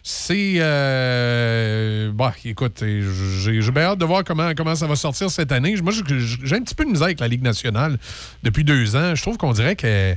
C'est. 0.04 0.56
Euh, 0.60 2.12
bah, 2.14 2.34
écoute, 2.46 2.84
j'ai 2.84 3.72
bien 3.72 3.84
hâte 3.84 4.00
de 4.00 4.06
voir 4.06 4.24
comment, 4.24 4.52
comment 4.56 4.76
ça 4.76 4.88
va 4.88 4.96
sortir 4.96 5.30
cette 5.30 5.52
année. 5.52 5.76
Moi, 5.82 5.94
j'ai 5.94 6.56
un 6.56 6.62
petit 6.62 6.76
peu 6.76 6.86
de 6.86 6.90
misère 6.90 7.06
avec 7.06 7.20
la 7.20 7.28
Ligue 7.28 7.44
nationale 7.44 7.98
depuis 8.44 8.64
deux 8.64 8.96
ans. 8.96 9.16
Je 9.16 9.22
trouve 9.22 9.38
qu'on 9.38 9.54
dirait 9.54 9.76
que. 9.76 10.16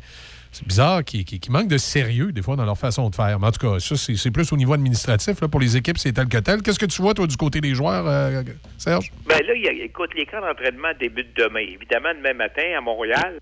C'est 0.56 0.68
bizarre 0.68 1.02
qu'ils 1.02 1.24
qu'ils- 1.24 1.40
qu'ils 1.40 1.50
manquent 1.52 1.66
de 1.66 1.78
sérieux, 1.78 2.30
des 2.30 2.40
fois, 2.40 2.54
dans 2.54 2.64
leur 2.64 2.78
façon 2.78 3.10
de 3.10 3.14
faire. 3.16 3.40
Mais 3.40 3.48
en 3.48 3.50
tout 3.50 3.58
cas, 3.58 3.80
ça, 3.80 3.96
c'est 3.96 4.30
plus 4.30 4.52
au 4.52 4.56
niveau 4.56 4.72
administratif. 4.72 5.40
Là, 5.40 5.48
pour 5.48 5.58
les 5.58 5.76
équipes, 5.76 5.98
c'est 5.98 6.12
tel 6.12 6.28
que 6.28 6.38
tel. 6.38 6.62
Qu'est-ce 6.62 6.78
que 6.78 6.86
tu 6.86 7.02
vois, 7.02 7.12
toi, 7.12 7.26
du 7.26 7.36
côté 7.36 7.60
des 7.60 7.74
joueurs, 7.74 8.06
euh, 8.06 8.40
Serge? 8.78 9.10
Ben 9.26 9.40
là, 9.44 9.52
écoute, 9.84 10.10
les 10.14 10.24
camps 10.26 10.40
d'entraînement 10.40 10.92
débutent 11.00 11.36
demain. 11.36 11.58
Évidemment, 11.58 12.10
demain 12.16 12.34
matin, 12.34 12.62
à 12.78 12.80
Montréal, 12.80 13.40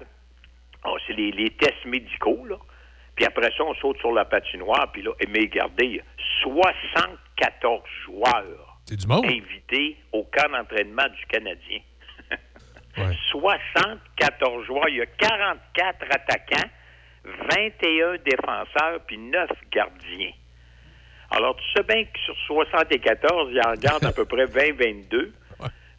oh, 0.87 0.97
c'est 1.07 1.13
les, 1.13 1.33
les 1.33 1.51
tests 1.51 1.85
médicaux, 1.87 2.47
là. 2.49 2.57
Puis 3.15 3.25
après 3.25 3.51
ça, 3.57 3.65
on 3.65 3.75
saute 3.75 3.99
sur 3.99 4.13
la 4.13 4.25
patinoire. 4.25 4.91
Puis 4.93 5.03
là, 5.03 5.11
mais 5.29 5.41
regardez, 5.41 6.03
74 6.43 7.83
joueurs 8.07 8.79
invités 9.25 9.97
au 10.13 10.25
camp 10.25 10.51
d'entraînement 10.51 11.09
du 11.09 11.27
Canadien. 11.27 11.81
74 13.31 14.67
joueurs. 14.67 14.89
Il 14.89 14.97
y 14.97 15.03
a 15.03 15.07
44 15.07 16.05
attaquants, 16.11 16.69
21 17.25 18.17
défenseurs, 18.25 19.01
puis 19.07 19.19
9 19.19 19.49
gardiens. 19.71 20.33
Alors, 21.31 21.57
tu 21.57 21.65
sais 21.75 21.83
bien 21.85 22.05
que 22.05 22.19
sur 22.19 22.37
74, 22.47 23.49
il 23.51 23.57
y 23.57 23.61
en 23.67 23.75
garde 23.75 24.05
à 24.05 24.13
peu 24.13 24.25
près 24.27 24.45
20-22. 24.47 25.33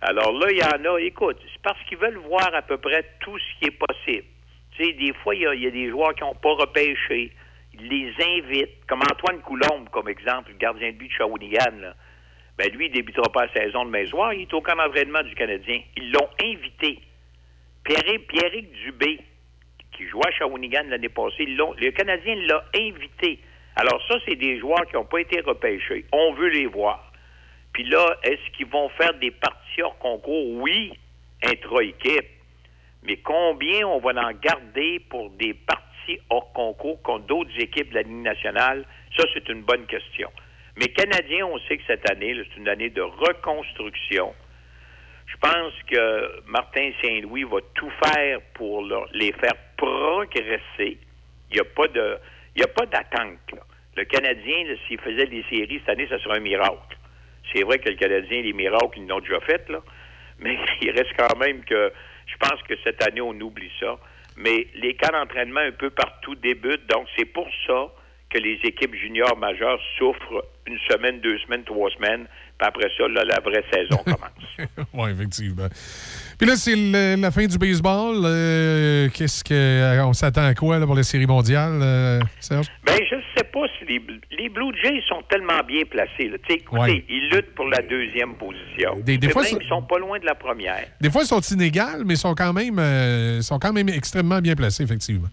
Alors 0.01 0.33
là, 0.33 0.47
il 0.51 0.57
y 0.57 0.63
en 0.63 0.93
a, 0.93 0.99
écoute, 0.99 1.37
c'est 1.41 1.61
parce 1.61 1.81
qu'ils 1.85 1.97
veulent 1.97 2.17
voir 2.17 2.53
à 2.53 2.61
peu 2.61 2.77
près 2.77 3.03
tout 3.21 3.37
ce 3.39 3.59
qui 3.59 3.65
est 3.67 3.71
possible. 3.71 4.27
Tu 4.75 4.85
sais, 4.85 4.93
des 4.93 5.13
fois, 5.13 5.35
il 5.35 5.41
y 5.41 5.67
a, 5.67 5.71
des 5.71 5.89
joueurs 5.89 6.15
qui 6.15 6.23
n'ont 6.23 6.35
pas 6.35 6.53
repêché. 6.53 7.31
Ils 7.73 7.87
les 7.87 8.13
invitent, 8.37 8.85
comme 8.87 9.01
Antoine 9.01 9.39
Coulombe, 9.41 9.89
comme 9.91 10.09
exemple, 10.09 10.51
le 10.51 10.57
gardien 10.57 10.91
de 10.91 10.97
but 10.97 11.07
de 11.07 11.13
Shawinigan. 11.13 11.93
Ben, 12.57 12.71
lui, 12.71 12.85
il 12.85 12.91
débutera 12.91 13.31
pas 13.31 13.45
la 13.45 13.53
saison 13.53 13.85
demain 13.85 14.05
soir. 14.07 14.33
Il 14.33 14.41
est 14.41 14.53
au 14.53 14.61
camp 14.61 14.75
d'entraînement 14.75 15.23
du 15.23 15.33
Canadien. 15.35 15.81
Ils 15.97 16.11
l'ont 16.11 16.29
invité. 16.41 16.99
Pierre- 17.83 18.19
Pierrick 18.27 18.71
Dubé, 18.83 19.19
qui 19.91 20.07
jouait 20.07 20.27
à 20.27 20.31
Shawinigan 20.31 20.83
l'année 20.87 21.09
passée, 21.09 21.45
le 21.45 21.91
Canadien 21.91 22.35
l'a 22.47 22.63
invité. 22.75 23.39
Alors 23.75 24.01
ça, 24.07 24.15
c'est 24.25 24.35
des 24.35 24.59
joueurs 24.59 24.85
qui 24.87 24.95
n'ont 24.95 25.05
pas 25.05 25.21
été 25.21 25.41
repêchés. 25.41 26.05
On 26.11 26.33
veut 26.33 26.49
les 26.49 26.67
voir. 26.67 27.11
Puis 27.73 27.83
là, 27.85 28.17
est-ce 28.23 28.55
qu'ils 28.55 28.67
vont 28.67 28.89
faire 28.89 29.13
des 29.15 29.31
parties 29.31 29.81
hors 29.81 29.97
concours? 29.97 30.61
Oui, 30.61 30.93
intra-équipe. 31.43 32.27
Mais 33.05 33.17
combien 33.17 33.87
on 33.87 33.99
va 33.99 34.11
en 34.11 34.31
garder 34.33 34.99
pour 35.09 35.29
des 35.31 35.53
parties 35.53 36.19
hors 36.29 36.51
concours 36.53 37.01
contre 37.01 37.25
d'autres 37.25 37.59
équipes 37.59 37.89
de 37.89 37.95
la 37.95 38.01
Ligue 38.03 38.23
nationale? 38.23 38.85
Ça, 39.17 39.25
c'est 39.33 39.47
une 39.49 39.61
bonne 39.61 39.85
question. 39.85 40.31
Mais 40.77 40.87
Canadiens, 40.87 41.45
on 41.45 41.59
sait 41.59 41.77
que 41.77 41.83
cette 41.85 42.09
année, 42.09 42.35
c'est 42.35 42.59
une 42.59 42.67
année 42.67 42.89
de 42.89 43.01
reconstruction. 43.01 44.33
Je 45.27 45.37
pense 45.37 45.73
que 45.87 46.41
Martin 46.47 46.91
Saint-Louis 47.01 47.43
va 47.43 47.59
tout 47.75 47.91
faire 48.03 48.39
pour 48.53 48.83
les 49.13 49.31
faire 49.33 49.55
progresser. 49.77 50.97
Il 51.49 51.55
n'y 51.55 51.59
a 51.59 51.65
pas 51.65 51.87
de, 51.87 52.17
il 52.55 52.61
y 52.61 52.63
a 52.63 52.67
pas 52.67 52.85
d'attente. 52.85 53.37
Le 53.95 54.05
Canadien, 54.05 54.75
s'il 54.87 54.99
faisait 54.99 55.27
des 55.27 55.43
séries 55.49 55.79
cette 55.79 55.89
année, 55.89 56.07
ça 56.07 56.19
serait 56.19 56.37
un 56.37 56.41
miracle. 56.41 56.97
C'est 57.53 57.63
vrai 57.63 57.77
que 57.79 57.89
le 57.89 57.95
Canadien, 57.95 58.41
les 58.41 58.53
miracles, 58.53 58.97
ils 58.97 59.07
l'ont 59.07 59.19
déjà 59.19 59.39
fait, 59.41 59.69
là. 59.69 59.81
Mais 60.39 60.57
il 60.81 60.91
reste 60.91 61.13
quand 61.17 61.37
même 61.37 61.63
que, 61.63 61.91
je 62.33 62.37
pense 62.37 62.61
que 62.63 62.73
cette 62.83 63.01
année, 63.07 63.21
on 63.21 63.39
oublie 63.39 63.71
ça. 63.79 63.97
Mais 64.35 64.67
les 64.75 64.95
cas 64.95 65.09
d'entraînement 65.09 65.59
un 65.59 65.71
peu 65.71 65.89
partout 65.89 66.35
débutent. 66.35 66.87
Donc, 66.89 67.07
c'est 67.15 67.25
pour 67.25 67.47
ça 67.67 67.93
que 68.29 68.39
les 68.39 68.59
équipes 68.63 68.95
juniors 68.95 69.37
majeures 69.37 69.79
souffrent 69.97 70.45
une 70.65 70.79
semaine, 70.89 71.19
deux 71.21 71.37
semaines, 71.39 71.63
trois 71.63 71.91
semaines. 71.91 72.25
Puis 72.57 72.67
après 72.67 72.89
ça, 72.97 73.07
là, 73.07 73.23
la 73.23 73.39
vraie 73.39 73.63
saison 73.71 73.97
commence. 74.03 74.57
oui, 74.93 75.11
effectivement. 75.11 75.67
Puis 76.37 76.47
là, 76.47 76.55
c'est 76.55 76.75
la 76.75 77.31
fin 77.31 77.45
du 77.45 77.57
baseball. 77.57 78.15
Euh, 78.25 79.09
Qu'est-ce 79.13 79.43
que. 79.43 79.53
euh, 79.53 80.05
On 80.05 80.13
s'attend 80.13 80.43
à 80.45 80.53
quoi 80.53 80.79
là, 80.79 80.85
pour 80.85 80.95
les 80.95 81.03
séries 81.03 81.25
mondiales, 81.27 81.79
euh, 81.81 82.19
Serge? 82.39 82.67
Ben, 82.85 82.97
je 83.09 83.15
ne 83.15 83.21
sais 83.37 83.43
pas 83.43 83.65
si 83.79 83.85
les, 83.85 84.01
les 84.37 84.49
Blue 84.49 84.71
Jays 84.81 85.01
sont 85.07 85.21
tellement 85.29 85.61
bien 85.67 85.83
placés. 85.85 86.29
Là. 86.29 86.37
Écoutez, 86.49 86.63
Ouais. 86.71 87.03
ils 87.07 87.29
luttent 87.29 87.53
pour 87.55 87.67
la 87.67 87.81
deuxième 87.81 88.35
position. 88.35 88.97
Des- 89.03 89.19
fois, 89.29 89.43
même, 89.43 89.57
ils 89.61 89.67
sont 89.67 89.83
pas 89.83 89.99
loin 89.99 90.19
de 90.19 90.25
la 90.25 90.35
première. 90.35 90.85
Des 90.99 91.09
fois, 91.09 91.21
ils 91.23 91.27
sont 91.27 91.41
inégales, 91.41 92.03
mais 92.05 92.15
ils 92.15 92.17
sont 92.17 92.35
quand 92.35 92.53
même, 92.53 92.77
euh, 92.79 93.41
sont 93.41 93.59
quand 93.59 93.73
même 93.73 93.89
extrêmement 93.89 94.39
bien 94.41 94.55
placés, 94.55 94.83
effectivement. 94.83 95.29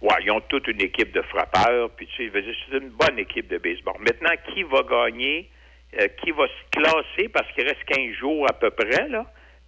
Ouais, 0.00 0.14
ils 0.24 0.30
ont 0.30 0.40
toute 0.48 0.66
une 0.68 0.80
équipe 0.82 1.14
de 1.14 1.22
frappeurs, 1.22 1.90
puis 1.96 2.06
tu 2.14 2.30
sais, 2.30 2.44
c'est 2.70 2.76
une 2.78 2.90
bonne 2.90 3.18
équipe 3.18 3.48
de 3.50 3.58
baseball. 3.58 3.94
Maintenant, 4.00 4.34
qui 4.52 4.62
va 4.64 4.82
gagner, 4.82 5.48
qui 6.22 6.30
va 6.32 6.44
se 6.46 6.78
classer, 6.78 7.28
parce 7.28 7.46
qu'il 7.54 7.64
reste 7.64 7.84
15 7.86 8.12
jours 8.20 8.46
à 8.48 8.52
peu 8.52 8.70
près, 8.70 9.08
là. 9.08 9.24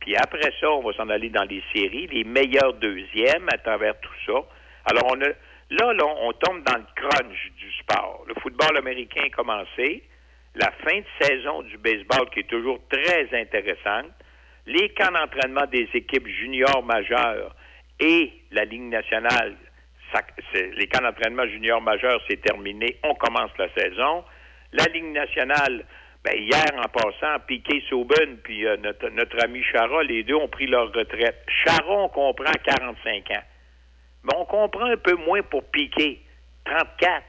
Puis 0.07 0.15
après 0.15 0.53
ça, 0.61 0.71
on 0.71 0.83
va 0.83 0.93
s'en 0.93 1.09
aller 1.09 1.31
dans 1.31 1.43
les 1.43 1.61
séries, 1.75 2.07
les 2.07 2.23
meilleurs 2.23 2.75
deuxièmes 2.75 3.49
à 3.53 3.59
travers 3.59 3.99
tout 3.99 4.15
ça. 4.25 4.35
Alors, 4.85 5.03
on 5.11 5.21
a, 5.21 5.27
là, 5.71 6.07
on 6.21 6.33
tombe 6.33 6.63
dans 6.63 6.77
le 6.77 6.85
crunch 6.95 7.51
du 7.59 7.73
sport. 7.73 8.25
Le 8.29 8.35
football 8.41 8.77
américain 8.77 9.23
a 9.27 9.31
commencé, 9.31 10.05
la 10.55 10.71
fin 10.71 10.99
de 10.99 11.05
saison 11.21 11.63
du 11.63 11.77
baseball 11.79 12.31
qui 12.31 12.41
est 12.41 12.49
toujours 12.49 12.79
très 12.89 13.29
intéressante, 13.37 14.13
les 14.67 14.91
camps 14.91 15.11
d'entraînement 15.11 15.67
des 15.67 15.89
équipes 15.95 16.29
juniors 16.29 16.85
majeures 16.85 17.57
et 17.99 18.33
la 18.53 18.65
Ligue 18.65 18.89
nationale, 18.89 19.57
les 20.55 20.87
camps 20.87 21.03
d'entraînement 21.03 21.47
juniors 21.49 21.83
majeurs, 21.83 22.21
c'est 22.31 22.41
terminé, 22.41 22.97
on 23.03 23.15
commence 23.17 23.51
la 23.59 23.69
saison. 23.75 24.25
La 24.73 24.85
Ligue 24.85 25.13
nationale, 25.13 25.85
ben, 26.27 26.43
hier 26.43 26.73
en 26.77 26.89
passant, 26.89 27.39
Piquet 27.47 27.85
Sauben 27.89 28.39
puis 28.43 28.67
euh, 28.67 28.77
notre, 28.79 29.45
ami 29.45 29.63
Chara, 29.63 30.03
les 30.03 30.25
deux 30.25 30.35
ont 30.35 30.49
pris 30.49 30.67
leur 30.67 30.93
retraite. 30.93 31.47
Chara, 31.47 31.89
on 31.89 32.09
comprend 32.09 32.51
45 32.65 33.31
ans. 33.31 33.45
Mais 34.25 34.33
on 34.37 34.45
comprend 34.45 34.87
un 34.87 34.97
peu 34.97 35.15
moins 35.15 35.43
pour 35.43 35.63
Piquet. 35.71 36.19
34. 36.65 37.23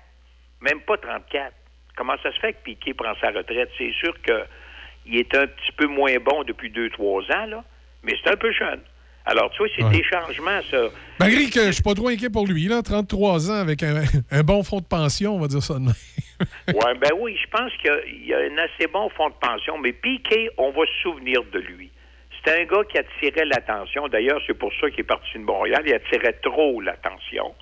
Même 0.61 0.82
pas 0.82 0.98
34. 0.98 1.53
Comment 1.95 2.16
ça 2.24 2.32
se 2.32 2.40
fait 2.40 2.53
que 2.53 2.64
Piquet 2.64 2.95
prend 2.95 3.14
sa 3.22 3.30
retraite? 3.30 3.69
C'est 3.77 3.92
sûr 3.92 4.16
qu'il 4.24 5.16
est 5.16 5.35
un 5.35 5.45
petit 5.45 5.72
peu 5.74 5.85
moins 5.85 6.16
bon 6.17 6.43
depuis 6.43 6.72
2-3 6.72 7.32
ans, 7.35 7.64
mais 8.01 8.16
c'est 8.24 8.34
un 8.34 8.38
peu 8.38 8.51
jeune. 8.51 8.82
Alors, 9.30 9.51
tu 9.51 9.57
vois, 9.57 9.67
c'est 9.77 9.89
des 9.89 10.03
changements, 10.03 10.61
ça. 10.72 10.88
Malgré 11.19 11.49
que 11.49 11.65
je 11.65 11.72
suis 11.72 11.83
pas 11.83 11.93
trop 11.93 12.07
inquiet 12.07 12.30
pour 12.30 12.47
lui, 12.47 12.64
là, 12.67 12.81
33 12.81 13.51
ans 13.51 13.59
avec 13.59 13.83
un, 13.83 14.01
un 14.31 14.41
bon 14.41 14.64
fonds 14.64 14.80
de 14.80 14.85
pension, 14.85 15.35
on 15.35 15.39
va 15.39 15.47
dire 15.47 15.61
ça 15.61 15.73
de 15.73 15.80
même. 15.80 15.93
ouais, 16.67 16.95
ben 16.95 17.11
oui, 17.19 17.38
je 17.41 17.49
pense 17.49 17.72
qu'il 17.81 18.25
y 18.25 18.33
a 18.33 18.38
un 18.38 18.57
assez 18.57 18.88
bon 18.88 19.09
fonds 19.09 19.30
de 19.30 19.35
pension, 19.41 19.77
mais 19.80 19.91
Piquet, 19.91 20.49
on 20.57 20.72
va 20.72 20.85
se 20.85 21.01
souvenir 21.03 21.43
de 21.51 21.59
lui. 21.59 21.91
C'était 22.38 22.61
un 22.61 22.65
gars 22.65 22.83
qui 22.89 22.97
attirait 22.97 23.45
l'attention. 23.45 24.07
D'ailleurs, 24.07 24.39
c'est 24.47 24.53
pour 24.53 24.72
ça 24.80 24.89
qu'il 24.89 25.01
est 25.01 25.03
parti 25.03 25.33
de 25.33 25.43
Montréal. 25.43 25.83
Il 25.85 25.93
attirait 25.93 26.39
trop 26.41 26.80
l'attention. 26.80 27.53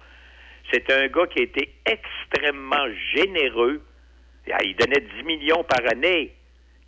C'est 0.71 0.91
un 0.91 1.07
gars 1.07 1.25
qui 1.27 1.39
était 1.39 1.69
extrêmement 1.85 2.85
généreux. 3.15 3.81
Ah, 4.51 4.63
Il 4.63 4.75
donnait 4.75 5.03
10 5.17 5.23
millions 5.23 5.63
par 5.63 5.81
année. 5.91 6.35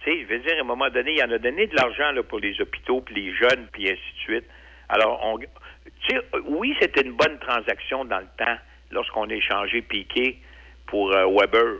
Tu 0.02 0.12
sais, 0.12 0.22
je 0.22 0.28
veux 0.28 0.40
dire, 0.40 0.58
à 0.58 0.62
un 0.62 0.64
moment 0.64 0.90
donné, 0.90 1.16
il 1.16 1.24
en 1.24 1.32
a 1.32 1.40
donné 1.40 1.66
de 1.66 1.76
l'argent 1.76 2.12
pour 2.30 2.40
les 2.40 2.60
hôpitaux, 2.62 3.02
puis 3.02 3.16
les 3.16 3.34
jeunes, 3.34 3.68
puis 3.72 3.90
ainsi 3.90 3.96
de 3.96 4.20
suite. 4.20 4.46
Alors, 4.90 5.20
on, 5.24 5.38
tu 5.38 5.48
sais, 6.10 6.22
oui, 6.46 6.76
c'était 6.80 7.02
une 7.02 7.14
bonne 7.14 7.38
transaction 7.40 8.06
dans 8.06 8.20
le 8.20 8.28
temps, 8.38 8.58
lorsqu'on 8.92 9.30
a 9.30 9.34
échangé 9.34 9.82
Piquet 9.82 10.38
pour 10.86 11.12
euh, 11.14 11.26
Weber. 11.28 11.80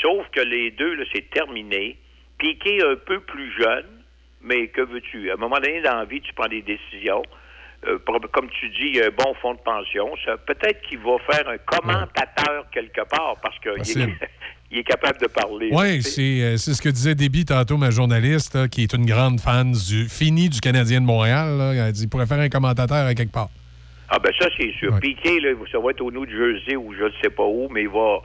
Sauf 0.00 0.28
que 0.30 0.40
les 0.40 0.70
deux, 0.70 0.94
là, 0.94 1.04
c'est 1.12 1.28
terminé. 1.30 1.98
Piquet 2.38 2.76
est 2.76 2.84
un 2.84 2.96
peu 2.96 3.20
plus 3.20 3.52
jeune, 3.52 3.86
mais 4.42 4.68
que 4.68 4.82
veux-tu? 4.82 5.30
À 5.30 5.34
un 5.34 5.36
moment 5.36 5.56
donné, 5.56 5.80
dans 5.82 5.96
la 5.96 6.04
vie, 6.04 6.20
tu 6.20 6.32
prends 6.34 6.48
des 6.48 6.62
décisions. 6.62 7.22
Euh, 7.86 7.98
comme 7.98 8.48
tu 8.50 8.68
dis, 8.70 8.86
il 8.86 8.96
y 8.96 9.02
a 9.02 9.06
un 9.06 9.10
bon 9.10 9.34
fonds 9.34 9.54
de 9.54 9.60
pension. 9.60 10.14
Peut-être 10.46 10.80
qu'il 10.82 10.98
va 10.98 11.18
faire 11.30 11.48
un 11.48 11.58
commentateur 11.58 12.66
quelque 12.70 13.02
part, 13.02 13.36
parce 13.42 13.58
que 13.58 13.70
il 13.90 14.02
est. 14.02 14.08
il 14.70 14.78
est 14.78 14.84
capable 14.84 15.18
de 15.20 15.26
parler. 15.26 15.70
Oui, 15.72 16.02
c'est 16.02 16.42
euh, 16.42 16.56
c'est 16.56 16.74
ce 16.74 16.82
que 16.82 16.88
disait 16.88 17.14
Déby 17.14 17.44
tantôt, 17.44 17.76
ma 17.76 17.90
journaliste, 17.90 18.54
là, 18.54 18.68
qui 18.68 18.82
est 18.82 18.92
une 18.92 19.06
grande 19.06 19.40
fan 19.40 19.72
du 19.72 20.08
fini 20.08 20.48
du 20.48 20.60
Canadien 20.60 21.00
de 21.00 21.06
Montréal. 21.06 21.56
là. 21.58 21.72
Elle 21.74 21.92
dit 21.92 22.00
qu'il 22.00 22.10
pourrait 22.10 22.26
faire 22.26 22.40
un 22.40 22.48
commentateur 22.48 23.06
à 23.06 23.14
quelque 23.14 23.32
part. 23.32 23.50
Ah 24.08 24.18
ben 24.18 24.32
ça, 24.38 24.48
c'est 24.56 24.72
sûr. 24.72 24.98
Piqué, 25.00 25.40
là, 25.40 25.50
ça 25.72 25.78
va 25.78 25.90
être 25.90 26.00
au 26.00 26.10
New 26.10 26.26
Jersey 26.28 26.76
ou 26.76 26.92
je 26.94 27.04
ne 27.04 27.12
sais 27.22 27.30
pas 27.30 27.44
où, 27.44 27.68
mais 27.70 27.82
il 27.82 27.88
va 27.88 28.20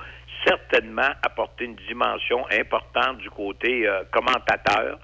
certainement 0.45 1.09
apporter 1.24 1.66
une 1.66 1.76
dimension 1.88 2.45
importante 2.51 3.18
du 3.19 3.30
côté 3.30 3.88
euh, 3.88 4.03
commentateur 4.11 5.00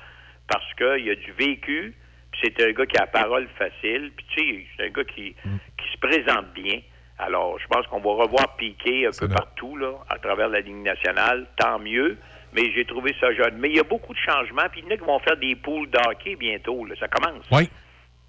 parce 0.48 0.74
qu'il 0.78 1.06
y 1.06 1.10
a 1.10 1.16
du 1.16 1.32
vécu, 1.38 1.94
puis 2.32 2.42
c'est 2.44 2.64
un 2.64 2.72
gars 2.72 2.86
qui 2.86 2.98
a 2.98 3.02
la 3.02 3.08
parole 3.08 3.48
facile, 3.58 4.12
puis 4.16 4.26
tu 4.30 4.42
sais, 4.42 4.66
c'est 4.78 4.86
un 4.86 4.90
gars 4.90 5.04
qui, 5.04 5.34
qui 5.34 5.92
se 5.94 5.98
présente 6.00 6.54
bien. 6.54 6.82
Alors, 7.18 7.58
je 7.60 7.68
pense 7.68 7.88
qu'on 7.88 8.00
va 8.00 8.24
revoir 8.24 8.56
Piqué 8.58 9.08
un 9.08 9.12
peu 9.18 9.28
partout, 9.30 9.78
là, 9.78 9.94
à 10.10 10.20
travers 10.20 10.50
la 10.50 10.60
ligne 10.60 10.84
nationale, 10.84 11.48
tant 11.58 11.80
mieux. 11.80 12.18
Mais 12.54 12.72
j'ai 12.74 12.86
trouvé 12.86 13.16
ça 13.20 13.34
jeune. 13.34 13.58
Mais 13.58 13.70
il 13.70 13.76
y 13.76 13.80
a 13.80 13.84
beaucoup 13.84 14.14
de 14.14 14.20
changements, 14.20 14.68
puis 14.72 14.82
il 14.82 14.86
y 14.86 14.88
en 14.88 14.96
a 14.96 14.98
qui 14.98 15.06
vont 15.06 15.20
faire 15.20 15.38
des 15.38 15.56
poules 15.56 15.90
d'hockey 15.90 16.36
bientôt, 16.36 16.86
là. 16.86 16.96
Ça 17.00 17.08
commence. 17.08 17.46
Oui. 17.52 17.70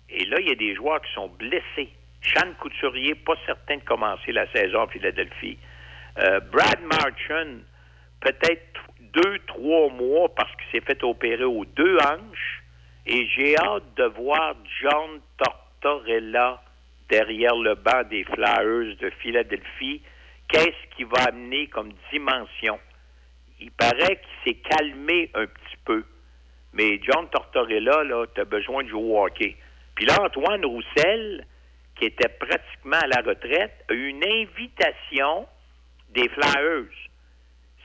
Et 0.08 0.24
là, 0.26 0.38
il 0.40 0.48
y 0.48 0.52
a 0.52 0.54
des 0.54 0.74
joueurs 0.74 1.00
qui 1.02 1.12
sont 1.14 1.28
blessés. 1.28 1.90
Sean 2.22 2.52
Couturier, 2.60 3.14
pas 3.14 3.34
certain 3.44 3.76
de 3.76 3.82
commencer 3.82 4.32
la 4.32 4.50
saison 4.52 4.82
à 4.82 4.86
Philadelphie. 4.88 5.58
Euh, 6.18 6.40
Brad 6.40 6.80
Marchand, 6.82 7.58
peut-être 8.20 8.80
deux, 9.00 9.38
trois 9.46 9.90
mois 9.90 10.28
parce 10.34 10.50
qu'il 10.56 10.80
s'est 10.80 10.86
fait 10.86 11.02
opérer 11.02 11.44
aux 11.44 11.64
deux 11.64 11.98
hanches. 11.98 12.62
Et 13.06 13.26
j'ai 13.28 13.56
hâte 13.58 13.94
de 13.96 14.04
voir 14.04 14.54
John 14.80 15.20
Tortorella 15.38 16.60
derrière 17.08 17.54
le 17.56 17.74
banc 17.74 18.02
des 18.10 18.24
Flyers 18.24 18.96
de 18.96 19.10
Philadelphie. 19.20 20.02
Qu'est-ce 20.48 20.96
qu'il 20.96 21.06
va 21.06 21.24
amener 21.28 21.66
comme 21.68 21.92
dimension? 22.12 22.78
Il 23.60 23.70
paraît 23.72 24.20
qu'il 24.20 24.54
s'est 24.54 24.60
calmé 24.60 25.30
un 25.34 25.46
petit 25.46 25.76
peu. 25.84 26.04
Mais 26.72 27.00
John 27.02 27.28
Tortorella, 27.30 28.04
là, 28.04 28.26
tu 28.34 28.40
as 28.40 28.44
besoin 28.44 28.84
de 28.84 28.88
jouer 28.88 29.02
au 29.02 29.24
hockey. 29.24 29.56
Puis 29.94 30.04
là, 30.04 30.14
Antoine 30.22 30.64
Roussel, 30.64 31.46
qui 31.96 32.04
était 32.04 32.28
pratiquement 32.28 32.98
à 32.98 33.06
la 33.06 33.22
retraite, 33.22 33.84
a 33.88 33.94
eu 33.94 34.08
une 34.08 34.24
invitation 34.24 35.46
des 36.10 36.28
Flyers. 36.28 36.92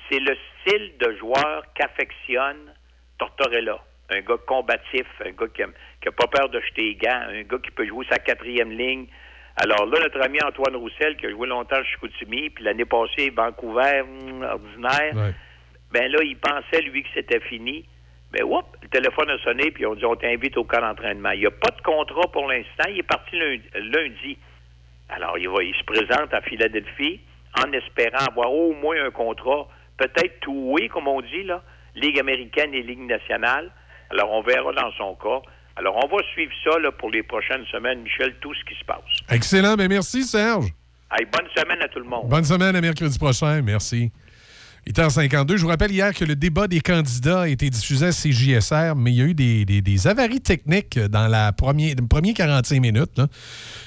C'est 0.10 0.20
le 0.20 0.36
style 0.60 0.98
de 0.98 1.16
joueur 1.18 1.64
qu'affectionne 1.74 2.74
Tortorella. 3.18 3.82
Un 4.12 4.22
gars 4.22 4.38
combatif, 4.46 5.08
un 5.26 5.32
gars 5.32 5.48
qui 5.54 5.62
n'a 5.62 6.12
pas 6.12 6.28
peur 6.28 6.50
de 6.50 6.60
jeter 6.60 6.82
les 6.82 6.96
gants, 6.96 7.22
un 7.30 7.44
gars 7.44 7.58
qui 7.64 7.72
peut 7.72 7.88
jouer 7.88 8.06
sa 8.10 8.20
quatrième 8.20 8.72
ligne. 8.72 9.08
Alors 9.56 9.86
là, 9.86 10.00
notre 10.02 10.22
ami 10.22 10.40
Antoine 10.44 10.76
Roussel, 10.76 11.18
qui 11.18 11.28
a 11.28 11.30
joué 11.30 11.48
longtemps 11.48 11.84
chez 11.84 11.92
Chicoutimi, 11.92 12.50
puis 12.50 12.64
l'année 12.64 12.86
passée, 12.86 13.30
Vancouver, 13.30 14.02
hum, 14.02 14.44
ordinaire, 14.44 15.34
ben 15.92 16.12
là, 16.12 16.20
il 16.24 16.38
pensait, 16.38 16.82
lui, 16.82 17.04
que 17.04 17.10
c'était 17.14 17.40
fini. 17.42 17.86
Mais 18.34 18.44
whoop, 18.44 18.66
le 18.82 18.88
téléphone 18.88 19.30
a 19.30 19.38
sonné, 19.40 19.72
puis 19.72 19.86
on 19.86 19.96
dit 19.96 20.06
on 20.06 20.16
t'invite 20.16 20.58
au 20.58 20.64
camp 20.64 20.80
d'entraînement. 20.80 21.32
Il 21.32 21.42
n'y 21.42 21.46
a 21.46 21.52
pas 21.52 21.72
de 21.76 21.82
contrat 21.82 22.32
pour 22.32 22.48
l'instant. 22.48 22.86
Il 22.90 23.00
est 23.00 23.04
parti 23.04 23.38
lundi. 23.38 23.64
lundi. 23.76 24.38
Alors, 25.10 25.38
il, 25.38 25.50
va, 25.50 25.62
il 25.64 25.76
se 25.76 25.84
présente 25.84 26.34
à 26.34 26.42
Philadelphie 26.42 27.20
en 27.62 27.72
espérant 27.74 28.26
avoir 28.30 28.54
au 28.54 28.74
moins 28.74 28.96
un 29.04 29.12
contrat, 29.12 29.68
peut-être 29.98 30.40
tout 30.40 30.72
oui, 30.72 30.88
comme 30.88 31.10
on 31.10 31.22
dit, 31.22 31.44
là, 31.44 31.62
Ligue 31.96 32.20
américaine 32.20 32.74
et 32.74 32.82
Ligue 32.82 33.06
nationale. 33.06 33.70
Alors, 34.12 34.32
on 34.32 34.42
verra 34.44 34.72
dans 34.74 34.92
son 34.98 35.16
cas. 35.16 35.42
Alors, 35.78 35.96
on 36.04 36.08
va 36.16 36.22
suivre 36.34 36.52
ça 36.64 36.78
là, 36.80 36.92
pour 36.92 37.10
les 37.12 37.24
prochaines 37.24 37.66
semaines, 37.72 38.02
Michel, 38.02 38.36
tout 38.42 38.54
ce 38.54 38.64
qui 38.66 38.78
se 38.80 38.86
passe. 38.86 39.00
Excellent. 39.30 39.76
Ben, 39.76 39.88
merci, 39.88 40.24
Serge. 40.24 40.66
Hey, 41.12 41.26
bonne 41.32 41.48
semaine 41.56 41.82
à 41.82 41.88
tout 41.88 42.00
le 42.00 42.06
monde. 42.06 42.28
Bonne 42.30 42.44
semaine 42.44 42.76
à 42.76 42.82
mercredi 42.82 43.18
prochain. 43.18 43.62
Merci. 43.62 44.12
8h52. 44.88 45.58
Je 45.58 45.62
vous 45.62 45.68
rappelle 45.68 45.92
hier 45.92 46.12
que 46.14 46.26
le 46.26 46.36
débat 46.36 46.68
des 46.68 46.82
candidats 46.82 47.42
a 47.42 47.48
été 47.48 47.70
diffusé 47.70 48.08
à 48.08 48.12
CJSR, 48.12 48.96
mais 48.96 49.12
il 49.12 49.16
y 49.18 49.22
a 49.22 49.26
eu 49.26 49.34
des, 49.36 49.64
des- 49.64 49.82
des 49.82 50.08
avaries 50.08 50.42
techniques 50.42 50.98
dans 50.98 51.28
la 51.28 51.52
première, 51.52 51.96
les 51.96 52.02
premières 52.08 52.34
45 52.34 52.80
minutes, 52.82 53.18
là, 53.18 53.28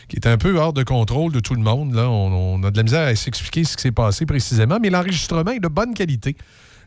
qui 0.08 0.16
est 0.16 0.26
un 0.28 0.38
peu 0.38 0.56
hors 0.56 0.72
de 0.72 0.84
contrôle 0.84 1.32
de 1.32 1.40
tout 1.40 1.54
le 1.54 1.62
monde. 1.62 1.94
Là. 1.94 2.08
On, 2.08 2.60
on 2.60 2.62
a 2.62 2.70
de 2.70 2.76
la 2.76 2.82
misère 2.84 3.08
à 3.08 3.14
s'expliquer 3.16 3.64
ce 3.64 3.76
qui 3.76 3.82
s'est 3.82 3.90
passé 3.92 4.24
précisément, 4.24 4.78
mais 4.80 4.88
l'enregistrement 4.90 5.50
est 5.50 5.58
de 5.60 5.68
bonne 5.68 5.94
qualité. 5.94 6.36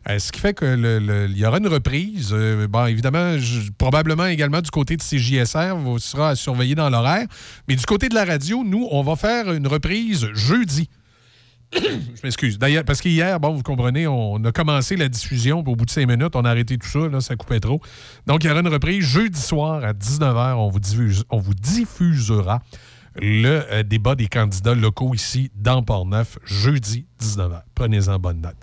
Euh, 0.10 0.20
ce 0.20 0.32
qui 0.32 0.40
fait 0.40 0.58
qu'il 0.58 1.34
y 1.36 1.46
aura 1.46 1.58
une 1.58 1.68
reprise. 1.68 2.30
Euh, 2.32 2.68
bon, 2.68 2.86
évidemment, 2.86 3.36
probablement 3.78 4.26
également 4.26 4.62
du 4.62 4.72
côté 4.72 4.96
de 4.96 5.02
CJSR, 5.02 5.76
vous 5.76 6.00
sera 6.00 6.30
à 6.30 6.36
surveiller 6.36 6.76
dans 6.76 6.90
l'horaire. 6.90 7.28
Mais 7.68 7.76
du 7.76 7.86
côté 7.86 8.08
de 8.08 8.16
la 8.16 8.24
radio, 8.24 8.64
nous, 8.64 8.88
on 8.92 9.02
va 9.04 9.16
faire 9.16 9.52
une 9.52 9.68
reprise 9.68 10.30
jeudi. 10.34 10.90
Je 11.74 12.22
m'excuse. 12.24 12.58
D'ailleurs, 12.58 12.86
parce 12.86 13.02
qu'hier, 13.02 13.38
bon, 13.42 13.54
vous 13.54 13.64
comprenez, 13.64 14.08
on 14.08 14.42
a 14.46 14.52
commencé 14.54 14.96
la 14.96 15.10
diffusion, 15.10 15.60
au 15.60 15.76
bout 15.76 15.86
de 15.86 15.92
cinq 15.92 16.08
minutes, 16.08 16.36
on 16.36 16.46
a 16.46 16.52
arrêté 16.52 16.78
tout 16.78 16.88
ça, 16.88 17.10
là, 17.10 17.20
ça 17.20 17.36
coupait 17.36 17.60
trop. 17.60 17.82
Donc, 18.26 18.46
il 18.46 18.48
y 18.48 18.50
aura 18.50 18.62
une 18.62 18.70
reprise 18.70 19.04
jeudi 19.04 19.42
soir 19.42 19.84
à 19.84 19.92
19h. 19.92 20.54
On 20.56 20.72
on 21.30 21.40
vous 21.40 21.54
diffusera 21.54 22.62
le 23.22 23.64
euh, 23.72 23.84
débat 23.84 24.16
des 24.16 24.28
candidats 24.28 24.76
locaux 24.76 25.14
ici 25.14 25.52
dans 25.56 25.82
Port-Neuf, 25.84 26.38
jeudi 26.46 27.06
19h. 27.22 27.62
Prenez-en 27.74 28.20
bonne 28.20 28.42
note. 28.42 28.56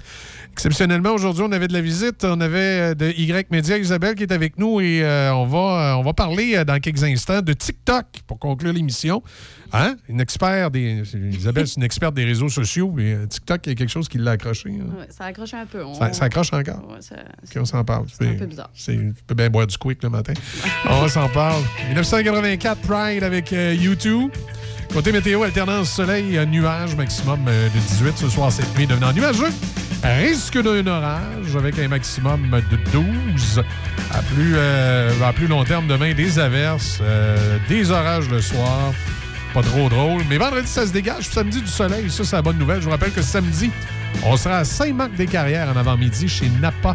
Exceptionnellement, 0.53 1.11
aujourd'hui, 1.13 1.43
on 1.45 1.51
avait 1.53 1.67
de 1.67 1.73
la 1.73 1.81
visite. 1.81 2.25
On 2.25 2.41
avait 2.41 2.93
euh, 2.93 2.95
de 2.95 3.07
Y 3.11 3.51
Média 3.51 3.77
Isabelle 3.77 4.15
qui 4.15 4.23
est 4.23 4.33
avec 4.33 4.59
nous 4.59 4.81
et 4.81 5.03
euh, 5.03 5.35
on, 5.35 5.47
va, 5.47 5.97
on 5.99 6.03
va 6.03 6.13
parler 6.13 6.65
dans 6.65 6.79
quelques 6.79 7.03
instants 7.03 7.43
de 7.43 7.53
TikTok 7.53 8.07
pour 8.27 8.39
conclure 8.39 8.73
l'émission. 8.73 9.23
Hein? 9.73 9.97
Une 10.09 10.21
experte 10.21 10.73
des. 10.73 11.03
Isabelle, 11.33 11.67
c'est 11.67 11.77
une 11.79 11.83
experte 11.83 12.15
des 12.15 12.25
réseaux 12.25 12.49
sociaux 12.49 12.95
euh, 12.97 13.27
TikTok, 13.27 13.67
il 13.67 13.71
y 13.71 13.73
a 13.73 13.75
quelque 13.75 13.91
chose 13.91 14.09
qui 14.09 14.19
l'a 14.19 14.33
accroché. 14.33 14.69
hein? 14.71 14.95
Ouais, 15.01 15.07
ça 15.11 15.25
accroche 15.25 15.55
un 15.55 15.67
peu. 15.67 15.85
On- 15.85 15.95
Ça, 15.95 16.13
ça 16.13 16.25
accroche 16.27 16.53
encore? 16.53 16.89
Ouais, 16.89 17.01
ça- 17.01 17.17
on 17.61 17.65
s'en 17.65 17.83
parle. 17.85 18.07
C'est 18.17 18.29
un 18.29 18.35
peu 18.35 18.47
bizarre. 18.47 18.71
Tu 18.77 19.13
peux 19.27 19.35
bien 19.35 19.51
boire 19.51 19.67
du 19.67 19.77
quick 19.77 20.01
le 20.05 20.11
matin. 20.11 20.35
on 20.89 21.09
s'en 21.09 21.29
parle. 21.29 21.61
1984, 21.89 22.81
Pride 22.83 23.25
avec 23.25 23.53
euh, 23.53 23.75
U2. 23.75 24.31
Côté 24.93 25.13
météo, 25.13 25.43
alternance 25.43 25.91
soleil, 25.91 26.37
euh, 26.37 26.45
nuage, 26.45 26.95
maximum 26.97 27.41
euh, 27.49 27.69
de 27.69 27.79
18 27.79 28.17
ce 28.17 28.29
soir, 28.29 28.53
cette 28.53 28.77
nuit 28.77 28.87
devenant 28.87 29.13
nuageux. 29.13 29.53
Risque 30.03 30.61
d'un 30.63 30.87
orage 30.87 31.57
avec 31.57 31.79
un 31.79 31.89
maximum 31.89 32.61
de 32.71 32.77
12. 32.93 33.63
À 34.13 34.23
plus, 34.23 34.53
euh, 34.55 35.11
à 35.25 35.33
plus 35.33 35.47
long 35.47 35.65
terme, 35.65 35.87
demain, 35.87 36.13
des 36.15 36.39
averses, 36.39 37.01
des 37.69 37.91
orages 37.91 38.29
le 38.29 38.41
soir. 38.41 38.93
Pas 39.55 39.63
trop 39.63 39.89
drôle. 39.89 40.23
Mais 40.29 40.37
vendredi, 40.37 40.69
ça 40.69 40.87
se 40.87 40.93
dégage. 40.93 41.25
Samedi, 41.29 41.61
du 41.63 41.69
soleil. 41.69 42.11
Ça, 42.11 42.25
c'est 42.25 42.37
la 42.37 42.43
bonne 42.43 42.59
nouvelle. 42.59 42.81
Je 42.81 42.85
vous 42.85 42.91
rappelle 42.91 43.13
que 43.13 43.23
samedi, 43.23 43.71
on 44.25 44.37
sera 44.37 44.59
à 44.59 44.65
Saint-Marc-des-Carrières 44.65 45.71
en 45.71 45.77
avant-midi 45.77 46.29
chez 46.29 46.49
Napa. 46.61 46.95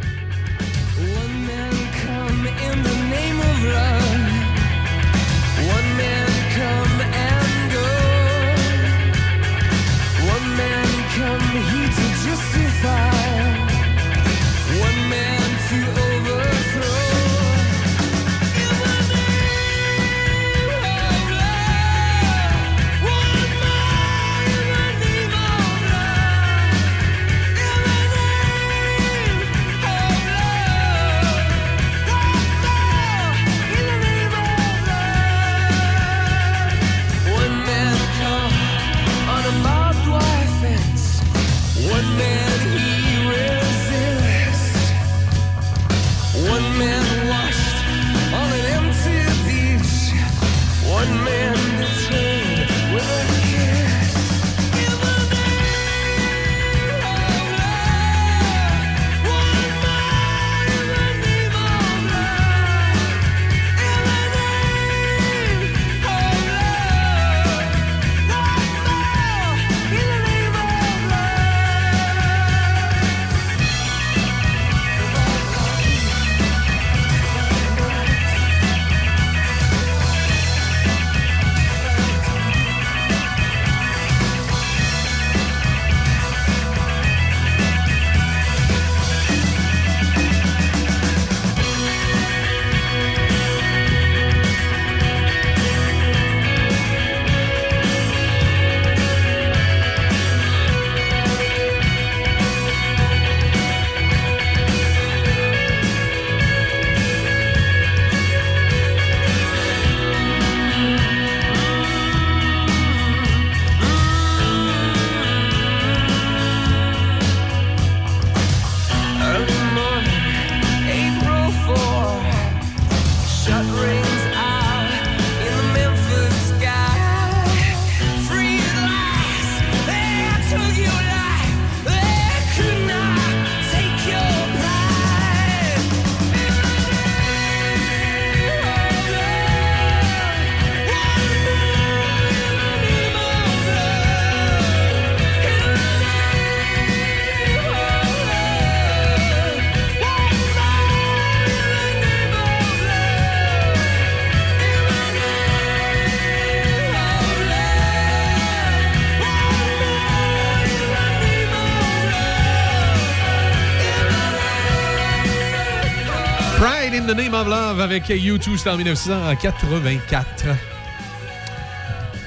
Love 167.69 167.81
avec 167.81 168.05
U2, 168.09 168.57
c'était 168.57 168.71
en 168.71 168.77
1984. 168.77 170.45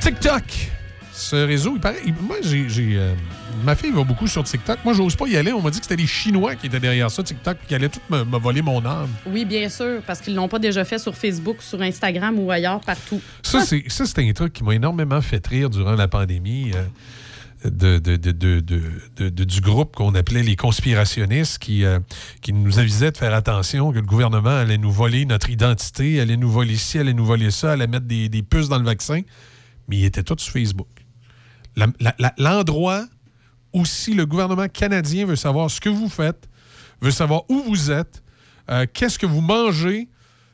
TikTok. 0.01 0.43
Ce 1.13 1.35
réseau, 1.35 1.73
il 1.75 1.81
paraît. 1.81 1.97
il- 2.07 2.15
moi, 2.15 2.37
j'ai. 2.43 2.67
euh, 2.97 3.13
ma 3.65 3.75
fille 3.75 3.91
va 3.91 4.05
beaucoup 4.05 4.29
sur 4.29 4.45
TikTok. 4.45 4.79
Moi, 4.85 4.95
j'ose 4.95 5.17
pas 5.17 5.27
y 5.27 5.37
aller. 5.37 5.53
On 5.53 5.61
m'a 5.61 5.71
dit 5.71 5.79
que 5.81 5.85
c'était 5.85 6.01
les 6.01 6.07
Chinois 6.07 6.55
qui 6.55 6.69
étaient 6.69 6.79
derrière 6.79 7.11
ça, 7.11 7.25
TikTok, 7.25 7.57
qui 7.67 7.75
allaient 7.75 7.89
tout 7.89 8.01
me, 8.09 8.23
me 8.25 8.39
voler 8.39 8.63
mon 8.63 8.85
âme. 8.87 9.09
Oui, 9.27 9.45
bien 9.45 9.69
sûr, 9.69 10.01
parce 10.07 10.21
qu'ils 10.21 10.37
l'ont 10.37 10.47
pas 10.49 10.61
déjà 10.61 10.85
fait 10.85 10.99
sur 10.99 11.17
Facebook, 11.17 11.57
sur 11.61 11.83
Instagram 11.83 12.39
ou 12.39 12.49
ailleurs, 12.53 12.81
partout. 12.81 13.21
Ça, 13.43 13.61
c'est 13.65 13.83
ça, 13.89 14.07
c'est 14.07 14.21
un 14.29 14.33
truc 14.33 14.53
qui 14.53 14.63
m'a 14.63 14.75
énormément 14.77 15.21
fait 15.21 15.45
rire 15.45 15.71
durant 15.71 15.97
la 15.97 16.07
pandémie. 16.07 16.71
euh, 16.75 16.85
de, 17.65 17.99
du 19.45 19.61
groupe 19.61 19.95
qu'on 19.95 20.15
appelait 20.15 20.43
les 20.43 20.57
conspirationnistes 20.57 21.59
qui, 21.59 21.85
euh, 21.85 22.01
qui 22.41 22.53
nous 22.53 22.79
avisaient 22.79 23.11
de 23.11 23.17
faire 23.17 23.35
attention 23.35 23.93
que 23.93 23.99
le 23.99 24.07
gouvernement 24.07 24.57
allait 24.57 24.79
nous 24.79 24.91
voler 24.91 25.25
notre 25.25 25.51
identité, 25.51 26.21
allait 26.21 26.37
nous 26.37 26.51
voler 26.51 26.77
ci, 26.77 26.99
allait 26.99 27.15
nous 27.15 27.25
voler 27.25 27.51
ça, 27.51 27.73
allait 27.73 27.87
mettre 27.87 28.07
des, 28.07 28.29
des 28.29 28.43
puces 28.43 28.69
dans 28.69 28.79
le 28.79 28.85
vaccin. 28.85 29.23
Mais 29.89 29.99
ils 29.99 30.05
étaient 30.05 30.23
tous 30.23 30.39
sur 30.39 30.53
Facebook. 30.53 30.89
L'endroit 32.39 33.07
où 33.73 33.85
si 33.85 34.15
le 34.15 34.27
gouvernement 34.27 34.69
canadien 34.69 35.27
veut 35.27 35.37
savoir 35.37 35.71
ce 35.71 35.81
que 35.81 35.89
vous 35.89 36.09
faites, 36.09 36.49
veut 37.01 37.11
savoir 37.11 37.43
où 37.49 37.63
vous 37.63 37.91
êtes, 37.91 38.23
euh, 38.71 38.87
qu'est-ce 38.93 39.19
que 39.19 39.27
vous 39.27 39.41
mangez, 39.41 40.09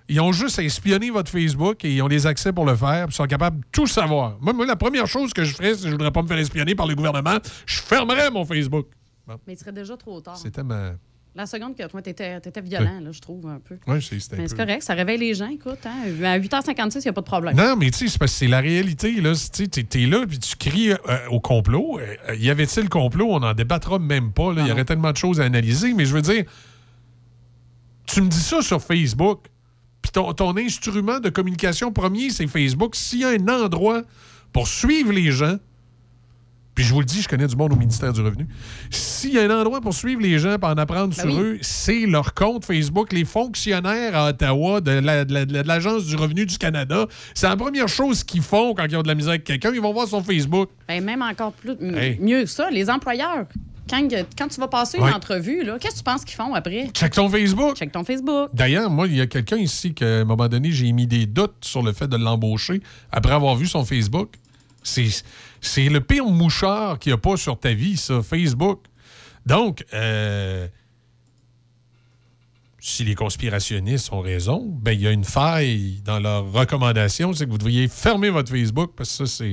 ils 0.08 0.20
ont 0.20 0.32
juste 0.32 0.58
à 0.58 0.62
espionner 0.62 1.10
votre 1.10 1.30
Facebook 1.30 1.84
et 1.84 1.92
ils 1.94 2.02
ont 2.02 2.08
les 2.08 2.26
accès 2.26 2.52
pour 2.52 2.64
le 2.64 2.74
faire. 2.76 3.06
puis 3.06 3.14
Ils 3.14 3.16
sont 3.16 3.26
capables 3.26 3.60
de 3.60 3.64
tout 3.72 3.86
savoir. 3.86 4.36
Moi, 4.40 4.52
moi, 4.52 4.64
la 4.66 4.76
première 4.76 5.06
chose 5.06 5.32
que 5.32 5.44
je 5.44 5.54
ferais, 5.54 5.74
si 5.74 5.82
je 5.82 5.86
ne 5.88 5.92
voudrais 5.92 6.10
pas 6.12 6.22
me 6.22 6.28
faire 6.28 6.38
espionner 6.38 6.74
par 6.74 6.86
le 6.86 6.94
gouvernement, 6.94 7.38
je 7.66 7.80
fermerais 7.80 8.30
mon 8.30 8.44
Facebook. 8.44 8.86
Bon, 9.26 9.36
Mais 9.46 9.52
il 9.52 9.58
serait 9.58 9.72
déjà 9.72 9.96
trop 9.96 10.20
tard. 10.20 10.36
C'était 10.36 10.62
ma. 10.62 10.92
La 11.34 11.46
seconde 11.46 11.76
que 11.76 11.86
toi, 11.86 12.02
t'étais 12.02 12.38
étais 12.38 12.60
violent, 12.62 12.98
là, 13.00 13.12
je 13.12 13.20
trouve, 13.20 13.46
un 13.46 13.60
peu. 13.60 13.76
Oui, 13.86 14.02
c'est 14.02 14.18
c'était 14.18 14.38
Mais 14.38 14.48
c'est 14.48 14.56
peu- 14.56 14.64
correct, 14.64 14.82
ça 14.82 14.94
réveille 14.94 15.18
les 15.18 15.34
gens, 15.34 15.46
écoute. 15.48 15.78
Hein? 15.84 16.24
À 16.24 16.36
8h56, 16.38 16.96
il 16.96 17.02
n'y 17.02 17.08
a 17.08 17.12
pas 17.12 17.20
de 17.20 17.26
problème. 17.26 17.54
Non, 17.56 17.76
mais 17.76 17.90
tu 17.90 17.98
sais, 17.98 18.08
c'est 18.08 18.18
parce 18.18 18.32
que 18.32 18.38
c'est 18.38 18.48
la 18.48 18.58
réalité. 18.60 19.20
Là. 19.20 19.32
Tu 19.34 19.38
sais, 19.52 19.68
t'es- 19.68 19.84
t'es 19.84 20.06
là, 20.06 20.26
puis 20.26 20.38
tu 20.40 20.56
cries 20.56 20.90
euh, 20.92 20.96
au 21.30 21.38
complot. 21.38 22.00
Euh, 22.00 22.34
y 22.34 22.50
avait-il 22.50 22.84
le 22.84 22.88
complot? 22.88 23.28
On 23.30 23.40
n'en 23.40 23.52
débattra 23.54 24.00
même 24.00 24.32
pas. 24.32 24.52
Il 24.56 24.66
y 24.66 24.72
aurait 24.72 24.86
tellement 24.86 25.12
de 25.12 25.16
choses 25.18 25.40
à 25.40 25.44
analyser. 25.44 25.92
Mais 25.92 26.06
je 26.06 26.14
veux 26.14 26.22
dire, 26.22 26.44
tu 28.06 28.20
me 28.22 28.28
dis 28.28 28.40
ça 28.40 28.62
sur 28.62 28.80
Facebook, 28.82 29.46
puis 30.12 30.22
ton, 30.22 30.32
ton 30.32 30.56
instrument 30.56 31.20
de 31.20 31.28
communication 31.28 31.92
premier, 31.92 32.30
c'est 32.30 32.46
Facebook. 32.46 32.94
S'il 32.96 33.20
y 33.20 33.24
a 33.24 33.28
un 33.28 33.48
endroit 33.48 34.02
pour 34.52 34.66
suivre 34.68 35.12
les 35.12 35.30
gens, 35.30 35.56
puis 36.74 36.84
je 36.86 36.94
vous 36.94 37.00
le 37.00 37.06
dis, 37.06 37.20
je 37.22 37.28
connais 37.28 37.46
du 37.48 37.56
monde 37.56 37.72
au 37.72 37.76
ministère 37.76 38.12
du 38.12 38.20
Revenu. 38.20 38.46
S'il 38.88 39.34
y 39.34 39.38
a 39.38 39.42
un 39.42 39.60
endroit 39.60 39.80
pour 39.80 39.92
suivre 39.92 40.22
les 40.22 40.38
gens 40.38 40.52
et 40.52 40.64
en 40.64 40.78
apprendre 40.78 41.08
Ben 41.08 41.22
sur 41.22 41.34
oui. 41.34 41.40
eux, 41.42 41.58
c'est 41.60 42.06
leur 42.06 42.34
compte 42.34 42.64
Facebook. 42.64 43.12
Les 43.12 43.24
fonctionnaires 43.24 44.16
à 44.16 44.28
Ottawa 44.28 44.80
de 44.80 44.92
la- 44.92 45.24
de 45.24 45.34
la- 45.34 45.44
de 45.44 45.58
l'Agence 45.66 46.06
du 46.06 46.14
Revenu 46.14 46.46
du 46.46 46.56
Canada, 46.56 47.06
c'est 47.34 47.48
la 47.48 47.56
première 47.56 47.88
chose 47.88 48.22
qu'ils 48.22 48.42
font 48.42 48.74
quand 48.74 48.86
ils 48.88 48.96
ont 48.96 49.02
de 49.02 49.08
la 49.08 49.16
misère 49.16 49.30
avec 49.30 49.44
quelqu'un. 49.44 49.72
Ils 49.74 49.80
vont 49.80 49.92
voir 49.92 50.06
son 50.06 50.22
Facebook. 50.22 50.70
Ben, 50.86 51.02
même 51.04 51.20
encore 51.20 51.52
plus 51.52 51.72
m- 51.80 51.96
Hey. 51.96 52.18
mieux 52.20 52.42
que 52.42 52.46
ça, 52.48 52.70
les 52.70 52.88
employeurs, 52.88 53.46
quand, 53.88 54.08
quand 54.36 54.48
tu 54.48 54.60
vas 54.60 54.68
passer 54.68 54.98
Ouais. 54.98 55.08
une 55.08 55.14
entrevue, 55.14 55.64
qu'est-ce 55.80 55.94
que 55.94 55.98
tu 55.98 56.04
penses 56.04 56.24
qu'ils 56.24 56.36
font 56.36 56.54
après? 56.54 56.88
Check 56.92 57.12
ton 57.12 57.28
Facebook. 57.28 57.76
Check 57.76 57.92
ton 57.92 58.04
Facebook. 58.04 58.50
D'ailleurs, 58.52 58.90
moi, 58.90 59.06
il 59.06 59.16
y 59.16 59.20
a 59.20 59.26
quelqu'un 59.26 59.56
ici 59.56 59.94
qu'à 59.94 60.20
un 60.20 60.24
moment 60.24 60.48
donné, 60.48 60.70
j'ai 60.70 60.90
mis 60.92 61.06
des 61.06 61.26
doutes 61.26 61.64
sur 61.64 61.82
le 61.82 61.92
fait 61.92 62.08
de 62.08 62.16
l'embaucher 62.16 62.80
après 63.10 63.32
avoir 63.32 63.56
vu 63.56 63.66
son 63.66 63.84
Facebook. 63.84 64.34
C'est, 64.82 65.88
le 65.88 66.00
pire 66.00 66.24
mouchard 66.24 66.98
qu'il 66.98 67.10
n'y 67.10 67.14
a 67.14 67.18
pas 67.18 67.36
sur 67.36 67.58
ta 67.58 67.74
vie, 67.74 67.96
ça, 67.96 68.22
Facebook. 68.22 68.84
Donc, 69.44 69.84
euh, 69.92 70.66
si 72.80 73.04
les 73.04 73.14
conspirationnistes 73.14 74.12
ont 74.12 74.20
raison, 74.20 74.64
ben 74.80 74.92
il 74.92 75.00
y 75.00 75.06
a 75.06 75.10
une 75.10 75.24
faille 75.24 76.00
dans 76.04 76.20
leurs 76.20 76.50
recommandations, 76.52 77.32
c'est 77.32 77.44
que 77.46 77.50
vous 77.50 77.58
devriez 77.58 77.88
fermer 77.88 78.30
votre 78.30 78.50
Facebook 78.50 78.92
parce 78.96 79.16
que 79.18 79.26
ça, 79.26 79.44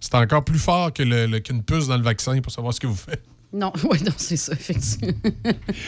c'est, 0.00 0.14
encore 0.14 0.44
plus 0.44 0.58
fort 0.58 0.92
qu'une 0.92 1.62
puce 1.66 1.88
dans 1.88 1.96
le 1.96 2.02
vaccin 2.02 2.40
pour 2.40 2.52
savoir 2.52 2.74
ce 2.74 2.80
que 2.80 2.86
vous 2.86 2.94
faites. 2.94 3.24
Non, 3.54 3.72
oui, 3.88 3.98
non, 4.04 4.10
c'est 4.16 4.36
ça, 4.36 4.52
effectivement. 4.52 5.12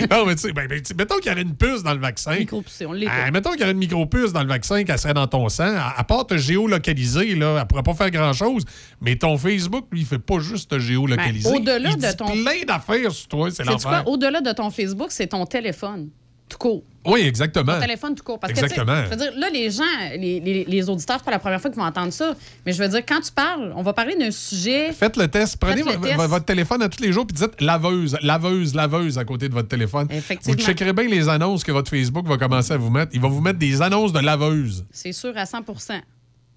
non, 0.08 0.24
mais 0.24 0.36
tu 0.36 0.42
sais, 0.42 0.52
ben, 0.52 0.68
ben, 0.68 0.80
mettons 0.96 1.16
qu'il 1.16 1.26
y 1.26 1.32
aurait 1.32 1.42
une 1.42 1.56
puce 1.56 1.82
dans 1.82 1.94
le 1.94 2.00
vaccin. 2.00 2.36
Micro-puce, 2.36 2.84
on. 2.86 2.94
Ah, 3.08 3.28
mettons 3.32 3.50
qu'il 3.50 3.60
y 3.60 3.62
aurait 3.64 3.72
une 3.72 3.78
micropuce 3.78 4.32
dans 4.32 4.42
le 4.42 4.48
vaccin 4.48 4.84
qui 4.84 4.96
serait 4.96 5.14
dans 5.14 5.26
ton 5.26 5.48
sang. 5.48 5.74
À, 5.76 5.98
à 5.98 6.04
part 6.04 6.26
te 6.28 6.36
géolocaliser, 6.36 7.34
là, 7.34 7.58
elle 7.60 7.66
pourrait 7.66 7.82
pas 7.82 7.94
faire 7.94 8.10
grand-chose. 8.12 8.62
Mais 9.00 9.16
ton 9.16 9.36
Facebook, 9.36 9.86
lui, 9.90 10.02
il 10.02 10.06
fait 10.06 10.20
pas 10.20 10.38
juste 10.38 10.70
te 10.70 10.78
géolocaliser. 10.78 11.50
Ben, 11.50 11.56
au-delà 11.56 11.94
de 11.94 12.00
dit 12.06 12.16
ton- 12.16 12.26
plein 12.26 12.62
d'affaires 12.66 13.10
sur 13.10 13.26
toi, 13.28 13.50
c'est 13.50 13.64
l'enfer. 13.64 14.06
Au-delà 14.06 14.40
de 14.40 14.52
ton 14.52 14.70
Facebook, 14.70 15.08
c'est 15.10 15.26
ton 15.26 15.44
téléphone. 15.44 16.10
Tout 16.48 16.58
court. 16.58 16.82
Oui, 17.06 17.20
exactement. 17.20 17.74
Ton 17.74 17.80
téléphone 17.80 18.14
tout 18.14 18.24
court. 18.24 18.38
Parce 18.38 18.52
que, 18.52 18.58
Exactement. 18.58 19.04
je 19.04 19.10
veux 19.10 19.16
dire, 19.16 19.32
là, 19.36 19.48
les 19.50 19.70
gens, 19.70 19.82
les, 20.16 20.40
les, 20.40 20.64
les 20.64 20.90
auditeurs, 20.90 21.18
c'est 21.18 21.24
pas 21.24 21.30
la 21.30 21.38
première 21.38 21.60
fois 21.60 21.70
qu'ils 21.70 21.80
vont 21.80 21.86
entendre 21.86 22.12
ça. 22.12 22.34
Mais 22.64 22.72
je 22.72 22.82
veux 22.82 22.88
dire, 22.88 23.02
quand 23.06 23.20
tu 23.20 23.30
parles, 23.32 23.72
on 23.76 23.82
va 23.82 23.92
parler 23.92 24.16
d'un 24.16 24.30
sujet. 24.30 24.92
Faites 24.92 25.16
le 25.16 25.28
test. 25.28 25.56
Prenez 25.56 25.82
le 25.82 26.00
test. 26.00 26.16
votre 26.16 26.44
téléphone 26.44 26.82
à 26.82 26.88
tous 26.88 27.02
les 27.02 27.12
jours 27.12 27.26
puis 27.26 27.36
dites 27.36 27.60
laveuse, 27.60 28.16
laveuse, 28.22 28.74
laveuse 28.74 29.18
à 29.18 29.24
côté 29.24 29.48
de 29.48 29.54
votre 29.54 29.68
téléphone. 29.68 30.08
Effectivement. 30.10 30.56
Vous 30.58 30.64
checkerez 30.64 30.92
bien 30.92 31.06
les 31.06 31.28
annonces 31.28 31.62
que 31.64 31.72
votre 31.72 31.90
Facebook 31.90 32.26
va 32.26 32.36
commencer 32.38 32.72
à 32.72 32.76
vous 32.76 32.90
mettre. 32.90 33.12
Il 33.14 33.20
va 33.20 33.28
vous 33.28 33.40
mettre 33.40 33.58
des 33.58 33.82
annonces 33.82 34.12
de 34.12 34.20
laveuse. 34.20 34.84
C'est 34.90 35.12
sûr 35.12 35.32
à 35.36 35.46
100 35.46 35.64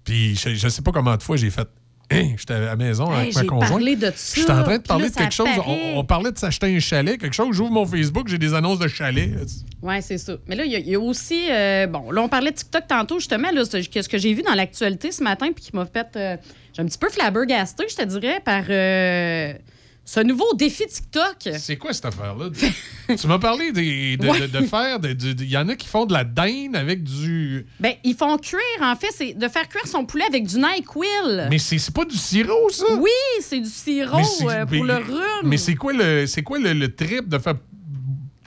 Puis 0.04 0.36
je, 0.36 0.54
je 0.54 0.68
sais 0.68 0.82
pas 0.82 0.92
combien 0.92 1.16
de 1.16 1.22
fois 1.22 1.36
j'ai 1.36 1.50
fait. 1.50 1.68
Hein, 2.12 2.32
J'étais 2.36 2.54
à 2.54 2.60
la 2.60 2.76
maison 2.76 3.12
Hey, 3.12 3.20
avec 3.20 3.34
ma 3.36 3.44
conjointe. 3.44 3.70
parlé 3.70 3.94
de 3.96 4.10
ça, 4.14 4.40
J'étais 4.40 4.50
en 4.52 4.62
train 4.64 4.78
de 4.78 4.82
parler 4.82 5.04
là, 5.04 5.10
de 5.10 5.14
quelque 5.14 5.32
chose. 5.32 5.48
On, 5.66 5.98
on 5.98 6.04
parlait 6.04 6.32
de 6.32 6.38
s'acheter 6.38 6.74
un 6.74 6.80
chalet, 6.80 7.18
quelque 7.20 7.34
chose. 7.34 7.48
J'ouvre 7.56 7.70
mon 7.70 7.86
Facebook, 7.86 8.26
j'ai 8.28 8.38
des 8.38 8.52
annonces 8.54 8.78
de 8.80 8.88
chalet. 8.88 9.30
Oui, 9.82 9.94
c'est 10.02 10.18
ça. 10.18 10.34
Mais 10.48 10.56
là, 10.56 10.64
il 10.64 10.72
y, 10.72 10.76
a- 10.76 10.80
il 10.80 10.88
y 10.88 10.94
a 10.96 11.00
aussi. 11.00 11.46
euh, 11.50 11.86
bon, 11.86 12.10
là, 12.10 12.22
on 12.22 12.28
parlait 12.28 12.50
de 12.50 12.56
TikTok 12.56 12.86
tantôt, 12.88 13.18
justement. 13.20 13.50
Là, 13.52 13.64
ce 13.64 13.80
ce 13.82 14.08
que 14.08 14.18
j'ai 14.18 14.34
vu 14.34 14.42
dans 14.42 14.54
l'actualité 14.54 15.12
ce 15.12 15.22
matin, 15.22 15.52
puis 15.54 15.64
qui 15.64 15.76
m'a 15.76 15.86
fait. 15.86 16.08
euh, 16.16 16.36
j'ai 16.74 16.82
un 16.82 16.86
petit 16.86 16.98
peu 16.98 17.08
flabbergasté, 17.08 17.84
je 17.88 17.96
te 17.96 18.02
dirais, 18.04 18.40
par 18.44 18.64
euh, 18.68 19.52
ce 20.12 20.18
nouveau 20.20 20.52
défi 20.54 20.84
TikTok. 20.88 21.36
C'est 21.58 21.76
quoi 21.76 21.92
cette 21.92 22.06
affaire-là? 22.06 22.46
tu 23.16 23.26
m'as 23.28 23.38
parlé 23.38 23.70
des- 23.70 24.16
de, 24.16 24.26
Ouais. 24.26 24.40
de- 24.40 24.46
de 24.58 24.64
faire. 24.66 24.98
Il 25.04 25.48
y 25.48 25.56
en 25.56 25.68
a 25.68 25.76
qui 25.76 25.86
font 25.86 26.04
de 26.04 26.12
la 26.12 26.24
dinde 26.24 26.74
avec 26.74 27.04
du. 27.04 27.64
Ben, 27.78 27.92
ils 28.02 28.16
font 28.16 28.36
cuire, 28.38 28.58
en 28.82 28.96
fait, 28.96 29.10
c'est 29.14 29.34
de 29.34 29.46
faire 29.46 29.68
cuire 29.68 29.86
son 29.86 30.04
poulet 30.04 30.24
avec 30.28 30.46
du 30.48 30.56
NyQuil. 30.56 31.46
Mais 31.48 31.58
c'est 31.58 31.92
pas 31.94 32.04
du 32.04 32.16
sirop, 32.16 32.70
ça? 32.70 32.86
Oui, 32.98 33.10
c'est 33.40 33.60
du 33.60 33.68
sirop 33.70 34.18
euh, 34.48 34.66
pour 34.66 34.84
mais- 34.84 34.94
le 34.94 34.96
rhume. 34.96 35.44
Mais 35.44 35.56
c'est 35.58 35.76
quoi 35.76 35.92
le 35.92 36.26
c'est 36.26 36.42
quoi 36.42 36.58
le, 36.58 36.72
le 36.72 36.92
trip 36.92 37.28
de 37.28 37.38
faire 37.38 37.54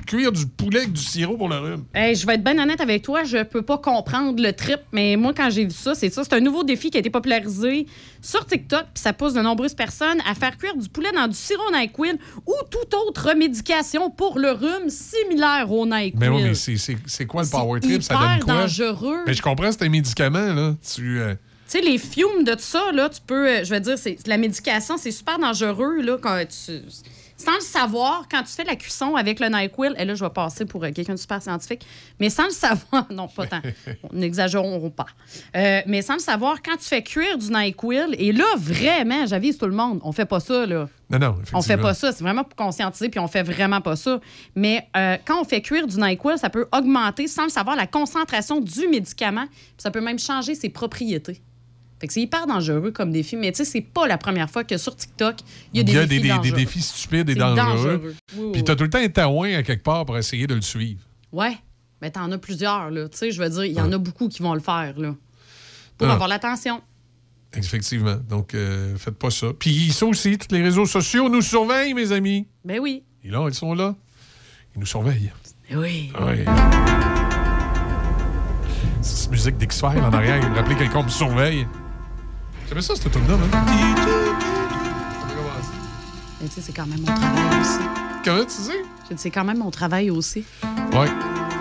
cuire 0.06 0.32
du 0.32 0.46
poulet 0.46 0.80
avec 0.82 0.94
du 0.94 1.02
sirop 1.02 1.38
pour 1.38 1.50
le 1.50 1.58
rhume? 1.58 1.84
Hey, 1.94 2.16
je 2.16 2.26
vais 2.28 2.36
être 2.36 2.44
bien 2.44 2.58
honnête 2.62 2.82
avec 2.82 3.02
toi, 3.04 3.24
je 3.24 3.44
peux 3.44 3.62
pas 3.62 3.78
comprendre 3.78 4.42
le 4.42 4.54
trip, 4.54 4.80
mais 4.92 5.16
moi, 5.16 5.34
quand 5.36 5.50
j'ai 5.50 5.66
vu 5.66 5.72
ça, 5.72 5.96
c'est 5.96 6.10
ça. 6.10 6.24
C'est 6.24 6.34
un 6.34 6.40
nouveau 6.40 6.64
défi 6.64 6.90
qui 6.90 6.98
a 6.98 7.00
été 7.00 7.10
popularisé 7.10 7.88
sur 8.22 8.46
TikTok, 8.46 8.86
puis 8.94 9.02
ça 9.02 9.14
pousse 9.14 9.34
de 9.34 9.42
nombreuses 9.42 9.74
personnes 9.74 10.20
à 10.30 10.36
faire 10.36 10.58
cuire 10.58 10.76
du 10.78 10.88
poulet 10.90 11.12
dans 11.14 11.28
du 11.28 11.36
sirop 11.36 11.72
NyQuil 11.74 12.14
ou 12.48 12.54
toute 12.70 12.94
autre 12.94 13.34
médication 13.36 14.10
pour 14.10 14.40
le 14.40 14.52
rhume 14.52 14.90
similaire 14.90 15.72
au 15.72 15.86
NyQuil. 15.86 16.14
Mais 16.16 16.30
oui, 16.30 16.44
mais 16.44 16.54
c'est- 16.54 16.78
c'est 16.78 16.98
c'est 17.06 17.26
quoi 17.26 17.44
le 17.44 17.50
power 17.50 17.80
trip? 17.80 18.02
Ça 18.02 18.16
donne 18.16 18.40
quoi? 18.44 18.62
dangereux. 18.62 19.20
Mais 19.28 19.34
je 19.34 19.42
comprends, 19.42 19.72
c'est 19.72 19.84
un 19.84 19.90
médicament, 19.90 20.54
là. 20.54 20.76
Tu. 20.96 21.20
euh, 21.20 21.36
Tu 21.70 21.80
sais, 21.80 21.82
les 21.82 21.98
fumes 21.98 22.44
de 22.44 22.52
tout 22.54 22.60
ça, 22.60 22.92
là, 22.94 23.10
tu 23.10 23.20
peux. 23.26 23.48
euh, 23.50 23.64
je 23.64 23.74
veux 23.74 23.80
dire, 23.80 23.98
c'est 23.98 24.18
la 24.28 24.38
médication, 24.38 24.98
c'est 24.98 25.12
super 25.12 25.40
dangereux, 25.40 26.02
là, 26.02 26.18
quand 26.22 26.40
tu. 26.48 26.74
Sans 27.44 27.56
le 27.56 27.62
savoir, 27.62 28.28
quand 28.32 28.42
tu 28.44 28.54
fais 28.54 28.64
la 28.64 28.78
cuisson 28.78 29.16
avec 29.18 29.42
le 29.42 29.48
NyQuil, 29.50 29.96
et 29.98 30.06
là, 30.06 30.16
je 30.16 30.24
vais 30.24 30.30
passer 30.30 30.64
pour 30.64 30.82
euh, 30.82 30.92
quelqu'un 30.92 31.16
de 31.16 31.20
super 31.20 31.42
scientifique, 31.42 31.86
mais 32.18 32.30
sans 32.30 32.46
le 32.46 32.52
savoir, 32.52 33.06
non, 33.12 33.28
pas 33.28 33.48
tant, 33.48 33.60
n'exagérons 34.14 34.90
pas. 34.90 35.08
Euh, 35.58 35.82
mais 35.86 36.02
sans 36.02 36.14
le 36.14 36.20
savoir, 36.20 36.62
quand 36.62 36.78
tu 36.78 36.86
fais 36.86 37.04
cuire 37.04 37.38
du 37.38 37.52
NyQuil, 37.52 38.16
et 38.18 38.32
là, 38.32 38.46
vraiment, 38.56 39.26
j'avise 39.26 39.58
tout 39.58 39.66
le 39.66 39.74
monde, 39.74 40.00
on 40.06 40.14
fait 40.14 40.26
pas 40.26 40.40
ça, 40.40 40.66
là. 40.66 40.88
Non, 41.10 41.20
non, 41.20 41.36
On 41.54 41.62
fait 41.62 41.76
pas 41.76 41.94
ça, 41.94 42.14
c'est 42.14 42.24
vraiment 42.24 42.46
pour 42.46 42.56
conscientiser, 42.56 43.10
puis 43.10 43.20
on 43.20 43.28
fait 43.28 43.44
vraiment 43.44 43.82
pas 43.82 43.98
ça. 43.98 44.22
Mais 44.56 44.88
euh, 44.96 45.18
quand 45.26 45.42
on 45.42 45.44
fait 45.44 45.62
cuire 45.62 45.86
du 45.86 45.98
NyQuil, 45.98 46.38
ça 46.38 46.50
peut 46.50 46.68
augmenter, 46.72 47.28
sans 47.28 47.44
le 47.44 47.50
savoir, 47.50 47.76
la 47.76 47.88
concentration 47.88 48.62
du 48.62 48.88
médicament, 48.88 49.48
puis 49.48 49.74
ça 49.80 49.92
peut 49.92 50.02
même 50.02 50.18
changer 50.18 50.56
ses 50.56 50.70
propriétés. 50.70 51.42
Fait 52.04 52.08
que 52.08 52.14
c'est 52.16 52.22
hyper 52.22 52.46
dangereux 52.48 52.92
comme 52.92 53.14
défi, 53.14 53.38
mais 53.38 53.50
tu 53.54 53.60
sais, 53.60 53.64
c'est 53.64 53.80
pas 53.80 54.08
la 54.08 54.18
première 54.18 54.50
fois 54.50 54.66
que 54.66 54.76
sur 54.76 54.94
TikTok, 54.94 55.38
il 55.74 55.78
y 55.78 55.80
a 55.80 55.84
des 55.84 55.94
défis 55.94 56.08
des, 56.10 56.16
des- 56.18 56.22
des 56.24 56.28
dangereux. 56.28 56.58
défis 56.58 56.82
stupides 56.82 57.30
et 57.30 57.36
dangereux. 57.36 57.66
dangereux. 57.66 58.02
Oui, 58.04 58.16
Puis 58.52 58.60
oui. 58.60 58.64
t'as 58.66 58.76
tout 58.76 58.84
le 58.84 58.90
temps 58.90 58.98
un 59.00 59.08
taouin 59.08 59.54
à 59.56 59.64
quelque 59.64 59.84
part 59.84 60.06
pour 60.06 60.18
essayer 60.18 60.46
de 60.46 60.54
le 60.54 60.60
suivre. 60.62 61.00
Ouais, 61.32 61.56
mais 62.02 62.12
t'en 62.12 62.30
as 62.34 62.38
plusieurs, 62.38 62.92
là. 62.92 63.08
Tu 63.08 63.18
sais, 63.18 63.32
je 63.32 63.42
veux 63.42 63.48
dire, 63.48 63.64
il 63.64 63.72
y 63.72 63.80
en 63.80 63.90
a 63.94 63.98
beaucoup 63.98 64.28
qui 64.28 64.42
vont 64.42 64.54
le 64.54 64.60
faire, 64.60 64.96
là. 65.00 65.16
Pour 65.98 66.10
Ah. 66.10 66.14
avoir 66.16 66.28
l'attention. 66.28 66.82
Effectivement. 67.56 68.18
Donc, 68.28 68.54
euh, 68.54 68.98
faites 68.98 69.18
pas 69.18 69.30
ça. 69.30 69.54
Puis 69.58 69.94
ça 69.94 70.06
aussi, 70.06 70.38
tous 70.38 70.54
les 70.54 70.62
réseaux 70.62 70.86
sociaux 70.86 71.30
nous 71.30 71.42
surveillent, 71.42 71.94
mes 71.94 72.12
amis. 72.12 72.46
Ben 72.66 72.82
oui. 72.82 73.04
Et 73.24 73.30
là, 73.30 73.48
ils 73.48 73.54
sont 73.54 73.74
là. 73.76 73.96
Ils 74.76 74.82
nous 74.82 74.86
surveillent. 74.86 75.32
Ben 75.70 75.78
oui. 75.78 76.12
Ouais. 76.20 76.44
Cette 79.02 79.32
musique 79.32 79.58
d'X-Files 79.58 80.02
en 80.04 80.12
arrière, 80.12 80.40
il 80.44 80.50
me 80.50 80.56
rappelait 80.58 80.76
quelqu'un 80.76 81.04
me 81.04 81.08
surveille. 81.10 81.66
J'aimais 82.68 82.82
ça, 82.82 82.96
cette 82.96 83.12
tune 83.12 83.28
là 83.28 83.36
hein? 83.36 83.66
Mais 86.42 86.48
tu 86.50 86.56
sais, 86.56 86.62
c'est 86.62 86.74
quand 86.74 86.86
même 86.86 87.00
mon 87.00 87.06
travail 87.06 87.62
aussi. 87.62 87.80
Comment 88.24 88.44
tu 88.44 88.50
sais? 88.50 88.72
J'ai 89.08 89.16
dit, 89.16 89.22
c'est 89.22 89.32
quand 89.32 89.44
même 89.46 89.58
mon 89.60 89.72
travail 89.72 90.10
aussi. 90.10 90.44
Ouais. 90.94 91.08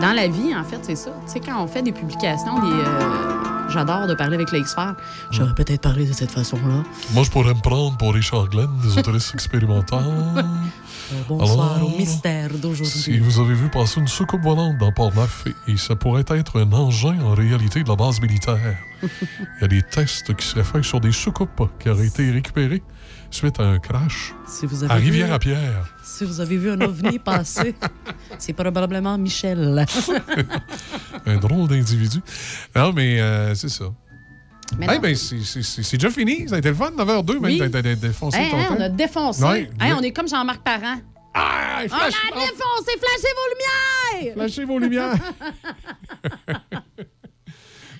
Dans 0.00 0.12
la 0.12 0.26
vie, 0.26 0.54
en 0.56 0.64
fait, 0.64 0.78
c'est 0.82 0.96
ça. 0.96 1.10
Tu 1.26 1.32
sais, 1.32 1.40
quand 1.40 1.62
on 1.62 1.66
fait 1.66 1.82
des 1.82 1.92
publications, 1.92 2.58
des, 2.58 2.72
euh, 2.72 3.68
j'adore 3.68 4.06
de 4.06 4.14
parler 4.14 4.34
avec 4.34 4.50
l'expert. 4.50 4.96
J'aurais 5.30 5.54
peut-être 5.54 5.82
parlé 5.82 6.06
de 6.06 6.12
cette 6.12 6.30
façon-là. 6.30 6.82
Moi, 7.12 7.22
je 7.22 7.30
pourrais 7.30 7.54
me 7.54 7.60
prendre 7.60 7.96
pour 7.96 8.14
Richard 8.14 8.48
Glenn, 8.48 8.68
des 8.82 8.98
autoristes 8.98 9.34
expérimentaux. 9.34 9.98
Bonsoir 11.28 11.76
Alors, 11.76 11.94
au 11.94 11.96
mystère 11.96 12.50
Si 12.52 12.60
d'aujourd'hui. 12.60 13.18
vous 13.18 13.40
avez 13.40 13.54
vu 13.54 13.68
passer 13.68 14.00
une 14.00 14.08
soucoupe 14.08 14.42
volante 14.42 14.78
dans 14.78 14.92
Port-Neuf, 14.92 15.44
et 15.68 15.76
ça 15.76 15.96
pourrait 15.96 16.24
être 16.28 16.60
un 16.60 16.72
engin 16.72 17.18
en 17.20 17.34
réalité 17.34 17.82
de 17.82 17.88
la 17.88 17.96
base 17.96 18.20
militaire. 18.20 18.76
Il 19.02 19.62
y 19.62 19.64
a 19.64 19.68
des 19.68 19.82
tests 19.82 20.34
qui 20.34 20.46
seraient 20.46 20.64
faits 20.64 20.84
sur 20.84 21.00
des 21.00 21.12
soucoupes 21.12 21.68
qui 21.78 21.88
auraient 21.88 22.06
été 22.06 22.30
récupérées 22.30 22.82
suite 23.30 23.58
à 23.60 23.64
un 23.64 23.78
crash 23.78 24.34
Si 24.46 24.66
vous 24.66 24.84
avez 24.84 24.92
à 24.92 24.96
Rivière-à-Pierre. 24.96 25.94
Si 26.04 26.24
vous 26.24 26.40
avez 26.40 26.56
vu 26.56 26.70
un 26.70 26.80
ovni 26.80 27.18
passer, 27.24 27.74
c'est 28.38 28.52
probablement 28.52 29.16
Michel. 29.18 29.84
un 31.26 31.36
drôle 31.36 31.68
d'individu. 31.68 32.18
Non, 32.76 32.92
mais 32.92 33.20
euh, 33.20 33.54
c'est 33.54 33.70
ça. 33.70 33.86
Hey, 34.80 34.98
ben, 34.98 35.14
c'est- 35.14 35.92
déjà 35.96 36.10
fini. 36.10 36.48
Ça 36.48 36.56
a 36.56 36.58
été 36.58 36.68
le 36.70 36.74
fun, 36.74 36.90
9h02, 36.96 37.34
même. 37.34 37.44
Oui. 37.44 37.58
T'as- 37.58 37.82
t'as 37.82 37.94
défoncé 37.94 38.38
Hein, 38.38 38.48
ton 38.50 38.58
hein, 38.58 38.64
temps. 38.68 38.74
on 38.78 38.80
a 38.80 38.88
défoncé. 38.88 39.44
Ouais, 39.44 39.68
on 39.96 40.00
est 40.02 40.12
comme 40.12 40.28
Jean-Marc 40.28 40.62
Parent. 40.62 40.96
Ah, 41.34 41.78
on 41.82 41.94
a 41.94 42.08
défoncé, 42.08 42.98
flashez 42.98 43.34
vos 43.36 43.48
lumières! 44.24 44.34
Flashez 44.34 44.64
vos 44.64 44.78
lumières. 44.78 45.14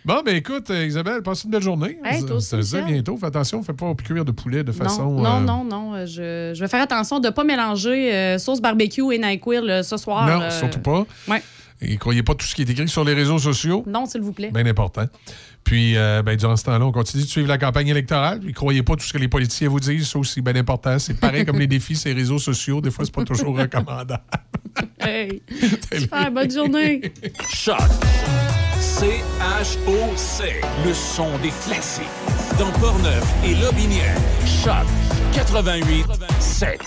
Bon, 0.05 0.21
ben 0.25 0.35
écoute, 0.35 0.69
euh, 0.71 0.85
Isabelle, 0.85 1.23
passe 1.23 1.45
une 1.45 1.51
belle 1.53 1.63
journée. 1.63 1.97
Hey, 2.05 2.25
toi 2.27 2.37
aussi, 2.37 2.61
Ça 2.65 2.81
bientôt. 2.81 3.17
Fais 3.17 3.27
attention, 3.27 3.63
fais 3.63 3.73
pas 3.73 3.95
cuire 3.95 4.25
de 4.25 4.33
poulet 4.33 4.65
de 4.65 4.73
façon. 4.73 5.05
non, 5.13 5.23
non, 5.23 5.37
euh, 5.37 5.41
non, 5.41 5.65
non, 5.65 5.95
euh, 5.95 6.07
Je, 6.07 6.53
je 6.57 6.61
vais 6.61 6.67
faire 6.67 6.83
attention 6.83 7.21
de 7.21 7.29
ne 7.29 7.33
pas 7.33 7.45
mélanger 7.45 8.13
euh, 8.13 8.39
sauce 8.39 8.61
barbecue 8.61 9.15
et 9.15 9.19
NyQuil 9.19 9.85
ce 9.85 9.97
soir. 9.97 10.27
Non, 10.27 10.43
euh, 10.43 10.51
surtout 10.51 10.81
pas. 10.81 11.05
Ouais. 11.29 11.41
Et 11.81 11.97
croyez 11.99 12.25
pas 12.25 12.35
tout 12.35 12.45
ce 12.47 12.55
qui 12.57 12.63
est 12.63 12.71
écrit 12.71 12.89
sur 12.89 13.05
les 13.05 13.15
réseaux 13.15 13.39
sociaux. 13.39 13.85
Non, 13.87 14.07
s'il 14.07 14.23
vous 14.23 14.33
plaît. 14.33 14.51
Bien 14.53 14.67
important. 14.67 15.05
Puis, 15.65 15.97
euh, 15.97 16.23
ben, 16.23 16.37
durant 16.37 16.57
ce 16.57 16.65
temps-là, 16.65 16.85
on 16.85 16.93
continue 16.93 17.23
de 17.23 17.29
suivre 17.29 17.49
la 17.49 17.59
campagne 17.59 17.89
électorale. 17.89 18.41
Puis, 18.41 18.53
croyez 18.53 18.83
pas 18.83 18.95
tout 18.97 19.05
ce 19.05 19.13
que 19.13 19.19
les 19.19 19.29
politiciens 19.29 19.69
vous 19.69 19.81
disent, 19.81 20.09
ça 20.09 20.19
aussi, 20.19 20.41
bien 20.41 20.57
important. 20.57 20.99
C'est 20.99 21.19
pareil 21.19 21.45
comme 21.45 21.59
les 21.59 21.67
défis, 21.67 21.97
ces 21.97 22.13
réseaux 22.13 22.39
sociaux. 22.39 22.81
Des 22.81 22.91
fois, 22.91 23.05
c'est 23.05 23.15
pas 23.15 23.25
toujours 23.25 23.57
recommandable. 23.57 24.21
Hey, 24.99 25.43
super, 25.93 26.31
bonne 26.31 26.51
journée. 26.51 27.03
Choc. 27.53 27.77
C-H-O-C. 28.81 30.45
Le 30.87 30.95
son 30.95 31.29
des 31.43 31.51
classiques. 31.65 32.05
Dans 32.59 32.71
Portneuf 32.81 33.35
et 33.45 33.55
Lobinière. 33.57 34.17
Choc 34.47 34.87
88 35.35 36.07
7. 36.41 36.83